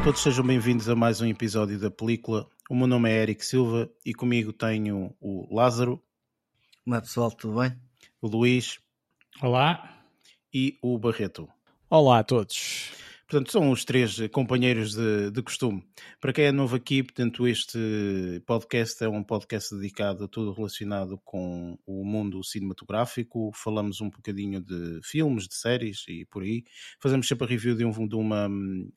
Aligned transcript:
a 0.00 0.02
todos, 0.02 0.22
sejam 0.22 0.46
bem-vindos 0.46 0.88
a 0.88 0.96
mais 0.96 1.20
um 1.20 1.26
episódio 1.26 1.78
da 1.78 1.90
película. 1.90 2.48
O 2.70 2.74
meu 2.74 2.86
nome 2.86 3.10
é 3.10 3.22
Eric 3.22 3.44
Silva 3.44 3.90
e 4.04 4.14
comigo 4.14 4.50
tenho 4.50 5.14
o 5.20 5.54
Lázaro. 5.54 6.02
Como 6.82 6.96
é 6.96 7.00
pessoal, 7.02 7.30
tudo 7.30 7.60
bem? 7.60 7.76
O 8.18 8.26
Luís. 8.26 8.78
Olá. 9.42 10.02
E 10.54 10.78
o 10.80 10.98
Barreto. 10.98 11.46
Olá 11.90 12.20
a 12.20 12.24
todos. 12.24 12.92
Portanto, 13.28 13.52
são 13.52 13.70
os 13.70 13.84
três 13.84 14.16
companheiros 14.28 14.94
de, 14.94 15.30
de, 15.32 15.42
costume. 15.42 15.84
Para 16.18 16.32
quem 16.32 16.46
é 16.46 16.52
novo 16.52 16.76
aqui, 16.76 17.02
portanto, 17.02 17.46
este 17.46 18.42
podcast 18.46 19.04
é 19.04 19.08
um 19.08 19.22
podcast 19.22 19.74
dedicado 19.74 20.24
a 20.24 20.28
tudo 20.28 20.54
relacionado 20.54 21.20
com 21.26 21.78
o 21.86 22.06
mundo 22.06 22.42
cinematográfico. 22.42 23.50
Falamos 23.54 24.00
um 24.00 24.08
bocadinho 24.08 24.62
de 24.62 25.00
filmes, 25.02 25.46
de 25.46 25.54
séries 25.56 26.06
e 26.08 26.24
por 26.24 26.42
aí. 26.42 26.64
Fazemos 26.98 27.28
sempre 27.28 27.44
a 27.44 27.48
review 27.48 27.76
de 27.76 27.84
um, 27.84 28.08
de 28.08 28.16
uma, 28.16 28.48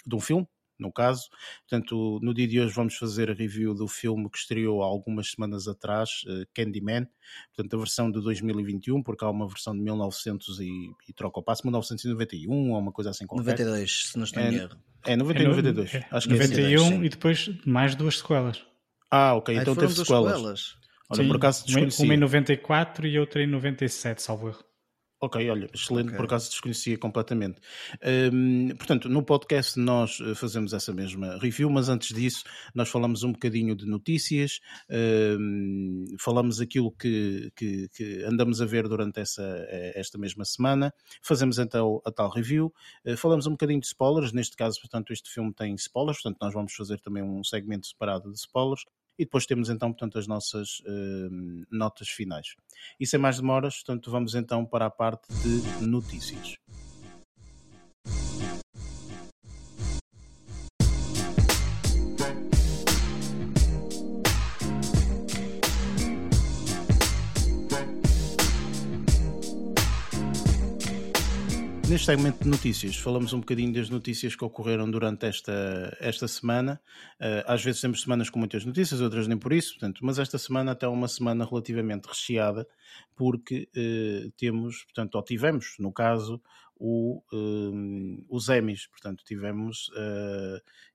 de 0.07 0.15
um 0.15 0.19
filme 0.21 0.47
no 0.83 0.91
caso. 0.91 1.29
Portanto, 1.67 2.19
no 2.21 2.33
dia 2.33 2.47
de 2.47 2.59
hoje 2.59 2.73
vamos 2.73 2.95
fazer 2.95 3.31
a 3.31 3.33
review 3.33 3.73
do 3.73 3.87
filme 3.87 4.29
que 4.29 4.37
estreou 4.37 4.83
há 4.83 4.85
algumas 4.85 5.31
semanas 5.31 5.67
atrás, 5.67 6.23
uh, 6.27 6.45
Candyman, 6.53 7.07
portanto 7.55 7.75
a 7.75 7.79
versão 7.79 8.11
de 8.11 8.21
2021, 8.21 9.01
porque 9.01 9.23
há 9.23 9.29
uma 9.29 9.47
versão 9.47 9.73
de 9.73 9.81
1900 9.81 10.59
e, 10.59 10.69
e 11.07 11.13
troca 11.13 11.39
o 11.39 11.43
passo, 11.43 11.65
1991 11.65 12.71
ou 12.71 12.77
uma 12.79 12.91
coisa 12.91 13.09
assim 13.09 13.25
qualquer. 13.25 13.51
92, 13.51 14.09
se 14.09 14.17
não 14.17 14.25
estou 14.25 14.43
em 14.43 14.55
erro. 14.55 14.77
É, 15.05 15.15
91 15.15 15.43
e 15.43 15.47
92. 15.47 15.95
É, 15.95 16.07
Acho 16.11 16.27
que 16.27 16.33
91 16.33 16.61
é 16.61 16.75
assim. 16.75 17.03
e 17.03 17.09
depois 17.09 17.49
mais 17.65 17.95
duas 17.95 18.17
sequelas. 18.19 18.63
Ah, 19.09 19.35
ok, 19.35 19.55
então 19.55 19.75
teve 19.75 19.93
sequelas. 19.93 20.33
sequelas. 20.33 20.75
Olha, 21.09 21.21
Sim, 21.21 21.27
por 21.27 21.37
acaso 21.37 21.65
desconhecia. 21.65 22.05
Uma 22.05 22.13
em 22.13 22.17
94 22.17 23.07
e 23.07 23.19
outra 23.19 23.43
em 23.43 23.47
97, 23.47 24.21
salvo 24.21 24.49
erro. 24.49 24.63
Ok, 25.23 25.49
olha, 25.49 25.69
excelente, 25.73 26.07
okay. 26.07 26.17
por 26.17 26.25
acaso 26.25 26.49
desconhecia 26.49 26.97
completamente. 26.97 27.61
Um, 28.33 28.75
portanto, 28.75 29.07
no 29.07 29.23
podcast 29.23 29.79
nós 29.79 30.19
eh, 30.19 30.35
fazemos 30.35 30.73
essa 30.73 30.91
mesma 30.91 31.37
review, 31.37 31.69
mas 31.69 31.87
antes 31.87 32.13
disso 32.13 32.43
nós 32.75 32.89
falamos 32.89 33.23
um 33.23 33.31
bocadinho 33.31 33.73
de 33.73 33.85
notícias, 33.85 34.59
um, 35.39 36.03
falamos 36.19 36.59
aquilo 36.59 36.91
que, 36.91 37.49
que, 37.55 37.87
que, 37.95 38.25
andamos 38.25 38.61
a 38.61 38.65
ver 38.65 38.85
durante 38.89 39.21
essa, 39.21 39.43
eh, 39.69 39.93
esta 39.95 40.17
mesma 40.17 40.43
semana, 40.43 40.93
fazemos 41.21 41.57
então 41.57 42.01
a 42.05 42.11
tal 42.11 42.29
review, 42.29 42.73
uh, 43.05 43.15
falamos 43.15 43.47
um 43.47 43.51
bocadinho 43.51 43.79
de 43.79 43.87
spoilers, 43.87 44.33
neste 44.33 44.57
caso, 44.57 44.77
portanto, 44.81 45.13
este 45.13 45.29
filme 45.29 45.53
tem 45.53 45.73
spoilers, 45.75 46.21
portanto 46.21 46.41
nós 46.41 46.53
vamos 46.53 46.73
fazer 46.73 46.99
também 46.99 47.23
um 47.23 47.41
segmento 47.45 47.87
separado 47.87 48.29
de 48.29 48.37
spoilers, 48.37 48.83
e 49.17 49.25
depois 49.25 49.45
temos 49.45 49.69
então, 49.69 49.91
portanto, 49.91 50.17
as 50.17 50.27
nossas 50.27 50.79
uh, 50.79 51.65
notas 51.71 52.09
finais. 52.09 52.55
E 52.99 53.05
sem 53.05 53.19
mais 53.19 53.37
demoras, 53.37 53.75
portanto, 53.75 54.09
vamos 54.11 54.35
então 54.35 54.65
para 54.65 54.85
a 54.85 54.89
parte 54.89 55.27
de 55.33 55.85
notícias. 55.85 56.57
Neste 71.93 72.07
segmento 72.07 72.43
de 72.43 72.49
notícias, 72.49 72.95
falamos 72.95 73.33
um 73.33 73.39
bocadinho 73.39 73.71
das 73.71 73.87
notícias 73.87 74.35
que 74.35 74.43
ocorreram 74.43 74.89
durante 74.89 75.27
esta, 75.27 75.95
esta 75.99 76.27
semana. 76.27 76.81
Uh, 77.21 77.45
às 77.45 77.63
vezes 77.63 77.81
temos 77.81 78.01
semanas 78.01 78.31
com 78.31 78.39
muitas 78.39 78.65
notícias, 78.65 78.99
outras 78.99 79.27
nem 79.27 79.37
por 79.37 79.53
isso, 79.53 79.73
portanto, 79.73 79.99
mas 80.01 80.17
esta 80.17 80.39
semana 80.39 80.71
até 80.71 80.87
é 80.87 80.89
uma 80.89 81.07
semana 81.07 81.45
relativamente 81.45 82.07
recheada, 82.07 82.67
porque 83.15 83.69
uh, 83.77 84.31
temos, 84.31 84.83
portanto, 84.85 85.13
ou 85.13 85.23
tivemos, 85.23 85.75
no 85.77 85.93
caso, 85.93 86.41
o, 86.75 87.21
uh, 87.31 88.25
os 88.27 88.49
Emmys, 88.49 88.87
portanto, 88.87 89.23
tivemos, 89.23 89.91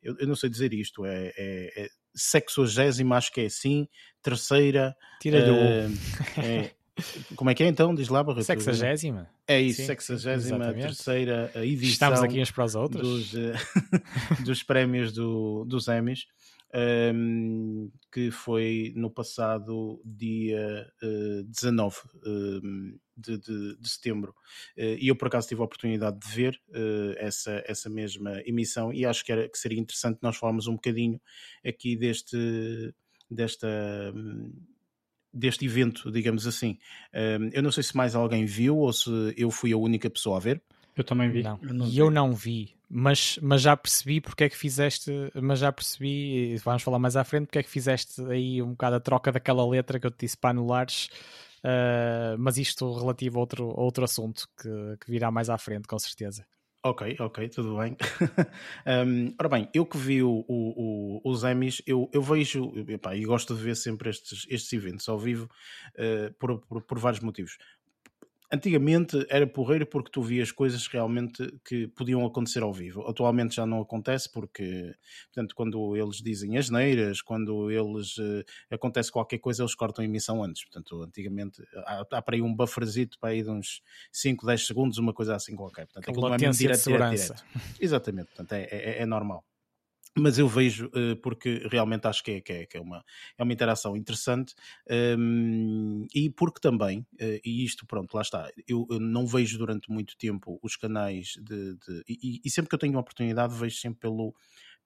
eu, 0.03 0.17
eu, 0.19 0.27
não 0.27 0.35
sei 0.35 0.51
dizer 0.51 0.75
isto, 0.75 1.07
é, 1.07 1.29
é, 1.29 1.85
é 1.85 1.89
sexagésima, 2.13 3.17
acho 3.17 3.33
que 3.33 3.43
é 3.43 3.47
assim, 3.47 3.87
terceira. 4.21 4.97
Tira-lhe 5.21 5.49
o. 5.49 6.43
É, 6.43 6.75
Como 7.37 7.51
é 7.51 7.55
que 7.55 7.63
é 7.63 7.69
então? 7.69 7.95
Diz 7.95 8.09
lá, 8.09 8.23
Barreto. 8.23 8.45
Sexagésima. 8.45 9.29
É 9.47 9.61
isso, 9.61 9.85
sexagésima 9.85 10.73
terceira 10.73 11.51
edição. 11.57 11.89
Estamos 11.89 12.23
aqui 12.23 12.41
uns 12.41 12.51
para 12.51 12.65
os 12.65 12.75
outros. 12.75 13.31
Dos, 13.31 13.35
uh, 13.35 13.53
dos 14.45 14.63
prémios 14.63 15.13
do, 15.13 15.65
dos 15.65 15.89
Emmys, 15.89 16.27
um, 17.15 17.91
que 18.13 18.31
foi 18.31 18.93
no 18.95 19.11
passado 19.11 20.01
dia 20.05 20.91
uh, 21.03 21.43
19 21.45 21.97
um, 22.27 22.99
de, 23.17 23.39
de, 23.39 23.77
de, 23.77 23.89
setembro. 23.89 24.35
Uh, 24.77 24.97
e 24.99 25.09
eu, 25.09 25.17
por 25.17 25.29
acaso, 25.29 25.49
tive 25.49 25.61
a 25.61 25.65
oportunidade 25.65 26.19
de 26.19 26.29
ver 26.29 26.61
uh, 26.71 27.15
essa, 27.17 27.63
essa 27.67 27.89
mesma 27.89 28.41
emissão 28.45 28.93
e 28.93 29.07
acho 29.07 29.25
que, 29.25 29.33
era, 29.33 29.49
que 29.49 29.59
seria 29.59 29.81
interessante 29.81 30.19
nós 30.23 30.37
falarmos 30.37 30.67
um 30.67 30.75
bocadinho 30.75 31.21
aqui 31.65 31.97
deste, 31.97 32.95
desta. 33.31 33.69
Um, 34.15 34.53
deste 35.33 35.65
evento, 35.65 36.11
digamos 36.11 36.47
assim. 36.47 36.79
eu 37.53 37.63
não 37.63 37.71
sei 37.71 37.83
se 37.83 37.97
mais 37.97 38.15
alguém 38.15 38.45
viu 38.45 38.79
ou 38.79 38.93
se 38.93 39.11
eu 39.37 39.51
fui 39.51 39.73
a 39.73 39.77
única 39.77 40.09
pessoa 40.09 40.37
a 40.37 40.41
ver. 40.41 40.63
Eu 40.97 41.05
também 41.05 41.31
vi. 41.31 41.43
Não, 41.43 41.61
eu, 41.63 42.07
eu 42.07 42.11
não 42.11 42.35
vi, 42.35 42.77
mas, 42.91 43.39
mas 43.41 43.63
já 43.63 43.77
percebi 43.77 44.21
porque 44.21 44.45
é 44.45 44.49
que 44.49 44.57
fizeste, 44.57 45.13
mas 45.41 45.61
já 45.61 45.71
percebi, 45.71 46.57
vamos 46.65 46.83
falar 46.83 46.99
mais 46.99 47.17
à 47.17 47.23
frente, 47.23 47.47
porque 47.47 47.59
é 47.59 47.63
que 47.63 47.71
fizeste 47.71 48.21
aí 48.27 48.63
um 48.63 48.71
bocado 48.71 48.97
a 48.97 49.01
troca 49.01 49.31
daquela 49.31 49.67
letra 49.69 50.01
que 50.01 50.07
eu 50.07 50.11
te 50.11 50.21
disse 50.21 50.37
para 50.37 50.51
anulares, 50.51 51.09
uh, 51.59 52.37
mas 52.39 52.57
isto 52.57 52.93
relativo 52.95 53.37
a 53.37 53.41
outro, 53.41 53.71
a 53.71 53.81
outro 53.81 54.05
assunto 54.05 54.49
que, 54.61 54.69
que 55.05 55.11
virá 55.11 55.31
mais 55.31 55.51
à 55.51 55.59
frente, 55.59 55.87
com 55.87 55.99
certeza. 55.99 56.47
Ok, 56.85 57.17
ok, 57.19 57.49
tudo 57.49 57.77
bem. 57.77 57.97
um, 58.87 59.35
ora 59.37 59.49
bem, 59.49 59.69
eu 59.75 59.85
que 59.85 59.99
vi 59.99 60.23
o, 60.23 60.45
o, 60.47 61.21
o, 61.25 61.31
os 61.31 61.43
Emmys, 61.43 61.83
eu, 61.85 62.09
eu 62.13 62.23
vejo 62.23 62.73
epá, 62.89 63.17
e 63.17 63.25
gosto 63.25 63.57
de 63.57 63.61
ver 63.61 63.75
sempre 63.75 64.11
estes, 64.11 64.47
estes 64.49 64.73
eventos 64.73 65.09
ao 65.09 65.19
vivo 65.19 65.51
uh, 65.97 66.33
por, 66.35 66.61
por, 66.61 66.83
por, 66.83 66.99
vários 67.01 67.21
motivos. 67.21 67.59
Antigamente 68.51 69.27
era 69.29 69.47
porreiro 69.47 69.87
porque 69.87 70.11
tu 70.11 70.23
vias 70.23 70.51
coisas 70.51 70.87
realmente 70.87 71.53
que 71.65 71.87
podiam 71.89 72.25
acontecer 72.25 72.63
ao 72.63 72.73
vivo. 72.73 73.07
Atualmente 73.07 73.57
já 73.57 73.67
não 73.67 73.81
acontece 73.81 74.31
porque, 74.33 74.95
portanto, 75.27 75.55
quando 75.55 75.95
eles 75.95 76.17
dizem 76.17 76.57
asneiras, 76.57 77.21
quando 77.21 77.71
eles 77.71 78.17
uh, 78.17 78.43
acontece 78.71 79.13
qualquer 79.13 79.39
coisa, 79.39 79.63
eles 79.63 79.75
cortam 79.75 80.03
a 80.03 80.07
emissão 80.07 80.43
antes. 80.43 80.65
Portanto, 80.65 81.03
antigamente 81.03 81.63
há, 81.85 82.07
há 82.11 82.23
para 82.23 82.37
aí 82.37 82.43
um 82.43 82.55
bufferzito 82.55 83.19
para 83.19 83.31
aí 83.31 83.43
de 83.43 83.51
uns 83.51 83.83
5, 84.13 84.47
10 84.47 84.67
segundos, 84.67 84.99
uma 84.99 85.13
coisa 85.13 85.37
assim 85.37 85.55
qualquer. 85.55 85.85
Portanto, 85.85 86.09
aquilo 86.09 86.29
não 86.29 86.35
é 86.35 86.39
direto, 86.39 86.77
de 86.77 86.83
segurança. 86.83 87.35
Direto, 87.35 87.49
direto. 87.53 87.83
Exatamente, 87.83 88.27
portanto, 88.29 88.53
é, 88.53 88.63
é, 88.71 89.03
é 89.03 89.07
normal 89.07 89.45
mas 90.17 90.39
eu 90.39 90.49
vejo 90.49 90.87
uh, 90.87 91.17
porque 91.23 91.67
realmente 91.71 92.07
acho 92.07 92.23
que 92.23 92.33
é, 92.33 92.41
que 92.41 92.53
é, 92.53 92.67
que 92.67 92.77
é, 92.77 92.81
uma, 92.81 93.05
é 93.37 93.43
uma 93.43 93.53
interação 93.53 93.97
interessante 93.97 94.55
um, 95.19 96.07
e 96.15 96.31
porque 96.31 96.61
também, 96.61 97.01
uh, 97.01 97.41
e 97.45 97.65
isto 97.65 97.87
pronto, 97.87 98.15
lá 98.15 98.23
está, 98.23 98.51
eu, 98.67 98.87
eu, 98.91 99.01
não 99.01 99.27
vejo 99.27 99.59
durante 99.59 99.91
muito 99.91 100.17
tempo 100.17 100.59
os 100.63 100.77
canais 100.77 101.35
de, 101.41 101.77
de 101.77 102.05
e, 102.09 102.41
e, 102.45 102.51
sempre 102.51 102.69
que 102.69 102.75
eu 102.75 102.79
tenho 102.79 102.93
uma 102.93 103.01
oportunidade 103.01 103.55
vejo 103.55 103.77
sempre 103.77 104.01
pelo 104.01 104.35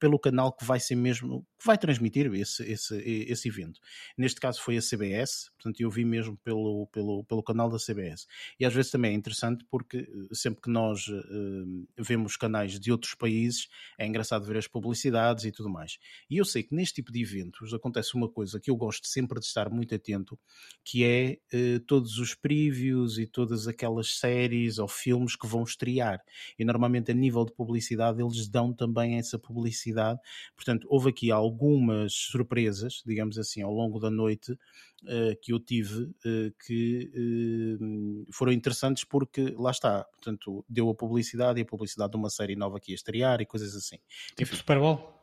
pelo 0.02 0.18
canal 0.18 0.52
que 0.52 0.64
vai 0.64 0.80
ser 0.80 0.96
mesmo, 0.96 1.46
que 1.56 1.64
vai 1.64 1.78
transmitir 1.78 2.26
esse, 2.34 2.64
esse, 2.64 2.96
esse 3.06 3.48
evento. 3.48 3.78
Neste 4.18 4.40
caso 4.40 4.60
foi 4.60 4.76
a 4.76 4.80
CBS, 4.80 5.48
portanto 5.54 5.80
eu 5.80 5.88
vi 5.88 6.04
mesmo 6.04 6.36
pelo, 6.38 6.88
pelo, 6.88 7.22
pelo 7.22 7.40
canal 7.40 7.70
da 7.70 7.78
CBS. 7.78 8.26
E 8.58 8.64
às 8.64 8.74
vezes 8.74 8.90
também 8.90 9.12
é 9.12 9.14
interessante 9.14 9.64
porque 9.70 9.98
eh, 9.98 10.34
sempre 10.34 10.60
que 10.60 10.68
nós 10.68 11.06
uh, 11.06 11.86
vemos 11.96 12.36
canais 12.36 12.80
de 12.80 12.90
outros 12.90 13.14
países 13.14 13.68
é 13.96 14.04
engraçado 14.04 14.44
ver 14.44 14.56
as 14.56 14.66
publicidades 14.66 15.44
e 15.44 15.52
tudo 15.52 15.70
mais. 15.70 15.98
E 16.28 16.36
eu 16.36 16.44
sei 16.44 16.64
que 16.64 16.74
neste 16.74 16.96
tipo 16.96 17.12
de 17.12 17.22
eventos 17.22 17.72
acontece 17.72 18.16
uma 18.16 18.28
coisa 18.28 18.58
que 18.58 18.72
eu 18.72 18.74
gosto 18.74 19.06
sempre 19.06 19.38
de 19.38 19.46
estar 19.46 19.70
muito 19.70 19.94
atento, 19.94 20.36
que 20.84 21.04
é 21.04 21.38
uh, 21.54 21.78
todos 21.86 22.18
os 22.18 22.34
previews 22.34 23.18
e 23.18 23.26
todas 23.28 23.68
aquelas 23.68 24.18
séries 24.18 24.80
ou 24.80 24.88
filmes 24.88 25.36
que 25.36 25.46
vão 25.46 25.62
estrear. 25.62 26.20
E 26.58 26.64
normalmente 26.64 27.12
a 27.12 27.14
nível 27.14 27.44
de 27.44 27.52
publicidade 27.52 28.20
eles 28.20 28.48
dão 28.48 28.72
também 28.72 29.16
essa 29.16 29.38
publicidade 29.38 29.91
cidade. 29.92 30.20
Portanto, 30.56 30.86
houve 30.90 31.10
aqui 31.10 31.30
algumas 31.30 32.12
surpresas, 32.12 33.02
digamos 33.06 33.38
assim, 33.38 33.62
ao 33.62 33.72
longo 33.72 34.00
da 34.00 34.10
noite 34.10 34.52
uh, 34.52 35.36
que 35.42 35.52
eu 35.52 35.60
tive 35.60 36.02
uh, 36.02 36.54
que 36.66 37.10
uh, 37.14 38.32
foram 38.32 38.52
interessantes 38.52 39.04
porque 39.04 39.54
lá 39.58 39.70
está, 39.70 40.04
portanto, 40.04 40.64
deu 40.68 40.88
a 40.88 40.94
publicidade 40.94 41.60
e 41.60 41.62
a 41.62 41.66
publicidade 41.66 42.12
de 42.12 42.16
uma 42.16 42.30
série 42.30 42.56
nova 42.56 42.80
que 42.80 42.92
ia 42.92 42.96
estrear 42.96 43.40
e 43.40 43.46
coisas 43.46 43.74
assim. 43.74 43.98
Tipo 44.36 44.56
Super 44.56 44.78
Bowl? 44.78 45.21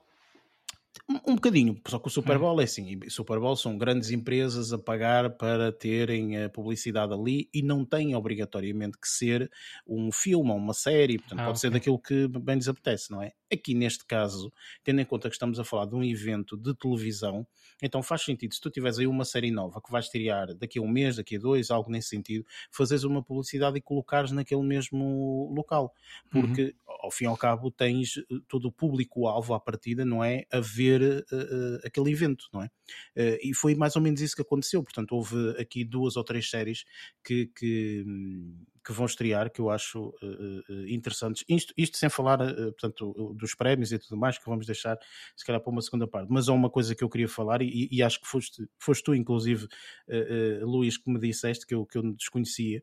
Um 1.26 1.34
bocadinho, 1.34 1.82
só 1.88 1.98
que 1.98 2.06
o 2.08 2.12
Super 2.12 2.38
Bowl 2.38 2.62
é 2.62 2.66
assim, 2.66 2.96
o 3.04 3.10
Super 3.10 3.40
Bowl 3.40 3.56
são 3.56 3.76
grandes 3.76 4.12
empresas 4.12 4.72
a 4.72 4.78
pagar 4.78 5.38
para 5.38 5.72
terem 5.72 6.44
a 6.44 6.50
publicidade 6.50 7.12
ali 7.12 7.50
e 7.52 7.64
não 7.64 7.84
tem 7.84 8.14
obrigatoriamente 8.16 8.96
que 9.00 9.08
ser 9.08 9.52
um 9.88 10.12
filme 10.12 10.52
ou 10.52 10.58
uma 10.58 10.74
série, 10.76 11.18
portanto 11.18 11.40
Ah, 11.40 11.46
pode 11.46 11.60
ser 11.60 11.72
ok. 11.72 11.72
daquilo 11.72 11.98
que 11.98 12.28
bem 12.28 12.58
lhes 12.58 12.68
apetece, 12.68 13.10
não 13.10 13.24
é? 13.24 13.32
Aqui 13.52 13.74
neste 13.74 14.06
caso, 14.06 14.54
tendo 14.84 15.02
em 15.02 15.06
conta 15.06 15.30
que 15.30 15.34
estamos 15.36 15.60
a 15.60 15.64
falar 15.64 15.88
de 15.88 15.96
um 15.96 16.04
evento 16.04 16.56
de 16.56 16.76
televisão, 16.76 17.48
então 17.82 18.04
faz 18.04 18.22
sentido, 18.22 18.54
se 18.54 18.62
tu 18.62 18.70
tiveres 18.70 19.00
aí 19.00 19.08
uma 19.08 19.26
série 19.26 19.50
nova 19.50 19.82
que 19.82 19.92
vais 19.92 20.06
estrear 20.06 20.54
daqui 20.54 20.78
a 20.78 20.82
um 20.84 20.88
mês, 20.88 21.16
daqui 21.16 21.38
a 21.38 21.40
dois, 21.40 21.72
algo 21.72 21.90
nesse 21.90 22.10
sentido, 22.10 22.46
fazeres 22.70 23.04
uma 23.04 23.24
publicidade 23.24 23.80
e 23.80 23.82
colocares 23.82 24.32
naquele 24.32 24.62
mesmo 24.62 25.52
local, 25.56 25.92
porque 26.30 26.76
ao 27.02 27.10
fim 27.10 27.24
e 27.24 27.28
ao 27.28 27.38
cabo 27.38 27.72
tens 27.72 28.18
eh, 28.18 28.24
todo 28.48 28.66
o 28.68 28.72
público-alvo 28.72 29.54
à 29.56 29.60
partida, 29.60 30.04
não 30.06 30.24
é? 30.24 30.44
A 30.52 30.60
ver 30.60 30.99
eh, 31.06 31.88
aquele 31.88 32.12
evento, 32.12 32.46
não 32.54 32.64
é? 32.64 32.70
Eh, 33.16 33.40
e 33.44 33.54
foi 33.54 33.76
mais 33.76 33.96
ou 33.96 34.02
menos 34.02 34.22
isso 34.22 34.36
que 34.36 34.42
aconteceu, 34.42 34.84
portanto 34.84 35.12
houve 35.14 35.52
aqui 35.60 35.84
duas 35.84 36.16
ou 36.18 36.24
três 36.24 36.50
séries 36.50 36.84
que, 37.24 37.48
que, 37.48 38.04
hum, 38.08 38.56
que 38.90 38.94
vão 38.94 39.06
estrear, 39.06 39.52
que 39.52 39.62
eu 39.62 39.70
acho 39.70 40.12
eh, 40.20 40.92
interessantes, 40.92 41.46
isto, 41.48 41.72
isto 41.78 41.96
sem 41.96 42.10
falar, 42.10 42.42
eh, 42.42 42.72
portanto, 42.72 43.36
dos 43.36 43.54
prémios 43.54 43.92
e 43.92 44.00
tudo 44.00 44.18
mais, 44.18 44.40
que 44.40 44.46
vamos 44.48 44.66
deixar 44.66 44.98
se 45.36 45.46
calhar 45.46 45.62
para 45.62 45.72
uma 45.72 45.82
segunda 45.84 46.08
parte, 46.08 46.28
mas 46.32 46.50
há 46.50 46.54
uma 46.54 46.72
coisa 46.72 46.96
que 46.96 47.04
eu 47.04 47.10
queria 47.10 47.28
falar 47.28 47.62
e, 47.62 47.88
e 47.92 48.02
acho 48.02 48.20
que 48.20 48.28
foste, 48.28 48.68
foste 48.80 49.04
tu 49.04 49.14
inclusive, 49.14 49.68
eh, 50.08 50.62
Luís, 50.64 50.98
que 50.98 51.08
me 51.08 51.20
disseste 51.20 51.68
que 51.68 51.76
eu, 51.76 51.86
que 51.86 52.00
eu 52.00 52.14
desconhecia, 52.14 52.82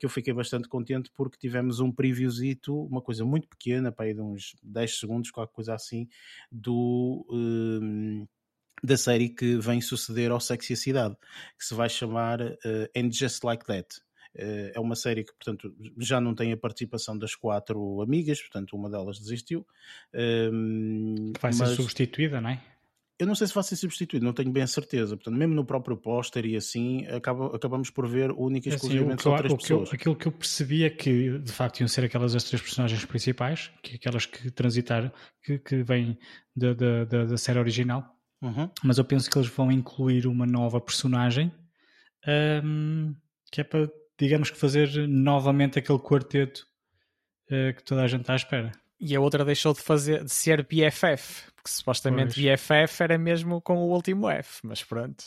que 0.00 0.04
eu 0.04 0.10
fiquei 0.10 0.32
bastante 0.34 0.68
contente 0.68 1.08
porque 1.14 1.38
tivemos 1.38 1.78
um 1.78 1.92
previewzito, 1.92 2.76
uma 2.86 3.00
coisa 3.00 3.24
muito 3.24 3.46
pequena, 3.46 3.92
para 3.92 4.06
aí 4.06 4.14
de 4.14 4.20
uns 4.20 4.56
10 4.60 4.98
segundos, 4.98 5.30
qualquer 5.30 5.54
coisa 5.54 5.74
assim, 5.74 6.08
do... 6.50 7.24
hum, 7.30 8.26
da 8.82 8.96
série 8.96 9.28
que 9.28 9.56
vem 9.58 9.80
suceder 9.80 10.32
ao 10.32 10.40
Sexy 10.40 10.74
Cidade, 10.74 11.16
que 11.56 11.64
se 11.64 11.74
vai 11.74 11.88
chamar 11.88 12.40
eh, 12.40 12.90
And 12.96 13.12
Just 13.12 13.44
Like 13.44 13.64
That. 13.66 14.02
Eh, 14.34 14.72
é 14.74 14.80
uma 14.80 14.94
série 14.96 15.24
que, 15.24 15.32
portanto, 15.34 15.74
já 15.98 16.20
não 16.20 16.34
tem 16.34 16.52
a 16.52 16.56
participação 16.56 17.18
das 17.18 17.34
quatro 17.34 18.00
amigas, 18.00 18.40
portanto, 18.40 18.74
uma 18.76 18.88
delas 18.90 19.18
desistiu. 19.18 19.66
Que 20.12 21.40
vai 21.40 21.52
ser 21.52 21.64
mas- 21.64 21.76
substituída, 21.76 22.40
não 22.40 22.50
é? 22.50 22.62
eu 23.18 23.26
não 23.26 23.36
sei 23.36 23.46
se 23.46 23.54
vai 23.54 23.62
ser 23.62 23.76
substituído, 23.76 24.24
não 24.26 24.32
tenho 24.32 24.50
bem 24.50 24.64
a 24.64 24.66
certeza. 24.66 25.16
Portanto, 25.16 25.36
mesmo 25.36 25.54
no 25.54 25.64
próprio 25.64 25.96
póster 25.96 26.44
e 26.44 26.56
assim, 26.56 27.06
acaba- 27.06 27.54
acabamos 27.54 27.88
por 27.88 28.08
ver 28.08 28.32
única 28.32 28.68
e 28.68 28.72
É 28.72 28.74
assim, 28.74 28.86
exclusivamente 28.86 29.22
só 29.22 29.36
três 29.36 29.46
que 29.48 29.52
eu- 29.52 29.58
pessoas. 29.78 29.92
aquilo 29.94 30.16
que 30.16 30.26
eu 30.26 30.32
percebi 30.32 30.82
é 30.82 30.90
que 30.90 31.38
de 31.38 31.52
facto 31.52 31.78
iam 31.80 31.86
ser 31.88 32.02
aquelas 32.04 32.34
as 32.34 32.42
três 32.42 32.60
personagens 32.60 33.04
principais, 33.04 33.70
que 33.80 33.94
aquelas 33.94 34.26
que 34.26 34.50
transitaram, 34.50 35.12
que, 35.40 35.56
que 35.56 35.84
vêm 35.84 36.18
da, 36.56 36.74
da, 36.74 37.04
da, 37.04 37.24
da 37.26 37.36
série 37.36 37.60
original, 37.60 38.04
Uhum. 38.42 38.68
mas 38.82 38.98
eu 38.98 39.04
penso 39.04 39.30
que 39.30 39.38
eles 39.38 39.48
vão 39.48 39.70
incluir 39.70 40.26
uma 40.26 40.44
nova 40.46 40.80
personagem 40.80 41.52
hum, 42.64 43.14
que 43.52 43.60
é 43.60 43.64
para, 43.64 43.88
digamos 44.22 44.50
que 44.50 44.56
fazer 44.58 44.88
novamente 45.08 45.78
aquele 45.78 45.98
quarteto 45.98 46.64
eh, 47.50 47.72
que 47.72 47.82
toda 47.82 48.02
a 48.02 48.06
gente 48.06 48.20
está 48.22 48.34
à 48.34 48.36
espera. 48.36 48.72
E 49.00 49.16
a 49.16 49.20
outra 49.20 49.44
deixou 49.44 49.74
de 49.74 49.80
fazer 49.80 50.22
de 50.24 50.30
ser 50.32 50.64
BFF, 50.64 51.50
porque 51.56 51.68
supostamente 51.70 52.40
Pois. 52.40 52.60
BFF 52.60 53.02
era 53.02 53.18
mesmo 53.18 53.60
com 53.60 53.78
o 53.78 53.90
último 53.90 54.30
F, 54.30 54.60
mas 54.64 54.84
pronto. 54.84 55.24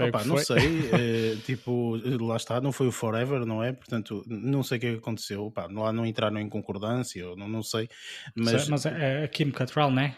Opa, 0.00 0.24
não 0.24 0.36
sei, 0.38 0.56
eh, 0.92 1.36
tipo, 1.44 1.96
lá 2.24 2.36
está, 2.36 2.60
não 2.60 2.72
foi 2.72 2.86
o 2.86 2.92
Forever, 2.92 3.44
não 3.46 3.62
é? 3.62 3.72
Portanto, 3.72 4.22
não 4.26 4.62
sei 4.62 4.78
o 4.78 4.80
que 4.80 4.86
é 4.86 4.92
aconteceu. 4.94 5.44
Opa, 5.46 5.68
lá 5.70 5.92
não 5.92 6.06
entraram 6.06 6.38
em 6.38 6.48
concordância, 6.48 7.24
não, 7.36 7.48
não 7.48 7.62
sei, 7.62 7.88
mas, 8.34 8.68
Mas, 8.68 8.86
é 8.86 9.24
a 9.24 9.28
Kim 9.28 9.50
Cattrall, 9.50 9.90
não 9.90 10.02
é? 10.02 10.16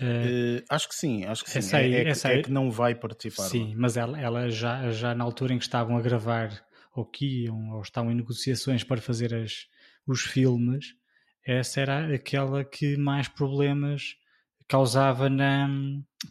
Eh, 0.00 0.58
eh, 0.60 0.64
acho 0.68 0.88
que 0.88 0.94
sim, 0.94 1.24
acho 1.24 1.44
que 1.44 1.50
sim. 1.50 1.58
Essa 1.58 1.76
aí- 1.76 1.94
é, 1.94 2.02
é 2.04 2.08
essa 2.08 2.28
é 2.28 2.36
aí- 2.36 2.42
que 2.42 2.50
não 2.50 2.70
vai 2.70 2.94
participar. 2.94 3.44
Sim, 3.44 3.74
mas 3.76 3.96
ela, 3.96 4.18
ela 4.20 4.50
já, 4.50 4.90
já 4.90 5.14
na 5.14 5.24
altura 5.24 5.54
em 5.54 5.58
que 5.58 5.64
estavam 5.64 5.96
a 5.96 6.00
gravar, 6.02 6.50
ou 6.94 7.04
que 7.04 7.44
iam, 7.44 7.70
ou 7.72 7.82
estavam 7.82 8.10
em 8.12 8.14
negociações 8.14 8.84
para 8.84 9.00
fazer 9.00 9.34
as, 9.34 9.66
os 10.06 10.22
filmes, 10.22 10.94
essa 11.44 11.80
era 11.80 12.14
aquela 12.14 12.64
que 12.64 12.96
mais 12.96 13.28
problemas 13.28 14.16
causava 14.66 15.28
na, 15.28 15.68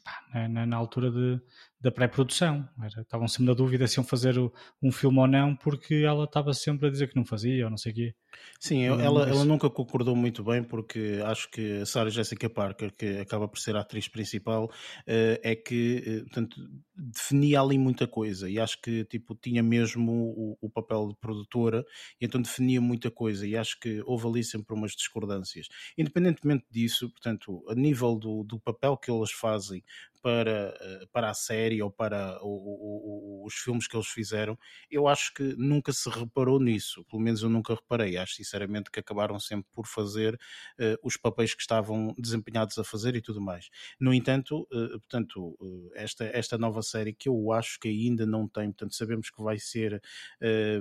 pá, 0.04 0.48
na, 0.50 0.65
na- 0.65 0.75
altura 0.75 1.12
de, 1.12 1.39
da 1.80 1.92
pré-produção. 1.92 2.68
Estavam 2.98 3.27
sempre 3.27 3.45
na 3.45 3.54
dúvida 3.54 3.88
se 3.88 4.00
iam 4.00 4.04
fazer 4.04 4.39
o- 4.39 4.51
um 4.81 4.92
filme 4.92 5.19
ou 5.19 5.27
não, 5.27 5.56
porque 5.56 5.95
ela 6.04 6.24
estava 6.24 6.51
sempre 6.54 6.88
a 6.88 6.92
dizer 6.92 7.10
que 7.10 7.15
não 7.15 7.25
fazia, 7.25 7.65
ou 7.65 7.69
não 7.69 7.77
sei 7.77 7.92
o 7.92 7.95
quê. 7.95 8.15
Sim, 8.60 8.81
eu- 8.81 9.00
ela, 9.00 9.19
mas- 9.25 9.30
ela 9.36 9.45
nunca 9.45 9.69
concordou 9.69 10.15
muito 10.15 10.44
bem 10.44 10.63
porque 10.63 11.21
acho 11.24 11.48
que 11.51 11.81
a 11.81 11.86
Sarah 11.86 12.10
Jessica 12.10 12.50
Parker, 12.50 12.92
que 12.92 13.19
acaba 13.19 13.48
por 13.48 13.60
ser 13.60 13.75
a 13.75 13.81
atriz 13.81 14.07
principal, 14.07 14.71
eh, 15.06 15.39
é 15.44 15.56
que 15.56 16.04
eh, 16.04 16.19
portanto, 16.21 16.56
definia 16.95 17.62
ali 17.62 17.78
muita 17.78 18.07
coisa 18.07 18.50
e 18.50 18.60
acho 18.60 18.80
que 18.81 19.04
tipo, 19.06 19.36
tinha 19.36 19.63
mesmo 19.63 20.12
o, 20.12 20.57
o 20.62 20.69
papel 20.69 21.07
de 21.10 21.16
produtora 21.16 21.84
e 22.22 22.25
então 22.25 22.42
definia 22.42 22.80
muita 22.80 23.10
coisa 23.10 23.48
e 23.48 23.57
acho 23.57 23.80
que 23.80 24.01
houve 24.06 24.28
ali 24.28 24.44
sempre 24.44 24.75
umas 24.75 24.92
discordâncias. 24.92 25.68
Independentemente 25.98 26.66
disso, 26.69 27.10
portanto, 27.10 27.63
a 27.69 27.75
nível 27.75 28.16
do, 28.18 28.44
do 28.44 28.60
papel 28.60 28.95
que 28.98 29.12
eles 29.12 29.31
fazem 29.31 29.84
para, 30.22 30.74
eh, 30.80 31.06
para 31.12 31.30
a 31.30 31.34
série 31.34 31.81
ou 31.81 31.92
para 31.92 32.40
o- 32.42 33.42
o- 33.44 33.46
os 33.46 33.56
filmes 33.56 33.88
que 33.88 33.96
eles 33.96 34.07
fizeram, 34.07 34.57
eu 34.89 35.07
acho 35.07 35.34
que 35.34 35.44
nunca 35.57 35.92
se 35.92 36.10
reparou 36.10 36.60
nisso, 36.62 37.04
pelo 37.10 37.22
menos 37.22 37.42
eu 37.44 37.50
nunca 37.50 37.75
reparei. 37.75 38.16
Acho 38.18 38.36
sinceramente 38.36 38.89
que 38.89 39.00
acabaram 39.00 39.39
sempre 39.39 39.68
por 39.74 39.86
fazer 39.86 40.39
eh, 40.80 40.98
os 41.04 41.18
papéis 41.18 41.54
que 41.54 41.62
estavam 41.62 42.13
desempenhados 42.18 42.78
a 42.78 42.84
fazer 42.84 43.16
e 43.16 43.22
tudo 43.22 43.42
mais. 43.42 43.69
No 44.00 44.13
entanto, 44.13 44.68
eh, 44.72 44.89
portanto, 45.00 45.57
eh, 45.96 46.04
esta, 46.04 46.24
esta 46.25 46.57
nova 46.57 46.81
série 46.83 47.13
que 47.13 47.30
eu 47.30 47.51
acho 47.51 47.80
que 47.80 47.88
ainda 47.88 48.25
não 48.25 48.47
tem, 48.47 48.68
portanto, 48.71 48.95
sabemos 48.95 49.30
que 49.30 49.41
vai 49.41 49.57
ser 49.57 50.01
eh, 50.41 50.80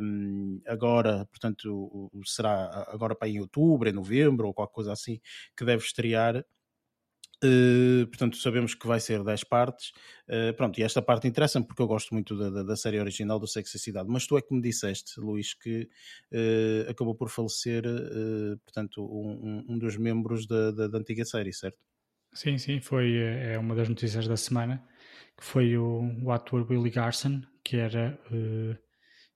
agora, 0.67 1.27
portanto, 1.27 2.11
será 2.25 2.87
agora 2.89 3.15
para 3.15 3.29
em 3.29 3.41
outubro, 3.41 3.89
em 3.89 3.93
novembro 3.93 4.47
ou 4.47 4.55
qualquer 4.55 4.75
coisa 4.75 4.93
assim, 4.93 5.21
que 5.57 5.65
deve 5.65 5.85
estrear. 5.85 6.45
Uh, 7.45 8.07
portanto, 8.07 8.37
sabemos 8.37 8.73
que 8.73 8.87
vai 8.87 9.01
ser 9.01 9.25
10 9.25 9.45
partes. 9.45 9.93
Uh, 10.29 10.55
pronto, 10.57 10.79
e 10.79 10.85
esta 10.85 11.03
parte 11.03 11.27
interessa-me 11.27 11.67
porque 11.67 11.83
eu 11.83 11.89
gosto 11.89 12.15
muito 12.15 12.39
da, 12.39 12.51
da, 12.51 12.63
da 12.63 12.77
série 12.77 13.01
original 13.01 13.41
do 13.41 13.49
Sexo 13.49 13.77
e 13.77 13.81
Cidade. 13.81 14.09
Mas 14.09 14.27
tu 14.27 14.39
é 14.39 14.43
que 14.43 14.55
me 14.55 14.63
disseste, 14.63 15.19
Luís, 15.19 15.53
que 15.53 15.89
uh, 16.33 16.91
acabou 16.91 17.17
por 17.17 17.29
falecer, 17.29 17.83
portanto, 18.65 19.05
um, 19.05 19.65
um, 19.69 19.79
dos 19.79 19.97
membros 19.97 20.47
da, 20.47 20.71
da, 20.71 20.87
da, 20.87 20.99
antiga 20.99 21.25
série, 21.25 21.53
certo? 21.53 21.79
Sim, 22.33 22.57
sim, 22.59 22.81
foi 22.81 23.17
é 23.17 23.59
uma 23.59 23.75
das 23.75 23.89
notícias 23.89 24.27
da 24.29 24.37
semana, 24.37 24.83
que 25.37 25.45
foi 25.45 25.77
o, 25.77 26.03
o 26.23 26.31
ator 26.31 26.65
Billy 26.65 26.91
Garson, 26.91 27.43
que 27.65 27.77
era 27.77 28.19
uh, 28.31 28.77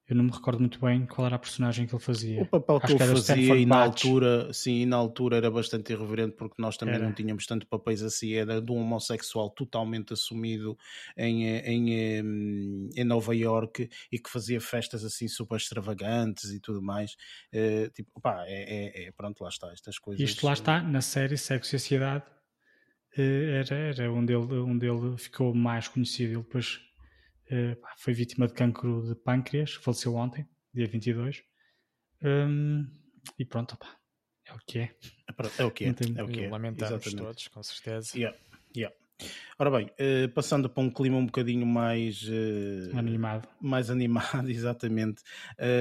eu 0.09 0.15
não 0.15 0.23
me 0.23 0.31
recordo 0.31 0.61
muito 0.61 0.79
bem 0.81 1.05
qual 1.05 1.27
era 1.27 1.35
a 1.35 1.39
personagem 1.39 1.85
que 1.85 1.93
ele 1.93 2.03
fazia. 2.03 2.41
O 2.41 2.47
papel 2.47 2.79
que 2.79 2.87
Acho 2.87 2.93
ele 2.95 3.15
que 3.15 3.27
fazia 3.27 3.57
e 3.57 3.67
na 3.67 3.77
altura, 3.83 4.53
sim, 4.53 4.83
e 4.83 4.87
na 4.87 4.97
altura 4.97 5.37
era 5.39 5.51
bastante 5.51 5.93
irreverente 5.93 6.37
porque 6.37 6.63
nós 6.63 6.77
também 6.77 6.95
Era. 6.95 7.05
não 7.05 7.13
tínhamos 7.13 7.45
tanto 7.45 7.67
papéis 7.67 8.03
assim, 8.03 8.35
era 8.35 8.63
de 8.63 8.71
um 8.71 8.77
homossexual 8.77 9.51
totalmente 9.51 10.13
assumido 10.13 10.79
em, 11.17 11.45
em, 11.45 12.91
em, 12.95 13.05
Nova 13.05 13.35
York 13.35 13.89
e 14.13 14.19
que 14.19 14.31
fazia 14.31 14.61
festas 14.61 15.05
assim 15.05 15.27
super 15.27 15.57
extravagantes 15.57 16.53
e 16.53 16.61
tudo 16.61 16.81
mais. 16.81 17.17
Eh, 17.53 17.91
tipo, 17.93 18.21
pá, 18.21 18.45
é, 18.47 19.03
é- 19.03 19.09
é- 19.09 19.13
pronto, 19.13 19.43
lá 19.43 19.49
está, 19.49 19.73
estas 19.73 19.99
coisas. 19.99 20.23
Isto 20.23 20.47
lá 20.47 20.53
está, 20.53 20.81
na 20.81 21.01
série 21.01 21.37
Sexo 21.37 21.75
e 21.75 21.81
Sociedade, 21.81 22.23
eh, 22.27 22.36
era, 23.23 23.75
era 23.75 24.13
onde, 24.13 24.33
ele, 24.33 24.55
onde 24.59 24.87
ele 24.87 25.17
ficou 25.17 25.55
mais 25.55 25.89
conhecido. 25.89 26.33
Ele 26.33 26.43
depois 26.43 26.81
eh, 27.51 27.77
foi 27.99 28.13
vítima 28.13 28.47
de 28.47 28.55
cancro 28.55 29.07
de 29.09 29.15
pâncreas, 29.15 29.75
faleceu 29.75 30.15
ontem, 30.15 30.49
dia 30.75 30.87
22. 30.87 31.43
Hum, 32.23 32.91
e 33.39 33.45
pronto, 33.45 33.75
opá, 33.75 33.97
é 34.45 34.55
o 34.55 34.59
que 34.67 34.79
é. 34.79 34.83
É, 34.83 35.63
é 35.63 35.65
o 35.65 35.71
que 35.71 35.85
é, 35.85 35.89
é 35.89 36.23
o 36.23 36.29
que 36.29 36.41
é. 36.45 36.49
Lamentamos 36.49 36.95
exatamente. 36.95 37.23
todos, 37.23 37.49
com 37.49 37.63
certeza. 37.63 38.17
Yeah, 38.17 38.37
yeah. 38.77 38.97
Ora 39.59 39.71
bem, 39.71 39.91
eh, 39.99 40.29
passando 40.29 40.69
para 40.69 40.83
um 40.83 40.91
clima 40.91 41.17
um 41.17 41.27
bocadinho 41.27 41.67
mais 41.67 42.23
eh, 42.31 42.91
Animado. 42.93 43.49
mais 43.61 43.89
animado, 43.91 44.51
exatamente. 44.51 45.23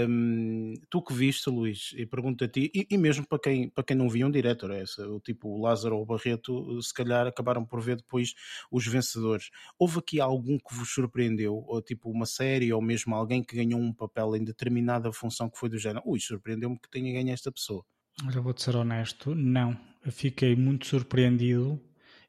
Hum, 0.08 0.74
tu 0.90 1.02
que 1.04 1.14
viste, 1.14 1.50
Luís, 1.50 1.92
e 1.98 2.06
pergunto 2.06 2.44
a 2.44 2.48
ti, 2.48 2.72
e, 2.74 2.88
e 2.90 2.98
mesmo 2.98 3.28
para 3.28 3.40
quem, 3.40 3.70
para 3.70 3.84
quem 3.84 3.98
não 3.98 4.10
viu 4.10 4.28
um 4.28 4.32
diretor, 4.32 4.72
é 4.72 4.82
essa, 4.82 5.08
o 5.10 5.20
tipo 5.20 5.50
o 5.50 5.62
Lázaro 5.62 5.98
ou 5.98 6.04
o 6.04 6.06
Barreto, 6.06 6.82
se 6.82 6.94
calhar 6.94 7.28
acabaram 7.28 7.66
por 7.66 7.82
ver 7.82 7.98
depois 7.98 8.34
os 8.72 8.88
vencedores. 8.88 9.50
Houve 9.78 10.00
aqui 10.00 10.20
algum 10.22 10.58
que 10.58 10.74
vos 10.74 10.90
surpreendeu, 10.94 11.56
ou 11.68 11.82
tipo 11.82 12.10
uma 12.10 12.26
série, 12.26 12.72
ou 12.72 12.82
mesmo 12.82 13.14
alguém 13.16 13.44
que 13.44 13.56
ganhou 13.56 13.80
um 13.80 13.94
papel 13.94 14.36
em 14.36 14.44
determinada 14.44 15.12
função 15.12 15.50
que 15.50 15.58
foi 15.60 15.70
do 15.70 15.78
género? 15.78 16.04
Ui, 16.06 16.20
surpreendeu-me 16.20 16.80
que 16.80 16.90
tenha 16.90 17.12
ganho 17.14 17.32
esta 17.34 17.52
pessoa. 17.52 17.84
Olha, 18.26 18.42
vou-te 18.42 18.62
ser 18.64 18.76
honesto, 18.76 19.34
não. 19.36 19.78
Eu 20.06 20.12
fiquei 20.12 20.56
muito 20.56 20.86
surpreendido 20.86 21.82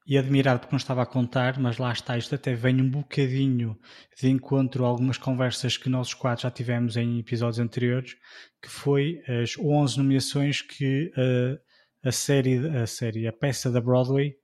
e 0.06 0.16
admirado 0.16 0.60
porque 0.60 0.72
não 0.72 0.78
estava 0.78 1.02
a 1.02 1.06
contar, 1.06 1.58
mas 1.58 1.78
lá 1.78 1.92
está, 1.92 2.16
isto 2.16 2.34
até 2.34 2.54
vem 2.54 2.80
um 2.80 2.88
bocadinho 2.88 3.76
de 4.18 4.28
encontro 4.28 4.84
a 4.84 4.88
algumas 4.88 5.18
conversas 5.18 5.76
que 5.76 5.88
nós 5.88 6.14
quatro 6.14 6.44
já 6.44 6.50
tivemos 6.50 6.96
em 6.96 7.18
episódios 7.18 7.58
anteriores, 7.58 8.14
que 8.62 8.68
foi 8.68 9.20
as 9.42 9.58
11 9.58 9.98
nomeações 9.98 10.62
que 10.62 11.12
eh, 11.16 11.58
a 12.04 12.12
série, 12.12 12.68
a 12.68 12.86
série, 12.86 13.26
a 13.26 13.32
peça 13.32 13.70
da 13.70 13.80
Broadway 13.80 14.34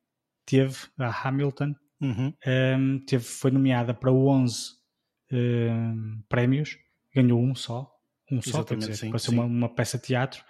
teve, 0.45 0.77
a 0.99 1.29
Hamilton, 1.29 1.75
Uhum. 2.03 2.35
um, 2.45 2.99
teve, 3.07 3.23
foi 3.23 3.53
nomeada 3.53 3.95
para 3.95 4.11
11 4.11 4.73
um, 5.33 6.21
prémios, 6.29 6.77
ganhou 7.15 7.41
um 7.41 7.55
só, 7.55 7.89
um 8.31 8.43
só, 8.43 8.65
quer 8.65 8.77
dizer, 8.77 8.97
sim, 8.97 9.11
para 9.11 9.21
ser 9.21 9.31
sim. 9.31 9.37
uma, 9.37 9.45
uma 9.45 9.73
peça 9.73 9.99
de 9.99 10.05
teatro. 10.05 10.43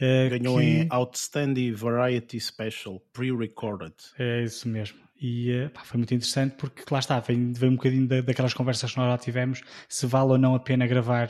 Uh, 0.00 0.30
Ganhou 0.30 0.58
que- 0.58 0.64
em 0.64 0.86
Outstanding 0.90 1.72
Variety 1.72 2.40
Special, 2.40 3.00
pre-recorded. 3.12 3.94
É 4.18 4.42
isso 4.44 4.68
mesmo. 4.68 5.00
E 5.24 5.52
eh, 5.52 5.68
pá, 5.68 5.84
foi 5.84 5.98
muito 5.98 6.12
interessante 6.12 6.56
porque 6.56 6.82
lá 6.90 6.98
está, 6.98 7.20
vem, 7.20 7.52
vem 7.52 7.70
um 7.70 7.76
bocadinho 7.76 8.08
da- 8.08 8.20
daquelas 8.22 8.52
conversas 8.54 8.90
que 8.90 8.98
nós 8.98 9.08
já 9.08 9.18
tivemos, 9.18 9.62
se 9.88 10.04
vale 10.04 10.30
ou 10.32 10.38
não 10.38 10.52
a 10.56 10.58
pena 10.58 10.84
gravar 10.84 11.28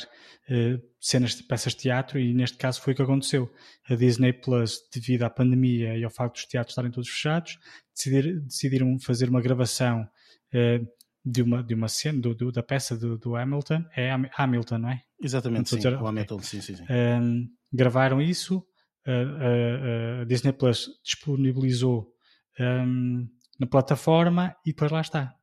eh, 0.48 0.78
cenas 0.98 1.34
de 1.36 1.42
peças 1.42 1.74
de 1.74 1.80
teatro, 1.80 2.18
e 2.18 2.32
neste 2.32 2.56
caso 2.56 2.80
foi 2.80 2.94
o 2.94 2.96
que 2.96 3.02
aconteceu. 3.02 3.52
A 3.90 3.94
Disney 3.94 4.32
Plus, 4.32 4.78
devido 4.94 5.24
à 5.24 5.30
pandemia 5.30 5.94
e 5.96 6.02
ao 6.04 6.10
facto 6.10 6.34
dos 6.36 6.46
teatros 6.46 6.72
estarem 6.72 6.90
todos 6.90 7.10
fechados, 7.10 7.58
decidir- 7.94 8.40
decidiram 8.40 8.98
fazer 8.98 9.28
uma 9.28 9.42
gravação 9.42 10.08
eh, 10.54 10.80
de, 11.24 11.42
uma, 11.42 11.62
de 11.62 11.74
uma 11.74 11.88
cena, 11.88 12.20
do, 12.20 12.34
do- 12.34 12.52
da 12.52 12.62
peça 12.62 12.96
do, 12.96 13.16
do 13.18 13.36
Hamilton. 13.36 13.84
É 13.96 14.10
Ham- 14.10 14.28
Hamilton, 14.36 14.78
não 14.78 14.88
é? 14.90 15.02
Exatamente, 15.22 15.70
sim. 15.70 15.76
dizer- 15.76 15.94
O. 16.00 16.06
Hamilton, 16.06 16.40
sim, 16.40 16.60
sim, 16.60 16.76
sim. 16.76 16.84
Um, 16.90 17.48
gravaram 17.72 18.20
isso, 18.20 18.64
a- 19.06 19.10
a- 19.10 20.20
a 20.22 20.24
Disney 20.24 20.52
Plus 20.52 20.88
disponibilizou 21.04 22.12
um, 22.60 23.26
na 23.58 23.66
plataforma 23.66 24.54
e 24.66 24.70
depois 24.70 24.90
lá 24.90 25.00
está. 25.00 25.34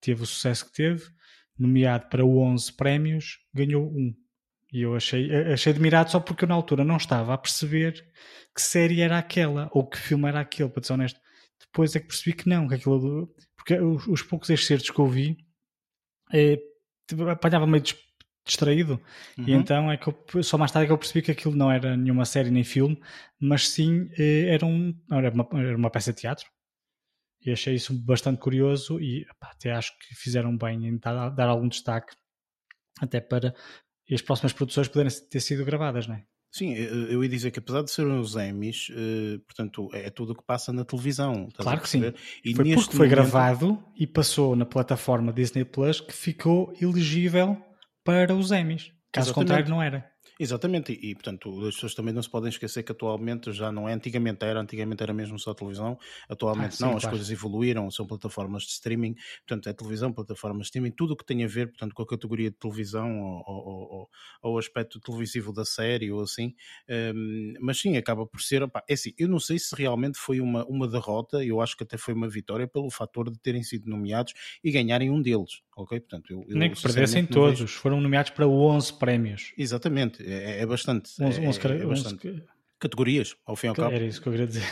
Teve 0.00 0.22
o 0.22 0.26
sucesso 0.26 0.66
que 0.66 0.72
teve, 0.72 1.04
nomeado 1.58 2.06
para 2.08 2.24
11 2.24 2.72
prémios, 2.72 3.38
ganhou 3.52 3.86
um. 3.86 4.14
E 4.72 4.82
eu 4.82 4.94
achei, 4.94 5.30
achei 5.52 5.72
admirado 5.72 6.10
só 6.10 6.20
porque 6.20 6.44
eu 6.44 6.48
na 6.48 6.54
altura 6.54 6.84
não 6.84 6.96
estava 6.96 7.34
a 7.34 7.38
perceber 7.38 7.92
que 8.54 8.62
série 8.62 9.00
era 9.00 9.18
aquela 9.18 9.68
ou 9.72 9.86
que 9.88 9.98
filme 9.98 10.28
era 10.28 10.40
aquele, 10.40 10.68
para 10.68 10.82
ser 10.82 10.92
honesto. 10.92 11.18
Depois 11.60 11.94
é 11.94 12.00
que 12.00 12.06
percebi 12.06 12.34
que 12.36 12.48
não, 12.48 12.66
que 12.68 12.74
aquilo. 12.74 13.28
Porque 13.60 13.74
os, 13.78 14.06
os 14.06 14.22
poucos 14.22 14.48
excertos 14.48 14.90
que 14.90 14.98
eu 14.98 15.06
vi 15.06 15.36
eh, 16.32 16.58
apanhava 17.30 17.66
meio 17.66 17.82
dis- 17.82 17.96
distraído. 18.44 18.98
E 19.36 19.52
Uhum. 19.52 19.60
então 19.60 19.92
é 19.92 19.98
que 19.98 20.08
eu, 20.08 20.42
só 20.42 20.56
mais 20.56 20.72
tarde 20.72 20.84
é 20.84 20.86
que 20.88 20.92
eu 20.92 20.98
percebi 20.98 21.22
que 21.22 21.30
aquilo 21.30 21.54
não 21.54 21.70
era 21.70 21.94
nenhuma 21.94 22.24
série 22.24 22.50
nem 22.50 22.64
filme, 22.64 22.98
mas 23.38 23.68
sim 23.68 24.08
eh, 24.18 24.54
era, 24.54 24.64
um, 24.64 24.94
era, 25.12 25.30
uma, 25.30 25.48
era 25.52 25.76
uma 25.76 25.90
peça 25.90 26.12
de 26.12 26.20
teatro. 26.20 26.46
E 27.44 27.50
achei 27.52 27.74
isso 27.74 27.94
bastante 27.94 28.38
curioso 28.40 28.98
e 29.00 29.26
pá, 29.38 29.50
até 29.52 29.72
acho 29.72 29.92
que 29.98 30.14
fizeram 30.14 30.56
bem 30.56 30.86
em 30.86 30.98
dar, 30.98 31.30
dar 31.30 31.48
algum 31.48 31.68
destaque 31.68 32.14
até 33.00 33.20
para 33.20 33.54
as 34.10 34.22
próximas 34.22 34.52
produções 34.52 34.88
poderem 34.88 35.12
ter 35.30 35.40
sido 35.40 35.64
gravadas, 35.64 36.06
não 36.06 36.16
é? 36.16 36.24
Sim, 36.52 36.74
eu 36.74 37.22
ia 37.22 37.28
dizer 37.30 37.52
que 37.52 37.60
apesar 37.60 37.82
de 37.82 37.90
serem 37.92 38.18
os 38.18 38.34
Emmys, 38.34 38.88
eh, 38.90 39.38
portanto, 39.46 39.88
é 39.92 40.10
tudo 40.10 40.32
o 40.32 40.34
que 40.34 40.42
passa 40.42 40.72
na 40.72 40.84
televisão. 40.84 41.48
Claro 41.56 41.80
que 41.80 41.88
sim. 41.88 42.12
E 42.44 42.54
foi 42.54 42.64
porque 42.64 42.74
foi 42.96 43.06
momento- 43.06 43.10
gravado 43.10 43.84
e 43.96 44.04
passou 44.06 44.56
na 44.56 44.66
plataforma 44.66 45.32
Disney 45.32 45.64
Plus 45.64 46.00
que 46.00 46.12
ficou 46.12 46.72
elegível 46.80 47.56
para 48.04 48.34
os 48.34 48.50
Emmys. 48.50 48.90
Caso 49.12 49.28
Exatamente. 49.28 49.48
contrário, 49.48 49.70
não 49.70 49.80
era. 49.82 50.10
Exatamente, 50.42 50.92
e, 50.94 51.10
e, 51.10 51.14
portanto 51.14 51.66
as 51.66 51.74
pessoas 51.74 51.94
também 51.94 52.14
não 52.14 52.22
se 52.22 52.30
podem 52.30 52.48
esquecer 52.48 52.82
que 52.82 52.92
atualmente 52.92 53.52
já 53.52 53.70
não 53.70 53.86
é, 53.86 53.92
antigamente 53.92 54.42
era, 54.42 54.58
antigamente 54.58 55.02
era 55.02 55.12
mesmo 55.12 55.38
só 55.38 55.52
televisão, 55.52 55.98
atualmente 56.30 56.70
Ah, 56.70 56.76
sim, 56.76 56.80
não, 56.80 56.96
as 56.96 57.04
claro. 57.04 57.06
coisas 57.06 57.30
evoluíram, 57.30 57.90
são 57.90 58.06
plataformas 58.06 58.62
de 58.62 58.70
streaming, 58.70 59.14
portanto 59.46 59.68
é 59.68 59.74
televisão, 59.74 60.10
plataformas 60.14 60.62
de 60.62 60.64
streaming, 60.68 60.92
tudo 60.92 61.12
o 61.12 61.16
que 61.16 61.26
tem 61.26 61.44
a 61.44 61.46
ver, 61.46 61.68
portanto, 61.68 61.94
com 61.94 62.02
a 62.02 62.06
categoria 62.06 62.50
de 62.50 62.56
televisão 62.56 63.20
ou, 63.20 63.44
ou, 63.46 63.92
ou, 63.92 64.10
ou 64.42 64.54
o 64.54 64.58
aspecto 64.58 64.98
televisivo 64.98 65.52
da 65.52 65.64
série 65.66 66.10
ou 66.10 66.22
assim, 66.22 66.54
hum, 66.88 67.52
mas 67.60 67.78
sim, 67.78 67.98
acaba 67.98 68.26
por 68.26 68.40
ser, 68.40 68.62
opá, 68.62 68.82
é 68.88 68.94
assim, 68.94 69.12
eu 69.18 69.28
não 69.28 69.38
sei 69.38 69.58
se 69.58 69.74
realmente 69.76 70.18
foi 70.18 70.40
uma, 70.40 70.64
uma 70.66 70.88
derrota, 70.88 71.44
eu 71.44 71.60
acho 71.60 71.76
que 71.76 71.84
até 71.84 71.98
foi 71.98 72.14
uma 72.14 72.28
vitória 72.30 72.66
pelo 72.66 72.90
fator 72.90 73.30
de 73.30 73.38
terem 73.38 73.62
sido 73.62 73.90
nomeados 73.90 74.32
e 74.64 74.70
ganharem 74.70 75.10
um 75.10 75.20
deles, 75.20 75.60
ok? 75.82 76.00
Portanto, 76.00 76.30
eu, 76.32 76.44
eu 76.48 76.56
Nem 76.56 76.70
que 76.70 76.80
perdessem 76.82 77.22
não 77.22 77.42
vejo- 77.42 77.56
todos. 77.58 77.72
Foram 77.74 78.00
nomeados 78.00 78.30
para 78.30 78.46
11 78.46 78.92
prémios. 78.94 79.52
Exatamente, 79.56 80.22
é, 80.24 80.60
é 80.60 80.66
bastante. 80.66 81.10
11, 81.20 81.42
é, 81.44 81.48
11 81.48 81.60
cara- 81.60 81.74
é 81.74 81.86
11 81.86 82.02
bastante. 82.04 82.42
Categorias, 82.78 83.36
ao 83.44 83.54
fim 83.56 83.66
e 83.66 83.70
ao 83.70 83.74
cabo. 83.74 83.94
Era 83.94 84.04
isso 84.04 84.20
que 84.22 84.28
eu 84.28 84.32
queria 84.32 84.46
dizer. 84.46 84.64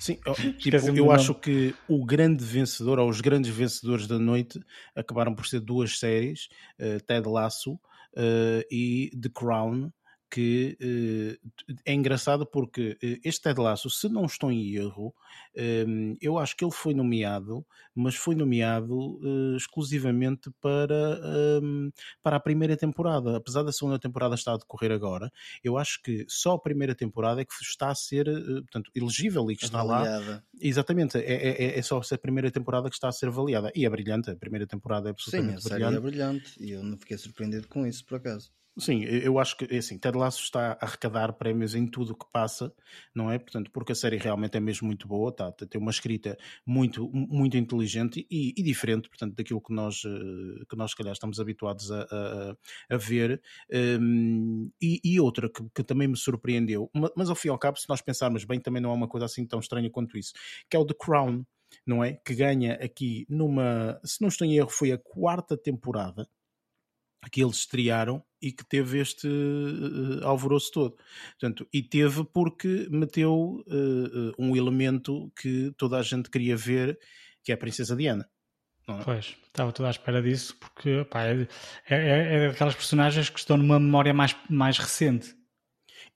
Sim, 0.00 0.18
tipo, 0.58 0.96
eu 0.96 1.12
acho 1.12 1.32
que 1.34 1.74
o 1.88 2.04
grande 2.04 2.44
vencedor, 2.44 2.98
ou 2.98 3.08
os 3.08 3.20
grandes 3.20 3.54
vencedores 3.54 4.06
da 4.08 4.18
noite, 4.18 4.60
acabaram 4.96 5.32
por 5.34 5.46
ser 5.46 5.60
duas 5.60 5.96
séries, 5.98 6.48
eh, 6.78 6.98
Ted 7.06 7.28
Lasso 7.28 7.78
eh, 8.16 8.66
e 8.68 9.10
The 9.20 9.28
Crown, 9.28 9.90
que 10.32 10.78
eh, 10.80 11.74
é 11.84 11.92
engraçado 11.92 12.46
porque 12.46 12.96
eh, 13.02 13.20
este 13.22 13.42
Ted 13.42 13.60
Lasso, 13.60 13.90
se 13.90 14.08
não 14.08 14.24
estou 14.24 14.50
em 14.50 14.74
erro, 14.74 15.14
eh, 15.54 15.84
eu 16.22 16.38
acho 16.38 16.56
que 16.56 16.64
ele 16.64 16.72
foi 16.72 16.94
nomeado, 16.94 17.66
mas 17.94 18.14
foi 18.14 18.34
nomeado 18.34 19.20
eh, 19.22 19.56
exclusivamente 19.58 20.50
para, 20.58 21.20
eh, 21.22 21.60
para 22.22 22.36
a 22.36 22.40
primeira 22.40 22.78
temporada. 22.78 23.36
Apesar 23.36 23.62
da 23.62 23.72
segunda 23.72 23.98
temporada 23.98 24.34
estar 24.34 24.54
a 24.54 24.56
decorrer 24.56 24.90
agora, 24.90 25.30
eu 25.62 25.76
acho 25.76 26.00
que 26.02 26.24
só 26.28 26.54
a 26.54 26.58
primeira 26.58 26.94
temporada 26.94 27.42
é 27.42 27.44
que 27.44 27.52
está 27.60 27.90
a 27.90 27.94
ser 27.94 28.24
portanto, 28.62 28.90
elegível 28.94 29.50
e 29.50 29.56
que 29.56 29.64
está 29.64 29.82
lá 29.82 29.98
Avaliada. 29.98 30.44
Exatamente, 30.58 31.18
é, 31.18 31.74
é, 31.74 31.78
é 31.78 31.82
só 31.82 32.00
a 32.00 32.18
primeira 32.18 32.50
temporada 32.50 32.88
que 32.88 32.94
está 32.96 33.08
a 33.08 33.12
ser 33.12 33.26
avaliada. 33.26 33.70
E 33.74 33.84
é 33.84 33.90
brilhante, 33.90 34.30
a 34.30 34.36
primeira 34.36 34.66
temporada 34.66 35.10
é 35.10 35.14
Sim, 35.18 35.50
a 35.50 35.56
absolutamente 35.56 35.62
série 35.62 35.84
é 35.84 36.00
brilhante. 36.00 36.00
brilhante 36.00 36.62
e 36.62 36.70
eu 36.70 36.82
não 36.82 36.96
fiquei 36.96 37.18
surpreendido 37.18 37.68
com 37.68 37.86
isso, 37.86 38.04
por 38.06 38.16
acaso. 38.16 38.50
Sim, 38.78 39.02
eu 39.04 39.38
acho 39.38 39.54
que 39.58 39.66
é 39.70 39.76
assim, 39.78 39.98
Ted 39.98 40.16
Lasso 40.16 40.40
está 40.42 40.72
a 40.72 40.84
arrecadar 40.86 41.34
prémios 41.34 41.74
em 41.74 41.86
tudo 41.86 42.14
o 42.14 42.16
que 42.16 42.24
passa, 42.32 42.72
não 43.14 43.30
é? 43.30 43.38
Portanto, 43.38 43.70
porque 43.70 43.92
a 43.92 43.94
série 43.94 44.16
realmente 44.16 44.56
é 44.56 44.60
mesmo 44.60 44.86
muito 44.86 45.06
boa, 45.06 45.30
tá? 45.30 45.52
tem 45.52 45.78
uma 45.78 45.90
escrita 45.90 46.38
muito, 46.66 47.06
muito 47.12 47.54
inteligente 47.58 48.26
e, 48.30 48.54
e 48.56 48.62
diferente, 48.62 49.10
portanto, 49.10 49.34
daquilo 49.34 49.60
que 49.60 49.74
nós, 49.74 50.02
eh, 50.06 50.64
que 50.70 50.74
nós 50.74 50.92
se 50.92 50.96
calhar 50.96 51.12
estamos 51.12 51.38
habituados 51.38 51.90
a, 51.92 52.02
a, 52.90 52.94
a 52.94 52.96
ver. 52.96 53.42
Um, 54.00 54.70
e, 54.80 55.00
e 55.04 55.20
outra 55.20 55.50
que, 55.50 55.62
que 55.74 55.84
também 55.84 56.08
me 56.08 56.16
surpreendeu, 56.16 56.90
ma- 56.94 57.12
mas 57.14 57.28
ao 57.28 57.36
fim 57.36 57.48
e 57.48 57.50
ao 57.50 57.58
cabo, 57.58 57.78
se 57.78 57.86
nós 57.90 58.00
pensarmos 58.00 58.44
bem, 58.46 58.58
também 58.58 58.80
não 58.80 58.90
é 58.90 58.94
uma 58.94 59.08
coisa 59.08 59.26
assim 59.26 59.44
tão 59.46 59.60
estranha 59.60 59.90
quanto 59.90 60.16
isso, 60.16 60.32
que 60.70 60.74
é 60.76 60.80
o 60.80 60.86
The 60.86 60.94
Crown, 60.94 61.44
não 61.86 62.02
é? 62.02 62.14
Que 62.24 62.34
ganha 62.34 62.72
aqui 62.82 63.26
numa, 63.28 64.00
se 64.02 64.22
não 64.22 64.28
estou 64.28 64.46
em 64.46 64.56
erro, 64.56 64.70
foi 64.70 64.92
a 64.92 64.98
quarta 64.98 65.58
temporada 65.58 66.26
que 67.30 67.42
eles 67.42 67.56
estrearam 67.58 68.22
e 68.42 68.50
que 68.50 68.64
teve 68.64 68.98
este 68.98 69.28
eh, 69.28 70.24
alvoroço 70.24 70.72
todo. 70.72 70.96
Portanto, 71.38 71.66
e 71.72 71.82
teve 71.82 72.24
porque 72.24 72.88
meteu 72.90 73.64
eh, 73.68 74.32
um 74.36 74.56
elemento 74.56 75.32
que 75.40 75.72
toda 75.76 75.98
a 75.98 76.02
gente 76.02 76.28
queria 76.28 76.56
ver, 76.56 76.98
que 77.44 77.52
é 77.52 77.54
a 77.54 77.58
Princesa 77.58 77.94
Diana. 77.94 78.28
é? 78.88 79.04
Pois, 79.04 79.36
estava 79.46 79.70
tudo 79.70 79.86
à 79.86 79.90
espera 79.90 80.20
disso, 80.20 80.56
porque 80.58 81.06
pá, 81.08 81.24
é, 81.24 81.46
é, 81.88 82.34
é 82.34 82.48
daquelas 82.48 82.74
personagens 82.74 83.30
que 83.30 83.38
estão 83.38 83.56
numa 83.56 83.78
memória 83.78 84.12
mais, 84.12 84.34
mais 84.50 84.76
recente. 84.76 85.36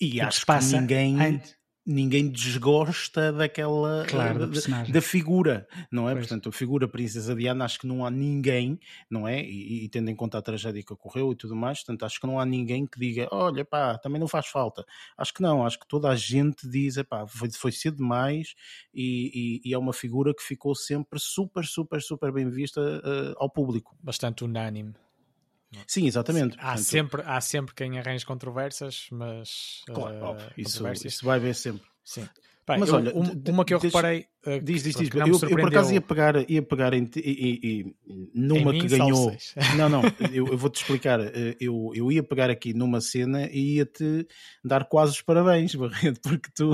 E 0.01 0.11
que 0.11 0.21
acho 0.21 0.41
que 0.41 0.47
passa 0.47 0.81
ninguém, 0.81 1.19
antes. 1.21 1.57
Ninguém 1.87 2.29
desgosta 2.29 3.33
daquela 3.33 4.05
Claro, 4.09 4.47
da, 4.47 4.61
da 4.93 5.01
figura, 5.01 5.69
não 5.91 6.09
é? 6.09 6.13
Pois. 6.15 6.27
Portanto, 6.27 6.49
a 6.49 6.53
figura 6.53 6.89
Princesa 6.89 7.35
Diana, 7.35 7.65
acho 7.65 7.79
que 7.79 7.87
não 7.87 8.05
há 8.05 8.11
ninguém, 8.11 8.79
não 9.09 9.27
é? 9.29 9.41
E, 9.43 9.85
e 9.85 9.89
tendo 9.89 10.11
em 10.11 10.17
conta 10.17 10.39
a 10.39 10.43
tragédia 10.43 10.83
que 10.83 10.93
ocorreu 10.93 11.33
e 11.33 11.37
tudo 11.37 11.55
mais, 11.55 11.79
portanto, 11.79 12.05
acho 12.05 12.21
que 12.21 12.27
não 12.27 12.41
há 12.41 12.45
ninguém 12.45 12.87
que 12.87 12.99
diga, 12.99 13.29
olha, 13.31 13.65
pá, 13.65 13.97
também 13.99 14.21
não 14.21 14.27
faz 14.27 14.47
falta. 14.49 14.85
Acho 15.17 15.33
que 15.33 15.41
não, 15.43 15.65
acho 15.65 15.79
que 15.79 15.87
toda 15.87 16.09
a 16.09 16.17
gente 16.17 16.69
diz, 16.69 17.01
pá, 17.09 17.27
foi, 17.27 17.51
foi 17.53 17.71
cedo 17.73 17.99
demais 17.99 18.55
e, 18.93 19.61
e- 19.65 19.71
e 19.71 19.75
é 19.75 19.79
uma 19.79 19.93
figura 19.93 20.35
que 20.35 20.43
ficou 20.43 20.75
sempre 20.75 21.21
super, 21.21 21.65
super, 21.65 22.03
super 22.03 22.33
bem 22.33 22.51
vista 22.51 22.81
eh, 23.05 23.35
ao 23.37 23.49
público. 23.49 23.97
Bastante 24.03 24.43
unânime. 24.45 24.93
Sim, 25.87 26.07
exatamente. 26.07 26.57
Há, 26.59 26.63
Portanto, 26.63 26.85
sempre, 26.85 27.23
há 27.25 27.41
sempre 27.41 27.75
quem 27.75 27.99
arranje 27.99 28.25
controvérsias, 28.25 29.09
mas. 29.11 29.83
Claro, 29.87 30.17
eh, 30.17 30.21
óbvio, 30.23 30.53
isso, 30.57 30.73
controvérsias. 30.73 31.15
isso 31.15 31.25
vai 31.25 31.37
haver 31.39 31.55
sempre. 31.55 31.87
Sim. 32.05 32.29
Bem, 32.69 32.81
Mas 32.81 32.89
eu- 32.89 32.95
olha, 32.97 33.13
um- 33.15 33.43
uma 33.53 33.65
que 33.65 33.73
eu 33.75 33.79
deixa- 33.79 33.97
reparei. 33.97 34.27
eh, 34.45 34.59
Diz, 34.61 34.83
diz, 34.83 34.95
pronto, 34.97 35.05
diz. 35.33 35.43
Eu, 35.43 35.49
eu 35.51 35.57
por 35.57 35.69
acaso 35.69 35.95
ia 35.95 36.01
pegar, 36.01 36.51
ia 36.51 36.63
pegar 36.63 36.95
em, 36.95 37.09
e, 37.17 37.21
e- 37.21 37.95
e 38.07 38.31
numa 38.35 38.75
Em 38.75 38.81
que 38.81 38.89
ganhou. 38.89 39.31
seis. 39.31 39.55
Não, 39.81 39.89
não, 39.89 40.03
eu, 40.33 40.49
eu 40.49 40.59
vou-te 40.59 40.77
explicar. 40.81 41.21
eh, 41.21 41.57
Eu, 41.61 41.93
eu 41.95 42.11
ia 42.11 42.23
pegar 42.25 42.51
aqui 42.51 42.75
numa 42.75 43.01
cena 43.01 43.49
e 43.53 43.77
ia-te 43.77 44.27
dar 44.65 44.85
quase 44.87 45.13
os 45.13 45.23
parabéns, 45.23 45.75
Barreto, 46.19 46.21
porque 46.23 46.51
tu 46.55 46.73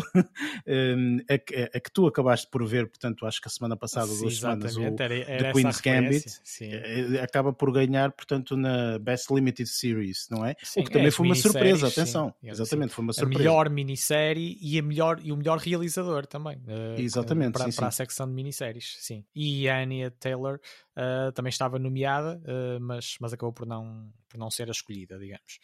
eh, 0.67 0.95
a, 1.29 1.39
que- 1.39 1.71
a 1.75 1.81
que 1.81 1.91
tu 1.93 2.07
acabaste 2.07 2.49
por 2.51 2.67
ver, 2.67 2.87
portanto, 2.89 3.27
acho 3.27 3.41
que 3.41 3.49
a 3.49 3.51
semana 3.51 3.77
passada, 3.77 4.07
Sim, 4.07 4.21
duas 4.21 4.37
semanas, 4.39 4.77
o, 4.77 4.83
era, 4.83 5.15
era 5.15 5.39
The 5.45 5.49
a 5.49 5.53
Queen's 5.53 5.81
Gambit, 5.81 6.25
eh, 6.63 7.21
acaba 7.23 7.53
por 7.53 7.73
ganhar, 7.73 8.13
portanto, 8.13 8.57
na 8.57 8.99
Best 8.99 9.33
Limited 9.33 9.69
Series, 9.69 10.27
não 10.31 10.45
é? 10.45 10.55
Sim, 10.63 10.81
o 10.81 10.85
que 10.85 10.91
também 10.91 11.09
é, 11.09 11.11
foi 11.11 11.27
uma 11.27 11.35
surpresa, 11.35 11.89
atenção. 11.89 12.35
sim. 12.41 12.49
Exatamente, 12.51 12.93
foi 12.95 13.03
uma 13.05 13.11
a 13.11 13.15
surpresa. 13.15 13.39
melhor 13.39 13.71
minissérie 13.71 14.57
e, 14.61 14.79
a 14.79 14.83
melhor, 14.83 15.21
e 15.23 15.33
o 15.33 15.37
melhor 15.37 15.59
realizador 15.83 16.27
também. 16.27 16.63
eh, 16.67 17.03
Exatamente, 17.03 17.53
Para, 17.53 17.65
sim, 17.65 17.73
para 17.73 17.89
a 17.89 17.91
sim. 17.91 17.97
secção 17.97 18.27
de 18.27 18.33
minisséries, 18.35 18.97
sim. 19.01 19.25
E 19.35 19.69
a 19.69 19.79
Anya 19.83 20.11
Taylor 20.11 20.61
eh, 20.97 21.31
também 21.33 21.51
estava 21.51 21.79
nomeada, 21.79 22.41
eh, 22.47 22.79
mas, 22.81 23.17
mas 23.21 23.33
acabou 23.33 23.53
por 23.53 23.67
não, 23.67 24.13
por 24.29 24.39
não 24.39 24.51
ser 24.51 24.69
a 24.69 24.73
escolhida, 24.73 25.19
digamos. 25.19 25.59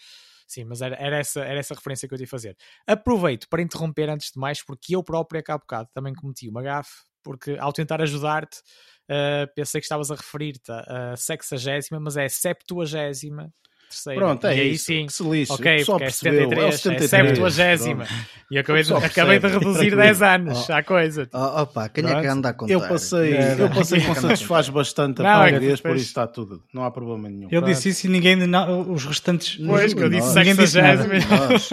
Sim, 0.46 0.64
mas 0.64 0.80
era, 0.80 0.96
era, 0.96 1.18
essa, 1.18 1.40
era 1.44 1.58
essa 1.58 1.74
referência 1.74 2.08
que 2.08 2.14
eu 2.14 2.18
ia 2.20 2.26
fazer. 2.26 2.56
Aproveito 2.86 3.48
para 3.48 3.60
interromper 3.62 4.08
antes 4.08 4.32
de 4.32 4.38
mais, 4.40 4.62
porque 4.64 4.96
eu 4.96 5.02
próprio, 5.02 5.42
há 5.46 5.58
bocado, 5.58 5.90
também 5.92 6.14
cometi 6.14 6.48
uma 6.48 6.62
gafe, 6.62 6.90
porque 7.22 7.56
ao 7.58 7.72
tentar 7.72 8.00
ajudar-te, 8.00 8.56
uh, 9.10 9.52
pensei 9.54 9.78
que 9.80 9.84
estavas 9.84 10.10
a 10.10 10.14
referir-te 10.14 10.70
a 10.72 11.14
sexagésima, 11.16 12.00
mas 12.00 12.16
é 12.16 12.26
septuagésima 12.28 13.52
terceira. 13.88 14.20
Pronto, 14.20 14.46
é 14.46 14.56
e 14.56 14.60
aí 14.60 14.72
isso, 14.72 14.84
sim. 14.86 15.06
que 15.06 15.12
se 15.12 15.22
lixe. 15.22 15.52
Ok, 15.52 15.72
O 15.74 15.76
pessoal 15.78 15.98
porque 15.98 16.04
é 16.04 16.06
percebeu, 16.08 16.48
73, 16.50 16.64
é 16.64 16.68
é 16.68 16.72
73, 16.72 17.10
70 17.10 17.94
pronto. 17.96 18.10
E 18.50 18.54
eu 18.56 18.60
acabei 18.60 18.82
de, 18.82 18.94
acabei 18.94 19.38
de 19.38 19.46
reduzir 19.48 19.78
tranquilo. 19.90 19.96
10 19.96 20.22
anos 20.22 20.66
Oh. 20.68 20.72
à 20.72 20.82
coisa. 20.82 21.28
Oh, 21.32 21.62
opa, 21.62 21.88
quem 21.88 22.04
é 22.04 22.06
que 22.06 22.12
Pronto. 22.14 22.28
anda 22.30 22.48
a 22.48 22.52
contar? 22.54 22.72
Eu 22.72 22.80
passei, 22.80 23.34
É, 23.34 23.56
eu 23.58 23.70
passei 23.70 23.98
é 24.00 24.04
com 24.04 24.12
a 24.12 24.14
satisfaz 24.14 24.68
bastante 24.68 25.20
a 25.20 25.24
Não, 25.24 25.30
é 25.42 25.44
que 25.46 25.50
português, 25.52 25.80
por 25.80 25.88
depois- 25.88 26.00
isso 26.02 26.10
está 26.10 26.26
tudo. 26.26 26.62
Não 26.72 26.84
há 26.84 26.90
problema 26.90 27.28
nenhum. 27.28 27.48
Ele 27.50 27.62
disse 27.66 27.88
isso 27.90 28.06
e 28.06 28.10
ninguém, 28.10 28.36
não, 28.36 28.90
os 28.92 29.04
restantes. 29.04 29.56
Pois, 29.64 29.92
que 29.94 30.02
eu 30.02 30.08
disse 30.08 30.34
Ninguém 30.34 30.54
disse 30.54 30.80
nada. 30.80 31.02
sexagésima. 31.02 31.48
Nós. 31.48 31.70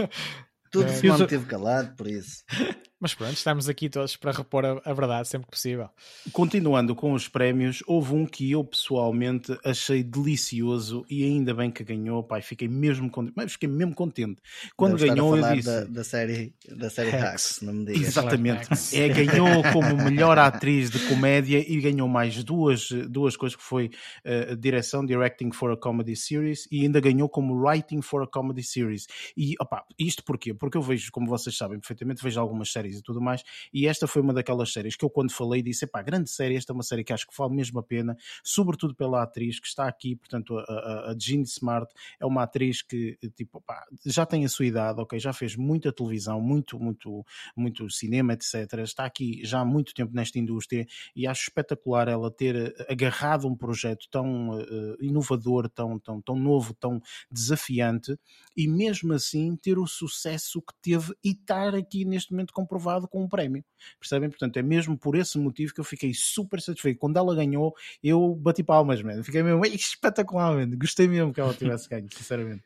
Tudo 0.71 0.89
se 0.91 1.07
Eu 1.07 1.17
manteve 1.17 1.45
calado, 1.45 1.95
por 1.95 2.07
isso. 2.07 2.43
Mas 3.05 3.13
pronto, 3.13 3.33
estamos 3.33 3.69
aqui 3.69 3.87
todos 3.87 4.15
para 4.15 4.31
repor 4.31 4.65
a, 4.65 4.81
a 4.83 4.91
verdade 4.91 5.27
sempre 5.27 5.45
que 5.45 5.51
possível. 5.51 5.87
Continuando 6.33 6.95
com 6.95 7.13
os 7.13 7.27
prémios, 7.27 7.83
houve 7.85 8.15
um 8.15 8.25
que 8.25 8.51
eu 8.51 8.63
pessoalmente 8.63 9.55
achei 9.63 10.01
delicioso 10.01 11.05
e 11.07 11.23
ainda 11.23 11.53
bem 11.53 11.69
que 11.69 11.83
ganhou, 11.83 12.23
pai, 12.23 12.41
fiquei 12.41 12.67
mesmo 12.67 13.07
contente, 13.11 13.33
mas 13.37 13.51
fiquei 13.51 13.69
mesmo 13.69 13.93
contente. 13.93 14.41
Quando 14.75 14.95
estar 14.95 15.13
ganhou 15.13 15.35
a 15.35 15.37
eu 15.37 15.55
disse, 15.55 15.69
da, 15.69 15.83
da 15.83 16.03
série, 16.03 16.55
da 16.67 16.89
série 16.89 17.11
Hacks. 17.11 17.59
Não 17.61 17.73
me 17.73 17.85
digas. 17.85 18.07
Exatamente. 18.07 18.67
É, 18.97 19.07
ganhou 19.07 19.61
como 19.71 20.03
melhor 20.03 20.39
atriz 20.39 20.89
de 20.89 20.97
comédia 21.07 21.63
e 21.63 21.79
ganhou 21.79 22.07
mais 22.07 22.43
duas, 22.43 22.89
duas 23.07 23.37
coisas 23.37 23.55
que 23.55 23.61
foi 23.61 23.91
eh, 24.23 24.55
direção, 24.55 25.05
directing 25.05 25.51
for 25.51 25.71
a 25.71 25.77
comedy 25.77 26.15
series 26.15 26.67
e 26.71 26.81
ainda 26.81 26.99
ganhou 26.99 27.29
como 27.29 27.53
writing 27.53 28.01
for 28.01 28.23
a 28.23 28.27
comedy 28.27 28.63
series. 28.63 29.05
E 29.37 29.53
opa, 29.61 29.85
isto 29.99 30.23
porquê? 30.23 30.55
Porque 30.55 30.75
eu 30.75 30.81
vejo, 30.81 31.11
como 31.11 31.27
vocês 31.27 31.55
sabem 31.55 31.79
perfeitamente, 31.79 32.23
vejo 32.23 32.39
algumas 32.39 32.71
séries 32.71 32.94
e 32.99 33.01
tudo 33.01 33.21
mais, 33.21 33.43
e 33.73 33.87
esta 33.87 34.07
foi 34.07 34.21
uma 34.21 34.33
daquelas 34.33 34.71
séries 34.71 34.95
que 34.95 35.05
eu 35.05 35.09
quando 35.09 35.31
falei 35.31 35.61
disse, 35.61 35.87
pá, 35.87 36.01
grande 36.01 36.29
série, 36.29 36.55
esta 36.55 36.71
é 36.71 36.75
uma 36.75 36.83
série 36.83 37.03
que 37.03 37.13
acho 37.13 37.27
que 37.27 37.37
vale 37.37 37.53
mesmo 37.53 37.79
a 37.79 37.83
pena, 37.83 38.17
sobretudo 38.43 38.95
pela 38.95 39.23
atriz 39.23 39.59
que 39.59 39.67
está 39.67 39.87
aqui, 39.87 40.15
portanto, 40.15 40.57
a, 40.57 40.61
a, 40.61 41.11
a 41.11 41.15
Jean 41.17 41.41
Smart 41.41 41.91
é 42.19 42.25
uma 42.25 42.43
atriz 42.43 42.81
que, 42.81 43.17
tipo, 43.35 43.61
pá, 43.61 43.85
já 44.05 44.25
tem 44.25 44.45
a 44.45 44.49
sua 44.49 44.65
idade, 44.65 45.01
ok, 45.01 45.19
já 45.19 45.33
fez 45.33 45.55
muita 45.55 45.91
televisão, 45.91 46.41
muito, 46.41 46.79
muito, 46.79 47.25
muito 47.55 47.89
cinema, 47.89 48.33
etc. 48.33 48.79
Está 48.83 49.05
aqui 49.05 49.41
já 49.43 49.59
há 49.61 49.65
muito 49.65 49.93
tempo 49.93 50.13
nesta 50.13 50.39
indústria 50.39 50.85
e 51.15 51.27
acho 51.27 51.43
espetacular 51.43 52.07
ela 52.07 52.31
ter 52.31 52.75
agarrado 52.89 53.47
um 53.47 53.55
projeto 53.55 54.07
tão 54.09 54.59
eh, 54.59 54.95
inovador, 55.01 55.69
tão, 55.69 55.99
tão, 55.99 56.21
tão 56.21 56.35
novo, 56.35 56.73
tão 56.73 57.01
desafiante 57.31 58.17
e 58.55 58.67
mesmo 58.67 59.13
assim 59.13 59.55
ter 59.55 59.77
o 59.77 59.87
sucesso 59.87 60.61
que 60.61 60.73
teve 60.81 61.13
e 61.23 61.31
estar 61.31 61.75
aqui 61.75 62.05
neste 62.05 62.31
momento 62.31 62.53
comprovado 62.75 63.07
com 63.07 63.23
um 63.23 63.27
prémio. 63.27 63.63
Percebem? 63.99 64.29
Portanto, 64.29 64.57
é 64.57 64.61
mesmo 64.61 64.97
por 64.97 65.15
esse 65.15 65.37
motivo 65.37 65.73
que 65.73 65.79
eu 65.79 65.83
fiquei 65.83 66.13
super 66.13 66.61
satisfeito. 66.61 66.99
Quando 66.99 67.17
ela 67.17 67.35
ganhou, 67.35 67.73
eu 68.03 68.35
bati 68.35 68.63
palmas, 68.63 69.01
mano. 69.01 69.23
Fiquei 69.23 69.41
mesmo 69.41 69.65
"Ei, 69.65 69.73
espetacular, 69.73 70.53
mano. 70.53 70.77
Gostei 70.77 71.07
mesmo 71.07 71.33
que 71.33 71.39
ela 71.39 71.53
tivesse 71.53 71.89
ganho, 71.89 72.07
sinceramente. 72.11 72.63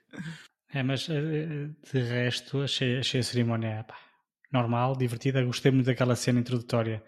É, 0.71 0.83
mas 0.83 1.07
eh, 1.09 1.69
de 1.91 2.01
resto 2.01 2.61
achei, 2.61 2.99
achei 2.99 3.19
a 3.19 3.23
cerimónia 3.23 3.83
pá, 3.87 3.97
normal, 4.51 4.95
divertida. 4.95 5.43
Gostei 5.43 5.71
muito 5.71 5.85
daquela 5.87 6.15
cena 6.15 6.39
introdutória 6.39 7.03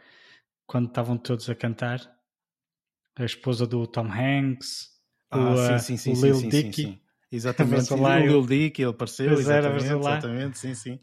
quando 0.65 0.87
estavam 0.87 1.17
todos 1.17 1.49
a 1.49 1.55
cantar. 1.55 1.99
A 3.17 3.25
esposa 3.25 3.67
do 3.67 3.85
Tom 3.85 4.07
Hanks, 4.07 4.89
o, 5.33 5.37
Ah, 5.37 5.53
eh, 5.75 5.79
sim, 5.79 5.97
sim, 5.97 5.97
sim, 5.97 6.11
o 6.11 6.15
sim, 6.15 6.25
Lil 6.25 6.35
sim, 6.35 6.49
Dicky. 6.49 7.01
Exatamente, 7.31 7.93
lá 7.95 8.17
o 8.17 8.27
Lil 8.27 8.45
Dick, 8.45 8.81
ele 8.81 8.91
apareceu, 8.91 9.31
exatamente, 9.33 9.85
exatamente, 9.93 10.59
sim, 10.59 10.73
sim. 10.75 10.99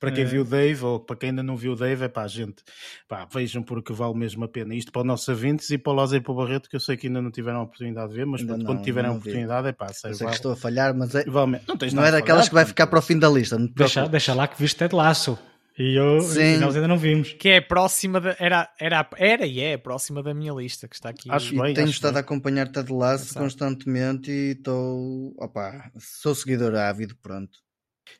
Para 0.00 0.10
quem 0.10 0.24
É. 0.24 0.26
viu 0.26 0.42
o 0.42 0.44
Dave, 0.44 0.84
ou 0.84 1.00
para 1.00 1.16
quem 1.16 1.30
ainda 1.30 1.42
não 1.42 1.56
viu 1.56 1.72
o 1.72 1.76
Dave, 1.76 2.04
é 2.04 2.08
pá, 2.08 2.26
gente, 2.26 2.62
pá, 3.08 3.26
vejam 3.32 3.62
porque 3.62 3.92
vale 3.92 4.14
mesmo 4.14 4.44
a 4.44 4.48
pena. 4.48 4.74
Isto 4.74 4.92
para 4.92 5.00
os 5.02 5.06
nossos 5.06 5.28
ouvintes 5.28 5.70
e 5.70 5.78
para 5.78 5.92
o 5.92 5.96
Lázaro 5.96 6.18
e 6.18 6.20
para 6.22 6.32
o 6.32 6.34
Barreto, 6.36 6.68
que 6.68 6.76
eu 6.76 6.80
sei 6.80 6.96
que 6.96 7.06
ainda 7.06 7.20
não 7.22 7.30
tiveram 7.30 7.60
a 7.60 7.62
oportunidade 7.62 8.10
de 8.10 8.16
ver, 8.16 8.26
mas 8.26 8.42
pronto, 8.42 8.58
não, 8.58 8.66
quando 8.66 8.82
tiverem 8.82 9.10
a 9.10 9.14
oportunidade, 9.14 9.68
é 9.68 9.72
pá, 9.72 9.86
Eu 9.88 9.94
sério, 9.94 10.16
sei 10.16 10.24
que 10.26 10.30
vale, 10.30 10.36
estou 10.36 10.52
a 10.52 10.56
falhar, 10.56 10.94
mas 10.94 11.14
é- 11.14 11.24
vale. 11.24 11.60
Não, 11.66 11.76
tens 11.76 11.92
não 11.94 12.04
é 12.04 12.10
daquelas 12.10 12.40
falar, 12.44 12.48
que 12.48 12.54
vai 12.54 12.64
ficar 12.66 12.86
para 12.86 12.98
o 12.98 13.02
fim 13.02 13.18
da 13.18 13.28
lista. 13.28 13.58
Deixa, 13.74 14.08
deixa 14.08 14.34
lá 14.34 14.46
que 14.48 14.58
viste 14.60 14.76
Ted 14.76 14.94
Laço. 14.94 15.38
E, 15.78 15.94
eu, 15.94 16.20
Sim. 16.22 16.54
e 16.54 16.58
nós 16.58 16.74
ainda 16.74 16.88
não 16.88 16.96
vimos. 16.96 17.34
Que 17.34 17.50
é 17.50 17.60
próxima 17.60 18.18
da. 18.20 18.34
Era, 18.38 18.72
era, 18.80 19.08
era 19.18 19.46
e 19.46 19.60
é 19.60 19.76
próxima 19.76 20.22
da 20.22 20.32
minha 20.32 20.52
lista, 20.54 20.88
que 20.88 20.94
está 20.94 21.10
aqui. 21.10 21.30
Acho 21.30 21.54
E 21.54 21.58
bem, 21.60 21.74
tenho 21.74 21.84
acho 21.86 21.94
estado 21.96 22.14
bem. 22.14 22.20
a 22.20 22.20
acompanhar 22.20 22.68
Ted 22.72 22.90
Lasso 22.92 23.34
constantemente 23.34 24.30
e 24.30 24.52
estou. 24.52 25.34
Opa, 25.38 25.90
sou 25.98 26.34
seguidor 26.34 26.74
ávido, 26.76 27.14
pronto. 27.16 27.58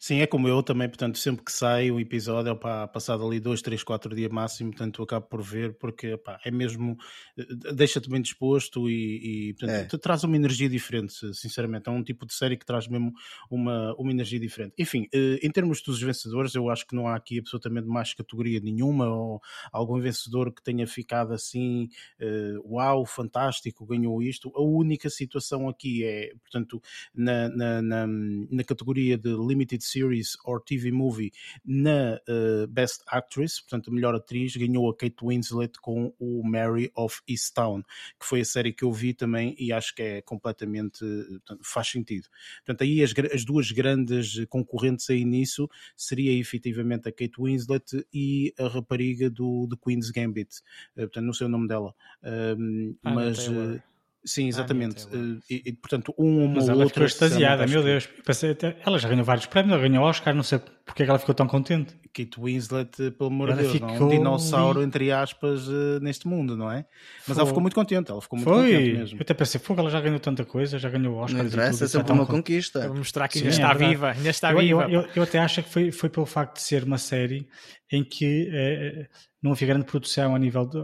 Sim, 0.01 0.21
é 0.21 0.27
como 0.27 0.49
eu 0.49 0.63
também, 0.65 0.89
portanto, 0.89 1.17
sempre 1.17 1.45
que 1.45 1.53
sai 1.53 1.91
um 1.93 2.01
episódio, 2.01 2.53
opá, 2.53 2.89
passado 2.89 3.25
ali 3.25 3.39
dois, 3.39 3.63
três, 3.63 3.85
quatro 3.85 4.15
dias 4.17 4.31
máximo, 4.31 4.71
portanto, 4.71 5.01
acabo 5.03 5.27
por 5.27 5.41
ver, 5.43 5.75
porque 5.79 6.15
opá, 6.15 6.41
é 6.45 6.51
mesmo, 6.51 6.97
eh, 7.39 7.73
deixa-te 7.73 8.11
bem 8.11 8.21
disposto 8.21 8.91
e, 8.91 9.51
e 9.51 9.55
portanto, 9.55 9.81
É. 9.85 9.87
te 9.89 9.97
traz 9.99 10.25
uma 10.25 10.35
energia 10.37 10.69
diferente, 10.69 11.15
sinceramente, 11.35 11.89
é 11.89 11.93
um 11.93 12.03
tipo 12.03 12.27
de 12.27 12.35
série 12.35 12.57
que 12.57 12.67
traz 12.67 12.89
mesmo 12.89 13.13
uma, 13.49 13.95
uma 13.97 14.11
energia 14.11 14.41
diferente. 14.41 14.75
Enfim, 14.79 15.07
eh, 15.15 15.39
em 15.43 15.51
termos 15.51 15.81
dos 15.83 16.01
vencedores, 16.03 16.55
eu 16.55 16.69
acho 16.69 16.85
que 16.87 16.95
não 16.95 17.07
há 17.07 17.15
aqui 17.15 17.39
absolutamente 17.39 17.87
mais 17.87 18.13
categoria 18.13 18.61
nenhuma, 18.61 19.09
ou 19.09 19.41
algum 19.73 20.01
vencedor 20.01 20.53
que 20.53 20.63
tenha 20.63 20.87
ficado 20.87 21.33
assim, 21.33 21.89
eh, 22.19 22.55
uau, 22.65 23.07
fantástico, 23.07 23.87
ganhou 23.87 24.21
isto. 24.23 24.51
A 24.55 24.61
única 24.63 25.09
situação 25.09 25.69
aqui 25.69 26.05
é, 26.05 26.33
portanto, 26.43 26.81
na, 27.15 27.49
na, 27.49 27.83
na, 27.83 28.07
na 28.07 28.65
categoria 28.65 29.17
de 29.17 29.29
Limited 29.31 29.76
Series 29.85 30.37
or 30.45 30.63
TV 30.63 30.91
Movie, 30.91 31.33
na 31.65 32.21
eh, 32.29 32.67
Best 32.69 33.03
Actress, 33.07 33.61
portanto, 33.61 33.91
a 33.91 33.95
melhor 33.95 34.15
atriz, 34.15 34.57
ganhou 34.57 34.89
a 34.91 34.97
Kate 34.97 35.17
Winslet 35.23 35.79
com 35.81 36.15
o 36.19 36.43
Mary 36.45 36.91
of 36.95 37.21
Easttown, 37.29 37.83
que 38.19 38.27
foi 38.27 38.41
a 38.41 38.45
série 38.45 38.73
que 38.73 38.85
eu 38.85 38.93
vi 38.93 39.15
também 39.15 39.55
e 39.59 39.73
acho 39.73 39.95
que 39.95 40.03
é 40.03 40.23
completamente, 40.23 41.05
eh, 41.05 41.29
portanto, 41.29 41.61
faz 41.65 41.89
sentido. 41.89 42.29
Portanto, 42.65 42.83
aí 42.83 43.03
as, 43.03 43.13
as 43.33 43.45
duas 43.45 43.71
grandes 43.71 44.45
concorrentes 44.49 45.09
aí 45.11 45.25
nisso 45.25 45.69
seria 45.97 46.33
efetivamente 46.33 47.09
a 47.09 47.13
Kate 47.13 47.41
Winslet 47.41 48.07
e 48.13 48.55
a 48.59 48.69
rapariga 48.69 49.31
do 49.31 49.67
The 49.69 49.77
Queen's 49.83 50.11
Gambit, 50.11 50.63
Eh, 50.97 51.03
portanto, 51.03 51.25
não 51.25 51.33
sei 51.33 51.47
o 51.47 51.51
nome 51.51 51.69
dela, 51.69 51.95
Anya 52.23 52.95
mas... 53.03 53.45
Taylor. 53.45 53.83
Sim, 54.27 54.49
exatamente. 54.49 55.07
Eh, 55.13 55.39
E, 55.49 55.63
e, 55.67 55.73
portanto, 55.73 56.13
um 56.19 56.43
ou 56.43 56.49
Mas 56.49 56.65
uma 56.65 56.73
ela 56.73 56.83
outra. 56.83 56.89
ficou 56.95 57.07
extasiada, 57.07 57.65
meu 57.67 57.83
Deus. 57.83 58.07
Pensei 58.25 58.51
até- 58.51 58.77
ela 58.85 58.99
já 58.99 59.09
ganhou 59.09 59.25
vários 59.25 59.47
prémios, 59.47 59.73
ela 59.79 59.89
ganhou 59.89 60.05
Oscar, 60.05 60.35
não 60.35 60.43
sei 60.43 60.59
porque 60.85 61.03
é 61.03 61.07
que 61.07 61.11
ela 61.11 61.19
ficou 61.19 61.35
tão 61.35 61.47
contente. 61.47 61.95
Kate 62.13 62.41
Winslet, 62.41 62.91
eh, 63.03 63.11
pelo 63.11 63.29
amor 63.31 63.53
de 63.53 63.63
Deus, 63.63 63.81
não 63.81 63.89
é 63.89 63.91
um 63.91 63.95
ficou 63.95 64.09
dinossauro, 64.09 64.79
ali. 64.81 64.87
entre 64.89 65.13
aspas, 65.13 65.69
eh, 65.69 66.01
neste 66.01 66.27
mundo, 66.27 66.57
não 66.57 66.71
é? 66.71 66.87
Mas 67.27 67.37
Foi. 67.37 67.37
ela 67.37 67.47
ficou 67.47 67.61
muito 67.61 67.75
contente, 67.75 68.11
ela 68.11 68.21
ficou 68.23 68.39
muito 68.39 68.49
contente 68.51 68.73
Foi! 68.73 68.93
mesmo. 68.99 69.19
Eu 69.19 69.23
até 69.23 69.35
pensei, 69.35 69.61
fogo, 69.61 69.81
ela 69.81 69.91
já 69.91 70.01
ganhou 70.01 70.19
tanta 70.19 70.45
coisa, 70.45 70.79
já 70.79 70.89
ganhou 70.89 71.15
Oscar. 71.17 71.39
Não 71.43 71.47
interessa, 71.47 71.85
é 71.85 71.89
sempre 71.89 72.13
uma 72.13 72.27
conquista. 72.27 72.89
Mostrar 72.93 73.29
que 73.29 73.39
Sim, 73.39 73.45
ainda 73.45 73.55
é 73.55 73.59
está 73.59 73.69
verdade. 73.69 73.91
viva. 73.95 74.11
Ainda 74.13 74.31
está 74.31 74.53
eu, 74.53 74.59
viva. 74.59 74.83
eu, 74.85 75.03
eu, 75.03 75.09
eu 75.17 75.23
até 75.23 75.39
acho 75.39 75.63
que 75.63 75.69
foi, 75.71 75.93
foi 75.93 76.09
pelo 76.09 76.27
facto 76.27 76.55
de 76.57 76.63
ser 76.63 76.83
uma 76.85 76.99
série 76.99 77.47
em 77.93 78.03
que 78.03 78.49
eh, 78.53 79.07
não 79.43 79.53
havia 79.53 79.69
grande 79.69 79.85
produção 79.85 80.35
a 80.35 80.39
nível 80.39 80.67
de. 80.67 80.79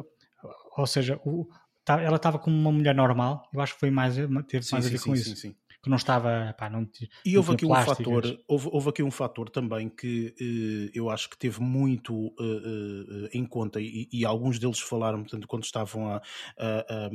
Ou 0.77 0.87
seja, 0.87 1.19
o- 1.25 1.47
ela 1.89 2.17
estava 2.17 2.39
como 2.39 2.57
uma 2.57 2.73
mulher 2.73 2.95
normal, 2.95 3.49
eu 3.53 3.61
acho 3.61 3.75
que 3.75 3.81
foi 3.81 3.91
mais, 3.91 4.15
teve 4.49 4.67
Sim, 4.67 4.71
mais 4.71 4.87
a 4.87 4.89
sim, 4.89 4.97
ver 4.97 5.01
com 5.01 5.15
sim, 5.15 5.17
isso. 5.17 5.35
sim, 5.35 5.35
sim. 5.37 5.57
Que 5.83 5.91
não 5.91 5.97
estava, 5.97 6.55
pá, 6.59 6.71
não, 6.71 6.89
E 7.25 7.39
houve 7.39 7.53
aqui 7.53 7.65
um 7.65 7.77
fator, 7.77 8.25
houve, 8.49 8.69
houve 8.73 8.89
aqui 8.89 9.01
um 9.01 9.11
fator 9.11 9.49
também 9.49 9.89
que 9.89 10.35
eh, 10.41 10.91
eu 10.93 11.09
acho 11.09 11.31
que 11.31 11.39
teve 11.39 11.61
muito 11.61 12.35
eh, 12.41 13.29
eh, 13.33 13.39
em 13.39 13.47
conta 13.47 13.81
e, 13.81 14.09
e 14.13 14.25
alguns 14.25 14.59
deles 14.59 14.81
falaram, 14.81 15.21
portanto, 15.23 15.47
quando 15.47 15.63
estavam 15.63 16.09
a, 16.09 16.17
a, 16.59 17.11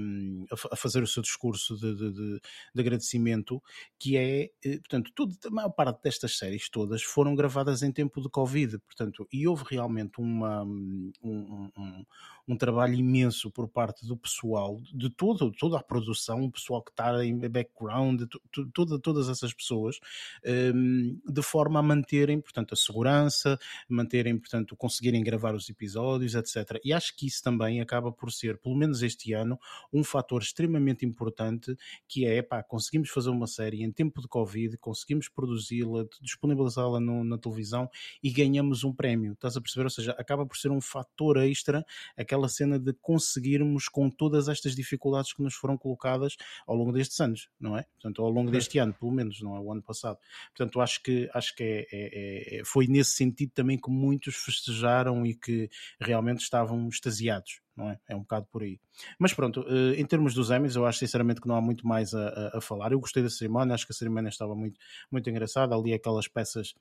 a 0.53 0.55
fa- 0.55 0.69
a 0.71 0.75
fazer 0.77 1.03
o 1.03 1.07
seu 1.07 1.21
discurso 1.21 1.75
de, 1.75 1.93
de- 1.93 2.13
de- 2.13 2.39
de 2.73 2.81
agradecimento, 2.81 3.61
que 3.99 4.15
é, 4.15 4.43
eh, 4.63 4.77
portanto, 4.79 5.11
tudo, 5.13 5.35
a 5.45 5.49
maior 5.49 5.71
parte 5.71 6.01
destas 6.01 6.37
séries 6.37 6.69
todas 6.69 7.03
foram 7.03 7.35
gravadas 7.35 7.83
em 7.83 7.91
tempo 7.91 8.21
de 8.21 8.29
Covid, 8.29 8.79
portanto, 8.79 9.27
e 9.29 9.45
houve 9.45 9.65
realmente 9.69 10.21
uma, 10.21 10.63
um, 10.63 11.11
um- 11.21 11.69
um- 11.77 12.05
um 12.47 12.55
trabalho 12.55 12.93
imenso 12.95 13.51
por 13.51 13.67
parte 13.67 14.05
do 14.07 14.15
pessoal, 14.15 14.79
de 14.93 15.09
todo, 15.09 15.51
toda 15.51 15.77
a 15.77 15.83
produção, 15.83 16.43
o 16.43 16.51
pessoal 16.51 16.81
que 16.81 16.91
está 16.91 17.23
em 17.25 17.37
background, 17.37 18.23
tu- 18.51 18.65
toda- 18.73 18.99
todas 18.99 19.27
essas 19.29 19.53
pessoas, 19.53 19.99
hum, 20.73 21.19
de 21.27 21.41
forma 21.41 21.79
a 21.79 21.83
manterem, 21.83 22.39
portanto, 22.39 22.73
a 22.73 22.75
segurança, 22.77 23.57
manterem, 23.89 24.37
portanto, 24.37 24.75
conseguirem 24.75 25.23
gravar 25.23 25.55
os 25.55 25.69
episódios, 25.69 26.35
etc. 26.35 26.79
E 26.83 26.93
acho 26.93 27.15
que 27.15 27.27
isso 27.27 27.43
também 27.43 27.81
acaba 27.81 28.11
por 28.11 28.31
ser, 28.31 28.57
pelo 28.59 28.75
menos 28.75 29.01
este 29.01 29.33
ano, 29.33 29.59
um 29.91 30.03
fator 30.03 30.41
extremamente 30.41 31.05
importante, 31.05 31.75
que 32.07 32.25
é, 32.25 32.41
pá, 32.41 32.63
conseguimos 32.63 33.09
fazer 33.09 33.29
uma 33.29 33.47
série 33.47 33.83
em 33.83 33.91
tempo 33.91 34.21
de 34.21 34.27
Covid, 34.27 34.77
conseguimos 34.77 35.27
produzi-la, 35.29 36.05
disponibilizá-la 36.21 36.99
na 36.99 37.37
televisão 37.37 37.89
e 38.23 38.31
ganhamos 38.31 38.83
um 38.83 38.93
prémio, 38.93 39.33
estás 39.33 39.57
a 39.57 39.61
perceber? 39.61 39.83
Ou 39.85 39.89
seja, 39.89 40.11
acaba 40.17 40.45
por 40.45 40.57
ser 40.57 40.71
um 40.71 40.79
fator 40.81 41.37
extra, 41.37 41.85
aquela 42.15 42.36
aquela 42.37 42.47
cena 42.47 42.77
de 42.77 42.93
conseguirmos 42.93 43.89
com 43.89 44.09
todas 44.09 44.47
estas 44.47 44.75
dificuldades 44.75 45.33
que 45.33 45.41
nos 45.41 45.55
foram 45.55 45.77
colocadas 45.77 46.37
ao 46.67 46.75
longo 46.75 46.91
destes 46.91 47.19
anos, 47.19 47.49
não 47.59 47.75
é? 47.75 47.83
Portanto, 47.95 48.21
ao 48.21 48.29
longo 48.29 48.51
deste 48.51 48.77
ano, 48.77 48.93
pelo 48.93 49.11
menos, 49.11 49.41
não 49.41 49.55
é? 49.55 49.59
O 49.59 49.71
ano 49.71 49.81
passado. 49.81 50.17
Portanto, 50.55 50.79
acho 50.79 51.01
que, 51.01 51.29
acho 51.33 51.55
que 51.55 51.63
é, 51.63 51.87
é, 51.91 52.59
é, 52.59 52.63
foi 52.63 52.87
nesse 52.87 53.11
sentido 53.11 53.51
também 53.53 53.77
que 53.77 53.89
muitos 53.89 54.35
festejaram 54.35 55.25
e 55.25 55.33
que 55.33 55.69
realmente 55.99 56.41
estavam 56.41 56.87
extasiados 56.87 57.61
não 57.75 57.91
é? 57.91 57.99
É 58.09 58.15
um 58.15 58.21
bocado 58.21 58.47
por 58.51 58.63
aí. 58.63 58.79
Mas 59.19 59.35
pronto, 59.35 59.63
eh, 59.67 60.01
em 60.01 60.05
termos 60.05 60.33
dos 60.33 60.49
Emmys, 60.49 60.75
eu 60.75 60.83
acho 60.83 60.97
sinceramente 60.97 61.39
que 61.39 61.47
não 61.47 61.55
há 61.55 61.61
muito 61.61 61.85
mais 61.85 62.11
a, 62.11 62.27
a, 62.27 62.57
a 62.57 62.61
falar. 62.61 62.91
Eu 62.91 62.99
gostei 62.99 63.21
da 63.21 63.29
cerimónia, 63.29 63.75
acho 63.75 63.85
que 63.85 63.91
a 63.91 63.95
cerimónia 63.95 64.29
estava 64.29 64.55
muito, 64.55 64.79
muito 65.11 65.29
engraçada. 65.29 65.75
Ali 65.75 65.93
aquelas 65.93 66.27
peças 66.27 66.73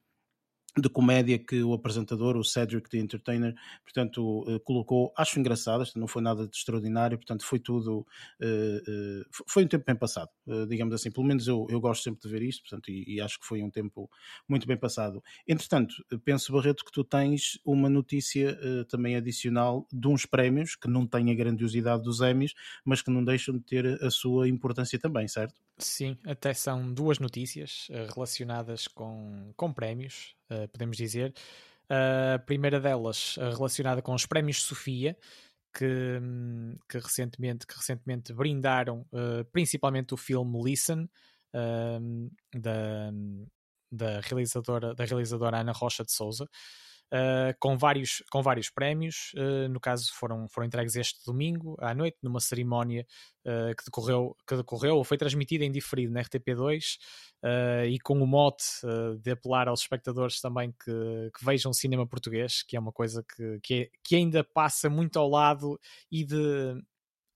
de 0.79 0.91
comédia 0.91 1.39
que 1.39 1.63
o 1.63 1.73
apresentador, 1.73 2.37
o 2.37 2.45
Cedric 2.45 2.91
the 2.91 2.99
Entertainer, 2.99 3.55
portanto, 3.83 4.41
uh, 4.43 4.61
colocou, 4.61 5.13
acho 5.17 5.41
engraçadas, 5.41 5.95
não 5.95 6.07
foi 6.07 6.23
nada 6.23 6.47
de 6.47 6.55
extraordinário, 6.55 7.17
portanto, 7.17 7.45
foi 7.45 7.59
tudo, 7.59 8.01
uh, 8.01 8.45
uh, 8.45 9.45
foi 9.49 9.65
um 9.65 9.69
tempo 9.69 9.85
bem 9.87 9.97
passado, 9.97 10.29
digamos 10.69 10.95
assim, 10.95 11.11
pelo 11.11 11.27
menos 11.27 11.49
eu, 11.49 11.67
eu 11.71 11.81
gosto 11.81 12.03
sempre 12.03 12.21
de 12.21 12.29
ver 12.29 12.43
isto, 12.43 12.63
portanto, 12.63 12.91
e, 12.91 13.17
e, 13.17 13.21
acho 13.21 13.41
que 13.41 13.47
foi 13.47 13.63
um 13.63 13.71
tempo 13.71 14.11
muito 14.49 14.67
bem 14.67 14.77
passado. 14.77 15.23
Entretanto, 15.49 15.95
penso, 16.25 16.53
Barreto, 16.53 16.85
que 16.85 16.93
tu 16.93 17.03
tens 17.03 17.59
uma 17.65 17.89
notícia 17.89 18.59
também 18.89 19.17
adicional 19.17 19.87
de 19.93 20.07
uns 20.09 20.27
prémios 20.27 20.77
que 20.77 20.89
não 20.89 21.07
têm 21.07 21.31
a 21.31 21.35
grandiosidade 21.35 22.03
dos 22.03 22.21
Emmys, 22.21 22.53
mas 22.85 23.03
que 23.03 23.11
não 23.11 23.25
deixam 23.25 23.57
de 23.57 23.65
ter 23.65 24.03
a 24.03 24.11
sua 24.11 24.49
importância 24.49 24.99
também, 24.99 25.27
certo? 25.27 25.55
Sim, 25.79 26.17
até 26.25 26.55
são 26.55 26.93
duas 26.93 27.19
notícias 27.19 27.89
relacionadas 28.15 28.87
com, 28.89 29.53
com 29.57 29.73
prémios 29.73 30.36
uh, 30.51 30.69
podemos 30.69 30.97
dizer. 30.97 31.35
A 31.89 32.41
primeira 32.41 32.81
delas 32.81 33.37
relacionada 33.37 34.03
com 34.03 34.13
os 34.13 34.27
prémios 34.27 34.65
Sofia, 34.65 35.17
que, 35.73 36.21
que, 36.89 36.99
recentemente, 36.99 37.65
que 37.65 37.77
recentemente 37.77 38.33
brindaram 38.33 39.07
uh, 39.13 39.45
principalmente 39.53 40.13
o 40.13 40.17
filme 40.17 40.61
Listen, 40.65 41.09
da, 42.53 43.13
da, 43.91 44.21
realizadora, 44.21 44.95
da 44.95 45.05
realizadora 45.05 45.61
Ana 45.61 45.73
Rocha 45.73 46.05
de 46.05 46.13
Souza 46.13 46.49
uh, 47.13 47.57
com, 47.59 47.77
vários, 47.77 48.23
com 48.31 48.43
vários 48.43 48.71
prémios. 48.71 49.33
Uh, 49.35 49.69
no 49.69 49.81
caso, 49.81 50.11
foram, 50.15 50.49
foram 50.49 50.67
entregues 50.67 50.97
este 50.97 51.25
domingo 51.25 51.77
à 51.81 51.95
noite, 51.95 52.17
numa 52.23 52.41
cerimónia 52.41 53.07
uh, 53.45 53.75
que, 53.77 53.85
decorreu, 53.85 54.37
que 54.47 54.57
decorreu 54.57 54.97
ou 54.97 55.05
foi 55.05 55.17
transmitida 55.17 55.65
em 55.65 55.73
diferido 55.73 56.13
na 56.13 56.23
RTP2 56.23 56.99
e 57.89 57.99
com 58.01 58.21
o 58.21 58.27
mote 58.27 58.65
de 59.21 59.31
apelar 59.31 59.69
aos 59.69 59.81
espectadores 59.81 60.41
também 60.41 60.73
que, 60.73 61.31
que, 61.39 61.45
vejam 61.45 61.73
cinema 61.73 62.05
português, 62.05 62.65
que 62.65 62.77
é 62.77 62.81
uma 62.81 62.91
coisa 62.91 63.23
que, 63.23 63.61
que, 63.63 63.75
é, 63.75 63.91
que 64.03 64.17
ainda 64.17 64.43
passa 64.43 64.91
muito 64.91 65.17
ao 65.17 65.29
lado 65.29 65.79
e 66.11 66.25
de 66.25 66.83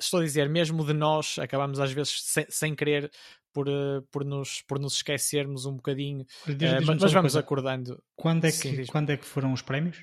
estou 0.00 0.20
a 0.20 0.24
dizer, 0.24 0.48
mesmo 0.48 0.84
de 0.84 0.92
nós, 0.92 1.38
acabamos 1.38 1.78
às 1.78 1.92
vezes 1.92 2.22
sem, 2.22 2.46
sem 2.48 2.74
querer 2.74 3.10
por, 3.52 3.68
uh, 3.68 4.02
por, 4.10 4.24
nos, 4.24 4.62
por 4.62 4.78
nos 4.78 4.94
esquecermos 4.94 5.66
um 5.66 5.76
bocadinho. 5.76 6.24
Diz, 6.46 6.56
diz 6.56 6.72
uh, 6.72 6.86
mas, 6.86 7.00
mas 7.00 7.12
vamos 7.12 7.36
acordando. 7.36 8.02
Quando 8.16 8.44
é, 8.44 8.50
que, 8.50 8.56
Sim, 8.56 8.86
quando 8.86 9.10
é 9.10 9.16
que 9.16 9.24
foram 9.24 9.52
os 9.52 9.62
prémios? 9.62 9.98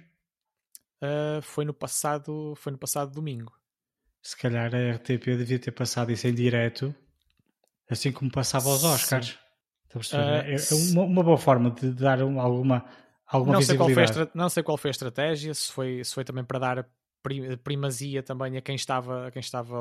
Uh, 1.01 1.41
foi 1.41 1.63
no 1.63 1.73
passado 1.73 2.53
foi 2.55 2.71
no 2.71 2.77
passado 2.77 3.11
domingo. 3.11 3.53
Se 4.21 4.35
calhar 4.35 4.73
a 4.73 4.95
RTP 4.95 5.25
devia 5.37 5.59
ter 5.59 5.71
passado 5.71 6.11
isso 6.11 6.27
em 6.27 6.33
direto, 6.33 6.93
assim 7.89 8.11
como 8.11 8.31
passava 8.31 8.69
aos 8.69 8.83
Oscars. 8.83 9.37
é, 10.11 10.55
é 10.55 10.75
uma, 10.91 11.03
uma, 11.03 11.23
boa 11.23 11.37
forma 11.37 11.71
de 11.71 11.91
dar 11.91 12.19
alguma, 12.21 12.83
alguma 13.25 13.53
não 13.53 13.59
visibilidade. 13.59 14.13
Sei 14.13 14.27
não 14.33 14.49
sei 14.49 14.63
qual 14.63 14.77
foi 14.77 14.89
a 14.89 14.91
estratégia, 14.91 15.53
se 15.53 15.71
foi, 15.71 16.03
se 16.03 16.13
foi 16.13 16.23
também 16.25 16.43
para 16.43 16.59
dar 16.59 16.89
primazia 17.63 18.23
também 18.23 18.57
a 18.57 18.61
quem 18.61 18.75
estava, 18.75 19.27
a 19.27 19.31
quem 19.31 19.39
estava 19.39 19.75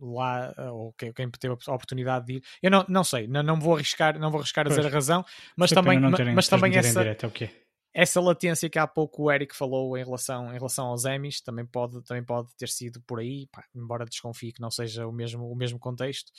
lá 0.00 0.54
ou 0.72 0.92
quem, 0.92 1.12
quem 1.12 1.30
teve 1.30 1.54
a 1.66 1.74
oportunidade 1.74 2.26
de 2.26 2.32
ir. 2.34 2.42
Eu 2.62 2.70
não, 2.70 2.84
não 2.88 3.04
sei, 3.04 3.26
não, 3.26 3.42
não 3.42 3.58
vou 3.58 3.74
arriscar, 3.74 4.18
não 4.18 4.30
vou 4.30 4.40
arriscar 4.40 4.66
a 4.66 4.68
dizer 4.68 4.86
a 4.86 4.90
razão, 4.90 5.24
mas 5.56 5.70
também, 5.70 5.98
mas 6.34 6.48
também 6.48 6.76
essa, 6.76 7.00
direto, 7.00 7.26
okay 7.26 7.50
essa 7.94 8.20
latência 8.20 8.70
que 8.70 8.78
há 8.78 8.86
pouco 8.86 9.24
o 9.24 9.30
Eric 9.30 9.54
falou 9.54 9.96
em 9.98 10.04
relação, 10.04 10.50
em 10.50 10.54
relação 10.54 10.86
aos 10.86 11.04
Emmys 11.04 11.40
também 11.42 11.66
pode, 11.66 12.02
também 12.02 12.24
pode 12.24 12.48
ter 12.56 12.68
sido 12.68 13.00
por 13.02 13.20
aí, 13.20 13.46
pá, 13.48 13.64
embora 13.74 14.06
desconfie 14.06 14.52
que 14.52 14.60
não 14.60 14.70
seja 14.70 15.06
o 15.06 15.12
mesmo, 15.12 15.50
o 15.50 15.54
mesmo 15.54 15.78
contexto, 15.78 16.32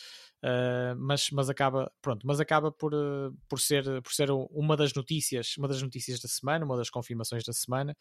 uh, 0.44 0.96
mas, 0.98 1.30
mas 1.32 1.50
acaba, 1.50 1.92
pronto, 2.02 2.26
mas 2.28 2.40
acaba 2.40 2.72
por, 2.72 2.94
uh, 2.94 3.34
por, 3.48 3.60
ser, 3.60 3.84
por 4.02 4.14
ser 4.14 4.30
uma 4.32 4.76
das 4.76 4.94
notícias, 4.94 5.56
uma 5.58 5.68
das 5.68 5.82
notícias 5.82 6.20
da 6.20 6.28
semana, 6.28 6.66
uma 6.66 6.78
das 6.78 6.90
confirmações 6.90 7.44
da 7.44 7.54
semana, 7.54 7.96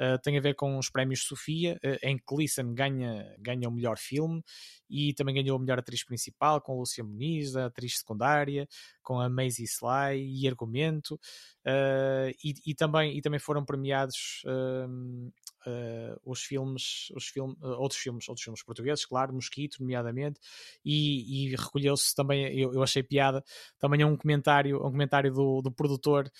uh, 0.00 0.18
tem 0.22 0.36
a 0.36 0.40
ver 0.40 0.54
com 0.54 0.78
os 0.78 0.90
prémios 0.90 1.22
Sofia, 1.22 1.78
em 2.02 2.16
que 2.16 2.24
Gleason 2.26 2.74
ganha, 2.74 3.34
ganha 3.38 3.68
o 3.68 3.72
melhor 3.72 3.98
filme 3.98 4.42
e 4.88 5.12
também 5.14 5.34
ganhou 5.34 5.56
a 5.56 5.60
melhor 5.60 5.78
atriz 5.78 6.04
principal 6.04 6.60
com 6.60 6.72
a 6.72 6.76
Lúcia 6.76 7.02
Muniz, 7.02 7.56
a 7.56 7.66
atriz 7.66 7.98
secundária, 7.98 8.68
com 9.02 9.20
a 9.20 9.28
Maisie 9.28 9.64
Sly 9.64 10.20
e 10.20 10.48
Argumento, 10.48 11.14
uh, 11.14 12.30
e, 12.42 12.54
e, 12.66 12.74
também, 12.74 13.16
e 13.16 13.22
também 13.22 13.38
foram 13.38 13.64
premiados 13.64 14.42
uh, 14.46 15.30
uh, 15.66 16.20
os 16.24 16.42
filmes, 16.42 17.08
os 17.14 17.26
film, 17.26 17.54
outros 17.62 18.00
filmes, 18.00 18.28
outros 18.28 18.44
filmes 18.44 18.62
portugueses, 18.62 19.04
claro, 19.04 19.32
Mosquito, 19.32 19.76
nomeadamente, 19.80 20.40
e, 20.84 21.52
e 21.52 21.56
recolheu-se 21.86 22.14
também, 22.14 22.58
eu, 22.58 22.74
eu, 22.74 22.82
achei 22.82 23.02
piada, 23.02 23.42
também 23.78 24.04
um 24.04 24.16
comentário, 24.16 24.78
um 24.78 24.90
comentário 24.90 25.32
do, 25.32 25.62
do 25.62 25.72
produtor, 25.72 26.30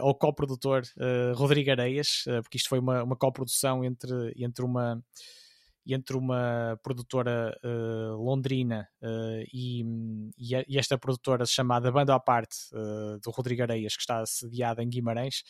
ou 0.00 0.14
coprodutor, 0.14 0.82
Rodrigo 1.34 1.70
Areias, 1.70 2.24
porque 2.42 2.56
isto 2.56 2.68
foi 2.68 2.78
uma, 2.78 3.02
uma 3.02 3.16
coprodução 3.16 3.84
entre, 3.84 4.34
entre 4.36 4.64
uma 4.64 5.00
entre 5.88 6.16
uma 6.16 6.78
produtora 6.82 7.58
uh, 7.64 8.22
londrina 8.22 8.86
uh, 9.02 9.42
e, 9.52 9.82
e, 10.36 10.78
esta 10.78 10.98
produtora 10.98 11.46
chamada 11.46 11.90
Banda 11.90 12.14
à 12.14 12.20
Parte, 12.20 12.56
uh, 12.74 13.18
do 13.20 13.30
Rodrigo 13.30 13.62
Areias, 13.62 13.96
que 13.96 14.02
está 14.02 14.24
sediada 14.26 14.82
em 14.82 14.88
Guimarães, 14.88 15.42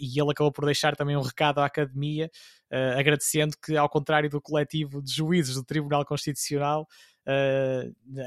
e 0.00 0.18
ele 0.18 0.30
acabou 0.30 0.50
por 0.50 0.64
deixar 0.64 0.96
também 0.96 1.16
um 1.16 1.20
recado 1.20 1.58
à 1.58 1.66
Academia, 1.66 2.30
agradecendo 2.96 3.54
que, 3.62 3.76
ao 3.76 3.90
contrário 3.90 4.30
do 4.30 4.40
coletivo 4.40 5.02
de 5.02 5.12
juízes 5.12 5.56
do 5.56 5.64
Tribunal 5.64 6.02
Constitucional, 6.06 6.86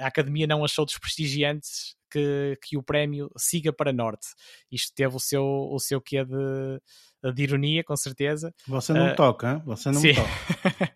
a 0.01 0.07
Academia 0.07 0.47
não 0.47 0.63
achou 0.63 0.86
desprestigiante 0.86 1.95
que, 2.10 2.57
que 2.63 2.77
o 2.77 2.83
prémio 2.83 3.29
siga 3.38 3.73
para 3.73 3.93
Norte. 3.93 4.27
Isto 4.71 4.93
teve 4.95 5.15
o 5.15 5.19
seu, 5.19 5.43
o 5.43 5.79
seu 5.79 6.01
quê 6.01 6.23
de 6.23 6.81
de 7.33 7.43
ironia, 7.43 7.83
com 7.83 7.95
certeza. 7.95 8.53
Você 8.67 8.93
não 8.93 9.12
uh, 9.12 9.15
toca, 9.15 9.53
hein? 9.53 9.62
você 9.65 9.91
não 9.91 9.99
sim. 9.99 10.13
toca. 10.13 10.93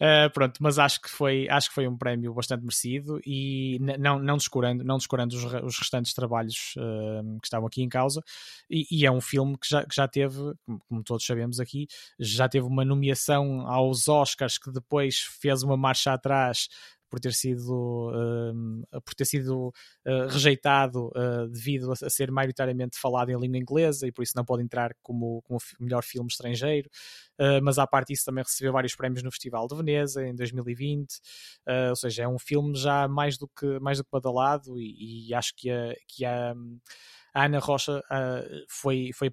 Uh, 0.00 0.30
pronto, 0.32 0.58
mas 0.60 0.78
acho 0.78 1.00
que 1.00 1.10
foi, 1.10 1.48
acho 1.48 1.68
que 1.68 1.74
foi 1.74 1.86
um 1.86 1.96
prémio 1.96 2.32
bastante 2.32 2.62
merecido 2.62 3.20
e 3.24 3.78
não, 3.98 4.18
não 4.18 4.36
descurando, 4.36 4.82
não 4.84 4.96
descurando 4.96 5.36
os, 5.36 5.44
os 5.44 5.78
restantes 5.78 6.14
trabalhos 6.14 6.74
uh, 6.76 7.38
que 7.40 7.46
estavam 7.46 7.66
aqui 7.66 7.82
em 7.82 7.88
causa. 7.88 8.22
E, 8.70 8.86
e, 8.90 9.06
é 9.06 9.10
um 9.10 9.20
filme 9.20 9.56
que 9.58 9.68
já, 9.68 9.84
que 9.84 9.94
já 9.94 10.08
teve, 10.08 10.38
como 10.88 11.02
todos 11.04 11.24
sabemos 11.24 11.60
aqui, 11.60 11.86
já 12.18 12.48
teve 12.48 12.66
uma 12.66 12.84
nomeação 12.84 13.66
aos 13.66 14.08
Oscars 14.08 14.58
que 14.58 14.70
depois 14.70 15.18
fez 15.40 15.62
uma 15.62 15.76
marcha 15.76 16.12
atrás 16.12 16.68
por 17.08 17.20
ter 17.20 17.32
sido, 17.32 18.10
uh, 18.10 19.00
por 19.02 19.14
ter 19.14 19.24
sido 19.24 19.68
uh, 19.68 20.26
rejeitado 20.28 21.08
uh, 21.08 21.48
devido 21.48 21.90
a, 21.90 21.94
a, 21.94 22.10
ser 22.10 22.30
maioritariamente 22.30 22.98
falado 22.98 23.30
em 23.30 23.38
língua 23.38 23.58
inglesa 23.58 24.06
e 24.06 24.12
por 24.12 24.22
isso 24.22 24.34
não 24.36 24.44
pode 24.44 24.62
entrar 24.62 24.92
como, 25.02 25.42
como 25.42 25.58
melhor 25.80 26.02
filme 26.02 26.28
estrangeiro. 26.28 26.88
Uh, 27.38 27.62
mas 27.62 27.78
à 27.78 27.86
parte 27.86 28.08
disso 28.08 28.24
também 28.24 28.44
recebeu 28.44 28.72
vários 28.72 28.94
prémios 28.94 29.22
no 29.22 29.30
Festival 29.30 29.66
de 29.66 29.76
Veneza 29.76 30.26
em 30.26 30.34
2020, 30.34 31.20
ou 31.90 31.96
seja, 31.96 32.24
é 32.24 32.28
um 32.28 32.38
filme 32.38 32.76
já 32.76 33.06
mais 33.06 33.38
do 33.38 33.48
que, 33.48 33.78
mais 33.80 33.98
do 33.98 34.04
que 34.04 34.10
badalado 34.10 34.78
e, 34.78 35.28
e 35.28 35.34
acho 35.34 35.54
que 35.56 35.70
a, 35.70 35.94
que 36.06 36.24
a 36.24 36.54
a 37.38 37.44
Ana 37.44 37.60
Rocha 37.60 38.00
uh, 38.00 38.64
foi, 38.68 39.10
foi 39.14 39.30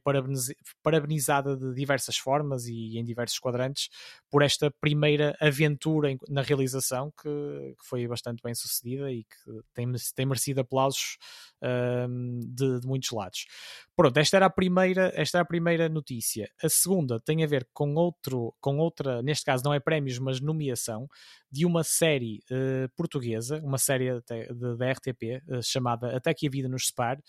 parabenizada 0.84 1.58
de 1.58 1.74
diversas 1.74 2.18
formas 2.18 2.68
e 2.68 3.00
em 3.00 3.04
diversos 3.04 3.40
quadrantes 3.40 3.90
por 4.30 4.44
esta 4.44 4.70
primeira 4.80 5.36
aventura 5.42 6.12
em, 6.12 6.18
na 6.30 6.44
realização 6.44 7.12
que, 7.20 7.28
que, 7.28 7.88
foi 7.88 8.08
bastante 8.08 8.44
bem 8.44 8.54
sucedida 8.54 9.12
e 9.12 9.24
que 9.24 9.64
tem, 9.74 9.92
tem 10.16 10.26
merecido 10.28 10.62
aplausos 10.62 11.18
uh, 11.64 12.46
de, 12.46 12.80
de, 12.80 12.88
muitos 12.88 13.10
lados. 13.10 13.48
Pronto, 13.96 14.16
esta 14.18 14.38
era 14.38 14.46
a 14.46 14.52
primeira, 14.52 15.12
esta 15.16 15.40
era 15.40 15.44
a 15.44 15.48
primeira 15.48 15.90
notícia. 15.90 16.48
A 16.62 16.70
segunda 16.70 17.20
tem 17.20 17.44
a 17.44 17.48
ver 17.48 17.68
com 17.74 17.96
outro, 17.96 18.54
com 18.62 18.78
outra, 18.78 19.24
neste 19.24 19.46
caso 19.46 19.64
não 19.64 19.74
é 19.74 19.80
prémios, 19.80 20.20
mas 20.20 20.40
nomeação 20.40 21.08
de 21.52 21.66
uma 21.66 21.84
série 21.84 22.44
uh, 22.52 22.88
portuguesa, 22.96 23.60
uma 23.64 23.80
série 23.80 24.12
da 24.22 24.92
RTP 24.92 25.42
chamada 25.64 26.16
Até 26.16 26.36
que 26.36 26.46
a 26.46 26.52
vida 26.52 26.70
nos 26.70 26.88
separe 26.88 27.24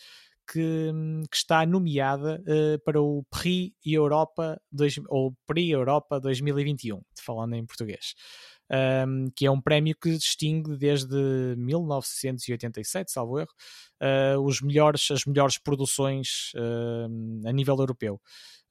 que, 0.50 0.92
que 1.30 1.37
está 1.37 1.66
nomeada 1.66 2.42
uh, 2.42 2.78
para 2.85 3.00
o 3.00 3.24
Prix 3.30 3.74
Europa 3.85 4.61
dois, 4.70 4.94
ou 5.09 5.35
Prix 5.46 5.70
Europa 5.70 6.20
2021, 6.20 7.00
falando 7.20 7.54
em 7.54 7.66
português. 7.66 8.14
Um, 8.70 9.31
que 9.35 9.46
é 9.46 9.50
um 9.50 9.61
prémio 9.61 9.96
que 10.00 10.16
distingue 10.16 10.76
desde 10.76 11.55
1987, 11.57 13.12
salvo 13.12 13.38
erro, 13.38 13.52
uh, 14.02 14.40
os 14.40 14.61
melhores, 14.61 15.11
as 15.11 15.24
melhores 15.24 15.59
produções 15.59 16.52
uh, 16.57 17.48
a 17.48 17.52
nível 17.52 17.76
europeu. 17.79 18.20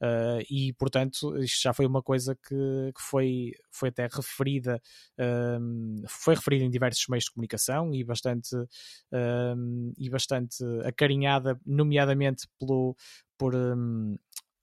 Uh, 0.01 0.43
e 0.49 0.73
portanto 0.73 1.37
isto 1.41 1.61
já 1.63 1.73
foi 1.73 1.85
uma 1.85 2.03
coisa 2.03 2.35
que, 2.35 2.91
que 2.93 3.01
foi, 3.01 3.53
foi 3.71 3.87
até 3.87 4.07
referida 4.11 4.81
foi 6.05 6.35
referida 6.35 6.65
em 6.65 6.69
diversos 6.69 7.07
meios 7.07 7.23
de 7.23 7.31
comunicação 7.31 7.93
e 7.93 8.03
bastante 8.03 8.49
e 9.97 10.09
bastante 10.09 10.57
acarinhada 10.83 11.57
nomeadamente 11.65 12.45
pelo 12.59 12.93
por 13.37 13.55
um, 13.55 14.17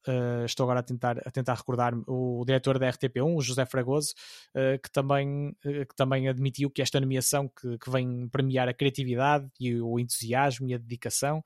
Uh, 0.07 0.45
estou 0.45 0.65
agora 0.65 0.81
a 0.81 0.83
tentar, 0.83 1.19
a 1.25 1.31
tentar 1.31 1.55
recordar 1.55 1.95
o 2.09 2.45
diretor 2.45 2.79
da 2.79 2.88
RTP1, 2.88 3.37
o 3.37 3.41
José 3.41 3.65
Fragoso, 3.65 4.12
uh, 4.51 4.81
que, 4.83 4.91
também, 4.91 5.51
uh, 5.65 5.87
que 5.87 5.95
também 5.95 6.29
admitiu 6.29 6.71
que 6.71 6.83
esta 6.83 7.01
nomeação 7.01 7.49
que, 7.49 7.79
que 7.79 7.91
vem 7.91 8.29
premiar 8.29 8.69
a 8.69 8.75
criatividade 8.75 9.49
e 9.61 9.81
o 9.81 9.99
entusiasmo 9.99 10.69
e 10.69 10.75
a 10.75 10.79
dedicação 10.79 11.43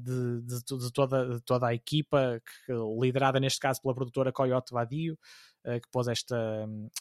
de, 0.00 0.42
de, 0.42 0.78
de, 0.78 0.92
toda, 0.92 1.36
de 1.36 1.40
toda 1.42 1.68
a 1.68 1.74
equipa, 1.74 2.42
que, 2.66 2.72
liderada 3.00 3.38
neste 3.38 3.60
caso 3.60 3.80
pela 3.80 3.94
produtora 3.94 4.32
Coyote 4.32 4.74
Vadio, 4.74 5.16
que 5.64 5.88
pôs, 5.92 6.08
esta, 6.08 6.36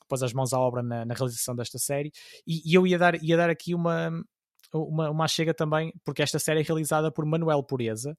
pôs 0.08 0.22
as 0.22 0.34
mãos 0.34 0.54
à 0.54 0.60
obra 0.60 0.84
na, 0.84 1.04
na 1.04 1.16
realização 1.16 1.56
desta 1.56 1.80
série. 1.80 2.12
E, 2.46 2.62
e, 2.64 2.76
eu 2.76 2.86
ia 2.86 3.00
dar, 3.00 3.16
ia 3.24 3.36
dar 3.36 3.50
aqui 3.50 3.74
uma, 3.74 4.12
uma, 4.72 5.10
uma 5.10 5.28
chega 5.28 5.54
também, 5.54 5.94
porque 6.04 6.22
esta 6.22 6.40
série 6.40 6.62
é 6.62 6.64
realizada 6.64 7.12
por 7.12 7.26
Manuel 7.26 7.64
Pureza, 7.64 8.16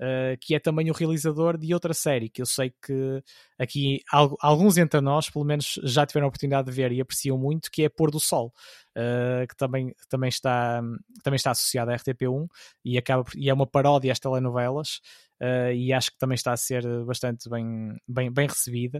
uh, 0.00 0.36
que 0.40 0.54
é 0.54 0.58
também 0.58 0.90
o 0.90 0.94
realizador 0.94 1.56
de 1.56 1.72
outra 1.74 1.92
série 1.94 2.28
que 2.28 2.42
eu 2.42 2.46
sei 2.46 2.72
que 2.82 3.22
aqui 3.58 4.00
alguns 4.40 4.78
entre 4.78 5.00
nós, 5.00 5.28
pelo 5.28 5.44
menos, 5.44 5.78
já 5.82 6.06
tiveram 6.06 6.26
a 6.26 6.28
oportunidade 6.28 6.70
de 6.70 6.74
ver 6.74 6.92
e 6.92 7.00
apreciam 7.00 7.36
muito, 7.36 7.70
que 7.70 7.84
é 7.84 7.88
Pôr 7.88 8.10
do 8.10 8.20
Sol, 8.20 8.52
uh, 8.96 9.46
que 9.46 9.56
também, 9.56 9.94
também, 10.08 10.28
está, 10.28 10.80
também 11.22 11.36
está 11.36 11.50
associada 11.50 11.92
à 11.92 11.96
RTP1 11.96 12.46
e, 12.84 12.98
acaba, 12.98 13.24
e 13.36 13.50
é 13.50 13.54
uma 13.54 13.66
paródia 13.66 14.12
às 14.12 14.18
telenovelas. 14.18 15.00
Uh, 15.40 15.72
e 15.72 15.92
acho 15.92 16.10
que 16.10 16.18
também 16.18 16.34
está 16.34 16.52
a 16.52 16.56
ser 16.56 16.82
bastante 17.04 17.48
bem, 17.48 17.96
bem, 18.08 18.32
bem 18.32 18.48
recebida 18.48 18.98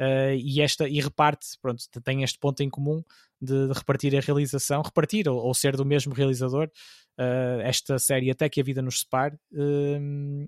uh, 0.00 0.34
e 0.36 0.60
esta 0.60 0.88
e 0.88 1.00
reparte, 1.00 1.46
pronto, 1.60 1.82
tem 2.04 2.22
este 2.22 2.38
ponto 2.38 2.62
em 2.62 2.70
comum 2.70 3.02
de, 3.40 3.66
de 3.68 3.72
repartir 3.72 4.16
a 4.16 4.20
realização, 4.20 4.82
repartir 4.82 5.28
ou, 5.28 5.38
ou, 5.38 5.54
ser 5.54 5.76
do 5.76 5.84
mesmo 5.84 6.14
realizador 6.14 6.70
uh, 7.18 7.60
esta 7.62 7.98
série 7.98 8.30
Até 8.30 8.48
que 8.48 8.60
a 8.60 8.64
Vida 8.64 8.82
nos 8.82 9.00
Separe, 9.00 9.36
uh, 9.52 10.46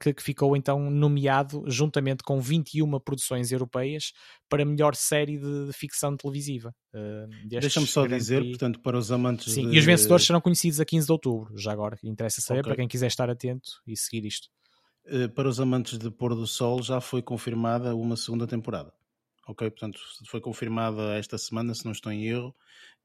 que, 0.00 0.14
que, 0.14 0.22
ficou 0.22 0.56
então 0.56 0.90
nomeado 0.90 1.62
juntamente 1.66 2.22
com 2.22 2.40
21 2.40 2.98
produções 3.00 3.52
europeias 3.52 4.12
para 4.48 4.64
melhor 4.64 4.94
série 4.94 5.38
de, 5.38 5.66
de 5.66 5.72
ficção 5.74 6.16
televisiva. 6.16 6.74
Uh, 6.94 7.28
Deixa-me 7.46 7.86
só 7.86 8.06
dizer, 8.06 8.42
portanto, 8.42 8.80
para 8.80 8.96
os 8.96 9.12
amantes 9.12 9.52
Sim, 9.52 9.68
de... 9.68 9.76
e 9.76 9.78
os 9.78 9.84
vencedores 9.84 10.24
serão 10.24 10.40
conhecidos 10.40 10.80
a 10.80 10.84
15 10.84 11.06
de 11.06 11.12
outubro, 11.12 11.58
já 11.58 11.72
agora, 11.72 11.98
interessa 12.02 12.40
saber 12.40 12.60
okay. 12.60 12.70
para 12.70 12.76
quem 12.76 12.88
quiser 12.88 13.08
estar 13.08 13.28
atento 13.28 13.68
e 13.86 13.96
seguir 13.96 14.24
isto. 14.24 14.48
Uh, 15.06 15.28
para 15.28 15.48
os 15.48 15.60
amantes 15.60 15.98
de 15.98 16.10
Pôr 16.10 16.34
do 16.34 16.46
Sol 16.46 16.82
já 16.82 17.00
foi 17.00 17.20
confirmada 17.20 17.94
uma 17.94 18.16
segunda 18.16 18.46
temporada. 18.46 18.92
Ok, 19.46 19.68
portanto, 19.70 20.00
foi 20.26 20.40
confirmada 20.40 21.16
esta 21.18 21.36
semana, 21.36 21.74
se 21.74 21.84
não 21.84 21.92
estou 21.92 22.10
em 22.10 22.26
erro, 22.26 22.54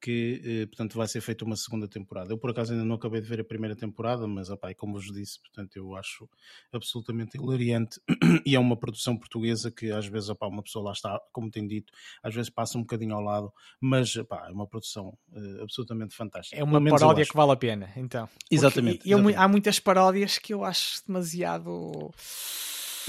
que 0.01 0.41
eh, 0.43 0.65
portanto 0.67 0.95
vai 0.97 1.07
ser 1.07 1.21
feita 1.21 1.43
uma 1.43 1.55
segunda 1.55 1.87
temporada. 1.87 2.31
Eu 2.31 2.37
por 2.37 2.49
acaso 2.49 2.71
ainda 2.71 2.85
não 2.85 2.95
acabei 2.95 3.21
de 3.21 3.27
ver 3.27 3.41
a 3.41 3.43
primeira 3.43 3.75
temporada, 3.75 4.27
mas 4.27 4.49
opa, 4.49 4.73
como 4.73 4.93
vos 4.93 5.11
disse, 5.11 5.39
portanto 5.41 5.75
eu 5.75 5.95
acho 5.95 6.29
absolutamente 6.71 7.37
hilariante 7.37 7.99
e 8.45 8.55
é 8.55 8.59
uma 8.59 8.77
produção 8.77 9.17
portuguesa 9.17 9.69
que 9.69 9.91
às 9.91 10.07
vezes 10.07 10.29
opa, 10.29 10.47
uma 10.47 10.63
pessoa 10.63 10.85
lá 10.85 10.91
está, 10.93 11.19
como 11.31 11.51
tem 11.51 11.67
dito, 11.67 11.91
às 12.23 12.33
vezes 12.33 12.49
passa 12.49 12.77
um 12.77 12.81
bocadinho 12.81 13.15
ao 13.15 13.21
lado, 13.21 13.51
mas 13.81 14.15
opa, 14.15 14.47
é 14.47 14.51
uma 14.51 14.67
produção 14.67 15.17
uh, 15.33 15.63
absolutamente 15.63 16.15
fantástica. 16.15 16.59
É 16.59 16.63
uma 16.63 16.81
paródia 16.83 17.25
que 17.25 17.35
vale 17.35 17.51
a 17.51 17.57
pena, 17.57 17.91
então. 17.97 18.29
Exatamente, 18.49 19.09
eu, 19.09 19.17
exatamente. 19.17 19.37
Há 19.37 19.47
muitas 19.47 19.79
paródias 19.79 20.37
que 20.37 20.53
eu 20.53 20.63
acho 20.63 21.05
demasiado 21.05 22.11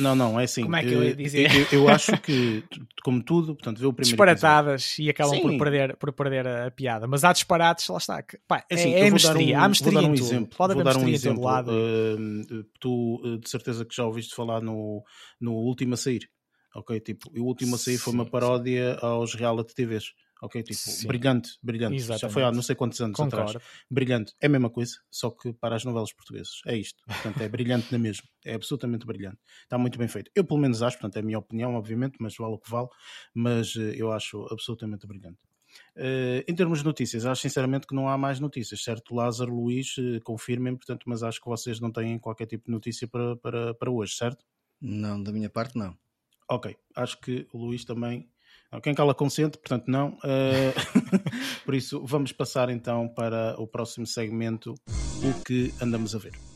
não, 0.00 0.14
não, 0.14 0.40
é 0.40 0.44
assim. 0.44 0.62
Como 0.62 0.76
é 0.76 0.82
que 0.82 0.92
eu 0.92 1.04
ia 1.04 1.14
dizer? 1.14 1.50
Eu, 1.72 1.80
eu 1.80 1.88
acho 1.88 2.16
que, 2.18 2.64
como 3.04 3.22
tudo, 3.22 3.54
portanto, 3.54 3.78
vê 3.78 3.86
o 3.86 3.92
primeiro 3.92 4.16
Disparatadas 4.16 4.84
episódio. 4.84 5.04
e 5.04 5.10
acabam 5.10 5.40
por 5.40 5.58
perder, 5.58 5.96
por 5.96 6.12
perder 6.12 6.46
a 6.46 6.70
piada. 6.70 7.06
Mas 7.06 7.24
há 7.24 7.32
disparates, 7.32 7.88
lá 7.88 7.98
está. 7.98 8.22
Que, 8.22 8.38
pá, 8.48 8.64
é, 8.70 8.74
assim, 8.74 8.94
é, 8.94 9.06
é 9.06 9.10
misteria. 9.10 9.58
Um, 9.58 9.62
há 9.62 9.68
misteria 9.68 9.92
vou 9.92 10.02
dar 10.02 10.08
um 10.08 10.14
em 10.14 10.18
exemplo. 10.18 10.56
Pode 10.56 10.74
vou 10.74 10.84
dar 10.84 10.96
um 10.96 11.08
exemplo. 11.08 11.44
lado. 11.44 11.70
Uh, 11.70 12.64
tu, 12.80 13.38
de 13.42 13.48
certeza 13.48 13.84
que 13.84 13.94
já 13.94 14.04
ouviste 14.04 14.34
falar 14.34 14.60
no, 14.60 15.04
no 15.40 15.52
Último 15.52 15.94
a 15.94 15.96
Sair. 15.96 16.28
Ok, 16.74 16.98
tipo, 17.00 17.30
o 17.36 17.44
Último 17.44 17.74
a 17.74 17.78
Sair 17.78 17.98
foi 17.98 18.12
uma 18.12 18.26
paródia 18.26 18.96
aos 19.00 19.34
reality 19.34 19.74
TVs. 19.74 20.12
Ok, 20.42 20.62
tipo, 20.62 20.78
Sim. 20.78 21.06
brilhante, 21.06 21.58
brilhante. 21.62 21.96
Exatamente. 21.96 22.20
Já 22.22 22.28
foi 22.30 22.42
há 22.42 22.50
não 22.50 22.62
sei 22.62 22.74
quantos 22.74 23.00
anos 23.00 23.16
Concordo. 23.16 23.50
atrás. 23.50 23.64
Brilhante. 23.90 24.34
É 24.40 24.46
a 24.46 24.48
mesma 24.48 24.70
coisa, 24.70 24.96
só 25.10 25.30
que 25.30 25.52
para 25.52 25.76
as 25.76 25.84
novelas 25.84 26.12
portuguesas. 26.12 26.62
É 26.66 26.76
isto. 26.76 27.02
Portanto, 27.06 27.40
é 27.42 27.48
brilhante 27.48 27.92
na 27.92 27.98
mesma. 27.98 28.26
É 28.44 28.54
absolutamente 28.54 29.04
brilhante. 29.04 29.38
Está 29.62 29.76
muito 29.76 29.98
bem 29.98 30.08
feito. 30.08 30.30
Eu, 30.34 30.44
pelo 30.44 30.58
menos, 30.58 30.82
acho, 30.82 30.96
portanto, 30.96 31.16
é 31.16 31.20
a 31.20 31.22
minha 31.22 31.38
opinião, 31.38 31.74
obviamente, 31.74 32.16
mas 32.20 32.36
vale 32.36 32.54
o 32.54 32.58
que 32.58 32.70
vale. 32.70 32.88
Mas 33.34 33.74
uh, 33.76 33.80
eu 33.80 34.10
acho 34.10 34.46
absolutamente 34.50 35.06
brilhante. 35.06 35.38
Uh, 35.96 36.42
em 36.48 36.54
termos 36.54 36.80
de 36.80 36.84
notícias, 36.84 37.26
acho 37.26 37.42
sinceramente 37.42 37.86
que 37.86 37.94
não 37.94 38.08
há 38.08 38.16
mais 38.16 38.40
notícias, 38.40 38.82
certo? 38.82 39.14
Lázaro, 39.14 39.54
Luís, 39.54 39.96
uh, 39.98 40.20
confirmem, 40.24 40.74
portanto, 40.74 41.04
mas 41.06 41.22
acho 41.22 41.40
que 41.40 41.48
vocês 41.48 41.80
não 41.80 41.92
têm 41.92 42.18
qualquer 42.18 42.46
tipo 42.46 42.64
de 42.66 42.72
notícia 42.72 43.06
para, 43.06 43.36
para, 43.36 43.74
para 43.74 43.90
hoje, 43.90 44.14
certo? 44.14 44.44
Não, 44.80 45.22
da 45.22 45.30
minha 45.30 45.50
parte, 45.50 45.76
não. 45.76 45.96
Ok, 46.48 46.76
acho 46.96 47.20
que 47.20 47.46
o 47.52 47.58
Luís 47.58 47.84
também 47.84 48.28
quem 48.78 48.94
cala 48.94 49.14
consente, 49.14 49.58
portanto 49.58 49.88
não. 49.88 50.10
Uh, 50.18 50.72
por 51.64 51.74
isso, 51.74 52.04
vamos 52.04 52.30
passar 52.30 52.70
então 52.70 53.08
para 53.08 53.56
o 53.58 53.66
próximo 53.66 54.06
segmento, 54.06 54.74
o 55.24 55.44
que 55.44 55.74
andamos 55.80 56.14
a 56.14 56.18
ver. 56.18 56.49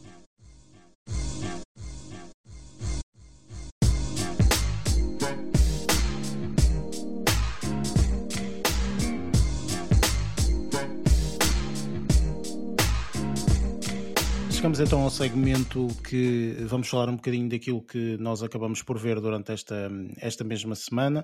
Chegamos 14.64 14.80
então 14.80 15.02
ao 15.02 15.10
segmento 15.10 15.88
que 16.08 16.56
vamos 16.64 16.88
falar 16.88 17.10
um 17.10 17.16
bocadinho 17.16 17.50
daquilo 17.50 17.82
que 17.82 18.16
nós 18.16 18.42
acabamos 18.42 18.82
por 18.82 18.98
ver 18.98 19.20
durante 19.20 19.52
esta, 19.52 19.90
esta 20.16 20.42
mesma 20.42 20.74
semana. 20.74 21.22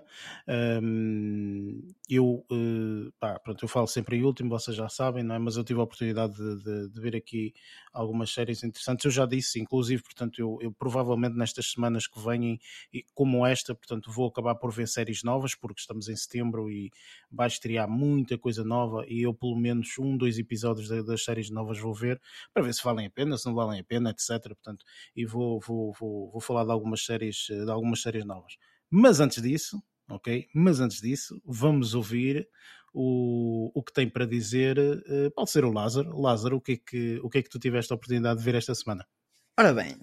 Eu, 2.07 2.45
uh, 2.53 3.11
pá, 3.19 3.39
pronto, 3.39 3.65
eu 3.65 3.69
falo 3.69 3.87
sempre 3.87 4.19
em 4.19 4.25
último, 4.25 4.51
vocês 4.51 4.77
já 4.77 4.91
sabem, 4.91 5.25
não 5.25 5.35
é? 5.35 5.39
mas 5.39 5.57
eu 5.57 5.65
tive 5.65 5.81
a 5.81 5.85
oportunidade 5.85 6.35
de, 6.35 6.63
de, 6.63 6.89
de 6.91 7.01
ver 7.01 7.17
aqui 7.17 7.55
algumas 7.95 8.31
séries 8.31 8.63
interessantes. 8.63 9.07
Eu 9.07 9.11
já 9.11 9.25
disse, 9.25 9.59
inclusive, 9.59 10.03
portanto, 10.03 10.39
eu, 10.39 10.59
eu 10.61 10.71
provavelmente 10.71 11.35
nestas 11.35 11.71
semanas 11.71 12.07
que 12.07 12.21
vêm, 12.21 12.61
como 13.15 13.47
esta, 13.47 13.75
portanto, 13.75 14.13
vou 14.13 14.29
acabar 14.29 14.55
por 14.57 14.71
ver 14.71 14.87
séries 14.87 15.23
novas, 15.23 15.55
porque 15.55 15.81
estamos 15.81 16.11
em 16.11 16.17
setembro 16.17 16.71
e 16.71 16.91
vai 17.33 17.47
estrear 17.47 17.89
muita 17.89 18.37
coisa 18.37 18.63
nova 18.63 19.03
e 19.09 19.23
eu, 19.23 19.33
pelo 19.33 19.57
menos, 19.57 19.99
um, 19.99 20.15
dois 20.15 20.39
episódios 20.39 20.91
das 21.07 21.25
séries 21.25 21.49
novas 21.49 21.79
vou 21.79 21.95
ver 21.95 22.21
para 22.53 22.63
ver 22.63 22.75
se 22.75 22.85
valem 22.85 23.07
a 23.07 23.11
pena 23.11 23.30
pena, 23.31 23.39
se 23.39 23.47
não 23.47 23.55
valem 23.55 23.81
a 23.81 23.85
pena, 23.85 24.11
etc. 24.11 24.43
Portanto, 24.43 24.85
e 25.15 25.25
vou, 25.25 25.61
vou, 25.61 25.93
vou, 25.99 26.31
vou 26.31 26.41
falar 26.41 26.65
de 26.65 26.73
algumas 26.73 27.05
séries, 27.05 27.47
eh, 27.51 27.65
de 27.65 27.71
algumas 27.71 28.03
séries 28.03 28.25
novas. 28.25 28.55
Mas 28.91 29.21
antes 29.21 29.41
disso, 29.41 29.81
ok? 30.11 30.47
Mas 30.55 30.81
antes 30.81 31.01
disso, 31.01 31.41
vamos 31.45 31.95
ouvir 31.95 32.49
o, 32.93 33.71
o 33.75 33.83
que 33.83 33.93
tem 33.93 34.09
para 34.09 34.27
dizer. 34.27 34.79
Uh, 34.79 35.31
pode 35.35 35.51
ser 35.51 35.65
o 35.65 35.73
Lázaro. 35.73 36.21
Lázaro, 36.21 36.57
o 36.57 36.61
que, 36.61 36.73
é 36.73 36.77
que, 36.77 37.21
o 37.23 37.31
que 37.31 37.39
é 37.39 37.43
que 37.43 37.51
tu 37.51 37.59
tiveste 37.59 37.93
a 37.93 37.97
oportunidade 37.97 38.39
de 38.39 38.45
ver 38.45 38.57
esta 38.57 38.75
semana? 38.75 39.07
Ora 39.59 39.73
bem. 39.73 39.97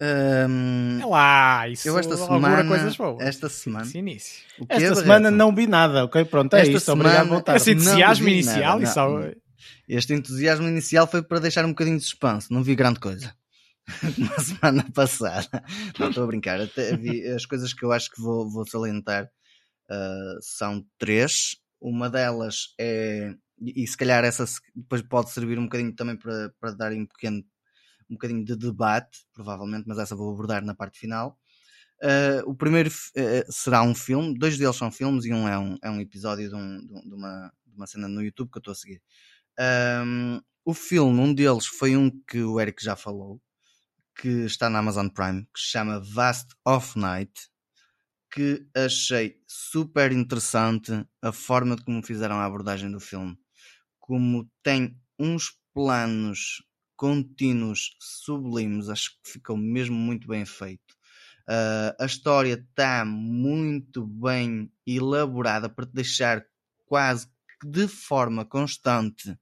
Um, 0.00 1.00
é 1.00 1.06
lá, 1.06 1.68
isso 1.68 1.88
eu 1.88 1.98
esta 1.98 2.16
semana, 2.16 2.64
coisas 2.64 2.96
boas. 2.96 3.20
Esta 3.20 3.48
semana, 3.48 3.84
esse 3.84 3.98
início. 3.98 4.44
esta 4.68 4.94
semana 4.94 5.28
não 5.28 5.52
vi 5.52 5.66
nada, 5.66 6.04
ok? 6.04 6.24
Pronto, 6.24 6.54
é 6.54 6.60
esta 6.60 6.72
isto. 6.72 6.84
Semana, 6.92 7.24
obrigado, 7.24 7.56
Esse 7.56 7.72
entusiasmo 7.72 8.28
inicial, 8.28 8.78
nada, 8.78 8.94
não, 8.94 9.18
não. 9.18 9.34
Este 9.88 10.12
entusiasmo 10.12 10.68
inicial 10.68 11.06
foi 11.06 11.22
para 11.22 11.40
deixar 11.40 11.64
um 11.64 11.70
bocadinho 11.70 11.98
de 11.98 12.04
suspense, 12.04 12.52
não 12.52 12.62
vi 12.62 12.74
grande 12.74 13.00
coisa. 13.00 13.34
Na 14.18 14.38
semana 14.38 14.86
passada, 14.92 15.64
não 15.98 16.10
estou 16.10 16.24
a 16.24 16.26
brincar, 16.26 16.60
até 16.60 16.96
vi 16.96 17.26
as 17.26 17.46
coisas 17.46 17.72
que 17.72 17.84
eu 17.84 17.92
acho 17.92 18.10
que 18.10 18.20
vou, 18.20 18.48
vou 18.50 18.66
salientar 18.66 19.30
uh, 19.90 20.38
são 20.40 20.84
três. 20.98 21.56
Uma 21.80 22.10
delas 22.10 22.74
é, 22.78 23.34
e, 23.60 23.86
se 23.86 23.96
calhar 23.96 24.24
essa 24.24 24.44
depois 24.74 25.02
pode 25.02 25.30
servir 25.30 25.58
um 25.58 25.64
bocadinho 25.64 25.94
também 25.94 26.16
para, 26.16 26.52
para 26.60 26.72
dar 26.72 26.92
um 26.92 27.06
pequeno 27.06 27.44
um 28.10 28.14
bocadinho 28.14 28.42
de 28.42 28.56
debate, 28.56 29.26
provavelmente, 29.34 29.86
mas 29.86 29.98
essa 29.98 30.16
vou 30.16 30.32
abordar 30.32 30.64
na 30.64 30.74
parte 30.74 30.98
final. 30.98 31.38
Uh, 32.02 32.48
o 32.48 32.54
primeiro 32.54 32.88
uh, 32.88 33.52
será 33.52 33.82
um 33.82 33.94
filme, 33.94 34.38
dois 34.38 34.56
deles 34.56 34.76
são 34.76 34.90
filmes 34.90 35.26
e 35.26 35.32
um 35.32 35.46
é 35.46 35.58
um, 35.58 35.76
é 35.82 35.90
um 35.90 36.00
episódio 36.00 36.48
de, 36.48 36.54
um, 36.54 36.78
de, 36.78 37.14
uma, 37.14 37.52
de 37.66 37.76
uma 37.76 37.86
cena 37.86 38.08
no 38.08 38.22
YouTube 38.22 38.50
que 38.50 38.58
eu 38.58 38.60
estou 38.60 38.72
a 38.72 38.74
seguir. 38.74 39.02
Um, 39.60 40.40
o 40.64 40.74
filme, 40.74 41.20
um 41.20 41.34
deles 41.34 41.66
foi 41.66 41.96
um 41.96 42.10
que 42.10 42.42
o 42.42 42.60
Eric 42.60 42.82
já 42.82 42.94
falou, 42.96 43.40
que 44.16 44.28
está 44.46 44.68
na 44.70 44.78
Amazon 44.80 45.08
Prime, 45.08 45.44
que 45.54 45.60
se 45.60 45.68
chama 45.68 46.00
Vast 46.00 46.54
of 46.66 46.98
Night. 46.98 47.32
que 48.30 48.66
achei 48.76 49.40
super 49.46 50.12
interessante 50.12 50.92
a 51.22 51.32
forma 51.32 51.76
de 51.76 51.84
como 51.84 52.02
fizeram 52.04 52.36
a 52.36 52.44
abordagem 52.44 52.90
do 52.90 53.00
filme. 53.00 53.36
Como 53.98 54.50
tem 54.62 55.00
uns 55.18 55.56
planos 55.74 56.62
contínuos 56.96 57.96
sublimes, 58.00 58.88
acho 58.88 59.12
que 59.22 59.32
ficou 59.32 59.56
mesmo 59.56 59.96
muito 59.96 60.28
bem 60.28 60.44
feito. 60.44 60.94
Uh, 61.48 61.96
a 61.98 62.06
história 62.06 62.54
está 62.54 63.04
muito 63.04 64.06
bem 64.06 64.70
elaborada 64.86 65.68
para 65.68 65.86
te 65.86 65.94
deixar 65.94 66.44
quase 66.86 67.26
de 67.64 67.88
forma 67.88 68.44
constante 68.44 69.36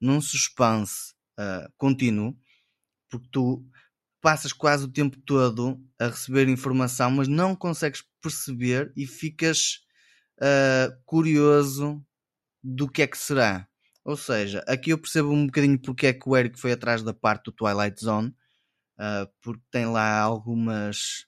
num 0.00 0.20
suspense 0.20 1.14
uh, 1.38 1.72
contínuo, 1.76 2.36
porque 3.08 3.28
tu 3.30 3.64
passas 4.20 4.52
quase 4.52 4.84
o 4.84 4.88
tempo 4.88 5.18
todo 5.20 5.80
a 5.98 6.06
receber 6.06 6.48
informação, 6.48 7.10
mas 7.10 7.28
não 7.28 7.56
consegues 7.56 8.04
perceber 8.20 8.92
e 8.96 9.06
ficas 9.06 9.80
uh, 10.38 10.96
curioso 11.04 12.04
do 12.62 12.88
que 12.88 13.02
é 13.02 13.06
que 13.06 13.18
será. 13.18 13.68
Ou 14.04 14.16
seja, 14.16 14.64
aqui 14.66 14.90
eu 14.90 14.98
percebo 14.98 15.30
um 15.30 15.46
bocadinho 15.46 15.78
porque 15.78 16.06
é 16.06 16.12
que 16.12 16.28
o 16.28 16.36
Eric 16.36 16.58
foi 16.58 16.72
atrás 16.72 17.02
da 17.02 17.12
parte 17.12 17.44
do 17.44 17.52
Twilight 17.52 18.00
Zone, 18.02 18.28
uh, 18.98 19.30
porque 19.40 19.62
tem 19.70 19.86
lá 19.86 20.20
algumas 20.20 21.26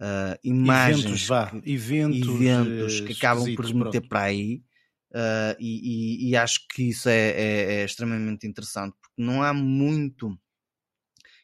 uh, 0.00 0.38
imagens, 0.42 1.04
eventos, 1.04 1.26
vá, 1.26 1.52
eventos, 1.64 2.28
eventos 2.28 3.00
que 3.00 3.12
acabam 3.12 3.54
por 3.54 3.72
meter 3.74 4.00
para 4.08 4.22
aí. 4.22 4.62
Uh, 5.12 5.54
e, 5.58 6.26
e, 6.26 6.30
e, 6.30 6.36
acho 6.36 6.66
que 6.68 6.90
isso 6.90 7.08
é, 7.08 7.30
é, 7.30 7.74
é, 7.74 7.84
extremamente 7.84 8.46
interessante 8.46 8.94
porque 9.00 9.22
não 9.22 9.40
há 9.42 9.54
muito 9.54 10.36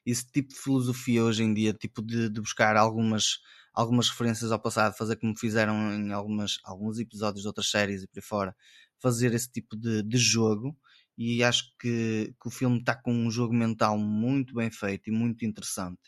esse 0.04 0.26
tipo 0.26 0.48
de 0.48 0.60
filosofia 0.60 1.22
hoje 1.22 1.44
em 1.44 1.54
dia, 1.54 1.72
tipo 1.72 2.02
de, 2.02 2.28
de 2.28 2.40
buscar 2.40 2.76
algumas, 2.76 3.38
algumas 3.72 4.08
referências 4.08 4.50
ao 4.50 4.60
passado, 4.60 4.96
fazer 4.96 5.16
como 5.16 5.38
fizeram 5.38 5.94
em 5.94 6.12
algumas, 6.12 6.58
alguns 6.64 6.98
episódios 6.98 7.42
de 7.42 7.48
outras 7.48 7.70
séries 7.70 8.02
e 8.02 8.08
por 8.08 8.18
aí 8.18 8.22
fora, 8.22 8.56
fazer 9.00 9.32
esse 9.32 9.50
tipo 9.50 9.76
de, 9.76 10.02
de 10.02 10.18
jogo. 10.18 10.76
E 11.16 11.44
acho 11.44 11.64
que, 11.78 12.34
que 12.40 12.48
o 12.48 12.50
filme 12.50 12.78
está 12.78 12.96
com 12.96 13.12
um 13.12 13.30
jogo 13.30 13.54
mental 13.54 13.96
muito 13.98 14.54
bem 14.54 14.70
feito 14.70 15.08
e 15.08 15.12
muito 15.12 15.44
interessante. 15.44 16.00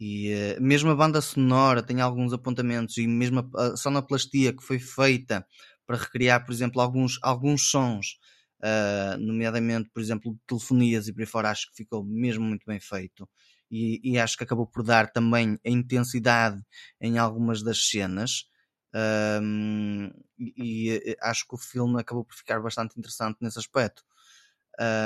E 0.00 0.32
uh, 0.32 0.62
mesmo 0.62 0.90
a 0.90 0.94
banda 0.94 1.20
sonora 1.20 1.82
tem 1.82 2.00
alguns 2.00 2.32
apontamentos, 2.32 2.96
e 2.98 3.06
mesmo 3.06 3.50
a, 3.56 3.66
a 3.66 3.76
sonoplastia 3.76 4.52
que 4.56 4.62
foi 4.62 4.78
feita 4.78 5.44
para 5.88 5.96
recriar, 5.96 6.44
por 6.44 6.52
exemplo, 6.52 6.82
alguns, 6.82 7.18
alguns 7.22 7.70
sons, 7.70 8.18
uh, 8.60 9.16
nomeadamente, 9.18 9.88
por 9.88 10.02
exemplo, 10.02 10.38
telefonias 10.46 11.08
e 11.08 11.14
por 11.14 11.20
aí 11.20 11.26
fora, 11.26 11.50
acho 11.50 11.66
que 11.70 11.76
ficou 11.76 12.04
mesmo 12.04 12.44
muito 12.44 12.66
bem 12.66 12.78
feito. 12.78 13.26
E, 13.70 13.98
e, 14.04 14.18
acho 14.18 14.36
que 14.36 14.44
acabou 14.44 14.66
por 14.66 14.82
dar 14.82 15.10
também 15.10 15.58
a 15.64 15.70
intensidade 15.70 16.62
em 17.00 17.16
algumas 17.16 17.62
das 17.62 17.88
cenas. 17.88 18.44
Um, 19.42 20.10
e, 20.38 20.92
e 21.04 21.16
acho 21.22 21.46
que 21.48 21.54
o 21.54 21.58
filme 21.58 21.98
acabou 22.00 22.24
por 22.24 22.34
ficar 22.34 22.60
bastante 22.60 22.98
interessante 22.98 23.38
nesse 23.40 23.58
aspecto. 23.58 24.02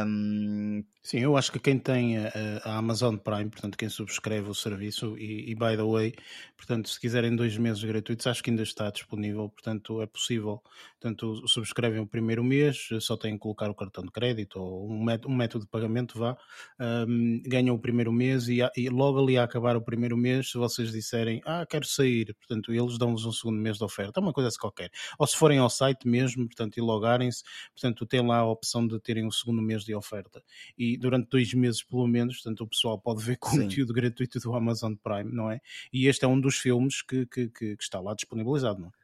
Um... 0.05 0.85
Sim, 1.05 1.19
eu 1.19 1.37
acho 1.37 1.51
que 1.51 1.59
quem 1.59 1.81
tem 1.81 2.17
a, 2.17 2.31
a, 2.65 2.77
Amazon 2.77 3.17
Prime, 3.17 3.51
portanto, 3.51 3.77
quem 3.77 3.89
subscreve 3.89 4.49
o 4.49 4.55
serviço, 4.55 5.19
e, 5.19 5.51
e, 5.51 5.55
by 5.57 5.77
the 5.77 5.83
way, 5.83 6.15
portanto, 6.57 6.89
se 6.89 7.01
quiserem 7.01 7.35
dois 7.35 7.59
meses 7.59 7.83
gratuitos, 7.83 8.25
acho 8.29 8.41
que 8.41 8.51
ainda 8.51 8.63
está 8.63 8.89
disponível, 8.89 9.49
portanto, 9.49 10.01
é 10.01 10.07
possível. 10.07 10.63
Portanto, 11.01 11.49
subscrevem 11.49 11.99
o 11.99 12.07
primeiro 12.07 12.45
mês, 12.45 12.89
só 13.01 13.17
têm 13.17 13.33
que 13.33 13.41
colocar 13.41 13.69
o 13.69 13.75
cartão 13.75 14.05
de 14.05 14.13
crédito 14.13 14.61
ou 14.61 14.89
um 14.89 15.03
método, 15.03 15.35
um 15.35 15.37
método 15.37 15.65
de 15.65 15.71
pagamento, 15.73 16.17
vá, 16.17 16.37
um, 16.81 17.43
ganham 17.47 17.75
o 17.75 17.79
primeiro 17.81 18.13
mês 18.13 18.47
e, 18.47 18.61
e, 18.77 18.89
logo 18.89 19.21
ali 19.21 19.37
a 19.37 19.43
acabar 19.43 19.77
o 19.77 19.83
primeiro 19.83 20.17
mês, 20.17 20.53
se 20.53 20.57
vocês 20.57 20.93
disserem, 20.93 21.43
ah, 21.45 21.67
quero 21.69 21.85
sair, 21.85 22.33
portanto, 22.35 22.73
eles 22.73 22.97
dão-vos 22.97 23.25
um 23.25 23.33
segundo 23.33 23.61
mês 23.61 23.77
de 23.77 23.83
oferta, 23.83 24.21
é 24.21 24.23
uma 24.23 24.33
coisa 24.33 24.51
qualquer. 24.57 24.91
Ou 25.19 25.27
se 25.27 25.37
forem 25.37 25.59
ao 25.59 25.69
site 25.69 26.07
mesmo, 26.07 26.47
portanto, 26.47 26.77
e 26.77 26.81
logarem-se, 26.81 27.43
portanto, 27.75 28.07
tem 28.07 28.25
lá 28.25 28.39
a 28.39 28.47
opção 28.47 28.87
de 28.87 29.01
terem 29.01 29.27
um 29.27 29.31
segundo 29.33 29.61
mês 29.61 29.83
de 29.85 29.97
oferta. 29.97 30.41
E 30.79 30.92
durante 30.97 31.29
dois 31.31 31.53
meses, 31.55 31.83
pelo 31.83 32.07
menos, 32.07 32.37
portanto, 32.37 32.63
o 32.63 32.69
pessoal 32.69 32.99
pode 32.99 33.23
ver 33.23 33.37
conteúdo 33.41 33.89
Sim. 33.89 33.95
gratuito 33.95 34.39
do 34.39 34.55
Amazon 34.55 34.95
Prime, 34.95 35.33
não 35.33 35.51
é? 35.51 35.61
E 35.93 36.07
este 36.07 36.25
é 36.25 36.29
um 36.29 36.41
dos 36.41 36.57
filmes 36.57 37.03
que, 37.03 37.27
que, 37.27 37.49
que, 37.49 37.77
que 37.77 37.83
está 37.83 38.01
lá 38.01 38.15
disponibilizado, 38.15 38.81
não 38.81 38.89
é? 38.89 39.03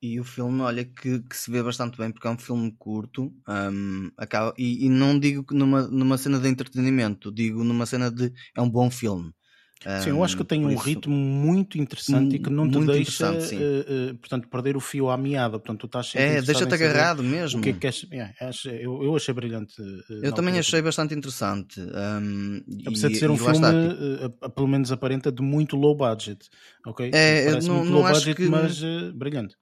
E 0.00 0.20
o 0.20 0.24
filme, 0.24 0.60
olha, 0.60 0.84
que, 0.84 1.20
que, 1.20 1.36
se 1.36 1.50
vê 1.50 1.62
bastante 1.62 1.96
bem, 1.96 2.12
porque 2.12 2.26
é 2.26 2.30
um 2.30 2.38
filme 2.38 2.70
curto, 2.78 3.34
um, 3.48 4.10
acaba, 4.16 4.54
e, 4.58 4.84
e, 4.84 4.88
não 4.90 5.18
digo 5.18 5.44
numa, 5.54 5.88
numa 5.88 6.18
cena 6.18 6.38
de 6.38 6.48
entretenimento, 6.48 7.32
digo 7.32 7.64
numa 7.64 7.86
cena 7.86 8.10
de. 8.10 8.32
É 8.54 8.60
um 8.60 8.68
bom 8.68 8.90
filme. 8.90 9.32
Sim, 10.02 10.10
eu 10.10 10.24
acho 10.24 10.36
que 10.36 10.44
tem 10.44 10.64
um 10.64 10.70
isso, 10.70 10.82
ritmo 10.82 11.14
muito 11.14 11.78
interessante 11.78 12.36
e 12.36 12.38
que 12.38 12.50
não 12.50 12.68
te 12.68 12.80
deixa, 12.86 13.30
uh, 13.30 13.36
uh, 13.36 14.14
portanto, 14.16 14.48
perder 14.48 14.76
o 14.76 14.80
fio 14.80 15.10
à 15.10 15.16
meada. 15.16 15.58
Portanto, 15.58 15.80
tu 15.80 15.86
estás 15.86 16.12
É, 16.16 16.40
deixa-te 16.40 16.74
agarrado 16.74 17.22
mesmo. 17.22 17.60
O 17.60 17.62
que 17.62 17.70
é 17.70 17.72
que 17.74 17.86
é, 17.86 18.34
acho, 18.40 18.68
eu, 18.70 19.02
eu 19.02 19.14
achei 19.14 19.34
brilhante. 19.34 19.80
Uh, 19.80 20.24
eu 20.24 20.32
também 20.32 20.58
achei 20.58 20.80
bastante 20.80 21.14
interessante. 21.14 21.80
Um, 21.80 22.62
Apesar 22.86 23.10
e, 23.10 23.12
de 23.12 23.18
ser 23.18 23.30
um 23.30 23.36
filme, 23.36 23.60
tipo 23.60 24.50
pelo 24.50 24.68
menos 24.68 24.90
aparenta, 24.90 25.30
de 25.30 25.42
muito 25.42 25.76
low 25.76 25.94
budget. 25.94 26.48
Ok? 26.86 27.10
É, 27.12 27.60
não, 27.60 27.84
não 27.84 28.00
low 28.00 28.08
budget, 28.08 28.34
que... 28.34 28.48
mas 28.48 28.82
brilhante. 29.14 29.56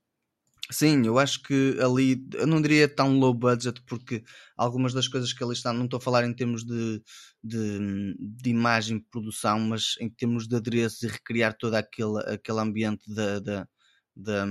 Sim, 0.70 1.02
eu 1.06 1.18
acho 1.18 1.42
que 1.42 1.76
ali, 1.82 2.26
eu 2.34 2.46
não 2.46 2.60
diria 2.62 2.88
tão 2.88 3.18
low 3.18 3.34
budget, 3.34 3.82
porque 3.82 4.24
algumas 4.56 4.94
das 4.94 5.06
coisas 5.06 5.30
que 5.32 5.44
ali 5.44 5.52
estão, 5.52 5.74
não 5.74 5.84
estou 5.84 5.98
a 5.98 6.00
falar 6.00 6.24
em 6.24 6.32
termos 6.34 6.64
de, 6.64 7.02
de, 7.42 8.14
de 8.18 8.50
imagem, 8.50 8.98
produção, 9.10 9.60
mas 9.60 9.94
em 10.00 10.08
termos 10.08 10.48
de 10.48 10.56
adereço 10.56 11.04
e 11.04 11.08
recriar 11.10 11.54
todo 11.58 11.74
aquele, 11.74 12.18
aquele 12.26 12.60
ambiente 12.60 13.04
da, 13.14 13.38
da, 13.40 13.68
da, 14.16 14.46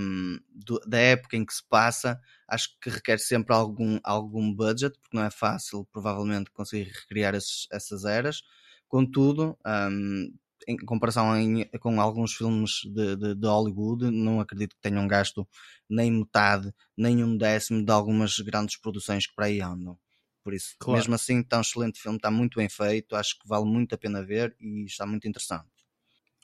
da 0.88 0.98
época 1.00 1.36
em 1.38 1.46
que 1.46 1.54
se 1.54 1.64
passa, 1.68 2.20
acho 2.48 2.70
que 2.82 2.90
requer 2.90 3.20
sempre 3.20 3.56
algum, 3.56 4.00
algum 4.04 4.54
budget, 4.54 4.98
porque 5.02 5.18
não 5.18 5.24
é 5.24 5.32
fácil, 5.32 5.86
provavelmente, 5.92 6.52
conseguir 6.52 6.92
recriar 6.92 7.34
esses, 7.36 7.68
essas 7.72 8.06
eras. 8.06 8.42
Contudo, 8.88 9.58
um, 9.66 10.32
em 10.68 10.78
comparação 10.78 11.36
em, 11.38 11.66
com 11.80 12.00
alguns 12.00 12.34
filmes 12.34 12.82
de, 12.86 13.16
de, 13.16 13.36
de, 13.36 13.48
Hollywood, 13.48 14.12
não 14.12 14.40
acredito 14.40 14.76
que 14.76 14.82
tenham 14.82 15.08
gasto 15.08 15.48
nem 15.90 16.12
metade, 16.12 16.74
nem 16.98 17.24
um 17.24 17.38
décimo 17.38 17.86
de 17.86 17.92
algumas 17.92 18.38
grandes 18.40 18.78
produções 18.78 19.28
que 19.28 19.36
para 19.36 19.46
aí 19.46 19.62
andam. 19.62 19.98
Por 20.44 20.54
isso, 20.54 20.76
claro. 20.78 21.00
mesmo 21.00 21.16
assim, 21.16 21.40
está 21.40 21.58
um 21.58 21.62
excelente 21.62 22.02
filme, 22.02 22.18
está 22.18 22.30
muito 22.30 22.58
bem 22.58 22.68
feito, 22.68 23.16
acho 23.16 23.40
que 23.40 23.48
vale 23.48 23.66
muito 23.66 23.96
a 23.96 23.98
pena 23.98 24.24
ver 24.24 24.56
e 24.60 24.84
está 24.84 25.06
muito 25.06 25.28
interessante. 25.28 25.70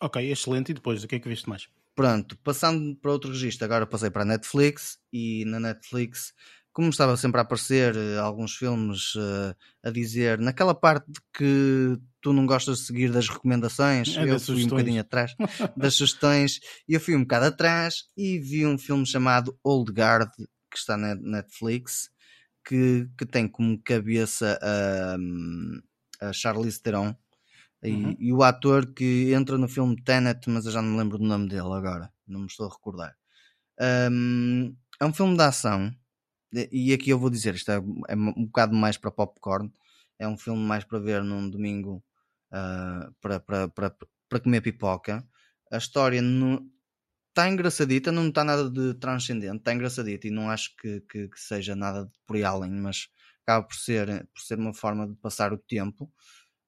Ok, 0.02 0.32
excelente. 0.32 0.72
E 0.72 0.74
depois, 0.74 1.04
o 1.04 1.08
que 1.08 1.16
é 1.16 1.20
que 1.20 1.28
viste 1.28 1.50
mais? 1.50 1.68
Pronto, 1.94 2.38
passando 2.38 2.96
para 2.96 3.12
outro 3.12 3.30
registro, 3.32 3.66
agora 3.66 3.86
passei 3.86 4.10
para 4.10 4.22
a 4.22 4.26
Netflix 4.26 4.98
e 5.12 5.44
na 5.46 5.60
Netflix 5.60 6.34
como 6.72 6.90
estava 6.90 7.18
sempre 7.18 7.40
a 7.40 7.44
aparecer 7.44 7.94
uh, 7.94 8.22
alguns 8.22 8.56
filmes 8.56 9.14
uh, 9.16 9.54
a 9.84 9.90
dizer 9.90 10.40
naquela 10.40 10.74
parte 10.74 11.12
de 11.12 11.20
que 11.34 12.00
tu 12.22 12.34
não 12.34 12.46
gostas 12.46 12.80
de 12.80 12.86
seguir 12.86 13.12
das 13.12 13.28
recomendações, 13.30 14.16
é, 14.18 14.24
eu 14.24 14.28
das 14.28 14.46
fui 14.46 14.56
sugestões. 14.56 14.66
um 14.66 14.70
bocadinho 14.70 15.02
atrás 15.02 15.34
das 15.78 15.96
sugestões, 15.96 16.60
e 16.88 16.94
eu 16.94 17.00
fui 17.00 17.16
um 17.16 17.22
bocado 17.22 17.46
atrás 17.46 18.04
e 18.16 18.40
vi 18.40 18.66
um 18.66 18.78
filme 18.78 19.06
chamado 19.06 19.58
Old 19.64 19.92
Guard 19.92 20.30
que 20.70 20.78
está 20.78 20.96
na 20.98 21.16
Netflix 21.16 22.10
que, 22.66 23.10
que 23.18 23.26
tem 23.26 23.48
como 23.48 23.82
cabeça 23.82 24.60
a, 24.62 26.28
a 26.28 26.34
Charlize 26.34 26.82
Theron 26.82 27.16
e, 27.82 27.92
uhum. 27.92 28.16
e, 28.20 28.34
o 28.34 28.44
ator 28.44 28.94
que 28.94 29.34
entra 29.34 29.58
no 29.58 29.68
filme 29.68 30.02
Tenet, 30.04 30.50
mas 30.50 30.66
eu 30.66 30.72
já 30.72 30.82
não 30.82 30.92
me 30.92 30.98
lembro 30.98 31.18
do 31.18 31.24
nome 31.24 31.48
dele 31.48 31.74
agora, 31.74 32.12
não 32.28 32.42
me 32.42 32.46
estou 32.46 32.68
a 32.68 32.70
recordar. 32.70 33.16
Um, 34.12 34.76
é 35.00 35.06
um 35.06 35.14
filme 35.14 35.38
de 35.38 35.44
ação 35.44 35.92
e 36.72 36.94
aqui 36.94 37.10
eu 37.10 37.20
vou 37.20 37.30
dizer, 37.30 37.56
isto 37.56 37.72
é, 37.72 37.76
é 38.10 38.16
um 38.16 38.46
bocado 38.46 38.76
mais 38.76 38.98
para 38.98 39.12
popcorn, 39.12 39.72
é 40.18 40.28
um 40.28 40.38
filme 40.38 40.62
mais 40.62 40.84
para 40.84 41.00
ver 41.00 41.24
num 41.24 41.50
domingo 41.50 42.04
uh, 42.52 43.14
para, 43.22 43.40
para, 43.40 43.68
para, 43.70 43.96
para 44.28 44.40
comer 44.40 44.62
pipoca. 44.62 45.26
A 45.72 45.78
história 45.78 46.22
está 47.30 47.50
engraçadita, 47.50 48.12
não 48.12 48.30
está 48.30 48.44
nada 48.44 48.70
de 48.70 48.94
transcendente, 48.96 49.58
está 49.58 49.74
engraçadita 49.74 50.28
e 50.28 50.32
não 50.32 50.50
acho 50.50 50.76
que, 50.78 51.02
que, 51.02 51.28
que, 51.30 51.40
seja 51.40 51.76
nada 51.76 52.12
por 52.26 52.36
aí 52.36 52.44
além, 52.44 52.72
mas 52.72 53.08
acaba 53.44 53.66
por 53.66 53.76
ser, 53.76 54.28
por 54.34 54.42
ser 54.42 54.58
uma 54.58 54.74
forma 54.74 55.08
de 55.08 55.16
passar 55.16 55.54
o 55.54 55.58
tempo. 55.58 56.12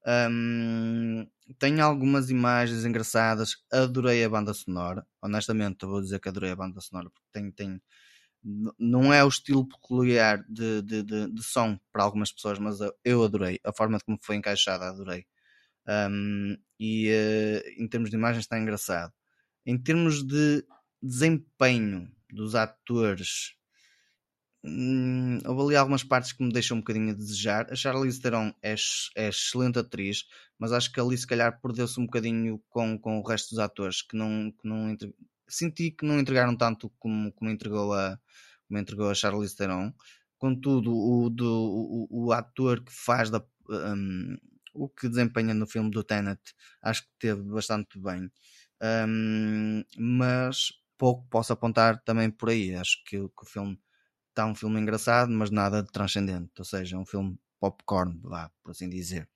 Um, 0.07 1.27
tem 1.59 1.79
algumas 1.79 2.29
imagens 2.29 2.85
engraçadas, 2.85 3.57
adorei 3.71 4.23
a 4.23 4.29
banda 4.29 4.53
sonora. 4.53 5.05
Honestamente, 5.21 5.85
vou 5.85 6.01
dizer 6.01 6.19
que 6.19 6.29
adorei 6.29 6.51
a 6.51 6.55
banda 6.55 6.81
sonora 6.81 7.09
porque 7.09 7.27
tem, 7.31 7.51
tem, 7.51 7.81
não 8.79 9.13
é 9.13 9.23
o 9.23 9.27
estilo 9.27 9.67
peculiar 9.67 10.43
de, 10.49 10.81
de, 10.81 11.03
de, 11.03 11.31
de, 11.31 11.43
som 11.43 11.79
para 11.91 12.03
algumas 12.03 12.31
pessoas, 12.31 12.57
mas 12.59 12.79
eu 13.03 13.23
adorei 13.23 13.59
a 13.63 13.73
forma 13.73 13.99
como 13.99 14.17
foi 14.21 14.37
encaixada, 14.37 14.87
adorei. 14.89 15.25
Um, 15.87 16.57
e 16.79 17.09
uh, 17.09 17.81
em 17.81 17.87
termos 17.87 18.09
de 18.09 18.15
imagem 18.15 18.39
está 18.39 18.59
engraçado. 18.59 19.13
Em 19.65 19.77
termos 19.77 20.23
de 20.25 20.65
desempenho 21.01 22.11
dos 22.31 22.55
atores, 22.55 23.55
hum, 24.63 25.39
houve 25.45 25.61
ali 25.61 25.75
algumas 25.75 26.03
partes 26.03 26.31
que 26.31 26.43
me 26.43 26.51
deixam 26.51 26.77
um 26.77 26.79
bocadinho 26.81 27.11
a 27.11 27.13
desejar. 27.13 27.71
A 27.71 27.75
Charlize 27.75 28.21
Theron 28.21 28.53
é, 28.61 28.75
é 29.15 29.29
excelente 29.29 29.79
atriz, 29.79 30.25
mas 30.57 30.71
acho 30.71 30.91
que 30.91 30.99
ali 30.99 31.17
se 31.17 31.27
calhar 31.27 31.59
perdeu-se 31.61 31.99
um 31.99 32.05
bocadinho 32.05 32.61
com, 32.69 32.97
com 32.97 33.19
o 33.19 33.27
resto 33.27 33.49
dos 33.51 33.59
atores 33.59 34.01
que 34.01 34.15
não, 34.15 34.51
que 34.51 34.67
não 34.67 34.95
senti 35.47 35.91
que 35.91 36.05
não 36.05 36.19
entregaram 36.19 36.55
tanto 36.55 36.89
como, 36.97 37.31
como 37.33 37.51
entregou 37.51 37.93
a 37.93 38.17
como 38.67 38.79
entregou 38.79 39.09
a 39.09 39.13
Charlize 39.13 39.55
Theron. 39.55 39.93
Contudo, 40.37 40.91
o, 40.95 41.29
do, 41.29 42.07
o, 42.09 42.27
o 42.27 42.31
ator 42.31 42.81
que 42.83 42.91
faz 42.91 43.29
da, 43.29 43.43
um, 43.69 44.37
o 44.73 44.89
que 44.89 45.09
desempenha 45.09 45.53
no 45.53 45.67
filme 45.67 45.91
do 45.91 46.03
Tenet 46.03 46.39
acho 46.81 47.03
que 47.03 47.09
teve 47.19 47.41
bastante 47.43 47.99
bem. 47.99 48.29
Um, 48.81 49.83
mas 49.97 50.69
pouco 50.97 51.27
posso 51.29 51.53
apontar 51.53 52.01
também 52.03 52.29
por 52.29 52.49
aí. 52.49 52.75
Acho 52.75 53.03
que, 53.05 53.17
que 53.17 53.43
o 53.43 53.45
filme 53.45 53.79
está 54.29 54.45
um 54.45 54.55
filme 54.55 54.79
engraçado, 54.79 55.31
mas 55.31 55.51
nada 55.51 55.83
de 55.83 55.91
transcendente. 55.91 56.51
Ou 56.59 56.65
seja, 56.65 56.97
um 56.97 57.05
filme 57.05 57.37
popcorn, 57.59 58.19
vá, 58.23 58.51
por 58.63 58.71
assim 58.71 58.89
dizer. 58.89 59.29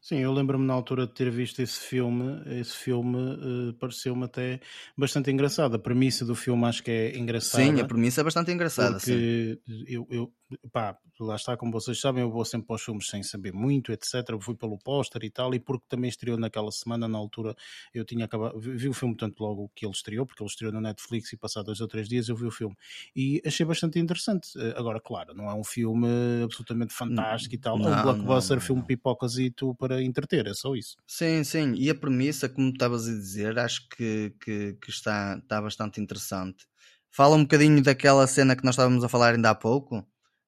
Sim, 0.00 0.18
eu 0.18 0.32
lembro-me 0.32 0.66
na 0.66 0.74
altura 0.74 1.06
de 1.06 1.14
ter 1.14 1.30
visto 1.30 1.62
esse 1.62 1.78
filme. 1.78 2.42
Esse 2.58 2.76
filme 2.76 3.16
uh, 3.16 3.74
pareceu-me 3.74 4.24
até 4.24 4.60
bastante 4.98 5.30
engraçado. 5.30 5.76
A 5.76 5.78
premissa 5.78 6.24
do 6.24 6.34
filme 6.34 6.64
acho 6.64 6.82
que 6.82 6.90
é 6.90 7.16
engraçada. 7.16 7.64
Sim, 7.64 7.80
a 7.80 7.84
premissa 7.84 8.20
é 8.20 8.24
bastante 8.24 8.50
engraçada. 8.50 8.96
Porque 8.96 9.60
eu, 9.86 10.04
eu, 10.10 10.34
pá, 10.72 10.96
lá 11.20 11.36
está, 11.36 11.56
como 11.56 11.72
vocês 11.72 12.00
sabem, 12.00 12.22
eu 12.22 12.30
vou 12.30 12.44
sempre 12.44 12.66
para 12.66 12.76
os 12.76 12.82
filmes 12.82 13.08
sem 13.08 13.22
saber 13.22 13.52
muito, 13.52 13.92
etc. 13.92 14.12
Fui 14.40 14.54
pelo 14.54 14.78
póster 14.78 15.22
e 15.24 15.30
tal, 15.30 15.54
e 15.54 15.60
porque 15.60 15.84
também 15.88 16.08
estreou 16.08 16.38
naquela 16.38 16.70
semana, 16.70 17.08
na 17.08 17.18
altura, 17.18 17.54
eu 17.94 18.04
tinha 18.04 18.24
acabado, 18.24 18.58
vi 18.58 18.88
o 18.88 18.92
filme 18.92 19.16
tanto 19.16 19.42
logo 19.42 19.70
que 19.74 19.84
ele 19.84 19.92
estreou, 19.92 20.26
porque 20.26 20.42
ele 20.42 20.50
estreou 20.50 20.72
na 20.72 20.80
Netflix 20.80 21.32
e 21.32 21.36
passado 21.36 21.66
dois 21.66 21.80
ou 21.80 21.88
três 21.88 22.08
dias 22.08 22.28
eu 22.28 22.36
vi 22.36 22.46
o 22.46 22.50
filme. 22.50 22.76
E 23.14 23.42
achei 23.44 23.64
bastante 23.64 23.98
interessante. 23.98 24.50
Eh, 24.58 24.74
agora, 24.76 25.00
claro, 25.00 25.34
não 25.34 25.50
é 25.50 25.54
um 25.54 25.64
filme 25.64 26.08
absolutamente 26.44 26.92
fantástico 26.92 27.54
e 27.54 27.58
tal, 27.58 27.78
não, 27.78 27.92
é 27.92 27.98
um 27.98 28.02
blockbuster, 28.02 28.56
não, 28.56 28.60
não, 28.60 28.66
filme 28.66 28.82
pipocasito 28.82 29.74
para 29.76 30.02
entreter, 30.02 30.46
é 30.46 30.54
só 30.54 30.74
isso. 30.74 30.96
Sim, 31.06 31.44
sim, 31.44 31.74
e 31.74 31.90
a 31.90 31.94
premissa, 31.94 32.48
como 32.48 32.70
estavas 32.70 33.08
a 33.08 33.12
dizer, 33.12 33.58
acho 33.58 33.88
que, 33.88 34.34
que, 34.40 34.74
que 34.80 34.90
está, 34.90 35.38
está 35.38 35.60
bastante 35.60 36.00
interessante. 36.00 36.66
Fala 37.10 37.36
um 37.36 37.42
bocadinho 37.42 37.82
daquela 37.82 38.26
cena 38.26 38.56
que 38.56 38.64
nós 38.64 38.74
estávamos 38.74 39.04
a 39.04 39.08
falar 39.08 39.34
ainda 39.34 39.50
há 39.50 39.54
pouco, 39.54 40.02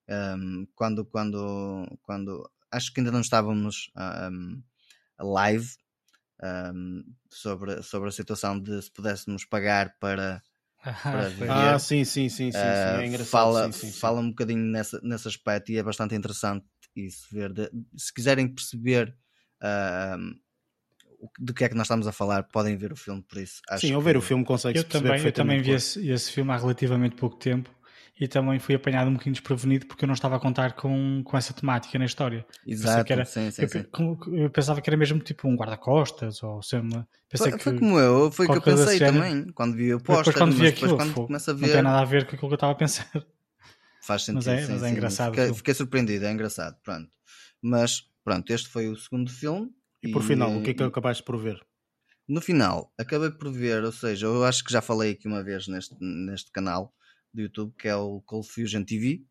um, 0.08 0.66
quando, 0.74 1.04
quando, 1.04 1.86
quando 2.02 2.50
acho 2.70 2.92
que 2.92 3.00
ainda 3.00 3.12
não 3.12 3.20
estávamos 3.20 3.90
um, 4.30 4.62
live 5.20 5.68
um, 6.42 7.04
sobre, 7.30 7.82
sobre 7.82 8.08
a 8.08 8.12
situação 8.12 8.58
de 8.58 8.82
se 8.82 8.90
pudéssemos 8.90 9.44
pagar 9.44 9.96
para, 9.98 10.42
para 11.02 11.28
viver. 11.28 11.50
Ah, 11.50 11.78
sim, 11.78 12.04
sim, 12.04 12.28
sim, 12.28 12.50
sim, 12.50 12.58
sim. 12.58 12.58
é 12.58 13.06
engraçado. 13.06 13.30
Fala, 13.30 13.66
sim, 13.66 13.72
sim, 13.72 13.92
sim. 13.92 13.98
fala 13.98 14.20
um 14.20 14.30
bocadinho 14.30 14.64
nessa, 14.64 15.00
nesse 15.02 15.28
aspecto 15.28 15.72
e 15.72 15.78
é 15.78 15.82
bastante 15.82 16.14
interessante 16.14 16.66
isso 16.94 17.26
ver. 17.30 17.52
De, 17.52 17.70
se 17.96 18.12
quiserem 18.12 18.48
perceber 18.48 19.16
uh, 19.62 20.34
do 21.38 21.54
que 21.54 21.64
é 21.64 21.68
que 21.68 21.74
nós 21.74 21.86
estamos 21.86 22.06
a 22.06 22.12
falar, 22.12 22.44
podem 22.44 22.76
ver 22.76 22.92
o 22.92 22.96
filme 22.96 23.22
por 23.22 23.38
isso. 23.38 23.62
Sim, 23.78 23.92
ao 23.92 24.02
ver 24.02 24.16
o 24.16 24.22
filme 24.22 24.44
consegue 24.44 24.78
eu 24.78 24.84
também, 24.84 25.24
eu 25.24 25.32
também 25.32 25.62
vi 25.62 25.72
esse, 25.72 26.06
esse 26.08 26.30
filme 26.30 26.52
há 26.52 26.56
relativamente 26.56 27.16
pouco 27.16 27.36
tempo 27.36 27.70
e 28.18 28.28
também 28.28 28.58
fui 28.60 28.74
apanhado 28.76 29.08
um 29.08 29.14
bocadinho 29.14 29.34
desprevenido 29.34 29.86
porque 29.86 30.04
eu 30.04 30.06
não 30.06 30.14
estava 30.14 30.36
a 30.36 30.40
contar 30.40 30.74
com, 30.74 31.22
com 31.24 31.36
essa 31.36 31.52
temática 31.52 31.98
na 31.98 32.04
história. 32.04 32.46
Exato, 32.66 33.12
era, 33.12 33.24
sim, 33.24 33.50
sim, 33.50 33.62
eu, 33.62 33.68
sim. 33.68 33.84
eu, 34.32 34.50
pensava 34.50 34.80
que 34.80 34.88
era 34.88 34.96
mesmo 34.96 35.18
tipo 35.18 35.48
um 35.48 35.56
guarda-costas 35.56 36.42
ou 36.42 36.62
sei 36.62 36.78
uma, 36.78 37.08
pensei 37.28 37.50
foi, 37.50 37.58
que, 37.58 37.64
foi 37.64 37.78
como 37.78 37.98
eu, 37.98 38.30
foi 38.30 38.46
o 38.46 38.52
que 38.52 38.58
eu 38.58 38.62
pensei 38.62 38.98
também 38.98 39.46
quando 39.52 39.74
vi 39.74 39.92
o 39.92 40.00
póster, 40.00 40.32
depois 40.32 40.36
quando 40.36 40.54
vi 40.54 40.66
aquilo, 40.68 40.96
quando 40.96 41.14
começa 41.14 41.50
a 41.50 41.54
ver... 41.54 41.66
não 41.66 41.72
tem 41.72 41.82
nada 41.82 42.00
a 42.00 42.04
ver 42.04 42.26
com 42.26 42.36
aquilo 42.36 42.48
que 42.48 42.54
eu 42.54 42.56
estava 42.56 42.72
a 42.72 42.76
pensar. 42.76 43.10
Faz 44.04 44.22
sentido, 44.22 44.46
mas 44.46 44.46
é, 44.48 44.66
sim, 44.66 44.72
mas 44.72 44.82
é 44.82 44.86
sim. 44.86 44.92
engraçado. 44.92 45.34
Fiquei, 45.34 45.54
fiquei, 45.54 45.74
surpreendido, 45.74 46.26
é 46.26 46.32
engraçado, 46.32 46.76
pronto. 46.82 47.10
Mas 47.60 48.02
pronto, 48.22 48.52
este 48.52 48.68
foi 48.68 48.88
o 48.88 48.96
segundo 48.96 49.30
filme. 49.30 49.70
E 50.02 50.12
por 50.12 50.22
e, 50.22 50.26
final, 50.26 50.54
o 50.54 50.62
que 50.62 50.70
é 50.70 50.74
que 50.74 50.82
e... 50.82 50.86
acabaste 50.86 51.22
por 51.22 51.38
ver? 51.38 51.58
No 52.28 52.40
final, 52.40 52.92
acabei 52.98 53.30
por 53.30 53.50
ver, 53.50 53.82
ou 53.82 53.92
seja, 53.92 54.26
eu 54.26 54.44
acho 54.44 54.62
que 54.62 54.72
já 54.72 54.82
falei 54.82 55.12
aqui 55.12 55.26
uma 55.26 55.42
vez 55.42 55.66
neste, 55.66 55.94
neste 56.00 56.50
canal, 56.52 56.94
do 57.34 57.42
YouTube, 57.42 57.74
que 57.78 57.88
é 57.88 57.96
o 57.96 58.20
Cold 58.22 58.48
Fusion 58.48 58.84
TV. 58.84 59.22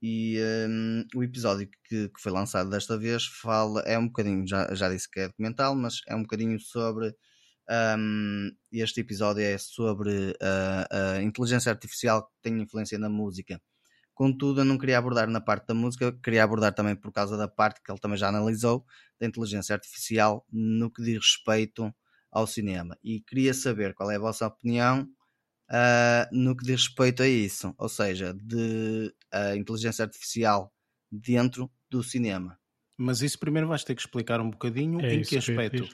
E 0.00 0.38
um, 0.68 1.04
o 1.16 1.24
episódio 1.24 1.68
que, 1.88 2.08
que, 2.08 2.20
foi 2.20 2.30
lançado 2.30 2.70
desta 2.70 2.96
vez 2.96 3.26
fala, 3.26 3.80
é 3.82 3.98
um 3.98 4.06
bocadinho, 4.06 4.46
já, 4.46 4.72
já 4.74 4.88
disse 4.88 5.10
que 5.10 5.20
é 5.20 5.28
documental, 5.28 5.74
mas 5.74 6.00
é 6.06 6.14
um 6.14 6.22
bocadinho 6.22 6.58
sobre. 6.60 7.14
Um, 7.70 8.50
este 8.72 9.00
episódio 9.00 9.42
é 9.42 9.58
sobre 9.58 10.34
a, 10.40 11.16
a 11.18 11.22
inteligência 11.22 11.70
artificial 11.70 12.26
que 12.26 12.32
tem 12.42 12.62
influência 12.62 12.98
na 12.98 13.10
música. 13.10 13.60
Contudo, 14.14 14.62
eu 14.62 14.64
não 14.64 14.78
queria 14.78 14.98
abordar 14.98 15.28
na 15.28 15.40
parte 15.40 15.66
da 15.66 15.74
música, 15.74 16.12
queria 16.24 16.42
abordar 16.42 16.74
também 16.74 16.96
por 16.96 17.12
causa 17.12 17.36
da 17.36 17.46
parte 17.46 17.80
que 17.82 17.92
ele 17.92 18.00
também 18.00 18.16
já 18.16 18.28
analisou 18.28 18.84
da 19.20 19.26
inteligência 19.26 19.74
artificial 19.74 20.46
no 20.50 20.90
que 20.90 21.02
diz 21.02 21.18
respeito 21.18 21.92
ao 22.30 22.46
cinema. 22.46 22.96
E 23.04 23.20
queria 23.20 23.52
saber 23.52 23.94
qual 23.94 24.10
é 24.10 24.16
a 24.16 24.20
vossa 24.20 24.46
opinião 24.46 25.08
uh, 25.70 26.28
no 26.32 26.56
que 26.56 26.64
diz 26.64 26.86
respeito 26.86 27.22
a 27.22 27.28
isso, 27.28 27.74
ou 27.78 27.88
seja, 27.88 28.34
de 28.34 29.12
a 29.32 29.56
inteligência 29.56 30.04
artificial 30.04 30.72
dentro 31.10 31.70
do 31.90 32.02
cinema. 32.02 32.58
Mas 32.96 33.22
isso 33.22 33.38
primeiro 33.38 33.68
vais 33.68 33.84
ter 33.84 33.94
que 33.94 34.00
explicar 34.00 34.40
um 34.40 34.50
bocadinho 34.50 35.00
é 35.00 35.14
em 35.14 35.22
que 35.22 35.36
aspecto. 35.36 35.88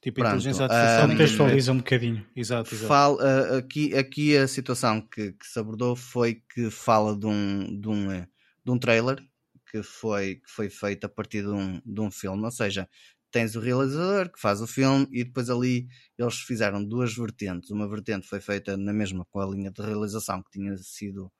Tipo, 0.00 0.20
Pronto, 0.20 0.36
inteligência 0.36 0.64
artificial. 0.64 1.04
Um, 1.04 1.10
contextualiza 1.10 1.72
um 1.72 1.76
bocadinho. 1.76 2.26
Exato, 2.34 2.74
exato. 2.74 2.88
Fala, 2.88 3.16
uh, 3.16 3.56
aqui, 3.58 3.94
aqui 3.94 4.36
a 4.36 4.48
situação 4.48 5.00
que, 5.00 5.32
que, 5.32 5.46
se 5.46 5.58
abordou 5.58 5.94
foi 5.94 6.42
que 6.54 6.70
fala 6.70 7.16
de 7.16 7.26
um, 7.26 7.80
de 7.80 7.88
um, 7.88 8.08
de 8.08 8.70
um 8.70 8.78
trailer 8.78 9.22
que 9.70 9.82
foi, 9.82 10.36
que 10.36 10.50
foi 10.50 10.70
feito 10.70 11.04
a 11.04 11.08
partir 11.08 11.42
de 11.42 11.50
um, 11.50 11.80
de 11.84 12.00
um 12.00 12.10
filme, 12.10 12.42
ou 12.42 12.50
seja, 12.50 12.88
tens 13.30 13.54
o 13.54 13.60
realizador 13.60 14.30
que 14.30 14.40
faz 14.40 14.60
o 14.60 14.66
filme 14.66 15.06
e 15.10 15.24
depois 15.24 15.48
ali 15.48 15.86
eles 16.18 16.36
fizeram 16.40 16.84
duas 16.84 17.14
vertentes. 17.14 17.70
Uma 17.70 17.88
vertente 17.88 18.26
foi 18.26 18.40
feita 18.40 18.76
na 18.76 18.92
mesma 18.92 19.24
com 19.24 19.40
a 19.40 19.46
linha 19.46 19.70
de 19.70 19.82
realização 19.82 20.42
que 20.42 20.50
tinha 20.50 20.76
sido 20.76 21.30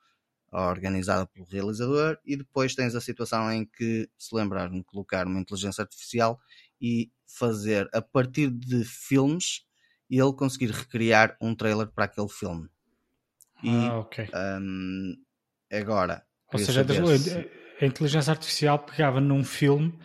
organizada 0.52 1.26
pelo 1.26 1.46
realizador 1.46 2.18
e 2.24 2.36
depois 2.36 2.74
tens 2.74 2.94
a 2.94 3.00
situação 3.00 3.50
em 3.52 3.64
que 3.64 4.08
se 4.18 4.34
lembraram 4.34 4.72
de 4.72 4.84
colocar 4.84 5.26
uma 5.26 5.40
inteligência 5.40 5.82
artificial 5.82 6.40
e 6.80 7.10
fazer 7.26 7.88
a 7.92 8.02
partir 8.02 8.50
de 8.50 8.84
filmes 8.84 9.64
ele 10.10 10.32
conseguir 10.32 10.72
recriar 10.72 11.36
um 11.40 11.54
trailer 11.54 11.86
para 11.86 12.06
aquele 12.06 12.28
filme. 12.28 12.68
E 13.62 13.70
ah, 13.70 13.98
okay. 13.98 14.28
um, 14.34 15.14
agora, 15.70 16.24
ou 16.52 16.58
seja, 16.58 16.84
se... 17.18 17.48
a 17.80 17.86
inteligência 17.86 18.32
artificial 18.32 18.78
pegava 18.80 19.20
num 19.20 19.44
filme 19.44 19.96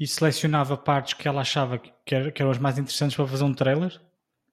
e 0.00 0.06
selecionava 0.06 0.78
partes 0.78 1.12
que 1.12 1.28
ela 1.28 1.42
achava 1.42 1.78
que, 1.78 1.92
eram 2.14 2.50
as 2.50 2.58
mais 2.58 2.78
interessantes 2.78 3.14
para 3.14 3.26
fazer 3.26 3.44
um 3.44 3.52
trailer? 3.52 4.00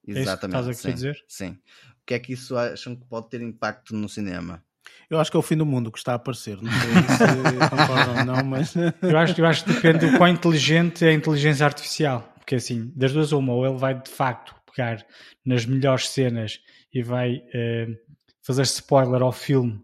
Exatamente. 0.06 0.68
É 0.68 0.70
isso 0.70 0.82
que 0.82 0.88
sim, 0.88 0.94
dizer? 0.94 1.24
sim. 1.26 1.58
O 2.02 2.06
que 2.06 2.14
é 2.14 2.18
que 2.18 2.34
isso 2.34 2.54
acham 2.56 2.94
que 2.94 3.06
pode 3.06 3.30
ter 3.30 3.40
impacto 3.40 3.96
no 3.96 4.08
cinema? 4.10 4.62
Eu 5.08 5.18
acho 5.18 5.30
que 5.30 5.36
é 5.36 5.40
o 5.40 5.42
fim 5.42 5.56
do 5.56 5.64
mundo 5.64 5.90
que 5.90 5.98
está 5.98 6.12
a 6.12 6.16
aparecer. 6.16 6.60
Não 6.60 6.70
sei 6.70 6.90
se 7.16 7.54
concordam 7.70 8.18
ou 8.18 8.24
não, 8.24 8.44
mas. 8.44 8.74
eu, 8.76 9.18
acho, 9.18 9.40
eu 9.40 9.46
acho 9.46 9.64
que 9.64 9.72
depende 9.72 10.10
do 10.10 10.18
quão 10.18 10.28
inteligente 10.28 11.04
é 11.04 11.08
a 11.08 11.12
inteligência 11.14 11.64
artificial. 11.64 12.30
Porque 12.36 12.54
assim, 12.54 12.92
das 12.94 13.12
duas, 13.12 13.32
uma, 13.32 13.52
ou 13.52 13.66
ele 13.66 13.76
vai 13.76 14.00
de 14.00 14.10
facto 14.10 14.54
pegar 14.70 15.04
nas 15.44 15.64
melhores 15.64 16.08
cenas 16.08 16.60
e 16.92 17.02
vai 17.02 17.36
uh, 17.36 17.96
fazer 18.42 18.62
spoiler 18.62 19.22
ao 19.22 19.32
filme 19.32 19.82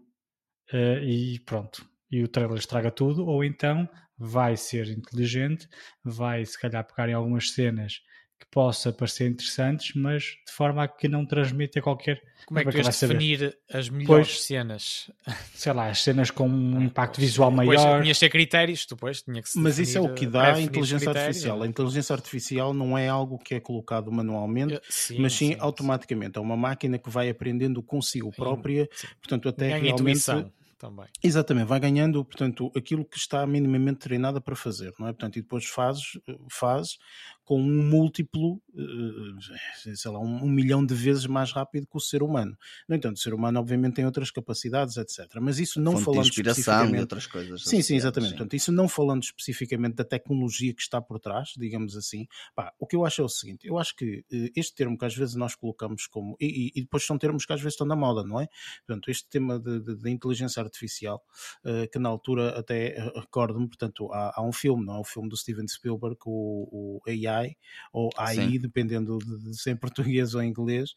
uh, 0.73 1.03
e 1.03 1.39
pronto. 1.39 1.85
E 2.11 2.23
o 2.23 2.27
trailer 2.27 2.57
estraga 2.57 2.91
tudo, 2.91 3.25
ou 3.25 3.43
então 3.43 3.89
vai 4.17 4.55
ser 4.57 4.87
inteligente, 4.87 5.67
vai 6.03 6.45
se 6.45 6.59
calhar 6.59 6.85
pegar 6.85 7.09
em 7.09 7.13
algumas 7.13 7.51
cenas 7.51 8.01
que 8.39 8.45
possa 8.51 8.91
parecer 8.91 9.29
interessantes, 9.29 9.95
mas 9.95 10.23
de 10.45 10.51
forma 10.51 10.83
a 10.83 10.87
que 10.87 11.07
não 11.07 11.25
transmita 11.25 11.81
qualquer. 11.81 12.21
Como 12.45 12.59
é 12.59 12.65
que 12.65 12.71
tu 12.71 12.83
vais 12.83 12.99
definir 12.99 13.57
as 13.71 13.89
melhores 13.89 14.27
pois, 14.27 14.41
cenas? 14.43 15.11
Sei 15.53 15.71
lá, 15.71 15.89
as 15.89 16.01
cenas 16.01 16.31
com 16.31 16.47
um 16.47 16.81
impacto 16.81 17.19
visual 17.19 17.49
maior. 17.49 18.01
Tinhas 18.01 18.19
ter 18.19 18.29
critérios, 18.29 18.85
depois 18.85 19.21
tinha 19.21 19.41
que 19.41 19.49
Mas 19.55 19.79
isso 19.79 19.97
é 19.97 20.01
o 20.01 20.13
que 20.13 20.27
dá 20.27 20.55
a 20.55 20.61
inteligência 20.61 21.09
artificial. 21.09 21.63
A 21.63 21.67
inteligência 21.67 22.13
artificial 22.13 22.73
não 22.73 22.97
é 22.97 23.07
algo 23.07 23.37
que 23.37 23.55
é 23.55 23.59
colocado 23.59 24.11
manualmente, 24.11 24.79
sim, 24.89 25.19
mas 25.19 25.33
sim, 25.33 25.53
sim 25.53 25.57
automaticamente. 25.59 26.33
Sim. 26.33 26.39
É 26.39 26.41
uma 26.41 26.57
máquina 26.57 26.97
que 26.97 27.09
vai 27.09 27.29
aprendendo 27.29 27.81
consigo 27.81 28.31
própria, 28.33 28.89
portanto, 29.21 29.47
até 29.47 29.69
Ganha 29.69 29.81
realmente. 29.81 30.01
Intuição 30.01 30.51
também. 30.77 31.07
Exatamente, 31.23 31.67
vai 31.67 31.79
ganhando, 31.79 32.23
portanto, 32.23 32.71
aquilo 32.75 33.05
que 33.05 33.17
está 33.17 33.45
minimamente 33.45 33.99
treinada 33.99 34.39
para 34.41 34.55
fazer, 34.55 34.93
não 34.99 35.07
é? 35.07 35.13
Portanto, 35.13 35.37
e 35.37 35.41
depois 35.41 35.65
fazes, 35.65 36.19
faz 36.51 36.97
com 37.45 37.61
um 37.61 37.83
múltiplo, 37.87 38.59
eh, 38.75 39.95
sei 39.95 40.11
lá, 40.11 40.19
um, 40.19 40.43
um, 40.43 40.49
milhão 40.49 40.83
de 40.83 40.95
vezes 40.95 41.27
mais 41.27 41.51
rápido 41.51 41.85
que 41.85 41.95
o 41.95 41.99
ser 41.99 42.23
humano. 42.23 42.57
No 42.89 42.95
entanto, 42.95 43.17
o 43.17 43.19
ser 43.19 43.35
humano 43.35 43.59
obviamente 43.59 43.93
tem 43.93 44.05
outras 44.05 44.31
capacidades, 44.31 44.97
etc. 44.97 45.27
Mas 45.39 45.59
isso 45.59 45.79
não 45.79 45.93
Fonte 45.93 46.05
falando 46.05 46.25
especificamente... 46.25 46.99
outras 47.01 47.27
coisas. 47.27 47.63
Sim, 47.63 47.83
sim, 47.83 47.95
exatamente. 47.95 48.31
Sim. 48.31 48.37
Portanto, 48.37 48.55
isso 48.55 48.71
não 48.71 48.87
falando 48.87 49.21
especificamente 49.21 49.95
da 49.95 50.03
tecnologia 50.03 50.73
que 50.73 50.81
está 50.81 50.99
por 50.99 51.19
trás, 51.19 51.53
digamos 51.55 51.95
assim, 51.95 52.25
pá, 52.55 52.73
o 52.79 52.87
que 52.87 52.95
eu 52.95 53.05
acho 53.05 53.21
é 53.21 53.23
o 53.23 53.29
seguinte, 53.29 53.67
eu 53.67 53.77
acho 53.77 53.95
que 53.95 54.25
eh, 54.31 54.49
este 54.55 54.73
termo 54.73 54.97
que 54.97 55.05
às 55.05 55.15
vezes 55.15 55.35
nós 55.35 55.53
colocamos 55.55 56.07
como... 56.07 56.35
E, 56.41 56.71
e, 56.75 56.81
depois 56.81 57.05
são 57.05 57.17
termos 57.17 57.45
que 57.45 57.53
às 57.53 57.59
vezes 57.61 57.73
estão 57.73 57.85
na 57.85 57.95
moda, 57.95 58.23
não 58.23 58.41
é? 58.41 58.47
Portanto, 58.87 59.11
este 59.11 59.29
tema 59.29 59.59
de, 59.59 59.79
de, 59.81 59.95
de 59.95 60.09
inteligência 60.09 60.63
artificial, 60.63 61.23
uh, 61.63 61.87
que 61.91 61.99
na 61.99 62.09
altura 62.09 62.57
até 62.57 62.95
recordo-me, 63.15 63.67
portanto, 63.67 64.11
há, 64.11 64.33
há, 64.35 64.43
um 64.43 64.51
filme, 64.51 64.83
não 64.83 64.95
é? 64.95 64.99
O 64.99 65.03
filme 65.03 65.29
do 65.29 65.37
Steven 65.37 65.67
Spielberg, 65.67 66.17
o, 66.25 66.97
o 66.97 67.01
AI 67.07 67.34
AI 67.37 67.57
ou 67.91 68.09
AI, 68.17 68.35
Sim. 68.35 68.59
dependendo 68.59 69.17
de, 69.19 69.37
de 69.49 69.57
ser 69.57 69.71
em 69.71 69.75
português 69.75 70.33
ou 70.35 70.41
em 70.41 70.49
inglês, 70.49 70.93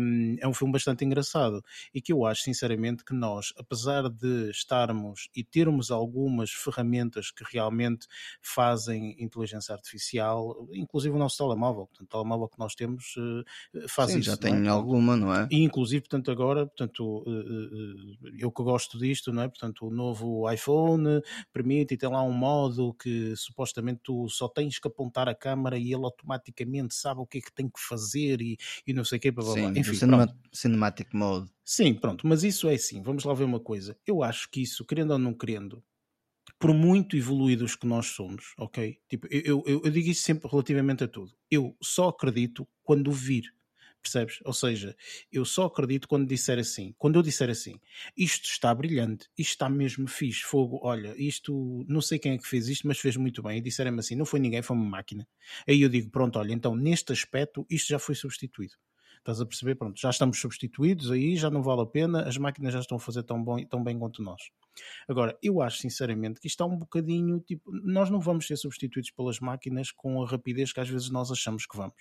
um, 0.00 0.36
é 0.40 0.46
um 0.46 0.54
filme 0.54 0.72
bastante 0.72 1.04
engraçado 1.04 1.62
e 1.94 2.00
que 2.00 2.12
eu 2.12 2.24
acho 2.24 2.42
sinceramente 2.42 3.04
que 3.04 3.14
nós, 3.14 3.52
apesar 3.56 4.08
de 4.08 4.50
estarmos 4.50 5.28
e 5.34 5.42
termos 5.42 5.90
algumas 5.90 6.50
ferramentas 6.50 7.30
que 7.30 7.44
realmente 7.52 8.06
fazem 8.40 9.16
inteligência 9.18 9.74
artificial, 9.74 10.68
inclusive 10.72 11.14
o 11.14 11.18
nosso 11.18 11.38
telemóvel, 11.38 11.86
portanto, 11.86 12.08
o 12.08 12.10
telemóvel 12.10 12.48
que 12.48 12.58
nós 12.58 12.74
temos 12.74 13.14
uh, 13.16 13.88
faz 13.88 14.10
Sim, 14.10 14.18
isso. 14.18 14.30
já 14.30 14.36
tem 14.36 14.66
é? 14.66 14.68
alguma, 14.68 15.16
não 15.16 15.34
é? 15.34 15.48
E 15.50 15.62
inclusive, 15.62 16.02
portanto, 16.02 16.30
agora, 16.30 16.66
portanto, 16.66 17.24
eu 18.38 18.50
que 18.50 18.62
gosto 18.62 18.98
disto, 18.98 19.32
não 19.32 19.42
é? 19.42 19.48
Portanto, 19.48 19.86
o 19.86 19.90
novo 19.90 20.50
iPhone 20.50 21.20
permite 21.52 21.94
e 21.94 21.96
tem 21.96 22.08
lá 22.08 22.22
um 22.22 22.32
modo 22.32 22.94
que 22.94 23.34
supostamente 23.36 24.00
tu 24.02 24.28
só 24.28 24.48
tens 24.48 24.78
que 24.78 24.88
apontar 24.88 25.28
a 25.28 25.34
câmera 25.34 25.55
e 25.78 25.92
ele 25.92 26.04
automaticamente 26.04 26.94
sabe 26.94 27.20
o 27.20 27.26
que 27.26 27.38
é 27.38 27.40
que 27.40 27.52
tem 27.52 27.68
que 27.68 27.80
fazer 27.80 28.40
e, 28.40 28.56
e 28.86 28.92
não 28.92 29.04
sei 29.04 29.18
o 29.18 29.20
que. 29.20 29.30
Blá, 29.30 29.44
blá, 29.44 29.54
Sim, 29.54 29.80
Enfim, 29.80 29.94
cinema, 29.94 30.38
Cinematic 30.52 31.08
Mode. 31.12 31.50
Sim, 31.64 31.94
pronto, 31.94 32.26
mas 32.26 32.44
isso 32.44 32.68
é 32.68 32.74
assim. 32.74 33.02
Vamos 33.02 33.24
lá 33.24 33.34
ver 33.34 33.44
uma 33.44 33.60
coisa. 33.60 33.96
Eu 34.06 34.22
acho 34.22 34.48
que 34.50 34.62
isso, 34.62 34.84
querendo 34.84 35.12
ou 35.12 35.18
não 35.18 35.34
querendo, 35.34 35.82
por 36.58 36.72
muito 36.72 37.16
evoluídos 37.16 37.76
que 37.76 37.86
nós 37.86 38.06
somos, 38.06 38.54
ok? 38.58 38.98
Tipo, 39.08 39.26
eu, 39.30 39.62
eu, 39.66 39.82
eu 39.84 39.90
digo 39.90 40.08
isso 40.08 40.22
sempre 40.22 40.48
relativamente 40.48 41.04
a 41.04 41.08
tudo. 41.08 41.32
Eu 41.50 41.76
só 41.82 42.08
acredito 42.08 42.66
quando 42.82 43.10
vir 43.12 43.52
percebes? 44.06 44.38
Ou 44.44 44.52
seja, 44.52 44.96
eu 45.32 45.44
só 45.44 45.66
acredito 45.66 46.08
quando 46.08 46.26
disser 46.26 46.58
assim, 46.58 46.94
quando 46.98 47.16
eu 47.16 47.22
disser 47.22 47.50
assim, 47.50 47.80
isto 48.16 48.44
está 48.44 48.74
brilhante, 48.74 49.28
isto 49.36 49.50
está 49.50 49.68
mesmo 49.68 50.08
fixe, 50.08 50.42
fogo, 50.42 50.80
olha, 50.82 51.14
isto, 51.16 51.84
não 51.88 52.00
sei 52.00 52.18
quem 52.18 52.32
é 52.32 52.38
que 52.38 52.46
fez 52.48 52.68
isto, 52.68 52.86
mas 52.86 52.98
fez 52.98 53.16
muito 53.16 53.42
bem, 53.42 53.58
e 53.58 53.60
disseram-me 53.60 54.00
assim, 54.00 54.14
não 54.14 54.24
foi 54.24 54.40
ninguém, 54.40 54.62
foi 54.62 54.76
uma 54.76 54.88
máquina. 54.88 55.26
Aí 55.68 55.80
eu 55.82 55.88
digo, 55.88 56.10
pronto, 56.10 56.38
olha, 56.38 56.52
então 56.52 56.74
neste 56.74 57.12
aspecto 57.12 57.66
isto 57.68 57.88
já 57.88 57.98
foi 57.98 58.14
substituído. 58.14 58.74
Estás 59.26 59.40
a 59.40 59.46
perceber? 59.46 59.74
Pronto, 59.74 60.00
já 60.00 60.08
estamos 60.08 60.38
substituídos 60.38 61.10
aí, 61.10 61.34
já 61.34 61.50
não 61.50 61.60
vale 61.60 61.80
a 61.80 61.86
pena, 61.86 62.22
as 62.28 62.38
máquinas 62.38 62.72
já 62.72 62.78
estão 62.78 62.96
a 62.96 63.00
fazer 63.00 63.24
tão, 63.24 63.42
bom, 63.42 63.60
tão 63.64 63.82
bem 63.82 63.98
quanto 63.98 64.22
nós. 64.22 64.40
Agora, 65.08 65.36
eu 65.42 65.60
acho 65.60 65.78
sinceramente 65.78 66.38
que 66.38 66.46
isto 66.46 66.62
está 66.62 66.64
um 66.64 66.78
bocadinho 66.78 67.40
tipo, 67.40 67.72
nós 67.72 68.08
não 68.08 68.20
vamos 68.20 68.46
ser 68.46 68.56
substituídos 68.56 69.10
pelas 69.10 69.40
máquinas 69.40 69.90
com 69.90 70.22
a 70.22 70.28
rapidez 70.28 70.72
que 70.72 70.78
às 70.78 70.88
vezes 70.88 71.10
nós 71.10 71.32
achamos 71.32 71.66
que 71.66 71.76
vamos. 71.76 71.96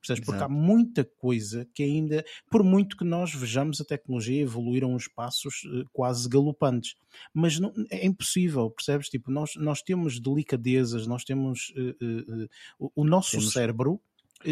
Percebes? 0.00 0.24
Porque 0.24 0.42
há 0.42 0.48
muita 0.48 1.04
coisa 1.04 1.64
que 1.72 1.84
ainda, 1.84 2.24
por 2.50 2.64
muito 2.64 2.96
que 2.96 3.04
nós 3.04 3.32
vejamos 3.32 3.80
a 3.80 3.84
tecnologia 3.84 4.42
evoluir 4.42 4.82
a 4.82 4.88
uns 4.88 5.06
passos 5.06 5.62
uh, 5.66 5.88
quase 5.92 6.28
galopantes, 6.28 6.96
mas 7.32 7.60
não, 7.60 7.72
é 7.88 8.04
impossível, 8.04 8.68
percebes? 8.68 9.08
Tipo, 9.08 9.30
nós, 9.30 9.54
nós 9.54 9.80
temos 9.80 10.18
delicadezas, 10.18 11.06
nós 11.06 11.22
temos 11.22 11.72
uh, 11.76 12.84
uh, 12.84 12.90
o 12.96 13.04
nosso 13.04 13.32
temos... 13.32 13.52
cérebro 13.52 14.00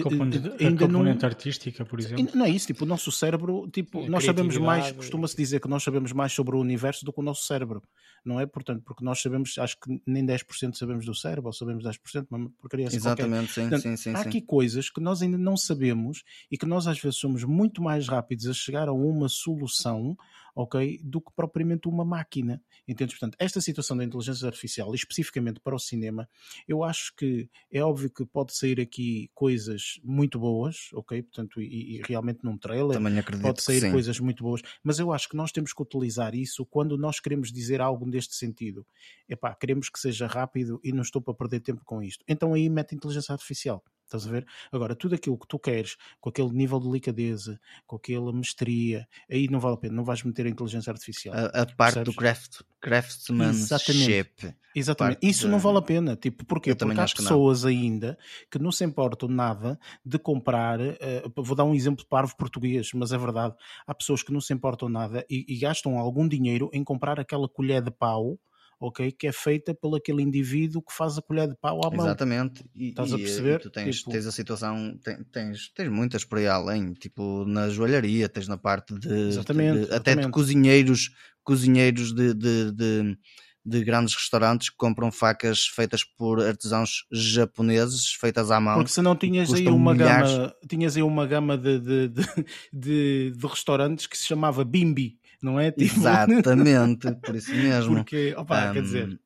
componente, 0.01 0.49
a 0.49 0.71
componente 0.71 1.23
não, 1.23 1.29
artística, 1.29 1.85
por 1.85 2.01
exemplo. 2.01 2.31
Não 2.35 2.47
é 2.47 2.51
isso, 2.51 2.67
tipo, 2.67 2.85
o 2.85 2.89
nosso 2.89 3.13
cérebro, 3.13 3.69
tipo, 3.71 4.09
nós 4.09 4.25
sabemos 4.25 4.57
mais, 4.57 4.93
costuma-se 4.93 5.37
dizer 5.37 5.61
que 5.61 5.69
nós 5.69 5.83
sabemos 5.83 6.13
mais 6.13 6.33
sobre 6.33 6.57
o 6.57 6.61
universo 6.61 7.05
do 7.05 7.13
que 7.13 7.21
o 7.21 7.23
nosso 7.23 7.45
cérebro, 7.45 7.83
não 8.25 8.41
é? 8.41 8.47
Portanto, 8.47 8.83
porque 8.85 9.05
nós 9.05 9.21
sabemos, 9.21 9.59
acho 9.59 9.79
que 9.79 10.01
nem 10.07 10.25
10% 10.25 10.75
sabemos 10.75 11.05
do 11.05 11.15
cérebro, 11.15 11.49
ou 11.49 11.53
sabemos 11.53 11.85
10%, 11.85 12.27
mas 12.31 12.49
porcaria 12.61 12.87
assim 12.87 12.97
Exatamente, 12.97 13.53
sim, 13.53 13.63
Portanto, 13.63 13.83
sim, 13.83 13.97
sim. 13.97 14.11
Há 14.15 14.23
sim. 14.23 14.29
aqui 14.29 14.41
coisas 14.41 14.89
que 14.89 15.01
nós 15.01 15.21
ainda 15.21 15.37
não 15.37 15.57
sabemos 15.57 16.23
e 16.51 16.57
que 16.57 16.67
nós 16.67 16.87
às 16.87 16.99
vezes 16.99 17.19
somos 17.19 17.45
muito 17.45 17.83
mais 17.83 18.09
rápidos 18.09 18.47
a 18.47 18.53
chegar 18.53 18.89
a 18.89 18.93
uma 18.93 19.29
solução 19.29 20.17
ok? 20.55 21.01
Do 21.03 21.21
que 21.21 21.33
propriamente 21.35 21.89
uma 21.89 22.05
máquina. 22.05 22.63
Entendes? 22.87 23.15
Portanto, 23.15 23.37
esta 23.39 23.61
situação 23.61 23.97
da 23.97 24.05
inteligência 24.05 24.47
artificial, 24.47 24.95
especificamente 24.95 25.61
para 25.61 25.75
o 25.75 25.79
cinema, 25.79 26.29
eu 26.67 26.85
acho 26.85 27.15
que 27.17 27.49
é 27.71 27.83
óbvio 27.83 28.11
que 28.11 28.25
pode 28.25 28.55
sair 28.55 28.81
aqui 28.81 29.31
coisas 29.35 30.01
muito 30.03 30.39
boas, 30.39 30.91
ok? 30.93 31.23
Portanto, 31.23 31.61
e, 31.61 31.97
e 31.97 32.03
realmente 32.03 32.41
num 32.45 32.59
trailer 32.59 32.97
pode 33.41 33.63
sair 33.63 33.91
coisas 33.93 34.19
muito 34.21 34.43
boas, 34.43 34.63
mas 34.83 34.99
eu 34.99 35.13
acho 35.13 35.29
que 35.29 35.37
nós 35.37 35.53
temos 35.53 35.73
que 35.73 35.83
utilizar 35.83 36.35
isso 36.35 36.67
quando 36.67 36.97
nós 36.97 37.21
queremos 37.21 37.53
dizer 37.53 37.81
algo 37.81 38.07
neste 38.07 38.35
sentido. 38.35 38.87
Epá, 39.29 39.55
queremos 39.55 39.89
que 39.89 39.99
seja 39.99 40.27
rápido 40.27 40.81
e 40.85 40.93
não 40.93 41.03
estou 41.03 41.23
para 41.23 41.35
perder 41.35 41.61
tempo 41.61 41.83
com 41.85 42.03
isto. 42.03 42.25
Então 42.29 42.55
aí 42.55 42.69
mete 42.69 42.95
inteligência 42.95 43.33
artificial. 43.33 43.83
Estás 44.17 44.27
a 44.27 44.31
ver? 44.31 44.47
Agora, 44.71 44.95
tudo 44.95 45.15
aquilo 45.15 45.39
que 45.39 45.49
tu 45.49 45.59
queres, 45.59 45.97
com 46.21 46.29
aquele 46.29 46.51
nível 46.51 46.79
de 46.79 46.87
delicadeza, 46.87 47.59
com 47.87 47.97
aquela 47.97 48.33
mestria, 48.33 49.09
aí 49.31 49.49
não 49.49 49.59
vale 49.59 49.75
a 49.75 49.79
pena, 49.79 49.95
não 49.95 50.05
vais 50.05 50.23
meter 50.23 50.47
a 50.47 50.51
inteligência 50.51 50.91
artificial. 50.91 51.35
A, 51.35 51.47
a 51.47 51.67
parte 51.67 51.77
percebes? 51.77 52.05
do 52.05 52.15
craft, 52.15 52.61
craftsmanship. 52.81 53.73
Exatamente. 53.73 54.57
Exatamente. 54.75 55.19
Isso 55.23 55.47
de... 55.47 55.49
não 55.49 55.59
vale 55.59 55.79
a 55.79 55.83
pena. 55.83 56.17
Tipo, 56.17 56.45
porquê? 56.45 56.75
Porque 56.75 57.01
há 57.01 57.05
pessoas 57.05 57.65
ainda 57.65 58.19
que 58.51 58.59
não 58.59 58.71
se 58.71 58.85
importam 58.85 59.29
nada 59.29 59.79
de 60.05 60.19
comprar. 60.19 60.81
Uh, 60.81 61.43
vou 61.43 61.57
dar 61.57 61.65
um 61.65 61.75
exemplo 61.75 62.05
parvo 62.07 62.37
português, 62.37 62.91
mas 62.95 63.13
é 63.13 63.19
verdade. 63.19 63.55
Há 63.87 63.95
pessoas 63.95 64.23
que 64.23 64.33
não 64.33 64.41
se 64.41 64.53
importam 64.53 64.89
nada 64.89 65.25
e, 65.31 65.45
e 65.49 65.59
gastam 65.59 65.99
algum 65.99 66.29
dinheiro 66.29 66.69
em 66.73 66.85
comprar 66.85 67.19
aquela 67.19 67.49
colher 67.49 67.83
de 67.83 67.91
pau 67.91 68.39
ok? 68.83 69.13
Que 69.13 69.29
é 69.29 69.33
feita 69.33 69.73
pelo 69.75 69.97
aquele 69.97 70.23
indivíduo 70.23 70.83
que 70.83 70.93
faz 70.93 71.17
a 71.17 71.23
colher 71.23 71.49
de 71.49 71.55
pau 71.57 71.81
à 71.85 71.91
mão. 71.91 72.05
Exatamente. 72.05 72.65
E, 72.75 72.89
Estás 72.89 73.13
a 73.13 73.17
perceber? 73.17 73.61
tu 73.61 73.71
tens, 73.71 73.99
tipo... 73.99 74.11
tens 74.11 74.27
a 74.27 74.33
situação, 74.33 74.99
tens, 75.33 75.71
tens 75.73 75.89
muitas 75.89 76.25
por 76.25 76.39
aí 76.39 76.49
além, 76.49 76.93
tipo 76.95 77.45
na 77.47 77.69
joalharia, 77.69 78.29
tens 78.29 78.49
na 78.49 78.57
parte 78.57 78.99
de, 78.99 79.09
exatamente, 79.09 79.73
de, 79.73 79.79
exatamente. 79.85 79.95
até 79.95 80.17
de 80.17 80.31
cozinheiros, 80.31 81.11
cozinheiros 81.45 82.13
de, 82.13 82.35
de, 82.35 82.73
de 82.73 83.19
de 83.65 83.85
grandes 83.85 84.15
restaurantes 84.15 84.71
que 84.71 84.77
compram 84.77 85.13
facas 85.13 85.67
feitas 85.67 86.03
por 86.03 86.41
artesãos 86.41 87.07
japoneses, 87.13 88.13
feitas 88.13 88.51
à 88.51 88.61
mão. 88.61 88.75
Porque 88.75 88.91
senão 88.91 89.15
tinhas 89.15 89.53
aí 89.53 89.69
uma 89.69 89.93
milhares. 89.93 90.33
gama, 90.33 90.55
tinhas 90.69 90.97
aí 90.97 91.03
uma 91.03 91.25
gama 91.27 91.57
de, 91.57 91.79
de, 91.79 92.09
de, 92.09 92.25
de, 92.73 93.33
de 93.37 93.47
restaurantes 93.47 94.09
que 94.09 94.19
se 94.19 94.27
chamava 94.27 94.65
Bimbi 94.65 95.17
não 95.43 95.59
é? 95.59 95.71
Tipo... 95.73 95.83
Exatamente, 95.83 97.13
por 97.17 97.35
isso 97.35 97.53
mesmo. 97.55 97.97
Porque, 97.97 98.35
opa, 98.37 98.71
um, 98.71 98.73
quer 98.73 98.83
dizer, 98.83 99.21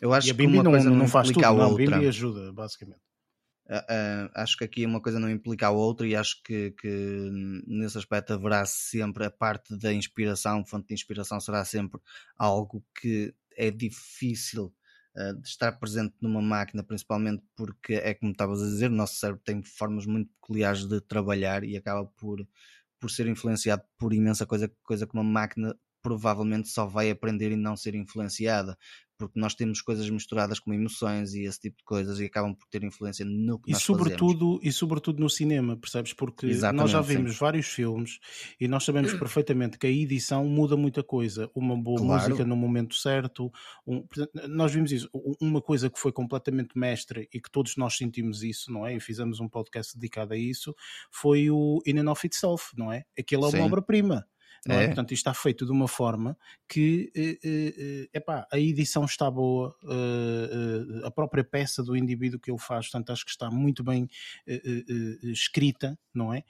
eu 0.00 0.12
acho 0.12 0.34
que 0.34 0.46
uma 0.46 0.64
coisa 0.64 0.90
não, 0.90 0.96
não, 0.96 1.08
faz 1.08 1.30
tudo, 1.30 1.44
a 1.44 1.50
outra. 1.50 1.66
Não, 1.66 1.74
a 1.74 1.76
Bimbi 1.76 2.08
ajuda, 2.08 2.52
basicamente. 2.52 3.00
Uh, 3.68 3.76
uh, 3.76 4.30
acho 4.34 4.56
que 4.56 4.64
aqui 4.64 4.86
uma 4.86 5.00
coisa 5.00 5.20
não 5.20 5.28
implica 5.28 5.66
a 5.66 5.70
outra 5.70 6.06
e 6.06 6.16
acho 6.16 6.42
que, 6.42 6.70
que, 6.70 7.30
nesse 7.66 7.98
aspecto 7.98 8.32
haverá 8.32 8.64
sempre 8.64 9.26
a 9.26 9.30
parte 9.30 9.76
da 9.76 9.92
inspiração, 9.92 10.64
fonte 10.64 10.88
de 10.88 10.94
inspiração 10.94 11.38
será 11.38 11.62
sempre 11.66 12.00
algo 12.38 12.82
que 12.98 13.34
é 13.54 13.70
difícil 13.70 14.72
uh, 15.14 15.34
de 15.38 15.46
estar 15.46 15.72
presente 15.72 16.14
numa 16.18 16.40
máquina, 16.40 16.82
principalmente 16.82 17.42
porque 17.54 17.94
é 17.94 18.14
como 18.14 18.32
estavas 18.32 18.62
a 18.62 18.66
dizer, 18.66 18.90
o 18.90 18.94
nosso 18.94 19.16
cérebro 19.16 19.42
tem 19.44 19.62
formas 19.62 20.06
muito 20.06 20.30
peculiares 20.40 20.86
de 20.86 20.98
trabalhar 21.02 21.62
e 21.62 21.76
acaba 21.76 22.06
por 22.06 22.40
por 23.00 23.10
ser 23.10 23.26
influenciado 23.28 23.82
por 23.98 24.14
imensa 24.14 24.46
coisa, 24.46 24.70
coisa 24.82 25.06
que 25.06 25.14
uma 25.14 25.24
máquina 25.24 25.74
provavelmente 26.08 26.70
só 26.70 26.86
vai 26.86 27.10
aprender 27.10 27.52
e 27.52 27.56
não 27.56 27.76
ser 27.76 27.94
influenciada 27.94 28.78
porque 29.18 29.38
nós 29.38 29.54
temos 29.54 29.82
coisas 29.82 30.08
misturadas 30.08 30.60
com 30.60 30.72
emoções 30.72 31.34
e 31.34 31.42
esse 31.42 31.58
tipo 31.58 31.78
de 31.78 31.84
coisas 31.84 32.20
e 32.20 32.24
acabam 32.24 32.54
por 32.54 32.66
ter 32.68 32.84
influência 32.84 33.24
no 33.24 33.58
que 33.58 33.70
e 33.70 33.72
nós 33.72 33.82
sobretudo 33.82 34.52
fazemos. 34.52 34.64
e 34.64 34.72
sobretudo 34.72 35.20
no 35.20 35.28
cinema 35.28 35.76
percebes 35.76 36.12
porque 36.12 36.46
Exatamente, 36.46 36.80
nós 36.80 36.90
já 36.92 37.00
vimos 37.00 37.32
sim. 37.32 37.38
vários 37.38 37.66
filmes 37.66 38.20
e 38.60 38.68
nós 38.68 38.84
sabemos 38.84 39.12
perfeitamente 39.18 39.76
que 39.76 39.88
a 39.88 39.90
edição 39.90 40.44
muda 40.46 40.76
muita 40.76 41.02
coisa 41.02 41.50
uma 41.52 41.76
boa 41.76 41.98
claro. 41.98 42.22
música 42.22 42.44
no 42.44 42.54
momento 42.54 42.94
certo 42.94 43.50
um, 43.84 44.06
nós 44.48 44.72
vimos 44.72 44.92
isso 44.92 45.10
uma 45.40 45.60
coisa 45.60 45.90
que 45.90 45.98
foi 45.98 46.12
completamente 46.12 46.78
mestre 46.78 47.28
e 47.34 47.40
que 47.40 47.50
todos 47.50 47.76
nós 47.76 47.96
sentimos 47.96 48.44
isso 48.44 48.72
não 48.72 48.86
é 48.86 48.94
e 48.94 49.00
fizemos 49.00 49.40
um 49.40 49.48
podcast 49.48 49.98
dedicado 49.98 50.32
a 50.32 50.38
isso 50.38 50.72
foi 51.10 51.50
o 51.50 51.82
In 51.84 51.98
and 51.98 52.10
of 52.10 52.24
Itself 52.24 52.68
não 52.76 52.92
é 52.92 53.02
aquilo 53.18 53.46
é 53.46 53.48
uma 53.48 53.66
obra-prima 53.66 54.24
é? 54.68 54.84
é? 54.84 54.86
Portanto, 54.86 55.12
isto 55.12 55.28
está 55.28 55.34
feito 55.34 55.64
de 55.64 55.72
uma 55.72 55.86
forma 55.86 56.36
que 56.68 57.10
eh, 57.14 57.38
eh, 57.44 57.74
eh, 57.78 58.08
epá, 58.14 58.46
a 58.50 58.58
edição 58.58 59.04
está 59.04 59.30
boa, 59.30 59.74
a 61.04 61.10
própria 61.10 61.44
peça 61.44 61.82
do 61.82 61.96
indivíduo 61.96 62.40
que 62.40 62.50
ele 62.50 62.58
faz, 62.58 62.86
portanto, 62.86 63.10
acho 63.10 63.24
que 63.24 63.30
está 63.30 63.50
muito 63.50 63.82
bem 63.82 64.08
escrita, 65.22 65.98
não 66.14 66.32
é? 66.32 66.42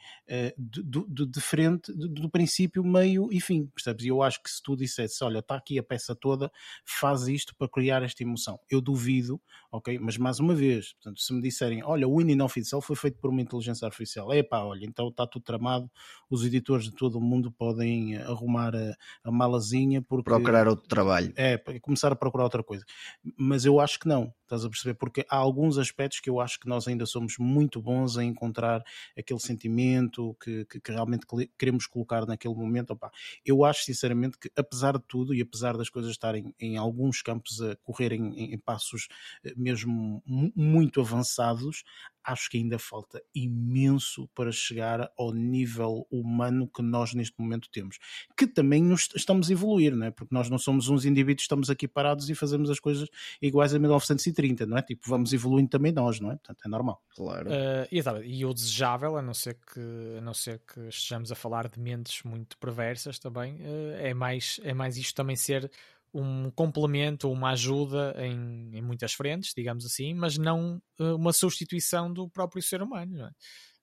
Do, 0.56 1.06
do, 1.09 1.26
de 1.26 1.40
frente, 1.40 1.92
do, 1.92 2.09
do, 2.09 2.30
princípio, 2.30 2.82
meio 2.84 3.28
e 3.32 3.40
fim, 3.40 3.66
percebes? 3.66 4.04
E 4.04 4.09
eu 4.09 4.22
acho 4.22 4.42
que 4.42 4.50
se 4.50 4.62
tu 4.62 4.76
dissesse, 4.76 5.22
olha, 5.22 5.38
está 5.38 5.56
aqui 5.56 5.78
a 5.78 5.82
peça 5.82 6.14
toda, 6.14 6.50
faz 6.84 7.28
isto 7.28 7.54
para 7.56 7.68
criar 7.68 8.02
esta 8.02 8.22
emoção. 8.22 8.59
Eu 8.70 8.80
duvido, 8.80 9.40
ok? 9.71 9.99
Mas 9.99 10.16
mais 10.16 10.41
uma 10.41 10.55
vez, 10.55 10.95
portanto, 10.95 11.21
se 11.21 11.33
me 11.33 11.43
disserem, 11.43 11.83
olha, 11.85 12.07
o 12.09 12.16
Winning 12.16 12.43
Oficial 12.43 12.81
foi 12.81 12.97
feito 12.97 13.19
por 13.19 13.31
uma 13.31 13.41
inteligência 13.41 13.87
artificial, 13.87 14.33
é 14.33 14.43
pá, 14.43 14.62
olha, 14.62 14.85
então 14.85 15.09
está 15.09 15.27
tudo 15.27 15.43
tramado, 15.43 15.91
os 16.31 16.45
editores 16.45 16.85
de 16.85 16.93
todo 16.93 17.19
o 17.19 17.21
mundo 17.21 17.51
podem 17.51 17.99
também 17.99 18.16
arrumar 18.16 18.75
a, 18.75 18.97
a 19.25 19.31
malazinha 19.31 20.01
porque 20.03 20.25
procurar 20.25 20.69
outro 20.69 20.87
trabalho. 20.87 21.33
É, 21.37 21.59
começar 21.81 22.12
a 22.12 22.16
procurar 22.16 22.45
outra 22.45 22.62
coisa. 22.62 22.85
Mas 23.37 23.64
eu 23.64 23.81
acho 23.81 23.99
que 23.99 24.09
não, 24.09 24.33
estás 24.43 24.64
a 24.64 24.69
perceber? 24.69 24.95
Porque 24.95 25.25
há 25.29 25.37
alguns 25.37 25.79
aspectos 25.79 26.21
que 26.21 26.31
eu 26.31 26.41
acho 26.41 26.59
que 26.61 26.69
nós 26.69 26.87
ainda 26.87 27.07
somos 27.07 27.37
muito 27.39 27.81
bons 27.83 28.16
a 28.16 28.25
encontrar 28.25 28.83
aquele 29.16 29.41
sentimento 29.41 30.37
que, 30.43 30.64
que, 30.66 30.81
que 30.81 30.93
realmente 30.93 31.27
queremos 31.59 31.87
colocar 31.87 32.27
naquele 32.27 32.55
momento. 32.55 32.93
Opa, 32.93 33.11
eu 33.45 33.64
acho 33.64 33.85
sinceramente 33.85 34.39
que, 34.39 34.51
apesar 34.57 34.99
de 34.99 35.05
tudo 35.07 35.35
e 35.35 35.41
apesar 35.41 35.77
das 35.77 35.89
coisas 35.89 36.11
estarem 36.11 36.55
em 36.61 36.77
alguns 36.77 37.23
campos 37.23 37.61
a 37.61 37.77
correrem 37.77 38.35
em, 38.37 38.55
em 38.55 38.59
passos 38.59 39.09
eh, 39.45 39.55
mesmo 39.61 40.22
muito 40.54 41.00
avançados, 41.00 41.84
acho 42.24 42.50
que 42.50 42.59
ainda 42.59 42.78
falta 42.78 43.22
imenso 43.34 44.28
para 44.34 44.52
chegar 44.52 45.11
ao 45.16 45.32
nível 45.32 46.06
humano 46.11 46.68
que 46.68 46.82
nós 46.82 47.14
neste 47.14 47.34
momento 47.38 47.70
temos. 47.70 47.98
Que 48.36 48.46
também 48.46 48.82
nos 48.82 49.09
estamos 49.16 49.48
a 49.48 49.52
evoluir, 49.52 49.96
não 49.96 50.06
é? 50.06 50.11
Porque 50.11 50.34
nós 50.34 50.50
não 50.50 50.59
somos 50.59 50.88
uns 50.88 51.04
indivíduos, 51.04 51.44
estamos 51.44 51.70
aqui 51.70 51.88
parados 51.88 52.28
e 52.28 52.34
fazemos 52.34 52.68
as 52.68 52.78
coisas 52.78 53.09
iguais 53.40 53.74
a 53.74 53.78
1930, 53.78 54.66
não 54.66 54.76
é? 54.76 54.82
Tipo, 54.82 55.09
vamos 55.09 55.32
evoluindo 55.32 55.70
também 55.70 55.92
nós, 55.92 56.20
não 56.20 56.30
é? 56.30 56.36
Portanto, 56.36 56.61
é 56.64 56.68
normal. 56.68 57.02
Claro. 57.14 57.48
Uh, 57.48 58.22
e 58.24 58.44
o 58.44 58.52
desejável, 58.52 59.16
a 59.16 59.22
não 59.22 59.34
ser 59.34 59.54
que, 59.54 59.80
a 60.18 60.20
não 60.20 60.34
ser 60.34 60.61
que 60.61 60.80
estejamos 60.88 61.32
a 61.32 61.34
falar 61.34 61.68
de 61.68 61.80
mentes 61.80 62.22
muito 62.22 62.59
perversas 62.59 63.18
também, 63.18 63.54
uh, 63.54 63.94
é, 63.98 64.12
mais, 64.12 64.61
é 64.62 64.74
mais 64.74 64.96
isto 64.98 65.14
também 65.14 65.36
ser 65.36 65.70
um 66.12 66.50
complemento, 66.50 67.30
uma 67.30 67.50
ajuda 67.50 68.14
em, 68.18 68.70
em, 68.72 68.82
muitas 68.82 69.12
frentes, 69.12 69.52
digamos 69.56 69.84
assim, 69.84 70.14
mas 70.14 70.38
não 70.38 70.80
uh, 70.98 71.14
uma 71.16 71.32
substituição 71.32 72.12
do 72.12 72.28
próprio 72.28 72.62
ser 72.62 72.82
humano. 72.82 73.24
É? 73.24 73.30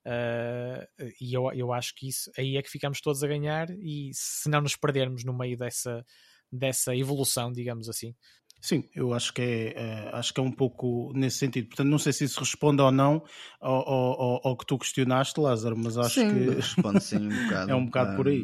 Uh, 0.08 1.12
e 1.20 1.34
eu, 1.34 1.52
eu 1.54 1.74
acho 1.74 1.94
que 1.96 2.08
isso 2.08 2.32
aí 2.38 2.58
é 2.58 2.62
que 2.62 2.70
ficamos 2.70 3.02
todos 3.02 3.24
a 3.24 3.28
ganhar, 3.28 3.70
e 3.72 4.12
se 4.14 4.50
não 4.50 4.62
nos 4.62 4.76
perdermos 4.76 5.24
no 5.24 5.36
meio 5.36 5.58
dessa, 5.58 6.06
dessa 6.52 6.96
evolução, 6.96 7.52
digamos 7.52 7.90
assim. 7.90 8.16
Sim, 8.62 8.90
eu 8.96 9.14
acho 9.14 9.32
que 9.34 9.42
é, 9.42 9.74
é, 9.76 10.10
acho 10.14 10.34
que 10.34 10.40
é 10.40 10.44
um 10.44 10.52
pouco 10.52 11.12
nesse 11.14 11.38
sentido. 11.38 11.68
Portanto, 11.68 11.88
não 11.88 12.00
sei 12.00 12.12
se 12.14 12.24
isso 12.24 12.40
responde 12.40 12.82
ou 12.82 12.92
não 12.92 13.24
ao, 13.60 13.88
ao, 13.88 14.48
ao 14.48 14.58
que 14.58 14.66
tu 14.66 14.78
questionaste, 14.78 15.40
Lázaro, 15.40 15.78
mas 15.78 15.98
acho 15.98 16.22
sim, 16.22 16.30
que 16.30 16.50
responde 16.56 17.04
sim 17.04 17.18
um 17.18 17.30
bocado. 17.46 17.72
é 17.72 17.76
um 17.76 17.86
bocado 17.86 18.14
um, 18.14 18.16
por 18.16 18.28
aí 18.28 18.44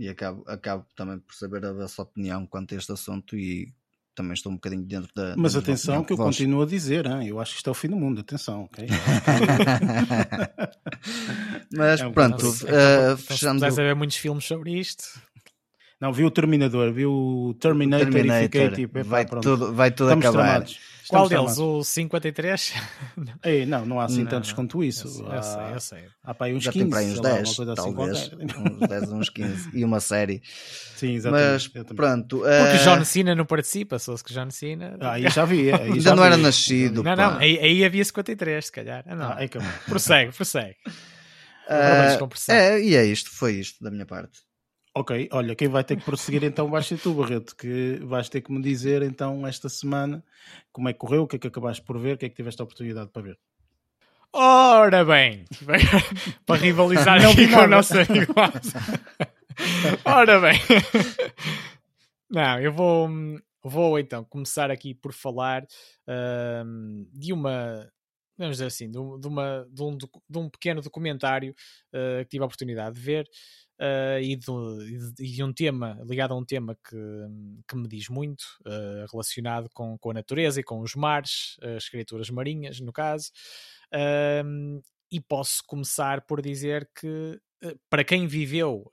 e 0.00 0.08
acabo, 0.08 0.42
acabo 0.46 0.86
também 0.96 1.18
por 1.18 1.34
saber 1.34 1.64
a 1.66 1.72
vossa 1.72 2.02
opinião 2.02 2.46
quanto 2.46 2.74
a 2.74 2.78
este 2.78 2.90
assunto 2.90 3.36
e 3.36 3.72
também 4.14 4.32
estou 4.32 4.50
um 4.50 4.54
bocadinho 4.54 4.82
dentro 4.82 5.10
da. 5.14 5.34
Mas 5.36 5.54
atenção 5.54 6.02
que 6.02 6.14
eu 6.14 6.16
vós... 6.16 6.26
continuo 6.26 6.62
a 6.62 6.66
dizer, 6.66 7.04
hein? 7.06 7.28
eu 7.28 7.38
acho 7.38 7.52
que 7.52 7.58
isto 7.58 7.68
é 7.68 7.70
o 7.70 7.74
fim 7.74 7.88
do 7.88 7.96
mundo, 7.96 8.20
atenção, 8.22 8.64
ok? 8.64 8.88
Mas 11.76 12.00
é 12.00 12.06
um 12.06 12.12
pronto, 12.12 12.46
uh, 12.48 13.16
fechando. 13.18 13.60
Se 13.60 13.70
saber 13.72 13.94
muitos 13.94 14.16
filmes 14.16 14.44
sobre 14.44 14.72
isto. 14.78 15.04
Não, 16.00 16.12
vi 16.14 16.24
o 16.24 16.30
Terminador, 16.30 16.92
vi 16.92 17.04
o 17.04 17.54
Terminator, 17.60 18.10
Terminator. 18.10 18.40
e 18.40 18.44
fiquei 18.44 18.70
tipo, 18.70 19.04
vai, 19.04 19.26
tudo, 19.26 19.74
vai 19.74 19.90
tudo 19.90 20.06
Estamos 20.08 20.24
acabar. 20.24 20.44
Tramados. 20.44 20.80
Qual 21.10 21.28
deles? 21.28 21.58
O 21.58 21.82
53? 21.82 22.72
Ei, 23.44 23.66
não, 23.66 23.84
não 23.84 24.00
há 24.00 24.04
assim 24.04 24.22
não, 24.22 24.30
tantos 24.30 24.52
quanto 24.52 24.82
isso. 24.82 25.06
Eu, 25.06 25.10
sei, 25.10 25.26
eu 25.36 25.42
sei, 25.42 25.74
eu 25.74 25.80
sei. 25.80 26.04
Há 26.22 26.32
para 26.32 26.46
aí 26.46 26.54
uns 26.54 26.62
Já 26.62 26.72
15. 26.72 26.84
tem 26.84 26.90
para 26.90 26.98
aí 27.00 27.12
uns 27.12 27.20
10, 27.20 27.58
lá, 27.58 27.74
talvez. 27.74 28.18
Assim 28.18 28.36
uns 28.82 28.88
10, 28.88 29.12
uns 29.12 29.28
15. 29.28 29.70
E 29.74 29.84
uma 29.84 30.00
série. 30.00 30.42
Sim, 30.96 31.14
exatamente. 31.14 31.70
Mas 31.74 31.84
pronto. 31.94 32.38
Porque 32.38 32.76
uh... 32.76 32.84
John 32.84 33.04
Cena 33.04 33.34
não 33.34 33.44
participa, 33.44 33.98
se 33.98 34.24
que 34.24 34.32
John 34.32 34.50
Cena. 34.50 34.96
Ah, 35.00 35.12
aí 35.12 35.28
já 35.28 35.44
vi. 35.44 35.72
Aí 35.72 35.92
Ainda 35.92 36.14
não 36.14 36.22
vi. 36.22 36.26
era 36.28 36.36
nascido. 36.36 37.02
Não, 37.02 37.16
não, 37.16 37.38
aí, 37.38 37.58
aí, 37.58 37.84
havia 37.84 38.04
53, 38.04 38.64
se 38.64 38.72
calhar. 38.72 39.04
Ah, 39.06 39.14
não. 39.14 39.30
Ah, 39.30 39.36
aí, 39.38 39.50
prossegue, 39.86 40.32
prossegue. 40.32 40.76
Uh, 41.68 42.50
é, 42.50 42.80
e 42.80 42.96
é 42.96 43.04
isto, 43.04 43.30
foi 43.30 43.54
isto 43.54 43.82
da 43.82 43.90
minha 43.90 44.04
parte. 44.04 44.40
Ok, 44.92 45.28
olha, 45.32 45.54
quem 45.54 45.68
vai 45.68 45.84
ter 45.84 45.96
que 45.96 46.04
prosseguir 46.04 46.42
então 46.42 46.68
vai 46.68 46.82
ser 46.82 46.98
tu, 46.98 47.14
Barreto, 47.14 47.54
que 47.54 48.00
vais 48.02 48.28
ter 48.28 48.40
que 48.40 48.50
me 48.50 48.60
dizer 48.60 49.02
então 49.02 49.46
esta 49.46 49.68
semana 49.68 50.24
como 50.72 50.88
é 50.88 50.92
que 50.92 50.98
correu, 50.98 51.22
o 51.22 51.26
que 51.28 51.36
é 51.36 51.38
que 51.38 51.46
acabaste 51.46 51.82
por 51.82 51.96
ver, 51.96 52.16
o 52.16 52.18
que 52.18 52.26
é 52.26 52.28
que 52.28 52.34
tiveste 52.34 52.60
a 52.60 52.64
oportunidade 52.64 53.08
para 53.10 53.22
ver. 53.22 53.38
Ora 54.32 55.04
bem, 55.04 55.44
para 56.44 56.60
rivalizar 56.60 57.24
aqui 57.24 57.48
com 57.48 57.60
o 57.60 57.66
nosso 57.68 57.94
amigo. 57.94 58.34
Ora 60.04 60.40
bem, 60.40 60.58
não, 62.28 62.58
eu 62.60 62.72
vou, 62.72 63.08
vou 63.62 63.96
então 63.96 64.24
começar 64.24 64.72
aqui 64.72 64.92
por 64.92 65.12
falar 65.12 65.62
uh, 65.62 67.06
de 67.12 67.32
uma 67.32 67.88
vamos 68.40 68.56
dizer 68.56 68.66
assim, 68.66 68.90
de, 68.90 68.98
uma, 68.98 69.68
de, 69.70 69.82
um, 69.82 69.98
de 69.98 70.38
um 70.38 70.48
pequeno 70.48 70.80
documentário 70.80 71.54
uh, 71.92 72.24
que 72.24 72.30
tive 72.30 72.42
a 72.42 72.46
oportunidade 72.46 72.96
de 72.96 73.00
ver 73.00 73.28
uh, 73.80 74.20
e, 74.20 74.36
de, 74.36 75.42
um 75.42 75.52
tema 75.52 75.98
ligado 76.04 76.34
a 76.34 76.36
um 76.36 76.44
tema 76.44 76.76
que, 76.88 76.96
que 77.66 77.76
me 77.76 77.88
diz 77.88 78.08
muito, 78.08 78.44
uh, 78.66 79.10
relacionado 79.10 79.68
com, 79.72 79.96
com 79.98 80.10
a 80.10 80.14
natureza 80.14 80.60
e 80.60 80.62
com 80.62 80.80
os 80.80 80.94
mares, 80.94 81.56
as 81.76 81.88
criaturas 81.88 82.28
marinhas, 82.28 82.78
no 82.80 82.92
caso. 82.92 83.30
Uh, 83.92 84.82
e 85.10 85.20
posso 85.20 85.62
começar 85.66 86.20
por 86.24 86.40
dizer 86.40 86.88
que, 86.94 87.40
eh, 87.64 87.74
para 87.88 88.04
quem 88.04 88.28
viveu 88.28 88.92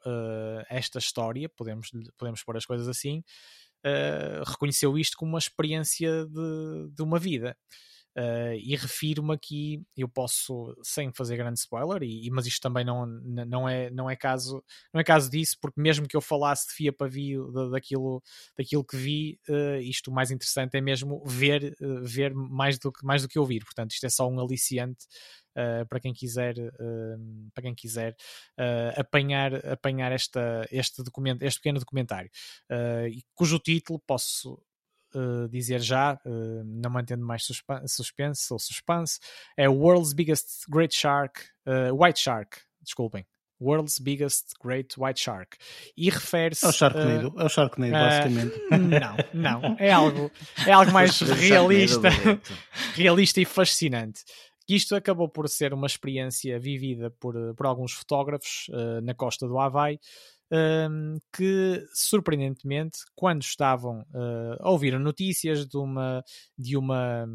esta 0.68 0.98
história, 0.98 1.48
podemos, 1.48 1.92
podemos 2.18 2.44
pôr 2.44 2.58
as 2.58 2.66
coisas 2.66 2.88
assim, 2.88 3.24
reconheceu 4.48 4.98
isto 4.98 5.16
como 5.16 5.34
uma 5.34 5.38
experiência 5.38 6.26
de, 6.26 6.90
de 6.92 7.04
uma 7.04 7.20
vida. 7.20 7.56
Uh, 8.18 8.58
e 8.64 8.76
refiro-me 8.76 9.32
aqui, 9.32 9.84
eu 9.96 10.10
posso, 10.10 10.76
sem 10.82 11.14
fazer 11.14 11.38
grande 11.38 11.60
spoiler, 11.60 12.02
e, 12.02 12.28
mas 12.32 12.48
isto 12.48 12.60
também 12.60 12.84
não, 12.84 13.06
não, 13.06 13.70
é, 13.70 13.92
não, 13.92 14.10
é 14.10 14.16
caso, 14.16 14.64
não 14.92 15.00
é 15.00 15.04
caso 15.04 15.30
disso, 15.30 15.56
porque 15.62 15.80
mesmo 15.80 16.08
que 16.08 16.18
eu 16.18 16.22
falasse 16.22 16.68
de 16.68 16.74
fia 16.74 16.92
pavio 16.92 17.52
da, 17.52 17.70
daquilo, 17.70 18.24
daquilo 18.58 18.84
que 18.84 18.98
vi, 18.98 19.40
uh, 19.48 19.80
isto 19.82 20.12
mais 20.12 20.32
interessante 20.32 20.76
é 20.76 20.82
mesmo 20.82 21.24
ver, 21.28 21.78
uh, 21.80 22.04
ver 22.04 22.34
mais, 22.34 22.80
do 22.80 22.92
que, 22.92 23.06
mais 23.06 23.22
do 23.22 23.28
que 23.28 23.38
ouvir. 23.38 23.64
Portanto, 23.64 23.92
isto 23.92 24.08
é 24.08 24.10
só 24.10 24.28
um 24.28 24.40
aliciante 24.40 25.06
para 25.90 26.00
quem 26.00 26.14
quiser, 26.14 26.54
para 27.52 27.64
quem 27.64 27.74
quiser 27.74 28.16
apanhar, 28.96 29.56
apanhar 29.66 30.12
esta, 30.12 30.68
este, 30.72 31.02
documento, 31.02 31.42
este 31.42 31.60
pequeno 31.60 31.80
documentário, 31.80 32.30
cujo 33.34 33.58
título 33.58 34.00
posso 34.06 34.62
uh, 35.16 35.48
dizer 35.50 35.80
já, 35.80 36.14
uh, 36.26 36.64
não 36.66 36.90
mantendo 36.90 37.26
mais 37.26 37.44
suspense 37.88 38.54
ou 38.54 38.60
suspense, 38.60 39.20
é 39.56 39.68
World's 39.68 40.14
Biggest 40.14 40.66
Great 40.70 40.96
Shark, 40.96 41.42
uh, 41.66 41.94
White 41.94 42.20
Shark, 42.20 42.60
desculpem. 42.82 43.26
World's 43.60 43.98
Biggest 44.00 44.54
Great 44.64 45.00
White 45.00 45.20
Shark. 45.20 45.58
E 45.96 46.10
refere-se. 46.10 46.66
É 46.66 46.70
o 46.70 46.72
Sharknado, 46.72 47.34
uh, 47.36 47.42
é 47.42 47.46
o 47.46 47.50
Sharknado, 47.50 47.92
basicamente. 47.92 48.62
Não, 48.72 49.62
não. 49.62 49.76
É 49.80 49.92
algo, 49.92 50.32
é 50.66 50.72
algo 50.72 50.92
mais 50.92 51.20
realista, 51.22 52.10
realista 52.94 53.42
e 53.42 53.46
fascinante. 53.46 54.24
Isto 54.70 54.96
acabou 54.96 55.30
por 55.30 55.48
ser 55.48 55.74
uma 55.74 55.88
experiência 55.88 56.60
vivida 56.60 57.10
por, 57.10 57.34
por 57.56 57.66
alguns 57.66 57.94
fotógrafos 57.94 58.68
uh, 58.70 59.02
na 59.02 59.14
costa 59.14 59.48
do 59.48 59.58
Havaí, 59.58 59.98
que 61.34 61.86
surpreendentemente, 61.94 63.00
quando 63.16 63.42
estavam 63.42 64.02
uh, 64.14 64.58
a 64.60 64.70
ouvir 64.70 64.98
notícias 64.98 65.68
de 65.68 65.78
uma, 65.78 66.24
de, 66.58 66.78
uma, 66.78 67.28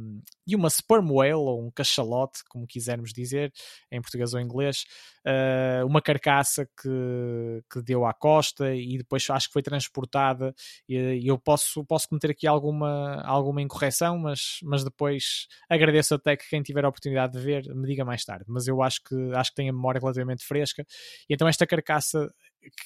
de 0.47 0.57
uma 0.57 0.71
sperm 0.71 1.11
whale, 1.11 1.35
ou 1.35 1.67
um 1.67 1.71
cachalote, 1.71 2.41
como 2.49 2.67
quisermos 2.67 3.13
dizer, 3.13 3.53
em 3.91 4.01
português 4.01 4.33
ou 4.33 4.41
inglês, 4.41 4.85
uh, 5.27 5.87
uma 5.87 6.01
carcaça 6.01 6.67
que, 6.81 7.63
que 7.71 7.83
deu 7.83 8.07
à 8.07 8.15
costa 8.15 8.75
e 8.75 8.97
depois 8.97 9.29
acho 9.29 9.49
que 9.49 9.53
foi 9.53 9.63
transportada. 9.63 10.55
E 10.89 11.29
eu 11.29 11.39
posso, 11.39 11.85
posso 11.85 12.09
cometer 12.09 12.31
aqui 12.31 12.47
alguma, 12.47 13.23
alguma 13.23 13.61
incorreção, 13.61 14.19
mas, 14.19 14.59
mas 14.63 14.85
depois 14.85 15.47
agradeço 15.69 16.15
até 16.15 16.37
que 16.37 16.49
quem 16.49 16.63
tiver 16.63 16.85
a 16.85 16.89
oportunidade 16.89 17.35
de 17.35 17.41
ver 17.41 17.75
me 17.75 17.87
diga 17.87 18.05
mais 18.05 18.25
tarde. 18.25 18.45
Mas 18.49 18.67
eu 18.67 18.83
acho 18.83 19.03
que, 19.03 19.15
acho 19.35 19.51
que 19.51 19.57
tem 19.57 19.69
a 19.69 19.73
memória 19.73 20.01
relativamente 20.01 20.45
fresca. 20.45 20.85
E 21.29 21.35
então 21.35 21.47
esta 21.47 21.67
carcaça 21.67 22.33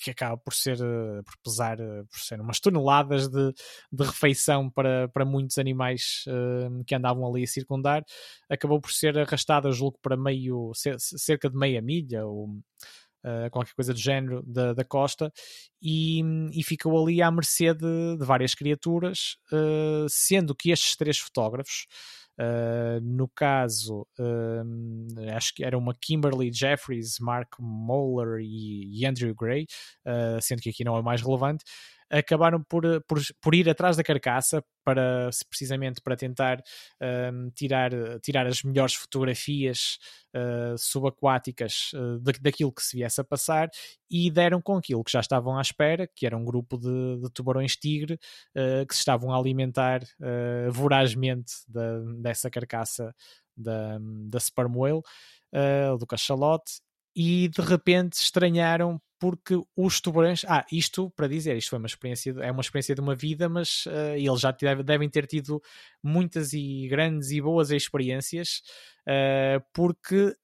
que 0.02 0.10
acaba 0.10 0.36
por 0.36 0.54
ser 0.54 0.78
eh, 0.80 1.22
por 1.24 1.34
pesar 1.44 1.80
eh, 1.80 2.04
por 2.10 2.18
ser 2.18 2.40
umas 2.40 2.60
toneladas 2.60 3.28
de, 3.28 3.52
de 3.92 4.04
refeição 4.04 4.70
para, 4.70 5.08
para 5.08 5.24
muitos 5.24 5.58
animais 5.58 6.24
uh, 6.28 6.84
que 6.84 6.94
andavam 6.94 7.26
ali 7.26 7.44
a 7.44 7.46
circundar 7.46 8.04
acabou 8.48 8.80
por 8.80 8.90
ser 8.90 9.18
arrastada 9.18 9.70
julgo 9.72 9.98
para 10.00 10.16
meio 10.16 10.72
cerca 10.98 11.50
de 11.50 11.56
meia 11.56 11.82
milha 11.82 12.26
ou 12.26 12.48
uh, 12.48 13.50
qualquer 13.50 13.74
coisa 13.74 13.92
do 13.92 14.00
género 14.00 14.42
da, 14.46 14.72
da 14.72 14.84
costa 14.84 15.32
e, 15.82 16.22
e 16.52 16.62
ficou 16.62 17.02
ali 17.02 17.20
à 17.20 17.30
mercê 17.30 17.74
de, 17.74 18.16
de 18.18 18.24
várias 18.24 18.54
criaturas 18.54 19.36
uh, 19.52 20.06
sendo 20.08 20.54
que 20.54 20.70
estes 20.70 20.96
três 20.96 21.18
fotógrafos 21.18 21.86
Uh, 22.38 23.00
no 23.02 23.28
caso, 23.28 24.06
uh, 24.18 25.34
acho 25.34 25.54
que 25.54 25.64
era 25.64 25.76
uma 25.76 25.94
Kimberly 25.94 26.52
Jeffries, 26.52 27.18
Mark 27.18 27.54
Moller 27.58 28.40
e, 28.42 29.00
e 29.00 29.06
Andrew 29.06 29.34
Gray, 29.34 29.66
uh, 30.06 30.40
sendo 30.40 30.60
que 30.60 30.70
aqui 30.70 30.84
não 30.84 30.96
é 30.98 31.02
mais 31.02 31.22
relevante. 31.22 31.64
Acabaram 32.10 32.62
por, 32.62 32.82
por, 33.06 33.20
por 33.40 33.54
ir 33.54 33.68
atrás 33.68 33.96
da 33.96 34.02
carcaça 34.02 34.62
para 34.84 35.30
precisamente 35.50 36.00
para 36.00 36.16
tentar 36.16 36.62
um, 37.32 37.50
tirar, 37.50 37.90
tirar 38.22 38.46
as 38.46 38.62
melhores 38.62 38.94
fotografias 38.94 39.98
uh, 40.34 40.78
subaquáticas 40.78 41.90
uh, 41.94 42.20
daquilo 42.40 42.72
que 42.72 42.82
se 42.82 42.96
viesse 42.96 43.20
a 43.20 43.24
passar 43.24 43.68
e 44.08 44.30
deram 44.30 44.62
com 44.62 44.76
aquilo 44.76 45.02
que 45.02 45.10
já 45.10 45.18
estavam 45.18 45.58
à 45.58 45.60
espera, 45.60 46.08
que 46.14 46.24
era 46.24 46.36
um 46.36 46.44
grupo 46.44 46.78
de, 46.78 47.20
de 47.20 47.30
tubarões-tigre 47.32 48.14
uh, 48.14 48.86
que 48.86 48.94
se 48.94 49.00
estavam 49.00 49.32
a 49.32 49.38
alimentar 49.38 50.00
vorazmente 50.70 51.52
da, 51.68 52.00
dessa 52.20 52.50
carcaça 52.50 53.14
da, 53.56 53.98
da 54.28 54.38
sperm 54.38 54.76
whale, 54.76 55.00
do 55.98 56.06
cachalote, 56.06 56.80
e 57.16 57.48
de 57.48 57.62
repente 57.62 58.12
estranharam 58.14 59.00
porque 59.18 59.58
os 59.74 60.00
tubarões. 60.00 60.44
Ah, 60.46 60.66
isto 60.70 61.10
para 61.16 61.26
dizer, 61.26 61.56
isto 61.56 61.70
foi 61.70 61.78
uma 61.78 61.86
experiência, 61.86 62.34
é 62.40 62.52
uma 62.52 62.60
experiência 62.60 62.94
de 62.94 63.00
uma 63.00 63.14
vida, 63.14 63.48
mas 63.48 63.86
uh, 63.86 64.14
eles 64.14 64.40
já 64.40 64.50
deve, 64.50 64.82
devem 64.82 65.08
ter 65.08 65.26
tido 65.26 65.62
muitas 66.02 66.52
e 66.52 66.86
grandes 66.88 67.30
e 67.30 67.40
boas 67.40 67.70
experiências, 67.70 68.62
uh, 69.08 69.64
porque 69.72 70.36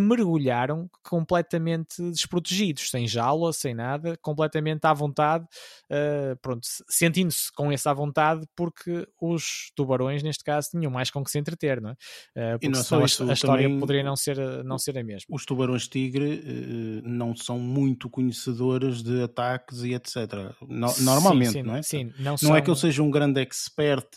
mergulharam 0.00 0.88
completamente 1.02 2.02
desprotegidos, 2.10 2.90
sem 2.90 3.06
jaula, 3.06 3.52
sem 3.52 3.74
nada, 3.74 4.16
completamente 4.22 4.84
à 4.84 4.92
vontade, 4.94 5.44
uh, 5.90 6.36
pronto, 6.40 6.66
sentindo-se 6.88 7.52
com 7.52 7.70
essa 7.70 7.92
vontade, 7.92 8.46
porque 8.56 9.06
os 9.20 9.70
tubarões, 9.76 10.22
neste 10.22 10.42
caso, 10.42 10.70
tinham 10.70 10.90
mais 10.90 11.10
com 11.10 11.22
que 11.22 11.30
se 11.30 11.38
entreter, 11.38 11.80
não 11.80 11.90
é? 11.90 11.92
Uh, 11.92 12.58
e 12.62 12.68
não 12.68 12.82
só 12.82 13.04
isso, 13.04 13.28
a, 13.28 13.32
história 13.34 13.68
poderia 13.78 14.02
não 14.02 14.16
ser, 14.16 14.64
não 14.64 14.78
ser 14.78 14.96
a 14.98 15.04
mesma. 15.04 15.26
Os 15.34 15.44
tubarões-tigre 15.44 16.40
uh, 16.40 17.08
não 17.08 17.36
são 17.36 17.58
muito 17.58 18.08
conhecedores 18.08 19.02
de 19.02 19.22
ataques 19.22 19.82
e 19.82 19.92
etc. 19.94 20.54
No, 20.66 20.88
normalmente, 21.00 21.52
sim, 21.52 21.58
sim, 21.58 21.62
não 21.62 21.76
é? 21.76 21.82
Sim, 21.82 22.04
não, 22.18 22.32
não, 22.32 22.36
são... 22.38 22.56
é 22.56 22.62
que 22.62 22.70
eu 22.70 22.76
seja 22.76 23.02
um 23.02 23.10
grande 23.10 23.40
expert 23.40 24.08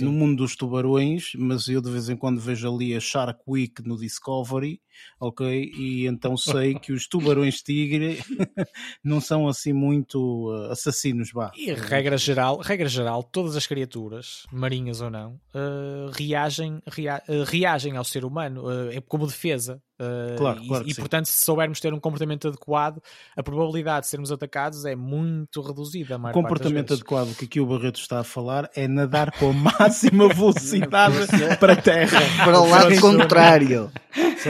no 0.00 0.12
mundo 0.12 0.36
dos 0.36 0.56
tubarões, 0.56 1.32
mas 1.36 1.68
eu 1.68 1.80
de 1.80 1.90
vez 1.90 2.08
em 2.08 2.16
quando 2.16 2.40
vejo 2.40 2.72
ali 2.72 2.94
a 2.94 3.00
Shark 3.00 3.40
Week 3.46 3.86
no 3.86 3.96
Discovery 3.96 4.80
ok? 5.20 5.72
E 5.76 6.06
então 6.06 6.36
sei 6.36 6.74
que 6.78 6.92
os 6.92 7.06
tubarões 7.06 7.62
tigre 7.62 8.18
não 9.02 9.20
são 9.20 9.48
assim 9.48 9.72
muito 9.72 10.50
uh, 10.50 10.70
assassinos, 10.70 11.30
vá. 11.32 11.52
E 11.56 11.72
regra 11.72 12.16
geral, 12.16 12.58
regra 12.58 12.88
geral, 12.88 13.22
todas 13.22 13.56
as 13.56 13.66
criaturas, 13.66 14.44
marinhas 14.52 15.00
ou 15.00 15.10
não, 15.10 15.40
uh, 15.54 16.10
reagem, 16.12 16.80
rea, 16.86 17.22
uh, 17.28 17.44
reagem 17.44 17.96
ao 17.96 18.04
ser 18.04 18.24
humano 18.24 18.64
uh, 18.68 19.02
como 19.02 19.26
defesa. 19.26 19.82
Uh, 19.98 20.36
claro, 20.36 20.62
e, 20.62 20.68
claro 20.68 20.88
e 20.88 20.94
portanto, 20.94 21.26
se 21.26 21.44
soubermos 21.44 21.80
ter 21.80 21.92
um 21.94 22.00
comportamento 22.00 22.48
adequado, 22.48 23.00
a 23.34 23.42
probabilidade 23.42 24.02
de 24.02 24.10
sermos 24.10 24.30
atacados 24.30 24.84
é 24.84 24.94
muito 24.94 25.60
reduzida. 25.62 26.16
O 26.16 26.32
comportamento 26.32 26.92
adequado 26.92 27.34
que 27.34 27.46
aqui 27.46 27.60
o 27.60 27.66
Barreto 27.66 27.98
está 27.98 28.20
a 28.20 28.24
falar 28.24 28.70
é 28.74 28.86
nadar 28.86 29.32
com 29.32 29.50
a 29.50 29.52
máxima 29.80 30.28
velocidade 30.28 31.16
para 31.58 31.72
a 31.72 31.76
terra. 31.76 32.20
Para 32.44 32.60
o 32.60 32.68
lado 32.68 33.00
contrário. 33.00 33.90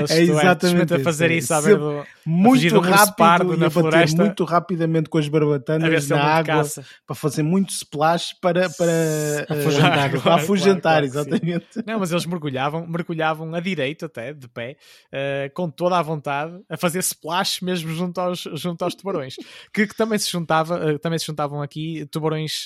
É 0.09 0.21
exatamente 0.21 0.95
a 0.95 1.01
fazer 1.01 1.31
isso 1.31 1.53
a 1.53 1.61
ver 1.61 1.79
do, 1.79 2.05
muito 2.25 2.79
rápido 2.79 3.17
pardo 3.17 3.57
na 3.57 3.71
floresta, 3.71 4.23
muito 4.23 4.45
rapidamente 4.45 5.09
com 5.09 5.19
as 5.19 5.29
barbatanas 5.29 6.09
na 6.09 6.23
água 6.23 6.63
para 7.07 7.17
fazer 7.17 7.43
muito 7.43 7.71
splash 7.71 8.35
para, 8.41 8.69
para 8.71 9.47
afugentar, 9.49 10.15
uh, 10.15 10.21
claro, 10.21 10.43
afugentar 10.43 10.81
claro, 10.93 11.07
exatamente. 11.07 11.67
Não, 11.87 11.99
mas 11.99 12.13
eles 12.13 12.27
mergulhavam, 12.27 12.87
mergulhavam 12.87 13.55
a 13.55 13.61
direito 13.61 14.07
até, 14.07 14.33
de 14.33 14.49
pé, 14.49 14.77
uh, 15.13 15.36
com 15.55 15.71
toda 15.71 15.99
a 15.99 16.03
vontade, 16.03 16.61
a 16.69 16.77
fazer 16.77 17.01
splash 17.01 17.61
mesmo 17.63 17.91
junto 17.91 18.21
aos, 18.21 18.41
junto 18.55 18.83
aos 18.83 18.95
tubarões, 18.95 19.35
que, 19.73 19.87
que 19.87 19.97
também 19.97 20.19
se 20.19 20.31
juntava, 20.31 20.95
uh, 20.95 20.99
também 20.99 21.19
se 21.19 21.27
juntavam 21.27 21.63
aqui 21.63 22.07
tubarões, 22.07 22.65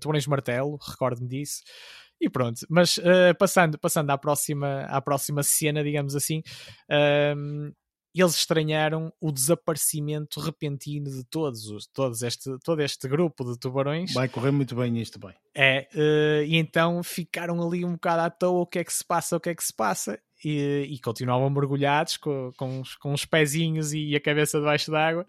tubarões 0.00 0.26
martelo, 0.26 0.78
recordo-me 0.80 1.28
disso. 1.28 1.62
E 2.20 2.28
pronto, 2.28 2.66
mas 2.68 2.98
uh, 2.98 3.34
passando, 3.38 3.78
passando 3.78 4.10
à, 4.10 4.18
próxima, 4.18 4.82
à 4.82 5.00
próxima 5.00 5.42
cena, 5.42 5.82
digamos 5.82 6.14
assim, 6.14 6.42
uh, 6.90 7.74
eles 8.14 8.34
estranharam 8.34 9.10
o 9.18 9.32
desaparecimento 9.32 10.38
repentino 10.38 11.10
de 11.10 11.24
todos, 11.24 11.68
os, 11.68 11.86
todos 11.86 12.22
este, 12.22 12.58
todo 12.62 12.82
este 12.82 13.08
grupo 13.08 13.44
de 13.44 13.58
tubarões. 13.58 14.12
Vai 14.12 14.28
correr 14.28 14.50
muito 14.50 14.74
bem 14.74 15.00
isto, 15.00 15.18
bem. 15.18 15.34
É, 15.54 15.88
uh, 15.94 16.44
e 16.44 16.56
então 16.56 17.02
ficaram 17.02 17.66
ali 17.66 17.86
um 17.86 17.92
bocado 17.92 18.22
à 18.22 18.30
toa, 18.30 18.60
o 18.60 18.66
que 18.66 18.80
é 18.80 18.84
que 18.84 18.92
se 18.92 19.04
passa, 19.04 19.36
o 19.36 19.40
que 19.40 19.48
é 19.48 19.54
que 19.54 19.64
se 19.64 19.72
passa, 19.72 20.20
e, 20.44 20.86
e 20.88 20.98
continuavam 21.00 21.50
mergulhados 21.50 22.16
com, 22.16 22.50
com, 22.56 22.80
os, 22.80 22.96
com 22.96 23.12
os 23.12 23.24
pezinhos 23.24 23.92
e 23.92 24.14
a 24.14 24.20
cabeça 24.20 24.58
debaixo 24.58 24.90
d'água, 24.90 25.26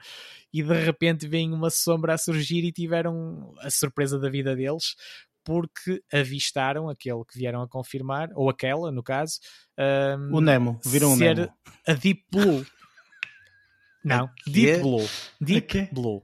e 0.53 0.64
de 0.64 0.74
repente 0.74 1.28
vem 1.28 1.53
uma 1.53 1.70
sombra 1.70 2.14
a 2.14 2.18
surgir 2.18 2.64
e 2.64 2.72
tiveram 2.72 3.53
a 3.59 3.70
surpresa 3.70 4.20
da 4.20 4.30
vida 4.30 4.55
deles, 4.55 4.95
porque 5.43 6.01
avistaram 6.14 6.89
aquele 6.89 7.24
que 7.26 7.38
vieram 7.38 7.62
a 7.62 7.68
confirmar, 7.68 8.30
ou 8.36 8.49
aquela, 8.49 8.91
no 8.91 9.03
caso, 9.03 9.39
um, 9.78 10.38
o 10.38 10.41
Nemo, 10.41 10.80
viram 10.86 11.16
ser 11.16 11.34
o 11.34 11.36
Nemo. 11.36 11.53
a 11.88 11.93
Deep 11.93 12.24
Blue. 12.32 12.66
Não, 14.03 14.30
Deep 14.47 14.82
Blue. 14.82 15.07
Deep 15.39 15.89
Blue. 15.91 16.24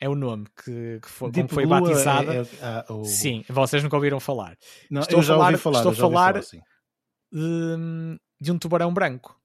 É 0.00 0.08
o 0.08 0.14
nome 0.14 0.46
que, 0.64 1.00
que 1.02 1.08
foi, 1.08 1.32
foi 1.48 1.66
Blue 1.66 1.80
batizada. 1.80 2.32
É, 2.32 2.38
é, 2.38 2.84
é, 2.88 2.92
o... 2.92 3.04
Sim, 3.04 3.44
vocês 3.48 3.82
nunca 3.82 3.96
ouviram 3.96 4.20
falar. 4.20 4.56
Não, 4.88 5.02
estou 5.02 5.18
eu 5.18 5.22
já 5.22 5.34
a 5.34 5.36
falar, 5.36 5.50
ouvi 5.50 5.58
falar. 5.58 5.78
Estou 5.78 5.92
a 5.92 5.94
falar 5.94 6.42
falar, 6.42 6.64
de, 7.32 8.20
de 8.40 8.52
um 8.52 8.58
tubarão 8.58 8.92
branco 8.92 9.38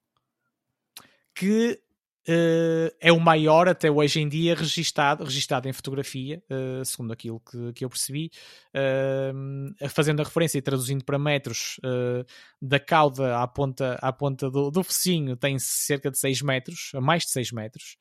que 1.34 1.79
Uh, 2.25 2.88
é 3.01 3.11
o 3.11 3.19
maior 3.19 3.67
até 3.67 3.91
hoje 3.91 4.21
em 4.21 4.29
dia 4.29 4.55
registado, 4.55 5.25
registado 5.25 5.67
em 5.67 5.73
fotografia, 5.73 6.41
uh, 6.49 6.86
segundo 6.86 7.11
aquilo 7.11 7.41
que, 7.41 7.73
que 7.73 7.84
eu 7.84 7.89
percebi, 7.89 8.31
uh, 8.73 9.89
fazendo 9.89 10.21
a 10.21 10.23
referência 10.23 10.57
e 10.57 10.61
traduzindo 10.61 11.03
para 11.03 11.19
metros, 11.19 11.81
da 12.61 12.79
cauda 12.79 13.39
à 13.39 13.45
ponta, 13.45 13.95
à 14.01 14.13
ponta 14.13 14.49
do, 14.49 14.71
do 14.71 14.84
focinho 14.84 15.36
tem 15.36 15.59
cerca 15.59 16.09
de 16.09 16.17
6 16.17 16.41
metros, 16.43 16.91
a 16.93 17.01
mais 17.01 17.23
de 17.23 17.31
6 17.31 17.51
metros. 17.51 17.97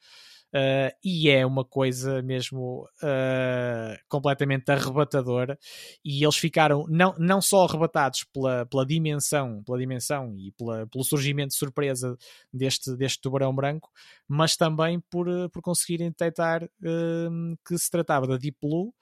Uh, 0.55 0.93
e 1.03 1.31
é 1.31 1.47
uma 1.47 1.65
coisa 1.65 2.21
mesmo 2.21 2.87
uh, 3.03 3.99
completamente 4.07 4.71
arrebatadora. 4.71 5.59
E 6.05 6.23
eles 6.23 6.37
ficaram 6.37 6.85
não, 6.89 7.15
não 7.19 7.41
só 7.41 7.65
arrebatados 7.65 8.25
pela, 8.25 8.67
pela 8.67 8.85
dimensão 8.85 9.63
pela 9.65 9.79
dimensão 9.79 10.37
e 10.39 10.53
pela, 10.53 10.87
pelo 10.89 11.05
surgimento 11.05 11.49
de 11.49 11.57
surpresa 11.57 12.17
deste, 12.53 12.95
deste 12.97 13.21
tubarão 13.21 13.55
branco 13.55 13.91
mas 14.29 14.55
também 14.55 15.01
por, 15.11 15.27
por 15.51 15.63
conseguirem 15.63 16.11
detectar 16.11 16.65
uh, 16.65 17.59
que 17.67 17.79
se 17.79 17.91
tratava 17.91 18.27
da 18.27 18.37
Deep 18.37 18.59
Blue. 18.61 18.93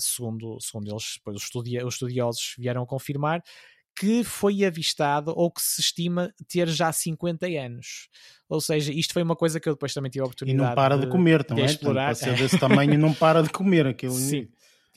Segundo, 0.00 0.58
segundo 0.60 0.90
eles 0.90 1.20
os, 1.24 1.42
estudia, 1.44 1.86
os 1.86 1.94
estudiosos 1.94 2.56
vieram 2.58 2.82
a 2.82 2.86
confirmar 2.86 3.40
que 3.98 4.22
foi 4.22 4.64
avistado 4.64 5.32
ou 5.36 5.50
que 5.50 5.60
se 5.60 5.80
estima 5.80 6.32
ter 6.46 6.68
já 6.68 6.92
50 6.92 7.46
anos. 7.46 8.08
Ou 8.48 8.60
seja, 8.60 8.92
isto 8.92 9.12
foi 9.12 9.22
uma 9.22 9.34
coisa 9.34 9.58
que 9.58 9.68
eu 9.68 9.74
depois 9.74 9.92
também 9.92 10.10
tive 10.10 10.22
a 10.22 10.26
oportunidade 10.26 10.64
E 10.64 10.68
não 10.68 10.74
para 10.74 10.96
de, 10.96 11.04
de 11.04 11.10
comer, 11.10 11.42
também. 11.44 11.66
De 11.66 11.72
explorar. 11.72 12.12
Então, 12.12 12.36
ser 12.36 12.36
desse 12.36 12.58
tamanho 12.58 12.98
não 12.98 13.12
para 13.12 13.42
de 13.42 13.50
comer 13.50 13.86
aquilo. 13.86 14.14
Sim. 14.16 14.48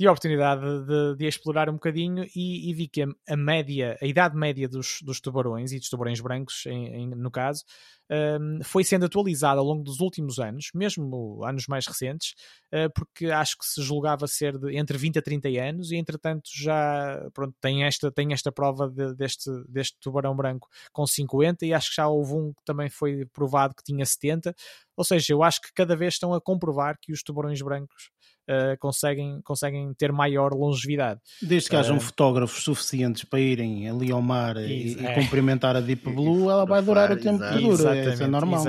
Tive 0.02 0.10
a 0.10 0.14
oportunidade 0.14 0.86
de, 0.88 1.16
de 1.16 1.28
explorar 1.28 1.70
um 1.70 1.74
bocadinho 1.74 2.26
e, 2.36 2.72
e 2.72 2.74
vi 2.74 2.88
que 2.88 3.04
a, 3.04 3.08
a, 3.30 3.38
média, 3.38 3.96
a 4.02 4.06
idade 4.08 4.36
média 4.36 4.68
dos, 4.68 4.98
dos 5.04 5.22
tubarões 5.22 5.72
e 5.72 5.78
dos 5.78 5.90
tubarões 5.90 6.20
brancos, 6.20 6.66
em, 6.66 6.88
em, 6.88 7.10
no 7.10 7.30
caso, 7.30 7.64
um, 8.10 8.64
foi 8.64 8.84
sendo 8.84 9.06
atualizada 9.06 9.60
ao 9.60 9.66
longo 9.66 9.84
dos 9.84 10.00
últimos 10.00 10.40
anos, 10.40 10.72
mesmo 10.74 11.44
anos 11.46 11.68
mais 11.68 11.86
recentes, 11.86 12.34
uh, 12.74 12.92
porque 12.96 13.28
acho 13.28 13.56
que 13.60 13.64
se 13.64 13.80
julgava 13.84 14.26
ser 14.26 14.58
de 14.58 14.76
entre 14.76 14.98
20 14.98 15.20
a 15.20 15.22
30 15.22 15.50
anos 15.50 15.92
e 15.92 15.98
entretanto 15.98 16.50
já 16.52 17.30
pronto, 17.32 17.56
tem, 17.62 17.84
esta, 17.84 18.12
tem 18.12 18.34
esta 18.34 18.52
prova 18.52 18.90
de, 18.90 19.14
deste, 19.14 19.52
deste 19.70 20.00
tubarão 20.02 20.36
branco 20.36 20.68
com 20.92 21.06
50 21.06 21.64
e 21.64 21.76
acho 21.76 21.90
que 21.90 21.98
já 21.98 22.08
houve 22.08 22.34
um 22.34 22.52
que 22.54 22.64
também 22.66 22.90
foi 22.90 23.24
provado 23.28 23.76
que 23.76 23.84
tinha 23.84 24.04
70, 24.04 24.56
ou 24.98 25.04
seja, 25.04 25.32
eu 25.32 25.44
acho 25.44 25.62
que 25.62 25.72
cada 25.76 25.96
vez 25.96 26.16
estão 26.16 26.34
a 26.34 26.42
comprovar 26.42 26.98
que 27.00 27.14
os 27.14 27.22
tubarões 27.22 27.62
brancos 27.62 28.10
Uh, 28.50 28.78
conseguem, 28.80 29.40
conseguem 29.44 29.94
ter 29.94 30.12
maior 30.12 30.52
longevidade. 30.54 31.20
Desde 31.42 31.70
que 31.70 31.76
hajam 31.76 31.98
uh, 31.98 32.02
fotógrafos 32.02 32.64
suficientes 32.64 33.24
para 33.24 33.40
irem 33.40 33.88
ali 33.88 34.12
ao 34.12 34.22
mar 34.22 34.58
e, 34.58 34.98
e 35.00 35.06
é. 35.06 35.14
cumprimentar 35.14 35.76
a 35.76 35.80
Deep 35.80 36.10
Blue, 36.10 36.50
ela 36.50 36.66
vai 36.66 36.82
durar 36.82 37.12
o 37.12 37.18
tempo 37.18 37.40
que 37.40 37.60
dura. 37.60 38.14
Isso 38.14 38.24
é 38.24 38.28
normal. 38.28 38.64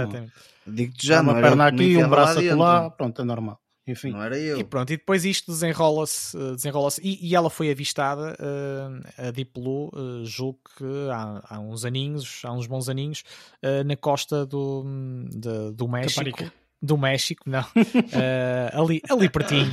Digo-te 0.66 1.06
já, 1.06 1.20
uma 1.20 1.34
perna 1.34 1.66
aqui, 1.66 1.96
um 1.96 2.08
braço 2.08 2.40
lá, 2.56 2.90
pronto, 2.90 3.20
é 3.20 3.24
normal. 3.24 3.58
Enfim. 3.86 4.12
Não 4.12 4.22
era 4.22 4.38
eu. 4.38 4.60
E 4.60 4.64
pronto, 4.64 4.92
e 4.92 4.96
depois 4.96 5.24
isto 5.24 5.50
desenrola-se, 5.50 6.36
eh, 6.36 6.54
desenrola-se 6.54 7.00
e, 7.02 7.28
e, 7.28 7.34
ela 7.34 7.50
foi 7.50 7.68
avistada, 7.68 8.36
uh, 8.38 9.26
a 9.28 9.30
Deep 9.32 9.60
Blue, 9.60 9.90
uh, 9.92 10.24
julgo 10.24 10.60
que 10.78 10.84
há, 11.10 11.42
há, 11.48 11.58
uns 11.58 11.84
aninhos, 11.84 12.42
há 12.44 12.52
uns 12.52 12.68
bons 12.68 12.88
aninhos, 12.88 13.24
uh, 13.64 13.82
na 13.84 13.96
costa 13.96 14.46
do, 14.46 14.84
de, 15.30 15.72
do 15.72 15.88
México. 15.88 16.24
Caparica. 16.24 16.52
Do 16.82 16.98
México, 16.98 17.44
não. 17.46 17.64
ali, 18.74 19.00
ali 19.08 19.28
pertinho. 19.28 19.72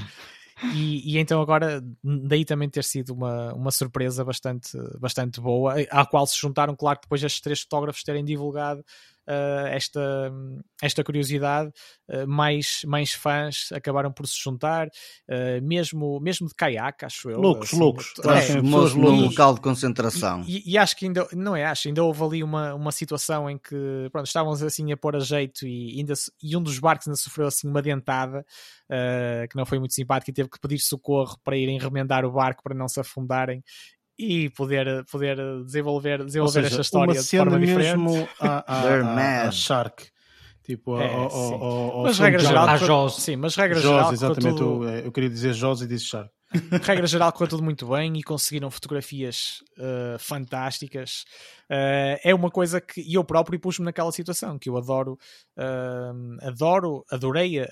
E, 0.73 1.15
e, 1.15 1.17
então 1.17 1.41
agora 1.41 1.81
daí 2.03 2.43
também 2.43 2.69
ter 2.69 2.83
sido 2.83 3.13
uma, 3.13 3.53
uma 3.53 3.71
surpresa 3.71 4.25
bastante, 4.25 4.77
bastante 4.99 5.39
boa, 5.39 5.75
à 5.89 6.05
qual 6.05 6.27
se 6.27 6.37
juntaram, 6.37 6.75
claro, 6.75 6.99
depois 7.01 7.23
estes 7.23 7.41
três 7.41 7.61
fotógrafos 7.61 8.03
terem 8.03 8.25
divulgado 8.25 8.83
uh, 9.27 9.67
esta, 9.67 10.31
esta 10.81 11.03
curiosidade, 11.03 11.71
uh, 12.09 12.27
mais, 12.27 12.81
mais 12.85 13.13
fãs 13.13 13.71
acabaram 13.71 14.11
por 14.11 14.27
se 14.27 14.35
juntar, 14.41 14.87
uh, 14.87 15.61
mesmo, 15.61 16.19
mesmo 16.19 16.47
de 16.47 16.53
caiaque, 16.55 17.05
acho 17.05 17.29
eu. 17.29 17.39
Loucos, 17.39 17.69
assim, 17.69 17.79
loucos. 17.79 18.13
É, 18.25 18.61
pessoas 18.61 18.93
num 18.93 19.21
local 19.21 19.53
de 19.53 19.61
concentração. 19.61 20.43
E, 20.47 20.71
e 20.71 20.77
acho 20.77 20.95
que 20.95 21.05
ainda, 21.05 21.27
não 21.33 21.55
é, 21.55 21.65
acho, 21.65 21.87
ainda 21.87 22.03
houve 22.03 22.23
ali 22.23 22.43
uma, 22.43 22.73
uma 22.73 22.91
situação 22.91 23.49
em 23.49 23.57
que 23.57 24.09
pronto, 24.11 24.27
estávamos 24.27 24.63
assim 24.63 24.91
a 24.91 24.97
pôr 24.97 25.15
a 25.15 25.19
jeito 25.19 25.65
e, 25.65 25.99
ainda, 25.99 26.13
e 26.41 26.55
um 26.55 26.61
dos 26.61 26.79
barcos 26.79 27.07
ainda 27.07 27.17
sofreu 27.17 27.47
assim 27.47 27.67
uma 27.67 27.81
dentada 27.81 28.45
uh, 28.89 29.47
que 29.49 29.55
não 29.55 29.65
foi 29.65 29.79
muito 29.79 29.93
simpática 29.93 30.31
e 30.31 30.33
teve 30.33 30.49
que 30.49 30.59
pedir 30.59 30.79
socorro 30.79 31.37
para 31.43 31.57
irem 31.57 31.79
remendar 31.79 32.25
o 32.25 32.31
barco 32.31 32.63
para 32.63 32.75
não 32.75 32.87
se 32.87 32.99
afundarem 32.99 33.63
e 34.19 34.49
poder, 34.49 35.05
poder 35.05 35.37
desenvolver, 35.63 36.25
desenvolver 36.25 36.51
seja, 36.63 36.67
esta 36.67 36.81
história 36.81 37.13
uma 37.13 37.19
de 37.21 37.23
cena 37.25 37.43
forma 37.51 37.59
diferente. 37.65 37.97
mesmo 37.97 38.29
a, 38.39 38.47
a, 38.67 38.81
a, 39.45 39.47
a. 39.47 39.51
Shark. 39.51 40.07
Tipo, 40.63 40.99
É, 40.99 41.11
ao- 41.11 41.29
sim. 41.31 41.37
ao- 41.53 41.63
ao- 41.63 41.91
ao 41.91 42.03
Mas 42.03 42.17
filme 42.17 42.25
regra 42.31 42.41
de 42.41 42.47
geral, 42.47 42.67
A 42.69 42.77
Jaws. 42.77 43.15
sim, 43.15 43.35
mas 43.37 43.55
regra 43.55 43.79
Jaws, 43.79 43.95
geral, 43.95 44.13
exatamente. 44.13 44.57
tudo- 44.57 44.87
Eu, 44.87 44.99
eu 45.05 45.11
queria 45.11 45.29
dizer 45.29 45.53
Jaws 45.53 45.81
e 45.81 45.87
disse 45.87 46.05
Shark. 46.05 46.29
regra 46.83 47.05
geral 47.07 47.31
correu 47.31 47.47
tudo 47.47 47.63
muito 47.63 47.87
bem 47.87 48.17
e 48.17 48.23
conseguiram 48.23 48.69
fotografias 48.71 49.63
uh, 49.77 50.19
fantásticas 50.19 51.23
Uh, 51.71 52.17
é 52.23 52.33
uma 52.33 52.49
coisa 52.49 52.81
que 52.81 53.13
eu 53.13 53.23
próprio 53.23 53.59
pus-me 53.59 53.85
naquela 53.85 54.11
situação 54.11 54.57
que 54.57 54.67
eu 54.67 54.75
adoro 54.75 55.19
uh, 55.55 56.47
adoro, 56.47 57.05
adorei 57.11 57.59
a, 57.59 57.65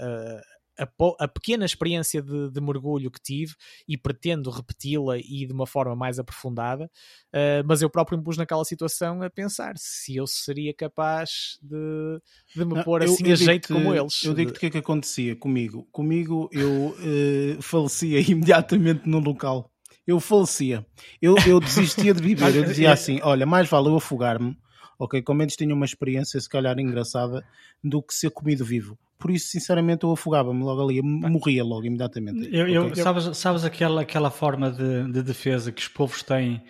a, 0.80 0.88
a 1.24 1.28
pequena 1.28 1.66
experiência 1.66 2.22
de, 2.22 2.50
de 2.50 2.62
mergulho 2.62 3.10
que 3.12 3.22
tive 3.22 3.54
e 3.88 3.98
pretendo 3.98 4.50
repeti-la 4.50 5.18
e 5.18 5.46
de 5.46 5.54
uma 5.54 5.66
forma 5.68 5.96
mais 5.96 6.20
aprofundada 6.20 6.86
uh, 7.34 7.64
mas 7.66 7.82
eu 7.82 7.90
próprio 7.90 8.18
me 8.18 8.24
pus 8.24 8.38
naquela 8.38 8.64
situação 8.66 9.22
a 9.22 9.30
pensar 9.30 9.74
se 9.78 10.16
eu 10.16 10.28
seria 10.28 10.74
capaz 10.74 11.58
de, 11.62 12.22
de 12.56 12.66
me 12.66 12.76
Não, 12.76 12.84
pôr 12.84 13.02
eu- 13.02 13.14
assim 13.14 13.26
eu 13.28 13.34
a 13.34 13.36
jeito 13.36 13.74
como 13.74 13.94
eles 13.94 14.24
Eu 14.24 14.34
digo-te 14.34 14.58
o 14.58 14.60
que 14.60 14.66
é 14.68 14.70
que 14.70 14.78
acontecia 14.78 15.36
comigo. 15.36 15.88
Comigo 15.92 16.50
eu 16.52 16.96
eh, 17.00 17.58
falecia 17.62 18.20
imediatamente 18.30 19.08
no 19.08 19.20
local. 19.20 19.72
Eu 20.06 20.20
falecia. 20.20 20.86
Eu, 21.22 21.36
eu 21.46 21.60
desistia 21.60 22.14
de 22.14 22.22
viver. 22.22 22.56
Eu 22.56 22.64
dizia 22.64 22.92
assim: 22.94 23.20
olha, 23.24 23.46
mais 23.46 23.70
vale 23.70 23.88
eu 23.90 23.98
afogar-me, 23.98 24.58
ok? 24.98 25.22
Com 25.22 25.34
menos 25.34 25.56
tinha 25.56 25.74
uma 25.74 25.86
experiência, 25.86 26.40
se 26.40 26.48
calhar 26.50 26.80
engraçada, 26.80 27.44
do 27.84 28.02
que 28.02 28.14
ser 28.14 28.30
comido 28.32 28.64
vivo. 28.64 28.98
Por 29.20 29.32
isso, 29.32 29.48
sinceramente, 29.48 30.04
eu 30.04 30.12
afogava-me 30.12 30.64
logo 30.64 30.82
ali, 30.84 30.98
eu 30.98 31.04
morria 31.04 31.64
logo 31.64 31.86
imediatamente. 31.86 32.48
Eu, 32.52 32.68
eu- 32.68 32.96
sabes 32.96 33.36
sabes 33.38 33.66
aquela, 33.66 34.02
aquela 34.02 34.30
forma 34.30 34.70
de, 34.72 35.12
de 35.12 35.24
defesa 35.24 35.72
que 35.72 35.82
os 35.82 35.88
povos 35.88 36.22
têm 36.22 36.62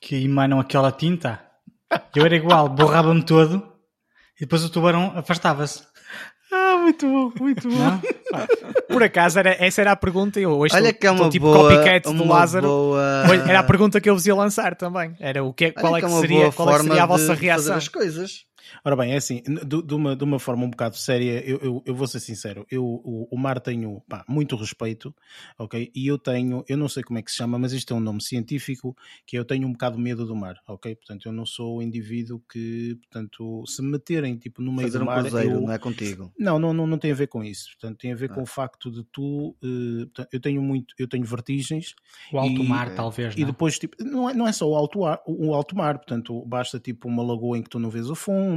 que 0.00 0.14
emanam 0.24 0.60
aquela 0.60 0.92
tinta? 0.92 1.40
Eu 2.14 2.24
era 2.24 2.36
igual, 2.36 2.68
borrava-me 2.68 3.22
todo 3.22 3.60
e 4.36 4.40
depois 4.40 4.64
o 4.64 4.70
tubarão 4.70 5.12
afastava-se. 5.16 5.82
Ah, 6.52 6.78
muito 6.78 7.06
bom, 7.08 7.32
muito 7.40 7.68
bom. 7.68 8.00
Por 8.88 9.02
acaso 9.02 9.38
era, 9.38 9.50
essa 9.64 9.80
era 9.80 9.92
a 9.92 9.96
pergunta 9.96 10.38
eu 10.38 10.50
hoje 10.52 10.74
Olha 10.76 10.88
estou, 10.88 11.00
que 11.00 11.06
é 11.06 11.10
uma 11.10 11.16
estou 11.16 11.30
tipo 11.30 11.46
boa, 11.46 11.70
copycat 11.74 12.04
do 12.04 12.10
uma 12.22 12.34
Lázaro 12.34 12.68
boa- 12.68 13.24
Era 13.48 13.58
a 13.60 13.62
pergunta 13.64 14.00
que 14.00 14.08
eu 14.08 14.14
vos 14.14 14.26
ia 14.26 14.34
lançar 14.34 14.76
também. 14.76 15.16
Era 15.18 15.42
o 15.42 15.52
que, 15.52 15.66
é- 15.66 15.70
qual, 15.72 15.92
Olha 15.92 15.98
é 15.98 16.00
que 16.02 16.06
uma 16.12 16.20
seria, 16.20 16.38
boa 16.40 16.52
qual 16.52 16.70
é 16.70 16.76
que 16.78 16.82
seria 16.84 17.02
a 17.02 17.06
vossa 17.06 17.22
de 17.24 17.28
fazer 17.34 17.44
reação? 17.44 17.76
as 17.76 17.88
coisas. 17.88 18.44
Ora 18.84 18.96
bem, 18.96 19.12
é 19.12 19.16
assim, 19.16 19.42
de, 19.42 19.82
de 19.82 19.94
uma, 19.94 20.16
de 20.16 20.24
uma 20.24 20.38
forma 20.38 20.64
um 20.64 20.70
bocado 20.70 20.96
séria, 20.96 21.42
eu, 21.48 21.58
eu, 21.58 21.82
eu 21.86 21.94
vou 21.94 22.06
ser 22.06 22.20
sincero, 22.20 22.66
eu, 22.70 22.84
o, 22.84 23.28
o 23.30 23.36
mar 23.38 23.60
tenho 23.60 24.00
pá, 24.08 24.24
muito 24.28 24.56
respeito, 24.56 25.14
ok? 25.58 25.90
E 25.94 26.06
eu 26.06 26.18
tenho, 26.18 26.64
eu 26.68 26.76
não 26.76 26.88
sei 26.88 27.02
como 27.02 27.18
é 27.18 27.22
que 27.22 27.30
se 27.30 27.36
chama, 27.36 27.58
mas 27.58 27.72
isto 27.72 27.92
é 27.92 27.96
um 27.96 28.00
nome 28.00 28.22
científico, 28.22 28.96
que 29.26 29.38
eu 29.38 29.44
tenho 29.44 29.66
um 29.66 29.72
bocado 29.72 29.98
medo 29.98 30.24
do 30.26 30.34
mar, 30.34 30.56
ok? 30.66 30.94
Portanto, 30.96 31.26
eu 31.26 31.32
não 31.32 31.46
sou 31.46 31.78
o 31.78 31.82
indivíduo 31.82 32.42
que, 32.50 32.96
portanto, 33.02 33.64
se 33.66 33.82
me 33.82 33.90
meterem 33.92 34.36
tipo 34.36 34.60
no 34.62 34.72
meio 34.72 34.88
Fazer 34.88 34.98
do 34.98 35.04
um 35.04 35.06
mar, 35.06 35.20
cruzeiro, 35.22 35.50
eu, 35.50 35.60
não 35.60 35.72
é 35.72 35.78
contigo. 35.78 36.32
não, 36.38 36.58
não, 36.58 36.72
não, 36.72 36.86
não 36.86 36.98
tem 36.98 37.12
a 37.12 37.14
ver 37.14 37.26
com 37.28 37.42
isso. 37.44 37.68
Portanto, 37.80 37.98
tem 37.98 38.12
a 38.12 38.16
ver 38.16 38.30
Ah. 38.30 38.34
com 38.34 38.42
o 38.42 38.46
facto 38.46 38.90
de 38.90 39.04
tu, 39.04 39.56
portanto, 39.60 40.28
eu 40.32 40.40
tenho 40.40 40.62
muito, 40.62 40.94
eu 40.98 41.08
tenho 41.08 41.24
vertigens 41.24 41.94
O 42.32 42.38
alto 42.38 42.62
E- 42.62 42.68
mar, 42.68 42.94
talvez. 42.94 43.34
e 43.36 43.40
não? 43.40 43.46
depois, 43.48 43.78
tipo, 43.78 43.96
não 44.02 44.28
é, 44.30 44.34
não 44.34 44.46
é 44.48 44.52
só 44.52 44.68
o 44.68 44.74
alto, 44.74 45.04
ar, 45.04 45.20
o 45.26 45.54
alto 45.54 45.76
mar, 45.76 45.96
portanto, 45.98 46.44
basta 46.46 46.78
tipo 46.80 47.08
uma 47.08 47.22
lagoa 47.22 47.58
em 47.58 47.62
que 47.62 47.68
tu 47.70 47.78
não 47.78 47.90
vês 47.90 48.08
o 48.10 48.14
fundo, 48.14 48.55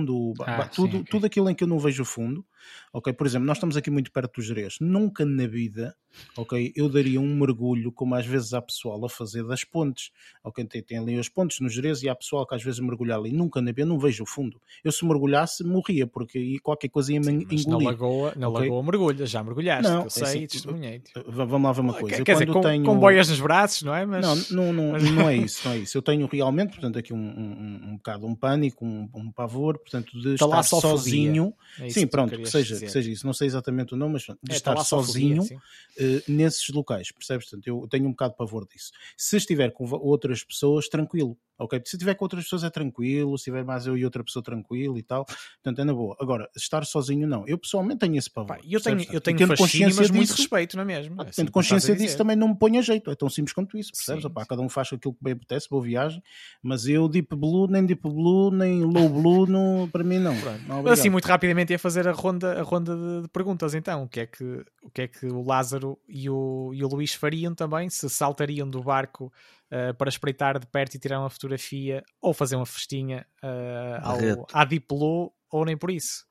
ba- 0.56 0.66
Ah, 0.66 0.66
tudo, 0.74 1.00
sim, 1.00 1.04
ok. 1.04 1.10
tudo 1.10 1.26
aquilo 1.26 1.50
em 1.50 1.56
que 1.56 1.64
eu 1.64 1.68
não 1.68 1.80
vejo 1.80 2.04
o 2.04 2.06
fundo. 2.06 2.46
Ok, 2.94 3.14
por 3.14 3.26
exemplo, 3.28 3.46
nós 3.46 3.58
estamos 3.58 3.76
aqui 3.78 3.90
muito 3.90 4.12
perto 4.12 4.36
do 4.36 4.42
Jerez. 4.42 4.76
Nunca 4.80 5.26
na 5.26 5.48
vida, 5.48 5.96
ok, 6.38 6.72
eu 6.76 6.90
daria 6.90 7.20
um 7.20 7.36
mergulho 7.36 7.92
como 7.92 8.16
às 8.16 8.26
vezes 8.26 8.54
há 8.54 8.62
pessoal 8.62 9.04
a 9.06 9.10
fazer 9.10 9.44
das 9.46 9.64
pontes. 9.64 10.12
Ok, 10.44 10.64
tem, 10.66 10.82
tem 10.82 10.98
ali 10.98 11.18
as 11.20 11.30
pontes 11.30 11.60
no 11.60 11.70
Jerez 11.70 12.02
e 12.04 12.10
há 12.10 12.16
pessoal 12.16 12.46
que 12.46 12.56
às 12.56 12.64
vezes 12.64 12.80
mergulha 12.80 13.16
ali. 13.16 13.32
Nunca 13.32 13.62
na 13.62 13.72
vida, 13.72 13.86
não 13.86 14.00
vejo 14.00 14.24
o 14.24 14.26
fundo. 14.26 14.60
Eu 14.84 14.92
se 14.92 15.06
mergulhasse, 15.06 15.64
morria, 15.64 16.08
porque 16.08 16.58
qualquer 16.62 16.90
coisa 16.90 17.14
ia 17.14 17.20
me 17.20 17.46
Mas 17.46 17.66
na 17.66 17.74
engolir. 17.74 17.88
lagoa, 17.90 18.34
na 18.36 18.50
Ok. 18.50 18.62
lagoa 18.62 18.84
mergulhas, 18.84 19.30
já 19.30 19.44
mergulhaste, 19.44 19.84
Não, 19.84 20.02
eu 20.02 20.08
é 20.08 20.10
sei, 20.10 20.24
assim, 20.24 20.48
testemunhei. 20.48 21.02
Vamos 21.28 21.62
lá 21.64 21.72
ver 21.72 21.82
uma 21.82 21.94
coisa. 21.94 22.16
Quer, 22.18 22.24
quer 22.24 22.34
dizer, 22.34 22.48
com, 22.48 22.62
tenho... 22.62 22.84
com 22.84 22.98
boias 23.00 23.30
nos 23.30 23.40
braços, 23.40 23.84
não 23.84 23.94
é? 23.96 24.06
Mas 24.06 24.50
Não, 24.52 24.74
não, 24.74 24.74
não, 24.74 25.00
não 25.00 25.30
é 25.30 25.36
isso, 25.38 25.62
não 25.68 25.74
é 25.74 25.80
isso. 25.80 25.98
Eu 25.98 26.02
tenho 26.02 26.28
realmente, 26.28 26.72
portanto, 26.72 26.98
aqui 27.00 27.14
um, 27.14 27.18
um, 27.18 27.82
um 27.92 27.96
bocado 27.98 28.26
um 28.26 28.36
pânico, 28.36 28.86
um, 28.86 29.10
um 29.14 29.32
pavor, 29.32 29.78
portanto, 29.78 30.20
de 30.20 30.34
estar 30.34 30.64
sozinho. 30.64 31.54
é 31.80 31.90
Sim, 31.90 32.08
pronto, 32.08 32.36
que 32.38 32.46
seja, 32.60 32.74
dizer. 32.76 32.86
que 32.86 32.92
seja 32.92 33.12
isso. 33.12 33.26
Não 33.26 33.34
sei 33.34 33.48
exatamente 33.48 33.94
o 33.94 33.98
nome, 33.98 34.14
mas 34.14 34.24
de 34.24 34.32
É, 34.50 34.56
estar 34.56 34.74
talassofobia, 34.74 35.36
sozinho 35.38 35.62
eh, 35.98 36.24
nesses 36.28 36.68
locais, 36.70 37.12
percebes? 37.12 37.50
Portanto, 37.50 37.68
eu 37.68 37.88
tenho 37.90 38.08
um 38.08 38.12
bocado 38.12 38.32
de 38.34 38.38
pavor 38.38 38.68
disso. 38.68 38.92
Se 39.18 39.38
estiver 39.38 39.72
com 39.72 39.90
outras 39.96 40.44
pessoas, 40.44 40.88
tranquilo. 40.88 41.38
Ok, 41.60 41.82
se 41.86 41.98
estiver 41.98 42.16
com 42.16 42.26
outras 42.26 42.46
pessoas 42.46 42.64
é 42.64 42.70
tranquilo, 42.70 43.38
se 43.38 43.44
tiver 43.44 43.66
mais 43.66 43.86
eu 43.86 43.98
e 43.98 44.06
outra 44.06 44.24
pessoa 44.24 44.42
tranquilo 44.42 44.98
e 44.98 45.04
tal, 45.04 45.26
portanto 45.26 45.80
é 45.80 45.84
na 45.84 45.94
boa. 45.94 46.16
Agora, 46.20 46.50
estar 46.56 46.86
sozinho 46.86 47.28
não. 47.28 47.46
Eu 47.46 47.58
pessoalmente 47.58 48.00
tenho 48.00 48.16
esse 48.18 48.30
pavor. 48.32 48.56
Pá, 48.56 48.62
eu 48.64 48.80
tenho, 48.80 49.06
eu 49.12 49.20
tenho 49.20 49.48
mas 49.48 49.60
consciência 49.60 50.08
muito 50.08 50.22
disso, 50.30 50.38
respeito, 50.38 50.76
não 50.78 50.84
é 50.84 50.86
mesmo? 50.86 51.22
ah, 51.22 51.26
É 51.28 51.32
Tendo 51.32 51.52
consciência 51.52 51.96
disso 51.96 52.18
também 52.18 52.36
não 52.36 52.50
me 52.50 52.56
põe 52.58 52.78
a 52.78 52.82
jeito, 52.82 53.12
é 53.12 53.16
tão 53.16 53.30
simples 53.30 53.54
quanto 53.54 53.78
isso, 53.78 53.92
percebes? 53.92 54.22
Sim, 54.24 54.28
Opá, 54.28 54.42
sim. 54.42 54.48
cada 54.48 54.62
um 54.62 54.70
faz 54.70 54.88
aquilo 54.94 55.14
que 55.14 55.24
bem 55.24 55.34
apetece, 55.34 55.70
boa 55.70 55.84
viagem, 55.84 56.24
mas 56.64 56.88
eu 56.88 57.08
Deep 57.08 57.36
Blue, 57.36 57.68
nem 57.68 57.86
Deep 57.86 58.02
Blue, 58.02 58.52
nem 58.52 58.82
Low 58.82 59.10
Blue, 59.10 59.46
no, 59.46 59.88
para 59.92 60.04
mim 60.04 60.20
não. 60.20 60.34
não 60.68 60.88
assim, 60.88 61.10
muito 61.10 61.26
rapidamente 61.26 61.74
ia 61.74 61.80
fazer 61.80 62.08
a 62.08 62.12
ronda, 62.12 62.60
a 62.60 62.64
ronda 62.64 62.96
de, 62.96 63.22
de 63.24 63.28
perguntas 63.28 63.74
então. 63.74 64.04
O 64.04 64.08
que, 64.08 64.22
é 64.22 64.26
que, 64.26 64.64
o 64.82 64.90
que 64.90 65.02
é 65.02 65.08
que 65.08 65.26
o 65.26 65.44
Lázaro 65.44 66.00
e 66.08 66.30
o, 66.30 66.72
e 66.74 66.84
o 66.84 66.88
Luís 66.88 67.14
fariam 67.14 67.54
também? 67.54 67.90
Se 67.90 68.10
saltariam 68.10 68.70
do 68.70 68.82
barco 68.82 69.32
eh, 69.72 69.94
para 69.94 70.10
espreitar 70.10 70.60
de 70.60 70.66
perto 70.66 70.96
e 70.96 71.00
tirar 71.00 71.20
uma 71.20 71.30
fotografia 71.30 72.04
ou 72.22 72.34
fazer 72.34 72.56
uma 72.56 72.66
festinha 72.66 73.26
eh, 73.44 74.00
ao, 74.02 74.48
à 74.52 74.66
Blue 74.66 75.32
ou 75.52 75.66
nem 75.66 75.78
por 75.78 75.92
isso? 75.92 76.26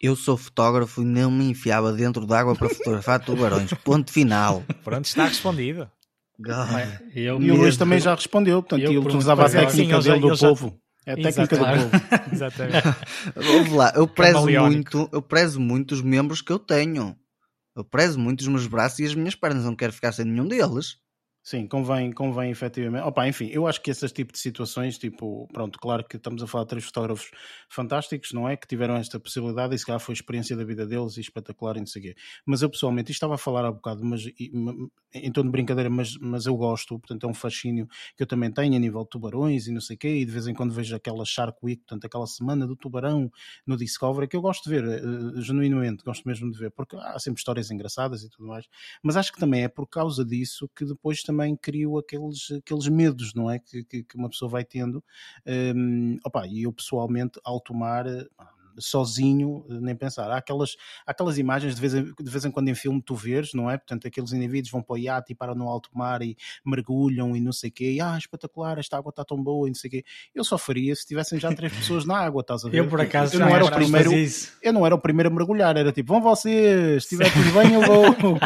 Eu 0.00 0.14
sou 0.14 0.36
fotógrafo 0.36 1.00
e 1.00 1.04
não 1.04 1.30
me 1.30 1.48
enfiava 1.48 1.92
dentro 1.92 2.26
d'água 2.26 2.54
para 2.54 2.68
fotografar 2.74 3.24
tubarões. 3.24 3.72
Ponto 3.84 4.12
final. 4.12 4.62
Pronto, 4.82 5.06
está 5.06 5.24
respondido. 5.24 5.90
E 7.14 7.30
o 7.30 7.38
Luís 7.38 7.76
também 7.76 8.00
já 8.00 8.14
respondeu, 8.14 8.62
portanto, 8.62 8.82
eu 8.82 8.90
ele 8.90 8.98
utilizava 8.98 9.44
a 9.44 9.46
é, 9.46 9.50
técnica 9.50 10.00
dele 10.00 10.20
do 10.20 10.36
povo. 10.36 10.78
É 11.06 11.12
a 11.12 11.16
técnica 11.16 11.54
Exato. 11.54 11.84
do 11.84 11.90
povo. 11.90 12.04
Exatamente. 12.32 12.96
Vamos 13.34 13.72
lá, 13.72 13.92
eu 13.94 14.08
prezo 14.08 14.34
Camaleónico. 14.34 14.96
muito, 14.96 15.10
eu 15.12 15.22
prezo 15.22 15.60
muito 15.60 15.92
os 15.92 16.02
membros 16.02 16.42
que 16.42 16.52
eu 16.52 16.58
tenho. 16.58 17.16
Eu 17.76 17.84
prezo 17.84 18.18
muito 18.18 18.40
os 18.40 18.48
meus 18.48 18.66
braços 18.66 18.98
e 18.98 19.04
as 19.04 19.14
minhas 19.14 19.34
pernas, 19.34 19.64
não 19.64 19.74
quero 19.74 19.92
ficar 19.92 20.12
sem 20.12 20.24
nenhum 20.24 20.46
deles. 20.46 20.96
Sim, 21.46 21.66
convém, 21.66 22.10
convém 22.10 22.50
efetivamente. 22.50 23.02
Opa, 23.04 23.28
enfim, 23.28 23.48
eu 23.52 23.66
acho 23.66 23.78
que 23.82 23.90
esses 23.90 24.10
tipos 24.10 24.32
de 24.32 24.38
situações, 24.38 24.96
tipo, 24.96 25.46
pronto, 25.52 25.78
claro 25.78 26.02
que 26.02 26.16
estamos 26.16 26.42
a 26.42 26.46
falar 26.46 26.64
de 26.64 26.70
três 26.70 26.84
fotógrafos 26.86 27.30
fantásticos, 27.68 28.32
não 28.32 28.48
é? 28.48 28.56
Que 28.56 28.66
tiveram 28.66 28.96
esta 28.96 29.20
possibilidade 29.20 29.74
e 29.74 29.78
se 29.78 29.84
calhar 29.84 30.00
foi 30.00 30.14
a 30.14 30.16
experiência 30.16 30.56
da 30.56 30.64
vida 30.64 30.86
deles 30.86 31.18
e 31.18 31.20
espetacular 31.20 31.76
e 31.76 31.82
o 31.82 31.84
quê. 31.84 32.14
Mas 32.46 32.62
eu 32.62 32.70
pessoalmente, 32.70 33.12
estava 33.12 33.34
a 33.34 33.38
falar 33.38 33.66
há 33.66 33.70
bocado, 33.72 34.02
mas 34.02 34.22
em 35.12 35.30
tom 35.32 35.42
de 35.42 35.50
brincadeira, 35.50 35.90
mas, 35.90 36.16
mas 36.18 36.46
eu 36.46 36.56
gosto, 36.56 36.98
portanto 36.98 37.24
é 37.26 37.28
um 37.30 37.34
fascínio 37.34 37.86
que 38.16 38.22
eu 38.22 38.26
também 38.26 38.50
tenho 38.50 38.74
a 38.74 38.78
nível 38.78 39.02
de 39.02 39.10
tubarões 39.10 39.66
e 39.66 39.72
não 39.72 39.80
sei 39.82 39.96
quê, 39.98 40.08
e 40.08 40.24
de 40.24 40.32
vez 40.32 40.46
em 40.46 40.54
quando 40.54 40.72
vejo 40.72 40.96
aquela 40.96 41.24
Shark 41.26 41.58
Week, 41.62 41.82
portanto 41.82 42.06
aquela 42.06 42.26
semana 42.26 42.66
do 42.66 42.74
tubarão 42.74 43.30
no 43.66 43.76
Discovery, 43.76 44.26
que 44.28 44.36
eu 44.36 44.40
gosto 44.40 44.64
de 44.64 44.70
ver, 44.80 44.84
eh, 44.84 45.40
genuinamente, 45.42 46.02
gosto 46.04 46.26
mesmo 46.26 46.50
de 46.50 46.58
ver, 46.58 46.70
porque 46.70 46.96
há 46.96 47.18
sempre 47.18 47.38
histórias 47.38 47.70
engraçadas 47.70 48.22
e 48.22 48.30
tudo 48.30 48.46
mais 48.48 48.66
mas 49.02 49.16
acho 49.16 49.32
que 49.32 49.38
também 49.38 49.62
é 49.64 49.68
por 49.68 49.86
causa 49.86 50.24
disso 50.24 50.68
que 50.74 50.84
depois 50.84 51.22
também 51.22 51.33
criou 51.60 51.98
aqueles, 51.98 52.50
aqueles 52.52 52.88
medos, 52.88 53.34
não 53.34 53.50
é? 53.50 53.58
Que, 53.58 53.84
que, 53.84 54.02
que 54.02 54.16
uma 54.16 54.28
pessoa 54.28 54.50
vai 54.50 54.64
tendo. 54.64 55.02
Um, 55.46 56.16
opa, 56.24 56.46
e 56.46 56.62
eu 56.62 56.72
pessoalmente, 56.72 57.40
ao 57.44 57.60
tomar. 57.60 58.06
sozinho, 58.78 59.64
eh, 59.70 59.78
nem 59.80 59.94
pensar. 59.94 60.30
Há 60.30 60.36
aquelas, 60.38 60.76
há 61.06 61.12
aquelas 61.12 61.38
imagens 61.38 61.74
de 61.74 61.80
vez, 61.80 61.94
em, 61.94 62.04
de 62.04 62.30
vez 62.30 62.44
em 62.44 62.50
quando 62.50 62.68
em 62.68 62.74
filme 62.74 63.00
tu 63.00 63.14
vês, 63.14 63.52
não 63.54 63.70
é? 63.70 63.76
Portanto, 63.76 64.06
aqueles 64.06 64.32
indivíduos 64.32 64.70
vão 64.70 64.82
para 64.82 64.94
o 64.94 64.98
iate 64.98 65.32
e 65.32 65.34
param 65.34 65.54
no 65.54 65.68
alto 65.68 65.90
mar 65.92 66.22
e 66.22 66.36
mergulham 66.64 67.36
e 67.36 67.40
não 67.40 67.52
sei 67.52 67.70
o 67.70 67.72
quê. 67.72 67.92
E, 67.92 68.00
ah, 68.00 68.16
espetacular, 68.18 68.78
esta 68.78 68.96
água 68.96 69.10
está 69.10 69.24
tão 69.24 69.42
boa 69.42 69.68
e 69.68 69.70
não 69.70 69.74
sei 69.74 69.88
o 69.88 69.90
quê. 69.92 70.04
Eu 70.34 70.44
só 70.44 70.58
faria 70.58 70.94
se 70.94 71.06
tivessem 71.06 71.38
já 71.38 71.54
três 71.54 71.72
pessoas 71.72 72.04
na 72.04 72.18
água, 72.18 72.40
estás 72.40 72.64
a 72.64 72.68
ver? 72.68 72.78
Eu 72.78 72.88
por 72.88 73.00
acaso 73.00 73.36
eu 73.36 73.40
não 73.40 73.48
era 73.48 73.64
o 73.64 73.68
que 73.68 73.76
primeiro, 73.76 74.10
eu 74.62 74.72
não 74.72 74.86
era 74.86 74.94
o 74.94 74.98
primeiro 74.98 75.28
a 75.28 75.32
mergulhar, 75.32 75.76
era 75.76 75.92
tipo, 75.92 76.12
vão 76.12 76.20
vocês, 76.20 77.04
se 77.04 77.14
estiver 77.14 77.32
tudo 77.32 77.52
bem, 77.52 77.74
eu 77.74 77.82
vou. 77.82 78.04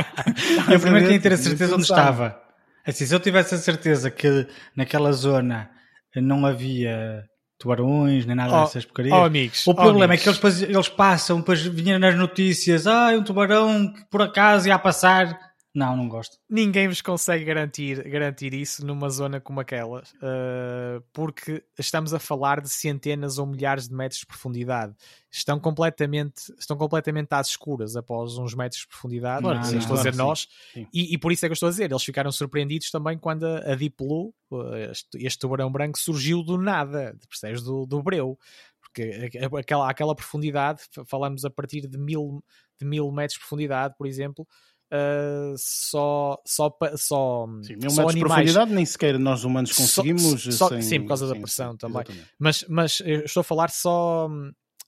Eu 0.70 0.80
primeiro 0.80 1.06
queria 1.06 1.20
ter 1.20 1.32
a 1.32 1.36
certeza 1.36 1.74
onde 1.74 1.82
estava. 1.82 2.47
Assim, 2.88 3.04
se 3.04 3.14
eu 3.14 3.20
tivesse 3.20 3.54
a 3.54 3.58
certeza 3.58 4.10
que 4.10 4.46
naquela 4.74 5.12
zona 5.12 5.70
não 6.16 6.46
havia 6.46 7.22
tubarões, 7.58 8.24
nem 8.24 8.34
nada 8.34 8.56
Oh, 8.56 8.64
dessas 8.64 8.84
porcarias. 8.86 9.14
Oh, 9.14 9.24
amigos. 9.24 9.66
o 9.66 9.72
oh, 9.72 9.74
problema 9.74 10.14
amigos. 10.14 10.26
é 10.26 10.40
que 10.40 10.46
eles, 10.46 10.62
eles 10.62 10.88
passam, 10.88 11.40
depois 11.40 11.60
vinham 11.60 11.98
nas 11.98 12.16
notícias, 12.16 12.86
ah, 12.86 13.08
um 13.10 13.22
tubarão 13.22 13.92
que 13.92 14.04
por 14.10 14.22
acaso 14.22 14.68
ia 14.68 14.74
a 14.74 14.78
passar. 14.78 15.38
Não, 15.78 15.96
não 15.96 16.08
gosto. 16.08 16.36
ninguém 16.50 16.88
vos 16.88 17.00
consegue 17.00 17.44
garantir, 17.44 18.02
garantir 18.08 18.52
isso 18.52 18.84
numa 18.84 19.08
zona 19.08 19.40
como 19.40 19.60
aquela, 19.60 20.00
uh, 20.00 21.00
porque 21.12 21.62
estamos 21.78 22.12
a 22.12 22.18
falar 22.18 22.60
de 22.60 22.68
centenas 22.68 23.38
ou 23.38 23.46
milhares 23.46 23.88
de 23.88 23.94
metros 23.94 24.20
de 24.20 24.26
profundidade. 24.26 24.92
Estão 25.30 25.60
completamente, 25.60 26.52
estão 26.58 26.76
completamente 26.76 27.28
às 27.32 27.50
escuras 27.50 27.94
após 27.94 28.36
uns 28.38 28.54
metros 28.54 28.80
de 28.80 28.88
profundidade. 28.88 29.42
Claro 29.42 29.64
sim, 29.64 29.78
estou 29.78 29.94
a 29.94 29.98
dizer 29.98 30.16
nós, 30.16 30.48
e, 30.74 31.14
e 31.14 31.18
por 31.18 31.30
isso 31.30 31.46
é 31.46 31.48
que 31.48 31.52
eu 31.52 31.54
estou 31.54 31.68
a 31.68 31.70
dizer. 31.70 31.88
Eles 31.88 32.02
ficaram 32.02 32.32
surpreendidos 32.32 32.90
também 32.90 33.16
quando 33.16 33.44
a, 33.44 33.58
a 33.58 33.74
Deep 33.76 33.94
Blue, 33.96 34.34
uh, 34.50 34.74
este, 34.90 35.24
este 35.24 35.38
tubarão 35.38 35.70
branco, 35.70 35.96
surgiu 35.96 36.42
do 36.42 36.58
nada, 36.58 37.16
percebes? 37.28 37.62
Do, 37.62 37.86
do 37.86 38.02
breu. 38.02 38.36
Porque 38.80 39.30
aquela, 39.56 39.88
aquela 39.88 40.14
profundidade, 40.14 40.82
falamos 41.06 41.44
a 41.44 41.50
partir 41.50 41.86
de 41.86 41.96
mil, 41.96 42.42
de 42.80 42.84
mil 42.84 43.12
metros 43.12 43.34
de 43.34 43.40
profundidade, 43.40 43.94
por 43.96 44.08
exemplo, 44.08 44.44
uh, 44.92 45.54
só, 45.56 46.40
só, 46.46 46.76
só, 46.96 47.46
Sim, 47.62 47.76
mil 47.76 47.90
só 47.90 48.08
animais. 48.08 48.20
profundidade 48.20 48.72
nem 48.72 48.84
sequer 48.84 49.18
nós 49.18 49.44
humanos 49.44 49.70
Só- 49.74 49.82
conseguimos. 49.82 50.42
só- 50.56 50.68
sem- 50.68 50.82
sim, 50.82 51.00
por 51.00 51.08
causa 51.08 51.26
da 51.26 51.34
sim, 51.34 51.40
pressão 51.42 51.72
sim, 51.72 51.78
também. 51.78 52.00
exatamente. 52.02 52.28
Mas, 52.38 52.64
mas 52.68 53.00
eu 53.04 53.24
estou 53.24 53.40
a 53.40 53.44
falar 53.44 53.70
só, 53.70 54.28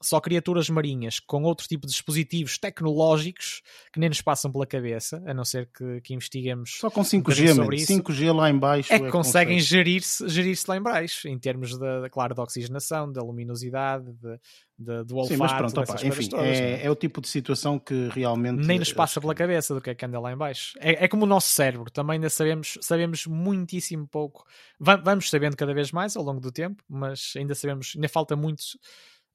só 0.03 0.21
criaturas 0.21 0.69
marinhas 0.71 1.21
com 1.21 1.43
outro 1.43 1.67
tipo 1.69 1.87
de 1.87 1.93
dispositivos 1.93 2.57
tecnológicos 2.59 3.63
que 3.93 4.01
nem 4.01 4.09
nos 4.09 4.21
passam 4.21 4.51
pela 4.51 4.67
cabeça, 4.67 5.23
a 5.27 5.35
não 5.35 5.45
ser 5.45 5.67
que, 5.77 6.01
que 6.01 6.15
investiguemos. 6.15 6.79
Só 6.81 6.91
com 6.91 7.03
bocadinho 7.03 7.23
5G, 7.25 7.49
sobre 7.55 7.63
mano. 7.63 7.75
isso. 7.75 7.93
5G 7.93 8.33
lá 8.35 8.51
em 8.51 8.59
baixo 8.59 8.93
É 8.93 8.99
que 8.99 9.11
conseguem 9.11 9.57
consegue. 9.59 9.61
gerir-se 9.61 10.29
gerir 10.29 10.59
lá 10.67 10.77
em 10.77 10.83
baixo, 10.83 11.29
em 11.29 11.39
termos 11.39 11.79
da, 11.79 12.09
claro, 12.11 12.35
da 12.35 12.43
oxigenação, 12.43 13.11
da 13.13 13.23
luminosidade, 13.23 14.05
de, 14.13 14.39
de- 14.79 15.05
do 15.05 15.17
olfato, 15.17 15.29
Sim, 15.35 15.37
mas 15.37 15.53
pronto, 15.53 15.81
opa, 15.81 16.07
enfim, 16.07 16.29
todas, 16.29 16.47
é? 16.47 16.83
é, 16.83 16.87
é 16.87 16.91
o 16.91 16.95
tipo 16.97 17.21
de 17.21 17.29
situação 17.29 17.79
que 17.79 18.09
realmente. 18.13 18.67
nem 18.67 18.79
nos 18.79 18.93
passa 18.93 19.21
pela 19.21 19.35
cabeça 19.35 19.75
do 19.75 19.81
que 19.81 19.91
é 19.91 19.95
que 19.95 20.05
anda 20.07 20.19
lá 20.19 20.33
em 20.33 20.37
baixo. 20.37 20.73
É, 20.81 21.05
é 21.05 21.09
como 21.09 21.25
o 21.25 21.29
nosso 21.29 21.49
cérebro, 21.49 21.91
também 21.91 22.15
ainda 22.15 22.31
sabemos, 22.31 22.79
sabemos 22.81 23.27
muitíssimo 23.27 24.07
pouco. 24.09 24.45
Va- 24.79 24.97
vamos 24.97 25.29
sabendo 25.29 25.57
cada 25.57 25.75
vez 25.75 25.93
mais 25.93 26.17
ao 26.17 26.23
longo 26.25 26.41
do 26.41 26.51
tempo, 26.51 26.83
mas 26.89 27.35
ainda 27.37 27.55
sabemos, 27.55 27.93
ainda 27.95 28.09
falta 28.09 28.35
muito 28.35 28.63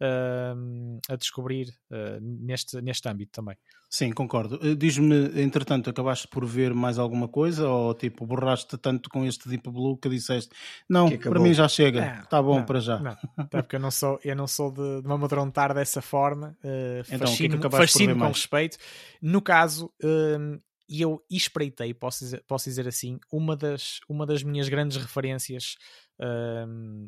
ahm, 0.02 1.00
a 1.10 1.16
descobrir 1.16 1.74
ah, 1.92 2.18
neste, 2.22 2.82
neste 2.82 3.08
âmbito 3.08 3.32
também. 3.32 3.56
Sim, 3.90 4.12
concordo. 4.12 4.60
Eh, 4.62 4.76
Diz-me, 4.76 5.42
entretanto, 5.42 5.90
acabaste 5.90 6.28
por 6.28 6.46
ver 6.46 6.74
mais 6.74 7.00
alguma 7.00 7.28
coisa 7.28 7.70
ou 7.70 7.94
tipo, 7.94 8.26
borraste 8.26 8.78
tanto 8.78 9.10
com 9.10 9.26
este 9.26 9.48
Deep 9.48 9.70
Blue 9.70 9.98
que 9.98 10.10
disseste 10.10 10.50
não, 10.90 11.08
Que 11.08 11.18
para 11.18 11.40
mim 11.40 11.54
já 11.54 11.68
chega, 11.68 12.22
está 12.24 12.42
bom 12.42 12.58
não, 12.58 12.66
para 12.66 12.80
já. 12.80 13.00
Não, 13.00 13.16
até 13.38 13.62
porque 13.62 13.78
eu 13.78 13.80
não 13.80 13.92
sou, 13.92 14.20
eu 14.24 14.36
não 14.36 14.48
sou 14.48 14.72
de, 14.72 15.02
de 15.02 15.08
me 15.08 15.14
amedrontar 15.14 15.74
dessa 15.74 16.02
forma. 16.02 16.58
Uh, 16.64 17.04
Então, 17.10 17.32
o 17.32 17.38
que 17.38 17.46
é 17.46 17.48
que 17.48 17.54
fascino, 17.54 17.56
acabaste 17.56 17.70
por 17.70 17.88
fascino 17.88 18.14
ver 18.14 18.20
com 18.20 18.26
mais? 18.26 18.36
respeito. 18.38 18.78
No 19.22 19.42
caso, 19.42 19.92
um, 20.04 20.60
eu 20.90 21.24
espreitei, 21.30 21.94
posso 21.94 22.24
dizer, 22.26 22.44
posso 22.48 22.66
dizer 22.66 22.88
assim, 22.88 23.20
uma 23.32 23.56
das, 23.56 24.00
uma 24.08 24.26
das 24.26 24.44
minhas 24.44 24.70
grandes 24.70 24.98
referências 24.98 25.78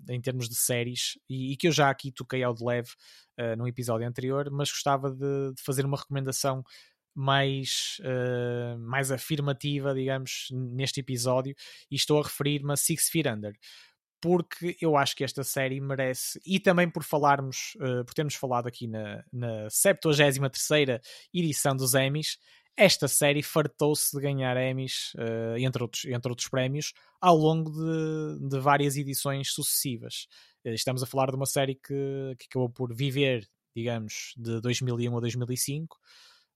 em 0.10 0.22
termos 0.22 0.50
de 0.50 0.56
séries 0.56 1.18
e, 1.30 1.54
e 1.54 1.58
que 1.58 1.68
eu 1.68 1.72
já 1.72 1.90
aqui 1.90 2.12
toquei 2.12 2.44
ao 2.44 2.54
de 2.54 2.64
leve 2.64 2.90
uh, 3.40 3.56
num 3.58 3.68
episódio 3.68 4.08
anterior, 4.08 4.50
mas 4.52 4.70
gostava 4.70 5.12
de, 5.12 5.54
de 5.54 5.62
fazer 5.62 5.86
uma 5.86 5.98
recomendação 5.98 6.64
mais, 7.16 7.98
uh, 8.02 8.78
mais 8.78 9.12
afirmativa, 9.12 9.94
digamos, 9.94 10.48
neste 10.52 11.00
episódio, 11.00 11.56
e 11.90 11.96
estou 11.96 12.20
a 12.20 12.24
referir-me 12.24 12.74
a 12.74 12.76
Six 12.76 13.10
Feet 13.10 13.28
Under 13.28 13.54
porque 14.20 14.76
eu 14.82 14.98
acho 14.98 15.16
que 15.16 15.24
esta 15.24 15.44
série 15.44 15.80
merece, 15.80 16.40
e 16.44 16.60
também 16.60 16.90
por 16.90 17.04
falarmos, 17.04 17.76
uh, 17.76 18.04
por 18.04 18.14
termos 18.14 18.34
falado 18.34 18.68
aqui 18.68 18.88
na, 18.88 19.24
na 19.32 19.70
73 19.70 20.40
edição 21.34 21.76
dos 21.76 21.94
Emmys, 21.94 22.38
esta 22.78 23.08
série 23.08 23.42
fartou-se 23.42 24.16
de 24.16 24.22
ganhar 24.22 24.56
Emmys, 24.56 25.14
uh, 25.16 25.58
entre, 25.58 25.82
outros, 25.82 26.06
entre 26.06 26.30
outros 26.30 26.48
prémios, 26.48 26.94
ao 27.20 27.36
longo 27.36 27.72
de, 27.72 28.48
de 28.50 28.60
várias 28.60 28.96
edições 28.96 29.52
sucessivas. 29.52 30.28
Uh, 30.64 30.70
estamos 30.70 31.02
a 31.02 31.08
falar 31.08 31.32
de 31.32 31.36
uma 31.36 31.48
série 31.48 31.76
que, 31.76 32.36
que 32.38 32.46
acabou 32.50 32.70
por 32.70 32.96
viver, 32.96 33.50
digamos, 33.76 34.34
de 34.38 34.62
2001 34.62 35.18
a 35.18 35.20
2005, 35.20 35.98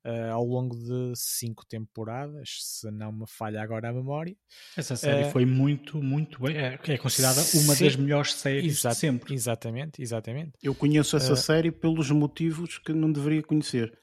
Uh, 0.03 0.31
ao 0.33 0.43
longo 0.43 0.75
de 0.75 1.13
cinco 1.15 1.63
temporadas, 1.63 2.57
se 2.59 2.89
não 2.89 3.11
me 3.11 3.25
falha 3.27 3.61
agora 3.61 3.89
a 3.89 3.93
memória. 3.93 4.35
Essa 4.75 4.95
série 4.95 5.25
Eh, 5.25 5.29
foi 5.29 5.45
muito, 5.45 6.01
muito 6.01 6.41
bem. 6.41 6.57
É, 6.57 6.79
é 6.87 6.97
considerada 6.97 7.39
uma 7.39 7.75
sim. 7.75 7.83
das 7.85 7.95
melhores 7.95 8.33
séries 8.33 8.81
de 8.81 8.95
sempre. 8.95 9.35
Exatamente, 9.35 10.01
exatamente. 10.01 10.53
Eu 10.59 10.73
conheço 10.73 11.15
essa 11.15 11.33
Eh, 11.33 11.35
série 11.35 11.71
pelos 11.71 12.09
motivos 12.09 12.79
que 12.79 12.91
não 12.93 13.11
deveria 13.11 13.43
conhecer, 13.43 13.95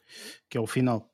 que 0.49 0.57
é 0.57 0.61
o 0.61 0.69
final. 0.69 1.12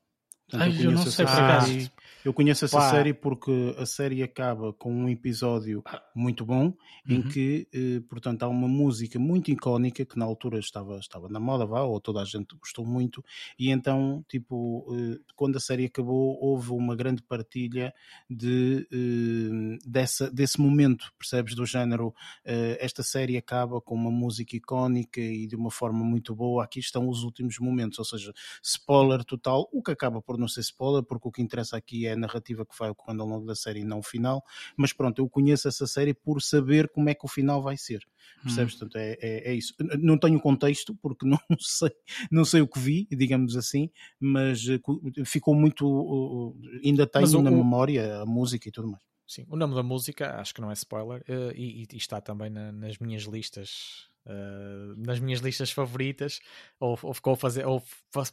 Ai, 0.52 0.68
eu 0.80 0.92
não 0.92 1.02
conheço 1.02 1.12
sei, 1.12 1.24
por 1.26 1.32
acaso. 1.34 1.90
Eu 2.24 2.32
conheço 2.32 2.64
essa 2.64 2.78
Pá. 2.78 2.90
série 2.90 3.12
porque 3.12 3.74
a 3.78 3.84
série 3.86 4.22
acaba 4.22 4.72
com 4.72 4.92
um 4.92 5.08
episódio 5.08 5.82
muito 6.14 6.44
bom 6.44 6.72
em 7.08 7.16
Uhum. 7.18 7.28
que, 7.28 7.68
eh, 7.72 8.00
portanto, 8.08 8.42
há 8.44 8.48
uma 8.48 8.66
música 8.66 9.18
muito 9.18 9.50
icónica 9.50 10.06
que 10.06 10.18
na 10.18 10.24
altura 10.24 10.58
estava, 10.58 10.96
estava 10.98 11.28
na 11.28 11.38
moda, 11.38 11.66
vá, 11.66 11.82
ou 11.82 12.00
toda 12.00 12.22
a 12.22 12.24
gente 12.24 12.56
gostou 12.56 12.86
muito, 12.86 13.22
e 13.58 13.70
então, 13.70 14.24
tipo, 14.26 14.86
eh, 14.90 15.18
quando 15.36 15.56
a 15.56 15.60
série 15.60 15.84
acabou, 15.84 16.38
houve 16.40 16.70
uma 16.70 16.96
grande 16.96 17.22
partilha 17.22 17.92
de, 18.30 18.88
eh, 18.90 19.78
dessa, 19.86 20.30
desse 20.30 20.58
momento, 20.60 21.12
percebes, 21.18 21.54
do 21.54 21.66
género, 21.66 22.14
eh, 22.44 22.78
esta 22.80 23.02
série 23.02 23.36
acaba 23.36 23.80
com 23.82 23.94
uma 23.94 24.10
música 24.10 24.56
icónica 24.56 25.20
e 25.20 25.46
de 25.46 25.56
uma 25.56 25.70
forma 25.70 26.02
muito 26.04 26.34
boa, 26.34 26.64
aqui 26.64 26.78
estão 26.80 27.08
os 27.08 27.22
últimos 27.22 27.58
momentos, 27.58 27.98
ou 27.98 28.04
seja, 28.04 28.32
spoiler 28.62 29.22
total, 29.24 29.68
o 29.72 29.82
que 29.82 29.90
acaba 29.92 30.22
por 30.22 30.38
não 30.38 30.48
ser 30.48 30.60
spoiler, 30.60 31.02
porque 31.02 31.28
o 31.28 31.32
que 31.32 31.42
interessa 31.42 31.76
aqui 31.76 32.06
é 32.06 32.13
a 32.14 32.16
narrativa 32.16 32.64
que 32.66 32.76
vai 32.78 32.90
ocorrendo 32.90 33.22
ao 33.22 33.28
longo 33.28 33.46
da 33.46 33.54
série 33.54 33.80
e 33.80 33.84
não 33.84 33.98
o 33.98 34.02
final, 34.02 34.42
mas 34.76 34.92
pronto, 34.92 35.20
eu 35.20 35.28
conheço 35.28 35.68
essa 35.68 35.86
série 35.86 36.14
por 36.14 36.40
saber 36.42 36.88
como 36.88 37.08
é 37.08 37.14
que 37.14 37.24
o 37.24 37.28
final 37.28 37.62
vai 37.62 37.76
ser, 37.76 38.00
percebes? 38.42 38.74
Portanto, 38.76 38.96
é, 38.96 39.16
é, 39.20 39.50
é 39.50 39.54
isso. 39.54 39.74
Não 40.00 40.18
tenho 40.18 40.40
contexto, 40.40 40.94
porque 41.02 41.26
não 41.28 41.38
sei, 41.58 41.90
não 42.30 42.44
sei 42.44 42.60
o 42.60 42.68
que 42.68 42.78
vi, 42.78 43.06
digamos 43.10 43.56
assim, 43.56 43.90
mas 44.18 44.64
eh, 44.68 44.78
ficou 45.24 45.54
muito, 45.54 46.56
ainda 46.84 47.06
tenho 47.06 47.38
o- 47.38 47.42
na 47.42 47.50
memória 47.50 48.20
a 48.20 48.26
música 48.26 48.68
e 48.68 48.72
tudo 48.72 48.88
mais. 48.88 49.02
Sim, 49.26 49.46
o 49.48 49.56
nome 49.56 49.74
da 49.74 49.82
música 49.82 50.38
acho 50.38 50.52
que 50.54 50.60
não 50.60 50.70
é 50.70 50.74
spoiler 50.74 51.22
eh, 51.26 51.52
e, 51.56 51.86
e 51.90 51.96
está 51.96 52.20
também 52.20 52.50
na- 52.50 52.70
nas 52.72 52.98
minhas 52.98 53.22
listas. 53.24 54.08
Eh, 54.26 54.94
nas 54.96 55.20
minhas 55.20 55.40
listas 55.40 55.70
favoritas, 55.70 56.40
ou, 56.80 56.98
ou 57.02 57.14
ficou 57.14 57.34
a 57.34 57.36
fazer, 57.36 57.66
ou 57.66 57.82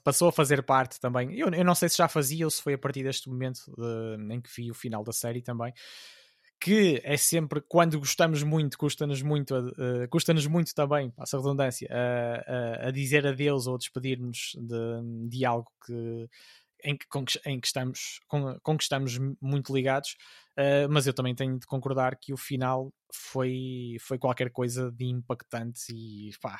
passou 0.03 0.29
a 0.29 0.31
fazer 0.31 0.63
parte 0.63 0.99
também. 0.99 1.33
Eu, 1.37 1.49
eu 1.49 1.63
não 1.65 1.75
sei 1.75 1.89
se 1.89 1.97
já 1.97 2.07
fazia 2.07 2.45
ou 2.45 2.51
se 2.51 2.61
foi 2.61 2.73
a 2.73 2.77
partir 2.77 3.03
deste 3.03 3.29
momento 3.29 3.61
eh, 3.79 4.33
em 4.35 4.41
que 4.41 4.49
vi 4.55 4.71
o 4.71 4.73
final 4.75 5.03
da 5.03 5.13
série 5.13 5.41
também. 5.41 5.73
Que 6.63 7.01
é 7.03 7.17
sempre 7.17 7.59
quando 7.59 7.97
gostamos 7.97 8.43
muito, 8.43 8.77
custa-nos 8.77 9.23
muito, 9.23 9.55
eh, 9.79 10.05
custa-nos 10.07 10.45
muito 10.45 10.75
também, 10.75 11.09
passa 11.09 11.37
redundância, 11.37 11.87
a, 11.91 12.87
a- 12.87 12.91
dizer 12.91 13.25
adeus 13.25 13.65
ou 13.65 13.79
despedir-nos 13.79 14.51
de, 14.55 15.27
de 15.29 15.43
algo 15.43 15.71
que, 15.83 16.29
em, 16.83 16.97
que, 16.97 17.05
em 17.45 17.59
que 17.59 17.67
estamos, 17.67 18.19
com, 18.27 18.57
com 18.61 18.77
que 18.77 18.83
estamos 18.83 19.17
muito 19.41 19.73
ligados. 19.73 20.15
Uh, 20.57 20.89
mas 20.89 21.07
eu 21.07 21.13
também 21.13 21.33
tenho 21.33 21.57
de 21.57 21.65
concordar 21.65 22.17
que 22.17 22.33
o 22.33 22.37
final 22.37 22.93
foi, 23.13 23.95
foi 24.01 24.17
qualquer 24.17 24.51
coisa 24.51 24.91
de 24.91 25.05
impactante 25.05 25.93
e 25.93 26.31
pá, 26.41 26.59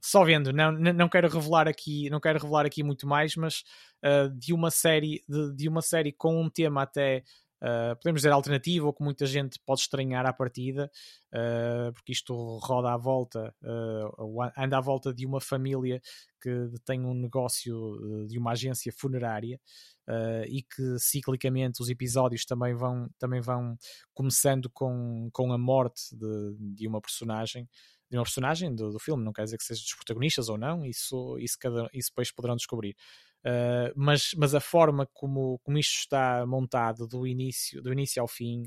só 0.00 0.24
vendo, 0.24 0.52
não, 0.52 0.72
não 0.72 0.92
não 0.92 1.08
quero 1.08 1.28
revelar 1.28 1.68
aqui, 1.68 2.10
não 2.10 2.18
quero 2.20 2.40
revelar 2.40 2.66
aqui 2.66 2.82
muito 2.82 3.06
mais, 3.06 3.36
mas 3.36 3.62
uh, 4.04 4.28
de 4.36 4.52
uma 4.52 4.70
série, 4.70 5.22
de, 5.28 5.54
de 5.54 5.68
uma 5.68 5.80
série 5.80 6.12
com 6.12 6.42
um 6.42 6.50
tema 6.50 6.82
até 6.82 7.22
uh, 7.62 7.96
podemos 7.96 8.20
dizer 8.20 8.32
alternativo, 8.32 8.86
ou 8.86 8.92
que 8.92 9.02
muita 9.02 9.24
gente 9.24 9.58
pode 9.64 9.80
estranhar 9.80 10.26
à 10.26 10.32
partida, 10.32 10.90
uh, 11.32 11.92
porque 11.92 12.12
isto 12.12 12.34
roda 12.58 12.92
à 12.92 12.96
volta, 12.96 13.54
uh, 13.62 14.52
anda 14.56 14.76
à 14.76 14.80
volta 14.80 15.14
de 15.14 15.24
uma 15.24 15.40
família 15.40 16.02
que 16.40 16.68
tem 16.84 17.04
um 17.04 17.14
negócio 17.14 18.26
de 18.26 18.36
uma 18.38 18.52
agência 18.52 18.92
funerária. 18.92 19.60
E 20.48 20.62
que 20.62 20.98
ciclicamente 20.98 21.80
os 21.80 21.88
episódios 21.88 22.44
também 22.44 22.74
vão, 22.74 23.08
também 23.20 23.40
vão 23.40 23.78
começando 24.12 24.68
com, 24.68 25.30
com 25.32 25.52
a 25.52 25.56
morte 25.56 26.14
de, 26.16 26.56
de 26.74 26.88
uma 26.88 27.00
personagem 27.00 27.68
de 28.12 28.18
uma 28.18 28.24
personagem 28.24 28.74
do, 28.74 28.90
do 28.90 28.98
filme, 28.98 29.24
não 29.24 29.32
quer 29.32 29.44
dizer 29.44 29.56
que 29.56 29.64
seja 29.64 29.80
dos 29.80 29.94
protagonistas 29.94 30.50
ou 30.50 30.58
não, 30.58 30.84
isso, 30.84 31.38
isso, 31.38 31.56
cada, 31.58 31.88
isso 31.94 32.10
depois 32.10 32.30
poderão 32.30 32.56
descobrir. 32.56 32.94
Uh, 33.44 33.90
mas, 33.96 34.30
mas 34.36 34.54
a 34.54 34.60
forma 34.60 35.04
como, 35.12 35.58
como 35.64 35.76
isto 35.76 35.98
está 35.98 36.46
montado 36.46 37.08
do 37.08 37.26
início, 37.26 37.82
do 37.82 37.92
início 37.92 38.22
ao 38.22 38.28
fim 38.28 38.62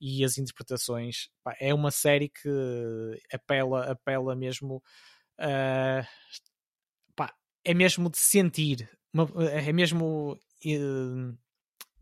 e 0.00 0.24
as 0.24 0.38
interpretações 0.38 1.28
pá, 1.42 1.54
é 1.60 1.74
uma 1.74 1.90
série 1.90 2.30
que 2.30 2.48
apela, 3.30 3.90
apela 3.90 4.34
mesmo 4.34 4.82
uh, 5.38 6.06
pá, 7.14 7.34
é 7.62 7.74
mesmo 7.74 8.08
de 8.08 8.16
sentir 8.16 8.88
uma, 9.12 9.28
é 9.50 9.70
mesmo 9.74 10.32
uh, 10.32 11.38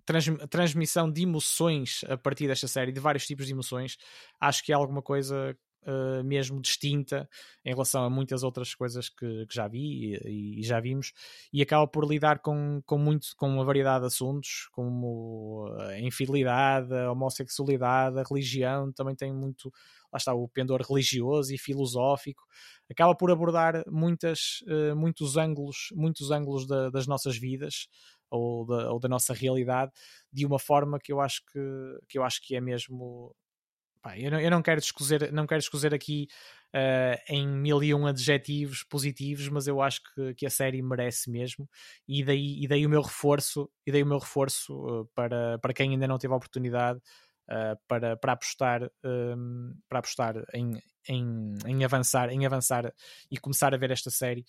trans, 0.05 0.27
transmissão 0.49 1.11
de 1.11 1.23
emoções 1.23 2.05
a 2.09 2.17
partir 2.17 2.47
desta 2.47 2.69
série, 2.69 2.93
de 2.93 3.01
vários 3.01 3.27
tipos 3.27 3.47
de 3.47 3.53
emoções. 3.53 3.97
Acho 4.41 4.65
que 4.65 4.73
é 4.73 4.75
alguma 4.75 5.03
coisa 5.03 5.57
uh, 5.87 6.25
mesmo 6.25 6.61
distinta 6.61 7.29
em 7.65 7.71
relação 7.71 8.05
a 8.05 8.11
muitas 8.11 8.43
outras 8.43 8.75
coisas 8.75 9.09
que, 9.09 9.47
que 9.47 9.55
já 9.55 9.69
vi 9.69 10.15
e, 10.25 10.61
e, 10.61 10.63
já 10.63 10.81
vimos, 10.81 11.13
e 11.53 11.63
acaba 11.63 11.87
por 11.87 12.05
lidar 12.05 12.41
com, 12.41 12.83
com, 12.85 12.99
muito, 12.99 13.29
com 13.37 13.49
uma 13.49 13.65
variedade 13.65 14.01
de 14.01 14.07
assuntos, 14.07 14.69
como 14.73 15.67
a 15.81 15.99
infidelidade, 16.01 16.93
a 16.95 17.13
homossexualidade, 17.13 18.19
a 18.19 18.23
religião, 18.23 18.93
também 18.93 19.15
tem 19.15 19.33
muito, 19.33 19.73
lá 20.13 20.17
está, 20.17 20.35
o 20.35 20.49
pendor 20.49 20.83
religioso 20.83 21.55
e 21.55 21.59
filosófico, 21.59 22.43
acaba 22.91 23.15
por 23.15 23.31
abordar 23.31 23.85
muitas, 23.89 24.63
uh, 24.63 24.97
muitos 24.97 25.37
ângulos, 25.37 25.89
muitos 25.95 26.31
ângulos 26.31 26.67
da, 26.67 26.91
das 26.91 27.07
nossas 27.07 27.37
vidas, 27.37 27.89
ou 28.33 28.65
da, 28.65 28.91
ou 28.91 28.99
da 28.99 29.09
nossa 29.09 29.35
realidade 29.35 29.93
de 30.33 30.47
uma 30.47 30.59
forma 30.59 30.99
que 30.99 31.13
eu 31.13 31.21
acho 31.21 31.43
que, 31.53 31.61
que, 32.09 32.19
eu 32.19 32.25
acho 32.25 32.41
que 32.43 32.57
é 32.57 32.61
mesmo. 32.61 33.35
Pá, 34.03 34.19
eu, 34.19 34.33
não, 34.33 34.41
eu 34.41 34.51
não 34.51 34.61
quero 34.61 34.81
descozer, 34.81 35.33
não 35.33 35.47
quero 35.47 35.61
descozer 35.61 35.95
aqui 35.95 36.27
uh, 36.75 37.23
em 37.29 37.47
mil 37.47 37.83
e 37.85 37.95
um 37.95 38.05
adjetivos 38.05 38.83
positivos, 38.83 39.49
mas 39.49 39.69
eu 39.69 39.81
acho 39.81 40.01
que, 40.13 40.35
que 40.35 40.45
a 40.45 40.51
série 40.51 40.83
merece 40.83 41.31
mesmo. 41.31 41.69
E 42.09 42.25
daí, 42.25 42.65
e 42.65 42.67
daí 42.67 42.85
o 42.85 42.91
meu 42.91 43.01
reforço, 43.01 43.71
e 43.87 43.93
daí 43.93 44.03
o 44.03 44.07
meu 44.07 44.19
reforço 44.19 44.75
uh, 44.75 45.07
para, 45.15 45.57
para 45.61 45.73
quem 45.73 45.93
ainda 45.93 46.09
não 46.09 46.19
teve 46.19 46.35
a 46.35 46.37
oportunidade. 46.37 47.01
Uh, 47.51 47.77
para, 47.89 48.17
para 48.17 48.33
apostar, 48.33 48.89
um, 49.05 49.75
para 49.89 49.99
apostar 49.99 50.37
em, 50.55 50.81
em, 51.09 51.55
em, 51.67 51.85
avançar, 51.85 52.31
em 52.31 52.47
avançar 52.47 52.95
e 53.31 53.37
começar 53.37 53.75
a 53.75 53.77
ver 53.77 53.91
esta 53.91 54.11
série, 54.11 54.45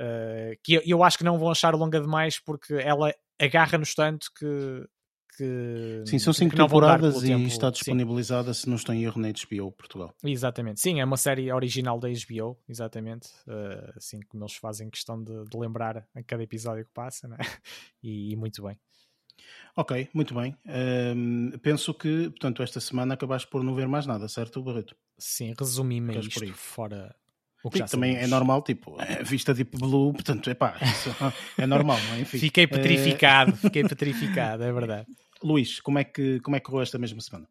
uh, 0.00 0.58
que 0.64 0.74
eu, 0.74 0.82
eu, 0.84 1.04
acho 1.04 1.18
que 1.18 1.24
não 1.24 1.38
vão 1.38 1.50
achar 1.50 1.74
longa 1.74 2.00
demais 2.00 2.40
porque 2.40 2.72
ela 2.74 3.14
agarra-nos 3.38 3.94
tanto 3.94 4.28
que, 4.36 4.88
que. 5.38 6.02
Sim, 6.04 6.18
são 6.18 6.32
cinco 6.32 6.56
temporadas 6.56 7.22
e 7.22 7.28
tempo. 7.28 7.46
está 7.46 7.70
disponibilizada, 7.70 8.52
Sim. 8.52 8.60
se 8.62 8.68
não 8.68 8.76
estou 8.76 8.94
em 8.94 9.04
erro, 9.04 9.20
na 9.20 9.28
HBO 9.28 9.70
Portugal. 9.70 10.12
Exatamente. 10.24 10.80
Sim, 10.80 11.00
é 11.00 11.04
uma 11.04 11.16
série 11.16 11.52
original 11.52 11.98
da 12.00 12.08
HBO, 12.08 12.58
exatamente. 12.68 13.28
Uh, 13.46 13.92
assim 13.96 14.18
como 14.28 14.42
eles 14.42 14.56
fazem 14.56 14.90
questão 14.90 15.22
de, 15.22 15.44
de, 15.44 15.56
lembrar 15.56 16.04
a 16.14 16.22
cada 16.24 16.42
episódio 16.42 16.84
que 16.84 16.92
passa, 16.92 17.28
né? 17.28 17.36
e, 18.02 18.32
e 18.32 18.36
muito 18.36 18.62
bem. 18.62 18.76
Ok, 19.76 20.08
muito 20.12 20.34
bem. 20.34 20.56
Um, 21.16 21.52
penso 21.62 21.94
que, 21.94 22.30
portanto, 22.30 22.62
esta 22.62 22.80
semana 22.80 23.14
acabaste 23.14 23.48
por 23.48 23.62
não 23.62 23.74
ver 23.74 23.86
mais 23.86 24.04
nada, 24.06 24.26
certo, 24.28 24.60
Barreto? 24.60 24.96
Sim, 25.16 25.54
resumi-me 25.56 26.18
isto 26.18 26.52
fora, 26.54 27.14
o 27.62 27.70
que 27.70 27.78
Sim, 27.78 27.84
também 27.86 28.16
é 28.16 28.26
normal, 28.26 28.62
tipo, 28.62 28.96
é 29.00 29.22
vista 29.24 29.52
Deep 29.52 29.76
Blue, 29.76 30.12
portanto, 30.12 30.48
epá, 30.48 30.76
é 31.58 31.66
normal, 31.66 31.98
não 32.08 32.14
é? 32.14 32.20
Enfim, 32.20 32.38
fiquei 32.38 32.68
petrificado, 32.68 33.52
é... 33.52 33.56
fiquei 33.56 33.82
petrificado, 33.82 34.62
é 34.62 34.72
verdade. 34.72 35.06
Luís, 35.42 35.80
como 35.80 35.98
é 35.98 36.04
que 36.04 36.40
como 36.40 36.56
é 36.56 36.60
que 36.60 36.66
correu 36.66 36.82
esta 36.82 36.98
mesma 36.98 37.20
semana? 37.20 37.48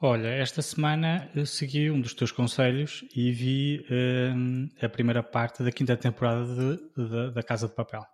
Olha, 0.00 0.28
esta 0.28 0.60
semana 0.60 1.30
eu 1.34 1.46
segui 1.46 1.90
um 1.90 2.00
dos 2.00 2.14
teus 2.14 2.30
conselhos 2.30 3.04
e 3.14 3.32
vi 3.32 3.86
um, 3.90 4.68
a 4.82 4.88
primeira 4.88 5.22
parte 5.22 5.62
da 5.62 5.72
quinta 5.72 5.96
temporada 5.96 6.44
de, 6.44 6.76
de, 6.94 7.30
da 7.32 7.42
Casa 7.42 7.68
de 7.68 7.74
Papel. 7.74 8.04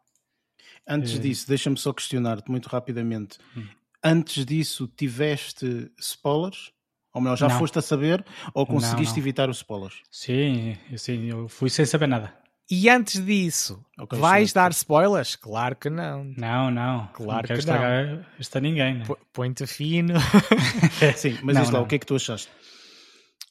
Antes 0.87 1.14
uh... 1.14 1.18
disso, 1.18 1.49
deixa-me 1.49 1.76
só 1.76 1.93
questionar-te 1.93 2.51
muito 2.51 2.68
rapidamente. 2.68 3.39
Hum. 3.57 3.66
Antes 4.03 4.47
disso, 4.47 4.87
tiveste 4.97 5.91
spoilers? 5.99 6.72
Ou 7.12 7.20
melhor, 7.20 7.37
já 7.37 7.49
não. 7.49 7.59
foste 7.59 7.78
a 7.78 7.83
saber 7.83 8.24
ou 8.55 8.64
conseguiste 8.64 9.14
não, 9.14 9.16
não. 9.16 9.18
evitar 9.18 9.51
os 9.51 9.57
spoilers? 9.57 10.01
Sim, 10.11 10.76
sim, 10.97 11.28
eu 11.28 11.49
fui 11.49 11.68
sem 11.68 11.85
saber 11.85 12.07
nada. 12.07 12.39
E 12.71 12.89
antes 12.89 13.25
disso, 13.25 13.85
okay, 13.99 14.16
vais 14.16 14.53
dar 14.53 14.71
spoilers? 14.71 15.35
Claro 15.35 15.75
que 15.75 15.91
não. 15.91 16.25
Não, 16.37 16.71
não. 16.71 17.09
Claro 17.09 17.49
não 17.49 17.57
que 17.59 17.66
não. 17.66 18.25
Isto 18.39 18.59
a 18.59 18.61
ninguém. 18.61 18.99
Né? 18.99 19.05
Põe-te 19.33 19.66
fino. 19.66 20.14
sim, 21.16 21.37
mas 21.43 21.57
diz 21.57 21.71
lá, 21.71 21.81
o 21.81 21.87
que 21.87 21.97
é 21.97 21.99
que 21.99 22.07
tu 22.07 22.14
achaste? 22.14 22.49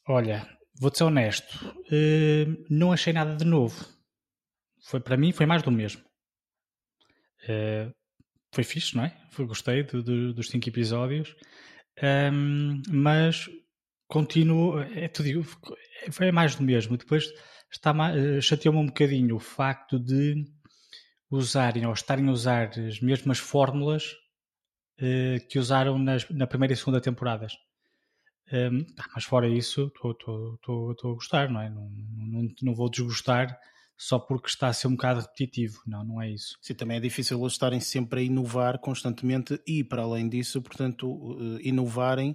Olha, 0.08 0.48
vou-te 0.80 1.00
ser 1.00 1.04
honesto. 1.04 1.66
Uh, 1.66 2.66
não 2.70 2.94
achei 2.94 3.12
nada 3.12 3.36
de 3.36 3.44
novo. 3.44 3.86
Foi, 4.88 5.02
para 5.02 5.18
mim, 5.18 5.34
foi 5.34 5.46
mais 5.46 5.62
do 5.62 5.72
mesmo. 5.72 6.02
Uh, 7.44 7.94
foi 8.54 8.64
fixe, 8.64 8.96
não 8.96 9.04
é? 9.04 9.18
Foi, 9.32 9.46
gostei 9.46 9.84
do, 9.84 10.02
do, 10.02 10.34
dos 10.34 10.48
cinco 10.48 10.70
episódios. 10.70 11.36
Um, 12.02 12.82
mas 12.90 13.50
continuo, 14.08 14.80
é, 14.80 15.10
te 15.10 15.24
digo, 15.24 15.44
foi 16.12 16.32
mais 16.32 16.56
do 16.56 16.64
mesmo. 16.64 16.96
Depois 16.96 17.30
está 17.72 17.92
uh, 17.92 18.42
chateou-me 18.42 18.80
um 18.80 18.86
bocadinho 18.86 19.36
o 19.36 19.40
facto 19.40 20.00
de 20.00 20.46
usarem 21.30 21.86
ou 21.86 21.94
estarem 21.94 22.28
a 22.28 22.32
usar 22.32 22.70
as 22.70 23.00
mesmas 23.00 23.40
fórmulas 23.40 24.14
uh, 25.00 25.48
que 25.48 25.60
usaram 25.60 25.98
nas, 25.98 26.28
na 26.30 26.48
primeira 26.48 26.74
e 26.74 26.78
segunda 26.78 27.02
temporadas. 27.02 27.54
Um, 28.52 28.86
mas 29.14 29.26
fora 29.26 29.48
isso, 29.48 29.92
estou 29.96 30.96
a 31.12 31.14
gostar, 31.14 31.50
não 31.50 31.62
é? 31.62 31.70
Não, 31.70 31.88
não, 31.90 32.48
não 32.64 32.74
vou 32.74 32.90
desgostar 32.90 33.60
só 34.02 34.18
porque 34.18 34.48
está 34.48 34.70
a 34.70 34.74
ser 34.74 34.88
um 34.88 34.92
bocado 34.92 35.20
repetitivo. 35.20 35.82
Não, 35.86 36.06
não 36.06 36.22
é 36.22 36.32
isso. 36.32 36.58
Sim, 36.62 36.74
também 36.74 36.96
é 36.96 37.00
difícil 37.02 37.38
eles 37.38 37.52
estarem 37.52 37.82
sempre 37.82 38.22
a 38.22 38.24
inovar 38.24 38.80
constantemente 38.80 39.62
e, 39.68 39.84
para 39.84 40.04
além 40.04 40.30
disso, 40.30 40.62
portanto, 40.62 41.38
eh, 41.38 41.68
inovarem 41.68 42.34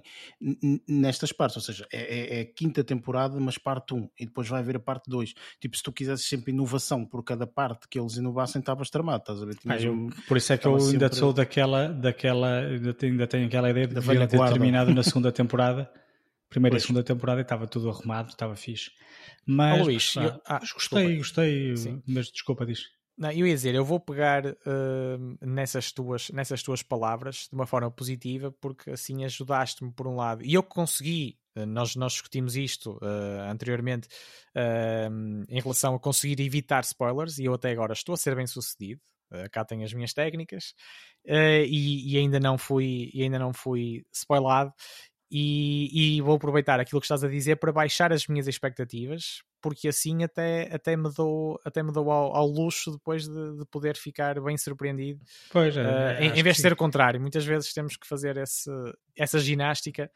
nestas 0.87 1.31
partes. 1.31 1.57
Ou 1.57 1.63
seja, 1.63 1.87
é, 1.91 2.01
é, 2.01 2.37
é 2.37 2.41
a 2.41 2.45
quinta 2.45 2.83
temporada, 2.83 3.39
mas 3.39 3.57
parte 3.57 3.95
1, 3.95 4.07
e 4.19 4.27
depois 4.27 4.47
vai 4.47 4.59
haver 4.59 4.75
a 4.75 4.79
parte 4.79 5.09
2. 5.09 5.33
Tipo, 5.59 5.75
se 5.75 5.81
tu 5.81 5.91
quisesses 5.91 6.27
sempre 6.27 6.51
inovação 6.51 7.03
por 7.03 7.23
cada 7.23 7.47
parte 7.47 7.87
que 7.89 7.99
eles 7.99 8.15
inovassem, 8.15 8.59
estavas 8.59 8.91
tramado, 8.91 9.23
estás 9.23 9.41
a 9.41 9.45
ver? 9.45 9.57
Ah, 9.65 9.79
eu, 9.79 10.09
por 10.27 10.37
isso 10.37 10.53
é 10.53 10.59
que 10.59 10.67
eu 10.67 10.75
ainda 10.75 11.11
sou 11.11 11.33
daquela, 11.33 11.87
daquela 11.87 12.59
ainda 12.59 12.93
tenho, 12.93 13.13
ainda 13.13 13.25
tenho 13.25 13.47
aquela 13.47 13.71
ideia 13.71 13.87
de 13.87 13.95
que 13.95 14.27
ter 14.27 14.37
terminado 14.37 14.93
na 14.93 15.01
segunda 15.01 15.31
temporada. 15.31 15.91
Primeira 16.47 16.75
pois. 16.75 16.83
e 16.83 16.85
segunda 16.85 17.03
temporada 17.03 17.41
estava 17.41 17.65
tudo 17.65 17.89
arrumado, 17.89 18.29
estava 18.29 18.55
fixe. 18.55 18.91
Mas, 19.45 19.81
oh, 19.81 19.83
Luís, 19.83 20.15
eu, 20.15 20.41
ah, 20.45 20.59
gostei, 20.59 21.17
gostei, 21.17 21.77
Sim. 21.77 22.01
mas 22.07 22.31
desculpa, 22.31 22.65
diz. 22.65 22.85
Não, 23.17 23.31
eu 23.31 23.47
ia 23.47 23.53
dizer, 23.53 23.73
eu 23.73 23.85
vou 23.85 23.97
pegar 23.97 24.45
uh, 24.45 25.37
nessas, 25.41 25.91
tuas, 25.91 26.29
nessas 26.31 26.61
tuas 26.61 26.83
palavras 26.83 27.47
de 27.49 27.55
uma 27.55 27.65
forma 27.65 27.89
positiva, 27.89 28.51
porque 28.59 28.91
assim 28.91 29.23
ajudaste-me 29.23 29.91
por 29.93 30.05
um 30.05 30.15
lado. 30.15 30.43
E 30.43 30.53
eu 30.53 30.61
consegui, 30.61 31.37
uh, 31.55 31.65
nós, 31.65 31.95
nós 31.95 32.11
discutimos 32.13 32.57
isto 32.57 32.99
uh, 33.01 33.49
anteriormente, 33.49 34.09
em 35.49 35.61
relação 35.61 35.95
a 35.95 35.99
conseguir 35.99 36.41
evitar 36.41 36.83
spoilers, 36.83 37.37
e 37.37 37.45
eu 37.45 37.53
até 37.53 37.71
agora 37.71 37.93
estou 37.93 38.13
a 38.13 38.17
ser 38.17 38.35
bem 38.35 38.47
sucedido. 38.47 39.01
cá 39.51 39.63
tenho 39.63 39.83
as 39.83 39.93
minhas 39.93 40.13
técnicas 40.13 40.73
e, 41.25 42.13
e, 42.13 42.17
ainda 42.17 42.39
não 42.39 42.57
fui 42.57 43.09
e 43.13 43.23
ainda 43.23 43.39
não 43.39 43.51
fui 43.51 44.05
spoilado 44.13 44.71
e, 45.29 46.17
e, 46.17 46.21
vou 46.21 46.35
aproveitar 46.35 46.79
aquilo 46.79 47.01
que 47.01 47.05
estás 47.05 47.23
a 47.23 47.27
dizer 47.27 47.55
para 47.55 47.71
baixar 47.71 48.13
as 48.13 48.27
minhas 48.27 48.47
expectativas, 48.47 49.41
porque 49.59 49.87
assim 49.87 50.23
até, 50.23 50.69
até 50.71 50.95
me 50.95 51.11
dou, 51.11 51.59
até 51.65 51.81
me 51.81 51.91
dou 51.91 52.11
ao, 52.11 52.35
ao 52.35 52.45
luxo 52.45 52.91
depois 52.91 53.27
de, 53.27 53.57
de, 53.57 53.65
poder 53.71 53.97
ficar 53.97 54.39
bem 54.39 54.55
surpreendido. 54.55 55.19
Pois 55.51 55.75
é, 55.75 55.81
uh, 55.81 56.23
em, 56.23 56.39
em, 56.39 56.43
vez 56.43 56.57
de 56.57 56.61
ser 56.61 56.73
o 56.73 56.75
contrário, 56.75 57.19
muitas 57.19 57.43
vezes 57.43 57.73
temos 57.73 57.97
que 57.97 58.07
fazer 58.07 58.37
esse, 58.37 58.69
essa 59.17 59.39
ginástica 59.39 60.11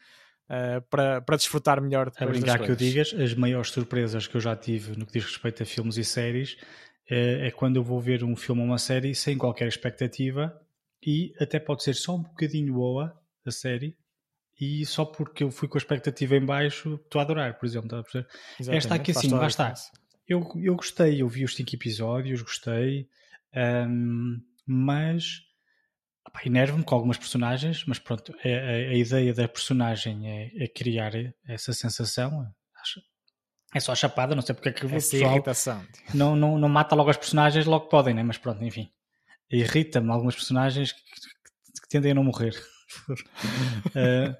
uh, 0.45 0.81
para, 0.89 1.21
para 1.21 1.37
desfrutar 1.37 1.81
melhor 1.81 2.11
depois. 2.11 2.29
A 2.29 2.31
brincar 2.31 2.59
que 2.59 2.69
eu 2.69 2.75
digas, 2.75 3.11
as 3.13 3.33
maiores 3.33 3.71
surpresas 3.71 4.27
que 4.27 4.37
eu 4.37 4.41
já 4.41 4.55
tive 4.55 4.95
no 4.95 5.07
que 5.07 5.13
diz 5.13 5.25
respeito 5.25 5.63
a 5.63 5.65
filmes 5.65 5.97
e 5.97 6.03
séries 6.03 6.55
é, 7.09 7.47
é 7.47 7.51
quando 7.51 7.77
eu 7.77 7.83
vou 7.83 7.99
ver 7.99 8.23
um 8.23 8.35
filme 8.35 8.61
ou 8.61 8.67
uma 8.67 8.77
série 8.77 9.15
sem 9.15 9.39
qualquer 9.39 9.67
expectativa 9.67 10.55
e 11.03 11.33
até 11.39 11.59
pode 11.59 11.83
ser 11.83 11.95
só 11.95 12.15
um 12.15 12.21
bocadinho 12.21 12.73
boa 12.75 13.19
a 13.43 13.51
série 13.51 13.97
e 14.59 14.85
só 14.85 15.05
porque 15.05 15.43
eu 15.43 15.51
fui 15.51 15.67
com 15.69 15.77
a 15.77 15.79
expectativa 15.79 16.35
em 16.35 16.45
baixo 16.45 16.95
estou 16.95 17.19
a 17.19 17.23
adorar, 17.23 17.57
por 17.57 17.65
exemplo. 17.65 17.89
Tá 17.89 17.99
a 17.99 18.75
Esta 18.75 18.95
aqui 18.95 19.11
assim, 19.11 19.29
lá 19.29 19.47
está. 19.47 19.73
Eu, 20.27 20.45
eu 20.61 20.75
gostei, 20.75 21.21
eu 21.21 21.29
vi 21.29 21.45
os 21.45 21.55
5 21.55 21.73
episódios, 21.73 22.41
gostei, 22.41 23.07
um, 23.55 24.39
mas 24.67 25.41
enervo-me 26.45 26.83
com 26.83 26.93
algumas 26.93 27.17
personagens, 27.17 27.83
mas 27.85 27.97
pronto, 27.97 28.35
a, 28.43 28.47
a, 28.47 28.91
a 28.91 28.95
ideia 28.95 29.33
da 29.33 29.47
personagem 29.47 30.29
é, 30.29 30.63
é, 30.63 30.67
criar 30.67 31.13
essa 31.47 31.73
sensação. 31.73 32.45
É 33.73 33.79
só 33.79 33.91
a 33.91 33.95
chapada, 33.95 34.35
não 34.35 34.41
sei 34.41 34.53
porque 34.53 34.69
é 34.69 34.73
que 34.73 34.85
o 34.85 34.89
pessoal 34.89 35.31
irritação. 35.31 35.85
Não, 36.13 36.35
não, 36.35 36.57
não 36.57 36.69
mata 36.69 36.95
logo 36.95 37.09
as 37.09 37.17
personagens, 37.17 37.65
logo 37.65 37.87
podem, 37.87 38.13
né? 38.13 38.23
mas 38.23 38.37
pronto, 38.37 38.63
enfim. 38.63 38.91
Irrita-me 39.49 40.11
algumas 40.11 40.35
personagens 40.35 40.91
que, 40.91 41.01
que, 41.01 41.81
que 41.81 41.89
tendem 41.89 42.11
a 42.11 42.15
não 42.15 42.23
morrer 42.23 42.53
uh, 43.09 44.35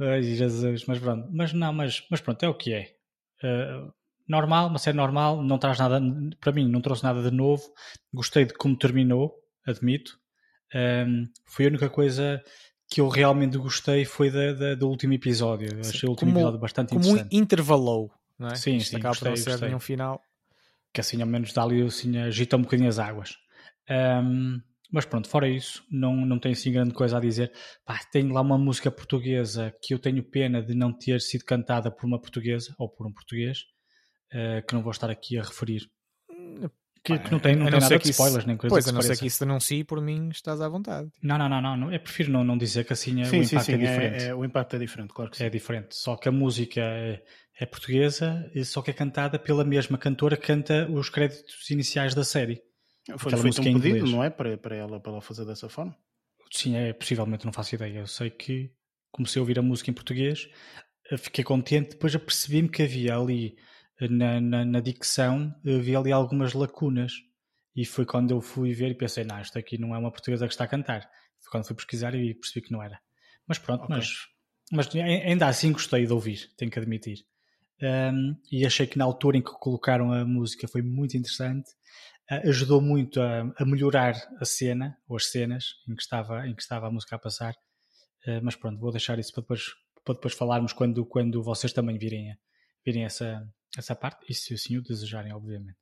ai, 0.00 0.22
Jesus, 0.22 0.84
mas 0.86 0.98
pronto. 0.98 1.28
Mas 1.30 1.52
não, 1.52 1.72
mas, 1.72 2.04
mas 2.10 2.20
pronto, 2.20 2.42
é 2.44 2.48
o 2.48 2.54
que 2.54 2.72
é. 2.72 2.94
Uh, 3.42 3.92
normal, 4.28 4.68
uma 4.68 4.78
série 4.78 4.96
normal, 4.96 5.42
não 5.42 5.58
traz 5.58 5.78
nada, 5.78 6.00
para 6.40 6.52
mim, 6.52 6.68
não 6.68 6.80
trouxe 6.80 7.04
nada 7.04 7.22
de 7.22 7.34
novo. 7.34 7.62
Gostei 8.12 8.44
de 8.44 8.54
como 8.54 8.76
terminou, 8.76 9.34
admito. 9.66 10.18
Um, 10.74 10.78
ehm, 10.78 11.24
foi 11.46 11.66
a 11.66 11.68
única 11.68 11.88
coisa 11.88 12.42
que 12.88 13.00
eu 13.00 13.08
realmente 13.08 13.56
gostei 13.58 14.04
foi 14.04 14.30
da, 14.30 14.52
da 14.52 14.74
do 14.74 14.88
último 14.88 15.12
episódio. 15.12 15.68
Sim, 15.84 15.90
Achei 15.90 16.08
o 16.08 16.10
último 16.10 16.30
como, 16.30 16.38
episódio 16.40 16.60
bastante 16.60 16.88
como 16.90 17.00
interessante. 17.00 17.30
Como 17.30 17.42
intervalou, 17.42 18.12
não 18.38 18.48
é? 18.48 18.54
Sim, 18.54 18.76
Isto 18.76 18.90
sim, 18.90 18.96
acaba 18.96 19.14
gostei, 19.14 19.32
por 19.32 19.38
ser 19.38 19.60
nenhum 19.66 19.80
final. 19.80 20.20
Que 20.92 21.00
assim, 21.00 21.20
ao 21.20 21.26
menos, 21.26 21.52
dali 21.52 21.82
assim, 21.82 22.16
agita 22.18 22.56
um 22.56 22.62
bocadinho 22.62 22.88
as 22.88 22.98
águas. 22.98 23.36
Um, 23.90 24.60
mas 24.92 25.04
pronto, 25.04 25.28
fora 25.28 25.48
isso, 25.48 25.84
não, 25.90 26.14
não 26.14 26.38
tenho 26.38 26.54
assim 26.54 26.72
grande 26.72 26.92
coisa 26.92 27.16
a 27.16 27.20
dizer. 27.20 27.52
Pá, 27.84 27.98
tenho 28.10 28.32
lá 28.32 28.40
uma 28.40 28.58
música 28.58 28.90
portuguesa 28.90 29.74
que 29.82 29.94
eu 29.94 29.98
tenho 29.98 30.22
pena 30.22 30.62
de 30.62 30.74
não 30.74 30.92
ter 30.92 31.20
sido 31.20 31.44
cantada 31.44 31.90
por 31.90 32.06
uma 32.06 32.20
portuguesa 32.20 32.74
ou 32.78 32.88
por 32.88 33.06
um 33.06 33.12
português, 33.12 33.60
uh, 34.32 34.64
que 34.66 34.74
não 34.74 34.82
vou 34.82 34.92
estar 34.92 35.10
aqui 35.10 35.38
a 35.38 35.42
referir. 35.42 35.82
Que, 37.06 37.16
que 37.20 37.30
não 37.30 37.38
tem, 37.38 37.54
não 37.54 37.70
tem 37.70 37.78
nada 37.78 37.98
de 37.98 38.10
spoilers, 38.10 38.38
isso, 38.38 38.48
nem 38.48 38.56
coisa 38.56 38.74
Pois, 38.74 38.88
a 38.88 38.92
não 38.92 39.00
ser 39.00 39.16
que 39.16 39.26
isso 39.26 39.44
denuncie, 39.44 39.84
por 39.84 40.00
mim 40.00 40.28
estás 40.30 40.60
à 40.60 40.68
vontade. 40.68 41.08
Não, 41.22 41.38
não, 41.38 41.48
não, 41.48 41.62
não, 41.62 41.76
não. 41.76 41.92
Eu 41.92 42.00
prefiro 42.00 42.32
não, 42.32 42.42
não 42.42 42.58
dizer 42.58 42.84
que 42.84 42.92
assim 42.92 43.24
sim, 43.24 43.38
o 43.38 43.42
impacto 43.44 43.48
sim, 43.48 43.58
sim, 43.60 43.72
é 43.74 43.76
diferente. 43.76 44.24
É, 44.24 44.26
é, 44.28 44.34
o 44.34 44.44
impacto 44.44 44.74
é 44.74 44.78
diferente, 44.80 45.14
claro 45.14 45.30
que 45.30 45.36
sim. 45.36 45.44
É 45.44 45.48
diferente. 45.48 45.94
Só 45.94 46.16
que 46.16 46.28
a 46.28 46.32
música 46.32 46.80
é, 46.80 47.22
é 47.60 47.64
portuguesa, 47.64 48.50
só 48.64 48.82
que 48.82 48.90
é 48.90 48.94
cantada 48.94 49.38
pela 49.38 49.64
mesma 49.64 49.96
cantora 49.96 50.36
que 50.36 50.48
canta 50.48 50.90
os 50.90 51.08
créditos 51.08 51.70
iniciais 51.70 52.12
da 52.12 52.24
série. 52.24 52.60
Foi 53.18 53.36
feito 53.36 53.60
um 53.60 53.80
pedido, 53.80 54.06
não 54.06 54.22
é? 54.22 54.30
Para, 54.30 54.58
para, 54.58 54.74
ela, 54.74 54.98
para 54.98 55.12
ela 55.12 55.20
fazer 55.20 55.44
dessa 55.44 55.68
forma? 55.68 55.96
Sim, 56.50 56.76
é 56.76 56.92
possivelmente, 56.92 57.44
não 57.44 57.52
faço 57.52 57.74
ideia. 57.74 58.00
Eu 58.00 58.06
sei 58.06 58.30
que 58.30 58.72
comecei 59.12 59.38
a 59.40 59.42
ouvir 59.42 59.58
a 59.58 59.62
música 59.62 59.90
em 59.90 59.94
português, 59.94 60.48
eh, 61.10 61.16
fiquei 61.16 61.44
contente, 61.44 61.90
depois 61.90 62.14
apercebi-me 62.14 62.68
que 62.68 62.82
havia 62.82 63.16
ali 63.16 63.56
eh, 64.00 64.08
na, 64.08 64.40
na, 64.40 64.64
na, 64.64 64.80
dicção, 64.80 65.54
havia 65.64 65.98
ali 65.98 66.12
algumas 66.12 66.52
lacunas. 66.52 67.12
E 67.74 67.84
foi 67.84 68.06
quando 68.06 68.30
eu 68.30 68.40
fui 68.40 68.72
ver 68.72 68.90
e 68.90 68.94
pensei, 68.94 69.22
não, 69.24 69.40
isto 69.40 69.58
aqui 69.58 69.78
não 69.78 69.94
é 69.94 69.98
uma 69.98 70.10
portuguesa 70.10 70.46
que 70.46 70.52
está 70.52 70.64
a 70.64 70.68
cantar. 70.68 71.02
Foi 71.40 71.50
quando 71.50 71.66
fui 71.66 71.76
pesquisar 71.76 72.14
e 72.14 72.34
percebi 72.34 72.66
que 72.66 72.72
não 72.72 72.82
era. 72.82 72.98
Mas 73.46 73.58
pronto, 73.58 73.84
okay. 73.84 73.96
mas, 73.96 74.26
mas 74.72 74.96
ainda 74.96 75.46
assim 75.46 75.72
gostei 75.72 76.06
de 76.06 76.12
ouvir, 76.12 76.50
tenho 76.56 76.70
que 76.70 76.78
admitir. 76.78 77.18
Um, 77.82 78.34
e 78.50 78.64
achei 78.64 78.86
que 78.86 78.96
na 78.96 79.04
altura 79.04 79.36
em 79.36 79.42
que 79.42 79.50
colocaram 79.50 80.10
a 80.10 80.24
música 80.24 80.66
foi 80.66 80.80
muito 80.80 81.16
interessante 81.16 81.70
ajudou 82.28 82.80
muito 82.80 83.20
a, 83.20 83.52
a, 83.56 83.64
melhorar 83.64 84.14
a 84.40 84.44
cena, 84.44 84.96
ou 85.08 85.16
as 85.16 85.26
cenas 85.26 85.74
em 85.88 85.94
que 85.94 86.02
estava, 86.02 86.46
em 86.46 86.54
que 86.54 86.62
estava 86.62 86.88
a 86.88 86.90
música 86.90 87.16
a 87.16 87.18
passar. 87.18 87.54
Uh, 88.26 88.40
mas 88.42 88.56
pronto, 88.56 88.80
vou 88.80 88.90
deixar 88.90 89.18
isso 89.18 89.32
para 89.32 89.42
depois, 89.42 89.66
para 90.04 90.14
depois 90.14 90.34
falarmos 90.34 90.72
quando, 90.72 91.04
quando 91.06 91.42
vocês 91.42 91.72
também 91.72 91.96
virem, 91.96 92.36
virem 92.84 93.04
essa, 93.04 93.46
essa 93.76 93.94
parte, 93.94 94.24
e 94.28 94.34
se 94.34 94.54
assim 94.54 94.76
o 94.76 94.82
desejarem, 94.82 95.32
obviamente. 95.32 95.78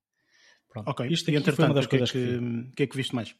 Pronto. 0.69 0.89
Ok, 0.89 1.07
isto 1.09 1.31
aqui 1.31 1.53
foi 1.53 1.65
uma 1.65 1.75
das 1.75 1.87
coisas 1.87 2.11
que, 2.11 2.39
que, 2.39 2.73
que 2.77 2.83
é 2.83 2.87
que 2.87 2.97
viste 2.97 3.15
mais? 3.15 3.35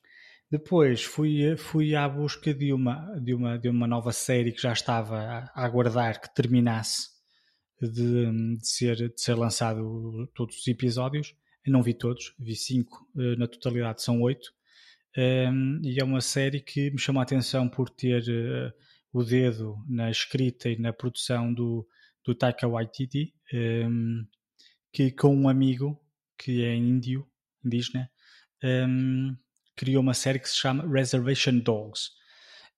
Depois 0.51 1.03
fui, 1.03 1.57
fui 1.57 1.97
à 1.97 2.09
busca 2.09 2.55
de 2.55 2.73
uma, 2.73 3.19
de, 3.19 3.35
uma, 3.35 3.59
de 3.59 3.69
uma 3.69 3.87
nova 3.87 4.13
série 4.13 4.53
que 4.53 4.63
já 4.63 4.73
estava 4.73 5.19
a, 5.19 5.39
a 5.55 5.65
aguardar 5.65 6.21
que 6.21 6.33
terminasse 6.35 7.09
de, 7.81 8.57
de, 8.57 8.69
ser, 8.69 8.97
de 8.97 9.21
ser 9.21 9.35
lançado 9.35 10.31
todos 10.35 10.57
os 10.57 10.67
episódios 10.69 11.35
eu 11.65 11.73
não 11.73 11.83
vi 11.83 11.95
todos, 11.95 12.35
vi 12.39 12.55
cinco 12.55 13.09
uh, 13.15 13.37
na 13.39 13.47
totalidade, 13.47 14.03
são 14.03 14.21
oito. 14.21 14.53
Ehm, 15.17 15.81
e 15.83 16.01
é 16.01 16.05
uma 16.05 16.21
série 16.21 16.61
que 16.61 16.91
me 16.91 16.99
chama 16.99 17.21
a 17.21 17.23
atenção 17.23 17.69
por 17.69 17.89
ter 17.89 18.23
uh, 18.23 18.73
o 19.13 19.23
dedo 19.23 19.77
na 19.89 20.11
escrita 20.11 20.69
e 20.69 20.79
na 20.79 20.93
produção 20.93 21.55
do, 21.55 21.87
do 22.25 22.35
Taika 22.35 22.69
Waititi, 22.69 23.33
ehm, 23.53 24.25
que 24.93 25.11
com 25.13 25.35
um 25.35 25.49
amigo 25.49 26.01
que 26.37 26.65
é 26.65 26.75
índio, 26.75 27.27
indígena, 27.65 28.11
ehm, 28.63 29.35
criou 29.77 30.03
uma 30.03 30.15
série 30.15 30.39
que 30.39 30.49
se 30.49 30.57
chama 30.57 30.87
Reservation 30.87 31.59
Dogs. 31.61 32.11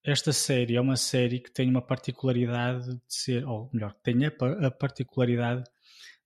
Esta 0.05 0.33
série 0.33 0.77
é 0.77 0.81
uma 0.81 0.97
série 0.97 1.41
que 1.41 1.51
tem 1.51 1.69
uma 1.69 1.83
particularidade 1.83 2.95
de 2.95 3.01
ser, 3.09 3.45
ou 3.47 3.71
melhor, 3.73 3.95
tem 4.03 4.25
a 4.27 4.71
particularidade 4.71 5.65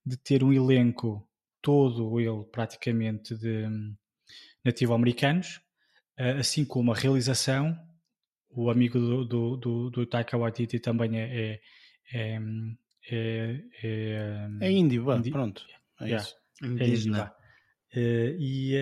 de 0.04 0.16
ter 0.16 0.44
um 0.44 0.52
elenco 0.52 1.26
todo 1.62 2.18
ele 2.20 2.44
praticamente 2.50 3.36
de 3.36 3.66
hum, 3.66 3.94
nativo-americanos, 4.64 5.60
eh, 6.16 6.32
assim 6.32 6.64
como 6.64 6.92
a 6.92 6.96
realização. 6.96 7.76
O 8.52 8.68
amigo 8.68 8.98
do, 8.98 9.24
do, 9.24 9.56
do, 9.56 9.90
do 9.90 10.06
Taika 10.06 10.36
Waititi 10.36 10.80
também 10.80 11.20
é, 11.20 11.52
é, 11.52 11.60
é, 12.12 12.40
hum, 12.40 12.76
é, 13.10 13.60
é, 13.82 14.48
hum, 14.48 14.58
é 14.60 14.70
índio, 14.70 15.16
indi 15.16 15.30
pronto. 15.30 15.64
É 16.00 16.04
yeah, 16.04 16.24
isso. 16.24 16.36
Indígena. 16.62 17.32
É 17.92 18.36
e 18.38 18.76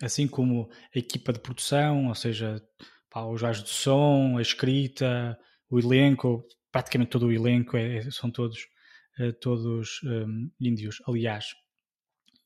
assim 0.00 0.26
como 0.26 0.70
a 0.94 0.98
equipa 0.98 1.32
de 1.32 1.40
produção, 1.40 2.08
ou 2.08 2.14
seja, 2.14 2.62
pá, 3.10 3.24
os 3.24 3.42
gajos 3.42 3.64
de 3.64 3.70
som, 3.70 4.38
a 4.38 4.42
escrita, 4.42 5.38
o 5.70 5.78
elenco, 5.78 6.44
praticamente 6.72 7.10
todo 7.10 7.26
o 7.26 7.32
elenco 7.32 7.76
é, 7.76 8.10
são 8.10 8.30
todos, 8.30 8.66
eh, 9.18 9.32
todos 9.32 10.00
um, 10.04 10.50
índios. 10.60 11.02
Aliás, 11.06 11.46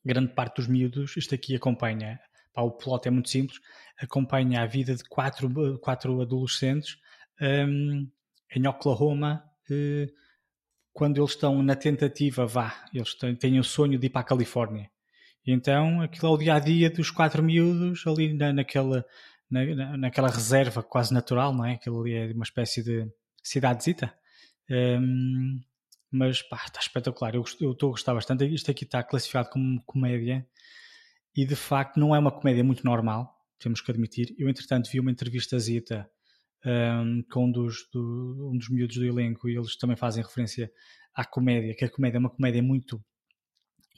grande 0.03 0.33
parte 0.33 0.57
dos 0.57 0.67
miúdos, 0.67 1.15
isto 1.17 1.33
aqui 1.33 1.55
acompanha, 1.55 2.19
pá, 2.53 2.61
o 2.61 2.71
plot 2.71 3.07
é 3.07 3.11
muito 3.11 3.29
simples, 3.29 3.59
acompanha 3.97 4.61
a 4.61 4.65
vida 4.65 4.95
de 4.95 5.03
quatro, 5.03 5.79
quatro 5.79 6.21
adolescentes 6.21 6.97
um, 7.41 8.09
em 8.55 8.67
Oklahoma, 8.67 9.43
uh, 9.69 10.11
quando 10.91 11.19
eles 11.19 11.31
estão 11.31 11.63
na 11.63 11.75
tentativa, 11.75 12.45
vá, 12.45 12.85
eles 12.93 13.15
têm, 13.15 13.35
têm 13.35 13.59
o 13.59 13.63
sonho 13.63 13.97
de 13.97 14.07
ir 14.07 14.09
para 14.09 14.21
a 14.21 14.25
Califórnia. 14.25 14.89
E 15.45 15.51
então, 15.51 16.01
aquilo 16.01 16.27
é 16.27 16.35
o 16.35 16.37
dia 16.37 16.55
a 16.55 16.59
dia 16.59 16.89
dos 16.89 17.11
quatro 17.11 17.43
miúdos 17.43 18.05
ali 18.07 18.33
na, 18.33 18.53
naquela, 18.53 19.05
na, 19.49 19.97
naquela 19.97 20.29
reserva 20.29 20.81
quase 20.81 21.13
natural, 21.13 21.53
não 21.53 21.65
é? 21.65 21.73
Aquilo 21.73 22.01
ali 22.01 22.13
é 22.13 22.31
uma 22.31 22.43
espécie 22.43 22.83
de 22.83 23.07
cidadezita. 23.43 24.13
Um, 24.69 25.59
mas 26.13 26.41
pá, 26.43 26.63
está 26.65 26.79
espetacular. 26.79 27.35
Eu 27.35 27.41
estou 27.41 27.89
a 27.89 27.91
gostar 27.91 28.13
bastante. 28.13 28.45
Isto 28.45 28.71
aqui 28.71 28.83
está 28.85 29.03
classificado 29.03 29.49
como 29.49 29.81
comédia 29.83 30.47
e 31.35 31.45
de 31.45 31.55
facto 31.55 31.99
não 31.99 32.15
é 32.15 32.19
uma 32.19 32.31
comédia 32.31 32.63
muito 32.63 32.85
normal, 32.85 33.35
temos 33.59 33.81
que 33.81 33.89
admitir. 33.89 34.35
Eu, 34.37 34.47
entretanto, 34.47 34.89
vi 34.91 34.99
uma 34.99 35.11
entrevista 35.11 35.57
Zita 35.57 36.07
um, 36.65 37.23
com 37.31 37.45
um 37.45 37.51
dos, 37.51 37.89
do, 37.91 38.51
um 38.53 38.57
dos 38.57 38.69
miúdos 38.69 38.95
do 38.95 39.05
elenco 39.05 39.49
e 39.49 39.57
eles 39.57 39.75
também 39.75 39.95
fazem 39.95 40.23
referência 40.23 40.71
à 41.15 41.25
comédia, 41.25 41.75
que 41.75 41.85
a 41.85 41.89
comédia 41.89 42.17
é 42.17 42.19
uma 42.19 42.29
comédia 42.29 42.61
muito 42.61 43.03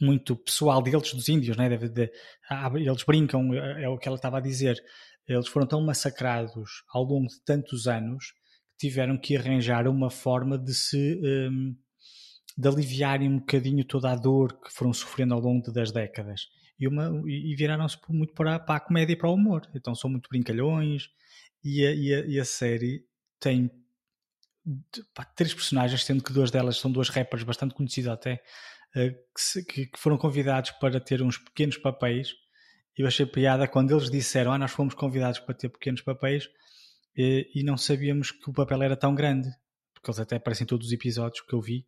muito 0.01 0.35
pessoal 0.35 0.81
deles, 0.81 1.13
dos 1.13 1.29
índios, 1.29 1.55
né? 1.55 1.69
De, 1.69 1.87
de, 1.87 2.11
eles 2.75 3.03
brincam, 3.03 3.53
é, 3.53 3.83
é 3.83 3.89
o 3.89 3.97
que 3.97 4.07
ela 4.07 4.17
estava 4.17 4.39
a 4.39 4.41
dizer. 4.41 4.77
Eles 5.25 5.47
foram 5.47 5.65
tão 5.65 5.81
massacrados 5.81 6.83
ao 6.89 7.03
longo 7.03 7.27
de 7.27 7.41
tantos 7.45 7.87
anos 7.87 8.33
que 8.77 8.89
tiveram 8.89 9.17
que 9.17 9.37
arranjar 9.37 9.87
uma 9.87 10.09
forma 10.09 10.57
de 10.57 10.73
se 10.73 11.21
um, 11.23 11.75
de 12.57 12.67
aliviarem 12.67 13.29
um 13.29 13.39
bocadinho 13.39 13.83
toda 13.83 14.11
a 14.11 14.15
dor 14.15 14.59
que 14.61 14.71
foram 14.71 14.93
sofrendo 14.93 15.33
ao 15.33 15.39
longo 15.39 15.71
das 15.71 15.91
décadas. 15.91 16.47
E, 16.79 16.85
e 16.85 17.55
viraram-se 17.55 17.97
muito 18.09 18.33
para, 18.33 18.59
para 18.59 18.75
a 18.75 18.79
comédia 18.79 19.13
e 19.13 19.15
para 19.15 19.29
o 19.29 19.33
humor. 19.33 19.69
Então 19.73 19.93
são 19.93 20.09
muito 20.09 20.29
brincalhões 20.29 21.09
e 21.63 21.85
a, 21.85 21.91
e 21.91 22.13
a, 22.13 22.25
e 22.25 22.39
a 22.39 22.45
série 22.45 23.05
tem 23.39 23.71
pá, 25.13 25.25
três 25.25 25.53
personagens, 25.53 26.03
sendo 26.03 26.23
que 26.23 26.33
duas 26.33 26.51
delas 26.51 26.77
são 26.77 26.91
duas 26.91 27.09
rappers 27.09 27.43
bastante 27.43 27.73
conhecidas 27.73 28.13
até, 28.13 28.41
uh, 28.95 29.11
que, 29.11 29.41
se, 29.41 29.65
que, 29.65 29.89
foram 29.97 30.17
convidados 30.17 30.71
para 30.71 30.99
ter 30.99 31.21
uns 31.21 31.37
pequenos 31.37 31.77
papéis. 31.77 32.33
Eu 32.97 33.07
achei 33.07 33.25
piada 33.25 33.67
quando 33.67 33.91
eles 33.91 34.09
disseram: 34.09 34.53
Ah, 34.53 34.57
nós 34.57 34.71
fomos 34.71 34.93
convidados 34.93 35.39
para 35.39 35.53
ter 35.53 35.69
pequenos 35.69 36.01
papéis 36.01 36.49
e, 37.15 37.49
e 37.53 37.63
não 37.63 37.77
sabíamos 37.77 38.31
que 38.31 38.49
o 38.49 38.53
papel 38.53 38.81
era 38.83 38.95
tão 38.95 39.13
grande, 39.13 39.49
porque 39.93 40.09
eles 40.09 40.19
até 40.19 40.37
aparecem 40.37 40.63
em 40.63 40.67
todos 40.67 40.87
os 40.87 40.93
episódios 40.93 41.41
que 41.41 41.53
eu 41.53 41.61
vi. 41.61 41.85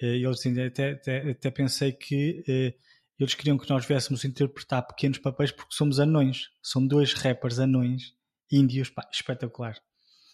Eh, 0.00 0.16
eles 0.16 0.46
até, 0.46 0.92
até, 0.92 1.30
até 1.30 1.50
pensei 1.50 1.92
que 1.92 2.42
eh, 2.48 2.74
eles 3.18 3.34
queriam 3.34 3.58
que 3.58 3.68
nós 3.70 3.86
viéssemos 3.86 4.24
interpretar 4.24 4.86
pequenos 4.86 5.18
papéis 5.18 5.52
porque 5.52 5.74
somos 5.74 6.00
anões. 6.00 6.48
São 6.62 6.86
dois 6.86 7.12
rappers 7.12 7.58
anões 7.58 8.14
índios, 8.50 8.90
pá, 8.90 9.08
espetacular. 9.12 9.76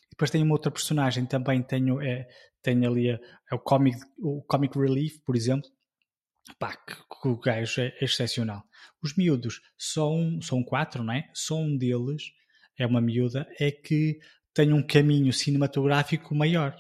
E 0.07 0.11
depois 0.11 0.31
tem 0.31 0.43
uma 0.43 0.55
outra 0.55 0.71
personagem 0.71 1.27
também, 1.27 1.63
tenho, 1.63 2.01
é, 2.01 2.27
tenho 2.63 2.91
ali 2.91 3.11
a, 3.11 3.21
é 3.51 3.55
o, 3.55 3.59
comic, 3.59 3.99
o 4.19 4.43
Comic 4.43 4.79
Relief, 4.79 5.19
por 5.25 5.37
exemplo, 5.37 5.69
pá, 6.59 6.77
que, 6.77 6.95
que 6.95 7.29
o 7.29 7.39
gajo 7.39 7.81
é, 7.81 7.95
é 8.01 8.05
excepcional. 8.05 8.63
Os 9.03 9.17
miúdos 9.17 9.61
são, 9.77 10.41
são 10.41 10.63
quatro, 10.63 11.05
não 11.05 11.13
é? 11.13 11.31
Só 11.35 11.57
um 11.57 11.77
deles 11.77 12.23
é 12.79 12.87
uma 12.87 13.01
miúda, 13.01 13.47
é 13.61 13.71
que 13.71 14.19
tem 14.55 14.73
um 14.73 14.85
caminho 14.85 15.33
cinematográfico 15.33 16.35
maior. 16.35 16.77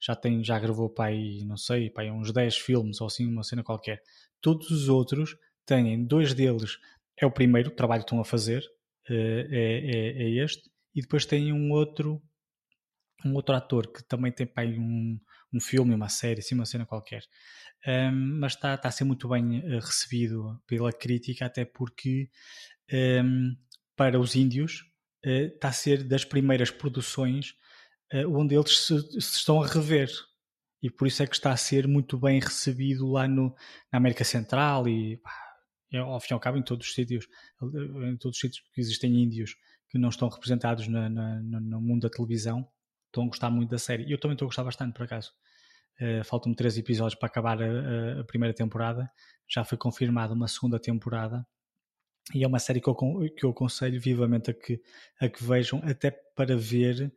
Já 0.00 0.14
tem, 0.14 0.42
já 0.44 0.58
gravou 0.58 0.88
para 0.90 1.06
aí, 1.06 1.44
não 1.44 1.56
sei, 1.56 1.90
para 1.90 2.04
aí 2.04 2.10
uns 2.10 2.32
10 2.32 2.56
filmes 2.56 3.00
ou 3.00 3.06
assim, 3.06 3.26
uma 3.26 3.42
cena 3.42 3.62
qualquer. 3.62 4.02
Todos 4.40 4.70
os 4.70 4.88
outros 4.88 5.36
têm, 5.66 6.04
dois 6.04 6.34
deles 6.34 6.78
é 7.16 7.26
o 7.26 7.30
primeiro 7.30 7.70
trabalho 7.70 8.02
que 8.02 8.06
estão 8.06 8.20
a 8.20 8.24
fazer, 8.24 8.64
eh, 9.08 9.46
é, 9.50 9.96
é, 9.96 10.22
é 10.22 10.44
este, 10.44 10.70
e 10.94 11.00
depois 11.00 11.26
tem 11.26 11.52
um 11.52 11.72
outro 11.72 12.22
um 13.24 13.34
outro 13.34 13.54
ator 13.54 13.90
que 13.90 14.02
também 14.02 14.30
tem 14.30 14.46
para 14.46 14.64
aí 14.64 14.78
um, 14.78 15.18
um 15.52 15.60
filme, 15.60 15.94
uma 15.94 16.10
série, 16.10 16.40
assim, 16.40 16.54
uma 16.54 16.66
cena 16.66 16.84
qualquer. 16.84 17.22
Um, 17.86 18.38
mas 18.40 18.52
está, 18.52 18.74
está 18.74 18.88
a 18.88 18.92
ser 18.92 19.04
muito 19.04 19.28
bem 19.28 19.62
eh, 19.64 19.78
recebido 19.78 20.60
pela 20.66 20.92
crítica, 20.92 21.46
até 21.46 21.64
porque 21.64 22.28
um, 22.92 23.56
para 23.96 24.18
os 24.18 24.34
índios 24.34 24.82
uh, 25.24 25.46
está 25.54 25.68
a 25.68 25.72
ser 25.72 26.02
das 26.04 26.24
primeiras 26.24 26.70
produções 26.70 27.54
onde 28.28 28.54
eles 28.54 28.78
se, 28.78 29.00
se, 29.12 29.18
estão 29.18 29.62
a 29.62 29.66
rever. 29.66 30.10
E 30.82 30.90
por 30.90 31.08
isso 31.08 31.22
é 31.22 31.26
que 31.26 31.34
está 31.34 31.50
a 31.52 31.56
ser 31.56 31.88
muito 31.88 32.18
bem 32.18 32.38
recebido 32.40 33.10
lá 33.10 33.26
no, 33.26 33.54
na 33.90 33.96
América 33.96 34.24
Central 34.24 34.86
e, 34.86 35.16
pá, 35.16 35.32
é, 35.92 35.98
ao 35.98 36.20
fim 36.20 36.32
e 36.32 36.34
ao 36.34 36.40
cabo, 36.40 36.58
em 36.58 36.62
todos 36.62 36.86
os 36.86 36.94
sítios, 36.94 37.26
em 37.62 38.16
todos 38.16 38.36
os 38.36 38.40
sítios 38.40 38.62
que 38.72 38.80
existem 38.80 39.22
índios 39.22 39.56
que 39.88 39.98
não 39.98 40.08
estão 40.08 40.28
representados 40.28 40.88
na, 40.88 41.08
na, 41.08 41.40
no 41.40 41.80
mundo 41.80 42.02
da 42.02 42.10
televisão 42.10 42.68
estão 43.14 43.24
a 43.24 43.26
gostar 43.28 43.50
muito 43.50 43.70
da 43.70 43.78
série. 43.78 44.10
Eu 44.10 44.18
também 44.18 44.34
estou 44.34 44.46
a 44.46 44.48
gostar 44.48 44.64
bastante, 44.64 44.92
por 44.92 45.04
acaso. 45.04 45.32
Uh, 46.00 46.24
Faltam-me 46.24 46.56
três 46.56 46.76
episódios 46.76 47.14
para 47.14 47.28
acabar 47.28 47.62
a, 47.62 48.20
a, 48.20 48.24
primeira 48.24 48.52
temporada. 48.52 49.08
Já 49.48 49.64
foi 49.64 49.78
confirmada 49.78 50.34
uma 50.34 50.48
segunda 50.48 50.78
temporada. 50.80 51.46
E 52.34 52.42
é 52.42 52.46
uma 52.46 52.58
série 52.58 52.80
que 52.80 52.88
eu, 52.88 52.94
que 52.94 53.44
eu 53.44 53.50
aconselho 53.50 54.00
vivamente 54.00 54.50
a 54.50 54.54
que, 54.54 54.80
a 55.20 55.28
que 55.28 55.44
vejam, 55.44 55.80
até 55.84 56.10
para 56.10 56.56
ver 56.56 57.12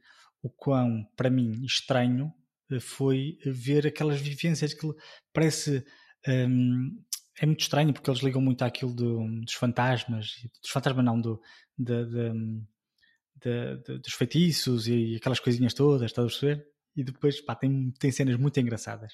o 0.47 0.49
quão, 0.49 1.05
para 1.15 1.29
mim, 1.29 1.63
estranho 1.63 2.33
eh, 2.71 2.79
foi 2.79 3.37
ver 3.45 3.85
aquelas 3.85 4.19
vivências 4.19 4.73
que 4.73 4.87
parece. 5.33 5.85
Um, 6.27 7.03
é 7.39 7.45
muito 7.45 7.61
estranho 7.61 7.93
porque 7.93 8.09
eles 8.09 8.23
ligam 8.23 8.41
muito 8.41 8.63
àquilo 8.63 8.93
do, 8.93 9.41
dos 9.41 9.53
fantasmas, 9.53 10.31
dos 10.59 10.71
fantasmas 10.71 11.05
não, 11.05 11.21
do, 11.21 11.39
de, 11.77 12.05
de, 12.05 13.77
de, 13.85 13.99
dos 13.99 14.13
feitiços 14.13 14.87
e 14.87 15.15
aquelas 15.15 15.39
coisinhas 15.39 15.75
todas, 15.75 16.09
estás 16.09 16.25
a 16.25 16.29
perceber? 16.29 16.67
E 16.95 17.03
depois, 17.03 17.39
pá, 17.39 17.53
tem, 17.53 17.91
tem 17.99 18.11
cenas 18.11 18.37
muito 18.37 18.59
engraçadas. 18.59 19.13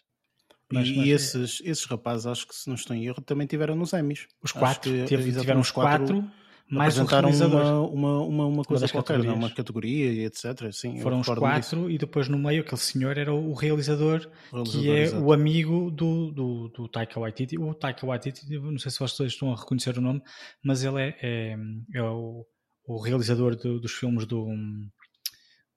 Mas, 0.71 0.87
e 0.87 0.95
mas, 0.95 1.07
é 1.07 1.09
esses, 1.09 1.61
é... 1.61 1.69
esses 1.69 1.83
rapazes, 1.83 2.25
acho 2.25 2.47
que 2.47 2.55
se 2.55 2.69
não 2.69 2.75
estou 2.75 2.95
em 2.95 3.05
erro, 3.05 3.21
também 3.21 3.45
tiveram 3.45 3.75
nos 3.75 3.91
Emmys. 3.91 4.25
Os 4.41 4.53
quatro, 4.53 4.89
que, 4.89 5.05
tiveram 5.05 5.59
os 5.59 5.69
quatro, 5.69 6.21
quatro 6.21 6.31
mais 6.69 6.97
apresentaram 6.97 7.29
uma, 7.29 7.81
uma, 7.81 8.21
uma, 8.21 8.45
uma 8.47 8.63
coisa 8.63 8.85
uma 8.85 8.91
qualquer, 8.91 9.23
não, 9.23 9.35
uma 9.35 9.49
categoria 9.49 10.11
e 10.11 10.25
etc. 10.25 10.71
Sim, 10.71 10.99
Foram 10.99 11.19
os 11.19 11.27
quatro 11.27 11.59
disso. 11.59 11.89
e 11.89 11.97
depois 11.97 12.27
no 12.27 12.37
meio 12.37 12.61
aquele 12.61 12.81
senhor 12.81 13.17
era 13.17 13.33
o 13.33 13.53
realizador, 13.53 14.29
o 14.51 14.63
realizador 14.63 14.81
que 14.81 14.89
é 14.89 15.19
o 15.19 15.31
amigo 15.31 15.91
do, 15.91 16.31
do, 16.31 16.67
do 16.69 16.87
Taika 16.87 17.19
Waititi. 17.19 17.57
O 17.59 17.73
Taika 17.73 18.05
Waititi, 18.05 18.57
não 18.57 18.77
sei 18.77 18.91
se 18.91 18.99
vocês 18.99 19.33
estão 19.33 19.51
a 19.51 19.55
reconhecer 19.55 19.97
o 19.97 20.01
nome, 20.01 20.21
mas 20.63 20.83
ele 20.83 21.01
é, 21.01 21.17
é, 21.21 21.57
é 21.93 22.01
o, 22.01 22.45
o 22.85 23.01
realizador 23.01 23.55
do, 23.55 23.79
dos 23.79 23.91
filmes 23.91 24.25
do, 24.25 24.47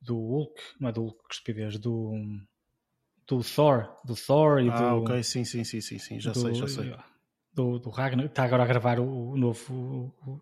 do 0.01 0.17
Hulk, 0.17 0.61
não 0.81 0.89
é 0.89 0.93
do 0.93 1.03
Hulk, 1.03 1.19
que 1.29 1.35
estupidez, 1.35 1.79
do, 1.79 2.13
do 3.27 3.43
Thor, 3.43 3.89
do 4.05 4.15
Thor 4.15 4.61
e 4.61 4.71
ah, 4.71 4.77
do... 4.77 4.85
Ah, 4.85 4.95
ok, 4.95 5.23
sim, 5.23 5.45
sim, 5.45 5.65
sim, 5.65 5.81
sim, 5.81 5.99
sim. 5.99 6.21
já 6.21 6.33
do, 6.33 6.41
sei, 6.41 6.55
já 6.55 6.69
sei. 6.69 6.95
Do, 7.53 7.79
do 7.79 7.91
Ragnar, 7.91 8.27
está 8.27 8.45
agora 8.45 8.63
a 8.63 8.67
gravar 8.67 9.01
o, 9.01 9.31
o 9.31 9.37
novo... 9.37 10.15
O, 10.27 10.41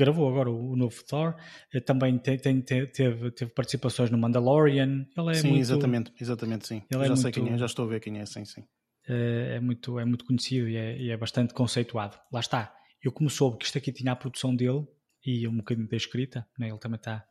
gravou 0.00 0.28
agora 0.28 0.50
o, 0.50 0.74
novo 0.74 1.04
Thor, 1.04 1.36
eh, 1.72 1.80
também 1.80 2.18
tem, 2.18 2.38
tem, 2.38 2.60
teve, 2.62 3.30
teve 3.30 3.50
participações 3.52 4.10
no 4.10 4.16
Mandalorian. 4.16 5.06
Ele 5.16 5.30
é 5.30 5.34
sim, 5.34 5.48
muito, 5.48 5.60
exatamente, 5.60 6.12
exatamente, 6.18 6.66
sim. 6.66 6.82
Ele 6.90 7.06
já 7.06 7.12
é 7.12 7.16
sei 7.16 7.22
muito, 7.24 7.44
quem 7.44 7.52
é, 7.52 7.58
já 7.58 7.66
estou 7.66 7.84
a 7.84 7.88
ver 7.88 8.00
quem 8.00 8.18
é, 8.18 8.24
sim, 8.24 8.44
sim. 8.44 8.64
É, 9.06 9.56
é 9.56 9.60
muito, 9.60 9.98
é 9.98 10.04
muito 10.04 10.24
conhecido 10.24 10.68
e 10.68 10.76
é, 10.76 10.98
e 10.98 11.10
é, 11.10 11.16
bastante 11.16 11.52
conceituado. 11.52 12.18
Lá 12.32 12.40
está. 12.40 12.74
Eu 13.02 13.12
como 13.12 13.28
soube 13.28 13.58
que 13.58 13.66
isto 13.66 13.76
aqui 13.76 13.92
tinha 13.92 14.12
a 14.12 14.16
produção 14.16 14.56
dele 14.56 14.86
e 15.24 15.46
um 15.46 15.58
bocadinho 15.58 15.88
da 15.88 15.96
escrita, 15.96 16.46
né? 16.58 16.68
ele 16.68 16.78
também 16.78 16.96
está, 16.96 17.24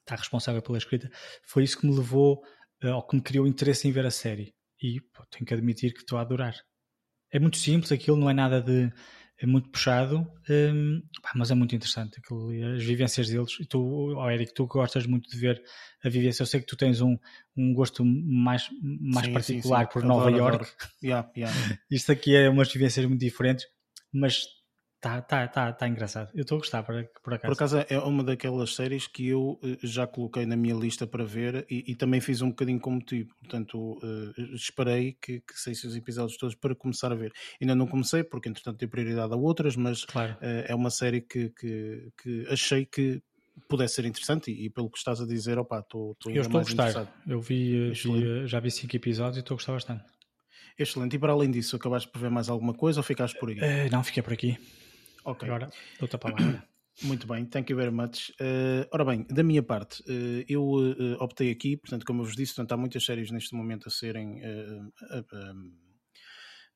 está 0.00 0.14
responsável 0.14 0.62
pela 0.62 0.78
escrita, 0.78 1.10
foi 1.46 1.64
isso 1.64 1.78
que 1.78 1.86
me 1.86 1.94
levou, 1.94 2.42
uh, 2.84 2.94
ou 2.94 3.02
que 3.06 3.16
me 3.16 3.22
criou 3.22 3.46
interesse 3.46 3.88
em 3.88 3.92
ver 3.92 4.06
a 4.06 4.10
série. 4.10 4.54
E 4.80 5.00
pô, 5.00 5.24
tenho 5.30 5.44
que 5.44 5.54
admitir 5.54 5.92
que 5.92 6.00
estou 6.00 6.18
a 6.18 6.22
adorar. 6.22 6.54
É 7.32 7.38
muito 7.38 7.58
simples, 7.58 7.92
aquilo 7.92 8.16
não 8.16 8.30
é 8.30 8.34
nada 8.34 8.60
de 8.62 8.90
é 9.40 9.46
muito 9.46 9.68
puxado, 9.70 10.26
um, 10.50 11.00
mas 11.34 11.50
é 11.50 11.54
muito 11.54 11.74
interessante 11.74 12.18
aquilo, 12.18 12.50
as 12.74 12.82
vivências 12.82 13.28
deles. 13.28 13.56
E 13.60 13.64
tu, 13.64 13.80
oh 14.16 14.28
Eric, 14.28 14.52
tu 14.52 14.66
gostas 14.66 15.06
muito 15.06 15.30
de 15.30 15.38
ver 15.38 15.62
a 16.02 16.08
vivência. 16.08 16.42
Eu 16.42 16.46
sei 16.46 16.60
que 16.60 16.66
tu 16.66 16.76
tens 16.76 17.00
um, 17.00 17.16
um 17.56 17.72
gosto 17.72 18.04
mais, 18.04 18.68
mais 18.82 19.26
sim, 19.26 19.32
particular 19.32 19.80
sim, 19.80 19.86
sim. 19.86 19.92
por 19.92 20.04
adoro, 20.04 20.30
Nova 20.30 20.30
York. 20.30 20.72
Yeah, 21.02 21.30
yeah. 21.36 21.56
Isto 21.88 22.10
aqui 22.10 22.34
é 22.34 22.48
umas 22.48 22.72
vivências 22.72 23.06
muito 23.06 23.20
diferentes, 23.20 23.66
mas 24.12 24.44
Tá, 25.00 25.22
tá, 25.22 25.46
tá, 25.46 25.72
tá 25.72 25.88
engraçado. 25.88 26.28
Eu 26.34 26.42
estou 26.42 26.56
a 26.56 26.58
gostar, 26.58 26.82
por, 26.82 26.94
por 27.22 27.34
acaso. 27.34 27.46
Por 27.46 27.52
acaso 27.52 27.86
é 27.88 27.98
uma 28.00 28.24
daquelas 28.24 28.74
séries 28.74 29.06
que 29.06 29.28
eu 29.28 29.58
eh, 29.62 29.78
já 29.80 30.08
coloquei 30.08 30.44
na 30.44 30.56
minha 30.56 30.74
lista 30.74 31.06
para 31.06 31.24
ver 31.24 31.64
e, 31.70 31.92
e 31.92 31.94
também 31.94 32.20
fiz 32.20 32.42
um 32.42 32.48
bocadinho 32.48 32.80
como 32.80 33.00
tu. 33.00 33.14
Portanto, 33.38 33.78
uh, 33.78 34.54
esperei 34.54 35.12
que, 35.12 35.40
que 35.40 35.54
saísse 35.54 35.86
os 35.86 35.94
episódios 35.94 36.36
todos 36.36 36.56
para 36.56 36.74
começar 36.74 37.12
a 37.12 37.14
ver. 37.14 37.32
Ainda 37.60 37.76
não 37.76 37.86
comecei, 37.86 38.24
porque 38.24 38.48
entretanto 38.48 38.78
tenho 38.78 38.90
prioridade 38.90 39.32
a 39.32 39.36
outras, 39.36 39.76
mas 39.76 40.04
claro. 40.04 40.32
uh, 40.32 40.64
é 40.66 40.74
uma 40.74 40.90
série 40.90 41.20
que, 41.20 41.50
que, 41.50 42.12
que, 42.20 42.46
achei 42.50 42.84
que 42.84 43.22
pudesse 43.68 43.94
ser 43.94 44.04
interessante 44.04 44.50
e, 44.50 44.66
e 44.66 44.70
pelo 44.70 44.90
que 44.90 44.98
estás 44.98 45.20
a 45.20 45.26
dizer, 45.26 45.60
opa, 45.60 45.78
estou 45.78 46.16
Eu 46.26 46.42
estou 46.42 46.60
a 46.60 46.64
gostar. 46.64 47.12
Eu 47.24 47.40
vi, 47.40 47.92
vi, 47.92 48.48
já 48.48 48.58
vi 48.58 48.70
cinco 48.72 48.96
episódios 48.96 49.36
e 49.36 49.40
estou 49.40 49.54
a 49.54 49.58
gostar 49.58 49.74
bastante. 49.74 50.02
Excelente. 50.76 51.14
E 51.14 51.18
para 51.20 51.32
além 51.32 51.50
disso, 51.50 51.76
acabaste 51.76 52.08
por 52.08 52.20
ver 52.20 52.30
mais 52.30 52.48
alguma 52.48 52.74
coisa 52.74 52.98
ou 52.98 53.04
ficaste 53.04 53.38
por 53.38 53.48
aí? 53.48 53.58
Uh, 53.58 53.90
não, 53.92 54.02
fiquei 54.02 54.22
por 54.22 54.32
aqui. 54.32 54.56
Ok. 55.28 55.46
Agora, 55.46 55.70
outra 56.00 56.18
palavra. 56.18 56.66
Muito 57.02 57.28
bem, 57.28 57.44
thank 57.44 57.70
you 57.70 57.76
very 57.76 57.92
much. 57.92 58.30
Uh, 58.40 58.88
ora 58.90 59.04
bem, 59.04 59.24
da 59.30 59.44
minha 59.44 59.62
parte, 59.62 60.02
uh, 60.02 60.44
eu 60.48 60.64
uh, 60.64 61.22
optei 61.22 61.50
aqui, 61.50 61.76
portanto, 61.76 62.04
como 62.04 62.22
eu 62.22 62.24
vos 62.24 62.34
disse, 62.34 62.54
portanto, 62.54 62.72
há 62.72 62.76
muitas 62.76 63.04
séries 63.04 63.30
neste 63.30 63.54
momento 63.54 63.88
a 63.88 63.90
serem. 63.90 64.40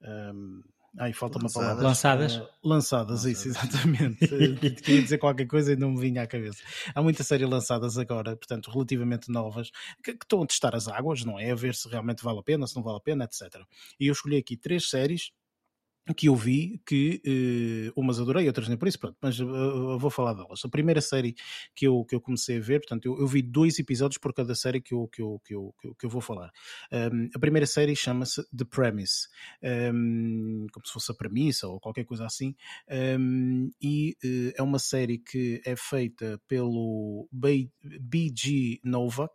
Um, 0.04 0.62
ai, 0.98 1.12
falta 1.12 1.38
uma 1.38 1.50
palavra. 1.50 1.82
Lançadas. 1.82 2.40
lançadas, 2.62 3.24
isso, 3.24 3.48
exatamente. 3.48 4.28
Queria 4.82 5.02
dizer 5.02 5.18
qualquer 5.18 5.46
coisa 5.46 5.72
e 5.72 5.76
não 5.76 5.90
me 5.92 6.00
vinha 6.00 6.22
à 6.22 6.26
cabeça. 6.26 6.62
Há 6.94 7.02
muitas 7.02 7.26
séries 7.26 7.48
lançadas 7.48 7.98
agora, 7.98 8.36
portanto, 8.36 8.70
relativamente 8.70 9.28
novas, 9.28 9.70
que, 10.04 10.12
que 10.12 10.24
estão 10.24 10.42
a 10.42 10.46
testar 10.46 10.76
as 10.76 10.86
águas, 10.86 11.24
não 11.24 11.40
é? 11.40 11.50
A 11.50 11.56
ver 11.56 11.74
se 11.74 11.88
realmente 11.88 12.22
vale 12.22 12.38
a 12.38 12.42
pena, 12.42 12.66
se 12.66 12.76
não 12.76 12.82
vale 12.82 12.98
a 12.98 13.00
pena, 13.00 13.24
etc. 13.24 13.60
E 13.98 14.06
eu 14.06 14.12
escolhi 14.12 14.36
aqui 14.36 14.56
três 14.56 14.88
séries 14.88 15.32
que 16.16 16.28
eu 16.28 16.34
vi 16.34 16.80
que 16.84 17.22
uh, 17.94 18.00
umas 18.00 18.18
adorei, 18.18 18.46
outras 18.48 18.68
nem 18.68 18.76
por 18.76 18.88
isso, 18.88 18.98
pronto, 18.98 19.16
mas 19.20 19.38
uh, 19.38 19.96
vou 19.98 20.10
falar 20.10 20.34
delas. 20.34 20.60
A 20.64 20.68
primeira 20.68 21.00
série 21.00 21.34
que 21.76 21.86
eu, 21.86 22.04
que 22.04 22.14
eu 22.14 22.20
comecei 22.20 22.56
a 22.58 22.60
ver, 22.60 22.80
portanto, 22.80 23.06
eu, 23.06 23.20
eu 23.20 23.26
vi 23.26 23.40
dois 23.40 23.78
episódios 23.78 24.18
por 24.18 24.34
cada 24.34 24.54
série 24.54 24.80
que 24.80 24.94
eu, 24.94 25.06
que 25.06 25.22
eu, 25.22 25.40
que 25.44 25.54
eu, 25.54 25.72
que 25.96 26.04
eu, 26.04 26.10
vou 26.10 26.20
falar. 26.20 26.50
Um, 26.90 27.28
a 27.32 27.38
primeira 27.38 27.66
série 27.66 27.94
chama-se 27.94 28.42
The 28.54 28.64
Premise, 28.64 29.28
um, 29.62 30.66
como 30.72 30.84
se 30.84 30.92
fosse 30.92 31.12
a 31.12 31.14
premissa 31.14 31.68
ou 31.68 31.78
qualquer 31.78 32.04
coisa 32.04 32.26
assim, 32.26 32.56
um, 33.20 33.70
e 33.80 34.16
uh, 34.24 34.52
é 34.56 34.62
uma 34.62 34.80
série 34.80 35.18
que 35.18 35.62
é 35.64 35.76
feita 35.76 36.40
pelo 36.48 37.28
B.G. 37.30 38.80
Novak, 38.82 39.32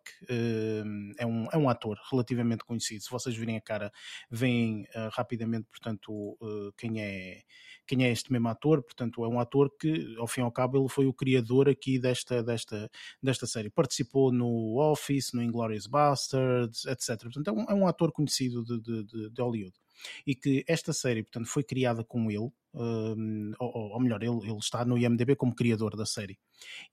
é, 1.17 1.25
um, 1.25 1.47
é 1.49 1.57
um 1.57 1.69
ator 1.69 1.97
relativamente 2.11 2.65
conhecido. 2.65 3.03
Se 3.03 3.09
vocês 3.09 3.35
virem 3.35 3.55
a 3.55 3.61
cara, 3.61 3.91
veem 4.29 4.85
rapidamente, 5.11 5.67
portanto, 5.69 6.37
quem 6.77 7.01
é 7.01 7.41
quem 7.87 8.03
é 8.03 8.11
este 8.11 8.31
mesmo 8.31 8.49
ator, 8.49 8.83
portanto 8.83 9.23
é 9.23 9.27
um 9.29 9.39
ator 9.39 9.71
que 9.79 10.13
ao 10.17 10.27
fim 10.27 10.41
e 10.41 10.43
ao 10.43 10.51
cabo 10.51 10.77
ele 10.77 10.89
foi 10.89 11.07
o 11.07 11.13
criador 11.13 11.69
aqui 11.69 11.97
desta, 11.97 12.43
desta, 12.43 12.91
desta 13.23 13.47
série, 13.47 13.69
participou 13.69 14.31
no 14.31 14.77
Office, 14.77 15.31
no 15.33 15.41
Inglourious 15.41 15.87
Basterds, 15.87 16.85
etc. 16.85 17.21
Portanto 17.21 17.47
é 17.47 17.51
um, 17.53 17.63
é 17.63 17.73
um 17.73 17.87
ator 17.87 18.11
conhecido 18.11 18.63
de, 18.63 18.81
de, 18.81 19.29
de, 19.29 19.41
Hollywood 19.41 19.73
e 20.25 20.35
que 20.35 20.63
esta 20.67 20.93
série, 20.93 21.23
portanto, 21.23 21.47
foi 21.47 21.63
criada 21.63 22.03
com 22.03 22.29
ele, 22.29 22.51
um, 22.73 23.51
ou, 23.57 23.93
ou, 23.93 23.99
melhor, 23.99 24.21
ele, 24.21 24.37
ele, 24.43 24.57
está 24.59 24.85
no 24.85 24.97
IMDB 24.97 25.35
como 25.35 25.55
criador 25.55 25.95
da 25.95 26.05
série. 26.05 26.37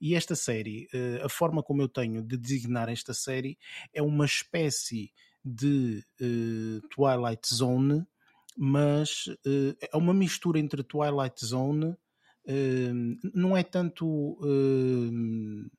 E 0.01 0.15
esta 0.15 0.35
série, 0.35 0.87
uh, 0.93 1.25
a 1.25 1.29
forma 1.29 1.61
como 1.61 1.81
eu 1.81 1.89
tenho 1.89 2.23
de 2.23 2.37
designar 2.37 2.89
esta 2.89 3.13
série 3.13 3.57
é 3.93 4.01
uma 4.01 4.25
espécie 4.25 5.11
de 5.43 6.03
uh, 6.19 6.87
Twilight 6.89 7.53
Zone 7.53 8.05
mas 8.55 9.27
uh, 9.27 9.75
é 9.81 9.97
uma 9.97 10.13
mistura 10.13 10.59
entre 10.59 10.83
Twilight 10.83 11.45
Zone, 11.45 11.85
uh, 11.87 13.19
não 13.33 13.55
é 13.55 13.63
tanto. 13.63 14.07
Uh, 14.41 15.69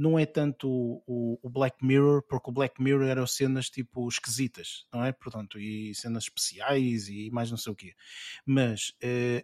não 0.00 0.16
é 0.16 0.24
tanto 0.24 0.70
o, 1.08 1.40
o, 1.42 1.50
Black 1.50 1.84
Mirror, 1.84 2.22
porque 2.22 2.50
o 2.50 2.52
Black 2.52 2.80
Mirror 2.80 3.08
eram 3.08 3.26
cenas 3.26 3.68
tipo 3.68 4.06
esquisitas, 4.08 4.86
não 4.94 5.04
é? 5.04 5.10
Portanto, 5.10 5.58
e 5.58 5.92
cenas 5.92 6.22
especiais 6.22 7.08
e 7.08 7.28
mais 7.32 7.50
não 7.50 7.58
sei 7.58 7.72
o 7.72 7.74
quê. 7.74 7.94
Mas 8.46 8.92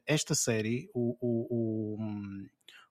esta 0.06 0.32
série, 0.32 0.88
o, 0.94 1.16
o, 1.20 1.98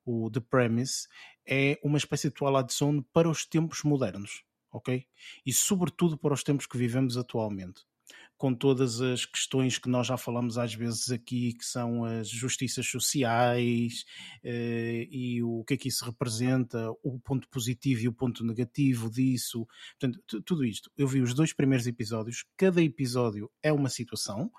o, 0.06 0.26
o 0.26 0.30
The 0.30 0.42
Premise, 0.42 1.08
é 1.48 1.80
uma 1.82 1.98
espécie 1.98 2.28
de 2.28 2.34
Twilight 2.34 2.74
Zone 2.74 3.02
para 3.14 3.30
os 3.30 3.46
tempos 3.46 3.82
modernos, 3.84 4.44
ok? 4.70 5.06
E 5.46 5.54
sobretudo 5.54 6.18
para 6.18 6.34
os 6.34 6.44
tempos 6.44 6.66
que 6.66 6.78
vivemos 6.78 7.16
atualmente 7.16 7.86
com 8.38 8.54
todas 8.54 9.00
as 9.02 9.26
questões 9.26 9.78
que 9.78 9.90
nós 9.90 10.08
já 10.08 10.18
falamos 10.18 10.58
às 10.58 10.74
vezes 10.74 11.10
aqui, 11.12 11.54
que 11.54 11.66
são 11.66 12.04
as 12.04 12.28
justiças 12.28 12.86
sociais 12.88 14.04
eh, 14.44 15.08
e 15.10 15.42
o 15.44 15.64
que 15.64 15.76
é 15.76 15.78
que 15.78 15.88
isso 15.88 16.04
representa, 16.04 16.92
o 17.04 17.20
ponto 17.20 17.48
positivo 17.50 18.02
e 18.02 18.08
o 18.08 18.14
ponto 18.14 18.44
negativo 18.44 19.10
disso. 19.10 19.66
Portanto, 20.00 20.42
tudo 20.44 20.66
isto. 20.66 20.92
Eu 20.98 21.08
vi 21.08 21.22
os 21.22 21.34
dois 21.34 21.54
primeiros 21.54 21.88
episódios, 21.88 22.46
cada 22.58 22.82
episódio 22.82 23.50
é 23.62 23.72
uma 23.72 23.90
situação, 23.90 24.52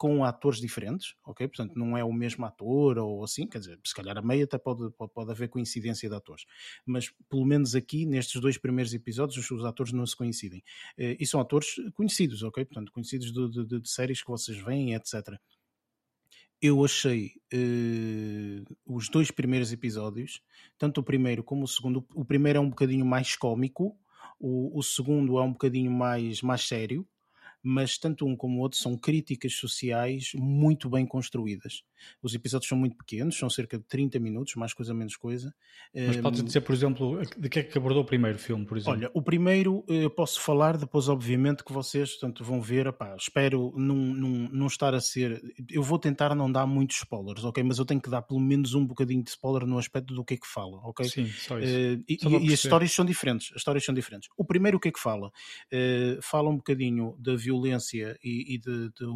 com 0.00 0.24
atores 0.24 0.58
diferentes, 0.58 1.14
ok? 1.26 1.46
Portanto, 1.46 1.78
não 1.78 1.94
é 1.94 2.02
o 2.02 2.10
mesmo 2.10 2.46
ator 2.46 2.96
ou 2.96 3.22
assim, 3.22 3.46
quer 3.46 3.58
dizer, 3.58 3.78
se 3.84 3.94
calhar 3.94 4.16
a 4.16 4.22
meia 4.22 4.44
até 4.44 4.56
pode, 4.56 4.90
pode, 4.92 5.30
haver 5.30 5.50
coincidência 5.50 6.08
de 6.08 6.14
atores, 6.14 6.46
mas 6.86 7.12
pelo 7.28 7.44
menos 7.44 7.74
aqui, 7.74 8.06
nestes 8.06 8.40
dois 8.40 8.56
primeiros 8.56 8.94
episódios, 8.94 9.50
os, 9.50 9.62
atores 9.62 9.92
não 9.92 10.06
se 10.06 10.16
coincidem. 10.16 10.64
Eh, 10.96 11.18
e 11.20 11.26
são 11.26 11.38
atores 11.38 11.74
conhecidos, 11.92 12.42
ok? 12.42 12.64
Portanto, 12.64 12.90
conhecidos 12.92 13.30
de, 13.30 13.66
de, 13.66 13.78
de 13.78 13.90
séries 13.90 14.22
que 14.22 14.30
vocês 14.30 14.56
veem, 14.56 14.94
etc. 14.94 15.38
eu 16.62 16.82
achei 16.82 17.32
uh, 17.52 18.76
os 18.86 19.10
dois 19.10 19.30
primeiros 19.30 19.70
episódios, 19.70 20.40
tanto 20.78 21.02
o 21.02 21.04
primeiro 21.04 21.44
como 21.44 21.64
o 21.64 21.68
segundo. 21.68 22.06
O 22.14 22.24
primeiro 22.24 22.56
é 22.56 22.62
um 22.62 22.70
bocadinho 22.70 23.04
mais 23.04 23.36
cómico, 23.36 23.94
o, 24.38 24.78
o 24.78 24.82
segundo 24.82 25.38
é 25.38 25.42
um 25.42 25.52
bocadinho 25.52 25.90
mais, 25.90 26.40
mais 26.40 26.66
sério 26.66 27.06
mas 27.62 27.98
tanto 27.98 28.26
um 28.26 28.34
como 28.34 28.58
o 28.58 28.60
outro 28.62 28.78
são 28.78 28.96
críticas 28.96 29.54
sociais 29.54 30.32
muito 30.34 30.88
bem 30.88 31.06
construídas. 31.06 31.82
Os 32.22 32.34
episódios 32.34 32.68
são 32.68 32.78
muito 32.78 32.96
pequenos, 32.96 33.36
são 33.36 33.50
cerca 33.50 33.78
de 33.78 33.84
30 33.84 34.18
minutos, 34.18 34.54
mais 34.54 34.72
coisa 34.72 34.94
menos 34.94 35.16
coisa. 35.16 35.54
Mas 35.94 36.16
podes 36.16 36.42
dizer, 36.42 36.62
por 36.62 36.74
exemplo, 36.74 37.20
de 37.36 37.48
que 37.48 37.60
é 37.60 37.62
que 37.62 37.76
abordou 37.76 38.02
o 38.02 38.06
primeiro 38.06 38.38
filme, 38.38 38.64
por 38.64 38.78
exemplo? 38.78 38.98
Olha, 38.98 39.10
o 39.12 39.22
primeiro 39.22 39.84
eu 39.86 40.10
posso 40.10 40.40
falar, 40.40 40.76
depois 40.76 41.08
obviamente 41.08 41.62
que 41.62 41.72
vocês 41.72 42.12
portanto, 42.12 42.42
vão 42.44 42.60
ver, 42.60 42.88
opá, 42.88 43.14
espero 43.16 43.72
não, 43.76 43.96
não, 43.96 44.28
não 44.50 44.66
estar 44.66 44.94
a 44.94 45.00
ser... 45.00 45.40
Eu 45.68 45.82
vou 45.82 45.98
tentar 45.98 46.34
não 46.34 46.50
dar 46.50 46.66
muitos 46.66 46.96
spoilers, 46.96 47.44
ok? 47.44 47.62
Mas 47.62 47.78
eu 47.78 47.84
tenho 47.84 48.00
que 48.00 48.10
dar 48.10 48.22
pelo 48.22 48.40
menos 48.40 48.74
um 48.74 48.84
bocadinho 48.84 49.22
de 49.22 49.30
spoiler 49.30 49.66
no 49.66 49.78
aspecto 49.78 50.14
do 50.14 50.24
que 50.24 50.34
é 50.34 50.36
que 50.36 50.46
fala, 50.46 50.78
ok? 50.78 51.06
Sim, 51.06 51.26
só 51.26 51.58
isso. 51.58 51.74
Uh, 51.74 52.04
e, 52.08 52.18
e, 52.22 52.48
e 52.48 52.52
as 52.54 52.64
histórias 52.64 52.92
são 52.92 53.04
diferentes, 53.04 53.50
as 53.52 53.58
histórias 53.58 53.84
são 53.84 53.94
diferentes. 53.94 54.28
O 54.36 54.44
primeiro 54.44 54.78
o 54.78 54.80
que 54.80 54.88
é 54.88 54.92
que 54.92 55.00
fala? 55.00 55.28
Uh, 55.72 56.20
fala 56.22 56.48
um 56.48 56.56
bocadinho 56.56 57.14
da 57.18 57.36
violência 57.36 57.49
e, 58.22 58.54
e 58.54 58.58
de, 58.58 58.90
de 58.90 59.06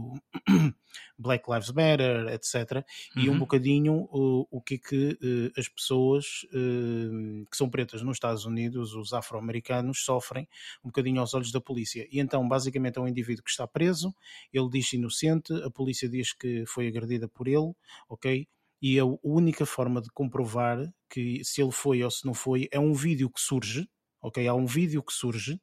Black 1.18 1.50
Lives 1.50 1.70
Matter, 1.70 2.28
etc. 2.28 2.84
Uhum. 3.16 3.22
E 3.22 3.28
um 3.28 3.32
uhum. 3.32 3.38
bocadinho 3.38 4.08
o, 4.10 4.46
o 4.50 4.60
que 4.60 4.74
é 4.74 4.78
que 4.78 5.12
uh, 5.12 5.60
as 5.60 5.68
pessoas 5.68 6.24
uh, 6.52 7.46
que 7.50 7.56
são 7.56 7.68
pretas 7.68 8.02
nos 8.02 8.16
Estados 8.16 8.44
Unidos, 8.44 8.94
os 8.94 9.12
afro-americanos, 9.12 10.04
sofrem 10.04 10.48
um 10.84 10.88
bocadinho 10.88 11.20
aos 11.20 11.34
olhos 11.34 11.52
da 11.52 11.60
polícia. 11.60 12.06
E 12.10 12.20
então, 12.20 12.46
basicamente, 12.48 12.98
é 12.98 13.00
um 13.00 13.08
indivíduo 13.08 13.44
que 13.44 13.50
está 13.50 13.66
preso, 13.66 14.14
ele 14.52 14.68
diz 14.70 14.92
inocente, 14.92 15.52
a 15.62 15.70
polícia 15.70 16.08
diz 16.08 16.32
que 16.32 16.64
foi 16.66 16.88
agredida 16.88 17.28
por 17.28 17.48
ele, 17.48 17.72
ok? 18.08 18.46
E 18.80 18.98
a 18.98 19.04
única 19.22 19.64
forma 19.64 20.00
de 20.00 20.10
comprovar 20.10 20.92
que 21.08 21.42
se 21.44 21.62
ele 21.62 21.72
foi 21.72 22.02
ou 22.02 22.10
se 22.10 22.26
não 22.26 22.34
foi 22.34 22.68
é 22.70 22.78
um 22.78 22.92
vídeo 22.92 23.30
que 23.30 23.40
surge, 23.40 23.88
ok? 24.20 24.46
Há 24.46 24.54
um 24.54 24.66
vídeo 24.66 25.02
que 25.02 25.12
surge 25.12 25.58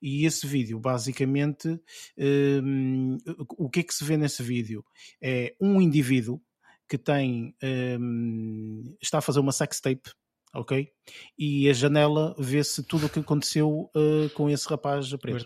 e 0.00 0.26
esse 0.26 0.46
vídeo, 0.46 0.78
basicamente, 0.78 1.80
um, 2.18 3.18
o 3.58 3.68
que 3.68 3.80
é 3.80 3.82
que 3.82 3.94
se 3.94 4.04
vê 4.04 4.16
nesse 4.16 4.42
vídeo? 4.42 4.84
É 5.22 5.54
um 5.60 5.80
indivíduo 5.80 6.40
que 6.88 6.98
tem 6.98 7.54
um, 8.00 8.96
está 9.00 9.18
a 9.18 9.22
fazer 9.22 9.40
uma 9.40 9.52
sextape, 9.52 10.10
ok? 10.54 10.88
E 11.38 11.68
a 11.68 11.72
janela 11.72 12.34
vê-se 12.38 12.82
tudo 12.82 13.06
o 13.06 13.08
que 13.08 13.20
aconteceu 13.20 13.90
uh, 13.94 14.30
com 14.34 14.50
esse 14.50 14.68
rapaz 14.68 15.08
preto. 15.18 15.36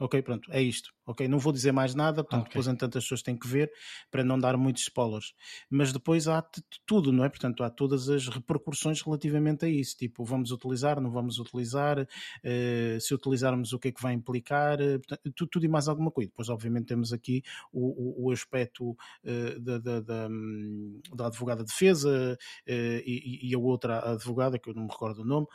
Ok, 0.00 0.22
pronto, 0.22 0.50
é 0.50 0.62
isto. 0.62 0.94
Ok, 1.10 1.28
não 1.28 1.38
vou 1.38 1.52
dizer 1.52 1.72
mais 1.72 1.94
nada, 1.94 2.22
portanto, 2.22 2.42
okay. 2.42 2.52
depois 2.52 2.66
entanto 2.68 2.96
as 2.96 3.04
pessoas 3.04 3.20
têm 3.20 3.36
que 3.36 3.46
ver 3.46 3.70
para 4.10 4.24
não 4.24 4.38
dar 4.38 4.56
muitos 4.56 4.84
spoilers. 4.84 5.34
Mas 5.68 5.92
depois 5.92 6.26
há 6.26 6.42
tudo, 6.86 7.12
não 7.12 7.22
é? 7.22 7.28
Portanto, 7.28 7.62
há 7.62 7.68
todas 7.68 8.08
as 8.08 8.28
repercussões 8.28 9.02
relativamente 9.02 9.66
a 9.66 9.68
isso. 9.68 9.96
Tipo, 9.98 10.24
vamos 10.24 10.52
utilizar, 10.52 11.00
não 11.00 11.10
vamos 11.10 11.38
utilizar, 11.38 11.98
uh, 12.00 13.00
se 13.00 13.12
utilizarmos 13.12 13.74
o 13.74 13.78
que 13.78 13.88
é 13.88 13.92
que 13.92 14.00
vai 14.00 14.14
implicar, 14.14 14.80
uh, 14.80 15.00
portanto, 15.00 15.32
tudo, 15.34 15.48
tudo, 15.50 15.64
e 15.66 15.68
mais 15.68 15.86
alguma 15.86 16.10
coisa. 16.10 16.30
Depois, 16.30 16.48
obviamente, 16.48 16.86
temos 16.86 17.12
aqui 17.12 17.42
o, 17.70 18.24
o, 18.24 18.28
o 18.28 18.30
aspecto 18.30 18.90
uh, 18.90 19.60
da, 19.60 19.78
da, 19.78 20.00
da, 20.00 20.28
hum, 20.28 21.00
da, 21.14 21.26
advogada 21.26 21.62
de 21.62 21.70
defesa 21.70 22.38
e, 22.66 23.50
e, 23.50 23.54
a 23.54 23.58
outra 23.58 24.12
advogada, 24.12 24.58
que 24.58 24.70
eu 24.70 24.74
não 24.74 24.84
me 24.84 24.90
recordo 24.90 25.22
o 25.22 25.24
nome, 25.24 25.46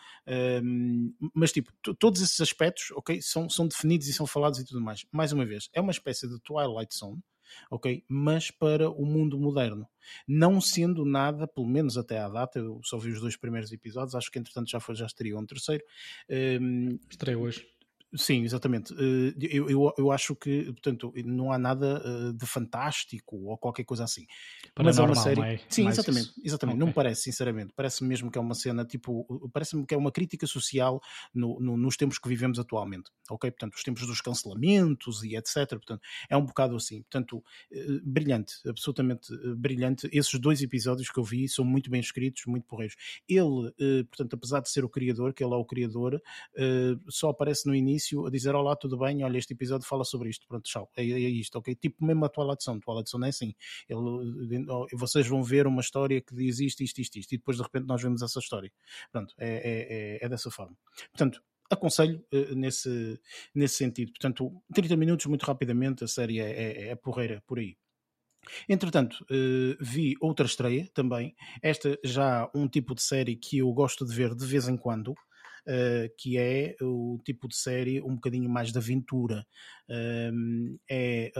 hum, 0.62 1.14
mas 1.34 1.52
tipo, 1.52 1.72
todos 1.98 2.22
esses 2.22 2.40
aspectos, 2.42 2.92
ok, 2.92 3.22
são, 3.22 3.50
são 3.50 3.68
definidos 3.68 4.08
e 4.08 4.14
são 4.14 4.28
falados 4.36 4.60
e 4.60 4.66
tudo 4.66 4.82
mais. 4.82 5.06
Mais 5.12 5.32
uma 5.32 5.46
vez, 5.46 5.70
é 5.74 5.80
uma 5.80 5.92
espécie 5.92 6.28
de 6.28 6.38
Twilight 6.42 6.94
Zone, 6.94 7.24
ok? 7.72 8.04
Mas 8.10 8.52
para 8.52 8.90
o 8.90 9.06
mundo 9.06 9.40
moderno. 9.40 9.88
Não 10.28 10.60
sendo 10.60 11.06
nada, 11.06 11.48
pelo 11.48 11.66
menos 11.66 11.98
até 11.98 12.20
à 12.20 12.28
data, 12.28 12.60
eu 12.60 12.82
só 12.84 12.98
vi 12.98 13.12
os 13.12 13.22
dois 13.22 13.38
primeiros 13.38 13.72
episódios, 13.72 14.14
acho 14.14 14.30
que 14.30 14.38
entretanto 14.38 14.70
já, 14.70 14.80
foi, 14.80 14.94
já 14.96 15.06
estreou 15.06 15.40
um 15.40 15.46
terceiro. 15.46 15.84
Um, 16.30 17.00
Estreia 17.10 17.40
hoje. 17.40 17.66
Sim, 18.14 18.44
exatamente. 18.44 18.94
Eh, 18.94 19.34
eu, 19.52 19.70
eu, 19.70 19.94
eu, 19.98 20.12
acho 20.12 20.36
que, 20.36 20.66
portanto, 20.66 21.14
não 21.26 21.52
há 21.52 21.58
nada 21.58 22.02
eh, 22.06 22.34
de 22.34 22.46
fantástico 22.46 23.36
ou 23.38 23.58
qualquer 23.58 23.84
coisa 23.84 24.04
assim. 24.04 24.26
Para 24.74 24.86
Mas 24.86 24.98
é 24.98 25.02
uma 25.02 25.16
série. 25.16 25.40
Mais, 25.40 25.62
Sim, 25.70 25.84
mais 25.84 25.98
exatamente. 25.98 26.32
exatamente. 26.44 26.76
Okay. 26.76 26.80
Não 26.80 26.88
me 26.88 26.94
parece, 26.94 27.24
sinceramente. 27.24 27.74
Parece-me 27.76 28.08
mesmo 28.08 28.32
que 28.32 28.38
é 28.38 28.42
uma 28.42 28.54
cena 28.54 28.86
tipo. 28.86 29.50
Parece-me 29.52 29.86
que 29.86 29.94
é 29.94 29.98
uma 29.98 30.12
crítica 30.12 30.48
social 30.48 31.02
no, 31.34 31.60
no, 31.60 31.76
nos 31.76 31.98
tempos 31.98 32.18
que 32.18 32.30
vivemos 32.30 32.60
atualmente. 32.60 33.12
Ok? 33.30 33.52
Portanto, 33.52 33.74
os 33.74 33.84
tempos 33.84 34.08
dos 34.08 34.22
cancelamentos 34.22 35.24
e 35.24 35.36
etc. 35.36 35.68
Portanto, 35.70 36.02
é 36.30 36.38
um 36.38 36.46
bocado 36.46 36.76
assim. 36.76 37.02
Portanto, 37.02 37.44
eh, 37.72 38.00
brilhante, 38.04 38.56
absolutamente 38.68 39.36
brilhante. 39.58 40.08
Esses 40.12 40.40
dois 40.40 40.62
episódios 40.62 41.10
que 41.10 41.20
eu 41.20 41.24
vi 41.24 41.50
são 41.50 41.66
muito 41.66 41.90
bem 41.90 42.00
escritos, 42.00 42.44
muito 42.46 42.66
porreiros. 42.66 42.96
Ele, 43.28 43.72
portanto, 44.06 44.36
apesar 44.36 44.62
de 44.62 44.70
ser 44.70 44.86
o 44.86 44.90
criador, 44.90 45.34
que 45.34 45.44
ele 45.44 45.54
é 45.54 45.58
o 45.58 45.66
criador, 45.66 46.22
só 47.10 47.30
aparece 47.30 47.68
no 47.68 47.76
início 47.76 47.95
início 47.96 48.26
a 48.26 48.30
dizer 48.30 48.54
olá, 48.54 48.76
tudo 48.76 48.98
bem, 48.98 49.24
olha, 49.24 49.38
este 49.38 49.54
episódio 49.54 49.88
fala 49.88 50.04
sobre 50.04 50.30
isto, 50.30 50.46
pronto, 50.48 50.64
tchau, 50.64 50.90
é, 50.96 51.04
é 51.04 51.30
isto, 51.30 51.58
ok? 51.58 51.76
Tipo 51.76 52.06
mesmo 52.06 52.26
a 52.26 52.30
Twilight 52.30 52.64
Zone, 52.64 52.80
Twilight 52.82 53.10
Zone 53.10 53.26
é 53.26 53.30
assim, 53.30 53.56
Ele, 53.90 54.86
vocês 54.94 55.28
vão 55.28 55.42
ver 55.44 55.66
uma 55.66 55.82
história 55.82 56.22
que 56.22 56.36
diz 56.36 56.60
isto, 56.60 56.84
isto, 56.84 57.00
isto, 57.00 57.18
isto, 57.18 57.34
e 57.34 57.38
depois 57.38 57.58
de 57.58 57.64
repente 57.64 57.86
nós 57.88 58.02
vemos 58.02 58.22
essa 58.22 58.40
história. 58.40 58.72
Pronto, 59.12 59.34
é, 59.38 59.48
é, 59.48 60.18
é, 60.22 60.26
é 60.26 60.30
dessa 60.30 60.52
forma. 60.52 60.78
Portanto, 61.12 61.42
aconselho 61.70 62.24
uh, 62.34 62.56
nesse, 62.56 63.20
nesse 63.54 63.76
sentido. 63.76 64.12
Portanto, 64.12 64.52
30 64.74 64.96
minutos, 64.98 65.26
muito 65.26 65.46
rapidamente, 65.46 66.04
a 66.04 66.08
série 66.08 66.40
é, 66.40 66.52
é, 66.52 66.88
é 66.90 66.96
porreira 66.96 67.42
por 67.48 67.60
aí. 67.60 67.78
Entretanto, 68.70 69.26
uh, 69.32 69.76
vi 69.80 70.16
outra 70.22 70.46
estreia 70.46 70.88
também. 70.94 71.36
Esta 71.62 71.98
já 72.04 72.50
um 72.54 72.68
tipo 72.68 72.94
de 72.94 73.02
série 73.02 73.36
que 73.36 73.60
eu 73.60 73.72
gosto 73.74 74.06
de 74.06 74.14
ver 74.14 74.36
de 74.36 74.46
vez 74.46 74.68
em 74.68 74.78
quando 74.78 75.16
que 76.18 76.38
é 76.38 76.76
o 76.82 77.20
tipo 77.24 77.48
de 77.48 77.56
série 77.56 78.02
um 78.02 78.16
bocadinho 78.16 78.50
mais 78.50 78.72
de 78.72 78.78
aventura. 78.78 79.46
É. 80.90 81.32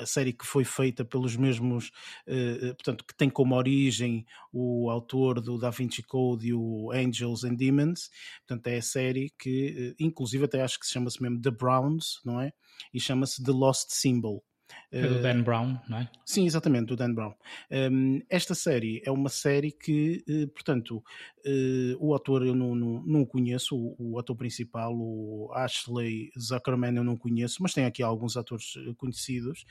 A 0.00 0.06
série 0.06 0.32
que 0.32 0.46
foi 0.46 0.62
feita 0.62 1.04
pelos 1.04 1.36
mesmos, 1.36 1.90
uh, 2.28 2.72
portanto, 2.76 3.04
que 3.04 3.16
tem 3.16 3.28
como 3.28 3.56
origem 3.56 4.24
o 4.52 4.88
autor 4.90 5.40
do 5.40 5.58
Da 5.58 5.70
Vinci 5.70 6.04
Code 6.04 6.46
e 6.46 6.54
o 6.54 6.92
Angels 6.92 7.42
and 7.42 7.56
Demons, 7.56 8.08
portanto, 8.46 8.68
é 8.68 8.76
a 8.76 8.82
série 8.82 9.34
que, 9.36 9.90
uh, 9.90 9.94
inclusive, 9.98 10.44
até 10.44 10.62
acho 10.62 10.78
que 10.78 10.86
se 10.86 10.92
chama-se 10.92 11.20
mesmo 11.20 11.40
The 11.40 11.50
Browns, 11.50 12.20
não 12.24 12.40
é? 12.40 12.52
E 12.94 13.00
chama-se 13.00 13.42
The 13.42 13.50
Lost 13.50 13.90
Symbol. 13.90 14.44
É 14.90 15.06
do 15.06 15.20
Dan 15.20 15.42
Brown, 15.42 15.78
não 15.86 15.98
é? 15.98 16.10
Sim, 16.24 16.46
exatamente, 16.46 16.86
do 16.86 16.96
Dan 16.96 17.12
Brown. 17.12 17.34
Um, 17.70 18.22
esta 18.30 18.54
série 18.54 19.02
é 19.04 19.10
uma 19.10 19.28
série 19.28 19.70
que, 19.70 20.24
uh, 20.26 20.48
portanto, 20.48 21.04
uh, 21.44 21.96
o 21.98 22.14
ator 22.14 22.46
eu 22.46 22.54
não, 22.54 22.74
não, 22.74 23.02
não 23.02 23.24
conheço, 23.26 23.76
o, 23.98 24.18
ator 24.18 24.34
principal, 24.34 24.94
o 24.94 25.50
Ashley 25.52 26.30
Zuckerman, 26.38 26.96
eu 26.96 27.04
não 27.04 27.16
conheço, 27.16 27.62
mas 27.62 27.74
tem 27.74 27.84
aqui 27.84 28.02
alguns 28.02 28.36
atores 28.36 28.74
eh, 28.76 28.94
conhecidos. 28.96 29.64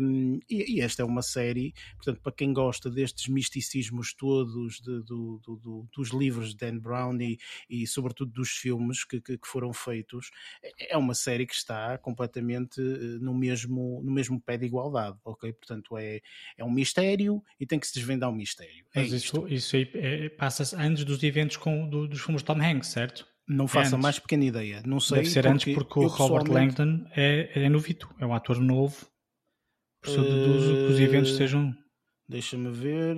Um, 0.00 0.38
e, 0.48 0.80
esta 0.80 1.02
é 1.02 1.04
uma 1.04 1.22
série, 1.22 1.74
portanto, 1.96 2.20
para 2.22 2.32
quem 2.32 2.52
gosta 2.52 2.88
destes 2.88 3.28
misticismos 3.28 4.14
todos 4.14 4.80
de, 4.80 5.02
do, 5.02 5.40
do, 5.44 5.56
do, 5.56 5.88
dos 5.94 6.10
livros 6.10 6.54
de 6.54 6.56
Dan 6.56 6.78
Brown 6.78 7.20
e, 7.20 7.38
e 7.68 7.86
sobretudo, 7.86 8.30
dos 8.32 8.50
filmes 8.50 9.04
que, 9.04 9.20
que, 9.20 9.36
que, 9.36 9.48
foram 9.48 9.72
feitos, 9.72 10.30
é, 10.62 10.94
é 10.94 10.96
uma 10.96 11.14
série 11.14 11.46
que 11.46 11.54
está 11.54 11.98
completamente 11.98 12.80
no 13.20 13.34
mesmo 13.34 14.00
no 14.08 14.14
mesmo 14.14 14.40
pé 14.40 14.56
de 14.56 14.66
igualdade, 14.66 15.16
ok? 15.24 15.52
Portanto, 15.52 15.96
é, 15.96 16.20
é 16.56 16.64
um 16.64 16.70
mistério 16.70 17.42
e 17.60 17.66
tem 17.66 17.78
que 17.78 17.86
se 17.86 17.94
desvendar 17.94 18.30
um 18.30 18.34
mistério. 18.34 18.84
É 18.94 19.02
Mas 19.02 19.12
isso, 19.12 19.46
isso 19.48 19.76
aí 19.76 19.90
é, 19.94 20.28
passa-se 20.30 20.74
antes 20.74 21.04
dos 21.04 21.22
eventos 21.22 21.56
com, 21.56 21.88
do, 21.88 22.08
dos 22.08 22.20
filmes 22.20 22.42
de 22.42 22.46
Tom 22.46 22.60
Hanks, 22.60 22.88
certo? 22.88 23.26
Não 23.46 23.66
faço 23.66 23.94
a 23.94 23.98
mais 23.98 24.18
pequena 24.18 24.44
ideia. 24.44 24.82
Não 24.84 25.00
sei 25.00 25.18
Deve 25.18 25.30
ser 25.30 25.42
porque 25.42 25.54
antes 25.54 25.74
porque 25.74 25.98
o 26.00 26.06
Robert 26.06 26.42
pessoalmente... 26.42 26.80
Langdon 26.80 27.10
é, 27.16 27.64
é 27.64 27.68
novito, 27.68 28.14
é 28.18 28.26
um 28.26 28.34
ator 28.34 28.60
novo. 28.60 29.06
Por 30.02 30.10
isso 30.10 30.20
uh... 30.20 30.24
que 30.24 30.92
os 30.92 31.00
eventos 31.00 31.36
sejam. 31.36 31.74
Deixa-me 32.28 32.70
ver. 32.70 33.16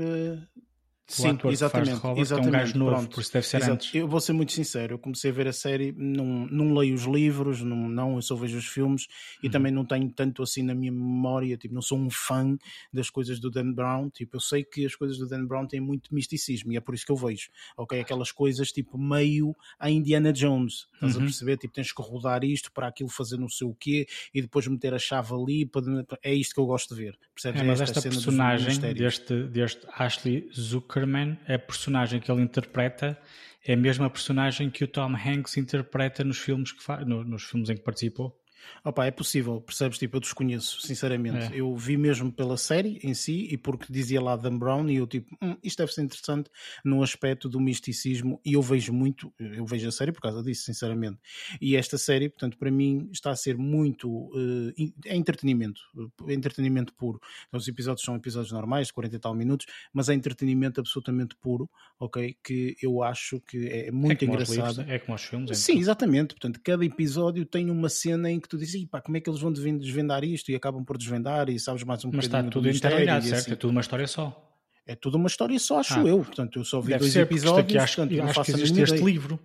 Sim, 1.12 1.38
exatamente, 1.48 1.98
Robert, 1.98 2.20
exatamente. 2.20 2.46
É 2.46 2.48
um 2.48 2.60
gajo 2.60 2.78
novo, 2.78 2.90
Pronto, 2.92 3.14
por 3.14 3.20
isso 3.20 3.32
deve 3.32 3.46
ser 3.46 3.56
Exato. 3.56 3.72
antes. 3.72 3.94
Eu 3.94 4.06
vou 4.06 4.20
ser 4.20 4.32
muito 4.32 4.52
sincero, 4.52 4.94
eu 4.94 4.98
comecei 4.98 5.30
a 5.30 5.34
ver 5.34 5.48
a 5.48 5.52
série, 5.52 5.92
não, 5.96 6.46
não 6.46 6.72
leio 6.74 6.94
os 6.94 7.02
livros, 7.02 7.62
não, 7.62 7.88
não 7.88 8.14
eu 8.14 8.22
só 8.22 8.36
vejo 8.36 8.56
os 8.56 8.66
filmes 8.66 9.08
e 9.42 9.46
uhum. 9.46 9.52
também 9.52 9.72
não 9.72 9.84
tenho 9.84 10.08
tanto 10.10 10.42
assim 10.42 10.62
na 10.62 10.74
minha 10.74 10.92
memória, 10.92 11.56
tipo, 11.56 11.74
não 11.74 11.82
sou 11.82 11.98
um 11.98 12.08
fã 12.08 12.56
das 12.92 13.10
coisas 13.10 13.40
do 13.40 13.50
Dan 13.50 13.72
Brown, 13.72 14.08
tipo, 14.10 14.36
eu 14.36 14.40
sei 14.40 14.62
que 14.62 14.86
as 14.86 14.94
coisas 14.94 15.18
do 15.18 15.26
Dan 15.26 15.46
Brown 15.46 15.66
têm 15.66 15.80
muito 15.80 16.14
misticismo 16.14 16.72
e 16.72 16.76
é 16.76 16.80
por 16.80 16.94
isso 16.94 17.04
que 17.04 17.12
eu 17.12 17.16
vejo, 17.16 17.50
ok? 17.76 18.00
Aquelas 18.00 18.30
coisas 18.30 18.70
tipo 18.70 18.96
meio 18.96 19.56
a 19.78 19.90
Indiana 19.90 20.32
Jones, 20.32 20.86
estás 20.94 21.16
uhum. 21.16 21.22
a 21.22 21.24
perceber? 21.24 21.56
Tipo, 21.56 21.74
tens 21.74 21.92
que 21.92 22.02
rodar 22.02 22.44
isto 22.44 22.70
para 22.72 22.86
aquilo 22.86 23.10
fazer 23.10 23.36
não 23.36 23.48
sei 23.48 23.66
o 23.66 23.74
quê 23.74 24.06
e 24.32 24.40
depois 24.40 24.66
meter 24.68 24.94
a 24.94 24.98
chave 24.98 25.34
ali, 25.34 25.66
para... 25.66 25.82
é 26.22 26.32
isto 26.32 26.54
que 26.54 26.60
eu 26.60 26.66
gosto 26.66 26.94
de 26.94 27.02
ver, 27.02 27.18
percebes? 27.34 27.60
É, 27.60 27.64
mas 27.64 27.80
esta, 27.80 27.98
esta 27.98 28.10
personagem 28.10 28.78
deste, 28.94 29.44
deste 29.44 29.86
Ashley 29.92 30.48
Zucker 30.54 30.99
Superman, 31.01 31.39
a 31.48 31.59
personagem 31.59 32.20
que 32.20 32.31
ele 32.31 32.43
interpreta 32.43 33.18
é 33.66 33.72
a 33.72 33.77
mesma 33.77 34.10
personagem 34.10 34.70
que 34.70 34.85
o 34.85 34.89
Tom 34.89 35.14
Hanks 35.14 35.56
interpreta 35.56 36.22
nos 36.22 36.39
filmes, 36.39 36.72
que 36.72 37.05
no, 37.05 37.24
nos 37.24 37.44
filmes 37.44 37.70
em 37.70 37.77
que 37.77 37.82
participou. 37.82 38.39
Opa, 38.84 39.06
é 39.06 39.10
possível, 39.10 39.60
percebes? 39.60 39.98
Tipo, 39.98 40.16
eu 40.16 40.20
desconheço, 40.20 40.80
sinceramente. 40.80 41.52
É. 41.54 41.60
Eu 41.60 41.74
vi 41.76 41.96
mesmo 41.96 42.32
pela 42.32 42.56
série 42.56 42.98
em 43.02 43.14
si 43.14 43.48
e 43.50 43.56
porque 43.56 43.92
dizia 43.92 44.20
lá 44.20 44.36
Dan 44.36 44.58
Brown 44.58 44.88
e 44.88 44.96
eu 44.96 45.06
tipo, 45.06 45.36
hum, 45.42 45.56
isto 45.62 45.78
deve 45.78 45.92
ser 45.92 46.02
interessante 46.02 46.50
no 46.84 47.02
aspecto 47.02 47.48
do 47.48 47.60
misticismo 47.60 48.40
e 48.44 48.54
eu 48.54 48.62
vejo 48.62 48.92
muito, 48.92 49.32
eu 49.38 49.64
vejo 49.66 49.88
a 49.88 49.92
série 49.92 50.12
por 50.12 50.20
causa 50.20 50.42
disso, 50.42 50.64
sinceramente. 50.64 51.18
E 51.60 51.76
esta 51.76 51.98
série, 51.98 52.28
portanto, 52.28 52.56
para 52.58 52.70
mim 52.70 53.08
está 53.12 53.30
a 53.30 53.36
ser 53.36 53.56
muito 53.56 54.08
uh, 54.08 54.72
é 55.04 55.16
entretenimento, 55.16 55.80
é 56.26 56.32
entretenimento 56.32 56.94
puro. 56.94 57.20
Os 57.52 57.68
episódios 57.68 58.04
são 58.04 58.16
episódios 58.16 58.52
normais, 58.52 58.90
40 58.90 59.16
e 59.16 59.18
tal 59.18 59.34
minutos, 59.34 59.66
mas 59.92 60.08
é 60.08 60.14
entretenimento 60.14 60.80
absolutamente 60.80 61.34
puro, 61.36 61.68
ok? 61.98 62.36
Que 62.42 62.76
eu 62.82 63.02
acho 63.02 63.40
que 63.40 63.68
é 63.68 63.90
muito 63.90 64.24
é 64.24 64.28
engraçado. 64.28 64.78
Livros, 64.78 64.88
é 64.88 64.98
como 64.98 65.14
os 65.14 65.22
filmes. 65.22 65.50
É 65.50 65.54
Sim, 65.54 65.78
exatamente. 65.78 66.34
Portanto, 66.34 66.60
cada 66.62 66.84
episódio 66.84 67.44
tem 67.44 67.70
uma 67.70 67.88
cena 67.88 68.30
em 68.30 68.40
que 68.40 68.48
tu 68.51 68.59
dizes, 68.59 68.85
pá, 68.86 69.01
como 69.01 69.16
é 69.16 69.20
que 69.20 69.31
eles 69.31 69.40
vão 69.40 69.52
desvendar 69.52 70.24
isto? 70.24 70.51
E 70.51 70.56
acabam 70.56 70.85
por 70.85 70.98
desvendar 70.98 71.48
e 71.48 71.59
sabes 71.59 71.85
mais 71.85 72.05
um 72.05 72.10
Mas 72.12 72.24
está 72.24 72.43
tudo 72.43 72.68
interligado, 72.68 73.24
certo? 73.24 73.39
Assim. 73.39 73.52
É 73.52 73.56
tudo 73.56 73.70
uma 73.70 73.81
história 73.81 74.06
só. 74.09 74.47
É 74.85 74.97
tudo 74.97 75.16
uma 75.16 75.28
história 75.28 75.59
só, 75.59 75.78
acho 75.78 76.01
ah, 76.01 76.02
eu. 76.02 76.18
Portanto, 76.18 76.59
eu 76.59 76.64
só 76.64 76.81
vi 76.81 76.98
dois 76.98 77.14
episódios. 77.14 77.60
Aqui 77.60 77.78
acho, 77.78 77.97
portanto, 77.97 78.28
acho 78.28 78.43
que 78.43 78.51
existe 78.51 78.81
este 78.81 79.05
livro. 79.05 79.39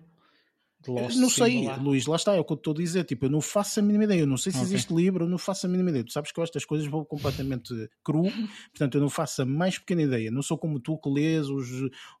Lost 0.90 1.16
não 1.16 1.28
sei, 1.28 1.64
lá. 1.64 1.76
Luís, 1.76 2.06
lá 2.06 2.16
está, 2.16 2.34
é 2.34 2.40
o 2.40 2.44
que 2.44 2.52
eu 2.52 2.56
estou 2.56 2.72
a 2.72 2.76
dizer. 2.76 3.04
Tipo, 3.04 3.26
eu 3.26 3.30
não 3.30 3.40
faço 3.40 3.80
a 3.80 3.82
mínima 3.82 4.04
ideia. 4.04 4.20
Eu 4.20 4.26
não 4.26 4.36
sei 4.36 4.52
se 4.52 4.58
okay. 4.58 4.68
existe 4.68 4.94
livro, 4.94 5.24
eu 5.24 5.28
não 5.28 5.38
faço 5.38 5.66
a 5.66 5.68
mínima 5.68 5.90
ideia. 5.90 6.04
Tu 6.04 6.12
sabes 6.12 6.32
que 6.32 6.38
eu 6.38 6.44
estas 6.44 6.64
coisas 6.64 6.86
vou 6.86 7.04
completamente 7.04 7.72
cru, 8.04 8.24
portanto, 8.70 8.96
eu 8.96 9.00
não 9.00 9.10
faço 9.10 9.42
a 9.42 9.46
mais 9.46 9.78
pequena 9.78 10.02
ideia. 10.02 10.30
Não 10.30 10.42
sou 10.42 10.58
como 10.58 10.80
tu 10.80 10.98
que 10.98 11.08
lês 11.08 11.48
os, 11.48 11.68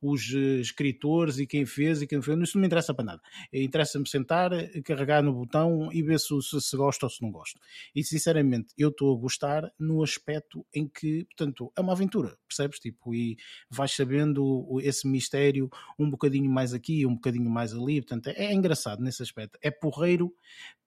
os 0.02 0.34
eh, 0.34 0.60
escritores 0.60 1.38
e 1.38 1.46
quem 1.46 1.64
fez 1.64 2.02
e 2.02 2.06
quem 2.06 2.20
fez. 2.20 2.38
Isso 2.40 2.56
não 2.56 2.62
me 2.62 2.66
interessa 2.66 2.94
para 2.94 3.04
nada. 3.04 3.22
Interessa-me 3.52 4.08
sentar, 4.08 4.50
carregar 4.84 5.22
no 5.22 5.32
botão 5.32 5.90
e 5.92 6.02
ver 6.02 6.18
se, 6.20 6.34
se, 6.42 6.60
se 6.60 6.76
gosto 6.76 7.04
ou 7.04 7.10
se 7.10 7.22
não 7.22 7.30
gosto. 7.30 7.60
E 7.94 8.02
sinceramente, 8.02 8.74
eu 8.76 8.88
estou 8.88 9.14
a 9.14 9.18
gostar 9.18 9.70
no 9.78 10.02
aspecto 10.02 10.66
em 10.74 10.88
que, 10.88 11.24
portanto, 11.24 11.72
é 11.76 11.80
uma 11.80 11.92
aventura, 11.92 12.36
percebes? 12.48 12.78
Tipo, 12.78 13.14
e 13.14 13.36
vais 13.70 13.92
sabendo 13.92 14.78
esse 14.82 15.06
mistério 15.06 15.70
um 15.98 16.08
bocadinho 16.08 16.50
mais 16.50 16.72
aqui, 16.72 17.06
um 17.06 17.14
bocadinho 17.14 17.50
mais 17.50 17.72
ali. 17.72 18.00
Portanto, 18.00 18.28
é 18.28 18.52
engraçado 18.56 19.02
nesse 19.02 19.22
aspecto. 19.22 19.58
É 19.62 19.70
porreiro 19.70 20.32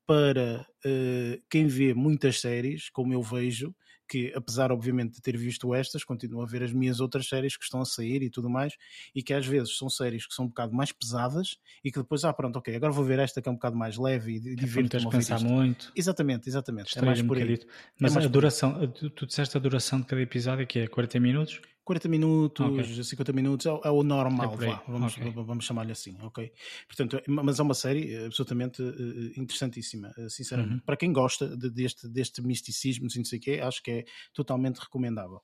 para 0.05 0.65
uh, 0.85 1.41
quem 1.49 1.67
vê 1.67 1.93
muitas 1.93 2.39
séries, 2.39 2.89
como 2.89 3.13
eu 3.13 3.21
vejo, 3.21 3.75
que 4.09 4.33
apesar 4.35 4.71
obviamente 4.71 5.13
de 5.13 5.21
ter 5.21 5.37
visto 5.37 5.73
estas, 5.73 6.03
continuo 6.03 6.41
a 6.41 6.45
ver 6.45 6.63
as 6.63 6.73
minhas 6.73 6.99
outras 6.99 7.29
séries 7.29 7.55
que 7.55 7.63
estão 7.63 7.79
a 7.79 7.85
sair 7.85 8.23
e 8.23 8.29
tudo 8.29 8.49
mais, 8.49 8.73
e 9.13 9.21
que 9.21 9.33
às 9.33 9.45
vezes 9.45 9.77
são 9.77 9.87
séries 9.87 10.25
que 10.25 10.33
são 10.33 10.45
um 10.45 10.47
bocado 10.47 10.73
mais 10.73 10.91
pesadas 10.91 11.57
e 11.83 11.91
que 11.91 11.99
depois, 11.99 12.25
ah 12.25 12.33
pronto, 12.33 12.57
ok, 12.57 12.75
agora 12.75 12.91
vou 12.91 13.05
ver 13.05 13.19
esta 13.19 13.39
que 13.39 13.47
é 13.47 13.51
um 13.51 13.55
bocado 13.55 13.77
mais 13.77 13.97
leve 13.97 14.37
e 14.37 14.55
divertido. 14.55 15.07
É 15.07 15.11
pensar 15.11 15.39
muito. 15.41 15.91
Exatamente, 15.95 16.49
exatamente. 16.49 16.97
é 16.97 17.01
mais 17.03 17.21
um 17.21 17.27
por 17.27 17.37
aí. 17.37 17.59
Mas 17.99 18.17
é 18.17 18.23
a 18.23 18.27
duração, 18.27 18.87
tu 18.87 19.27
disseste 19.27 19.55
a 19.55 19.59
duração 19.59 20.01
de 20.01 20.07
cada 20.07 20.21
episódio 20.21 20.65
que 20.65 20.79
é 20.79 20.87
40 20.87 21.19
minutos? 21.19 21.61
40 21.89 22.07
minutos, 22.07 22.63
okay. 22.67 23.03
50 23.03 23.33
minutos, 23.33 23.65
é, 23.65 23.69
é 23.69 23.89
o 23.89 24.03
normal, 24.03 24.53
é 24.61 24.67
vá, 24.67 24.83
vamos, 24.87 25.17
okay. 25.17 25.31
vamos 25.31 25.65
chamar-lhe 25.65 25.91
assim, 25.91 26.15
ok? 26.21 26.53
Portanto, 26.85 27.17
é, 27.17 27.23
mas 27.25 27.59
é 27.59 27.63
uma 27.63 27.73
série 27.73 28.13
eh, 28.13 28.27
absolutamente 28.27 28.79
uh, 28.79 29.31
interessantíssima, 29.35 30.13
uh, 30.15 30.29
sinceramente. 30.29 30.75
Uhum. 30.75 30.85
Para 30.85 30.95
quem 30.95 31.11
gosta 31.11 31.57
de, 31.57 31.67
deste, 31.71 32.07
deste 32.07 32.43
misticismo, 32.43 33.07
não 33.15 33.25
sei 33.25 33.39
o 33.39 33.41
quê, 33.41 33.59
acho 33.59 33.81
que 33.81 33.89
é 33.89 34.05
totalmente 34.35 34.77
recomendável. 34.77 35.41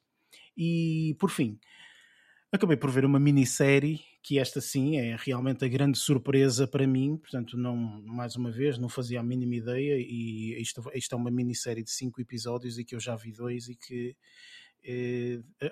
E, 0.55 1.15
por 1.19 1.31
fim, 1.31 1.59
acabei 2.51 2.77
por 2.77 2.91
ver 2.91 3.05
uma 3.05 3.19
minissérie 3.19 4.01
que 4.21 4.37
esta 4.37 4.61
sim 4.61 4.97
é 4.97 5.15
realmente 5.15 5.65
a 5.65 5.67
grande 5.67 5.97
surpresa 5.97 6.67
para 6.67 6.85
mim, 6.85 7.17
portanto, 7.17 7.57
não, 7.57 7.75
mais 7.75 8.35
uma 8.35 8.51
vez, 8.51 8.77
não 8.77 8.89
fazia 8.89 9.19
a 9.19 9.23
mínima 9.23 9.55
ideia 9.55 9.97
e 9.99 10.61
isto, 10.61 10.83
isto 10.93 11.13
é 11.13 11.17
uma 11.17 11.31
minissérie 11.31 11.83
de 11.83 11.89
cinco 11.91 12.21
episódios 12.21 12.77
e 12.77 12.85
que 12.85 12.93
eu 12.93 12.99
já 12.99 13.15
vi 13.15 13.31
dois 13.31 13.67
e 13.67 13.75
que 13.75 14.09
eh, 14.09 14.15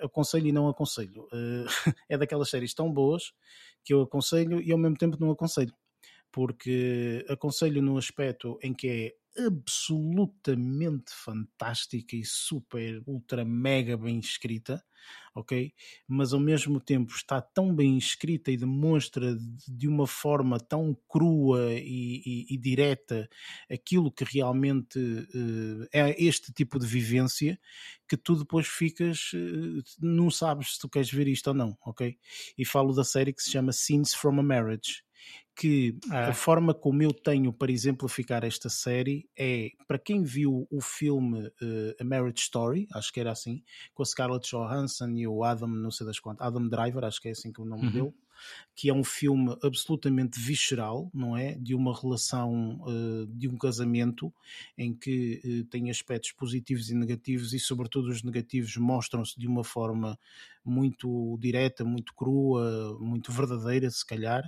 aconselho 0.02 0.46
e 0.48 0.52
não 0.52 0.68
aconselho. 0.68 1.28
Eh, 1.32 1.64
é 2.10 2.18
daquelas 2.18 2.50
séries 2.50 2.74
tão 2.74 2.92
boas 2.92 3.32
que 3.84 3.94
eu 3.94 4.02
aconselho 4.02 4.60
e 4.60 4.72
ao 4.72 4.78
mesmo 4.78 4.96
tempo 4.96 5.16
não 5.20 5.30
aconselho. 5.30 5.72
Porque 6.32 7.24
aconselho 7.28 7.82
no 7.82 7.96
aspecto 7.98 8.58
em 8.62 8.74
que 8.74 8.88
é 8.88 9.14
absolutamente 9.38 11.12
fantástica 11.12 12.16
e 12.16 12.24
super, 12.24 13.02
ultra, 13.06 13.44
mega 13.44 13.96
bem 13.96 14.18
escrita 14.18 14.82
ok? 15.34 15.72
Mas 16.06 16.32
ao 16.32 16.40
mesmo 16.40 16.80
tempo 16.80 17.12
está 17.12 17.40
tão 17.40 17.74
bem 17.74 17.98
escrita 17.98 18.50
e 18.50 18.56
demonstra 18.56 19.36
de 19.66 19.88
uma 19.88 20.06
forma 20.06 20.60
tão 20.60 20.96
crua 21.08 21.72
e, 21.74 22.22
e, 22.24 22.54
e 22.54 22.58
direta 22.58 23.28
aquilo 23.70 24.12
que 24.12 24.24
realmente 24.24 24.98
uh, 24.98 25.88
é 25.92 26.22
este 26.22 26.52
tipo 26.52 26.78
de 26.78 26.86
vivência 26.86 27.58
que 28.08 28.16
tu 28.16 28.36
depois 28.36 28.66
ficas, 28.66 29.32
uh, 29.32 29.82
não 30.00 30.30
sabes 30.30 30.74
se 30.74 30.78
tu 30.78 30.88
queres 30.88 31.10
ver 31.10 31.26
isto 31.26 31.48
ou 31.48 31.54
não, 31.54 31.76
ok? 31.84 32.16
E 32.56 32.64
falo 32.64 32.94
da 32.94 33.04
série 33.04 33.32
que 33.32 33.42
se 33.42 33.50
chama 33.50 33.72
Scenes 33.72 34.14
from 34.14 34.38
a 34.38 34.42
Marriage 34.42 35.02
que 35.56 35.96
a 36.10 36.32
forma 36.32 36.74
como 36.74 37.02
eu 37.02 37.12
tenho 37.12 37.52
para 37.52 37.70
exemplificar 37.70 38.44
esta 38.44 38.68
série 38.68 39.28
é 39.38 39.70
para 39.86 39.98
quem 39.98 40.22
viu 40.22 40.66
o 40.70 40.80
filme 40.80 41.46
uh, 41.46 41.94
A 42.00 42.04
Marriage 42.04 42.40
Story, 42.40 42.88
acho 42.92 43.12
que 43.12 43.20
era 43.20 43.30
assim, 43.30 43.62
com 43.94 44.02
a 44.02 44.06
Scarlett 44.06 44.48
Johansson 44.50 45.10
e 45.10 45.26
o 45.26 45.44
Adam, 45.44 45.68
não 45.68 45.90
sei 45.90 46.06
das 46.06 46.18
quantas, 46.18 46.46
Adam 46.46 46.68
Driver, 46.68 47.04
acho 47.04 47.20
que 47.20 47.28
é 47.28 47.32
assim 47.32 47.52
que 47.52 47.60
o 47.60 47.64
nome 47.64 47.86
uhum. 47.86 47.92
dele 47.92 48.14
que 48.74 48.88
é 48.88 48.94
um 48.94 49.04
filme 49.04 49.56
absolutamente 49.62 50.38
visceral, 50.38 51.10
não 51.14 51.36
é? 51.36 51.54
De 51.54 51.74
uma 51.74 51.98
relação, 51.98 52.80
uh, 52.82 53.26
de 53.26 53.48
um 53.48 53.56
casamento 53.56 54.32
em 54.76 54.94
que 54.94 55.40
uh, 55.44 55.64
tem 55.66 55.90
aspectos 55.90 56.32
positivos 56.32 56.90
e 56.90 56.94
negativos 56.94 57.52
e, 57.52 57.58
sobretudo, 57.58 58.08
os 58.08 58.22
negativos 58.22 58.76
mostram-se 58.76 59.38
de 59.38 59.46
uma 59.46 59.62
forma 59.62 60.18
muito 60.64 61.38
direta, 61.40 61.84
muito 61.84 62.14
crua, 62.14 62.98
muito 63.00 63.30
verdadeira, 63.30 63.90
se 63.90 64.04
calhar. 64.04 64.42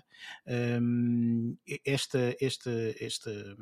Um, 0.81 1.57
esta, 1.85 2.37
esta, 2.41 2.71
esta 2.99 3.57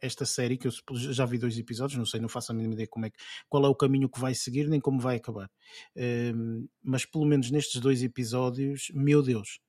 esta 0.00 0.24
série, 0.24 0.58
que 0.58 0.68
eu 0.68 0.72
já 0.94 1.24
vi 1.24 1.38
dois 1.38 1.58
episódios, 1.58 1.98
não 1.98 2.06
sei, 2.06 2.20
não 2.20 2.28
faço 2.28 2.52
a 2.52 2.54
mínima 2.54 2.74
ideia 2.74 2.88
como 2.88 3.06
é 3.06 3.10
qual 3.48 3.64
é 3.64 3.68
o 3.68 3.74
caminho 3.74 4.08
que 4.08 4.20
vai 4.20 4.34
seguir, 4.34 4.68
nem 4.68 4.80
como 4.80 5.00
vai 5.00 5.16
acabar. 5.16 5.50
Um, 5.96 6.68
mas 6.82 7.04
pelo 7.04 7.24
menos 7.24 7.50
nestes 7.50 7.80
dois 7.80 8.02
episódios, 8.02 8.90
meu 8.94 9.22
Deus, 9.22 9.60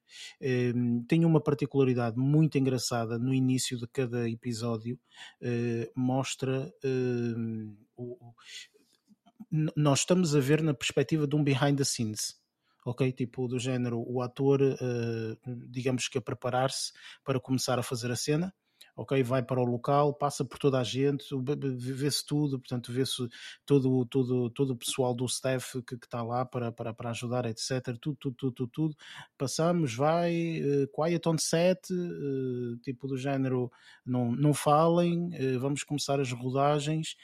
um, 0.76 1.04
tem 1.06 1.26
uma 1.26 1.42
particularidade 1.42 2.18
muito 2.18 2.58
engraçada 2.58 3.18
no 3.18 3.34
início 3.34 3.78
de 3.78 3.88
cada 3.88 4.30
episódio, 4.30 5.00
uh, 5.42 5.92
mostra 6.00 6.72
uh, 6.84 7.78
o, 7.96 8.34
nós 9.76 10.00
estamos 10.00 10.36
a 10.36 10.40
ver 10.40 10.62
na 10.62 10.74
perspectiva 10.74 11.28
de 11.28 11.36
um 11.36 11.44
behind 11.44 11.78
the 11.78 11.84
scenes. 11.84 12.36
Ok, 12.86 13.12
tipo 13.12 13.48
do 13.50 13.60
género, 13.60 14.02
o 14.08 14.22
ator, 14.22 14.62
uh, 14.62 15.68
digamos 15.70 16.08
que 16.08 16.18
a 16.18 16.22
preparar-se 16.22 16.94
para 17.24 17.40
começar 17.40 17.78
a 17.78 17.84
fazer 17.84 18.10
a 18.12 18.16
cena, 18.16 18.54
ok, 18.98 19.22
vai 19.22 19.44
para 19.44 19.62
o 19.62 19.64
local, 19.64 20.12
passa 20.12 20.44
por 20.44 20.58
toda 20.58 20.80
a 20.80 20.84
gente, 20.84 21.24
vê-se 21.78 22.26
tudo, 22.26 22.60
portanto, 22.60 22.92
vê-se 22.92 23.30
todo, 23.64 24.04
todo, 24.08 24.50
todo 24.50 24.72
o 24.72 24.76
pessoal 24.76 25.14
do 25.14 25.24
staff 25.26 25.84
que, 25.84 25.94
está 25.94 26.24
lá 26.24 26.44
para, 26.44 26.72
para, 26.72 26.92
para 26.96 27.12
ajudar, 27.12 27.46
etc. 27.46 27.96
Tudo, 28.02 28.18
tudo, 28.20 28.36
tudo, 28.36 28.52
tudo, 28.52 28.72
tudo. 28.74 28.96
Passamos, 29.38 29.94
vai, 29.94 30.62
uh, 30.62 30.88
quiet 30.88 31.30
on 31.30 31.38
set, 31.38 31.94
uh, 31.94 32.78
tipo 32.78 33.08
do 33.08 33.16
género, 33.16 33.72
não, 34.04 34.32
não 34.32 34.52
falem, 34.52 35.28
uh, 35.28 35.60
vamos 35.60 35.84
começar 35.84 36.20
as 36.20 36.32
rodagens, 36.32 37.16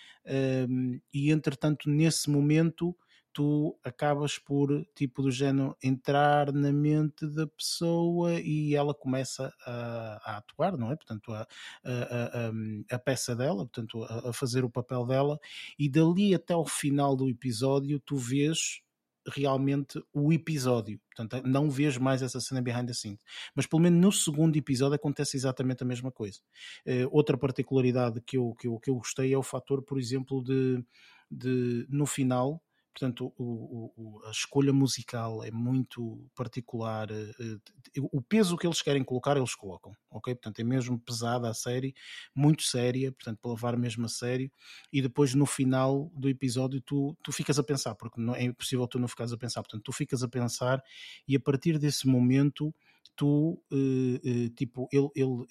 e 1.13 1.31
entretanto, 1.31 1.89
nesse 1.89 2.29
momento 2.29 2.95
tu 3.34 3.77
acabas 3.84 4.38
por, 4.38 4.85
tipo 4.95 5.22
do 5.23 5.31
género, 5.31 5.76
entrar 5.84 6.53
na 6.53 6.72
mente 6.72 7.27
da 7.27 7.47
pessoa 7.47 8.39
e 8.39 8.76
ela 8.76 8.93
começa 8.93 9.51
a, 9.65 10.22
a 10.23 10.38
atuar, 10.38 10.77
não 10.77 10.91
é? 10.91 10.95
Portanto, 10.95 11.34
a, 11.34 11.47
a, 11.84 11.91
a, 11.91 12.95
a 12.95 12.99
peça 12.99 13.35
dela, 13.35 13.65
portanto, 13.65 14.03
a, 14.03 14.31
fazer 14.31 14.64
o 14.64 14.69
papel 14.69 15.05
dela, 15.05 15.39
e 15.77 15.89
dali 15.89 16.35
até 16.35 16.53
ao 16.53 16.65
final 16.65 17.15
do 17.15 17.27
episódio 17.27 17.99
tu 17.99 18.15
vês 18.15 18.81
realmente 19.27 20.03
o 20.14 20.31
episódio. 20.31 20.99
Portanto, 21.15 21.47
não 21.47 21.69
vês 21.69 21.97
mais 21.97 22.22
essa 22.22 22.39
cena 22.39 22.61
behind 22.61 22.88
the 22.88 22.93
scenes. 22.93 23.22
Mas 23.55 23.65
pelo 23.65 23.81
menos 23.81 23.99
no 23.99 24.11
segundo 24.11 24.55
episódio 24.57 24.95
acontece 24.95 25.38
exatamente 25.38 25.84
a 25.84 25.85
mesma 25.85 26.11
coisa. 26.11 26.39
Uh, 26.85 27.07
outra 27.10 27.38
particularidade 27.38 28.22
que 28.22 28.38
eu, 28.38 28.53
que, 28.60 28.68
eu, 28.68 28.80
que 28.80 28.89
eu 28.89 28.95
gostei 28.95 29.34
é 29.34 29.38
o 29.38 29.43
fator, 29.43 29.81
por 29.81 29.97
exemplo, 29.97 30.43
de, 30.43 30.84
de 31.31 31.88
no 31.89 32.05
final 32.05 32.61
portanto, 32.93 33.33
o, 33.37 33.91
o, 33.97 34.21
a 34.25 34.31
escolha 34.31 34.71
musical 34.71 35.43
é 35.43 35.49
muito 35.49 36.29
particular. 36.35 37.09
Eh, 37.11 37.57
o 37.99 38.21
peso 38.21 38.55
que 38.55 38.67
eles 38.67 38.81
querem 38.81 39.03
colocar, 39.03 39.35
eles 39.35 39.55
colocam, 39.55 39.91
ok? 40.11 40.35
Portanto, 40.35 40.59
é 40.59 40.63
mesmo 40.63 40.99
pesada 40.99 41.49
a 41.49 41.53
série, 41.53 41.93
muito 42.35 42.63
séria, 42.63 43.11
portanto, 43.11 43.39
para 43.41 43.51
levar 43.51 43.77
mesmo 43.77 44.05
a 44.05 44.09
sério. 44.09 44.51
E 44.91 45.01
depois, 45.01 45.33
no 45.33 45.45
final 45.45 46.11
do 46.15 46.29
episódio, 46.29 46.79
tu, 46.81 47.17
tu 47.23 47.31
ficas 47.31 47.57
a 47.57 47.63
pensar, 47.63 47.95
porque 47.95 48.21
não 48.21 48.35
é 48.35 48.43
impossível 48.43 48.87
tu 48.87 48.99
não 48.99 49.07
ficares 49.07 49.33
a 49.33 49.37
pensar. 49.37 49.63
Portanto, 49.63 49.83
tu 49.83 49.91
ficas 49.91 50.21
a 50.21 50.27
pensar 50.27 50.81
e 51.27 51.35
a 51.35 51.39
partir 51.39 51.79
desse 51.79 52.07
momento, 52.07 52.73
tu, 53.15 53.59
uh, 53.71 53.75
uh, 53.75 54.49
tipo, 54.49 54.87
ele, 54.91 55.09
ele, 55.15 55.45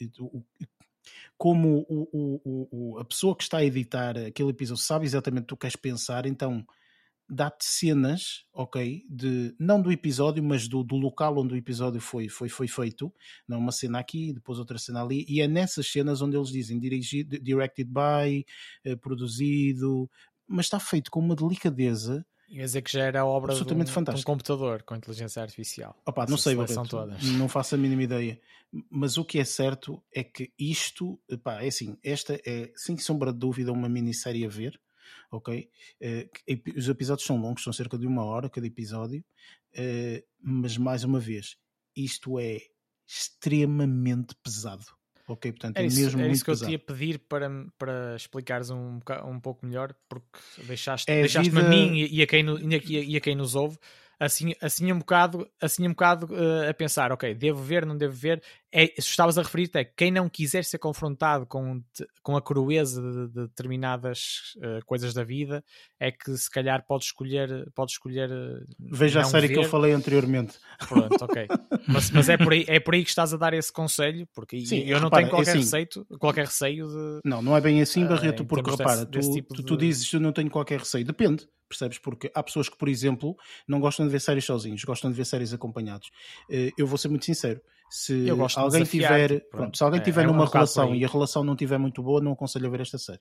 como 1.37 1.85
o, 1.89 2.09
o, 2.13 2.69
o, 2.71 2.99
a 2.99 3.05
pessoa 3.05 3.37
que 3.37 3.43
está 3.43 3.59
a 3.59 3.65
editar 3.65 4.17
aquele 4.17 4.51
episódio 4.51 4.83
sabe 4.83 5.07
exatamente 5.07 5.43
o 5.43 5.47
que 5.47 5.49
tu 5.49 5.57
queres 5.57 5.77
pensar, 5.77 6.25
então 6.25 6.65
dá-te 7.33 7.65
cenas, 7.65 8.45
ok, 8.53 9.05
de, 9.09 9.55
não 9.59 9.81
do 9.81 9.91
episódio, 9.91 10.43
mas 10.43 10.69
do, 10.69 10.85
do 10.85 10.97
local 10.97 11.39
onde 11.39 11.55
o 11.55 11.57
episódio 11.57 12.01
foi, 12.01 12.29
foi, 12.29 12.49
foi 12.49 12.69
feito, 12.69 13.13
não 13.49 13.59
uma 13.59 13.73
cena 13.73 13.99
aqui, 13.99 14.33
depois 14.33 14.59
outra 14.59 14.79
cena 14.79 15.03
ali, 15.03 15.25
e 15.29 15.41
é 15.41 15.49
nessas 15.49 15.91
cenas 15.91 16.21
onde 16.21 16.37
eles 16.37 16.51
dizem 16.51 16.79
dirigido, 16.79 17.39
directed 17.41 17.91
by, 17.91 18.45
eh, 18.85 18.97
produzido, 18.97 20.11
mas 20.47 20.67
está 20.67 20.79
feito 20.79 21.11
com 21.11 21.21
uma 21.21 21.35
delicadeza 21.35 22.25
Ia 22.53 22.67
dizer 22.67 22.83
que 22.83 22.93
já 22.93 23.05
era 23.05 23.25
obra 23.25 23.53
absolutamente 23.53 23.91
de 23.91 23.99
um, 23.99 24.05
de 24.05 24.21
um 24.21 24.23
computador 24.25 24.83
com 24.83 24.95
inteligência 24.95 25.41
artificial. 25.41 25.97
Opa, 26.05 26.27
não 26.29 26.37
sei, 26.37 26.55
Barreto, 26.55 26.87
todas. 26.87 27.23
não 27.33 27.49
faço 27.49 27.75
a 27.77 27.79
mínima 27.79 28.03
ideia. 28.03 28.39
Mas 28.91 29.17
o 29.17 29.25
que 29.25 29.39
é 29.39 29.45
certo 29.45 30.03
é 30.15 30.23
que 30.23 30.53
isto, 30.59 31.19
é 31.61 31.67
assim, 31.67 31.97
esta 32.05 32.39
é, 32.45 32.71
sem 32.77 32.99
sombra 32.99 33.33
de 33.33 33.39
dúvida, 33.39 33.73
uma 33.73 33.89
minissérie 33.89 34.45
a 34.45 34.51
ver, 34.51 34.79
ok? 35.33 35.69
Uh, 36.01 36.79
os 36.79 36.89
episódios 36.89 37.27
são 37.27 37.41
longos, 37.41 37.65
são 37.65 37.73
cerca 37.73 37.99
de 37.99 38.07
uma 38.07 38.25
hora 38.25 38.51
cada 38.51 38.67
episódio, 38.67 39.25
uh, 39.75 40.23
mas 40.41 40.77
mais 40.77 41.03
uma 41.03 41.19
vez, 41.19 41.57
isto 41.97 42.39
é 42.39 42.59
extremamente 43.07 44.35
pesado. 44.43 44.85
Ok, 45.27 45.53
portanto, 45.53 45.79
é, 45.79 45.83
é 45.83 45.87
isso, 45.87 46.01
mesmo 46.01 46.21
é 46.21 46.25
muito 46.25 46.35
isso 46.35 46.45
que 46.45 46.51
pesado. 46.51 46.65
eu 46.73 46.79
te 46.79 46.81
ia 46.81 46.95
pedir 46.95 47.19
para, 47.21 47.49
para 47.79 48.17
explicares 48.17 48.71
um, 48.71 49.01
um 49.25 49.41
pouco 49.41 49.65
melhor, 49.65 49.95
porque 50.09 50.39
deixaste, 50.67 51.11
é 51.11 51.21
deixaste-me 51.21 51.63
vida... 51.63 51.67
a 51.67 51.71
mim 51.71 51.97
e, 51.97 52.19
e, 52.19 52.23
a 52.23 52.27
quem, 52.27 52.45
e, 52.85 53.17
a, 53.17 53.21
quem 53.21 53.35
nos 53.35 53.55
ouve 53.55 53.79
assim, 54.25 54.55
assim 54.61 54.93
um 54.93 54.99
bocado, 54.99 55.49
assim 55.61 55.87
um 55.87 55.91
bocado 55.91 56.27
uh, 56.33 56.69
a 56.71 56.75
pensar, 56.75 57.11
ok, 57.13 57.35
devo 57.35 57.61
ver, 57.61 57.85
não 57.85 57.97
devo 57.97 58.15
ver. 58.15 58.43
É, 58.73 58.87
se 58.87 59.11
estavas 59.11 59.37
a 59.37 59.43
referir-te 59.43 59.79
é 59.79 59.85
quem 59.85 60.11
não 60.11 60.31
quiser 60.31 60.65
ser 60.65 60.79
confrontado 60.79 61.47
com, 61.47 61.83
com 62.23 62.37
a 62.37 62.41
crueza 62.41 63.03
de, 63.03 63.29
de 63.29 63.47
determinadas 63.49 64.55
uh, 64.57 64.85
coisas 64.87 65.13
da 65.13 65.23
vida, 65.23 65.63
é 66.01 66.11
que 66.11 66.35
se 66.37 66.51
calhar 66.51 66.83
pode 66.87 67.05
escolher, 67.05 67.71
pode 67.75 67.93
escolher 67.93 68.31
uh, 68.31 68.65
Veja 68.81 69.21
a 69.21 69.25
série 69.25 69.49
ver. 69.49 69.55
que 69.55 69.61
eu 69.61 69.65
falei 69.65 69.93
anteriormente. 69.93 70.59
Pronto, 70.89 71.23
ok. 71.23 71.47
mas, 71.87 72.11
mas 72.11 72.29
é, 72.31 72.39
por 72.39 72.55
aí, 72.55 72.65
é 72.67 72.81
por 72.81 72.95
aí 72.95 73.05
que 73.05 73.11
estás 73.11 73.35
a 73.35 73.37
dar 73.37 73.53
esse 73.53 73.71
conselho, 73.71 74.27
porque 74.35 74.59
Sim, 74.65 74.79
eu 74.87 74.99
não 74.99 75.05
repara, 75.05 75.23
tenho 75.23 75.31
qualquer, 75.31 75.51
é 75.51 75.53
assim, 75.53 75.61
receio, 75.61 76.19
qualquer 76.19 76.47
receio 76.47 76.89
de. 76.89 77.21
Não, 77.25 77.43
não 77.43 77.55
é 77.55 77.61
bem 77.61 77.83
assim, 77.83 78.07
Barreto, 78.07 78.43
porque 78.45 78.71
repara, 78.71 79.05
desse, 79.05 79.29
tu, 79.29 79.35
tipo 79.35 79.55
tu, 79.55 79.63
tu 79.63 79.77
dizes 79.77 80.09
que 80.09 80.17
eu 80.17 80.21
não 80.21 80.33
tenho 80.33 80.51
qualquer 80.51 80.79
receio. 80.79 81.05
Depende 81.05 81.47
percebes? 81.73 81.99
Porque 81.99 82.31
há 82.35 82.43
pessoas 82.43 82.69
que, 82.69 82.77
por 82.77 82.89
exemplo, 82.89 83.35
não 83.67 83.81
gostam 83.81 84.07
de 84.07 84.13
ver 84.13 84.21
séries 84.21 84.45
sozinhos, 84.45 84.85
gostam 84.85 85.11
de 85.11 85.17
ver 85.17 85.25
séries 85.25 85.53
acompanhados. 85.53 86.11
Eh, 86.51 86.71
eu 86.77 86.87
vou 86.87 86.99
ser 86.99 87.09
muito 87.09 87.25
sincero. 87.25 87.61
Se 87.93 88.27
alguém 88.57 88.85
tiver, 88.85 89.29
pronto, 89.29 89.51
pronto, 89.51 89.77
se 89.77 89.85
alguém 89.85 90.01
é, 90.01 90.03
tiver 90.03 90.23
é, 90.23 90.27
numa 90.27 90.45
um 90.45 90.49
relação 90.49 90.95
e 90.95 91.05
a 91.05 91.09
relação 91.09 91.45
não 91.45 91.53
estiver 91.53 91.79
muito 91.79 92.03
boa, 92.03 92.23
não 92.23 92.33
aconselho 92.33 92.67
a 92.67 92.71
ver 92.71 92.81
esta 92.81 92.97
série. 92.97 93.21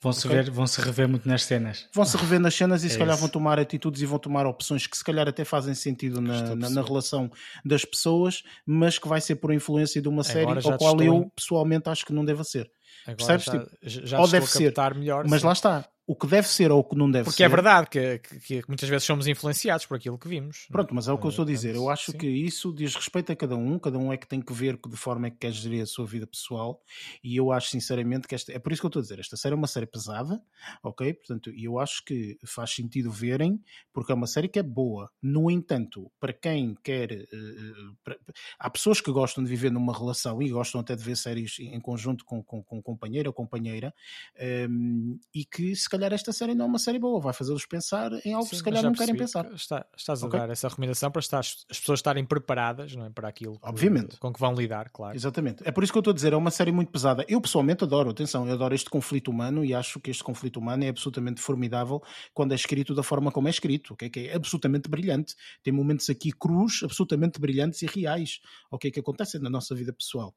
Vão-se 0.00 0.26
okay? 0.26 0.42
vão 0.44 0.66
-se 0.66 0.80
rever 0.80 1.08
muito 1.08 1.28
nas 1.28 1.42
cenas. 1.42 1.88
Vão-se 1.92 2.16
rever 2.16 2.38
nas 2.38 2.54
cenas 2.54 2.84
e 2.84 2.86
é 2.88 2.90
se 2.90 2.98
calhar 2.98 3.14
isso. 3.14 3.20
vão 3.20 3.28
tomar 3.28 3.58
atitudes 3.58 4.00
e 4.00 4.06
vão 4.06 4.20
tomar 4.20 4.46
opções 4.46 4.86
que 4.86 4.96
se 4.96 5.02
calhar 5.02 5.28
até 5.28 5.44
fazem 5.44 5.74
sentido 5.74 6.20
na, 6.20 6.54
na, 6.54 6.70
na, 6.70 6.82
relação 6.82 7.28
das 7.64 7.84
pessoas, 7.84 8.44
mas 8.64 9.00
que 9.00 9.08
vai 9.08 9.20
ser 9.20 9.36
por 9.36 9.52
influência 9.52 10.00
de 10.00 10.08
uma 10.08 10.22
série 10.22 10.46
ao 10.46 10.78
qual 10.78 11.00
eu 11.02 11.14
em... 11.14 11.28
pessoalmente 11.30 11.88
acho 11.88 12.06
que 12.06 12.12
não 12.12 12.24
deve 12.24 12.44
ser. 12.44 12.70
Agora 13.04 13.16
Percebes? 13.16 13.44
Já, 13.44 13.52
tipo, 13.52 14.06
já 14.06 14.20
ou 14.20 14.28
deve 14.28 14.46
ser, 14.46 14.72
melhor, 14.94 15.24
mas 15.28 15.40
sim. 15.40 15.46
lá 15.46 15.52
está 15.52 15.88
o 16.06 16.16
que 16.16 16.26
deve 16.26 16.48
ser 16.48 16.72
ou 16.72 16.80
o 16.80 16.84
que 16.84 16.96
não 16.96 17.10
deve 17.10 17.24
Porque 17.24 17.36
ser. 17.36 17.48
Porque 17.48 17.52
é 17.52 17.62
verdade 17.62 17.88
que, 17.88 18.18
que, 18.40 18.62
que, 18.62 18.68
muitas 18.68 18.88
vezes 18.88 19.04
somos 19.04 19.26
influenciados 19.28 19.86
por 19.86 19.96
aquilo 19.96 20.18
que 20.18 20.28
vimos. 20.28 20.66
Pronto, 20.70 20.92
mas 20.94 21.06
é 21.06 21.12
o 21.12 21.18
que 21.18 21.26
eu 21.26 21.30
estou 21.30 21.44
a 21.44 21.46
dizer. 21.46 21.76
Eu 21.76 21.88
acho 21.88 22.10
sim. 22.10 22.18
que 22.18 22.26
isso 22.26 22.72
diz 22.74 22.94
respeito 22.94 23.30
a 23.30 23.36
cada 23.36 23.56
um, 23.56 23.78
cada 23.78 23.98
um 23.98 24.12
é 24.12 24.16
que 24.16 24.26
tem 24.26 24.40
que 24.40 24.52
ver 24.52 24.78
de 24.84 24.96
forma 24.96 25.28
é 25.28 25.30
que 25.30 25.36
quer 25.36 25.52
gerir 25.52 25.82
a 25.82 25.86
sua 25.86 26.04
vida 26.04 26.26
pessoal. 26.26 26.82
E 27.22 27.36
eu 27.36 27.52
acho 27.52 27.68
sinceramente 27.68 28.26
que 28.26 28.34
esta. 28.34 28.52
É 28.52 28.58
por 28.58 28.72
isso 28.72 28.82
que 28.82 28.86
eu 28.86 28.88
estou 28.88 29.00
a 29.00 29.02
dizer. 29.02 29.20
Esta 29.20 29.36
série 29.36 29.54
é 29.54 29.56
uma 29.56 29.68
série 29.68 29.86
pesada, 29.86 30.42
ok? 30.82 31.14
Portanto, 31.14 31.52
eu 31.56 31.78
acho 31.78 32.04
que 32.04 32.36
faz 32.44 32.74
sentido 32.74 33.10
verem, 33.10 33.62
porque 33.92 34.10
é 34.10 34.14
uma 34.14 34.26
série 34.26 34.48
que 34.48 34.58
é 34.58 34.62
boa. 34.62 35.08
No 35.22 35.50
entanto, 35.50 36.10
para 36.18 36.32
quem 36.32 36.74
quer. 36.82 37.12
Uh, 37.12 37.96
para... 38.02 38.18
há 38.58 38.68
pessoas 38.68 39.00
que 39.00 39.12
gostam 39.12 39.44
de 39.44 39.48
viver 39.48 39.70
numa 39.70 39.96
relação 39.96 40.42
e 40.42 40.50
gostam 40.50 40.80
até 40.80 40.96
de 40.96 41.04
ver 41.04 41.16
séries 41.16 41.58
em 41.60 41.80
conjunto 41.80 42.24
com, 42.24 42.42
com, 42.42 42.60
com 42.62 42.82
companheiro 42.82 43.30
ou 43.30 43.34
companheira 43.34 43.94
um, 44.36 44.42
ehm, 44.42 45.20
e 45.32 45.44
que 45.44 45.74
se 45.76 45.88
calhar 45.92 46.01
esta 46.10 46.32
série 46.32 46.54
não 46.54 46.64
é 46.64 46.68
uma 46.68 46.78
série 46.78 46.98
boa, 46.98 47.20
vai 47.20 47.34
fazê-los 47.34 47.66
pensar 47.66 48.10
em 48.24 48.32
algo 48.32 48.44
Sim, 48.44 48.50
que 48.50 48.56
se 48.56 48.64
calhar 48.64 48.82
não 48.82 48.94
querem 48.94 49.14
pensar. 49.14 49.52
Está, 49.52 49.86
estás 49.96 50.22
a 50.22 50.26
okay? 50.26 50.40
dar 50.40 50.50
essa 50.50 50.68
recomendação 50.68 51.10
para 51.10 51.20
estar, 51.20 51.40
as 51.40 51.78
pessoas 51.78 51.98
estarem 51.98 52.24
preparadas 52.24 52.96
não 52.96 53.04
é, 53.04 53.10
para 53.10 53.28
aquilo 53.28 53.58
que, 53.60 53.68
Obviamente. 53.68 54.18
com 54.18 54.32
que 54.32 54.40
vão 54.40 54.54
lidar, 54.54 54.88
claro. 54.90 55.14
Exatamente. 55.14 55.62
É 55.66 55.70
por 55.70 55.84
isso 55.84 55.92
que 55.92 55.98
eu 55.98 56.00
estou 56.00 56.12
a 56.12 56.14
dizer, 56.14 56.32
é 56.32 56.36
uma 56.36 56.50
série 56.50 56.72
muito 56.72 56.90
pesada. 56.90 57.24
Eu 57.28 57.40
pessoalmente 57.40 57.84
adoro, 57.84 58.10
atenção, 58.10 58.46
eu 58.48 58.54
adoro 58.54 58.74
este 58.74 58.88
conflito 58.88 59.30
humano 59.30 59.64
e 59.64 59.74
acho 59.74 60.00
que 60.00 60.10
este 60.10 60.24
conflito 60.24 60.58
humano 60.58 60.82
é 60.84 60.88
absolutamente 60.88 61.40
formidável 61.40 62.02
quando 62.32 62.52
é 62.52 62.54
escrito 62.54 62.94
da 62.94 63.02
forma 63.02 63.30
como 63.30 63.48
é 63.48 63.50
escrito, 63.50 63.92
okay? 63.92 64.08
que 64.08 64.28
é 64.28 64.34
absolutamente 64.34 64.88
brilhante. 64.88 65.34
Tem 65.62 65.72
momentos 65.72 66.08
aqui 66.08 66.32
crus, 66.32 66.80
absolutamente 66.82 67.38
brilhantes 67.38 67.82
e 67.82 67.86
reais, 67.86 68.40
o 68.70 68.76
okay? 68.76 68.90
que 68.90 69.00
acontecem 69.00 69.40
na 69.40 69.50
nossa 69.50 69.74
vida 69.74 69.92
pessoal. 69.92 70.34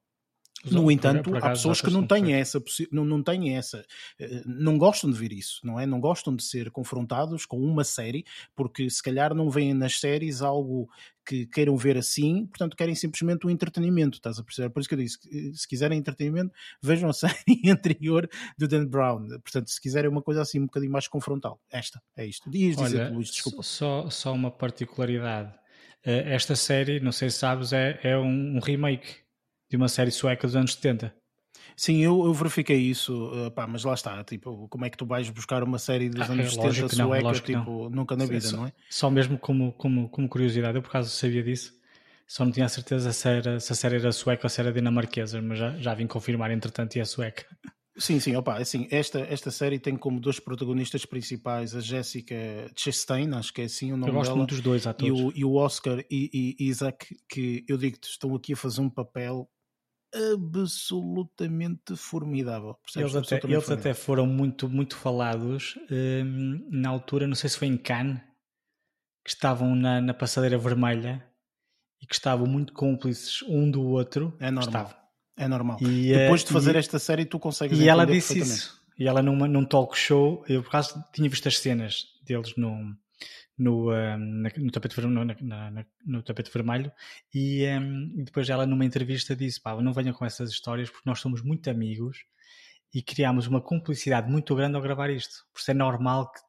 No 0.72 0.90
entanto, 0.90 1.36
há 1.36 1.50
pessoas 1.50 1.82
que 1.82 1.92
não 1.92 2.06
têm 2.06 2.34
essa, 2.34 2.62
não, 2.92 3.06
não 3.06 3.22
têm 3.22 3.56
essa, 3.56 3.86
eh, 4.20 4.42
não 4.46 4.78
gostam 4.78 5.10
de 5.10 5.18
ver 5.18 5.32
isso, 5.32 5.60
não 5.64 5.80
é? 5.80 5.86
Não 5.86 6.00
gostam 6.00 6.36
de 6.36 6.44
ser 6.44 6.72
confrontados 6.72 7.46
com 7.46 7.58
uma 7.60 7.84
série, 7.84 8.26
porque 8.56 8.90
se 8.90 9.02
calhar 9.02 9.34
não 9.34 9.50
veem 9.50 9.74
nas 9.74 10.00
séries 10.00 10.42
algo 10.42 10.90
que 11.26 11.48
queiram 11.48 11.76
ver 11.76 11.98
assim, 11.98 12.46
portanto 12.46 12.78
querem 12.78 12.94
simplesmente 12.94 13.46
o 13.46 13.50
um 13.50 13.52
entretenimento, 13.52 14.18
estás 14.18 14.38
a 14.38 14.44
perceber? 14.44 14.70
Por 14.70 14.80
isso 14.80 14.90
que 14.90 14.96
eu 14.96 15.00
disse, 15.00 15.18
eh, 15.32 15.52
se 15.54 15.68
quiserem 15.68 15.98
entretenimento, 15.98 16.54
vejam 16.82 17.10
a 17.10 17.14
série 17.14 17.70
anterior 17.70 18.30
do 18.58 18.68
Dan 18.68 18.86
Brown. 18.86 19.28
Portanto, 19.40 19.70
se 19.70 19.82
quiserem 19.82 20.10
uma 20.10 20.22
coisa 20.22 20.42
assim 20.42 20.60
um 20.60 20.66
bocadinho 20.66 20.92
mais 20.92 21.08
confrontal, 21.08 21.60
esta, 21.72 22.02
é 22.16 22.26
isto. 22.26 22.50
Dias 22.50 22.76
dizer, 22.78 23.12
Luís, 23.12 23.30
desculpa. 23.30 23.64
Só, 23.64 24.10
só 24.10 24.34
uma 24.34 24.52
particularidade. 24.52 25.54
Eh, 26.04 26.34
esta 26.34 26.56
série, 26.56 27.00
não 27.00 27.12
sei 27.12 27.30
se 27.30 27.40
sabes, 27.40 27.74
é, 27.74 28.00
é 28.04 28.18
um 28.18 28.60
remake 28.60 29.25
de 29.70 29.78
uma 29.78 29.88
série 29.88 30.12
sueca 30.12 30.48
dos 30.48 30.56
anos 30.56 30.74
70. 30.74 31.14
Sim, 31.76 31.98
eu, 31.98 32.26
eu 32.26 32.34
verifiquei 32.34 32.78
isso, 32.78 33.32
uh, 33.34 33.52
pá, 33.52 33.68
mas 33.68 33.84
lá 33.84 33.94
está, 33.94 34.24
tipo, 34.24 34.68
como 34.70 34.86
é 34.86 34.90
que 34.90 34.98
tu 34.98 35.06
vais 35.06 35.30
buscar 35.30 35.62
uma 35.62 35.78
série 35.78 36.10
dos 36.10 36.30
ah, 36.30 36.32
anos 36.32 36.58
é, 36.58 36.72
70 36.72 36.96
sueca, 36.96 37.34
tipo, 37.40 37.90
nunca 37.90 38.16
na 38.16 38.26
vida, 38.26 38.48
só, 38.48 38.58
não 38.58 38.68
é? 38.68 38.74
Só 38.90 39.10
mesmo 39.10 39.38
como, 39.38 39.74
como, 39.74 40.08
como 40.10 40.30
curiosidade, 40.30 40.78
eu 40.78 40.82
por 40.82 40.90
acaso 40.90 41.10
sabia 41.10 41.44
disso, 41.44 41.74
só 42.26 42.46
não 42.46 42.52
tinha 42.52 42.66
a 42.66 42.70
certeza 42.70 43.12
se, 43.12 43.28
era, 43.28 43.60
se 43.60 43.72
a 43.74 43.76
série 43.76 43.96
era 43.98 44.12
sueca 44.12 44.46
ou 44.46 44.50
se 44.50 44.62
era 44.62 44.72
dinamarquesa, 44.72 45.42
mas 45.42 45.60
já, 45.60 45.72
já 45.78 45.94
vim 45.94 46.08
confirmar, 46.08 46.50
entretanto, 46.52 46.96
e 46.96 47.02
é 47.02 47.06
sueca. 47.06 47.46
Sim, 47.98 48.20
sim, 48.20 48.36
opa, 48.36 48.58
assim, 48.58 48.88
esta, 48.92 49.20
esta 49.20 49.52
série 49.52 49.80
tem 49.80 49.96
como 49.96 50.20
dois 50.20 50.40
protagonistas 50.40 51.06
principais 51.06 51.74
a 51.74 51.80
Jessica 51.80 52.36
Chastain, 52.76 53.34
acho 53.34 53.54
que 53.54 53.62
é 53.62 53.66
assim 53.66 53.94
o 53.94 53.98
nome 53.98 54.12
eu 54.12 54.16
gosto 54.16 54.30
dela. 54.30 54.38
muito 54.38 54.50
dos 54.50 54.62
dois 54.62 54.86
atores. 54.86 55.18
E 55.18 55.24
o, 55.24 55.32
e 55.34 55.46
o 55.46 55.56
Oscar 55.56 56.04
e, 56.12 56.56
e 56.60 56.66
Isaac, 56.68 57.16
que 57.30 57.64
eu 57.68 57.78
digo-te, 57.78 58.10
estão 58.10 58.36
aqui 58.36 58.52
a 58.52 58.58
fazer 58.58 58.82
um 58.82 58.90
papel 58.90 59.50
absolutamente 60.16 61.96
formidável. 61.96 62.78
Eles, 62.96 63.16
até, 63.16 63.40
eles 63.44 63.70
até, 63.70 63.94
foram 63.94 64.26
muito, 64.26 64.70
muito 64.70 64.96
falados 64.96 65.78
hum, 65.92 66.68
na 66.72 66.90
altura, 66.90 67.28
não 67.28 67.36
sei 67.36 67.50
se 67.50 67.58
foi 67.58 67.68
em 67.68 67.78
Cannes, 67.78 68.22
que 69.24 69.32
estavam 69.32 69.76
na, 69.76 70.00
na 70.00 70.14
passadeira 70.14 70.58
vermelha 70.58 71.26
e 72.02 72.06
que 72.06 72.14
estavam 72.14 72.48
muito 72.48 72.74
cúmplices 72.74 73.42
um 73.44 73.70
do 73.70 73.82
outro. 73.82 74.36
É 74.40 74.52
normal. 74.52 74.84
Estavam. 74.84 75.06
É 75.38 75.48
normal. 75.48 75.78
E, 75.82 76.14
Depois 76.14 76.44
de 76.44 76.54
fazer 76.54 76.76
e, 76.76 76.78
esta 76.78 77.00
série, 77.00 77.26
tu 77.26 77.40
consegues 77.40 77.78
E 77.78 77.90
ela 77.90 78.06
disse 78.06 78.40
isso. 78.40 78.82
E 78.98 79.08
ela 79.08 79.22
numa, 79.22 79.48
num 79.48 79.66
talk 79.66 79.98
show, 79.98 80.44
eu 80.48 80.62
por 80.64 80.70
acaso 80.70 81.04
tinha 81.14 81.30
visto 81.30 81.48
as 81.48 81.58
cenas 81.60 82.06
deles 82.24 82.54
num, 82.56 82.96
no, 83.58 83.92
um, 83.92 84.44
no, 84.58 84.72
tapete, 84.72 85.02
na, 85.02 85.86
no, 86.06 86.24
tapete 86.24 86.52
vermelho 86.52 86.92
e, 87.34 87.66
um, 87.68 88.24
depois 88.24 88.50
ela 88.50 88.66
numa 88.66 88.86
entrevista 88.86 89.36
disse 89.36 89.62
pá, 89.62 89.82
não 89.82 89.94
venham 89.94 90.14
com 90.14 90.26
essas 90.26 90.50
histórias 90.50 90.90
porque 90.90 91.10
nós 91.10 91.20
somos 91.20 91.42
muito 91.42 91.70
amigos 91.70 92.26
e 92.94 93.02
criámos 93.02 93.48
uma 93.48 93.62
cumplicidade 93.62 94.30
muito 94.30 94.56
grande 94.56 94.76
ao 94.76 94.82
gravar 94.82 95.10
isto 95.10 95.46
por 95.54 95.62
ser 95.62 95.74
normal 95.74 96.32
que 96.32 96.40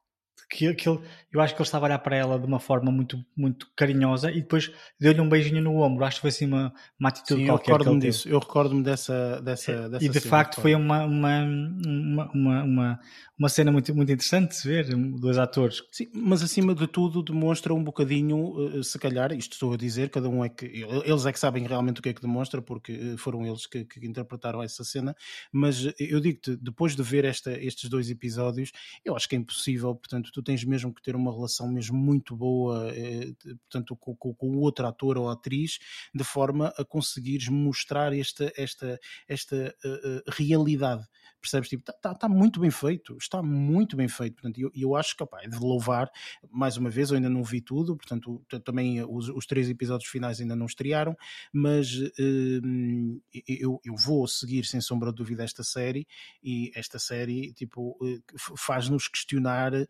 que, 0.49 0.73
que 0.73 0.87
ele, 0.87 0.99
eu 1.31 1.41
acho 1.41 1.53
que 1.53 1.61
ele 1.61 1.67
estava 1.67 1.85
a 1.85 1.87
olhar 1.87 1.99
para 1.99 2.15
ela 2.15 2.39
de 2.39 2.45
uma 2.45 2.59
forma 2.59 2.91
muito, 2.91 3.23
muito 3.35 3.67
carinhosa 3.75 4.31
e 4.31 4.41
depois 4.41 4.71
deu-lhe 4.99 5.19
um 5.19 5.27
beijinho 5.27 5.61
no 5.61 5.81
ombro. 5.81 6.05
Acho 6.05 6.17
que 6.17 6.21
foi 6.21 6.29
assim 6.29 6.45
uma, 6.45 6.73
uma 6.99 7.09
atitude 7.09 7.41
Sim, 7.41 7.47
qualquer. 7.47 7.71
Eu 7.71 7.77
recordo-me 7.77 7.99
disso, 7.99 8.29
eu 8.29 8.39
recordo-me 8.39 8.83
dessa, 8.83 9.41
dessa, 9.41 9.89
dessa 9.89 10.05
E 10.05 10.09
de 10.09 10.19
cena, 10.19 10.29
facto 10.29 10.61
foi 10.61 10.73
uma, 10.73 11.03
uma, 11.03 11.43
uma, 11.43 12.31
uma, 12.63 12.99
uma, 13.37 13.49
cena 13.49 13.71
muito, 13.71 13.93
muito 13.93 14.11
interessante 14.11 14.49
de 14.49 14.55
se 14.55 14.67
ver, 14.67 14.95
dois 15.19 15.37
atores. 15.37 15.83
Sim, 15.91 16.07
mas 16.13 16.41
acima 16.41 16.73
de 16.73 16.87
tudo 16.87 17.21
demonstra 17.21 17.73
um 17.73 17.83
bocadinho, 17.83 18.79
eh, 18.79 18.83
se 18.83 18.97
calhar, 18.97 19.33
isto 19.33 19.53
estou 19.53 19.73
a 19.73 19.77
dizer, 19.77 20.09
cada 20.09 20.29
um 20.29 20.45
é 20.45 20.49
que. 20.49 20.65
Eles 21.05 21.25
é 21.25 21.33
que 21.33 21.39
sabem 21.39 21.67
realmente 21.67 21.99
o 21.99 22.03
que 22.03 22.09
é 22.09 22.13
que 22.13 22.21
demonstra, 22.21 22.61
porque 22.61 22.93
eh, 22.93 23.17
foram 23.17 23.45
eles 23.45 23.67
que, 23.67 23.83
que 23.83 24.05
interpretaram 24.07 24.63
essa 24.63 24.83
cena, 24.83 25.13
mas 25.51 25.91
eu 25.99 26.21
digo-te, 26.21 26.55
depois 26.55 26.95
de 26.95 27.03
ver 27.03 27.25
esta, 27.25 27.51
estes 27.51 27.89
dois 27.89 28.09
episódios, 28.09 28.71
eu 29.03 29.15
acho 29.15 29.27
que 29.27 29.35
é 29.35 29.39
impossível, 29.39 29.93
portanto, 29.93 30.31
tu 30.37 30.43
tens 30.43 30.63
mesmo 30.63 30.93
que 30.93 31.01
ter 31.01 31.15
uma 31.15 31.33
relação 31.33 31.67
mesmo 31.67 31.97
muito 31.97 32.35
boa, 32.35 32.95
eh, 32.95 33.33
portanto, 33.63 33.95
com, 33.95 34.15
com, 34.15 34.35
com, 34.35 34.49
o 34.51 34.59
outro 34.59 34.85
ator 34.85 35.17
ou 35.17 35.31
atriz, 35.31 35.79
de 36.13 36.23
forma 36.23 36.71
a 36.77 36.85
conseguires 36.85 37.47
mostrar 37.47 38.13
esta, 38.13 38.53
esta, 38.55 38.99
esta 39.27 39.75
uh, 39.83 40.31
realidade 40.31 41.03
percebes? 41.39 41.69
Tipo, 41.69 41.89
está 41.89 41.93
tá, 41.93 42.13
tá 42.13 42.29
muito 42.29 42.59
bem 42.59 42.71
feito, 42.71 43.17
está 43.19 43.41
muito 43.41 43.95
bem 43.95 44.07
feito. 44.07 44.33
Portanto, 44.33 44.59
eu, 44.59 44.71
eu 44.73 44.95
acho 44.95 45.15
que 45.15 45.23
opa, 45.23 45.41
é 45.41 45.47
de 45.47 45.57
louvar, 45.57 46.09
mais 46.49 46.77
uma 46.77 46.89
vez, 46.89 47.09
eu 47.09 47.15
ainda 47.15 47.29
não 47.29 47.43
vi 47.43 47.61
tudo, 47.61 47.95
portanto, 47.95 48.43
também 48.63 49.03
os, 49.03 49.29
os 49.29 49.45
três 49.45 49.69
episódios 49.69 50.09
finais 50.09 50.39
ainda 50.39 50.55
não 50.55 50.65
estrearam, 50.65 51.15
mas 51.51 51.93
uh, 51.95 53.21
eu, 53.47 53.79
eu 53.83 53.95
vou 53.95 54.27
seguir 54.27 54.65
sem 54.65 54.81
sombra 54.81 55.11
de 55.11 55.17
dúvida 55.17 55.43
esta 55.43 55.63
série 55.63 56.07
e 56.43 56.71
esta 56.75 56.99
série 56.99 57.53
tipo, 57.53 57.97
uh, 58.01 58.57
faz-nos 58.57 59.07
questionar 59.07 59.73
eh, 59.73 59.87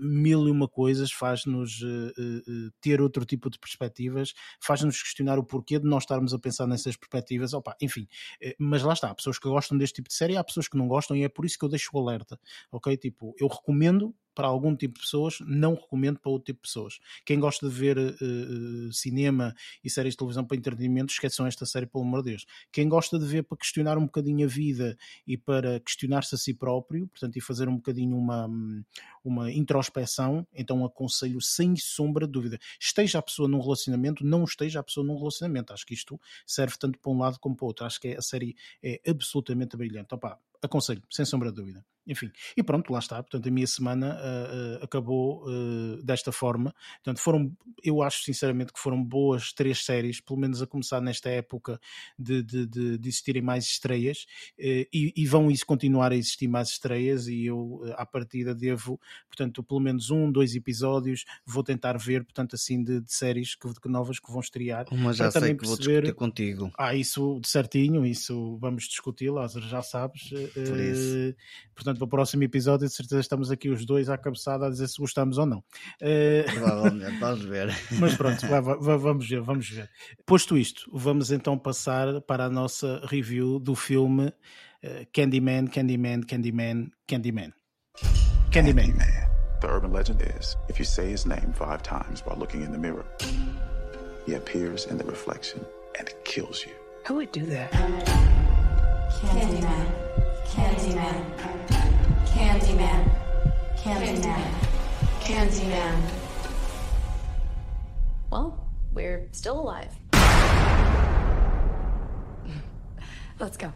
mil 0.00 0.46
e 0.46 0.50
uma 0.50 0.68
coisas, 0.68 1.12
faz-nos 1.12 1.80
uh, 1.82 2.70
ter 2.80 3.00
outro 3.00 3.24
tipo 3.24 3.50
de 3.50 3.58
perspectivas, 3.58 4.32
faz-nos 4.60 5.02
questionar 5.02 5.38
o 5.38 5.44
porquê 5.44 5.78
de 5.78 5.86
nós 5.86 6.04
estarmos 6.04 6.32
a 6.34 6.38
pensar 6.38 6.66
nessas 6.66 6.96
perspectivas, 6.96 7.52
opa, 7.54 7.76
enfim, 7.80 8.06
mas 8.58 8.82
lá 8.82 8.92
está, 8.92 9.10
há 9.10 9.14
pessoas 9.14 9.38
que 9.38 9.48
gostam 9.48 9.76
deste 9.76 9.96
tipo 9.96 10.08
de 10.08 10.14
série, 10.14 10.36
há 10.36 10.44
pessoas 10.44 10.68
que 10.68 10.76
não 10.76 10.88
gostam 10.90 11.16
e 11.16 11.24
é 11.24 11.28
por 11.28 11.46
isso 11.46 11.58
que 11.58 11.64
eu 11.64 11.68
deixo 11.68 11.90
o 11.94 11.98
alerta, 12.00 12.38
ok? 12.70 12.96
Tipo, 12.96 13.34
eu 13.38 13.46
recomendo 13.48 14.14
para 14.40 14.48
algum 14.48 14.74
tipo 14.74 14.94
de 14.94 15.00
pessoas, 15.02 15.36
não 15.40 15.74
recomendo 15.74 16.18
para 16.18 16.30
outro 16.30 16.46
tipo 16.46 16.62
de 16.62 16.68
pessoas. 16.68 16.98
Quem 17.26 17.38
gosta 17.38 17.68
de 17.68 17.74
ver 17.74 17.98
uh, 17.98 18.90
cinema 18.90 19.54
e 19.84 19.90
séries 19.90 20.14
de 20.14 20.16
televisão 20.16 20.46
para 20.46 20.56
entretenimento, 20.56 21.12
esqueçam 21.12 21.46
esta 21.46 21.66
série, 21.66 21.84
pelo 21.84 22.04
amor 22.04 22.22
de 22.22 22.30
Deus. 22.30 22.46
Quem 22.72 22.88
gosta 22.88 23.18
de 23.18 23.26
ver 23.26 23.42
para 23.42 23.58
questionar 23.58 23.98
um 23.98 24.06
bocadinho 24.06 24.46
a 24.46 24.48
vida 24.48 24.96
e 25.26 25.36
para 25.36 25.78
questionar-se 25.80 26.34
a 26.34 26.38
si 26.38 26.54
próprio, 26.54 27.06
portanto, 27.08 27.36
e 27.36 27.40
fazer 27.42 27.68
um 27.68 27.76
bocadinho 27.76 28.16
uma, 28.16 28.48
uma 29.22 29.52
introspeção, 29.52 30.46
então 30.54 30.86
aconselho 30.86 31.42
sem 31.42 31.76
sombra 31.76 32.24
de 32.26 32.32
dúvida. 32.32 32.58
Esteja 32.80 33.18
a 33.18 33.22
pessoa 33.22 33.46
num 33.46 33.60
relacionamento, 33.60 34.24
não 34.24 34.44
esteja 34.44 34.80
a 34.80 34.82
pessoa 34.82 35.06
num 35.06 35.18
relacionamento. 35.18 35.74
Acho 35.74 35.84
que 35.84 35.92
isto 35.92 36.18
serve 36.46 36.78
tanto 36.78 36.98
para 36.98 37.12
um 37.12 37.18
lado 37.18 37.38
como 37.38 37.54
para 37.54 37.64
o 37.64 37.68
outro. 37.68 37.84
Acho 37.84 38.00
que 38.00 38.08
a 38.08 38.22
série 38.22 38.56
é 38.82 39.02
absolutamente 39.06 39.76
brilhante. 39.76 40.14
Opa, 40.14 40.38
aconselho, 40.62 41.02
sem 41.10 41.26
sombra 41.26 41.50
de 41.50 41.56
dúvida. 41.56 41.84
Enfim, 42.06 42.30
e 42.56 42.62
pronto, 42.62 42.92
lá 42.92 42.98
está. 42.98 43.22
Portanto, 43.22 43.46
a 43.46 43.50
minha 43.50 43.66
semana 43.66 44.16
uh, 44.16 44.80
uh, 44.80 44.84
acabou 44.84 45.44
uh, 45.46 46.02
desta 46.02 46.32
forma. 46.32 46.74
Portanto, 46.96 47.20
foram, 47.20 47.56
eu 47.84 48.02
acho 48.02 48.24
sinceramente 48.24 48.72
que 48.72 48.80
foram 48.80 49.02
boas 49.02 49.52
três 49.52 49.84
séries, 49.84 50.20
pelo 50.20 50.38
menos 50.38 50.62
a 50.62 50.66
começar 50.66 51.00
nesta 51.00 51.28
época 51.28 51.78
de, 52.18 52.42
de, 52.42 52.66
de, 52.66 52.98
de 52.98 53.08
existirem 53.08 53.42
mais 53.42 53.64
estreias, 53.64 54.26
e, 54.58 55.12
e, 55.16 55.26
vão 55.26 55.50
isso 55.50 55.66
continuar 55.66 56.12
a 56.12 56.16
existir 56.16 56.48
mais 56.48 56.70
estreias. 56.70 57.28
E 57.28 57.46
eu, 57.46 57.82
à 57.96 58.06
partida, 58.06 58.54
devo, 58.54 59.00
portanto, 59.28 59.62
pelo 59.62 59.80
menos 59.80 60.10
um, 60.10 60.32
dois 60.32 60.54
episódios, 60.54 61.24
vou 61.44 61.62
tentar 61.62 61.98
ver, 61.98 62.24
portanto, 62.24 62.54
assim, 62.54 62.82
de, 62.82 63.00
de 63.00 63.12
séries 63.12 63.54
que, 63.54 63.72
que, 63.80 63.88
novas 63.88 64.18
que 64.18 64.30
vão 64.30 64.40
estrear. 64.40 64.86
Uma 64.90 65.12
já 65.12 65.30
sei 65.30 65.54
que 65.54 65.66
perceber... 65.66 65.66
vou 65.66 65.76
discutir 65.76 66.14
contigo. 66.14 66.72
Ah, 66.78 66.94
isso 66.94 67.38
de 67.40 67.48
certinho, 67.48 68.06
isso 68.06 68.56
vamos 68.58 68.84
discutir, 68.84 69.30
Lázaro, 69.30 69.66
já 69.68 69.82
sabes. 69.82 70.30
Portanto, 71.74 71.89
para 71.98 72.06
o 72.06 72.08
próximo 72.08 72.42
episódio, 72.42 72.86
de 72.86 72.94
certeza 72.94 73.20
estamos 73.20 73.50
aqui 73.50 73.68
os 73.68 73.84
dois 73.84 74.08
à 74.08 74.16
cabeçada 74.16 74.66
a 74.66 74.70
dizer 74.70 74.88
se 74.88 74.98
gostamos 74.98 75.38
ou 75.38 75.46
não. 75.46 75.58
Uh... 76.00 76.50
Provavelmente, 76.52 77.18
vamos 77.18 77.44
ver. 77.44 77.74
Mas 77.98 78.16
pronto, 78.16 78.46
vamos 78.80 79.28
ver, 79.28 79.40
vamos 79.40 79.68
ver. 79.68 79.90
Posto 80.26 80.56
isto, 80.56 80.90
vamos 80.92 81.30
então 81.30 81.58
passar 81.58 82.20
para 82.22 82.44
a 82.44 82.50
nossa 82.50 83.00
review 83.06 83.58
do 83.58 83.74
filme 83.74 84.32
uh, 84.84 85.06
Candyman, 85.12 85.66
Candyman, 85.68 86.22
Candyman, 86.22 86.90
Candyman. 87.06 87.52
Candyman. 88.50 88.50
Candyman. 88.50 89.30
The 89.60 89.68
urban 89.68 89.92
legend 89.92 90.22
is 90.22 90.56
if 90.68 90.78
you 90.78 90.86
say 90.86 91.10
his 91.10 91.26
name 91.26 91.52
five 91.52 91.82
times 91.82 92.24
while 92.24 92.36
looking 92.36 92.62
in 92.62 92.72
the 92.72 92.78
mirror, 92.78 93.04
he 94.24 94.34
appears 94.34 94.86
in 94.86 94.96
the 94.96 95.04
reflection 95.04 95.64
and 95.98 96.08
kills 96.24 96.64
you. 96.64 96.72
Who 97.06 97.16
would 97.16 97.32
do 97.32 97.44
that? 97.46 97.72
Candyman. 97.72 99.86
Candyman. 100.46 100.46
Candyman. 100.46 101.59
Candyman. 103.82 104.52
Candyman. 105.20 106.02
Well, 108.30 108.62
we're 108.92 109.26
still 109.32 109.58
alive. 109.58 109.94
Let's 113.38 113.56
go. 113.56 113.72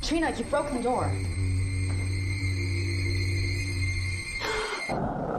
Trina, 0.00 0.34
you 0.34 0.44
broke 0.44 0.72
the 0.72 0.82
door. 0.82 1.12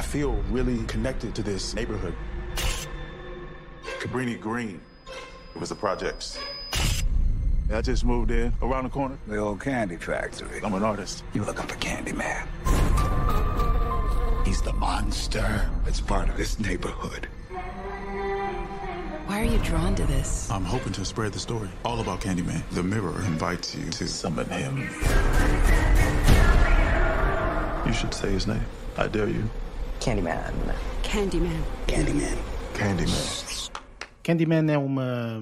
feel 0.00 0.32
really 0.50 0.82
connected 0.84 1.34
to 1.34 1.42
this 1.42 1.74
neighborhood. 1.74 2.14
Cabrini 4.00 4.40
Green. 4.40 4.80
It 5.54 5.60
was 5.60 5.68
the 5.68 5.74
projects. 5.74 6.38
I 7.72 7.80
just 7.82 8.04
moved 8.04 8.30
in 8.30 8.52
around 8.62 8.84
the 8.84 8.90
corner. 8.90 9.18
The 9.26 9.36
old 9.36 9.60
candy 9.60 9.96
factory. 9.96 10.60
I'm 10.62 10.74
an 10.74 10.82
artist. 10.82 11.24
You 11.34 11.44
looking 11.44 11.66
for 11.66 11.76
Candyman? 11.76 12.46
He's 14.46 14.60
the 14.62 14.72
monster 14.72 15.70
that's 15.84 16.00
part 16.00 16.28
of 16.28 16.36
this 16.36 16.58
neighborhood. 16.58 17.28
Why 19.26 19.40
are 19.40 19.44
you 19.44 19.58
drawn 19.58 19.94
to 19.94 20.04
this? 20.04 20.50
I'm 20.50 20.64
hoping 20.64 20.92
to 20.94 21.04
spread 21.04 21.32
the 21.32 21.38
story 21.38 21.70
all 21.84 22.00
about 22.00 22.20
Candyman. 22.20 22.62
The 22.72 22.82
mirror 22.82 23.22
invites 23.22 23.74
you 23.74 23.88
to 23.90 24.06
summon 24.06 24.46
him. 24.50 24.78
You 27.86 27.92
should 27.92 28.12
say 28.12 28.30
his 28.30 28.46
name. 28.46 28.64
I 28.98 29.06
dare 29.08 29.28
you. 29.28 29.48
Candyman. 30.04 30.34
Candyman. 31.04 31.62
Candyman. 31.86 32.36
Candyman. 32.74 33.70
Candyman 34.24 34.72
é 34.72 34.76
uma, 34.76 35.40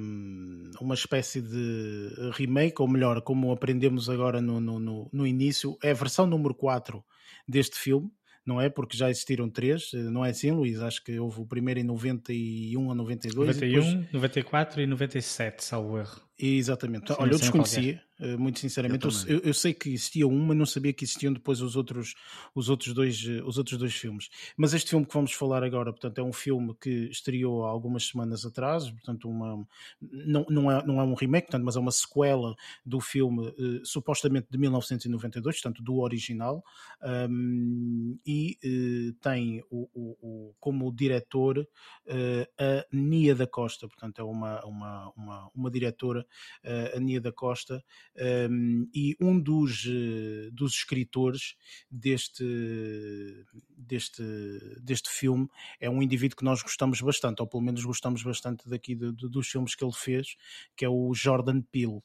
uma 0.79 0.95
espécie 0.95 1.41
de 1.41 2.31
remake, 2.35 2.83
ou 2.83 2.87
melhor, 2.87 3.23
como 3.23 3.53
aprendemos 3.53 4.11
agora 4.11 4.43
no, 4.43 4.61
no, 4.61 5.09
no 5.11 5.27
início, 5.27 5.79
é 5.83 5.93
a 5.93 5.95
versão 5.95 6.27
número 6.27 6.55
4 6.55 7.03
deste 7.49 7.79
filme, 7.79 8.11
não 8.45 8.61
é? 8.61 8.69
Porque 8.69 8.99
já 8.99 9.09
existiram 9.09 9.49
três, 9.49 9.93
não 9.95 10.23
é 10.27 10.29
assim, 10.29 10.51
Luís? 10.51 10.83
Acho 10.83 11.03
que 11.03 11.19
houve 11.19 11.41
o 11.41 11.47
primeiro 11.47 11.81
em 11.81 11.85
91 11.85 12.87
ou 12.87 12.95
92. 12.95 13.57
91, 13.57 13.81
depois... 13.81 14.13
94 14.13 14.83
e 14.83 14.87
97, 14.87 15.65
salvo 15.65 15.97
erro. 15.99 16.21
Exatamente. 16.41 17.09
Sim, 17.09 17.17
Olha, 17.19 17.33
eu 17.33 17.39
desconhecia. 17.39 18.03
Eh, 18.21 18.37
muito 18.37 18.61
sinceramente. 18.61 19.05
Eu, 19.05 19.37
eu, 19.37 19.41
eu, 19.45 19.55
sei 19.55 19.73
que 19.73 19.89
existia 19.89 20.29
um, 20.29 20.39
mas 20.47 20.57
não 20.57 20.67
sabia 20.67 20.93
que 20.93 21.05
existiam 21.05 21.33
depois 21.33 21.63
os 21.63 21.75
outros, 21.75 22.15
os, 22.55 22.69
outros 22.69 22.93
dois, 22.93 23.25
eh, 23.27 23.43
os 23.43 23.57
outros 23.57 23.79
dois 23.79 23.95
filmes. 23.95 24.29
Mas 24.57 24.75
este 24.75 24.91
filme 24.91 25.07
que 25.07 25.15
vamos 25.15 25.33
falar 25.33 25.65
agora, 25.65 25.91
portanto, 25.91 26.19
é 26.19 26.23
um 26.23 26.33
filme 26.33 26.75
que 26.79 27.09
estreou 27.11 27.65
há 27.65 27.71
algumas 27.71 28.07
semanas 28.07 28.45
atrás, 28.45 28.91
portanto, 28.91 29.29
uma, 29.29 29.67
não, 30.01 30.45
não, 30.51 30.71
é, 30.71 30.87
não 30.87 31.01
é 31.01 31.05
um 31.05 31.15
remake, 31.15 31.47
portanto, 31.47 31.65
mas 31.65 31.77
é 31.77 31.81
uma 31.81 31.91
sequela 31.91 32.55
do 32.85 33.01
filme 33.01 33.49
uh, 33.49 33.87
supostamente 33.87 34.49
de 34.51 34.59
1992, 34.59 35.57
portanto, 35.63 35.83
do 35.83 36.01
original, 36.01 36.63
um, 37.31 38.19
e 38.27 38.59
uh, 38.63 39.13
tem 39.15 39.63
o, 39.71 39.89
o, 39.95 40.17
o, 40.21 40.55
como 40.61 40.95
diretor 40.95 41.59
uh, 41.59 42.47
a 42.59 42.85
Nia 42.93 43.35
da 43.35 43.47
Costa, 43.47 43.89
portanto, 43.89 44.21
é 44.21 44.25
uma, 44.25 44.63
uma, 44.67 45.13
uma, 45.17 45.51
uma 45.55 45.71
diretora, 45.71 46.27
a 46.95 47.01
Nia 47.01 47.21
da 47.21 47.33
Costa 47.33 47.83
um, 48.51 48.89
e 48.95 49.17
um 49.21 49.39
dos, 49.39 49.87
eh, 49.87 50.51
dos 50.53 50.75
escritores 50.75 51.57
deste, 51.91 52.45
deste, 53.77 54.23
deste 54.83 55.11
filme 55.11 55.49
é 55.79 55.89
um 55.89 56.03
indivíduo 56.03 56.37
que 56.37 56.45
nós 56.45 56.63
gostamos 56.63 57.01
bastante, 57.01 57.41
ou 57.41 57.47
pelo 57.47 57.63
menos 57.63 57.85
gostamos 57.85 58.23
bastante 58.23 58.69
daqui 58.69 58.95
de, 58.95 59.13
de, 59.13 59.29
dos 59.29 59.49
filmes 59.49 59.75
que 59.75 59.85
ele 59.85 59.93
fez, 59.95 60.37
que 60.77 60.85
é 60.85 60.89
o 60.89 61.13
Jordan 61.15 61.63
Peele 61.63 62.01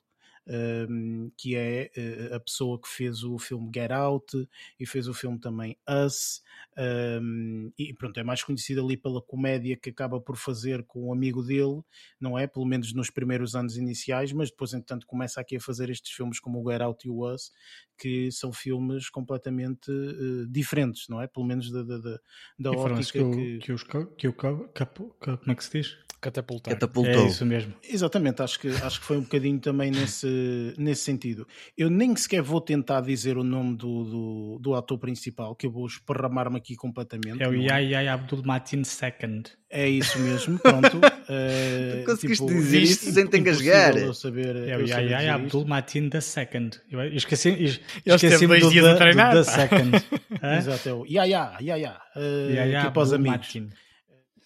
um, 0.47 1.31
que 1.37 1.55
é 1.55 1.91
uh, 1.97 2.35
a 2.35 2.39
pessoa 2.39 2.79
que 2.79 2.87
fez 2.87 3.23
o 3.23 3.37
filme 3.37 3.71
Get 3.73 3.91
Out 3.91 4.47
e 4.79 4.85
fez 4.85 5.07
o 5.07 5.13
filme 5.13 5.39
também 5.39 5.77
Us, 5.87 6.41
um, 6.77 7.71
e 7.77 7.93
pronto, 7.93 8.19
é 8.19 8.23
mais 8.23 8.43
conhecido 8.43 8.83
ali 8.83 8.97
pela 8.97 9.21
comédia 9.21 9.75
que 9.75 9.89
acaba 9.89 10.19
por 10.19 10.35
fazer 10.35 10.83
com 10.83 11.07
um 11.07 11.13
amigo 11.13 11.41
dele, 11.41 11.81
não 12.19 12.37
é? 12.37 12.47
Pelo 12.47 12.65
menos 12.65 12.93
nos 12.93 13.09
primeiros 13.09 13.55
anos 13.55 13.77
iniciais, 13.77 14.31
mas 14.31 14.49
depois, 14.49 14.73
entretanto, 14.73 15.07
começa 15.07 15.41
aqui 15.41 15.57
a 15.57 15.61
fazer 15.61 15.89
estes 15.89 16.11
filmes 16.11 16.39
como 16.39 16.61
o 16.61 16.71
Get 16.71 16.81
Out 16.81 17.07
e 17.07 17.09
o 17.09 17.25
Us, 17.25 17.51
que 17.97 18.31
são 18.31 18.51
filmes 18.51 19.09
completamente 19.09 19.89
uh, 19.91 20.47
diferentes, 20.47 21.07
não 21.07 21.21
é? 21.21 21.27
Pelo 21.27 21.45
menos 21.45 21.71
da, 21.71 21.83
da, 21.83 21.97
da, 21.97 22.19
da 22.59 22.71
ótica 22.71 23.19
que, 23.19 23.59
que, 23.59 23.59
que, 23.59 23.71
os, 23.71 23.83
que 24.17 24.27
o 24.27 24.33
como 24.33 25.51
é 25.51 25.55
que 25.55 25.63
se 25.63 25.79
diz? 25.79 26.04
Catapultar. 26.25 26.73
catapultou. 26.73 27.23
É 27.25 27.27
isso 27.27 27.45
mesmo. 27.45 27.73
Exatamente, 27.87 28.41
acho 28.41 28.59
que, 28.59 28.67
acho 28.67 28.99
que 28.99 29.05
foi 29.05 29.17
um 29.17 29.21
bocadinho 29.21 29.59
também 29.59 29.91
nesse, 29.91 30.73
nesse 30.77 31.03
sentido. 31.03 31.47
Eu 31.77 31.89
nem 31.89 32.15
sequer 32.15 32.41
vou 32.41 32.59
tentar 32.59 33.01
dizer 33.01 33.37
o 33.37 33.43
nome 33.43 33.75
do, 33.77 34.03
do, 34.03 34.59
do 34.61 34.73
ator 34.75 34.97
principal, 34.97 35.55
que 35.55 35.67
eu 35.67 35.71
vou 35.71 35.85
esparramar-me 35.85 36.57
aqui 36.57 36.75
completamente. 36.75 37.41
É 37.43 37.47
o 37.47 37.51
não 37.53 37.61
Yahya 37.61 38.13
Abdul 38.13 38.41
Matin 38.43 38.77
II. 38.81 39.43
É 39.69 39.87
isso 39.89 40.17
mesmo, 40.19 40.57
pronto. 40.59 40.99
Eh, 41.27 42.01
Tu 42.03 42.05
conseguiste 42.11 42.45
tipo, 42.45 42.55
dizer 42.59 42.77
é 42.77 42.81
isto 42.81 43.11
sem 43.11 43.25
te 43.25 43.37
engasgar. 43.39 43.97
eu 43.97 44.13
saber- 44.13 44.55
É 44.69 44.77
o 44.77 44.81
eu 44.81 44.85
Yahya 44.87 45.33
Abdul. 45.33 45.65
Matin 45.65 46.03
II. 46.13 46.69
Eu 46.91 47.03
esqueci, 47.15 47.49
Eles 47.49 47.79
esqueci 48.05 48.45
dois 48.45 48.61
do, 48.61 48.69
dias 48.69 48.85
the, 48.85 48.91
a 48.91 48.95
treinar, 48.95 49.33
do 49.33 49.43
second. 49.43 49.91
Hã? 50.39 50.57
Exato, 50.61 50.87
é 50.89 50.93
o 50.93 51.03
Yaya, 51.07 51.53
Yaya. 51.59 51.97
eh, 52.15 52.51
Yahya 52.57 52.81
aqui 52.83 52.91
para 52.93 53.01
os 53.01 53.11
Abdul 53.11 53.31
amigos. 53.31 53.47
Matin. 53.55 53.69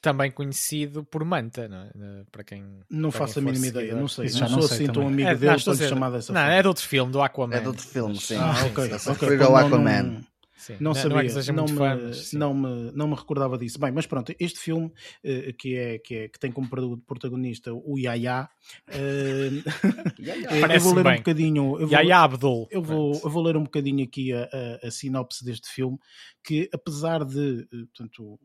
Também 0.02 0.32
conhecido 0.32 1.04
por 1.04 1.26
Manta, 1.26 1.68
não 1.68 1.78
é? 1.80 1.88
Eh, 1.88 2.24
Para 2.32 2.44
quem. 2.46 2.64
Não 2.90 3.10
para 3.10 3.20
faço 3.20 3.40
a 3.40 3.42
quem 3.42 3.52
mínima 3.52 3.68
ideia, 3.68 3.96
não 3.96 4.08
sei. 4.08 4.28
Isso 4.28 4.40
não 4.40 4.48
sou 4.48 4.62
sei 4.62 4.78
assim 4.86 4.94
tão 4.94 5.06
amigo 5.08 5.28
É, 5.28 5.36
dele 5.36 5.52
não, 5.52 5.60
para 5.62 5.74
dizer- 5.74 5.90
chamar 5.90 6.10
dessa 6.12 6.32
não, 6.32 6.40
forma. 6.40 6.56
é 6.56 6.62
de 6.62 6.68
outro 6.70 6.88
filme, 6.88 7.12
do 7.12 7.22
Aquaman. 7.22 7.56
É 7.56 7.60
de 7.60 7.68
outro 7.68 7.86
filme, 7.86 8.16
sim. 8.16 8.38
Ah, 8.38 8.56
sim. 8.56 8.68
ok. 8.68 8.84
Eu 8.84 8.88
ok, 8.88 9.00
só 9.00 9.12
referi 9.12 9.36
então 9.36 9.48
ao 9.48 9.60
não- 9.60 9.68
Aquaman. 9.68 10.22
Não- 10.60 10.65
Sim. 10.65 10.73
Não, 10.73 10.80
Não, 10.91 10.94
sabia, 10.94 11.23
não 11.34 11.41
é 11.41 11.52
não, 11.53 11.65
me, 11.65 11.77
fã, 11.77 11.95
mas 12.03 12.34
não, 12.34 12.53
me, 12.53 12.91
não 12.91 13.07
me 13.07 13.15
recordava 13.15 13.57
disso. 13.57 13.80
Bem, 13.80 13.91
mas 13.91 14.06
pronto, 14.06 14.34
este 14.40 14.60
filme 14.60 14.91
eh, 15.23 15.53
que, 15.53 15.76
é, 15.76 15.99
que, 15.99 16.15
é, 16.15 16.27
que 16.27 16.38
tem 16.40 16.52
como 16.52 16.69
pro- 16.69 16.98
protagonista 16.99 17.73
o 17.73 17.98
Yaya, 17.98 18.49
eh, 18.88 19.49
eu 20.56 20.61
Parece 20.61 20.86
vou 20.86 20.94
ler 20.95 21.03
bem. 21.03 21.14
um 21.14 21.18
bocadinho. 21.18 21.64
Eu 21.80 21.88
vou, 21.88 21.91
Yahya 21.91 22.18
Abdul. 22.19 22.68
eu 22.72 22.81
vou, 22.81 23.11
Pronto. 23.11 23.26
eu 23.26 23.30
vou 23.31 23.44
ler 23.44 23.57
um 23.57 23.64
bocadinho 23.64 24.03
aqui 24.03 24.34
a, 24.34 24.44
a- 24.84 24.88
a 24.88 24.91
sinopse 24.91 25.44
deste 25.45 25.69
filme, 25.69 25.98
que 26.44 26.69
apesar 26.73 27.23
de, 27.26 27.61
eh, 27.72 27.86
portanto, 27.95 28.40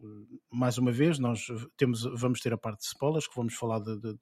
mais 0.51 0.79
uma 0.79 0.93
vez, 0.93 1.19
nós 1.19 1.47
temos, 1.77 2.03
vamos 2.21 2.41
ter 2.41 2.53
a 2.53 2.59
parte 2.59 2.81
de 2.81 2.87
spoilers, 2.87 3.27
que 3.27 3.35
vamos 3.37 3.55
falar 3.55 3.81
de, 3.81 3.99
de- 4.01 4.17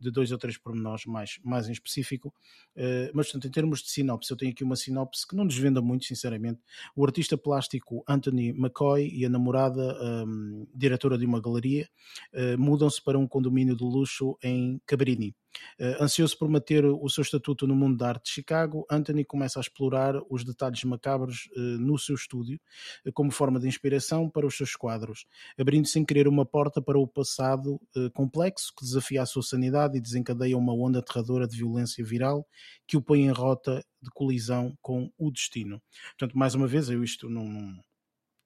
de- 0.00 0.10
dois 0.10 0.30
ou 0.30 0.38
três 0.38 0.56
pormenores 0.58 1.04
mais, 1.06 1.38
mais 1.42 1.68
em 1.68 1.72
específico, 1.72 2.32
eh, 2.76 3.10
mas 3.14 3.26
portanto, 3.26 3.48
em 3.48 3.50
termos 3.50 3.80
de 3.82 3.90
sinopse, 3.90 4.30
eu 4.30 4.36
tenho 4.36 4.52
aqui 4.52 4.62
uma 4.64 4.76
sinopse 4.76 5.26
que 5.26 5.34
não 5.34 5.46
desvenda 5.46 5.80
muito, 5.80 6.04
sinceramente. 6.04 6.60
O 6.94 7.04
artista 7.04 7.31
plástico 7.38 8.02
Anthony 8.06 8.50
McCoy 8.50 9.08
e 9.12 9.24
a 9.24 9.28
namorada, 9.28 9.96
hum, 10.26 10.66
diretora 10.74 11.18
de 11.18 11.26
uma 11.26 11.40
galeria, 11.40 11.88
eh, 12.32 12.56
mudam-se 12.56 13.02
para 13.02 13.18
um 13.18 13.26
condomínio 13.26 13.76
de 13.76 13.84
luxo 13.84 14.36
em 14.42 14.80
Cabrini. 14.86 15.34
Eh, 15.78 15.96
ansioso 16.00 16.36
por 16.38 16.48
manter 16.48 16.84
o 16.84 17.08
seu 17.08 17.22
estatuto 17.22 17.66
no 17.66 17.74
mundo 17.74 17.96
da 17.96 18.08
arte 18.08 18.24
de 18.24 18.30
Chicago, 18.30 18.86
Anthony 18.90 19.24
começa 19.24 19.58
a 19.58 19.62
explorar 19.62 20.14
os 20.30 20.44
detalhes 20.44 20.82
macabros 20.84 21.48
eh, 21.54 21.60
no 21.78 21.98
seu 21.98 22.14
estúdio 22.14 22.60
eh, 23.04 23.10
como 23.12 23.30
forma 23.30 23.58
de 23.58 23.68
inspiração 23.68 24.28
para 24.28 24.46
os 24.46 24.56
seus 24.56 24.74
quadros, 24.76 25.26
abrindo 25.58 25.86
sem 25.86 26.04
querer 26.04 26.28
uma 26.28 26.44
porta 26.44 26.80
para 26.80 26.98
o 26.98 27.06
passado 27.06 27.80
complexo 28.14 28.72
que 28.76 28.84
desafia 28.84 29.22
a 29.22 29.26
sua 29.26 29.42
sanidade 29.42 29.96
e 29.96 30.00
desencadeia 30.00 30.56
uma 30.56 30.74
onda 30.74 30.98
aterradora 30.98 31.46
de 31.46 31.56
violência 31.56 32.04
viral 32.04 32.46
que 32.86 32.96
o 32.96 33.02
põe 33.02 33.22
em 33.22 33.30
rota 33.30 33.84
de 34.00 34.10
colisão 34.10 34.76
com 34.80 35.10
o 35.18 35.30
destino. 35.30 35.80
Portanto, 36.10 36.36
mais 36.36 36.54
uma 36.54 36.66
vez, 36.66 36.88
eu 36.88 37.02
isto 37.04 37.28
não, 37.28 37.44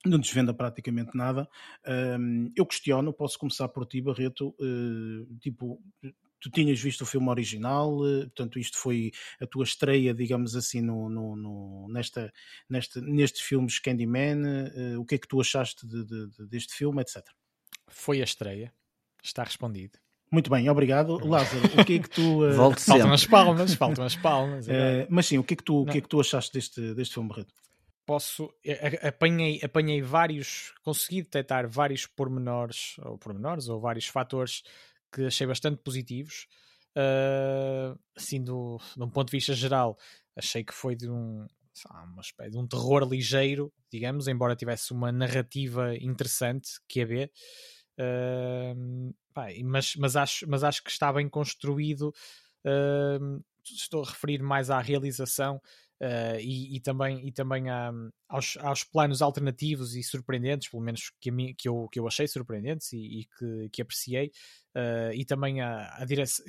não, 0.05 0.19
desvenda 0.19 0.53
praticamente 0.53 1.17
nada. 1.17 1.49
Eu 2.55 2.67
questiono, 2.67 3.13
posso 3.13 3.39
começar 3.39 3.69
por 3.69 3.87
ti, 3.87 4.01
Barreto, 4.01 4.55
tipo, 5.41 5.81
tu 6.49 6.51
tinhas 6.51 6.81
visto 6.81 7.03
o 7.03 7.07
filme 7.07 7.29
original, 7.29 8.07
eh, 8.07 8.23
portanto, 8.27 8.59
isto 8.59 8.79
foi 8.79 9.11
a 9.41 9.47
tua 9.47 9.65
estreia, 9.65 10.15
digamos 10.15 10.55
assim, 10.57 10.81
no, 10.81 11.09
no- 11.09 11.37
no- 11.37 11.87
nesta, 11.91 12.33
nesta, 12.69 13.01
nestes 13.01 13.43
filmes 13.43 13.79
Candyman, 13.79 14.43
eh, 14.75 14.97
o 14.99 15.05
que 15.05 15.17
é 15.17 15.19
que 15.19 15.29
tu 15.29 15.41
achaste 15.41 15.87
de- 15.87 16.05
de- 16.05 16.27
de- 16.29 16.47
deste 16.47 16.75
filme, 16.75 17.03
etc. 17.03 17.23
Foi 17.89 18.21
a 18.21 18.25
estreia. 18.25 18.73
Está 19.23 19.43
respondido. 19.43 19.99
Muito 20.31 20.51
bem, 20.51 20.69
obrigado. 20.69 21.19
Lázaro, 21.27 21.81
o 21.81 21.85
que 21.85 21.95
é 21.95 21.99
que 22.01 22.11
tu. 22.11 22.45
eh, 22.47 22.53
Volte 22.53 22.81
Faltam 22.83 23.13
as 23.13 23.25
palmas, 23.27 23.75
faltam 23.75 24.05
as 24.05 24.17
palmas. 24.17 24.69
agora. 24.69 25.03
eh, 25.03 25.07
mas 25.11 25.27
sim, 25.27 25.39
o 25.39 25.45
que 25.45 25.55
é 25.55 25.57
que 25.57 25.65
tu, 25.65 25.83
o 25.83 25.87
que 25.87 25.99
é 25.99 26.01
que 26.01 26.09
tu 26.09 26.21
achaste 26.21 26.53
deste, 26.53 26.95
deste 26.95 27.15
filme, 27.15 27.29
Barreto? 27.29 27.53
posso 28.05 28.49
apanhei, 29.03 29.61
apanhei 29.65 30.01
vários, 30.01 30.73
consegui 30.85 31.23
detectar 31.23 31.69
vários 31.69 32.07
pormenores 32.07 32.95
ou 33.01 33.19
pormenores 33.19 33.69
ou 33.69 33.81
vários 33.81 34.07
fatores 34.07 34.63
que 35.17 35.27
achei 35.27 35.47
bastante 35.47 35.79
positivos. 35.83 36.47
Uh, 36.97 37.99
assim, 38.15 38.43
do, 38.43 38.79
de 38.97 39.03
um 39.03 39.11
ponto 39.11 39.29
de 39.29 39.37
vista 39.37 39.55
geral, 39.55 39.99
achei 40.35 40.63
que 40.63 40.75
foi 40.75 40.95
de 40.95 41.09
um 41.11 41.47
uma 42.11 42.23
espécie 42.23 42.53
de 42.53 42.59
um 42.59 42.67
terror 42.67 43.07
ligeiro, 43.07 43.71
digamos, 43.93 44.29
embora 44.29 44.57
tivesse 44.57 44.93
uma 44.93 45.13
narrativa 45.13 45.95
interessante 45.97 46.71
que 46.89 47.03
a 47.03 47.05
ver. 47.05 47.33
Uh, 48.01 49.15
mas, 49.63 49.95
mas, 49.97 50.17
acho, 50.17 50.49
mas 50.49 50.65
acho 50.65 50.83
que 50.83 50.91
está 50.91 51.13
bem 51.13 51.29
construído. 51.29 52.15
Uh, 52.65 53.45
estou 53.63 54.03
a 54.03 54.07
referir 54.07 54.43
mais 54.43 54.71
à 54.71 54.81
realização 54.81 55.61
Uh, 55.99 56.39
e, 56.41 56.77
e 56.77 56.81
também, 56.81 57.27
e 57.27 57.33
também 57.33 57.71
à- 57.71 57.91
aos, 58.29 58.59
aos 58.59 58.85
planos 58.85 59.23
alternativos 59.23 59.97
e 59.97 60.03
surpreendentes, 60.03 60.69
pelo 60.69 60.83
menos 60.83 61.11
que, 61.19 61.31
mim, 61.31 61.55
que, 61.57 61.69
eu, 61.69 61.89
que 61.91 61.99
eu 61.99 62.07
achei 62.07 62.29
surpreendentes 62.29 62.93
e, 62.93 63.21
e 63.21 63.25
que, 63.25 63.71
que 63.73 63.81
apreciei, 63.81 64.31
uh, 64.77 65.13
e 65.15 65.25
também 65.25 65.63
a, 65.63 65.97
a 65.97 66.05
direção. 66.05 66.45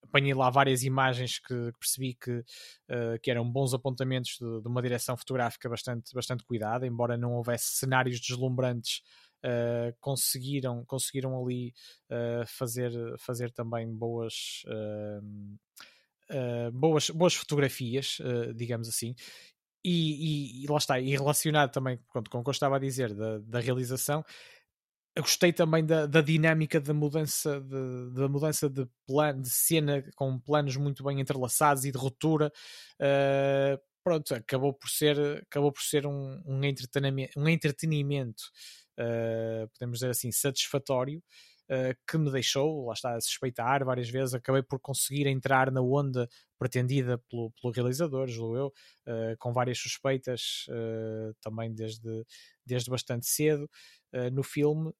Apanhei 0.00 0.32
lá 0.34 0.48
várias 0.48 0.84
imagens 0.84 1.40
que 1.40 1.72
percebi 1.80 2.14
que, 2.14 2.30
uh, 2.30 3.18
que 3.20 3.32
eram 3.32 3.50
bons 3.50 3.74
apontamentos 3.74 4.36
de, 4.40 4.62
de 4.62 4.68
uma 4.68 4.80
direção 4.80 5.16
fotográfica 5.16 5.68
bastante, 5.68 6.14
bastante 6.14 6.44
cuidada, 6.44 6.86
embora 6.86 7.16
não 7.16 7.32
houvesse 7.34 7.76
cenários 7.76 8.20
deslumbrantes. 8.20 9.02
Conseguiram, 10.00 10.86
conseguiram 10.86 11.38
ali 11.38 11.74
fazer, 12.46 12.90
fazer 13.18 13.52
também 13.52 13.86
boas, 13.94 14.62
Uh, 16.30 16.72
boas, 16.72 17.10
boas 17.10 17.34
fotografias, 17.34 18.18
uh, 18.20 18.54
digamos 18.54 18.88
assim, 18.88 19.14
e, 19.84 20.60
e, 20.60 20.64
e, 20.64 20.66
lá 20.66 20.78
está, 20.78 20.98
e 20.98 21.10
relacionado 21.10 21.70
também 21.70 21.98
pronto, 22.10 22.30
com 22.30 22.38
o 22.38 22.42
que 22.42 22.48
eu 22.48 22.52
estava 22.52 22.76
a 22.76 22.78
dizer 22.78 23.12
da, 23.12 23.38
da 23.40 23.60
realização, 23.60 24.24
gostei 25.18 25.52
também 25.52 25.84
da, 25.84 26.06
da 26.06 26.20
dinâmica 26.20 26.80
da 26.80 26.94
mudança 26.94 27.60
de, 27.60 28.10
da 28.14 28.28
mudança 28.28 28.68
de 28.68 28.86
plano, 29.06 29.42
de 29.42 29.50
cena 29.50 30.02
com 30.16 30.38
planos 30.38 30.76
muito 30.76 31.04
bem 31.04 31.20
entrelaçados 31.20 31.84
e 31.84 31.92
de 31.92 31.98
ruptura. 31.98 32.50
Uh, 32.98 33.78
pronto, 34.02 34.34
acabou 34.34 34.72
por 34.72 34.88
ser, 34.88 35.18
acabou 35.46 35.72
por 35.72 35.82
ser 35.82 36.06
um, 36.06 36.42
um 36.46 36.64
entretenimento, 36.64 37.38
um 37.38 37.48
entretenimento 37.48 38.42
uh, 38.98 39.68
podemos 39.72 39.98
dizer 39.98 40.10
assim, 40.10 40.32
satisfatório. 40.32 41.22
Uh, 41.70 41.96
que 42.06 42.18
me 42.18 42.30
deixou, 42.30 42.86
lá 42.86 42.92
está, 42.92 43.16
a 43.16 43.20
suspeitar 43.20 43.84
várias 43.84 44.10
vezes. 44.10 44.34
Acabei 44.34 44.62
por 44.62 44.78
conseguir 44.78 45.26
entrar 45.26 45.70
na 45.70 45.80
onda 45.80 46.28
pretendida 46.58 47.16
pelo, 47.30 47.50
pelo 47.52 47.72
realizador, 47.72 48.28
julgo 48.28 48.56
eu, 48.56 48.66
uh, 48.66 49.36
com 49.38 49.50
várias 49.52 49.78
suspeitas 49.78 50.66
uh, 50.68 51.34
também 51.40 51.74
desde, 51.74 52.24
desde 52.66 52.90
bastante 52.90 53.26
cedo 53.26 53.68
no 54.32 54.42
filme. 54.42 54.92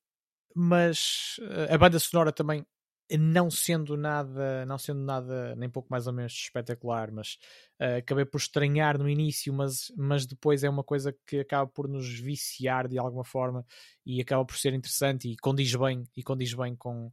Mas 0.56 1.36
a 1.68 1.76
banda 1.76 1.98
sonora 1.98 2.32
também 2.32 2.64
não 3.10 3.50
sendo 3.50 3.96
nada, 3.96 4.64
não 4.66 4.78
sendo 4.78 5.00
nada 5.00 5.54
nem 5.56 5.68
pouco 5.68 5.88
mais 5.90 6.06
ou 6.06 6.12
menos 6.12 6.32
espetacular, 6.32 7.10
mas 7.10 7.38
uh, 7.80 7.98
acabei 7.98 8.24
por 8.24 8.38
estranhar 8.38 8.98
no 8.98 9.08
início, 9.08 9.52
mas, 9.52 9.92
mas 9.96 10.26
depois 10.26 10.64
é 10.64 10.70
uma 10.70 10.82
coisa 10.82 11.14
que 11.26 11.40
acaba 11.40 11.70
por 11.70 11.86
nos 11.86 12.08
viciar 12.18 12.88
de 12.88 12.98
alguma 12.98 13.24
forma 13.24 13.64
e 14.06 14.20
acaba 14.20 14.44
por 14.44 14.56
ser 14.56 14.72
interessante 14.72 15.28
e 15.28 15.36
condiz 15.36 15.74
bem 15.74 16.04
e 16.16 16.22
condiz 16.22 16.54
bem 16.54 16.74
com, 16.74 17.06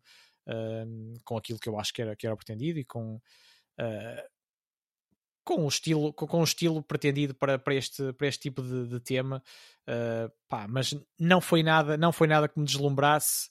uh, 0.47 1.19
com 1.25 1.37
aquilo 1.37 1.59
que 1.59 1.67
eu 1.67 1.77
acho 1.77 1.93
que 1.93 2.01
era, 2.01 2.15
que 2.15 2.25
era 2.25 2.37
pretendido 2.37 2.79
e 2.79 2.85
com 2.85 3.15
uh, 3.15 4.29
com 5.43 5.65
o 5.65 5.67
estilo, 5.67 6.13
com, 6.13 6.39
o 6.39 6.43
estilo 6.43 6.83
pretendido 6.83 7.33
para, 7.33 7.57
para, 7.57 7.73
este, 7.73 8.13
para 8.13 8.27
este 8.27 8.43
tipo 8.43 8.61
de, 8.61 8.87
de 8.87 8.99
tema, 8.99 9.41
pá, 10.47 10.67
mas 10.67 10.95
não 11.19 11.41
foi 11.41 11.63
nada, 11.63 11.97
não 11.97 12.11
foi 12.11 12.27
nada 12.27 12.47
que 12.47 12.59
me 12.59 12.65
deslumbrasse 12.65 13.49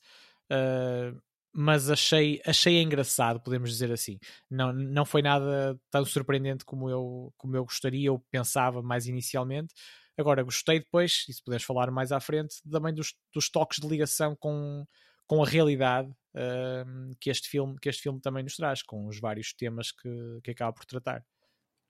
mas 1.53 1.91
achei, 1.91 2.41
achei 2.47 2.81
engraçado, 2.81 3.41
podemos 3.41 3.71
dizer 3.71 3.91
assim. 3.93 4.19
Não, 4.51 4.73
não 4.73 5.05
foi 5.05 5.23
nada 5.23 5.79
tão 5.91 6.05
surpreendente 6.05 6.65
como 6.65 6.89
eu, 6.89 7.33
como 7.37 7.57
eu 7.57 7.65
gostaria 7.65 8.13
ou 8.13 8.25
pensava 8.31 8.83
mais 8.83 9.07
inicialmente. 9.07 9.75
Agora, 10.17 10.43
gostei 10.43 10.81
depois, 10.81 11.25
e 11.29 11.33
se 11.33 11.43
puderes 11.43 11.65
falar 11.65 11.91
mais 11.91 12.13
à 12.13 12.21
frente, 12.21 12.57
também 12.71 12.95
dos, 12.95 13.15
dos 13.35 13.49
toques 13.51 13.79
de 13.81 13.89
ligação 13.89 14.37
com, 14.39 14.85
com 15.27 15.43
a 15.43 15.47
realidade 15.47 16.09
uh, 16.09 17.17
que, 17.21 17.31
este 17.31 17.49
filme, 17.49 17.77
que 17.81 17.89
este 17.89 18.03
filme 18.03 18.21
também 18.21 18.43
nos 18.43 18.57
traz, 18.57 18.83
com 18.83 19.07
os 19.07 19.19
vários 19.19 19.53
temas 19.55 19.91
que, 19.91 20.41
que 20.45 20.51
acaba 20.51 20.73
por 20.73 20.85
tratar. 20.85 21.25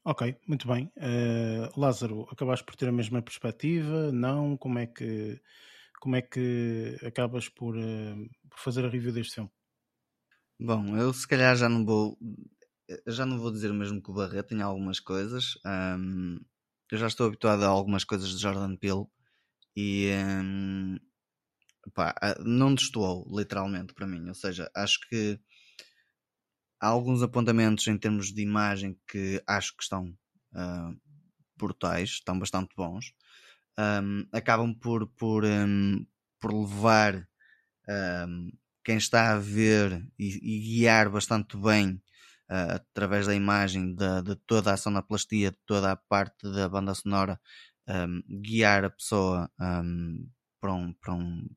Ok, 0.04 0.34
muito 0.46 0.66
bem. 0.66 0.90
Uh, 0.96 1.78
Lázaro, 1.78 2.26
acabaste 2.30 2.64
por 2.64 2.74
ter 2.76 2.88
a 2.88 2.92
mesma 2.92 3.20
perspectiva? 3.20 4.10
Não? 4.10 4.56
Como 4.56 4.78
é 4.78 4.86
que 4.86 5.40
como 6.00 6.16
é 6.16 6.22
que 6.22 6.96
acabas 7.06 7.48
por, 7.48 7.76
uh, 7.76 8.30
por, 8.48 8.58
fazer 8.58 8.84
a 8.84 8.88
review 8.88 9.12
deste 9.12 9.34
filme? 9.34 9.50
Bom, 10.58 10.96
eu 10.96 11.12
se 11.12 11.28
calhar 11.28 11.56
já 11.56 11.68
não 11.68 11.84
vou 11.84 12.18
já 13.06 13.24
não 13.24 13.38
vou 13.38 13.52
dizer 13.52 13.70
o 13.70 13.74
mesmo 13.74 14.02
que 14.02 14.10
o 14.10 14.14
Barreto 14.14 14.52
em 14.52 14.62
algumas 14.62 14.98
coisas. 14.98 15.54
Um, 15.64 16.40
eu 16.90 16.98
já 16.98 17.06
estou 17.06 17.26
habituado 17.28 17.62
a 17.62 17.68
algumas 17.68 18.02
coisas 18.02 18.30
de 18.30 18.42
Jordan 18.42 18.76
Peele 18.76 19.06
e 19.76 20.10
um, 20.42 20.98
pá, 21.94 22.14
ah, 22.20 22.34
não 22.40 22.74
destoou, 22.74 23.26
literalmente, 23.30 23.94
para 23.94 24.06
mim. 24.06 24.26
Ou 24.26 24.34
seja, 24.34 24.68
acho 24.74 24.98
que 25.08 25.38
há 26.80 26.88
alguns 26.88 27.22
apontamentos 27.22 27.86
em 27.86 27.96
termos 27.96 28.32
de 28.32 28.42
imagem 28.42 28.98
que 29.06 29.42
acho 29.46 29.76
que 29.76 29.82
estão 29.82 30.08
uh, 30.54 31.00
brutais, 31.56 32.10
estão 32.10 32.38
bastante 32.38 32.74
bons. 32.76 33.12
Um, 33.78 34.26
acabam 34.32 34.74
por, 34.74 35.06
por, 35.16 35.44
um, 35.44 36.06
por 36.38 36.52
levar 36.52 37.26
um, 37.88 38.50
quem 38.84 38.96
está 38.96 39.32
a 39.32 39.38
ver 39.38 40.06
e, 40.18 40.56
e 40.56 40.60
guiar 40.60 41.08
bastante 41.08 41.56
bem 41.56 42.02
uh, 42.50 42.74
através 42.74 43.26
da 43.26 43.34
imagem 43.34 43.94
de, 43.94 44.22
de, 44.22 44.36
toda 44.46 44.72
a 44.72 44.76
sonoplastia, 44.76 45.50
de 45.50 45.58
toda 45.64 45.92
a 45.92 45.96
parte 45.96 46.50
da 46.52 46.68
banda 46.68 46.94
sonora, 46.94 47.40
guiar 48.28 48.84
a 48.84 48.90
pessoa 48.90 49.50
para, 49.56 49.82
um, 50.72 50.94
para, 51.00 51.12
um, 51.12 51.48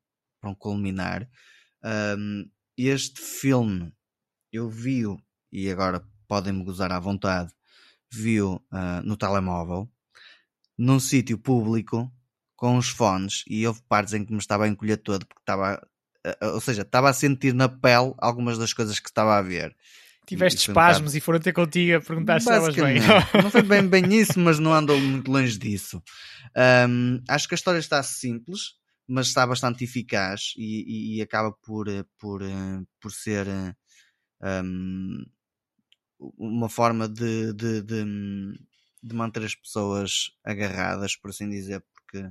para 0.41 0.49
um 0.49 0.55
culminar. 0.55 1.29
este 2.75 3.21
filme 3.21 3.93
eu 4.51 4.69
vi-o 4.69 5.19
e 5.51 5.69
agora 5.69 6.03
podem-me 6.27 6.63
gozar 6.63 6.91
à 6.91 6.99
vontade, 6.99 7.51
viu 8.11 8.55
uh, 8.71 9.01
no 9.03 9.17
telemóvel, 9.17 9.91
num 10.83 10.99
sítio 10.99 11.37
público, 11.37 12.11
com 12.55 12.77
os 12.77 12.89
fones, 12.89 13.43
e 13.47 13.65
houve 13.65 13.81
partes 13.87 14.13
em 14.13 14.25
que 14.25 14.33
me 14.33 14.39
estava 14.39 14.65
a 14.65 14.67
encolher 14.67 14.97
todo, 14.97 15.25
porque 15.25 15.41
estava, 15.41 15.81
uh, 16.27 16.53
ou 16.53 16.59
seja, 16.59 16.81
estava 16.81 17.09
a 17.09 17.13
sentir 17.13 17.53
na 17.53 17.69
pele 17.69 18.13
algumas 18.17 18.57
das 18.57 18.73
coisas 18.73 18.99
que 18.99 19.07
estava 19.07 19.37
a 19.37 19.41
ver. 19.41 19.75
Tiveste 20.25 20.69
espasmos 20.69 21.13
um 21.13 21.17
e 21.17 21.19
foram 21.21 21.39
ter 21.39 21.53
contigo 21.53 21.97
a 21.97 22.01
perguntar 22.01 22.39
se 22.39 22.49
estavas 22.49 22.75
bem. 22.75 22.99
Não 23.41 23.51
foi 23.51 23.61
bem, 23.61 23.87
bem 23.87 24.13
isso, 24.13 24.39
mas 24.39 24.59
não 24.59 24.73
andou 24.73 24.99
muito 24.99 25.29
longe 25.29 25.57
disso. 25.57 26.01
Um, 26.89 27.21
acho 27.27 27.47
que 27.47 27.53
a 27.53 27.57
história 27.57 27.79
está 27.79 28.01
simples, 28.03 28.75
mas 29.07 29.27
está 29.27 29.45
bastante 29.45 29.83
eficaz 29.83 30.53
e, 30.57 31.15
e, 31.15 31.17
e 31.17 31.21
acaba 31.21 31.51
por, 31.51 31.89
eh, 31.89 32.05
por, 32.17 32.41
por 33.01 33.11
ser 33.11 33.47
um, 34.41 35.25
uma 36.37 36.69
forma 36.69 37.07
de, 37.07 37.53
de, 37.53 37.81
de, 37.81 38.05
de, 39.03 39.15
manter 39.15 39.43
as 39.43 39.55
pessoas 39.55 40.31
agarradas, 40.43 41.15
por 41.15 41.29
assim 41.29 41.49
dizer, 41.49 41.83
porque 41.93 42.29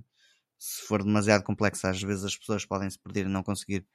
se 0.59 0.83
for 0.83 1.03
demasiado 1.03 1.45
complexo, 1.45 1.87
às 1.87 2.01
vezes 2.03 2.25
as 2.25 2.37
pessoas 2.37 2.65
podem 2.65 2.89
se 2.89 2.99
perder 2.99 3.27
e 3.27 3.29
não 3.29 3.43
conseguir 3.43 3.87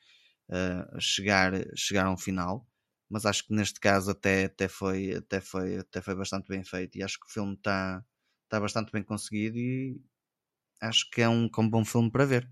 uh, 0.50 1.00
chegar, 1.00 1.54
chegar 1.76 2.06
a 2.06 2.12
um 2.12 2.18
final. 2.18 2.68
Mas 3.10 3.26
acho 3.26 3.46
que 3.46 3.54
neste 3.54 3.80
caso 3.80 4.12
até, 4.12 4.46
até, 4.46 4.68
foi, 4.68 5.14
até, 5.16 5.40
foi, 5.40 5.78
até 5.78 6.02
foi 6.02 6.16
bastante 6.16 6.50
bem 6.50 6.64
feito 6.64 6.98
e 6.98 7.04
acho 7.04 7.18
que 7.20 7.26
o 7.26 7.30
filme 7.30 7.54
está 7.54 8.04
tá 8.50 8.60
bastante 8.60 8.92
bem 8.92 9.02
conseguido 9.02 9.58
e 9.58 10.02
acho 10.82 11.10
que 11.10 11.22
é 11.22 11.30
um, 11.30 11.46
é 11.46 11.62
um 11.62 11.70
bom 11.70 11.86
filme 11.86 12.12
para 12.12 12.26
ver. 12.26 12.50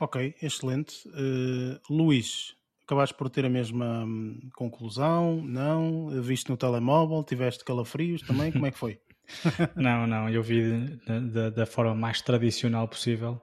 Ok, 0.00 0.34
excelente. 0.40 1.08
Uh, 1.08 1.78
Luís, 1.90 2.56
acabaste 2.84 3.14
por 3.16 3.28
ter 3.28 3.44
a 3.44 3.50
mesma 3.50 4.04
hum, 4.04 4.40
conclusão? 4.54 5.42
Não? 5.42 6.08
Viste 6.22 6.48
no 6.48 6.56
telemóvel? 6.56 7.22
Tiveste 7.24 7.64
calafrios 7.64 8.22
também? 8.22 8.50
Como 8.50 8.64
é 8.66 8.70
que 8.70 8.78
foi? 8.78 9.00
não, 9.76 10.06
não, 10.06 10.28
eu 10.28 10.42
vi 10.42 10.98
da, 11.32 11.50
da, 11.50 11.66
forma 11.66 11.94
mais 11.94 12.20
tradicional 12.20 12.88
possível 12.88 13.40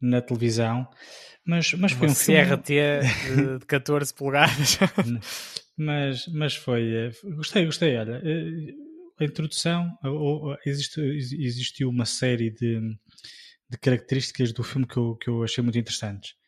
na 0.00 0.20
televisão, 0.20 0.88
mas, 1.44 1.72
mas 1.74 1.92
foi 1.92 2.06
Uma 2.06 2.12
um 2.12 2.14
filme... 2.14 2.56
CRT 2.56 2.72
de, 3.34 3.58
de 3.58 3.66
14 3.66 4.14
polegadas. 4.14 4.78
mas, 5.76 6.26
mas 6.28 6.54
foi, 6.54 6.94
eh, 6.94 7.10
gostei, 7.34 7.64
gostei, 7.64 7.96
olha, 7.96 8.22
eh, 8.24 8.74
a 9.20 9.24
introdução, 9.24 9.90
existe, 10.64 11.00
existiu 11.00 11.88
uma 11.88 12.06
série 12.06 12.50
de, 12.50 12.80
de 13.68 13.78
características 13.78 14.52
do 14.52 14.62
filme 14.62 14.86
que 14.86 14.96
eu, 14.96 15.16
que 15.16 15.28
eu 15.28 15.42
achei 15.42 15.62
muito 15.62 15.78
interessantes 15.78 16.38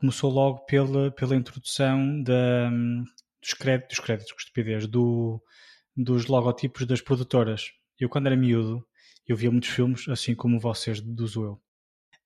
começou 0.00 0.30
logo 0.30 0.60
pela, 0.60 1.10
pela 1.10 1.36
introdução 1.36 2.22
da, 2.22 2.70
dos, 2.70 3.52
créditos, 3.52 3.98
dos 3.98 4.04
créditos, 4.04 4.32
que 4.32 4.40
estupidez, 4.40 4.86
do, 4.86 5.42
dos 5.94 6.26
logotipos 6.26 6.86
das 6.86 7.02
produtoras. 7.02 7.70
Eu, 8.00 8.08
quando 8.08 8.26
era 8.26 8.36
miúdo, 8.36 8.84
eu 9.28 9.36
via 9.36 9.50
muitos 9.50 9.68
filmes, 9.68 10.08
assim 10.08 10.34
como 10.34 10.58
vocês, 10.58 11.00
do 11.00 11.26
Zuel. 11.26 11.60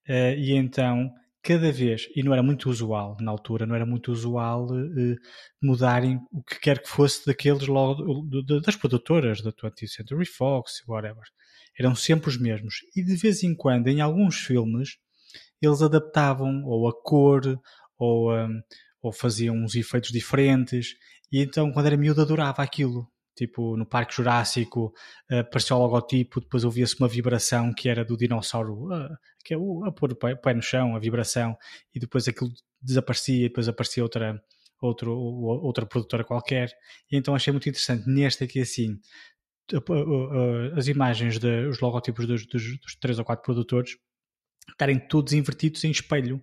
Uh, 0.07 0.37
e 0.37 0.53
então, 0.53 1.11
cada 1.43 1.71
vez, 1.71 2.07
e 2.15 2.23
não 2.23 2.33
era 2.33 2.41
muito 2.41 2.69
usual 2.69 3.17
na 3.19 3.29
altura, 3.29 3.65
não 3.65 3.75
era 3.75 3.85
muito 3.85 4.11
usual 4.11 4.65
uh, 4.65 5.15
mudarem 5.61 6.19
o 6.31 6.43
que 6.43 6.59
quer 6.59 6.81
que 6.81 6.89
fosse 6.89 7.25
daqueles 7.25 7.67
logo, 7.67 8.27
das 8.63 8.75
produtoras 8.75 9.41
da 9.41 9.51
20th 9.51 9.87
Century 9.87 10.25
Fox, 10.25 10.83
whatever. 10.87 11.23
Eram 11.77 11.93
sempre 11.93 12.29
os 12.29 12.39
mesmos. 12.39 12.75
E 12.95 13.03
de 13.03 13.15
vez 13.15 13.43
em 13.43 13.53
quando, 13.53 13.87
em 13.89 14.01
alguns 14.01 14.37
filmes, 14.37 14.97
eles 15.61 15.81
adaptavam 15.81 16.63
ou 16.65 16.87
a 16.87 16.93
cor 17.03 17.59
ou, 17.97 18.33
um, 18.33 18.61
ou 19.01 19.11
faziam 19.11 19.55
uns 19.55 19.75
efeitos 19.75 20.11
diferentes. 20.11 20.95
E 21.31 21.41
então, 21.41 21.71
quando 21.71 21.87
era 21.87 21.97
miúdo, 21.97 22.21
adorava 22.21 22.63
aquilo. 22.63 23.07
Tipo, 23.35 23.75
no 23.75 23.85
Parque 23.85 24.15
Jurássico 24.15 24.93
uh, 25.31 25.39
apareceu 25.39 25.75
o 25.75 25.79
logotipo, 25.79 26.39
depois 26.39 26.63
ouvia-se 26.63 26.97
uma 26.99 27.07
vibração 27.07 27.73
que 27.73 27.89
era 27.89 28.05
do 28.05 28.15
dinossauro, 28.15 28.85
uh, 28.85 29.15
que 29.43 29.53
é 29.53 29.57
o, 29.57 29.83
a 29.83 29.91
pôr 29.91 30.13
o 30.13 30.15
pé, 30.15 30.53
no 30.53 30.61
chão, 30.61 30.95
a 30.95 30.99
vibração, 30.99 31.57
e 31.93 31.99
depois 31.99 32.27
aquilo 32.27 32.49
desaparecia, 32.81 33.45
e 33.45 33.49
depois 33.49 33.67
aparecia 33.67 34.03
outra, 34.03 34.41
outro, 34.81 35.11
outra 35.11 35.85
produtora 35.85 36.23
qualquer. 36.23 36.71
E 37.11 37.17
então 37.17 37.35
achei 37.35 37.51
muito 37.51 37.67
interessante 37.67 38.07
neste 38.07 38.45
aqui 38.45 38.61
assim, 38.61 38.97
as 40.77 40.87
imagens, 40.87 41.39
de, 41.39 41.67
os 41.67 41.79
logotipos 41.79 42.25
dos, 42.25 42.45
dos, 42.45 42.79
dos 42.79 42.95
três 42.95 43.19
ou 43.19 43.25
quatro 43.25 43.43
produtores 43.43 43.97
estarem 44.69 44.99
todos 44.99 45.33
invertidos 45.33 45.83
em 45.83 45.91
espelho. 45.91 46.41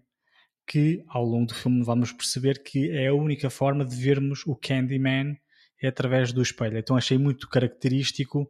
Que 0.65 1.03
ao 1.09 1.25
longo 1.25 1.47
do 1.47 1.55
filme 1.55 1.83
vamos 1.83 2.13
perceber 2.13 2.63
que 2.63 2.89
é 2.91 3.09
a 3.09 3.15
única 3.15 3.51
forma 3.51 3.85
de 3.85 3.97
vermos 3.97 4.47
o 4.47 4.55
Candyman 4.55 5.37
é 5.83 5.89
através 5.89 6.33
do 6.33 6.43
espelho. 6.43 6.79
Então 6.79 6.97
achei 6.97 7.19
muito 7.19 7.49
característico, 7.49 8.43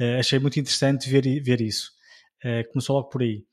uh, 0.00 0.18
achei 0.18 0.38
muito 0.38 0.58
interessante 0.58 1.08
ver, 1.08 1.42
ver 1.42 1.60
isso. 1.60 1.92
Uh, 2.44 2.68
começou 2.72 2.96
logo 2.96 3.08
por 3.08 3.22
aí. 3.22 3.44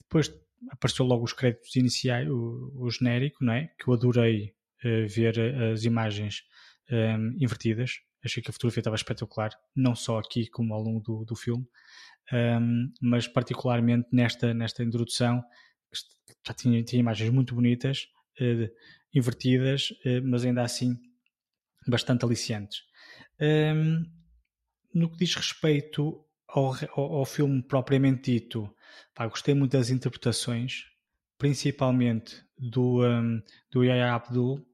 Depois 0.00 0.32
apareceu 0.70 1.06
logo 1.06 1.24
os 1.24 1.32
créditos 1.32 1.74
iniciais, 1.76 2.28
o, 2.28 2.72
o 2.74 2.90
genérico, 2.90 3.44
não 3.44 3.52
é? 3.52 3.70
Que 3.78 3.88
eu 3.88 3.94
adorei 3.94 4.54
uh, 4.84 5.08
ver 5.08 5.38
as 5.72 5.84
imagens 5.84 6.42
um, 6.90 6.96
ehm, 6.96 7.36
invertidas. 7.38 8.00
Achei 8.22 8.42
que 8.42 8.50
a 8.50 8.52
fotografia 8.52 8.80
estava 8.80 8.96
espetacular, 8.96 9.50
não 9.74 9.94
só 9.94 10.18
aqui 10.18 10.46
como 10.48 10.74
ao 10.74 10.82
longo 10.82 11.00
do, 11.00 11.24
do 11.24 11.34
filme 11.34 11.66
um, 12.32 12.92
mas 13.00 13.26
particularmente 13.26 14.08
nesta, 14.12 14.54
nesta 14.54 14.82
introdução 14.82 15.42
já 16.46 16.54
tinha, 16.54 16.82
tinha 16.82 17.00
imagens 17.00 17.30
muito 17.30 17.54
bonitas, 17.54 18.06
uh, 18.40 18.70
invertidas, 19.12 19.90
uh, 19.90 20.22
mas 20.24 20.44
ainda 20.44 20.62
assim 20.62 20.96
bastante 21.86 22.24
aliciantes. 22.24 22.82
Um, 23.40 24.04
no 24.92 25.10
que 25.10 25.18
diz 25.18 25.34
respeito 25.34 26.24
ao, 26.48 26.74
ao, 26.94 27.14
ao 27.16 27.24
filme 27.24 27.62
propriamente 27.62 28.32
dito, 28.32 28.74
pá, 29.14 29.26
gostei 29.26 29.54
muito 29.54 29.72
das 29.72 29.90
interpretações, 29.90 30.84
principalmente 31.38 32.42
do, 32.58 33.04
um, 33.04 33.40
do 33.70 33.84
Yahya 33.84 34.14
Abdul. 34.14 34.66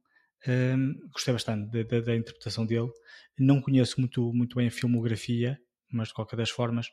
Um, 0.48 0.94
gostei 1.12 1.32
bastante 1.32 1.70
da, 1.70 1.82
da, 1.82 2.00
da, 2.00 2.16
interpretação 2.16 2.64
dele. 2.64 2.90
Não 3.38 3.60
conheço 3.60 4.00
muito, 4.00 4.32
muito 4.32 4.56
bem 4.56 4.68
a 4.68 4.70
filmografia, 4.70 5.58
mas 5.90 6.08
de 6.08 6.14
qualquer 6.14 6.36
das 6.36 6.50
formas 6.50 6.88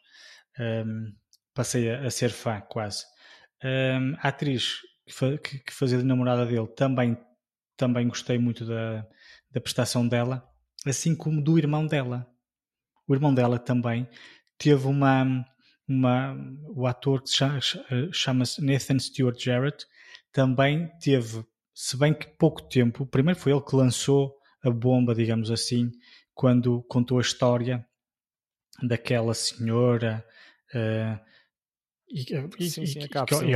um, 0.60 1.14
passei 1.54 1.90
a, 1.90 2.06
a, 2.06 2.10
ser 2.10 2.30
fã 2.30 2.62
quase. 2.62 3.04
Um, 3.64 4.16
a 4.18 4.30
atriz 4.30 4.80
que, 5.06 5.38
que, 5.38 5.60
que, 5.60 5.74
fazia 5.74 5.98
de 5.98 6.04
namorada 6.04 6.46
dele 6.46 6.68
também, 6.76 7.18
também 7.78 8.08
gostei 8.08 8.38
muito 8.38 8.66
da, 8.66 9.08
da 9.54 9.62
prestação 9.62 10.08
dela, 10.08 10.48
assim 10.86 11.16
como 11.16 11.42
do 11.42 11.58
irmão 11.58 11.86
dela. 11.86 12.28
O 13.08 13.14
irmão 13.14 13.34
dela 13.34 13.60
também 13.60 14.08
teve 14.58 14.88
uma. 14.88 15.46
uma 15.88 16.36
o 16.76 16.88
ator 16.88 17.22
que 17.22 17.30
se 17.30 17.44
chama-se 18.12 18.64
Nathan 18.64 19.00
Stewart 19.00 19.40
Jarrett 19.40 19.86
também 20.32 20.90
teve, 21.00 21.46
se 21.74 21.96
bem 21.96 22.14
que 22.14 22.26
pouco 22.26 22.62
tempo, 22.64 23.06
primeiro 23.06 23.40
foi 23.40 23.52
ele 23.52 23.62
que 23.62 23.76
lançou 23.76 24.36
a 24.64 24.72
bomba, 24.72 25.14
digamos 25.14 25.52
assim, 25.52 25.92
quando 26.34 26.82
contou 26.84 27.20
a 27.20 27.22
história 27.22 27.86
daquela 28.82 29.36
senhora 29.36 30.26
Uh, 30.74 31.20
e, 32.10 32.70
sim, 32.70 32.86
sim, 32.86 33.00
e, 33.00 33.56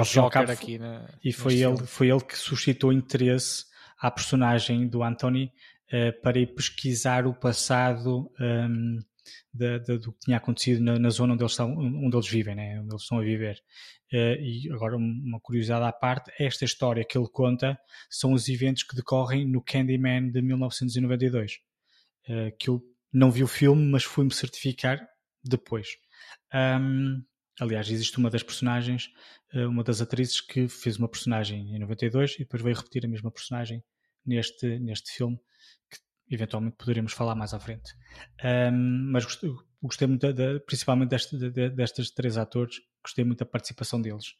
aqui 0.51 0.77
na, 0.77 1.07
e 1.23 1.33
foi 1.33 1.55
ele, 1.55 1.77
foi 1.85 2.09
ele 2.09 2.21
que 2.21 2.37
suscitou 2.37 2.93
interesse 2.93 3.65
à 3.99 4.09
personagem 4.09 4.87
do 4.87 5.03
Anthony 5.03 5.51
para 6.21 6.39
ir 6.39 6.47
pesquisar 6.47 7.25
o 7.25 7.33
passado 7.33 8.31
um, 8.39 8.99
de, 9.53 9.79
do 9.79 10.11
que 10.13 10.19
tinha 10.19 10.37
acontecido 10.37 10.81
na, 10.81 10.99
na, 10.99 11.09
zona 11.09 11.33
onde 11.33 11.43
eles, 11.43 11.51
estão, 11.51 11.71
onde 11.77 12.15
eles 12.15 12.27
vivem, 12.27 12.55
né? 12.55 12.79
onde 12.79 12.89
eles 12.91 13.01
estão 13.01 13.19
a 13.19 13.23
viver. 13.23 13.61
Uh, 14.11 14.39
e 14.41 14.69
agora, 14.71 14.95
uma 14.95 15.39
curiosidade 15.39 15.85
à 15.85 15.91
parte: 15.91 16.31
esta 16.39 16.65
história 16.65 17.05
que 17.05 17.17
ele 17.17 17.27
conta 17.27 17.77
são 18.09 18.33
os 18.33 18.47
eventos 18.47 18.83
que 18.83 18.95
decorrem 18.95 19.45
no 19.45 19.61
Candyman 19.61 20.29
de 20.31 20.41
1992. 20.41 21.59
Uh, 22.27 22.55
que 22.59 22.69
eu 22.69 22.81
não 23.11 23.31
vi 23.31 23.43
o 23.43 23.47
filme, 23.47 23.89
mas 23.89 24.03
fui-me 24.03 24.33
certificar 24.33 25.05
depois. 25.43 25.87
Um, 26.53 27.23
Aliás, 27.59 27.89
existe 27.89 28.19
uma 28.19 28.29
das 28.29 28.43
personagens, 28.43 29.09
eh, 29.51 29.65
uma 29.65 29.83
das 29.83 29.99
atrizes 29.99 30.39
que 30.39 30.67
fez 30.67 30.97
uma 30.97 31.09
personagem 31.09 31.75
em 31.75 31.79
92 31.79 32.35
e 32.35 32.39
depois 32.39 32.61
veio 32.61 32.75
repetir 32.75 33.03
a 33.03 33.07
mesma 33.07 33.31
personagem 33.31 33.83
neste, 34.27 34.79
neste 34.79 35.11
filme, 35.11 35.37
que 35.89 35.99
eventualmente 36.35 36.75
poderemos 36.77 37.13
falar 37.13 37.35
mais 37.35 37.53
à 37.53 37.59
frente. 37.59 37.93
Um, 38.43 39.11
mas 39.11 39.25
gostei, 39.25 39.49
gostei 39.81 40.07
muito, 40.07 40.31
de, 40.33 40.59
principalmente 40.61 41.09
deste, 41.09 41.37
de, 41.37 41.69
destes 41.69 42.11
três 42.11 42.37
atores, 42.37 42.81
gostei 43.03 43.23
muito 43.23 43.39
da 43.39 43.45
participação 43.45 44.01
deles. 44.01 44.35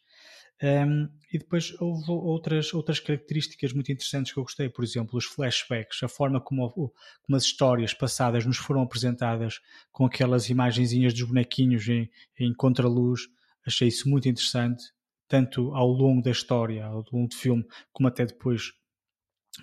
Um, 0.61 1.07
e 1.31 1.38
depois 1.38 1.80
houve 1.80 2.09
outras, 2.09 2.73
outras 2.73 2.99
características 2.99 3.73
muito 3.73 3.91
interessantes 3.91 4.34
que 4.34 4.39
eu 4.39 4.43
gostei, 4.43 4.68
por 4.68 4.84
exemplo, 4.84 5.15
os 5.15 5.26
flashbacks, 5.26 6.01
a 6.01 6.07
forma 6.07 6.41
como, 6.41 6.72
como 6.72 7.35
as 7.35 7.43
histórias 7.43 7.93
passadas 7.93 8.43
nos 8.43 8.57
foram 8.57 8.81
apresentadas 8.81 9.59
com 9.91 10.05
aquelas 10.05 10.49
imagenzinhas 10.49 11.14
dos 11.14 11.23
bonequinhos 11.23 11.88
em, 11.88 12.09
em 12.39 12.53
contraluz, 12.55 13.22
achei 13.65 13.88
isso 13.88 14.09
muito 14.09 14.27
interessante, 14.27 14.84
tanto 15.27 15.73
ao 15.76 15.88
longo 15.88 16.23
da 16.23 16.31
história, 16.31 16.85
ao 16.85 17.05
longo 17.11 17.27
do 17.27 17.35
filme, 17.35 17.64
como 17.93 18.07
até 18.07 18.26
depois 18.26 18.72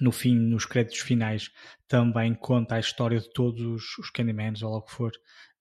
no 0.00 0.12
fim, 0.12 0.34
nos 0.34 0.66
créditos 0.66 1.00
finais, 1.00 1.50
também 1.88 2.34
conta 2.34 2.76
a 2.76 2.80
história 2.80 3.18
de 3.18 3.32
todos 3.32 3.98
os 3.98 4.10
Candymans, 4.10 4.62
ou 4.62 4.70
logo 4.70 4.86
que 4.86 4.92
for. 4.92 5.12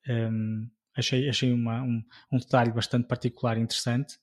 Um, 0.07 0.69
achei 0.95 1.29
achei 1.29 1.51
uma, 1.51 1.81
um, 1.81 2.03
um 2.31 2.37
detalhe 2.37 2.71
bastante 2.71 3.07
particular 3.07 3.57
e 3.57 3.61
interessante. 3.61 4.17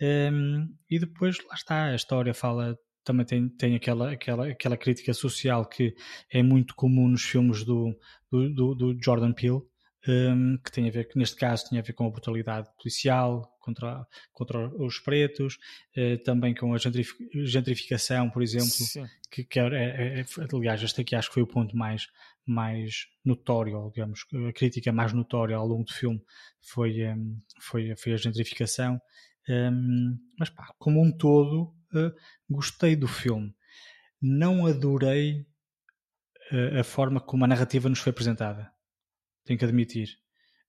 Um, 0.00 0.68
e 0.90 0.98
depois, 0.98 1.38
lá 1.46 1.54
está, 1.54 1.84
a 1.86 1.94
história 1.94 2.34
fala 2.34 2.76
também 3.04 3.26
tem, 3.26 3.48
tem 3.50 3.76
aquela, 3.76 4.12
aquela, 4.12 4.48
aquela 4.48 4.76
crítica 4.76 5.12
social 5.12 5.66
que 5.66 5.94
é 6.30 6.42
muito 6.42 6.74
comum 6.74 7.06
nos 7.06 7.22
filmes 7.22 7.62
do, 7.62 7.94
do, 8.30 8.74
do 8.74 8.96
Jordan 9.00 9.32
Peele, 9.32 9.60
um, 10.08 10.58
que 10.58 10.70
tem 10.70 10.88
a 10.88 10.90
ver, 10.90 11.08
que 11.08 11.18
neste 11.18 11.36
caso 11.36 11.66
tinha 11.68 11.80
a 11.80 11.84
ver 11.84 11.92
com 11.92 12.06
a 12.06 12.10
brutalidade 12.10 12.68
policial 12.76 13.50
contra, 13.60 14.06
contra 14.32 14.68
os 14.82 14.98
pretos, 14.98 15.58
uh, 15.96 16.18
também 16.24 16.54
com 16.54 16.74
a 16.74 16.78
gentrificação, 16.78 18.28
por 18.30 18.42
exemplo, 18.42 18.68
que, 19.30 19.44
que 19.44 19.58
é, 19.58 19.66
é, 19.66 20.20
é, 20.20 20.24
aliás, 20.52 20.82
este 20.82 21.00
aqui 21.00 21.16
acho 21.16 21.28
que 21.28 21.34
foi 21.34 21.42
o 21.42 21.46
ponto 21.46 21.76
mais, 21.76 22.06
mais 22.46 23.06
notório, 23.24 23.90
digamos, 23.94 24.26
a 24.48 24.52
crítica 24.52 24.92
mais 24.92 25.12
notória 25.12 25.56
ao 25.56 25.66
longo 25.66 25.84
do 25.84 25.92
filme 25.92 26.20
foi, 26.60 27.06
um, 27.06 27.40
foi, 27.60 27.94
foi 27.96 28.12
a 28.12 28.16
gentrificação. 28.16 29.00
Um, 29.48 30.18
mas 30.38 30.48
pá, 30.48 30.72
como 30.78 31.02
um 31.02 31.12
todo, 31.12 31.74
uh, 31.94 32.12
gostei 32.48 32.96
do 32.96 33.06
filme. 33.06 33.54
Não 34.20 34.66
adorei 34.66 35.46
uh, 36.52 36.80
a 36.80 36.84
forma 36.84 37.20
como 37.20 37.44
a 37.44 37.48
narrativa 37.48 37.88
nos 37.88 37.98
foi 37.98 38.10
apresentada. 38.10 38.73
Tenho 39.44 39.58
que 39.58 39.64
admitir. 39.64 40.18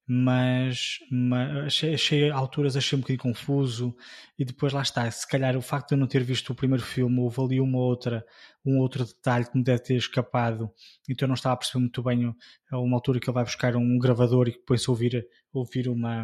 Mas, 0.07 0.99
mas 1.09 1.65
achei, 1.65 1.93
achei 1.95 2.29
a 2.29 2.35
alturas 2.35 2.77
achei 2.77 2.95
um 2.95 3.01
bocadinho 3.01 3.23
confuso. 3.23 3.95
E 4.37 4.45
depois 4.45 4.71
lá 4.71 4.81
está, 4.81 5.09
se 5.09 5.27
calhar 5.27 5.57
o 5.57 5.61
facto 5.61 5.89
de 5.89 5.95
eu 5.95 5.99
não 5.99 6.07
ter 6.07 6.23
visto 6.23 6.51
o 6.51 6.55
primeiro 6.55 6.83
filme 6.83 7.19
houve 7.19 7.41
ali 7.41 7.59
uma 7.61 7.79
outra, 7.79 8.23
um 8.63 8.77
outro 8.79 9.03
detalhe 9.03 9.45
que 9.45 9.57
me 9.57 9.63
deve 9.63 9.81
ter 9.81 9.95
escapado. 9.95 10.69
Então 11.09 11.25
eu 11.25 11.29
não 11.29 11.35
estava 11.35 11.53
a 11.55 11.57
perceber 11.57 11.79
muito 11.79 12.03
bem 12.03 12.35
a 12.69 12.79
uma 12.79 12.95
altura 12.97 13.19
que 13.19 13.27
ele 13.27 13.33
vai 13.33 13.43
buscar 13.43 13.75
um 13.75 13.97
gravador 13.97 14.47
e 14.47 14.51
a 14.51 14.91
ouvir, 14.91 15.27
ouvir 15.51 15.89
uma, 15.89 16.23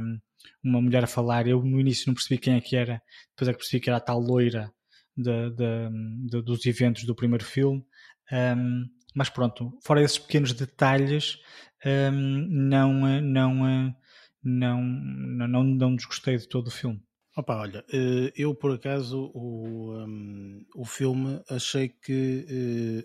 uma 0.64 0.82
mulher 0.82 1.04
a 1.04 1.08
falar, 1.08 1.48
eu 1.48 1.64
no 1.64 1.80
início 1.80 2.06
não 2.08 2.14
percebi 2.14 2.38
quem 2.40 2.56
é 2.56 2.62
que 2.62 2.76
era, 2.76 3.02
depois 3.32 3.50
é 3.50 3.54
que 3.54 3.60
percebi 3.60 3.82
que 3.82 3.90
era 3.90 3.98
a 3.98 4.02
tal 4.02 4.20
loira 4.20 4.72
de, 5.18 5.50
de, 5.52 5.90
de, 6.30 6.42
dos 6.42 6.66
eventos 6.66 7.04
do 7.04 7.16
primeiro 7.16 7.44
filme. 7.44 7.84
Um, 8.32 8.86
mas 9.14 9.30
pronto, 9.30 9.78
fora 9.84 10.02
esses 10.02 10.18
pequenos 10.18 10.54
detalhes 10.54 11.40
um, 11.86 12.48
não, 12.50 12.94
não, 13.22 13.96
não, 14.44 14.82
não, 14.82 15.64
não 15.64 15.96
desgostei 15.96 16.38
de 16.38 16.48
todo 16.48 16.68
o 16.68 16.72
filme. 16.72 17.02
Opa, 17.36 17.56
olha, 17.56 17.86
eh, 17.94 18.34
eu 18.36 18.54
por 18.54 18.74
acaso 18.74 19.32
o, 19.34 19.96
um, 20.06 20.66
o 20.76 20.84
filme 20.84 21.42
achei 21.50 21.88
que 21.88 22.46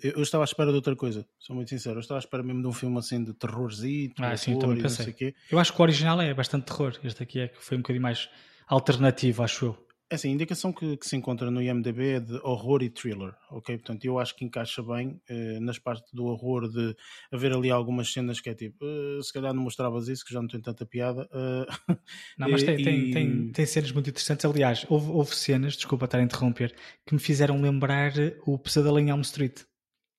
eu 0.02 0.20
estava 0.20 0.42
à 0.42 0.46
espera 0.46 0.70
de 0.70 0.74
outra 0.74 0.96
coisa, 0.96 1.24
sou 1.38 1.54
muito 1.54 1.68
sincero, 1.68 1.96
eu 1.96 2.00
estava 2.00 2.18
à 2.18 2.20
espera 2.20 2.42
mesmo 2.42 2.60
de 2.60 2.66
um 2.66 2.72
filme 2.72 2.98
assim 2.98 3.22
de 3.22 3.32
terrorzinho, 3.32 4.12
ah, 4.18 4.36
sim, 4.36 4.54
eu 4.54 4.58
também 4.58 4.82
pensei. 4.82 5.32
Eu 5.48 5.60
acho 5.60 5.72
que 5.72 5.80
o 5.80 5.82
original 5.82 6.20
é 6.20 6.34
bastante 6.34 6.64
terror, 6.64 6.98
este 7.04 7.22
aqui 7.22 7.38
é 7.38 7.48
que 7.48 7.62
foi 7.64 7.76
um 7.76 7.82
bocadinho 7.82 8.02
mais 8.02 8.28
alternativo, 8.66 9.44
acho 9.44 9.66
eu. 9.66 9.85
É 10.08 10.14
assim, 10.14 10.28
a 10.28 10.32
indicação 10.32 10.72
que, 10.72 10.96
que, 10.96 11.06
se 11.06 11.16
encontra 11.16 11.50
no 11.50 11.60
IMDB 11.60 12.10
é 12.10 12.20
de 12.20 12.34
horror 12.44 12.80
e 12.80 12.88
thriller, 12.88 13.34
ok? 13.50 13.76
Portanto, 13.76 14.04
eu 14.04 14.20
acho 14.20 14.36
que 14.36 14.44
encaixa 14.44 14.80
bem 14.80 15.20
eh, 15.28 15.58
nas 15.58 15.80
partes 15.80 16.12
do 16.12 16.26
horror 16.26 16.68
de 16.68 16.94
haver 17.32 17.52
ali 17.52 17.72
algumas 17.72 18.12
cenas 18.12 18.38
que 18.38 18.48
é 18.48 18.54
tipo, 18.54 18.84
uh, 18.84 19.20
se 19.20 19.32
calhar 19.32 19.52
não 19.52 19.64
mostravas 19.64 20.06
isso, 20.06 20.24
que 20.24 20.32
já 20.32 20.40
não 20.40 20.46
tem 20.46 20.60
tanta 20.60 20.86
piada. 20.86 21.28
Uh, 21.32 21.96
não, 22.38 22.48
mas 22.48 22.62
tem, 22.62 22.78
e... 22.78 22.84
tem, 22.84 23.10
tem, 23.10 23.48
tem, 23.48 23.66
cenas 23.66 23.90
muito 23.90 24.08
interessantes. 24.08 24.44
Aliás, 24.44 24.86
houve, 24.88 25.10
houve 25.10 25.34
cenas, 25.34 25.74
desculpa 25.74 26.04
estar 26.04 26.18
a 26.18 26.22
interromper, 26.22 26.72
que 27.04 27.12
me 27.12 27.20
fizeram 27.20 27.60
lembrar 27.60 28.12
o 28.46 28.56
Pesadelo 28.56 29.00
em 29.00 29.10
Elm 29.10 29.22
Street. 29.22 29.62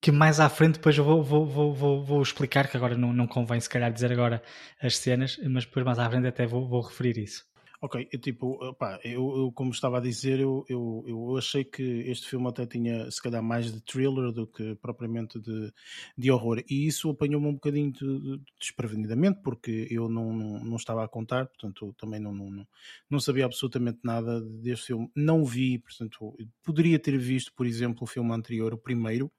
Que 0.02 0.12
mais 0.12 0.42
à 0.42 0.50
frente 0.50 0.76
depois 0.76 0.98
eu 0.98 1.04
vou, 1.06 1.24
vou, 1.24 1.46
vou, 1.46 1.74
vou, 1.74 2.04
vou 2.04 2.22
explicar, 2.22 2.70
que 2.70 2.76
agora 2.76 2.98
não, 2.98 3.14
não 3.14 3.26
convém 3.26 3.60
se 3.62 3.70
calhar 3.70 3.92
dizer 3.92 4.12
agora 4.12 4.44
as 4.82 4.98
cenas, 4.98 5.40
mas 5.50 5.66
depois 5.66 5.86
mais 5.86 5.98
à 5.98 6.10
frente 6.10 6.28
até 6.28 6.46
vou, 6.46 6.68
vou 6.68 6.82
referir 6.82 7.18
isso. 7.18 7.46
Ok, 7.80 8.10
eu, 8.12 8.20
tipo, 8.20 8.54
opá, 8.66 9.00
eu, 9.04 9.38
eu, 9.38 9.52
como 9.52 9.70
estava 9.70 10.00
a 10.00 10.02
dizer, 10.02 10.40
eu, 10.40 10.66
eu, 10.68 11.04
eu 11.08 11.38
achei 11.38 11.64
que 11.64 11.84
este 12.08 12.28
filme 12.28 12.48
até 12.48 12.66
tinha 12.66 13.10
se 13.12 13.22
calhar 13.22 13.44
mais 13.44 13.72
de 13.72 13.80
thriller 13.82 14.32
do 14.32 14.48
que 14.48 14.74
propriamente 14.78 15.40
de, 15.40 15.72
de 16.18 16.32
horror, 16.32 16.64
e 16.68 16.88
isso 16.88 17.08
apanhou-me 17.12 17.46
um 17.48 17.54
bocadinho 17.54 17.92
de, 17.92 18.20
de, 18.20 18.42
desprevenidamente, 18.60 19.42
porque 19.44 19.88
eu 19.92 20.10
não, 20.10 20.34
não, 20.34 20.64
não, 20.66 20.76
estava 20.76 21.04
a 21.04 21.08
contar, 21.08 21.46
portanto 21.46 21.94
também 22.00 22.20
não, 22.20 22.34
não, 22.34 22.68
não 23.08 23.20
sabia 23.20 23.46
absolutamente 23.46 24.00
nada 24.04 24.42
deste 24.42 24.88
filme. 24.88 25.12
Não 25.16 25.46
vi, 25.46 25.78
portanto, 25.78 26.36
poderia 26.64 26.98
ter 26.98 27.16
visto, 27.20 27.54
por 27.54 27.68
exemplo, 27.68 28.04
o 28.06 28.08
filme 28.08 28.34
anterior, 28.34 28.74
o 28.74 28.78
primeiro, 28.80 29.32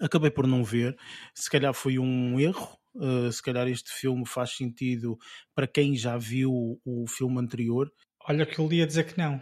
acabei 0.00 0.30
por 0.30 0.46
não 0.46 0.62
ver, 0.62 0.96
se 1.34 1.50
calhar 1.50 1.74
foi 1.74 1.98
um 1.98 2.38
erro, 2.38 2.79
Uh, 2.94 3.30
se 3.30 3.42
calhar 3.42 3.68
este 3.68 3.90
filme 3.92 4.26
faz 4.26 4.50
sentido 4.56 5.16
para 5.54 5.66
quem 5.66 5.94
já 5.94 6.16
viu 6.16 6.80
o 6.84 7.06
filme 7.06 7.38
anterior. 7.38 7.90
Olha 8.28 8.44
que 8.44 8.58
eu 8.58 8.66
li 8.66 8.82
a 8.82 8.86
dizer 8.86 9.04
que 9.04 9.16
não. 9.16 9.40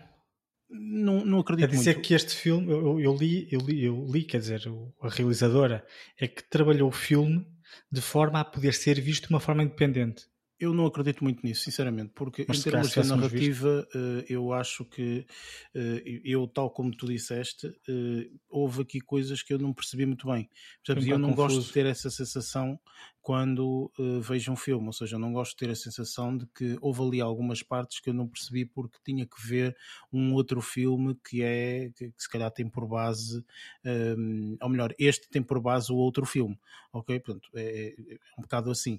Não, 0.70 1.24
não 1.24 1.40
acredito 1.40 1.64
a 1.64 1.70
dizer 1.70 1.94
muito. 1.94 2.06
que 2.06 2.14
este 2.14 2.36
filme, 2.36 2.70
eu, 2.70 3.00
eu, 3.00 3.14
li, 3.14 3.48
eu, 3.50 3.60
li, 3.60 3.84
eu 3.84 4.04
li, 4.04 4.22
quer 4.22 4.38
dizer, 4.38 4.62
a 5.00 5.08
realizadora 5.08 5.86
é 6.18 6.28
que 6.28 6.42
trabalhou 6.42 6.90
o 6.90 6.92
filme 6.92 7.46
de 7.90 8.02
forma 8.02 8.40
a 8.40 8.44
poder 8.44 8.74
ser 8.74 9.00
visto 9.00 9.28
de 9.28 9.34
uma 9.34 9.40
forma 9.40 9.62
independente. 9.62 10.26
Eu 10.60 10.74
não 10.74 10.86
acredito 10.86 11.22
muito 11.22 11.46
nisso, 11.46 11.62
sinceramente, 11.62 12.10
porque 12.14 12.44
Mas 12.48 12.58
em 12.58 12.62
termos 12.64 12.90
de 12.90 13.06
narrativa, 13.06 13.88
uh, 13.94 14.24
eu 14.28 14.52
acho 14.52 14.84
que 14.84 15.24
uh, 15.72 16.20
eu, 16.24 16.48
tal 16.48 16.68
como 16.68 16.90
tu 16.90 17.06
disseste, 17.06 17.68
uh, 17.68 18.40
houve 18.48 18.82
aqui 18.82 19.00
coisas 19.00 19.40
que 19.40 19.52
eu 19.52 19.58
não 19.58 19.72
percebi 19.72 20.04
muito 20.04 20.26
bem. 20.26 20.50
Portanto, 20.84 21.06
eu 21.06 21.16
não 21.16 21.30
confuso. 21.30 21.56
gosto 21.56 21.66
de 21.68 21.72
ter 21.72 21.86
essa 21.86 22.10
sensação 22.10 22.78
quando 23.22 23.92
vejo 24.22 24.50
um 24.50 24.56
filme, 24.56 24.86
ou 24.86 24.92
seja, 24.92 25.16
eu 25.16 25.20
não 25.20 25.34
gosto 25.34 25.50
de 25.50 25.58
ter 25.58 25.70
a 25.70 25.76
sensação 25.76 26.34
de 26.34 26.46
que 26.46 26.78
houve 26.80 27.02
ali 27.02 27.20
algumas 27.20 27.62
partes 27.62 28.00
que 28.00 28.08
eu 28.08 28.14
não 28.14 28.26
percebi 28.26 28.64
porque 28.64 28.96
tinha 29.04 29.26
que 29.26 29.46
ver 29.46 29.76
um 30.10 30.32
outro 30.32 30.62
filme 30.62 31.14
que 31.28 31.42
é 31.42 31.90
que, 31.94 32.10
que 32.10 32.22
se 32.22 32.28
calhar 32.28 32.50
tem 32.50 32.66
por 32.66 32.88
base, 32.88 33.44
um, 33.84 34.56
ou 34.62 34.68
melhor, 34.70 34.94
este 34.98 35.28
tem 35.28 35.42
por 35.42 35.60
base 35.60 35.92
o 35.92 35.96
outro 35.96 36.24
filme, 36.24 36.58
ok? 36.90 37.20
Portanto, 37.20 37.50
é, 37.54 37.88
é 37.90 38.18
um 38.38 38.42
bocado 38.42 38.70
assim 38.70 38.98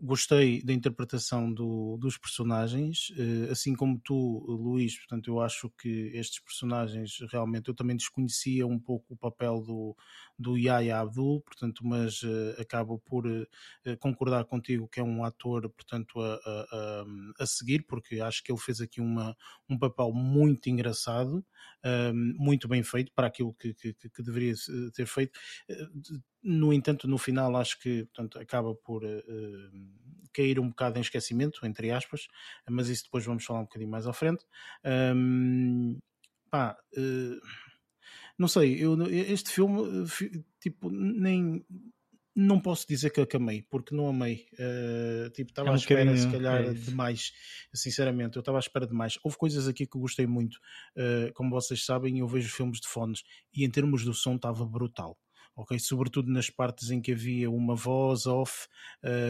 gostei 0.00 0.62
da 0.62 0.72
interpretação 0.72 1.52
do, 1.52 1.96
dos 1.98 2.16
personagens, 2.16 3.12
eh, 3.16 3.50
assim 3.50 3.74
como 3.74 3.98
tu, 3.98 4.44
Luís. 4.46 4.96
Portanto, 4.98 5.28
eu 5.28 5.40
acho 5.40 5.70
que 5.70 6.10
estes 6.14 6.40
personagens 6.40 7.18
realmente 7.30 7.68
eu 7.68 7.74
também 7.74 7.96
desconhecia 7.96 8.66
um 8.66 8.78
pouco 8.78 9.14
o 9.14 9.16
papel 9.16 9.60
do, 9.60 9.96
do 10.38 10.56
Yaya 10.56 11.00
Abdul, 11.00 11.40
portanto, 11.40 11.84
mas 11.84 12.22
uh, 12.22 12.54
acabo 12.60 12.98
por 13.00 13.26
uh, 13.26 13.46
concordar 13.98 14.44
contigo 14.44 14.88
que 14.88 15.00
é 15.00 15.02
um 15.02 15.24
ator, 15.24 15.68
portanto, 15.70 16.20
a, 16.20 16.34
a, 16.44 17.04
a, 17.40 17.46
seguir, 17.46 17.84
porque 17.86 18.20
acho 18.20 18.42
que 18.44 18.52
ele 18.52 18.60
fez 18.60 18.80
aqui 18.80 19.00
uma, 19.00 19.36
um 19.68 19.78
papel 19.78 20.12
muito 20.12 20.68
engraçado, 20.68 21.44
muito 22.36 22.68
bem 22.68 22.82
feito 22.82 23.12
para 23.14 23.26
aquilo 23.26 23.54
que, 23.54 23.74
que, 23.74 23.94
que 23.94 24.22
deveria 24.22 24.54
ter 24.94 25.06
feito. 25.06 25.38
No 26.42 26.72
entanto, 26.72 27.08
no 27.08 27.18
final, 27.18 27.56
acho 27.56 27.78
que 27.80 28.04
portanto, 28.06 28.38
acaba 28.38 28.74
por 28.74 29.04
uh, 29.04 29.70
cair 30.32 30.60
um 30.60 30.68
bocado 30.68 30.98
em 30.98 31.02
esquecimento, 31.02 31.66
entre 31.66 31.90
aspas, 31.90 32.28
mas 32.68 32.88
isso 32.88 33.04
depois 33.04 33.24
vamos 33.24 33.44
falar 33.44 33.60
um 33.60 33.64
bocadinho 33.64 33.90
mais 33.90 34.06
à 34.06 34.12
frente. 34.12 34.44
Um, 34.84 35.98
pá, 36.50 36.76
uh, 36.96 37.40
não 38.38 38.48
sei, 38.48 38.84
eu, 38.84 38.96
este 39.10 39.50
filme, 39.50 40.06
tipo, 40.60 40.90
nem 40.90 41.64
não 42.38 42.60
posso 42.60 42.86
dizer 42.86 43.10
que 43.10 43.20
acamei, 43.20 43.62
porque 43.68 43.92
não 43.92 44.08
amei. 44.08 44.46
Uh, 44.52 45.28
tipo, 45.30 45.50
estava 45.50 45.68
é 45.68 45.70
um 45.72 45.74
à 45.74 45.76
espera, 45.76 46.16
se 46.16 46.30
calhar, 46.30 46.62
é 46.62 46.72
demais. 46.72 47.32
Sinceramente, 47.74 48.36
eu 48.36 48.40
estava 48.40 48.58
à 48.58 48.60
espera 48.60 48.86
demais. 48.86 49.18
Houve 49.24 49.36
coisas 49.36 49.66
aqui 49.66 49.84
que 49.84 49.96
eu 49.96 50.00
gostei 50.00 50.24
muito. 50.24 50.54
Uh, 50.96 51.32
como 51.34 51.50
vocês 51.50 51.84
sabem, 51.84 52.20
eu 52.20 52.28
vejo 52.28 52.48
filmes 52.48 52.80
de 52.80 52.86
fones 52.86 53.24
e 53.52 53.64
em 53.64 53.70
termos 53.70 54.04
do 54.04 54.14
som 54.14 54.36
estava 54.36 54.64
brutal 54.64 55.18
ok? 55.58 55.76
Sobretudo 55.80 56.30
nas 56.30 56.48
partes 56.48 56.90
em 56.90 57.00
que 57.00 57.10
havia 57.10 57.50
uma 57.50 57.74
voz 57.74 58.26
off, 58.26 58.68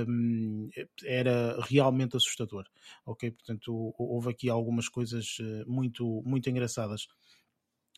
um, 0.07 0.69
era 1.03 1.59
realmente 1.63 2.19
assustador, 2.19 2.67
ok? 3.07 3.31
Portanto, 3.31 3.95
houve 3.99 4.31
aqui 4.31 4.51
algumas 4.51 4.91
coisas 4.91 5.39
eh, 5.41 5.65
muito, 5.67 6.23
muito 6.27 6.51
engraçadas 6.51 7.09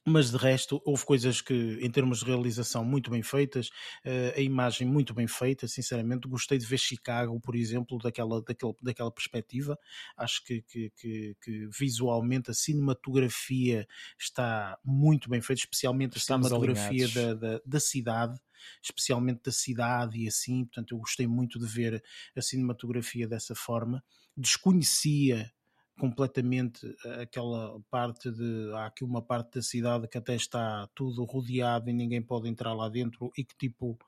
mas 0.06 0.30
de 0.30 0.36
resto 0.36 0.80
houve 0.84 1.04
coisas 1.04 1.40
que 1.40 1.78
em 1.80 1.90
termos 1.90 2.20
de 2.20 2.24
realização 2.26 2.84
muito 2.84 3.10
bem 3.10 3.22
feitas 3.22 3.68
uh, 4.04 4.36
a 4.36 4.40
imagem 4.40 4.86
muito 4.86 5.12
bem 5.14 5.26
feita 5.26 5.68
sinceramente. 5.68 6.28
Gostei 6.28 6.58
de 6.58 6.66
ver 6.66 6.78
Chicago 6.78 7.38
por 7.40 7.54
exemplo 7.54 7.98
daquela, 7.98 8.42
daquela, 8.42 8.74
daquela 8.82 9.10
perspectiva. 9.10 9.78
Acho 10.16 10.44
que, 10.44 10.62
que, 10.62 10.90
que, 10.96 11.36
que 11.42 11.68
visualmente 11.78 12.50
a 12.50 12.54
cinematografia 12.54 13.86
está 14.18 14.78
muito 14.84 15.28
bem 15.28 15.40
feita 15.40 15.60
especialmente 15.60 16.16
Estamos 16.16 16.46
a 16.46 16.48
cinematografia 16.48 17.08
da, 17.08 17.34
da, 17.34 17.60
da 17.64 17.80
cidade 17.80 18.40
especialmente 18.82 19.40
da 19.42 19.52
cidade 19.52 20.18
e 20.18 20.28
assim, 20.28 20.64
portanto 20.64 20.92
eu 20.94 20.98
gostei 20.98 21.26
muito 21.26 21.58
de 21.58 21.66
ver 21.66 22.02
a 22.36 22.42
cinematografia 22.42 23.26
dessa 23.26 23.54
forma. 23.54 24.04
Desconhecia 24.36 25.50
completamente 26.00 26.80
aquela 27.20 27.78
parte 27.90 28.30
de 28.30 28.72
há 28.74 28.86
aqui 28.86 29.04
uma 29.04 29.20
parte 29.22 29.56
da 29.56 29.62
cidade 29.62 30.08
que 30.08 30.18
até 30.18 30.34
está 30.34 30.88
tudo 30.94 31.24
rodeado 31.24 31.90
e 31.90 31.92
ninguém 31.92 32.22
pode 32.22 32.48
entrar 32.48 32.72
lá 32.72 32.88
dentro 32.88 33.30
e 33.36 33.44
que 33.44 33.54
tipo 33.56 33.98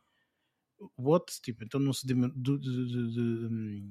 what? 0.97 1.41
Tipo, 1.43 1.65
então 1.65 1.79
não 1.79 1.93
se 1.93 2.07
de, 2.07 2.15
de, 2.15 2.59
de, 2.59 3.13
de 3.13 3.83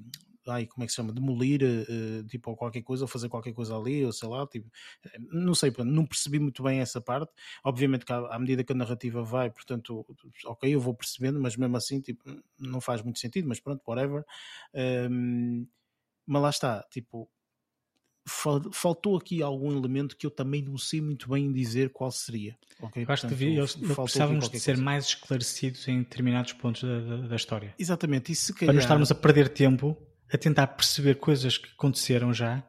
ai, 0.48 0.66
como 0.66 0.84
é 0.84 0.88
que 0.88 0.92
se 0.92 0.96
chama? 0.96 1.14
Demolir 1.14 1.62
uh, 1.64 2.28
tipo 2.28 2.56
qualquer 2.56 2.82
coisa 2.82 3.04
ou 3.04 3.08
fazer 3.08 3.30
qualquer 3.30 3.54
coisa 3.54 3.78
ali, 3.78 4.04
ou 4.04 4.12
sei 4.12 4.28
lá, 4.28 4.46
tipo, 4.48 4.70
não 5.32 5.54
sei, 5.54 5.72
não 5.86 6.06
percebi 6.06 6.40
muito 6.40 6.64
bem 6.64 6.80
essa 6.80 7.00
parte. 7.00 7.32
Obviamente 7.64 8.06
que 8.06 8.12
à, 8.14 8.40
medida 8.40 8.64
que 8.64 8.74
a 8.74 8.76
narrativa 8.76 9.24
vai, 9.24 9.52
portanto, 9.52 10.06
ok, 10.46 10.74
eu 10.74 10.80
vou 10.80 10.96
percebendo, 10.96 11.40
mas 11.40 11.56
mesmo 11.56 11.78
assim, 11.78 12.02
tipo, 12.02 12.24
não 12.60 12.82
faz 12.82 13.02
muito 13.02 13.20
sentido, 13.20 13.48
mas 13.48 13.60
pronto, 13.60 13.82
whatever. 13.88 14.24
Um, 14.74 15.68
mas 16.26 16.42
lá 16.42 16.50
está, 16.50 16.84
tipo, 16.92 17.30
faltou 18.72 19.18
aqui 19.18 19.42
algum 19.42 19.72
elemento 19.78 20.16
que 20.16 20.26
eu 20.26 20.32
também 20.32 20.62
não 20.62 20.78
sei 20.78 21.02
muito 21.02 21.30
bem 21.30 21.52
dizer 21.52 21.90
qual 21.90 22.12
seria. 22.12 22.58
Okay? 22.82 23.04
Eu 23.04 23.12
acho 23.12 23.24
Portanto, 23.24 23.38
que 23.38 23.46
eles, 23.46 23.76
precisávamos 23.76 24.50
de 24.50 24.60
ser 24.60 24.72
coisa. 24.72 24.84
mais 24.84 25.06
esclarecidos 25.06 25.88
em 25.88 26.00
determinados 26.00 26.54
pontos 26.54 26.84
da, 26.84 27.00
da, 27.00 27.28
da 27.28 27.36
história. 27.36 27.74
Exatamente, 27.78 28.32
e 28.32 28.36
se 28.36 28.54
calhar... 28.54 28.68
Para 28.68 28.74
não 28.74 28.82
estarmos 28.82 29.12
a 29.12 29.16
perder 29.16 29.50
tempo 29.50 29.98
a 30.32 30.38
tentar 30.38 30.68
perceber 30.68 31.16
coisas 31.16 31.58
que 31.58 31.70
aconteceram 31.70 32.34
já 32.34 32.64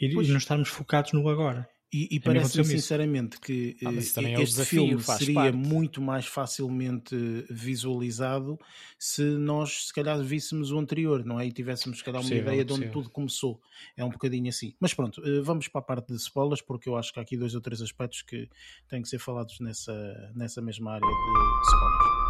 e, 0.00 0.06
e 0.06 0.28
não 0.28 0.36
estarmos 0.36 0.68
focados 0.68 1.12
no 1.12 1.28
agora. 1.28 1.68
E, 1.92 2.16
e 2.16 2.20
parece-me 2.20 2.64
sinceramente 2.64 3.40
que 3.40 3.76
ah, 3.84 3.92
eh, 3.92 4.34
é 4.34 4.42
este 4.42 4.64
filme 4.64 5.00
seria 5.00 5.34
parte. 5.34 5.56
muito 5.56 6.02
mais 6.02 6.26
facilmente 6.26 7.16
visualizado 7.48 8.58
se 8.98 9.22
nós 9.22 9.86
se 9.86 9.94
calhar 9.94 10.20
víssemos 10.22 10.72
o 10.72 10.78
anterior, 10.78 11.24
não 11.24 11.38
é? 11.38 11.46
E 11.46 11.52
tivéssemos 11.52 11.98
se 11.98 12.04
calhar 12.04 12.20
uma 12.20 12.34
ideia 12.34 12.64
de 12.64 12.72
onde 12.72 12.88
tudo 12.90 13.08
começou. 13.08 13.60
É 13.96 14.04
um 14.04 14.10
bocadinho 14.10 14.48
assim. 14.48 14.74
Mas 14.80 14.94
pronto, 14.94 15.22
eh, 15.24 15.40
vamos 15.40 15.68
para 15.68 15.80
a 15.80 15.84
parte 15.84 16.08
de 16.08 16.16
spoilers, 16.16 16.60
porque 16.60 16.88
eu 16.88 16.96
acho 16.96 17.12
que 17.12 17.20
há 17.20 17.22
aqui 17.22 17.36
dois 17.36 17.54
ou 17.54 17.60
três 17.60 17.80
aspectos 17.80 18.22
que 18.22 18.48
têm 18.88 19.00
que 19.00 19.08
ser 19.08 19.20
falados 19.20 19.60
nessa, 19.60 20.32
nessa 20.34 20.60
mesma 20.60 20.94
área 20.94 21.06
de 21.06 21.66
spoilers. 21.68 22.25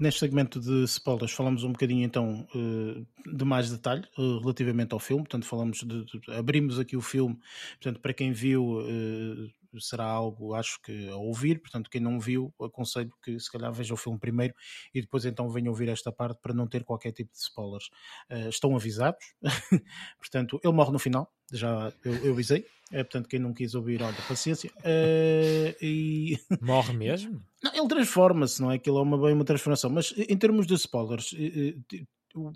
Neste 0.00 0.20
segmento 0.20 0.58
de 0.58 0.84
spoilers 0.84 1.30
falamos 1.30 1.62
um 1.62 1.72
bocadinho 1.72 2.02
então 2.02 2.48
eh, 2.54 3.02
de 3.30 3.44
mais 3.44 3.70
detalhe 3.70 4.02
eh, 4.18 4.38
relativamente 4.40 4.94
ao 4.94 4.98
filme, 4.98 5.24
portanto 5.24 5.44
falamos 5.44 5.80
de, 5.80 6.06
de 6.06 6.32
abrimos 6.32 6.78
aqui 6.78 6.96
o 6.96 7.02
filme, 7.02 7.38
portanto 7.72 8.00
para 8.00 8.14
quem 8.14 8.32
viu 8.32 8.80
eh, 8.80 9.50
será 9.78 10.04
algo, 10.04 10.54
acho 10.54 10.80
que, 10.82 11.08
a 11.08 11.16
ouvir. 11.16 11.60
Portanto, 11.60 11.90
quem 11.90 12.00
não 12.00 12.18
viu, 12.18 12.52
aconselho 12.60 13.12
que 13.22 13.38
se 13.38 13.50
calhar 13.50 13.72
veja 13.72 13.94
o 13.94 13.96
filme 13.96 14.18
primeiro 14.18 14.54
e 14.94 15.00
depois 15.00 15.24
então 15.24 15.48
venha 15.50 15.70
ouvir 15.70 15.88
esta 15.88 16.10
parte 16.10 16.40
para 16.40 16.54
não 16.54 16.66
ter 16.66 16.84
qualquer 16.84 17.12
tipo 17.12 17.32
de 17.32 17.38
spoilers. 17.38 17.88
Uh, 18.30 18.48
estão 18.48 18.74
avisados. 18.74 19.24
portanto, 20.18 20.60
ele 20.64 20.72
morre 20.72 20.92
no 20.92 20.98
final, 20.98 21.32
já 21.52 21.92
eu, 22.04 22.14
eu 22.24 22.32
avisei. 22.32 22.64
É, 22.92 23.04
portanto, 23.04 23.28
quem 23.28 23.38
não 23.38 23.54
quis 23.54 23.74
ouvir, 23.76 24.02
olha, 24.02 24.16
paciência. 24.26 24.70
Uh, 24.78 25.76
e... 25.80 26.36
Morre 26.60 26.92
mesmo? 26.92 27.40
Não, 27.62 27.72
ele 27.72 27.86
transforma-se, 27.86 28.60
não 28.60 28.72
é? 28.72 28.76
Aquilo 28.76 28.98
é 28.98 29.02
uma, 29.02 29.16
bem 29.16 29.32
uma 29.32 29.44
transformação. 29.44 29.90
Mas 29.90 30.12
em 30.16 30.36
termos 30.36 30.66
de 30.66 30.74
spoilers, 30.74 31.32
uh, 31.32 32.52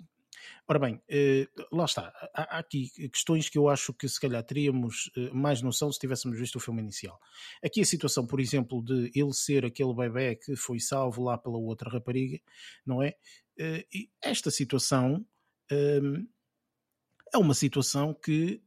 Ora 0.67 0.79
bem, 0.79 0.99
eh, 1.07 1.47
lá 1.71 1.85
está. 1.85 2.11
Há, 2.33 2.57
aqui 2.57 2.89
questões 3.09 3.49
que 3.49 3.57
eu 3.57 3.69
acho 3.69 3.93
que 3.93 4.09
se 4.09 4.19
calhar 4.19 4.43
teríamos 4.43 5.11
eh, 5.15 5.29
mais 5.31 5.61
noção 5.61 5.91
se 5.91 5.99
tivéssemos 5.99 6.39
visto 6.39 6.55
o 6.55 6.59
filme 6.59 6.81
inicial. 6.81 7.19
Aqui 7.63 7.81
a 7.81 7.85
situação, 7.85 8.25
por 8.25 8.39
exemplo, 8.39 8.83
de 8.83 9.11
ele 9.13 9.31
ser 9.33 9.63
aquele 9.63 9.93
bebê 9.93 10.35
que 10.35 10.55
foi 10.55 10.79
salvo 10.79 11.23
lá 11.23 11.37
pela 11.37 11.57
outra 11.57 11.89
rapariga, 11.91 12.39
não 12.83 13.03
é? 13.03 13.13
Eh, 13.59 13.85
e 13.93 14.09
esta 14.23 14.49
situação 14.49 15.23
ehm, 15.71 16.25
é 17.33 17.37
uma 17.37 17.53
situação 17.53 18.13
que, 18.13 18.61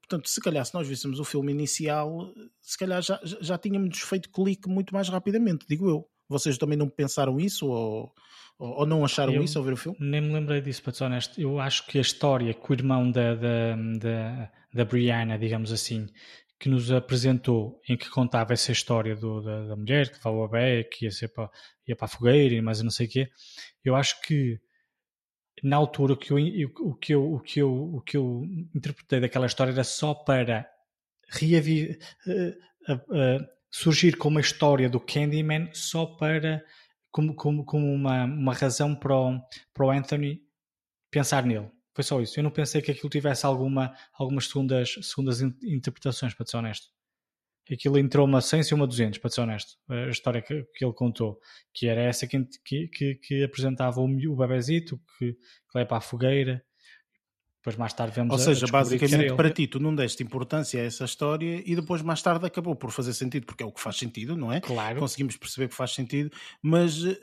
portanto, 0.00 0.28
se 0.28 0.40
calhar 0.40 0.64
se 0.64 0.74
nós 0.74 0.88
víssemos 0.88 1.20
o 1.20 1.24
filme 1.24 1.52
inicial, 1.52 2.32
se 2.60 2.78
calhar 2.78 3.02
já, 3.02 3.20
já 3.22 3.58
tínhamos 3.58 3.98
feito 4.00 4.30
clique 4.30 4.68
muito 4.68 4.94
mais 4.94 5.08
rapidamente, 5.08 5.66
digo 5.68 5.88
eu. 5.88 6.11
Vocês 6.32 6.58
também 6.58 6.76
não 6.76 6.88
pensaram 6.88 7.38
isso 7.38 7.68
ou, 7.68 8.12
ou, 8.58 8.86
não 8.86 9.04
acharam 9.04 9.32
eu 9.32 9.42
isso 9.42 9.58
ao 9.58 9.64
ver 9.64 9.74
o 9.74 9.76
filme? 9.76 9.98
Nem 10.00 10.20
me 10.20 10.32
lembrei 10.32 10.60
disso, 10.60 10.82
para 10.82 10.92
ser 10.92 11.04
honesto. 11.04 11.40
Eu 11.40 11.60
acho 11.60 11.86
que 11.86 11.98
a 11.98 12.00
história 12.00 12.54
que 12.54 12.70
o 12.70 12.74
irmão 12.74 13.10
da, 13.10 13.34
da, 13.34 13.76
da, 13.98 14.52
da 14.72 14.84
Brianna, 14.84 15.38
digamos 15.38 15.72
assim, 15.72 16.08
que 16.58 16.68
nos 16.68 16.92
apresentou, 16.92 17.80
em 17.88 17.96
que 17.96 18.08
contava 18.08 18.52
essa 18.52 18.70
história 18.70 19.16
do, 19.16 19.40
da, 19.40 19.66
da, 19.66 19.76
mulher 19.76 20.08
que 20.08 20.16
levava 20.16 20.36
o 20.36 20.48
bebê, 20.48 20.84
que 20.84 21.06
ia, 21.06 21.10
ser 21.10 21.28
para, 21.28 21.50
ia 21.86 21.96
para 21.96 22.04
a 22.04 22.08
fogueira 22.08 22.54
e 22.54 22.62
mais 22.62 22.80
não 22.80 22.90
sei 22.90 23.06
o 23.06 23.10
quê, 23.10 23.28
eu 23.84 23.96
acho 23.96 24.20
que 24.22 24.60
na 25.62 25.76
altura 25.76 26.12
o 26.12 26.16
que, 26.16 26.32
eu, 26.32 26.36
o, 26.36 26.94
que 26.94 27.14
eu, 27.14 27.32
o, 27.34 27.40
que 27.40 27.60
eu, 27.60 27.94
o 27.94 28.00
que 28.00 28.16
eu 28.16 28.44
interpretei 28.74 29.20
daquela 29.20 29.46
história 29.46 29.72
era 29.72 29.84
só 29.84 30.14
para 30.14 30.68
reavi, 31.28 31.98
uh, 32.26 32.92
uh, 32.92 32.94
uh, 32.94 33.46
surgir 33.72 34.16
como 34.18 34.36
a 34.38 34.42
história 34.42 34.88
do 34.88 35.00
Candyman 35.00 35.70
só 35.72 36.04
para 36.04 36.62
como, 37.10 37.34
como, 37.34 37.64
como 37.64 37.92
uma, 37.92 38.24
uma 38.24 38.54
razão 38.54 38.94
para 38.94 39.16
o, 39.16 39.40
para 39.72 39.86
o 39.86 39.90
Anthony 39.90 40.42
pensar 41.10 41.44
nele. 41.44 41.70
Foi 41.94 42.04
só 42.04 42.20
isso. 42.20 42.38
Eu 42.38 42.44
não 42.44 42.50
pensei 42.50 42.80
que 42.80 42.90
aquilo 42.90 43.10
tivesse 43.10 43.44
alguma, 43.44 43.94
algumas 44.14 44.46
segundas, 44.46 44.94
segundas 45.02 45.40
interpretações, 45.40 46.32
para 46.32 46.46
ser 46.46 46.56
honesto. 46.58 46.88
Aquilo 47.70 47.98
entrou 47.98 48.26
uma 48.26 48.40
100 48.40 48.62
e 48.70 48.74
uma 48.74 48.86
200, 48.86 49.18
para 49.18 49.30
ser 49.30 49.42
honesto. 49.42 49.78
A 49.88 50.08
história 50.08 50.40
que, 50.40 50.64
que 50.74 50.84
ele 50.84 50.94
contou, 50.94 51.38
que 51.72 51.86
era 51.86 52.00
essa 52.00 52.26
que, 52.26 52.44
que, 52.64 53.14
que 53.16 53.44
apresentava 53.44 54.00
o, 54.00 54.06
o 54.06 54.36
bebezito, 54.36 54.98
que, 55.18 55.34
que 55.34 55.38
leva 55.74 55.88
para 55.88 55.98
a 55.98 56.00
fogueira 56.00 56.64
depois 57.62 57.76
mais 57.76 57.92
tarde 57.92 58.12
vemos 58.16 58.32
Ou 58.32 58.38
seja, 58.40 58.66
basicamente 58.66 59.34
para 59.34 59.48
ti 59.48 59.68
tu 59.68 59.78
não 59.78 59.94
deste 59.94 60.20
importância 60.24 60.82
a 60.82 60.84
essa 60.84 61.04
história 61.04 61.62
e 61.64 61.76
depois 61.76 62.02
mais 62.02 62.20
tarde 62.20 62.44
acabou 62.44 62.74
por 62.74 62.90
fazer 62.90 63.14
sentido, 63.14 63.46
porque 63.46 63.62
é 63.62 63.66
o 63.66 63.70
que 63.70 63.80
faz 63.80 63.96
sentido, 63.96 64.36
não 64.36 64.52
é? 64.52 64.60
Claro. 64.60 64.98
Conseguimos 64.98 65.36
perceber 65.36 65.68
que 65.68 65.74
faz 65.74 65.92
sentido, 65.94 66.28
mas 66.60 67.04
uh, 67.04 67.16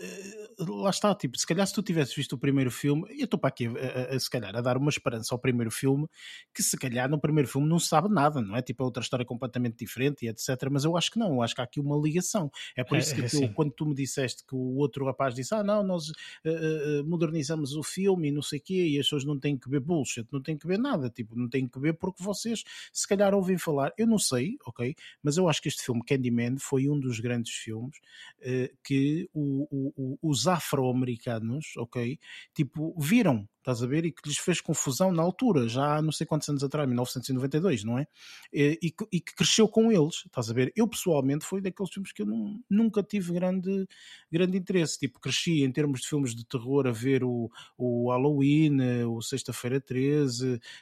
lá 0.82 0.90
está, 0.90 1.14
tipo, 1.14 1.38
se 1.38 1.45
calhar 1.45 1.68
se 1.68 1.74
tu 1.74 1.84
tivesses 1.84 2.16
visto 2.16 2.34
o 2.34 2.38
primeiro 2.38 2.72
filme, 2.72 3.03
eu 3.18 3.26
estou 3.26 3.38
para 3.38 3.49
aqui 3.49 3.68
a, 3.68 4.14
a, 4.14 4.16
a, 4.16 4.20
se 4.20 4.30
calhar 4.30 4.56
a 4.56 4.61
dar 4.61 4.78
uma 4.78 4.90
esperança 4.90 5.36
ao 5.36 5.40
primeiro 5.40 5.70
filme, 5.70 6.07
que 6.53 6.64
se 6.64 6.78
calhar 6.78 7.10
no 7.10 7.20
primeiro 7.20 7.49
filme 7.49 7.68
não 7.68 7.78
se 7.78 7.88
sabe 7.88 8.07
nada, 8.07 8.41
não 8.41 8.56
é? 8.56 8.61
Tipo, 8.61 8.84
é 8.84 8.86
outra 8.86 9.03
história 9.03 9.26
completamente 9.26 9.76
diferente 9.78 10.26
e 10.26 10.30
etc. 10.30 10.70
Mas 10.72 10.86
eu 10.86 10.95
acho 10.95 11.11
que 11.11 11.20
não, 11.20 11.34
eu 11.34 11.41
acho 11.41 11.53
que 11.53 11.60
há 11.60 11.66
aqui 11.66 11.82
uma 11.82 11.98
ligação. 11.98 12.49
É 12.78 12.84
por 12.86 12.95
é, 12.95 12.99
isso 12.99 13.14
que 13.14 13.20
é, 13.20 13.28
tu, 13.28 13.36
assim. 13.36 13.48
quando 13.49 13.72
tu 13.72 13.86
me 13.86 13.94
disseste 13.94 14.45
que 14.48 14.56
o 14.56 14.78
outro 14.78 15.06
rapaz 15.06 15.36
disse, 15.36 15.53
ah 15.53 15.64
não, 15.64 15.84
nós 15.84 16.10
uh, 16.10 16.14
uh, 16.45 17.03
modernizamos 17.06 17.76
o 17.76 17.84
filme 17.84 18.30
e 18.30 18.32
não 18.32 18.41
sei 18.41 18.60
o 18.60 18.61
quê, 18.61 18.88
e 18.88 18.99
as 18.99 19.06
pessoas 19.06 19.26
não 19.26 19.38
têm 19.38 19.57
que 19.57 19.70
ver 19.70 19.82
bullshit, 19.82 20.29
não 20.32 20.42
tem 20.42 20.58
que 20.58 20.68
ver 20.68 20.78
nada, 20.80 21.10
tipo, 21.10 21.36
não 21.36 21.50
tem 21.50 21.68
que 21.68 21.80
ver 21.80 21.94
porque 21.94 22.24
vocês 22.24 22.64
se 22.92 23.08
calhar 23.08 23.34
ouvem 23.34 23.58
falar, 23.58 23.94
eu 23.98 24.08
não 24.08 24.18
sei, 24.20 24.58
ok, 24.66 24.96
mas 25.24 25.38
eu 25.38 25.48
acho 25.50 25.62
que 25.62 25.68
este 25.68 25.84
filme 25.84 26.04
Candyman 26.04 26.58
foi 26.58 26.90
um 26.90 27.00
dos 27.00 27.20
grandes 27.20 27.54
filmes 27.54 27.98
uh, 28.40 28.78
que 28.84 29.30
o, 29.34 29.68
o, 29.72 29.94
o, 30.22 30.30
os 30.30 30.48
afro-americanos, 30.48 31.74
ok, 31.78 32.20
tipo, 32.54 32.96
viram 33.00 33.48
estás 33.60 33.84
a 33.84 33.88
ver? 33.88 34.06
E 34.06 34.12
que 34.12 34.28
lhes 34.28 34.38
fez 34.38 34.62
confusão 34.62 35.12
na 35.12 35.22
altura, 35.22 35.68
já 35.68 35.98
há 35.98 36.02
não 36.02 36.12
sei 36.12 36.26
quantos 36.26 36.48
anos 36.50 36.64
atrás, 36.64 36.88
1992, 36.88 37.84
não 37.84 37.98
é? 38.00 38.08
E, 38.52 38.80
e 38.82 38.94
e 39.12 39.20
que 39.22 39.36
cresceu 39.36 39.68
com 39.68 39.92
eles, 39.92 40.24
estás 40.26 40.50
a 40.50 40.54
ver? 40.54 40.72
Eu 40.76 40.88
pessoalmente 40.88 41.46
foi 41.46 41.62
daqueles 41.62 41.92
filmes 41.92 42.12
que 42.12 42.22
eu 42.22 42.26
não- 42.26 42.60
nunca 42.70 43.04
tive 43.04 43.34
grande, 43.34 43.88
grande 44.32 44.58
interesse. 44.58 44.98
Tipo, 44.98 45.20
cresci 45.20 45.64
em 45.64 45.72
termos 45.72 46.02
de 46.02 46.08
filmes 46.08 46.34
de 46.36 46.46
terror 46.46 46.88
a 46.88 46.92
ver 46.92 47.24
o, 47.24 47.50
o 47.78 48.10
Halloween, 48.12 49.04
o 49.06 49.22
Sexta-feira 49.22 49.80
13, 49.80 50.19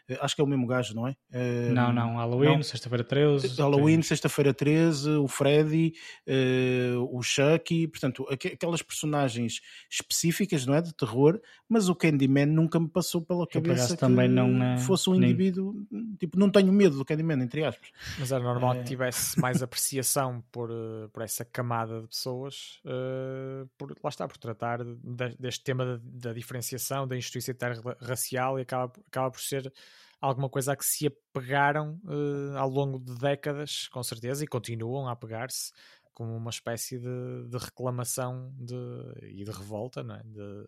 eh, 0.09 0.18
acho 0.22 0.35
que 0.35 0.41
é 0.41 0.43
o 0.43 0.47
mesmo 0.47 0.65
gajo, 0.68 0.93
não 0.95 1.07
é? 1.07 1.15
Eh, 1.31 1.69
Não, 1.72 1.91
não, 1.93 2.15
Halloween, 2.18 2.61
sexta-feira 2.64 3.03
13. 3.03 3.55
Halloween, 3.61 3.95
tens- 3.95 4.07
Sexta-feira 4.07 4.53
13, 4.53 5.09
o 5.18 5.27
Freddy, 5.27 5.93
eh, 6.26 6.93
o 7.11 7.22
Chucky, 7.22 7.88
portanto, 7.88 8.26
aque- 8.30 8.49
aquelas 8.49 8.81
personagens 8.81 9.61
específicas, 9.89 10.65
não 10.65 10.73
é? 10.73 10.81
De 10.81 10.93
terror, 10.93 11.39
mas 11.69 11.89
o 11.89 11.95
Candyman 11.95 12.45
nunca 12.47 12.80
me 12.80 12.88
passou 12.88 13.22
pela 13.22 13.45
por 13.45 13.51
cabeça 13.53 13.93
que 13.95 13.99
também 13.99 14.27
não, 14.30 14.61
eh, 14.64 14.77
fosse 14.80 15.09
um 15.09 15.14
nem- 15.14 15.30
indivíduo, 15.31 15.76
tipo, 16.19 16.38
não 16.39 16.49
tenho 16.49 16.72
medo 16.72 16.97
do 16.97 17.05
Candyman, 17.05 17.41
entre 17.43 17.64
aspas. 17.64 17.89
Mas 18.19 18.31
era 18.31 18.43
normal 18.43 18.76
É. 18.76 18.80
que 18.80 18.85
tivesse 18.85 19.39
mais 19.39 19.61
apreciação 19.64 20.43
por, 20.51 20.69
eh, 20.72 21.07
por 21.11 21.22
essa 21.23 21.43
camada 21.45 22.01
de 22.01 22.07
pessoas, 22.07 22.80
eh, 22.85 23.65
por, 23.77 23.91
lá 24.03 24.09
está, 24.09 24.27
por 24.27 24.38
tratar 24.38 24.84
de- 24.84 25.35
deste 25.39 25.64
tema 25.64 25.85
da, 25.85 25.99
da 26.30 26.34
diferenciação, 26.34 27.07
da 27.07 27.15
injustiça 27.18 27.51
interracial 27.51 28.57
e 28.59 28.61
acaba, 28.61 28.91
acaba 29.07 29.26
por 29.31 29.41
ser 29.41 29.71
alguma 30.19 30.49
coisa 30.49 30.73
a 30.73 30.75
que 30.75 30.85
se 30.85 31.07
apegaram 31.07 31.99
eh, 32.07 32.57
ao 32.57 32.69
longo 32.69 32.99
de 32.99 33.15
décadas, 33.15 33.87
com 33.89 34.01
certeza, 34.03 34.43
e 34.43 34.47
continuam 34.47 35.07
a 35.07 35.11
apegar-se 35.11 35.71
como 36.13 36.35
uma 36.35 36.49
espécie 36.49 36.97
de, 36.99 37.47
de 37.47 37.57
reclamação 37.57 38.51
de, 38.57 38.75
e 39.23 39.43
de 39.43 39.51
revolta, 39.51 40.03
não 40.03 40.15
é? 40.15 40.23
De- 40.23 40.67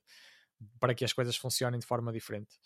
para 0.80 0.94
que 0.94 1.06
as 1.06 1.14
coisas 1.14 1.36
funcionem 1.36 1.80
de 1.80 1.86
forma 1.86 2.12
diferente. 2.12 2.58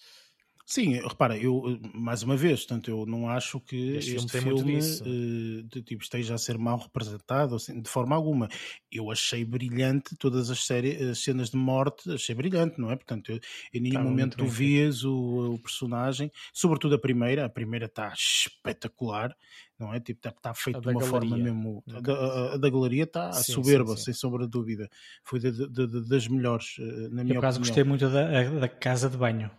Sim, 0.66 0.94
repara, 0.94 1.38
eu, 1.38 1.62
eh, 1.84 1.90
mais 1.94 2.24
uma 2.24 2.38
vez, 2.38 2.62
portanto, 2.62 2.90
eu 2.90 3.06
não 3.06 3.30
acho 3.30 3.60
que 3.60 3.76
Este 3.98 4.16
este, 4.16 4.38
filme 4.38 4.80
filme, 4.80 4.80
eh, 5.06 5.62
de, 5.66 5.84
tipo, 5.84 6.02
esteja 6.02 6.36
a 6.36 6.38
ser 6.38 6.58
mal 6.58 6.78
representado, 6.78 7.56
assim, 7.56 7.82
de 7.82 7.90
forma 7.90 8.16
alguma. 8.16 8.48
Eu 8.90 9.12
achei 9.12 9.44
brilhante 9.44 10.16
todas 10.16 10.50
as, 10.50 10.66
séries, 10.66 11.02
as 11.02 11.20
cenas 11.22 11.50
de 11.50 11.58
morte, 11.58 12.10
achei 12.12 12.34
brilhante, 12.34 12.80
não 12.80 12.90
é? 12.90 12.96
Portanto, 12.96 13.30
eu, 13.34 13.40
em 13.74 13.80
nenhum 13.82 14.00
momento 14.00 14.38
tu 14.38 14.48
vias 14.48 15.04
o, 15.04 15.56
o 15.56 15.60
personagem, 15.60 16.32
sobretudo 16.54 16.96
a 16.96 17.00
primeira, 17.00 17.44
a 17.46 17.50
primeira 17.50 17.86
está 17.88 18.14
espetacular, 18.14 19.36
não 19.78 19.94
é? 19.94 20.00
Tipo, 20.00 20.30
está 20.30 20.54
feito 20.54 20.78
A 20.78 20.80
de 20.80 20.88
uma 20.88 21.02
forma 21.02 21.38
galeria, 21.38 21.38
mesmo. 21.38 21.84
no 21.86 21.98
A 21.98 22.02
da, 22.02 22.14
a- 22.14 22.54
a 22.54 22.58
da 22.58 22.70
galeria 22.70 23.04
está 23.04 23.44
soberba, 23.44 23.96
sim, 23.96 23.98
sim. 23.98 24.06
sem 24.06 24.14
sombra 24.14 24.46
de 24.46 24.52
dúvida. 24.52 24.90
Foi 25.26 25.40
de- 25.40 25.52
de- 25.52 25.88
de- 25.88 26.08
das 26.08 26.26
melhores, 26.28 26.78
eh, 26.80 27.10
na 27.10 27.24
Eu 27.26 27.26
minha 27.26 27.36
por 27.36 27.40
acaso 27.40 27.60
opinião. 27.60 27.60
gostei 27.60 27.84
muito 27.84 28.10
da, 28.10 28.44
da 28.62 28.70
casa 28.70 29.10
de 29.10 29.18
banho. 29.18 29.52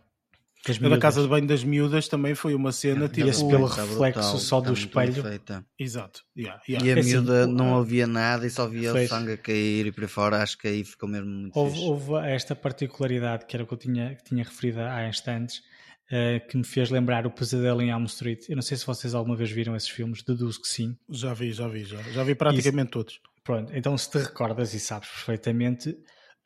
Da 0.81 0.99
casa 0.99 1.23
de 1.23 1.28
banho 1.28 1.47
das 1.47 1.62
miúdas 1.62 2.09
também 2.09 2.35
foi 2.35 2.55
uma 2.55 2.73
cena 2.73 3.09
tipo. 3.09 3.24
Via-se 3.27 3.47
pelo 3.49 3.66
Está 3.66 3.82
reflexo 3.82 4.20
brutal, 4.20 4.39
só 4.39 4.61
do 4.61 4.66
muito 4.73 4.95
bem 4.97 5.09
espelho. 5.09 5.23
feita. 5.28 5.66
Exato. 5.78 6.23
yeah, 6.36 6.61
yeah. 6.69 6.86
E 6.86 6.91
a 6.93 6.97
É 6.97 7.01
assim, 7.01 7.11
miúda 7.11 7.45
o- 7.47 7.53
não 7.53 7.77
havia 7.78 8.07
nada 8.07 8.47
e 8.47 8.51
só 8.51 8.66
via 8.66 8.93
o 8.95 9.09
sangue 9.09 9.32
a 9.32 9.36
cair 9.36 9.86
e 9.86 9.93
por 9.93 10.03
aí 10.05 10.09
fora. 10.09 10.43
Acho 10.43 10.57
que 10.59 10.66
aí 10.69 10.85
ficou 10.85 11.09
mesmo 11.09 11.28
muito 11.31 11.57
Houve, 11.59 11.73
fixe. 11.74 11.85
houve 11.86 12.12
esta 12.28 12.55
particularidade 12.57 13.47
que 13.47 13.57
era 13.57 13.62
o 13.65 13.66
que 13.66 13.74
eu 13.74 13.78
tinha, 13.78 14.15
que 14.15 14.24
tinha 14.24 14.43
referido 14.45 14.81
há 14.81 15.07
instantes, 15.09 15.62
eh, 16.11 16.41
que 16.41 16.57
me 16.57 16.65
fez 16.65 16.91
lembrar 16.91 17.27
o 17.27 17.31
Pesadelo 17.31 17.82
em 17.82 17.91
Elm 17.91 18.05
Street. 18.05 18.49
Eu 18.49 18.57
não 18.57 18.62
sei 18.62 18.77
se 18.77 18.86
vocês 18.86 19.15
alguma 19.15 19.36
vez 19.36 19.51
viram 19.51 19.74
esses 19.77 19.89
filmes, 19.89 20.23
deduzo 20.23 20.61
que 20.61 20.69
sim. 20.69 20.97
Já 21.11 21.35
vi, 21.35 21.53
já 21.53 21.69
vi, 21.69 21.85
já. 21.85 22.01
Já 22.03 22.23
vi 22.24 22.35
praticamente 22.35 22.91
todos. 22.91 23.20
Pronto, 23.43 23.70
então 23.77 23.97
se 23.99 24.11
te 24.11 24.16
recordas 24.19 24.73
e 24.73 24.81
sabes 24.81 25.09
perfeitamente, 25.11 25.95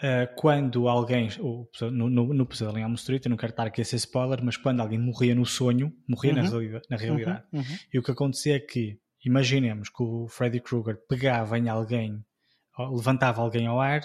eh, 0.01 0.27
quando 0.37 0.89
alguém, 0.89 1.29
ou, 1.41 1.69
no, 1.91 2.09
no, 2.09 2.33
no 2.35 2.47
Pesadelo 2.47 2.79
em 2.79 2.83
Elm 2.83 2.95
Street, 2.95 3.25
eu 3.25 3.31
não 3.31 3.37
quero 3.37 3.51
estar 3.51 3.67
aqui 3.67 3.81
a 3.81 3.85
ser 3.85 3.97
spoiler, 3.97 4.43
mas 4.43 4.57
quando 4.57 4.81
alguém 4.81 4.99
morria 4.99 5.35
no 5.35 5.45
sonho, 5.45 5.93
morria 6.09 6.33
na, 6.33 6.43
Uhum. 6.43 6.49
realidade, 6.51 6.87
na 6.91 6.97
realidade. 6.97 7.45
Uhum, 7.53 7.61
uhum. 7.61 7.77
E 7.93 7.99
o 7.99 8.03
que 8.03 8.11
acontecia 8.11 8.57
é 8.57 8.61
que, 8.61 8.99
imaginemos 9.25 9.89
que 9.89 10.03
o 10.03 10.27
Freddy 10.29 10.61
Krueger 10.61 10.97
pegava 11.09 11.59
em 11.59 11.69
alguém, 11.69 12.25
levantava 12.79 13.43
alguém 13.43 13.67
ao 13.67 13.81
ar, 13.81 14.01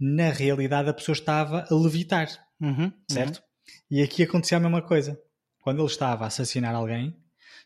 na 0.00 0.30
realidade 0.30 0.88
a 0.88 0.94
pessoa 0.94 1.12
estava 1.14 1.66
a 1.70 1.74
levitar, 1.74 2.28
Uhum, 2.60 2.92
certo? 3.08 3.42
E 3.90 4.02
aqui 4.02 4.22
acontecia 4.22 4.56
a 4.56 4.60
mesma 4.60 4.80
coisa. 4.82 5.20
Quando 5.60 5.80
ele 5.80 5.86
estava 5.88 6.24
a 6.24 6.28
assassinar 6.28 6.74
alguém, 6.74 7.14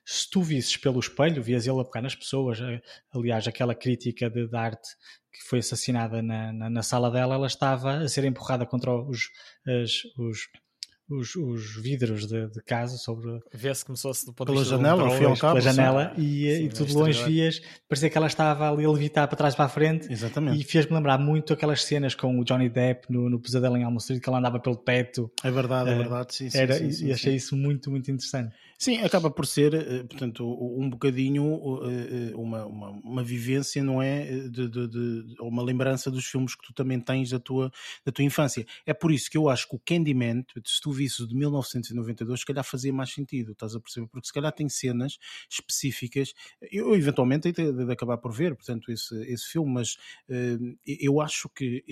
se 0.05 0.29
tu 0.31 0.43
visses 0.43 0.77
pelo 0.77 1.01
espelho, 1.01 1.43
vias 1.43 1.67
ele 1.67 1.81
a 1.81 1.85
pegar 1.85 2.03
nas 2.03 2.15
pessoas. 2.15 2.61
eh, 2.61 2.81
Aliás, 3.15 3.47
aquela 3.47 3.75
crítica 3.75 4.29
de, 4.31 4.47
de 4.49 4.57
arte 4.57 4.89
que 5.33 5.43
foi 5.49 5.61
assassinada 5.61 6.21
na, 6.23 6.53
na, 6.53 6.69
na 6.71 6.83
sala 6.83 7.11
dela, 7.11 7.35
ela 7.35 7.47
estava 7.47 7.99
a 7.99 8.09
ser 8.09 8.25
empurrada 8.25 8.67
contra 8.67 8.93
os, 8.95 9.29
as- 9.67 10.03
os, 10.19 10.39
os, 11.09 11.35
os 11.37 11.83
vidros 11.83 12.27
de, 12.27 12.49
de 12.51 12.63
casa 12.63 12.97
sobre 12.99 13.39
Vê-se 13.53 13.85
começou-se 13.85 14.25
do 14.27 14.33
ponto 14.33 14.47
Pela 14.49 14.59
de 14.63 14.65
vista 14.71 14.77
janela, 14.77 15.03
ao 15.03 15.09
e 15.11 15.25
ao 15.25 15.33
pela 15.33 15.37
cabo, 15.37 15.61
sim. 15.61 15.67
janela 15.69 16.15
e, 16.19 16.23
Sim, 16.23 16.65
e 16.65 16.69
no 16.69 16.75
tu 16.75 16.85
de 16.87 16.93
longe 16.95 17.25
vias, 17.25 17.61
parecia 17.89 18.11
que 18.11 18.17
ela 18.19 18.27
estava 18.27 18.71
ali 18.71 18.85
a 18.85 18.91
levitar 18.91 19.27
para 19.29 19.37
trás 19.37 19.55
para 19.55 19.65
a 19.65 19.69
frente 19.69 20.11
Exatamente. 20.13 20.61
e 20.61 20.65
fez-me 20.65 20.95
lembrar 20.95 21.19
muito 21.19 21.53
aquelas 21.53 21.83
cenas 21.85 22.15
com 22.15 22.39
o 22.39 22.45
Johnny 22.45 22.69
Depp 22.69 23.11
no, 23.11 23.29
no 23.31 23.41
Pesadelo 23.41 23.77
em 23.77 23.97
Street, 23.97 24.23
que 24.23 24.29
ela 24.29 24.39
andava 24.39 24.61
pelo 24.61 24.77
teto 24.77 25.31
É 25.43 25.51
verdade, 25.51 25.91
é 25.91 25.93
Eh, 25.95 25.97
verdade. 25.99 26.35
Sim, 26.35 26.51
sim, 26.51 26.59
Era, 26.59 26.75
sim, 26.75 26.89
e- 26.89 26.93
sim, 26.93 27.07
e 27.07 27.13
achei 27.13 27.33
sim. 27.33 27.37
isso 27.37 27.57
muito, 27.57 27.91
muito 27.91 28.11
interessante. 28.11 28.55
Sim, 28.85 28.99
acaba 29.03 29.31
por 29.31 29.47
ser, 29.47 29.75
eh, 29.75 30.03
portanto, 30.03 30.45
um 30.45 30.91
bocadinho 30.91 31.45
eh, 31.85 32.31
eh, 32.33 32.35
uma, 32.35 32.67
uma, 32.67 32.91
uma 32.91 33.23
vivência, 33.23 33.81
não 33.81 34.03
é? 34.03 34.49
De, 34.49 34.69
de, 34.69 34.89
de- 34.89 35.37
uma 35.41 35.63
lembrança 35.63 36.11
dos 36.11 36.25
filmes 36.27 36.57
que 36.57 36.65
tu 36.67 36.73
também 36.75 36.99
tens 36.99 37.31
da 37.31 37.39
tua, 37.39 37.71
da 38.05 38.11
tua 38.11 38.25
infância. 38.25 38.67
É 38.85 38.93
por 38.93 39.13
isso 39.13 39.31
que 39.31 39.39
eu 39.39 39.49
acho 39.49 39.69
que 39.69 39.77
o 39.77 39.79
Candyman, 39.79 40.45
se 40.67 40.81
tu 40.81 40.91
visses 40.91 41.21
o 41.21 41.29
de 41.29 41.35
1992, 41.37 42.41
se 42.41 42.47
calhar 42.47 42.65
fazia 42.65 42.93
mais 42.93 43.13
sentido, 43.13 43.53
estás 43.53 43.77
a 43.77 43.81
perceber? 43.81 44.09
Porque 44.09 44.27
se 44.27 44.33
calhar 44.33 44.51
tem 44.53 44.69
cenas 44.69 45.17
específicas. 45.49 46.35
Eu 46.61 46.93
eventualmente 46.97 47.47
hei 47.49 47.53
de, 47.53 47.93
acabar 47.93 48.19
por 48.19 48.33
ver, 48.33 48.57
portanto, 48.57 48.91
esse, 48.91 49.15
esse 49.31 49.47
filme, 49.47 49.71
mas 49.73 49.97
eu 50.85 51.21
acho 51.21 51.49
que 51.49 51.85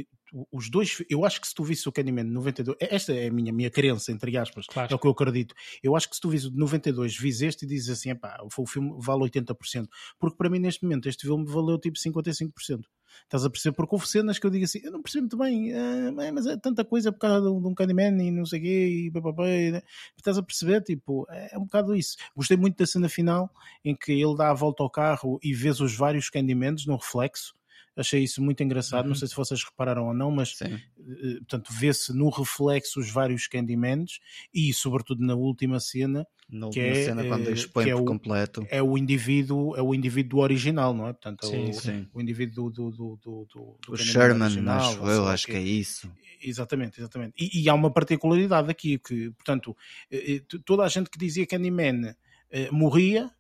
os 0.53 0.71
dois, 0.71 1.03
eu 1.09 1.25
acho 1.25 1.41
que 1.41 1.49
se 1.49 1.55
tu 1.55 1.65
visse 1.65 1.89
o 1.89 1.93
Candyman 1.93 2.25
de 2.25 2.31
92, 2.31 2.77
esta 2.81 3.13
é 3.13 3.29
a 3.29 3.33
minha, 3.33 3.53
minha 3.53 3.71
crença, 3.71 4.13
entre 4.13 4.37
aspas, 4.37 4.67
Claro. 4.67 4.93
é 4.93 4.95
o 4.95 4.99
que 4.99 5.07
eu 5.07 5.11
acredito. 5.11 5.55
Eu 5.83 5.97
acho 5.97 6.09
que 6.09 6.15
se 6.15 6.21
tu 6.21 6.29
vis 6.31 6.45
o 6.45 6.51
de 6.51 6.57
92, 6.59 7.17
vis 7.17 7.43
este 7.43 7.65
e 7.65 7.69
dizes 7.69 7.91
assim, 7.91 8.11
epá, 8.11 8.39
o 8.57 8.67
filme 8.67 8.95
vale 8.99 9.23
80%, 9.23 9.89
porque 10.19 10.37
para 10.37 10.49
mim 10.51 10.59
neste 10.59 10.83
momento 10.85 11.09
este 11.09 11.27
filme 11.27 11.45
valeu 11.47 11.79
tipo 11.79 11.97
55%. 11.99 12.85
Estás 13.25 13.45
a 13.45 13.51
perceber? 13.51 13.75
Porque 13.75 13.93
houve 13.95 14.09
cenas 14.09 14.39
que 14.39 14.47
eu 14.47 14.51
digo 14.51 14.65
assim, 14.65 14.81
eu 14.85 14.93
não 14.93 15.03
percebo 15.03 15.23
muito 15.23 15.37
bem, 15.37 15.73
é, 15.73 16.31
mas 16.31 16.47
é 16.47 16.57
tanta 16.57 16.85
coisa 16.85 17.11
por 17.11 17.19
causa 17.19 17.41
de 17.41 17.49
um, 17.49 17.61
de 17.61 17.67
um 17.67 17.75
Candyman 17.75 18.17
e 18.23 18.31
não 18.31 18.47
sei 18.47 18.61
o 18.61 18.63
quê, 18.63 18.87
e 18.87 19.11
papapá, 19.11 19.45
né? 19.47 19.83
estás 20.17 20.39
a 20.39 20.43
perceber? 20.43 20.81
Tipo, 20.83 21.27
é, 21.29 21.55
é 21.55 21.59
um 21.59 21.65
bocado 21.65 21.95
isso. 21.97 22.17
Gostei 22.37 22.57
muito 22.57 22.77
da 22.77 22.87
cena 22.87 23.09
final 23.09 23.51
em 23.85 23.97
que 23.97 24.13
ele 24.13 24.37
dá 24.37 24.51
a 24.51 24.55
volta 24.55 24.83
ao 24.85 24.91
carro 24.91 25.41
e 25.43 25.53
vês 25.53 25.81
os 25.81 25.97
vários 25.97 26.31
Candymans 26.31 26.87
no 26.87 26.97
reflexo. 26.97 27.53
Achei 27.97 28.23
isso 28.23 28.41
muito 28.43 28.63
engraçado. 28.63 29.07
Não 29.07 29.15
sei 29.15 29.29
se 29.29 29.35
vocês 29.37 29.63
repararam 29.65 30.07
ou 30.07 30.15
não, 30.15 30.31
mas 30.31 30.57
Sim. 30.57 30.75
eh, 30.75 31.35
portanto, 31.39 31.73
vê-se 31.73 32.13
no 32.13 32.29
reflexo 32.31 33.01
os 33.01 33.11
vários 33.11 33.47
Candymans 33.49 34.21
e, 34.55 34.73
sobretudo, 34.73 35.25
na 35.25 35.35
última 35.35 35.81
cena, 35.81 36.27
Na 36.49 36.69
que 36.71 36.79
última 36.81 36.87
é, 36.97 37.05
cena, 37.05 37.23
eh, 37.23 37.83
que 37.83 37.91
é 37.91 37.95
o- 37.95 38.05
completo. 38.05 38.67
é 38.71 38.83
o 38.83 38.97
indivíduo, 38.97 39.77
é 39.77 39.83
o 39.83 39.95
indivíduo 39.95 40.41
original, 40.41 40.95
não 40.95 41.09
é? 41.09 41.13
Portanto, 41.13 41.45
é 41.45 41.49
Sim, 41.49 41.69
o, 41.71 41.73
sim. 41.75 42.09
o 42.15 42.21
indivíduo 42.21 42.71
do, 42.71 42.91
do, 42.91 43.17
do, 43.17 43.49
do, 43.53 43.79
do 43.87 43.97
Sherman, 43.97 44.43
original, 44.45 44.79
acho 44.79 45.05
eu, 45.07 45.27
acho 45.27 45.47
que 45.47 45.53
é 45.57 45.61
isso. 45.63 46.11
Exatamente, 46.43 46.99
exatamente. 47.01 47.35
E, 47.39 47.63
e 47.63 47.69
há 47.69 47.75
uma 47.75 47.91
particularidade 47.93 48.71
aqui, 48.71 48.99
que, 48.99 49.31
portanto, 49.33 49.77
eh, 50.11 50.37
eh, 50.37 50.59
toda 50.65 50.85
a 50.85 50.89
gente 50.89 51.11
que 51.11 51.19
dizia 51.19 51.47
Candyman 51.47 52.15
eh, 52.51 52.71
morria, 52.71 53.31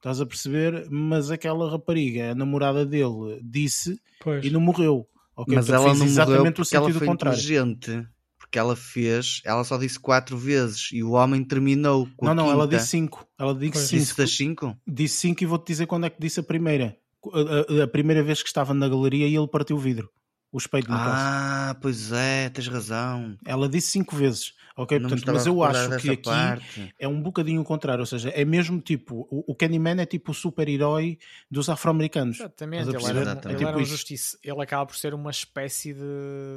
estás 0.00 0.20
a 0.20 0.26
perceber, 0.26 0.86
mas 0.90 1.30
aquela 1.30 1.70
rapariga, 1.70 2.32
a 2.32 2.34
namorada 2.34 2.84
dele, 2.86 3.38
disse 3.42 4.00
Pois. 4.20 4.44
e 4.44 4.50
não 4.50 4.60
morreu. 4.60 5.06
ok? 5.36 5.54
Mas 5.54 5.66
Portanto, 5.66 5.82
ela 5.86 5.94
fez 5.94 5.98
não 5.98 6.06
morreu 6.06 6.22
exatamente 6.22 6.52
o 6.60 6.64
porque 6.64 6.76
ela 6.76 6.86
sentido 6.86 6.98
foi 6.98 7.06
contrário. 7.06 7.38
inteligente. 7.38 8.08
Porque 8.38 8.58
ela 8.58 8.74
fez, 8.74 9.40
ela 9.44 9.62
só 9.62 9.76
disse 9.78 10.00
quatro 10.00 10.36
vezes 10.36 10.88
e 10.92 11.04
o 11.04 11.12
homem 11.12 11.44
terminou 11.44 12.08
com 12.16 12.24
Não, 12.26 12.32
a 12.32 12.34
não, 12.34 12.50
ela 12.50 12.64
quinta. 12.64 12.78
disse 12.78 12.88
cinco. 12.88 13.24
Ela 13.38 13.54
disse 13.54 13.72
Pois. 13.72 13.84
cinco. 13.86 14.00
Disse 14.02 14.16
das 14.16 14.30
cinco? 14.36 14.76
Disse 14.86 15.16
cinco 15.18 15.42
e 15.44 15.46
vou-te 15.46 15.66
dizer 15.68 15.86
quando 15.86 16.06
é 16.06 16.10
que 16.10 16.20
disse 16.20 16.40
a 16.40 16.42
primeira. 16.42 16.96
A, 17.32 17.80
a- 17.80 17.84
a 17.84 17.86
primeira 17.86 18.22
vez 18.24 18.42
que 18.42 18.48
estava 18.48 18.72
na 18.74 18.88
galeria 18.88 19.28
e 19.28 19.36
ele 19.36 19.46
partiu 19.46 19.76
o 19.76 19.78
vidro. 19.78 20.10
O 20.52 20.58
espelho, 20.58 20.84
no 20.88 20.96
caso. 20.96 21.10
Ah, 21.14 21.76
pois 21.80 22.10
é, 22.12 22.48
tens 22.48 22.66
razão. 22.66 23.36
Ela 23.44 23.68
disse 23.68 23.88
cinco 23.92 24.16
vezes. 24.16 24.52
Ok? 24.76 24.98
Não 24.98 25.10
Portanto, 25.10 25.34
mas 25.34 25.46
eu 25.46 25.62
acho 25.62 25.90
que 25.98 26.10
aqui 26.10 26.22
parte. 26.24 26.94
é 26.98 27.06
um 27.06 27.20
bocadinho 27.20 27.60
o 27.60 27.64
contrário. 27.64 28.00
Ou 28.00 28.06
seja, 28.06 28.30
é 28.30 28.44
mesmo 28.44 28.80
tipo. 28.80 29.26
O, 29.30 29.52
o 29.52 29.54
Candyman 29.54 30.00
é 30.00 30.06
tipo 30.06 30.30
o 30.30 30.34
super-herói 30.34 31.18
dos 31.50 31.68
afro-americanos. 31.68 32.40
Exatamente, 32.40 32.88
ele 32.88 32.96
era, 33.04 33.20
Exatamente. 33.20 33.46
ele 33.46 33.64
era 33.64 33.72
É 33.72 33.76
um 33.76 33.78
tipo 33.78 33.84
justiça, 33.90 34.38
ele 34.42 34.62
acaba 34.62 34.86
por 34.86 34.96
ser 34.96 35.12
uma 35.12 35.30
espécie 35.30 35.92
de, 35.92 36.00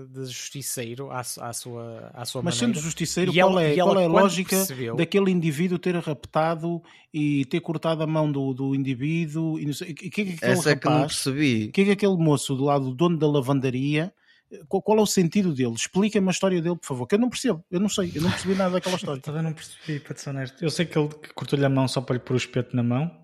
de 0.10 0.26
justiceiro 0.26 1.12
à, 1.12 1.20
à 1.20 1.54
sua, 1.54 2.12
à 2.14 2.24
sua 2.24 2.42
Mas 2.42 2.56
maneira. 2.56 2.74
sendo 2.76 2.84
justiceiro, 2.84 3.32
E 3.32 3.36
qual 3.36 3.50
ela- 3.52 3.64
é, 3.64 3.78
ela, 3.78 3.92
qual 3.92 4.02
é 4.02 4.06
a 4.06 4.08
lógica 4.08 4.56
percebeu- 4.56 4.96
daquele 4.96 5.30
indivíduo 5.32 5.78
ter 5.78 5.96
raptado 5.98 6.82
e 7.14 7.46
ter 7.46 7.60
cortado 7.60 8.04
a 8.04 8.08
mão 8.08 8.32
do, 8.32 8.54
do 8.54 8.74
indivíduo? 8.74 9.60
E 9.60 9.66
não 9.66 9.74
sei, 9.74 9.92
o 9.92 9.96
que 9.96 10.06
é 10.08 10.10
que 10.10 10.22
aquele 10.22 10.38
Essa 10.54 10.72
é 10.72 10.76
que 10.78 10.86
não 10.86 10.94
rapaz, 10.94 11.14
percebi. 11.24 11.66
o 11.66 11.72
que 11.74 11.82
é 11.82 11.86
que 11.86 11.92
aquele 11.92 12.16
moço 12.18 12.56
do 12.56 12.64
lado 12.64 12.86
do 12.86 12.96
dono 12.96 13.18
da 13.18 13.28
lavandaria 13.28 13.83
Qual, 14.68 14.82
qual 14.84 15.00
é 15.00 15.02
o 15.02 15.06
sentido 15.06 15.54
dele? 15.54 15.74
Explica-me 15.74 16.28
a 16.28 16.32
história 16.32 16.62
dele, 16.62 16.76
por 16.76 16.86
favor, 16.86 17.08
que 17.08 17.16
eu 17.16 17.20
não 17.20 17.30
percebo, 17.30 17.64
eu 17.72 17.80
não 17.80 17.90
sei, 17.90 18.12
eu 18.14 18.22
não 18.22 18.30
percebi 18.30 18.54
nada 18.54 18.72
daquela 18.74 18.96
história. 18.96 19.20
Também 19.24 19.42
não 19.42 19.54
percebi, 19.54 20.00
para 20.00 20.16
ser 20.16 20.30
honesto. 20.30 20.64
Eu 20.64 20.70
sei 20.70 20.86
que 20.86 20.98
ele 20.98 21.10
cortou-lhe 21.34 21.66
a 21.66 21.70
mão 21.70 21.88
só 21.88 22.02
para 22.02 22.14
lhe 22.14 22.20
pôr 22.20 22.36
o 22.36 22.38
espeto 22.38 22.76
na 22.76 22.84
mão. 22.84 23.24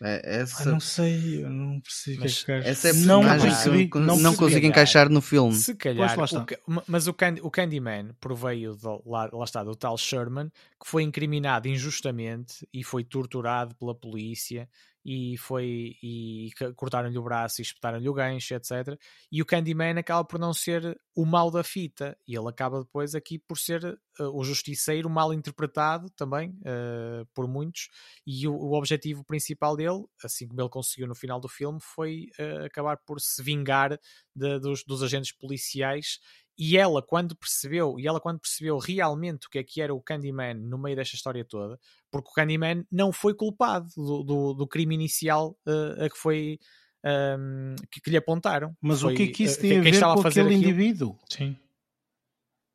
É, 0.00 0.22
Ah, 0.24 0.30
essa, 0.42 0.70
não 0.70 0.78
sei, 0.78 1.42
eu 1.42 1.50
não 1.50 1.80
percebi 1.80 2.18
o 2.18 2.20
que 2.20 2.26
é 2.28 2.30
que 2.30 2.42
o 2.44 2.46
gajo- 2.46 2.68
essa 2.68 2.88
é 2.88 2.92
Não 2.92 3.22
percebi, 3.40 3.88
que 3.88 3.96
eu 3.96 4.00
não 4.00 4.16
não, 4.18 4.36
consigo 4.36 4.64
encaixar 4.66 5.08
no 5.08 5.20
filme. 5.20 5.54
Se 5.54 5.74
calhar, 5.74 6.16
o 6.16 6.82
mas 6.86 7.08
o, 7.08 7.14
Candy, 7.14 7.40
o 7.42 7.50
Candyman 7.50 8.10
proveio 8.20 8.76
do, 8.76 9.02
lá, 9.04 9.28
lá 9.32 9.44
está, 9.44 9.64
do 9.64 9.74
tal 9.74 9.98
Sherman, 9.98 10.50
que 10.80 10.88
foi 10.88 11.02
incriminado 11.02 11.66
injustamente 11.66 12.68
e 12.72 12.84
foi 12.84 13.02
torturado 13.02 13.74
pela 13.74 13.92
polícia 13.94 14.68
e 15.10 15.38
foi 15.38 15.96
e 16.02 16.50
cortaram-lhe 16.76 17.16
o 17.16 17.22
braço 17.22 17.60
e 17.60 17.64
espetaram-lhe 17.64 18.08
o 18.08 18.12
gancho, 18.12 18.52
etc. 18.54 18.98
E 19.32 19.40
o 19.40 19.46
Candyman 19.46 19.98
acaba 19.98 20.22
por 20.22 20.38
não 20.38 20.52
ser 20.52 21.00
o 21.16 21.24
mal 21.24 21.50
da 21.50 21.64
fita 21.64 22.14
e 22.26 22.36
ele 22.36 22.48
acaba 22.48 22.80
depois 22.82 23.14
aqui 23.14 23.38
por 23.38 23.56
ser 23.58 23.82
eh, 23.84 24.22
o 24.24 24.44
justiceiro 24.44 25.08
mal 25.08 25.32
interpretado 25.32 26.10
também 26.10 26.54
eh, 26.64 27.24
por 27.34 27.48
muitos 27.48 27.88
e 28.26 28.46
o, 28.46 28.52
o 28.54 28.74
objetivo 28.76 29.24
principal 29.24 29.76
dele, 29.76 30.04
assim 30.22 30.46
como 30.46 30.60
ele 30.60 30.68
conseguiu 30.68 31.06
no 31.08 31.14
final 31.14 31.40
do 31.40 31.48
filme, 31.48 31.78
foi 31.80 32.26
eh, 32.38 32.66
acabar 32.66 32.98
por 32.98 33.18
se 33.20 33.42
vingar 33.42 33.98
de- 34.34 34.58
dos, 34.60 34.84
dos 34.84 35.02
agentes 35.02 35.32
policiais 35.32 36.18
e 36.58 36.76
ela 36.76 37.00
quando 37.00 37.36
percebeu 37.36 37.98
e 38.00 38.06
ela 38.08 38.20
quando 38.20 38.40
percebeu 38.40 38.78
realmente 38.78 39.46
o 39.46 39.50
que 39.50 39.58
é 39.58 39.62
que 39.62 39.80
era 39.80 39.94
o 39.94 40.02
Candyman 40.02 40.54
no 40.54 40.76
meio 40.78 40.96
desta 40.96 41.14
história 41.14 41.44
toda 41.44 41.78
porque 42.10 42.30
o 42.30 42.32
Candyman 42.34 42.84
não 42.90 43.12
foi 43.12 43.34
culpado 43.34 43.86
do, 43.96 44.22
do, 44.24 44.54
do 44.54 44.66
crime 44.66 44.94
inicial 44.94 45.56
eh, 45.66 46.06
a 46.06 46.10
que 46.10 46.18
foi 46.18 46.58
ehm, 47.04 47.76
que, 47.90 48.00
que 48.00 48.10
lhe 48.10 48.16
apontaram 48.16 48.74
Mas 48.80 49.00
Foi, 49.02 49.12
o 49.12 49.16
que 49.16 49.22
é 49.22 49.26
que 49.28 49.44
isso 49.44 49.58
eh, 49.58 49.62
tem 49.62 49.70
a 49.70 49.74
quem 49.74 49.82
ver 49.82 49.90
estava 49.90 50.14
com 50.16 50.22
fazer 50.22 50.40
aquele 50.40 50.56
aquilo- 50.56 50.70
indivíduo? 50.72 51.18
Sim. 51.30 51.56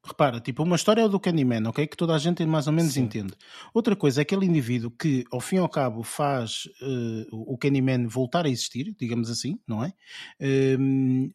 Repara, 0.05 0.41
tipo, 0.41 0.63
uma 0.63 0.75
história 0.75 1.01
é 1.01 1.05
o 1.05 1.07
do 1.07 1.17
Candyman, 1.17 1.65
ok? 1.69 1.87
Que 1.87 1.95
toda 1.95 2.13
a 2.13 2.17
gente 2.17 2.45
mais 2.45 2.67
ou 2.67 2.73
menos 2.73 2.91
Sim. 2.93 3.03
entende. 3.03 3.33
Outra 3.73 3.95
coisa 3.95 4.19
é 4.19 4.23
aquele 4.23 4.45
indivíduo 4.45 4.91
que, 4.91 5.23
ao 5.31 5.39
fim 5.39 5.55
e 5.55 5.59
ao 5.59 5.69
cabo, 5.69 6.03
faz 6.03 6.63
eh, 6.81 7.25
o 7.31 7.57
Candyman 7.57 8.07
voltar 8.07 8.45
a 8.45 8.49
existir, 8.49 8.93
digamos 8.99 9.29
assim, 9.29 9.57
não 9.65 9.81
é? 9.81 9.93
Ehm, 10.41 11.29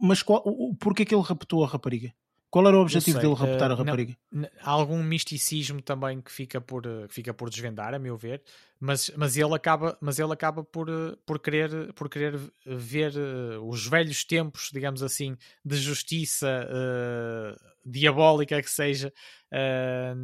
mas 0.00 0.22
qual, 0.22 0.42
porquê 0.78 1.04
que 1.04 1.14
ele 1.14 1.22
raptou 1.22 1.64
a 1.64 1.68
rapariga? 1.68 2.12
Qual 2.50 2.66
era 2.68 2.76
o 2.76 2.82
objetivo 2.82 3.18
dele 3.18 3.34
raptar 3.34 3.70
eh, 3.70 3.72
a 3.72 3.76
rapariga? 3.76 4.16
N- 4.30 4.50
Há 4.60 4.70
algum 4.70 5.02
misticismo 5.02 5.80
também 5.80 6.20
que 6.20 6.30
fica 6.30 6.60
por, 6.60 6.84
eh, 6.84 7.08
que 7.08 7.14
fica 7.14 7.32
por 7.32 7.48
desvendar, 7.48 7.94
a 7.94 7.98
meu 7.98 8.16
ver, 8.16 8.42
mas, 8.84 9.12
mas 9.16 9.36
ele 9.36 9.54
acaba, 9.54 9.96
mas 10.00 10.18
ele 10.18 10.32
acaba 10.32 10.64
por, 10.64 10.88
eh, 10.88 11.16
por, 11.24 11.38
querer, 11.38 11.92
por 11.92 12.08
querer 12.08 12.36
ver 12.66 13.12
eh, 13.16 13.56
os 13.62 13.86
velhos 13.86 14.24
tempos, 14.24 14.70
digamos 14.72 15.04
assim, 15.04 15.36
de 15.64 15.76
justiça 15.76 16.48
eh, 16.68 17.56
diabólica 17.86 18.60
que 18.60 18.68
seja 18.68 19.12
eh, 19.52 20.14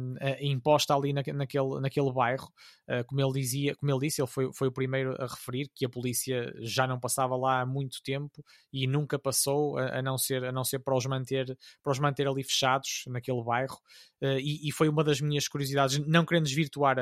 imposta 0.41 0.95
ali 0.95 1.13
na, 1.13 1.21
naquele, 1.33 1.79
naquele 1.79 2.11
bairro. 2.11 2.51
Eh, 2.87 3.03
como 3.03 3.21
ele 3.21 3.33
dizia, 3.33 3.75
como 3.75 3.91
ele 3.91 4.07
disse, 4.07 4.21
ele 4.21 4.27
foi, 4.27 4.51
foi 4.53 4.67
o 4.67 4.71
primeiro 4.71 5.15
a 5.21 5.27
referir 5.27 5.69
que 5.75 5.85
a 5.85 5.89
polícia 5.89 6.51
já 6.61 6.87
não 6.87 6.99
passava 6.99 7.35
lá 7.35 7.61
há 7.61 7.65
muito 7.65 8.01
tempo 8.01 8.43
e 8.73 8.87
nunca 8.87 9.19
passou, 9.19 9.77
a, 9.77 9.99
a 9.99 10.01
não 10.01 10.17
ser, 10.17 10.43
a 10.43 10.51
não 10.51 10.63
ser 10.63 10.79
para 10.79 10.95
os 10.95 11.05
manter, 11.05 11.57
para 11.83 11.91
os 11.91 11.99
manter 11.99 12.27
ali 12.27 12.43
fechados 12.43 13.03
naquele 13.07 13.43
bairro. 13.43 13.77
Uh, 14.21 14.39
e, 14.39 14.67
e 14.67 14.71
foi 14.71 14.89
uma 14.89 15.03
das 15.03 15.21
minhas 15.21 15.47
curiosidades, 15.47 15.97
não 16.05 16.25
querendo 16.25 16.45
desvirtuar 16.45 16.97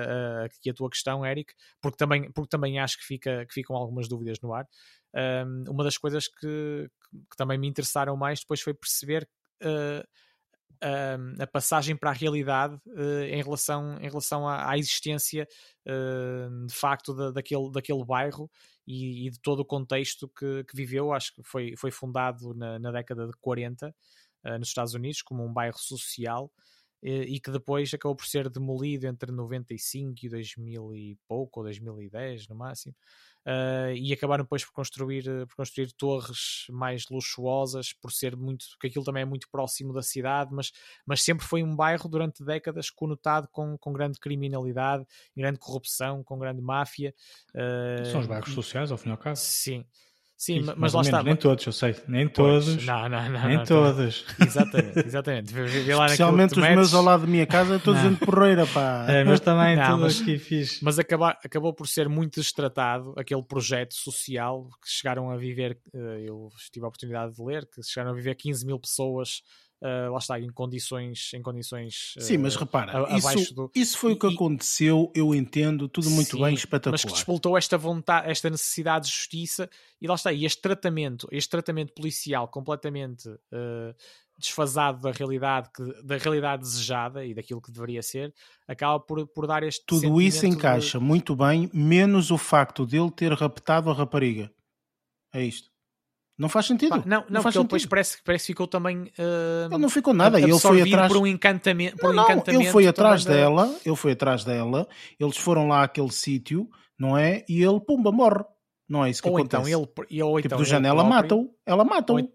aqui 0.45 0.69
a 0.69 0.73
tua 0.73 0.89
questão, 0.89 1.25
Eric, 1.25 1.46
porque 1.81 1.97
também, 1.97 2.31
porque 2.31 2.49
também 2.49 2.79
acho 2.79 2.97
que, 2.97 3.05
fica, 3.05 3.45
que 3.45 3.53
ficam 3.53 3.75
algumas 3.75 4.07
dúvidas 4.07 4.39
no 4.41 4.53
ar. 4.53 4.67
Um, 5.15 5.71
uma 5.71 5.83
das 5.83 5.97
coisas 5.97 6.27
que, 6.27 6.89
que 7.11 7.37
também 7.37 7.57
me 7.57 7.67
interessaram 7.67 8.15
mais 8.15 8.41
depois 8.41 8.61
foi 8.61 8.73
perceber 8.73 9.27
uh, 9.63 10.07
um, 10.83 11.41
a 11.41 11.47
passagem 11.47 11.95
para 11.95 12.11
a 12.11 12.13
realidade 12.13 12.75
uh, 12.87 13.23
em 13.23 13.41
relação, 13.41 13.97
em 13.99 14.07
relação 14.07 14.47
à, 14.47 14.71
à 14.71 14.77
existência 14.77 15.47
uh, 15.87 16.65
de 16.65 16.73
facto 16.73 17.13
da, 17.13 17.31
daquele, 17.31 17.71
daquele 17.71 18.05
bairro 18.05 18.49
e, 18.85 19.27
e 19.27 19.29
de 19.31 19.39
todo 19.39 19.61
o 19.61 19.65
contexto 19.65 20.29
que, 20.29 20.63
que 20.65 20.75
viveu. 20.75 21.11
Acho 21.11 21.33
que 21.33 21.43
foi, 21.43 21.75
foi 21.77 21.91
fundado 21.91 22.53
na, 22.53 22.79
na 22.79 22.91
década 22.91 23.27
de 23.27 23.33
40 23.41 23.87
uh, 23.87 24.59
nos 24.59 24.67
Estados 24.67 24.93
Unidos 24.93 25.21
como 25.21 25.43
um 25.43 25.53
bairro 25.53 25.77
social 25.77 26.51
e 27.03 27.39
que 27.39 27.51
depois 27.51 27.93
acabou 27.93 28.15
por 28.15 28.25
ser 28.25 28.49
demolido 28.49 29.05
entre 29.05 29.31
95 29.31 30.25
e 30.25 30.29
2000 30.29 30.95
e 30.95 31.17
pouco, 31.27 31.59
ou 31.59 31.65
2010 31.65 32.47
no 32.47 32.55
máximo, 32.55 32.95
Uh, 33.47 33.95
e 33.95 34.11
acabaram 34.11 34.43
depois 34.43 34.65
por 34.65 34.73
construir, 34.73 35.25
eh, 35.25 35.45
por 35.45 35.55
construir 35.55 35.93
torres 35.93 36.65
mais 36.69 37.05
luxuosas, 37.09 37.93
por 37.93 38.11
ser 38.11 38.35
muito, 38.35 38.65
porque 38.71 38.87
aquilo 38.87 39.05
também 39.05 39.21
é 39.21 39.25
muito 39.25 39.47
próximo 39.49 39.93
da 39.93 40.01
cidade, 40.01 40.53
mas, 40.53 40.73
mas 41.05 41.21
sempre 41.21 41.47
foi 41.47 41.63
um 41.63 41.73
bairro 41.73 42.09
durante 42.09 42.43
décadas 42.43 42.89
conotado 42.89 43.47
com, 43.49 43.77
com 43.77 43.93
grande 43.93 44.19
criminalidade, 44.19 45.05
grande 45.33 45.59
corrupção, 45.59 46.25
com 46.25 46.37
grande 46.37 46.61
máfia. 46.61 47.15
uh, 47.55 48.05
São 48.11 48.19
os 48.19 48.27
bairros 48.27 48.53
sociais, 48.53 48.91
ao 48.91 48.97
fim 48.97 49.07
e 49.07 49.11
ao 49.13 49.17
cabo. 49.17 49.37
Sim, 49.37 49.85
sim, 50.37 50.61
mais 50.61 50.77
mas 50.77 50.93
lá 50.93 50.99
menos, 51.01 51.07
está. 51.07 51.23
Nem 51.23 51.35
todos, 51.35 51.65
eu 51.65 51.71
sei. 51.73 51.95
Nem 52.07 52.27
Pois, 52.27 52.65
todos. 52.65 52.85
Não, 52.85 53.09
não, 53.09 53.29
não. 53.29 53.47
nem 53.47 53.57
não, 53.57 53.65
todos. 53.65 54.25
Exatamente, 54.39 54.99
exatamente. 54.99 55.53
Vê, 55.53 55.95
lá 55.95 56.05
Especialmente 56.05 56.51
os 56.51 56.57
meus 56.57 56.75
metes. 56.75 56.93
ao 56.93 57.03
lado 57.03 57.21
da 57.21 57.27
minha 57.27 57.45
casa, 57.47 57.75
é 57.75 57.79
todos 57.79 58.01
Não. 58.03 58.09
gente 58.11 58.25
porreira, 58.25 58.65
pá. 58.67 59.05
É, 59.09 59.23
mas 59.23 59.39
também 59.39 59.75
Não, 59.75 59.97
mas- 59.97 60.21
aqui 60.21 60.37
fixe. 60.37 60.83
Mas 60.83 60.99
acaba- 60.99 61.37
acabou 61.43 61.73
por 61.73 61.87
ser 61.87 62.07
muito 62.07 62.39
destratado 62.39 63.13
aquele 63.17 63.43
projeto 63.43 63.93
social 63.95 64.67
que 64.81 64.89
chegaram 64.89 65.29
a 65.31 65.37
viver. 65.37 65.77
eh, 65.93 66.23
eu 66.27 66.49
tive 66.71 66.85
a 66.85 66.87
oportunidade 66.89 67.33
de 67.35 67.41
ler 67.43 67.65
que 67.65 67.81
chegaram 67.83 68.11
a 68.11 68.15
viver 68.15 68.35
15 68.35 68.65
mil 68.65 68.79
pessoas. 68.79 69.41
Eh, 69.81 70.09
lá 70.09 70.17
está, 70.17 70.39
em 70.39 70.49
condições, 70.49 71.31
em 71.33 71.41
condições 71.41 72.13
Sim, 72.19 72.37
mas 72.37 72.55
repara, 72.55 72.91
a- 72.91 73.15
abaixo 73.17 73.39
isso, 73.39 73.53
do- 73.53 73.71
isso 73.75 73.97
foi 73.97 74.13
o 74.13 74.19
que 74.19 74.27
E- 74.27 74.33
aconteceu, 74.33 75.11
eu 75.15 75.35
entendo, 75.35 75.87
tudo 75.87 76.09
muito 76.09 76.31
Sim, 76.31 76.41
bem, 76.43 76.51
Mas 76.51 76.59
espetacular. 76.61 76.99
que 76.99 77.13
despoltou 77.13 77.57
esta 77.57 77.77
vontade, 77.77 78.29
esta 78.29 78.49
necessidade 78.49 79.05
de 79.07 79.11
justiça 79.13 79.69
e 80.01 80.07
lá 80.07 80.15
está, 80.15 80.33
e 80.33 80.45
este 80.45 80.61
tratamento, 80.61 81.27
este 81.31 81.49
tratamento 81.49 81.93
policial 81.93 82.47
completamente 82.47 83.29
eh, 83.51 83.95
desfasado 84.39 85.01
da 85.01 85.11
realidade, 85.11 85.69
que, 85.75 85.83
da 86.03 86.15
realidade 86.17 86.61
desejada 86.61 87.25
e 87.25 87.33
daquilo 87.33 87.59
que 87.61 87.71
deveria 87.71 88.03
ser, 88.03 88.31
acaba 88.67 88.99
por, 88.99 89.25
por 89.27 89.47
dar 89.47 89.63
este 89.63 89.83
Tudo 89.85 90.21
isso 90.21 90.37
sentimento 90.39 90.53
de- 90.53 90.57
encaixa 90.59 90.99
muito 90.99 91.35
bem, 91.35 91.69
menos 91.73 92.29
o 92.29 92.37
facto 92.37 92.85
dele 92.85 93.09
ter 93.09 93.31
raptado 93.33 93.89
a 93.89 93.93
rapariga. 93.93 94.51
É 95.33 95.43
isto. 95.43 95.69
Não 96.37 96.47
faz 96.49 96.67
sentido. 96.67 96.89
Pá, 96.89 97.03
não, 97.05 97.23
não, 97.29 97.41
faz 97.41 97.55
ele 97.55 97.63
depois 97.63 97.81
sentido. 97.81 97.89
parece, 97.89 98.17
parece 98.23 98.43
que 98.45 98.53
ficou 98.53 98.67
também 98.67 99.11
eh, 99.17 99.67
Ele 99.71 99.77
não 99.79 99.89
ficou 99.89 100.13
nada, 100.13 100.39
ele 100.39 100.59
foi 100.59 100.81
atrás. 100.83 101.11
por 101.11 101.17
um 101.21 101.25
encantamento. 101.25 101.97
Por 101.97 102.03
Não, 102.03 102.11
um 102.11 102.15
não, 102.15 102.23
encantamento 102.25 102.63
ele 102.63 102.71
foi 102.71 102.85
atrás 102.87 103.25
dela, 103.25 103.75
ele 103.83 103.95
foi 103.95 104.11
atrás 104.11 104.43
dela, 104.43 104.87
eles 105.19 105.35
foram 105.37 105.67
lá 105.67 105.83
àquele 105.83 106.11
sítio, 106.11 106.69
não 106.99 107.17
é? 107.17 107.43
E 107.49 107.63
ele, 107.63 107.79
pumba, 107.79 108.11
morre. 108.11 108.43
Não 108.87 109.03
é 109.03 109.09
isso 109.09 109.21
que 109.21 109.27
Ou 109.29 109.35
acontece. 109.37 109.63
então 109.69 109.79
ele, 110.11 110.21
ou 110.23 110.35
tipo, 110.37 110.45
então 110.47 110.57
do 110.59 110.63
ele 110.63 110.69
janela 110.69 111.03
mata-o, 111.03 111.49
ela 111.65 111.83
mata-o. 111.83 112.17
Ou, 112.17 112.29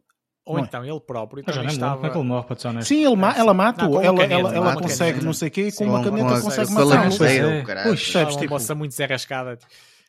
ou 0.45 0.57
não 0.57 0.65
é? 0.65 0.67
então 0.67 0.85
ele 0.85 1.01
próprio 1.01 1.45
também 1.45 1.61
lembro 1.61 1.79
como 1.79 1.87
é 1.95 1.95
que 1.95 2.07
estava. 2.09 2.19
ele 2.19 2.29
morre, 2.29 2.47
para 2.47 2.59
ser 2.59 2.69
honesto. 2.69 2.89
Sim, 2.89 3.07
ele 3.07 3.17
ma- 3.17 3.35
ela 3.37 3.55
mata-o, 3.55 3.89
Não, 3.95 4.03
ela, 4.03 4.17
caneta, 4.19 4.35
ela, 4.35 4.55
ela 4.57 4.75
consegue 4.75 5.25
não 5.25 5.33
sei 5.33 5.47
o 5.47 5.51
quê, 5.53 5.71
Sim, 5.71 5.85
com 5.85 5.91
uma 5.93 6.03
caneta 6.03 6.41
consegue 6.41 6.73
matá-lo. 6.73 7.17
Pois 7.17 7.31
é. 7.31 7.61
o 7.61 7.65
caralho. 7.65 7.89
Pois, 7.89 8.01
Estava 8.01 8.25
percebes, 8.25 8.35
uma 8.35 8.41
tipo, 8.41 8.53
moça 8.55 8.75
muito 8.75 8.91
desarrascada. 8.91 9.59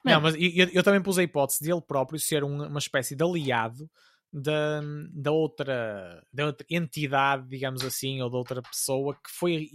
É. 0.06 0.10
Não, 0.12 0.22
mas 0.22 0.36
eu, 0.36 0.70
eu 0.74 0.84
também 0.84 1.02
pus 1.02 1.18
a 1.18 1.24
hipótese 1.24 1.64
de 1.64 1.72
ele 1.72 1.82
próprio 1.82 2.20
ser 2.20 2.44
um- 2.44 2.68
uma 2.68 2.80
espécie 2.80 3.16
de 3.16 3.24
aliado 3.24 3.90
da, 4.32 4.82
da, 5.14 5.32
outra, 5.32 6.24
da 6.34 6.48
outra 6.48 6.66
entidade, 6.70 7.48
digamos 7.48 7.84
assim, 7.86 8.22
ou 8.22 8.30
da 8.30 8.38
outra 8.38 8.62
pessoa 8.62 9.14
que 9.16 9.30
foi, 9.32 9.70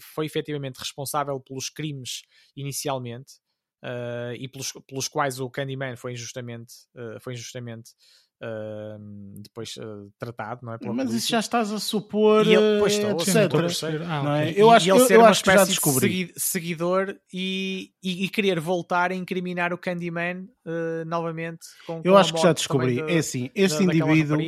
foi 0.00 0.26
efetivamente 0.26 0.78
responsável 0.78 1.38
pelos 1.40 1.70
crimes 1.70 2.22
inicialmente 2.56 3.34
eh, 3.82 4.34
e 4.38 4.48
pelos, 4.48 4.72
pelos 4.86 5.08
quais 5.08 5.38
o 5.40 5.48
Candyman 5.48 5.96
foi 5.96 6.12
injustamente, 6.12 6.74
eh, 6.96 7.18
foi 7.20 7.34
injustamente 7.34 7.92
eh, 8.44 8.96
depois 9.42 9.74
eh, 9.78 9.82
tratado, 10.18 10.60
não 10.62 10.74
é? 10.74 10.78
Pela 10.78 10.92
Mas 10.92 11.14
isso 11.14 11.28
já 11.30 11.40
estás 11.40 11.72
a 11.72 11.78
supor, 11.80 12.46
E 12.46 12.54
ele- 12.54 12.78
pois 12.78 12.92
eh, 12.94 12.96
estou, 13.10 13.20
etc. 13.20 13.70
sim, 13.70 13.98
não. 13.98 14.26
Ah, 14.28 14.44
é? 14.44 14.50
Eu 14.54 14.68
E- 14.68 14.74
acho, 14.74 14.86
e 14.86 14.90
ele 14.90 15.00
eu, 15.00 15.06
ser 15.06 15.14
eu 15.14 15.20
uma 15.20 15.28
acho 15.30 15.42
que 15.42 15.50
já 15.50 15.54
espécie 15.62 15.80
de 15.80 16.00
segui- 16.00 16.32
seguidor 16.36 17.16
e, 17.32 17.90
e, 18.02 18.24
e 18.24 18.28
querer 18.28 18.60
voltar 18.60 19.10
a 19.10 19.14
incriminar 19.14 19.72
o 19.72 19.78
Candyman 19.78 20.46
eh, 20.66 21.04
novamente 21.06 21.66
com, 21.86 22.00
Eu 22.04 22.12
com 22.12 22.18
acho 22.18 22.34
que 22.34 22.42
já 22.42 22.52
descobri. 22.52 22.96
da- 23.02 23.10
É 23.10 23.18
assim, 23.18 23.50
este 23.54 23.78
da- 23.78 23.94
indivíduo, 23.94 24.38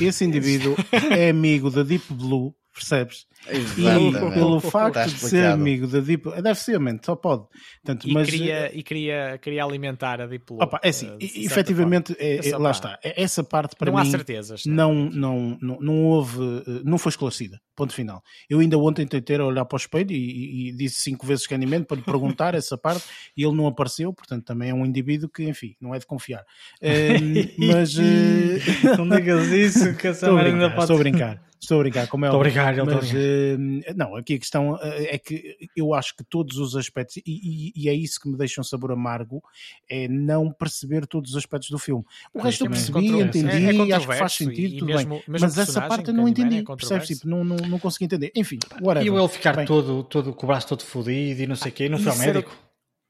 esse 0.00 0.24
indivíduo 0.24 0.76
é 1.26 1.30
amigo 1.30 1.70
da 1.70 1.82
Deep 1.82 2.12
Blue, 2.12 2.54
percebes? 2.74 3.26
E 3.50 3.56
Exatamente. 3.56 4.34
pelo 4.34 4.56
Está 4.58 4.70
facto 4.70 5.04
de 5.08 5.18
ser 5.18 5.46
amigo 5.46 5.86
da 5.86 6.00
Deep 6.00 6.42
deve 6.42 6.58
ser, 6.58 6.80
mente, 6.80 7.04
só 7.06 7.14
pode. 7.14 7.44
Portanto, 7.82 8.08
E, 8.08 8.12
mas, 8.12 8.28
queria, 8.28 8.76
e 8.76 8.82
queria, 8.82 9.38
queria 9.40 9.64
alimentar 9.64 10.20
a 10.20 10.26
Deep 10.26 10.44
Blue. 10.46 10.62
Opa, 10.62 10.80
é 10.82 10.88
assim, 10.88 11.08
eh, 11.10 11.16
e- 11.20 11.44
efetivamente, 11.46 12.16
é- 12.18 12.48
é- 12.48 12.56
lá 12.58 12.70
está. 12.70 12.98
É- 13.02 13.22
Essa 13.22 13.44
parte 13.44 13.76
para 13.76 13.90
Não 13.90 13.98
há 13.98 14.04
mim 14.04 14.10
certezas, 14.10 14.62
não, 14.66 14.94
não, 14.94 15.58
não, 15.60 15.78
não 15.80 16.02
houve, 16.04 16.38
eh, 16.66 16.80
não 16.84 16.98
foi 16.98 17.10
esclarecida. 17.10 17.58
Ponto 17.76 17.92
final. 17.92 18.22
Eu 18.48 18.60
ainda 18.60 18.78
ontem 18.78 19.06
tentei 19.06 19.38
olhar 19.40 19.64
para 19.64 19.76
o 19.76 19.78
espelho 19.78 20.10
e, 20.12 20.16
e- 20.16 20.68
e 20.70 20.76
disse 20.76 21.02
cinco 21.02 21.26
vezes 21.26 21.46
Candyman 21.46 21.82
para 21.84 21.96
lhe 21.96 22.02
perguntar 22.02 22.54
essa 22.56 22.78
parte 22.78 23.04
e 23.36 23.44
ele 23.44 23.54
não 23.56 23.66
apareceu, 23.66 24.12
portanto 24.12 24.44
também 24.44 24.70
é 24.70 24.74
um 24.74 24.86
indivíduo 24.86 25.28
que, 25.28 25.42
enfim, 25.44 25.74
não 25.80 25.94
é 25.94 25.98
de 25.98 26.06
confiar. 26.06 26.42
Ehm, 26.80 27.50
mas 27.58 27.96
eh, 27.98 28.58
Não 28.96 29.08
digas 29.08 29.48
isso, 29.48 29.94
que 29.96 30.06
essa 30.08 30.26
ainda 30.34 30.70
pode. 30.70 30.80
estou 30.82 30.96
a 30.96 30.98
brincar, 30.98 31.42
estou 31.64 31.78
a 31.80 31.82
brincar, 31.82 32.06
como 32.08 32.24
é 32.24 32.28
Estou 32.28 32.40
a 32.40 32.44
brincar, 32.44 32.72
ele 32.72 32.80
está 32.82 32.92
a 32.92 32.96
Mas, 33.00 33.12
eh, 33.14 33.94
não, 33.94 34.16
aqui 34.16 34.34
a 34.34 34.38
questão 34.38 34.78
eh, 34.82 35.14
é 35.14 35.18
que 35.18 35.56
eu 35.76 35.92
acho 35.94 36.16
que 36.16 36.22
todos 36.24 36.56
os 36.58 36.76
aspectos, 36.76 37.16
e, 37.18 37.22
e- 37.26 37.72
e 37.76 37.88
é 37.88 37.94
isso 37.94 38.20
que 38.20 38.28
me 38.28 38.36
deixa 38.36 38.60
um 38.60 38.64
sabor 38.64 38.92
amargo, 38.92 39.42
é 39.88 40.06
não 40.08 40.50
perceber 40.50 41.06
todos 41.06 41.30
os 41.32 41.36
aspectos 41.36 41.70
do 41.70 41.78
filme. 41.78 42.04
O 42.32 42.40
resto 42.40 42.64
eu 42.64 42.66
também. 42.68 42.78
percebi, 42.80 43.08
Controverso. 43.08 43.38
entendi, 43.38 43.64
É- 43.66 43.90
é 43.90 43.94
acho 43.96 44.08
que 44.08 44.14
faz 44.16 44.32
sentido, 44.32 44.74
e 44.74 44.78
tudo 44.78 44.86
mesmo- 44.86 45.10
bem. 45.10 45.22
mesmo 45.28 45.46
Mas 45.46 45.58
essa 45.58 45.80
parte 45.82 46.08
eu 46.08 46.14
não 46.14 46.24
Candyman, 46.24 46.30
entendi, 46.58 46.72
é 46.72 46.76
percebes? 46.76 47.08
Tipo, 47.08 47.28
não, 47.28 47.44
não, 47.44 47.56
não 47.56 47.78
consegui 47.78 48.04
entender. 48.06 48.32
Enfim, 48.36 48.58
whatever. 48.80 49.06
E 49.06 49.10
o 49.10 49.18
ele 49.18 49.28
ficar 49.28 49.56
Bem, 49.56 49.66
todo, 49.66 50.02
todo 50.04 50.32
com 50.32 50.44
o 50.44 50.48
braço 50.48 50.68
todo 50.68 50.82
fodido 50.82 51.42
e 51.42 51.46
não 51.46 51.56
sei 51.56 51.70
o 51.70 51.74
quê, 51.74 51.88
não 51.88 51.98
foi 51.98 52.08
ao 52.08 52.14
Isso 52.14 52.22
era- 52.28 52.44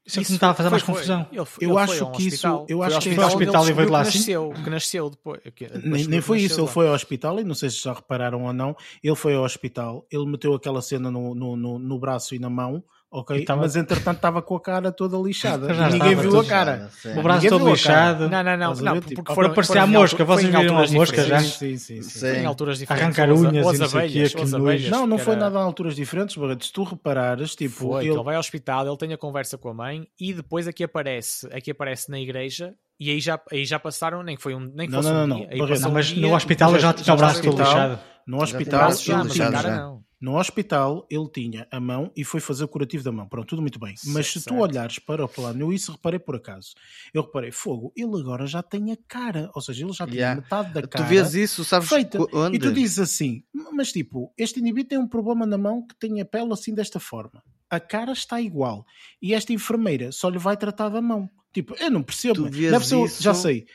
Isso 0.05 0.19
me 0.19 0.23
estava 0.35 0.51
a 0.51 0.55
fazer 0.55 0.69
foi- 0.69 0.71
mais 0.71 0.83
foi. 0.83 0.93
confusão. 0.93 1.27
Ele 1.31 1.45
foi- 1.45 1.65
Eu 1.65 1.69
ele 1.71 1.79
acho 1.79 2.05
um 2.05 2.11
que 2.11 2.27
isso- 2.27 2.47
eu 2.67 2.77
Foi 2.77 2.85
acho 2.87 2.95
ao 2.95 3.01
que- 3.01 3.09
hospital, 3.09 3.15
Foi 3.15 3.23
ao 3.23 3.29
hospital 3.29 3.63
e 3.69 3.73
veio 3.73 3.85
de 3.87 3.91
lá 3.91 3.99
ele 4.01 4.07
assim? 4.09 4.17
nasceu, 4.19 4.53
que 4.63 4.69
nasceu 4.69 5.09
depois. 5.09 5.41
que- 5.55 5.65
depois 5.65 5.83
Nem, 5.83 6.03
que 6.03 6.07
nem 6.09 6.21
foi 6.21 6.39
isso, 6.41 6.55
ele 6.55 6.61
lá. 6.61 6.67
foi 6.67 6.87
ao 6.87 6.93
hospital, 6.93 7.39
e 7.39 7.43
não 7.43 7.55
sei 7.55 7.69
se 7.71 7.81
já 7.83 7.93
repararam 7.93 8.43
ou 8.43 8.53
não, 8.53 8.75
ele 9.03 9.15
foi 9.15 9.33
ao 9.35 9.43
hospital, 9.43 10.05
ele 10.11 10.25
meteu 10.27 10.53
aquela 10.53 10.81
cena 10.81 11.09
no, 11.09 11.33
no, 11.33 11.55
no, 11.55 11.79
no 11.79 11.99
braço 11.99 12.35
e 12.35 12.39
na 12.39 12.49
mão, 12.49 12.83
ok? 13.19 13.45
Tava- 13.45 13.61
Mas 13.61 13.75
entretanto 13.75 14.17
estava 14.17 14.41
com 14.41 14.55
a 14.55 14.61
cara 14.61 14.91
toda 14.91 15.17
lixada. 15.17 15.71
Já 15.73 15.89
ninguém 15.89 16.15
viu 16.15 16.39
a 16.39 16.45
cara. 16.45 16.89
O 17.17 17.21
braço 17.21 17.47
todo 17.49 17.69
lixado. 17.69 18.29
Não, 18.29 18.43
não, 18.43 18.57
não, 18.57 18.73
não, 18.73 18.93
ver? 18.93 19.01
porque 19.01 19.15
Tipo, 19.15 19.33
foram, 19.33 19.53
foram 19.53 19.81
a 19.81 19.87
em 19.87 19.89
mosca, 19.91 20.23
vocês 20.25 20.47
em 20.47 20.51
viram 20.57 20.61
alturas 20.77 20.91
a 20.91 20.93
mosca 20.93 21.17
diferentes. 21.23 21.47
já? 21.51 21.57
Sim, 21.57 21.77
sim, 21.77 22.01
sim. 22.01 22.19
Sim. 22.19 22.27
Em 22.41 22.45
alturas 22.45 22.77
diferentes. 22.79 23.05
Arrancar 23.19 23.33
as- 23.33 23.39
unhas 23.39 23.53
e 23.55 23.69
as 23.69 23.79
não 23.79 23.87
sei 23.89 23.99
abelhas, 23.99 24.33
que 24.35 24.41
as 24.41 24.53
abelhas, 24.53 24.89
Não, 24.89 25.07
não 25.07 25.17
foi 25.17 25.33
era- 25.33 25.43
nada 25.43 25.59
a 25.59 25.61
alturas 25.63 25.95
diferentes, 25.95 26.35
Barreto. 26.35 26.65
Se 26.65 26.71
tu 26.73 26.83
reparares, 26.83 27.55
tipo, 27.55 27.75
Foi, 27.75 28.03
ele... 28.05 28.13
ele 28.13 28.23
vai 28.23 28.35
ao 28.35 28.39
hospital, 28.39 28.87
ele 28.87 28.97
tem 28.97 29.13
a 29.13 29.17
conversa 29.17 29.57
com 29.57 29.69
a 29.69 29.73
mãe 29.73 30.07
e 30.19 30.33
depois 30.33 30.67
aqui 30.67 30.83
aparece, 30.83 31.47
aqui 31.53 31.71
aparece 31.71 32.09
na 32.09 32.19
igreja 32.19 32.73
e 32.99 33.09
aí 33.11 33.19
já, 33.19 33.39
aí 33.51 33.65
já 33.65 33.77
passaram, 33.79 34.23
nem 34.23 34.35
que 34.35 34.41
foi 34.41 34.55
um, 34.55 34.59
nem 34.73 34.87
que 34.87 34.93
Não, 34.93 35.01
fosse 35.03 35.13
não, 35.13 35.23
um 35.23 35.27
não, 35.27 35.37
dia, 35.37 35.47
não. 35.51 35.57
Barreto, 35.59 35.81
Não, 35.81 35.89
um 35.89 35.93
mas 35.93 36.05
dia, 36.07 36.27
no 36.27 36.35
hospital 36.35 36.79
já 36.79 36.93
tinha 36.93 37.13
o 37.13 37.17
braço 37.17 37.41
todo 37.41 37.57
lixado. 37.57 37.99
No 38.27 38.37
Já 38.39 38.43
hospital, 38.43 38.91
já, 38.93 39.17
mas 39.17 39.19
a 39.19 39.23
lixado 39.23 39.51
cara 39.51 39.69
já. 39.69 39.75
não. 39.77 40.04
No 40.19 40.37
hospital 40.39 41.05
ele 41.09 41.27
tinha 41.29 41.67
a 41.71 41.79
mão 41.79 42.11
e 42.15 42.23
foi 42.23 42.39
fazer 42.39 42.63
o 42.63 42.67
curativo 42.67 43.03
da 43.03 43.11
mão. 43.11 43.27
Pronto, 43.27 43.47
tudo 43.47 43.61
muito 43.61 43.77
bem. 43.79 43.93
Mas 44.07 44.27
se 44.27 44.33
tu 44.39 44.43
certo. 44.49 44.59
olhares 44.59 44.97
para 44.99 45.23
o 45.25 45.27
plano, 45.27 45.59
eu 45.61 45.73
isso 45.73 45.91
reparei 45.91 46.19
por 46.19 46.35
acaso. 46.35 46.69
Eu 47.13 47.21
reparei, 47.23 47.51
fogo, 47.51 47.91
ele 47.95 48.19
agora 48.19 48.47
já 48.47 48.63
tem 48.63 48.91
a 48.91 48.97
cara. 49.07 49.49
Ou 49.53 49.61
seja, 49.61 49.83
ele 49.85 49.93
já 49.93 50.05
tem 50.05 50.15
Yeah. 50.15 50.41
metade 50.41 50.73
da 50.73 50.81
Tu 50.81 50.89
cara. 50.89 51.05
vês 51.05 51.35
isso, 51.35 51.63
sabes 51.63 51.89
feita. 51.89 52.17
onde? 52.33 52.55
E 52.57 52.59
tu 52.59 52.71
dizes 52.73 52.97
assim, 52.99 53.43
mas 53.73 53.91
tipo, 53.91 54.33
este 54.37 54.59
indivíduo 54.59 54.89
tem 54.89 54.97
um 54.97 55.07
problema 55.07 55.45
na 55.45 55.57
mão 55.57 55.85
que 55.85 55.95
tem 55.99 56.21
a 56.21 56.25
pele 56.25 56.51
assim 56.53 56.73
desta 56.73 56.99
forma. 56.99 57.43
A 57.69 57.79
cara 57.79 58.11
está 58.13 58.39
igual. 58.39 58.85
E 59.21 59.33
esta 59.33 59.51
enfermeira 59.51 60.11
só 60.11 60.29
lhe 60.29 60.37
vai 60.37 60.55
tratar 60.55 60.89
da 60.89 61.01
mão. 61.01 61.29
Tipo, 61.53 61.75
eu 61.79 61.89
não 61.91 62.03
percebo. 62.03 62.35
Tu 62.45 62.49
Deve 62.49 62.85
ser 62.85 63.03
isso- 63.03 63.21
Já 63.23 63.33
sei. 63.33 63.65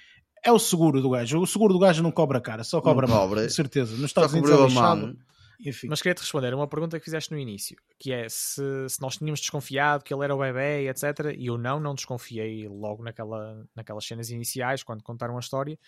É 0.43 0.51
o 0.51 0.59
seguro 0.59 1.03
do 1.03 1.11
gajo. 1.11 1.39
O 1.39 1.47
seguro 1.47 1.73
do 1.75 1.79
gajo 1.79 2.03
não 2.03 2.11
cobra 2.11 2.39
a 2.39 2.41
cara, 2.41 2.65
só 2.65 2.81
cobra 2.81 3.07
a 3.07 3.09
mão. 3.11 3.19
cobra. 3.19 3.43
Com 3.43 3.49
certeza. 3.51 3.91
Nos 3.93 4.01
Só 4.01 4.07
Estados 4.07 4.33
Unidos 4.33 4.51
cobriu 4.51 4.65
é 4.65 4.67
a 4.67 4.69
lixado. 4.71 5.19
Enfim. 5.65 5.89
Mas 5.89 6.01
queria-te 6.01 6.21
responder 6.21 6.53
a 6.53 6.57
uma 6.57 6.67
pergunta 6.67 6.99
que 6.99 7.05
fizeste 7.05 7.31
no 7.31 7.39
início, 7.39 7.77
que 7.99 8.13
é 8.13 8.29
se, 8.29 8.63
se 8.89 9.01
nós 9.01 9.17
tínhamos 9.19 9.41
desconfiado 9.41 10.03
que 10.03 10.13
ele 10.13 10.25
era 10.25 10.35
o 10.35 10.39
bebê, 10.39 10.89
etc. 10.89 11.35
E 11.37 11.47
eu 11.47 11.59
não, 11.59 11.79
não 11.79 11.95
desconfiei 11.95 12.67
logo 12.67 13.03
naquela, 13.03 13.67
naquelas 13.75 14.07
cenas 14.07 14.31
iniciais, 14.31 14.83
quando 14.83 15.03
contaram 15.03 15.37
a 15.37 15.41
história. 15.41 15.79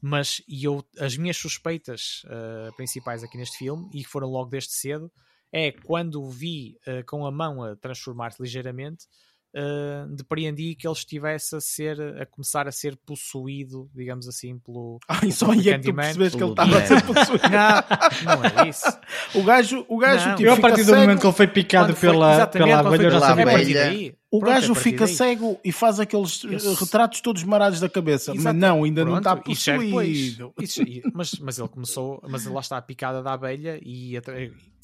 Mas 0.00 0.42
e 0.48 0.64
eu, 0.64 0.84
as 0.98 1.16
minhas 1.16 1.36
suspeitas 1.36 2.22
eh, 2.26 2.70
principais 2.76 3.22
aqui 3.22 3.36
neste 3.36 3.58
filme, 3.58 3.88
e 3.92 4.02
foram 4.02 4.28
logo 4.28 4.50
desde 4.50 4.72
cedo, 4.72 5.12
é 5.52 5.70
quando 5.72 6.22
o 6.22 6.30
vi 6.30 6.78
eh, 6.86 7.02
com 7.02 7.26
a 7.26 7.30
mão 7.30 7.62
a 7.62 7.76
transformar-se 7.76 8.42
ligeiramente, 8.42 9.06
eh, 9.54 10.04
depreendi 10.10 10.74
que 10.74 10.86
ele 10.86 10.94
estivesse 10.94 11.56
a 11.56 11.60
ser 11.60 12.00
a 12.20 12.26
começar 12.26 12.68
a 12.68 12.72
ser 12.72 12.96
possuído, 13.04 13.90
digamos 13.94 14.28
assim, 14.28 14.58
pelo, 14.58 14.98
Ai, 15.08 15.20
pelo 15.20 15.32
só 15.32 15.50
aí 15.52 15.68
é 15.70 15.78
que 15.78 15.90
tu 15.90 15.94
percebeste 15.94 16.36
que 16.38 16.42
ele 16.44 16.50
estava 16.52 16.78
a 16.78 16.86
ser 16.86 17.02
possuído. 17.04 17.42
Não, 17.50 18.36
não 18.36 18.44
é 18.64 18.68
isso. 18.68 18.86
O 19.34 19.42
gajo, 19.44 19.84
o 19.88 19.96
gajo 19.98 20.28
Não. 20.28 20.36
tipo, 20.36 20.48
Eu, 20.48 20.54
a 20.54 20.56
partir 20.56 20.80
do 20.82 20.86
cego, 20.86 21.00
momento 21.00 21.20
que 21.20 21.26
ele 21.26 21.32
foi 21.34 21.46
picado 21.46 21.94
foi- 21.94 22.08
pela, 22.10 22.46
pela 22.48 22.78
abelha, 22.80 23.02
eu 23.04 23.10
já 23.12 23.20
sabia. 23.20 23.44
Daí. 23.44 24.14
o 24.30 24.40
Pronto, 24.40 24.52
gajo 24.52 24.72
é 24.72 24.74
fica 24.74 25.04
daí. 25.06 25.14
cego 25.14 25.60
e 25.64 25.70
faz 25.70 26.00
aqueles 26.00 26.44
Esse- 26.44 26.74
retratos 26.74 27.20
todos 27.20 27.44
marados 27.44 27.78
da 27.78 27.88
cabeça. 27.88 28.32
Exato. 28.32 28.42
Mas 28.42 28.54
não, 28.56 28.82
ainda 28.84 29.04
não 29.04 29.20
Pronto, 29.20 29.38
está 29.40 29.52
isso 29.52 29.70
é 29.70 29.74
possuído. 29.76 30.52
Isso- 30.60 30.82
e- 30.82 31.02
mas, 31.14 31.32
mas 31.40 31.58
ele 31.60 31.68
começou, 31.68 32.20
mas 32.28 32.44
lá 32.46 32.60
está 32.60 32.76
a 32.76 32.82
picada 32.82 33.22
da 33.22 33.32
abelha 33.34 33.78
e 33.82 34.20
tra- 34.20 34.34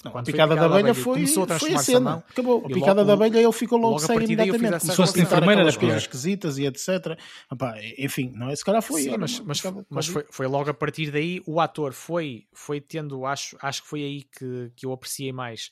Não, 0.06 0.16
a 0.20 0.24
foi 0.24 0.32
picada 0.32 0.54
da 0.56 0.66
abelha 0.66 0.94
foi, 0.94 1.14
começou 1.14 1.42
a 1.44 1.46
foi 1.46 1.54
a 1.54 1.58
transformar-se 1.58 1.84
cena. 1.92 2.00
mão. 2.00 2.22
Acabou. 2.28 2.58
A 2.64 2.68
picada 2.68 2.94
logo- 3.02 3.04
da 3.06 3.12
abelha 3.12 3.38
ele 3.42 3.52
ficou 3.52 3.78
logo, 3.78 3.90
logo 3.94 4.02
a 4.04 4.06
cego 4.06 4.20
imediatamente. 4.22 4.64
a 4.74 4.78
relação. 4.78 5.06
pintar 5.06 5.22
enfermeira 5.22 5.52
aquelas 5.62 5.74
era 5.74 5.80
coisas 5.80 6.02
esquisitas 6.02 6.58
e 6.58 6.66
etc. 6.66 7.18
Epá, 7.52 7.74
enfim, 7.98 8.32
não 8.34 8.48
é? 8.50 8.56
Se 8.56 8.64
calhar 8.64 8.82
foi. 8.82 9.02
Sim, 9.02 9.16
mas, 9.18 9.38
não- 9.38 9.46
mas, 9.46 9.62
mas 9.90 10.06
foi, 10.06 10.24
foi 10.30 10.46
logo 10.46 10.70
a 10.70 10.74
partir 10.74 11.10
daí 11.10 11.42
o 11.46 11.60
ator 11.60 11.92
foi, 11.92 12.46
foi 12.54 12.80
tendo, 12.80 13.24
acho, 13.26 13.56
acho 13.60 13.82
que 13.82 13.88
foi 13.88 14.02
aí 14.02 14.22
que, 14.22 14.72
que 14.76 14.86
eu 14.86 14.92
apreciei 14.92 15.32
mais. 15.32 15.70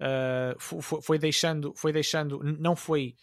Uh, 0.00 0.54
fo- 0.58 0.80
fo- 0.82 1.00
foi, 1.00 1.18
deixando, 1.18 1.72
foi 1.76 1.92
deixando, 1.92 2.40
não 2.58 2.74
foi 2.74 3.14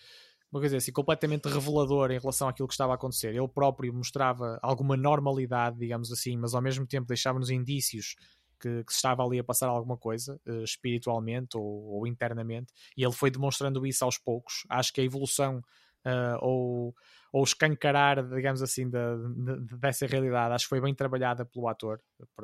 uma 0.52 0.60
coisa 0.60 0.78
assim, 0.78 0.92
completamente 0.92 1.48
revelador 1.48 2.12
em 2.12 2.20
relação 2.20 2.48
àquilo 2.48 2.68
que 2.68 2.74
estava 2.74 2.92
a 2.94 2.96
acontecer. 2.96 3.30
Ele 3.36 3.48
próprio 3.48 3.94
mostrava 3.94 4.60
alguma 4.62 4.98
normalidade, 4.98 5.78
digamos 5.78 6.12
assim, 6.12 6.36
mas 6.38 6.54
ao 6.54 6.62
mesmo 6.62 6.86
tempo 6.86 7.08
deixava-nos 7.08 7.50
indícios 7.50 8.16
que, 8.62 8.84
que 8.84 8.92
se 8.94 8.98
estava 8.98 9.24
ali 9.26 9.40
a 9.40 9.44
passar 9.44 9.68
alguma 9.70 9.98
coisa, 9.98 10.40
eh, 10.48 10.64
espiritualmente 10.64 11.58
ou, 11.58 11.64
ou 11.64 12.08
internamente, 12.08 12.74
e 12.98 13.04
ele 13.04 13.14
foi 13.14 13.32
demonstrando 13.32 13.86
isso 13.86 14.04
aos 14.06 14.18
poucos. 14.18 14.64
Acho 14.70 14.94
que 14.94 15.02
a 15.02 15.04
evolução 15.04 15.62
eh, 16.06 16.36
ou, 16.42 16.96
ou 17.34 17.44
escancarar, 17.44 18.24
digamos 18.28 18.62
assim, 18.62 18.90
de- 18.90 19.78
dessa 19.80 20.06
realidade, 20.08 20.54
acho 20.56 20.66
que 20.66 20.70
foi 20.70 20.82
bem 20.82 20.94
trabalhada 20.96 21.46
pelo 21.46 21.68
ator 21.68 22.02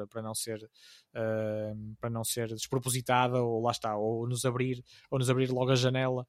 para, 0.09 0.21
não 0.21 0.33
ser 0.35 0.69
eh, 1.15 1.73
para 1.99 2.09
não 2.09 2.23
ser 2.23 2.47
despropositada 2.49 3.41
ou 3.41 3.61
lá 3.63 3.71
está, 3.71 3.95
ou 3.97 4.27
nos 4.27 4.45
abrir, 4.45 4.83
ou 5.11 5.19
nos 5.19 5.29
abrir 5.29 5.51
logo 5.51 5.71
a 5.71 5.75
janela 5.75 6.25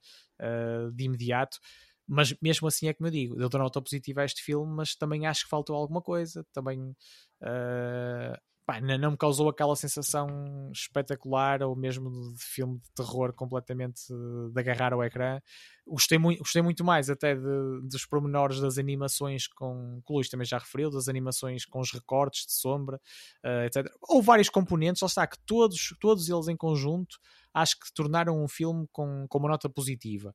de 0.95 1.05
imediato. 1.05 1.59
Mas 2.07 2.35
mesmo 2.41 2.67
assim 2.67 2.89
é 2.89 2.95
como 2.95 3.07
eu 3.09 3.11
digo, 3.13 3.41
eu 3.41 3.49
dou 3.49 3.61
nota 3.61 3.83
positiva 3.83 4.23
a 4.23 4.25
este 4.25 4.43
filme, 4.43 4.73
mas 4.75 4.95
também 4.95 5.27
acho 5.27 5.45
que 5.45 5.51
faltou 5.51 5.77
alguma 5.77 6.01
coisa. 6.01 6.45
Também 6.53 6.95
eh, 7.43 8.39
pá, 8.69 8.81
não 8.83 9.13
me 9.13 9.17
causou 9.17 9.49
aquela 9.49 9.75
sensação 9.75 10.29
espetacular 10.75 11.63
ou 11.63 11.75
mesmo 11.75 12.11
de 12.35 12.45
filme 12.45 12.79
de 12.79 12.91
terror 12.95 13.33
completamente 13.33 14.03
eh, 14.13 14.51
de 14.53 14.61
agarrar 14.61 14.93
ao 14.93 15.03
ecrã. 15.03 15.41
Gostei 15.87 16.19
muito, 16.19 16.41
gostei 16.41 16.61
muito 16.61 16.85
mais 16.85 17.09
até 17.09 17.35
de- 17.35 17.81
dos 17.89 18.05
pormenores 18.05 18.61
das 18.61 18.77
animações 18.77 19.47
com 19.49 20.03
que 20.07 20.13
o 20.13 20.17
Luís 20.17 20.29
também 20.29 20.45
já 20.47 20.59
referiu, 20.59 20.91
das 20.91 21.09
animações 21.09 21.65
com 21.65 21.81
os 21.81 21.91
recortes 21.93 22.45
de 22.47 22.53
sombra, 22.53 23.01
eh, 23.43 23.67
etc. 23.67 23.95
Ou 24.03 24.23
vários 24.23 24.51
componentes, 24.51 25.01
lá 25.03 25.07
está, 25.09 25.27
que 25.27 25.39
todos, 25.47 25.95
todos 26.01 26.29
eles 26.29 26.49
em 26.49 26.57
conjunto 26.57 27.19
acho 27.55 27.79
que 27.81 27.93
tornaram 27.95 28.43
um 28.43 28.49
filme 28.49 28.87
com, 28.93 29.27
com 29.29 29.39
uma 29.39 29.49
nota 29.49 29.69
positiva. 29.71 30.35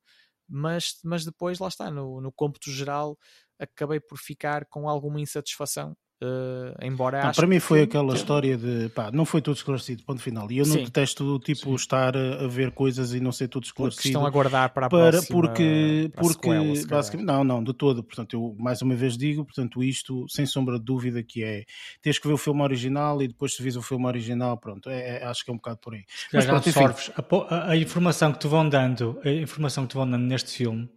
Mas, 0.49 0.99
mas 1.03 1.23
depois, 1.25 1.59
lá 1.59 1.67
está, 1.67 1.89
no, 1.91 2.19
no 2.21 2.31
cômputo 2.31 2.71
geral, 2.71 3.17
acabei 3.59 3.99
por 3.99 4.17
ficar 4.17 4.65
com 4.65 4.89
alguma 4.89 5.21
insatisfação. 5.21 5.95
Eh, 6.23 6.87
embora 6.87 7.21
Não, 7.21 7.29
acho 7.29 7.37
para 7.37 7.47
mim 7.47 7.59
foi 7.59 7.79
que- 7.79 7.83
aquela 7.97 8.13
história 8.13 8.55
de 8.57 8.87
pá, 8.89 9.11
não 9.11 9.25
foi 9.25 9.41
tudo 9.41 9.55
esclarecido, 9.57 10.03
ponto 10.03 10.21
final. 10.21 10.49
E 10.51 10.59
eu 10.59 10.65
não 10.65 10.77
Sim. 10.77 10.83
detesto 10.85 11.37
tipo 11.39 11.75
estar 11.75 12.15
a, 12.15 12.47
ver 12.47 12.71
coisas 12.71 13.13
e 13.13 13.19
não 13.19 13.31
ser 13.31 13.47
tudo 13.49 13.63
porque 13.63 13.67
esclarecido. 13.67 14.07
estão 14.07 14.25
a 14.25 14.29
guardar 14.29 14.69
para 14.73 14.87
a 14.87 14.89
para, 14.89 15.11
próxima 15.11 15.27
porque, 15.41 16.09
para 16.13 16.21
a 16.21 16.23
porque 16.23 16.49
sequela, 16.49 16.87
basicamente, 16.89 17.27
não, 17.27 17.43
não, 17.43 17.63
de 17.63 17.73
todo. 17.73 18.03
Portanto, 18.03 18.33
eu 18.33 18.55
mais 18.57 18.81
uma 18.81 18.95
vez 18.95 19.17
digo, 19.17 19.43
portanto, 19.43 19.83
isto 19.83 20.25
sem 20.29 20.45
sombra 20.45 20.79
de 20.79 20.85
dúvida 20.85 21.21
que 21.21 21.43
é 21.43 21.65
tens 22.01 22.17
que 22.17 22.27
ver 22.27 22.33
o 22.33 22.37
filme 22.37 22.61
original 22.61 23.21
e 23.21 23.27
depois 23.27 23.55
se 23.55 23.61
vis 23.61 23.75
o 23.75 23.81
filme 23.81 24.05
original, 24.05 24.57
pronto, 24.57 24.89
é, 24.89 25.17
é- 25.17 25.25
acho 25.25 25.43
que 25.43 25.51
é 25.51 25.53
um 25.53 25.57
bocado 25.57 25.77
por 25.79 25.93
aí. 25.93 26.03
Mas 26.31 26.45
pronto, 26.45 26.67
absorves 26.69 27.11
a- 27.49 27.69
a 27.71 27.75
informação 27.77 28.31
que 28.31 28.39
te 28.39 28.47
vão 28.47 28.67
dando, 28.69 29.19
a 29.25 29.29
informação 29.29 29.83
que 29.85 29.89
te 29.91 29.95
vão 29.95 30.09
dando 30.09 30.23
neste 30.23 30.51
filme, 30.51 30.89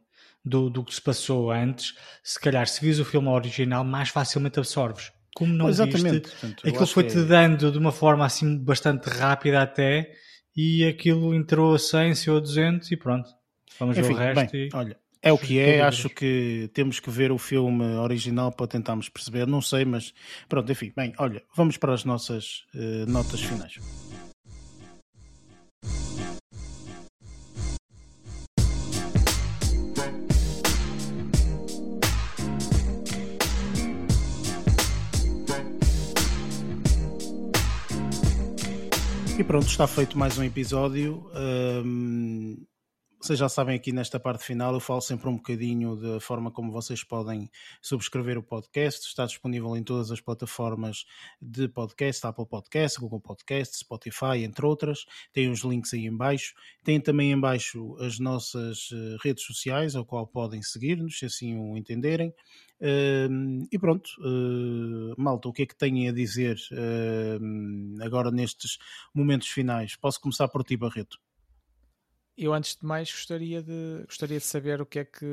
do, 0.45 0.71
do 0.71 0.85
que 0.85 0.95
se 0.95 1.03
passou 1.03 1.51
antes, 1.51 1.95
se 2.23 2.39
calhar 2.39 2.69
se 2.69 2.81
vis 2.81 3.01
o 3.01 3.05
filme 3.05 3.27
original, 3.29 3.83
mais 3.83 4.11
facilmente 4.11 4.59
absorves. 4.61 5.11
Como 5.37 5.53
não 5.53 5.69
Exatamente. 5.69 6.21
viste, 6.21 6.31
Portanto, 6.31 6.65
eu 6.65 6.71
aquilo 6.71 6.87
foi-te 6.87 7.19
é- 7.19 7.23
dando 7.25 7.71
de 7.71 7.77
uma 7.77 7.93
forma 7.93 8.25
assim 8.25 8.57
bastante 8.57 9.07
rápida 9.11 9.61
até, 9.61 10.13
e 10.57 10.83
aquilo 10.87 11.35
entrou 11.35 11.75
a 11.75 11.79
100, 11.79 12.15
saiu 12.15 12.39
a 12.39 12.41
200 12.41 12.91
e 12.91 12.97
pronto. 12.97 13.29
Vamos 13.79 13.99
Enfim, 13.99 14.09
ver 14.09 14.15
o 14.15 14.19
resto. 14.19 14.53
bem, 14.53 14.67
e... 14.67 14.69
olha, 14.73 14.97
é 15.23 15.31
o 15.31 15.37
que 15.37 15.59
é. 15.59 15.83
Acho 15.83 16.09
que 16.09 16.71
temos 16.73 17.01
que 17.01 17.11
ver 17.11 17.31
o 17.31 17.37
filme 17.37 17.85
original 17.97 18.51
para 18.51 18.67
tentarmos 18.67 19.11
perceber. 19.11 19.47
Não 19.47 19.61
sei, 19.61 19.85
mas 19.85 20.15
pronto, 20.49 20.73
enfim. 20.73 20.91
Bem, 20.97 21.13
olha, 21.19 21.43
vamos 21.55 21.77
para 21.77 21.93
as 21.93 22.03
nossas 22.03 22.65
eh, 22.75 23.05
notas 23.07 23.43
finais. 23.43 23.75
E 39.39 39.45
pronto, 39.45 39.67
está 39.67 39.87
feito 39.87 40.17
mais 40.17 40.39
um 40.39 40.45
episódio. 40.45 41.31
Um, 41.35 42.57
vocês 43.27 43.41
já 43.41 43.49
sabem 43.49 43.75
aqui 43.75 43.91
nesta 43.91 44.21
parte 44.21 44.45
final, 44.45 44.73
eu 44.73 44.79
falo 44.79 45.01
sempre 45.01 45.29
um 45.29 45.35
bocadinho 45.35 45.97
da 45.97 46.21
forma 46.21 46.49
como 46.49 46.71
vocês 46.71 47.03
podem 47.03 47.51
subscrever 47.83 48.39
o 48.39 48.43
podcast. 48.43 49.05
Está 49.05 49.27
disponível 49.27 49.77
em 49.77 49.83
todas 49.83 50.13
as 50.13 50.21
plataformas 50.21 51.05
de 51.43 51.67
podcast, 51.67 52.25
Apple 52.25 52.47
Podcast, 52.47 53.01
Google 53.01 53.21
Podcast, 53.21 53.79
Spotify, 53.79 54.45
entre 54.45 54.65
outras. 54.65 55.07
Tem 55.33 55.51
os 55.51 55.65
links 55.65 55.93
aí 55.93 56.07
em 56.07 56.17
baixo. 56.17 56.55
Tem 56.85 57.01
também 57.01 57.33
em 57.33 57.41
baixo 57.41 57.97
as 57.99 58.21
nossas 58.21 58.93
uh, 58.93 59.17
redes 59.21 59.43
sociais, 59.45 59.97
ao 59.97 60.05
qual 60.05 60.25
podem 60.25 60.63
seguir-nos, 60.63 61.19
se 61.19 61.27
assim 61.27 61.59
o 61.59 61.77
entenderem. 61.77 62.33
Uh, 62.81 63.67
e 63.73 63.77
pronto, 63.77 64.09
uh, 64.21 65.21
malta, 65.21 65.49
o 65.49 65.53
que 65.53 65.63
é 65.63 65.67
que 65.67 65.77
têm 65.77 66.09
a 66.09 66.13
dizer 66.13 66.57
agora 68.01 68.31
nestes 68.31 68.79
momentos 69.13 69.49
finais? 69.49 69.97
Posso 69.97 70.21
começar 70.21 70.47
por 70.47 70.63
ti, 70.63 70.77
Barreto? 70.77 71.19
Eu 72.39 72.53
antes 72.53 72.77
de 72.77 72.85
mais 72.87 73.11
gostaria 73.11 73.63
de 73.63 74.05
gostaria 74.07 74.39
de 74.39 74.45
saber 74.45 74.81
o 74.81 74.87
que 74.87 74.99
é 74.99 75.05
que 75.05 75.25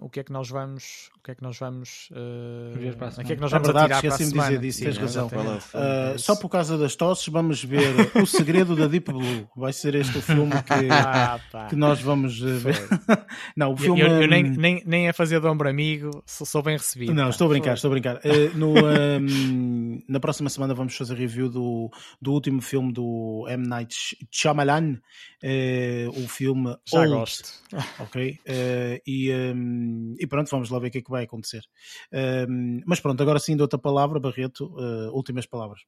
o 0.00 0.08
que 0.08 0.20
é 0.20 0.24
que 0.24 0.32
nós 0.32 0.48
vamos 0.48 1.10
o 1.18 1.22
que 1.22 1.32
é 1.32 1.34
que 1.34 1.42
nós 1.42 1.58
vamos 1.58 2.08
uh, 2.12 2.96
para 2.96 3.08
a 3.08 3.10
o 3.10 3.24
que 3.24 3.32
é 3.32 3.36
que 3.36 3.40
nós 3.42 3.52
é 3.52 3.58
vamos 3.58 3.66
verdade, 3.68 3.92
retirar 3.94 4.00
para 4.00 4.14
a 4.14 4.28
semana. 4.28 4.48
dizer 4.48 4.60
disso, 4.60 4.84
tens 4.84 4.96
razão. 4.96 5.26
Uh, 5.26 6.18
só 6.18 6.34
por 6.36 6.48
causa 6.48 6.78
das 6.78 6.94
tosses 6.96 7.26
vamos 7.28 7.62
ver 7.62 7.92
O 8.22 8.26
Segredo 8.26 8.74
da 8.74 8.86
Deep 8.86 9.12
Blue. 9.12 9.48
Vai 9.54 9.72
ser 9.72 9.94
este 9.96 10.16
o 10.16 10.22
filme 10.22 10.52
que, 10.62 10.86
Ah, 10.90 11.38
que 11.68 11.76
nós 11.76 12.00
vamos 12.00 12.40
uh, 12.40 12.56
ver. 12.58 12.76
Não, 13.56 13.70
o 13.70 13.72
Eu- 13.72 13.76
filme 13.76 14.00
eu, 14.00 14.22
eu 14.22 14.28
nem, 14.28 14.44
hum, 14.46 14.54
nem, 14.56 14.82
nem 14.86 15.08
a 15.08 15.12
fazer 15.12 15.40
de 15.40 15.46
ombro 15.46 15.68
amigo, 15.68 16.22
sou, 16.24 16.46
sou 16.46 16.62
bem 16.62 16.76
recebido. 16.76 17.12
Não, 17.12 17.24
pá. 17.24 17.30
estou 17.30 17.46
a 17.46 17.50
brincar, 17.50 17.74
estou 17.74 17.88
a 17.88 17.92
brincar. 17.92 18.20
Eh, 18.24 18.50
no, 18.54 18.74
ehm, 18.78 20.02
na 20.08 20.20
próxima 20.20 20.48
semana 20.48 20.74
vamos 20.74 20.96
fazer 20.96 21.14
review 21.16 21.48
do, 21.50 21.90
do 22.22 22.32
último 22.32 22.62
filme 22.62 22.92
do 22.92 23.44
M. 23.48 23.66
Night 23.66 24.16
Shyamalan, 24.30 24.98
eh, 25.42 26.06
o 26.08 26.26
filme 26.28 26.45
Já 26.86 27.00
Old, 27.00 27.10
gosto. 27.10 27.48
ok? 28.00 28.38
Eh, 28.44 29.02
e, 29.06 29.30
ehm, 29.30 30.14
e 30.18 30.26
pronto, 30.26 30.50
vamos 30.50 30.70
lá 30.70 30.78
ver 30.78 30.88
o 30.88 30.90
que 30.90 30.98
é 30.98 31.02
que 31.02 31.10
vai 31.10 31.24
acontecer. 31.24 31.62
Ehm, 32.12 32.80
mas 32.86 33.00
pronto, 33.00 33.22
agora 33.22 33.38
sim, 33.38 33.56
de 33.56 33.62
outra 33.62 33.78
palavra, 33.78 34.20
Barreto, 34.20 34.74
eh, 34.78 35.10
últimas 35.10 35.46
palavras. 35.46 35.80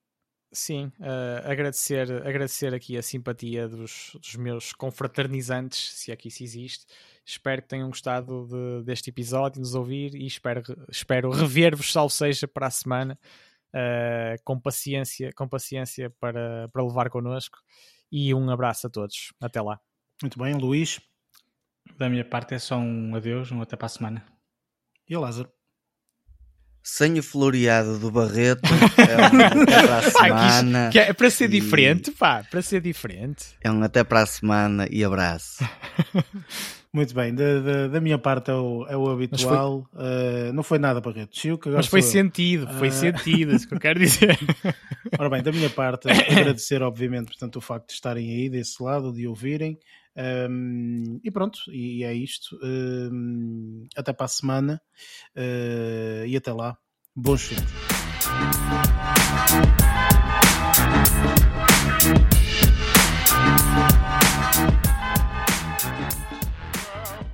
Sim, 0.51 0.91
eh, 0.99 1.43
agradecer, 1.45 2.11
agradecer 2.27 2.73
aqui 2.73 2.97
a 2.97 3.03
simpatia 3.03 3.69
dos, 3.69 4.13
dos 4.15 4.35
meus 4.37 4.73
confraternizantes, 4.73 5.91
se 5.91 6.11
é 6.11 6.17
que 6.17 6.29
isso 6.29 6.43
existe. 6.43 6.87
Espero 7.25 7.61
que 7.61 7.69
tenham 7.69 7.89
gostado 7.89 8.47
de- 8.47 8.85
deste 8.85 9.11
episódio, 9.11 9.61
nos 9.61 9.75
ouvir 9.75 10.15
e 10.15 10.27
espero, 10.27 10.63
espero 10.91 11.31
rever-vos, 11.31 11.93
salvo 11.93 12.09
seja, 12.11 12.49
para 12.49 12.67
a 12.67 12.71
semana, 12.71 13.19
eh, 13.75 14.37
com 14.43 14.59
paciência, 14.59 15.31
com 15.35 15.47
paciência 15.47 16.09
para, 16.19 16.67
para 16.73 16.83
levar 16.83 17.11
connosco. 17.11 17.59
E 18.11 18.33
um 18.33 18.49
abraço 18.49 18.87
a 18.87 18.91
todos. 18.91 19.35
Até 19.39 19.61
lá. 19.61 19.79
Muito 20.23 20.39
bem, 20.39 20.55
Luís 20.55 21.01
Da 21.99 22.09
minha 22.09 22.25
parte 22.25 22.55
é 22.55 22.59
só 22.59 22.77
um 22.79 23.15
adeus, 23.15 23.51
um 23.53 23.61
até 23.63 23.77
para 23.77 23.87
a 23.87 23.91
semana. 23.91 24.25
e 25.09 25.15
a 25.15 25.21
Lázaro. 25.21 25.49
Sem 26.83 27.19
o 27.19 27.23
floreado 27.23 27.99
do 27.99 28.11
Barreto, 28.11 28.63
é 28.97 29.17
um 29.35 29.63
até 29.63 29.83
para 29.83 29.99
a 29.99 30.01
Pá, 30.01 30.01
que 30.01 30.07
isto- 30.09 30.19
semana. 30.63 30.91
que 30.91 30.99
é 30.99 31.13
para 31.13 31.29
ser 31.31 31.45
e- 31.45 31.49
diferente, 31.61 32.11
pá, 32.13 32.43
para 32.51 32.63
ser 32.63 32.81
diferente. 32.81 33.45
É 33.63 33.71
um 33.71 33.83
até 33.83 34.03
para 34.03 34.23
a 34.23 34.27
semana 34.27 34.87
e 34.91 35.05
abraço. 35.05 35.59
Muito 36.91 37.15
bem, 37.15 37.35
da, 37.35 37.61
da, 37.61 37.89
da 37.89 38.01
minha 38.01 38.19
parte 38.19 38.51
é 38.51 38.55
o, 38.55 38.87
é 38.89 38.97
o 38.97 39.11
habitual. 39.11 39.87
Eh, 39.99 40.51
não 40.53 40.63
foi 40.63 40.79
nada, 40.79 41.03
Barreto. 41.03 41.39
Chico, 41.39 41.69
agora 41.69 41.77
Mas 41.81 41.87
foi 41.87 42.01
sentido, 42.01 42.67
foi 42.79 42.89
Ah. 42.89 42.93
sentido, 42.93 43.53
é 43.53 43.57
isso 43.57 43.69
que 43.69 43.75
eu 43.75 43.79
quero 43.81 43.99
dizer. 44.01 44.39
Ora 45.19 45.29
bem, 45.29 45.43
da 45.43 45.53
minha 45.53 45.69
parte, 45.69 46.09
agradecer, 46.11 46.83
obviamente, 46.83 47.27
portanto, 47.27 47.57
o 47.57 47.61
facto 47.61 47.89
de 47.89 47.93
estarem 47.93 48.31
aí 48.31 48.49
desse 48.49 48.83
lado, 48.83 49.13
de 49.13 49.27
ouvirem. 49.29 49.79
Um, 50.19 51.21
e 51.23 51.31
pronto, 51.31 51.61
e 51.69 52.03
é 52.03 52.13
isto. 52.13 52.59
Um, 52.63 53.87
até 53.97 54.13
para 54.13 54.27
a 54.27 54.29
semana 54.29 54.83
uh, 55.37 56.27
e 56.27 56.37
até 56.37 56.53
lá. 56.53 56.77
Bons 57.15 57.43
filmes. 57.43 57.71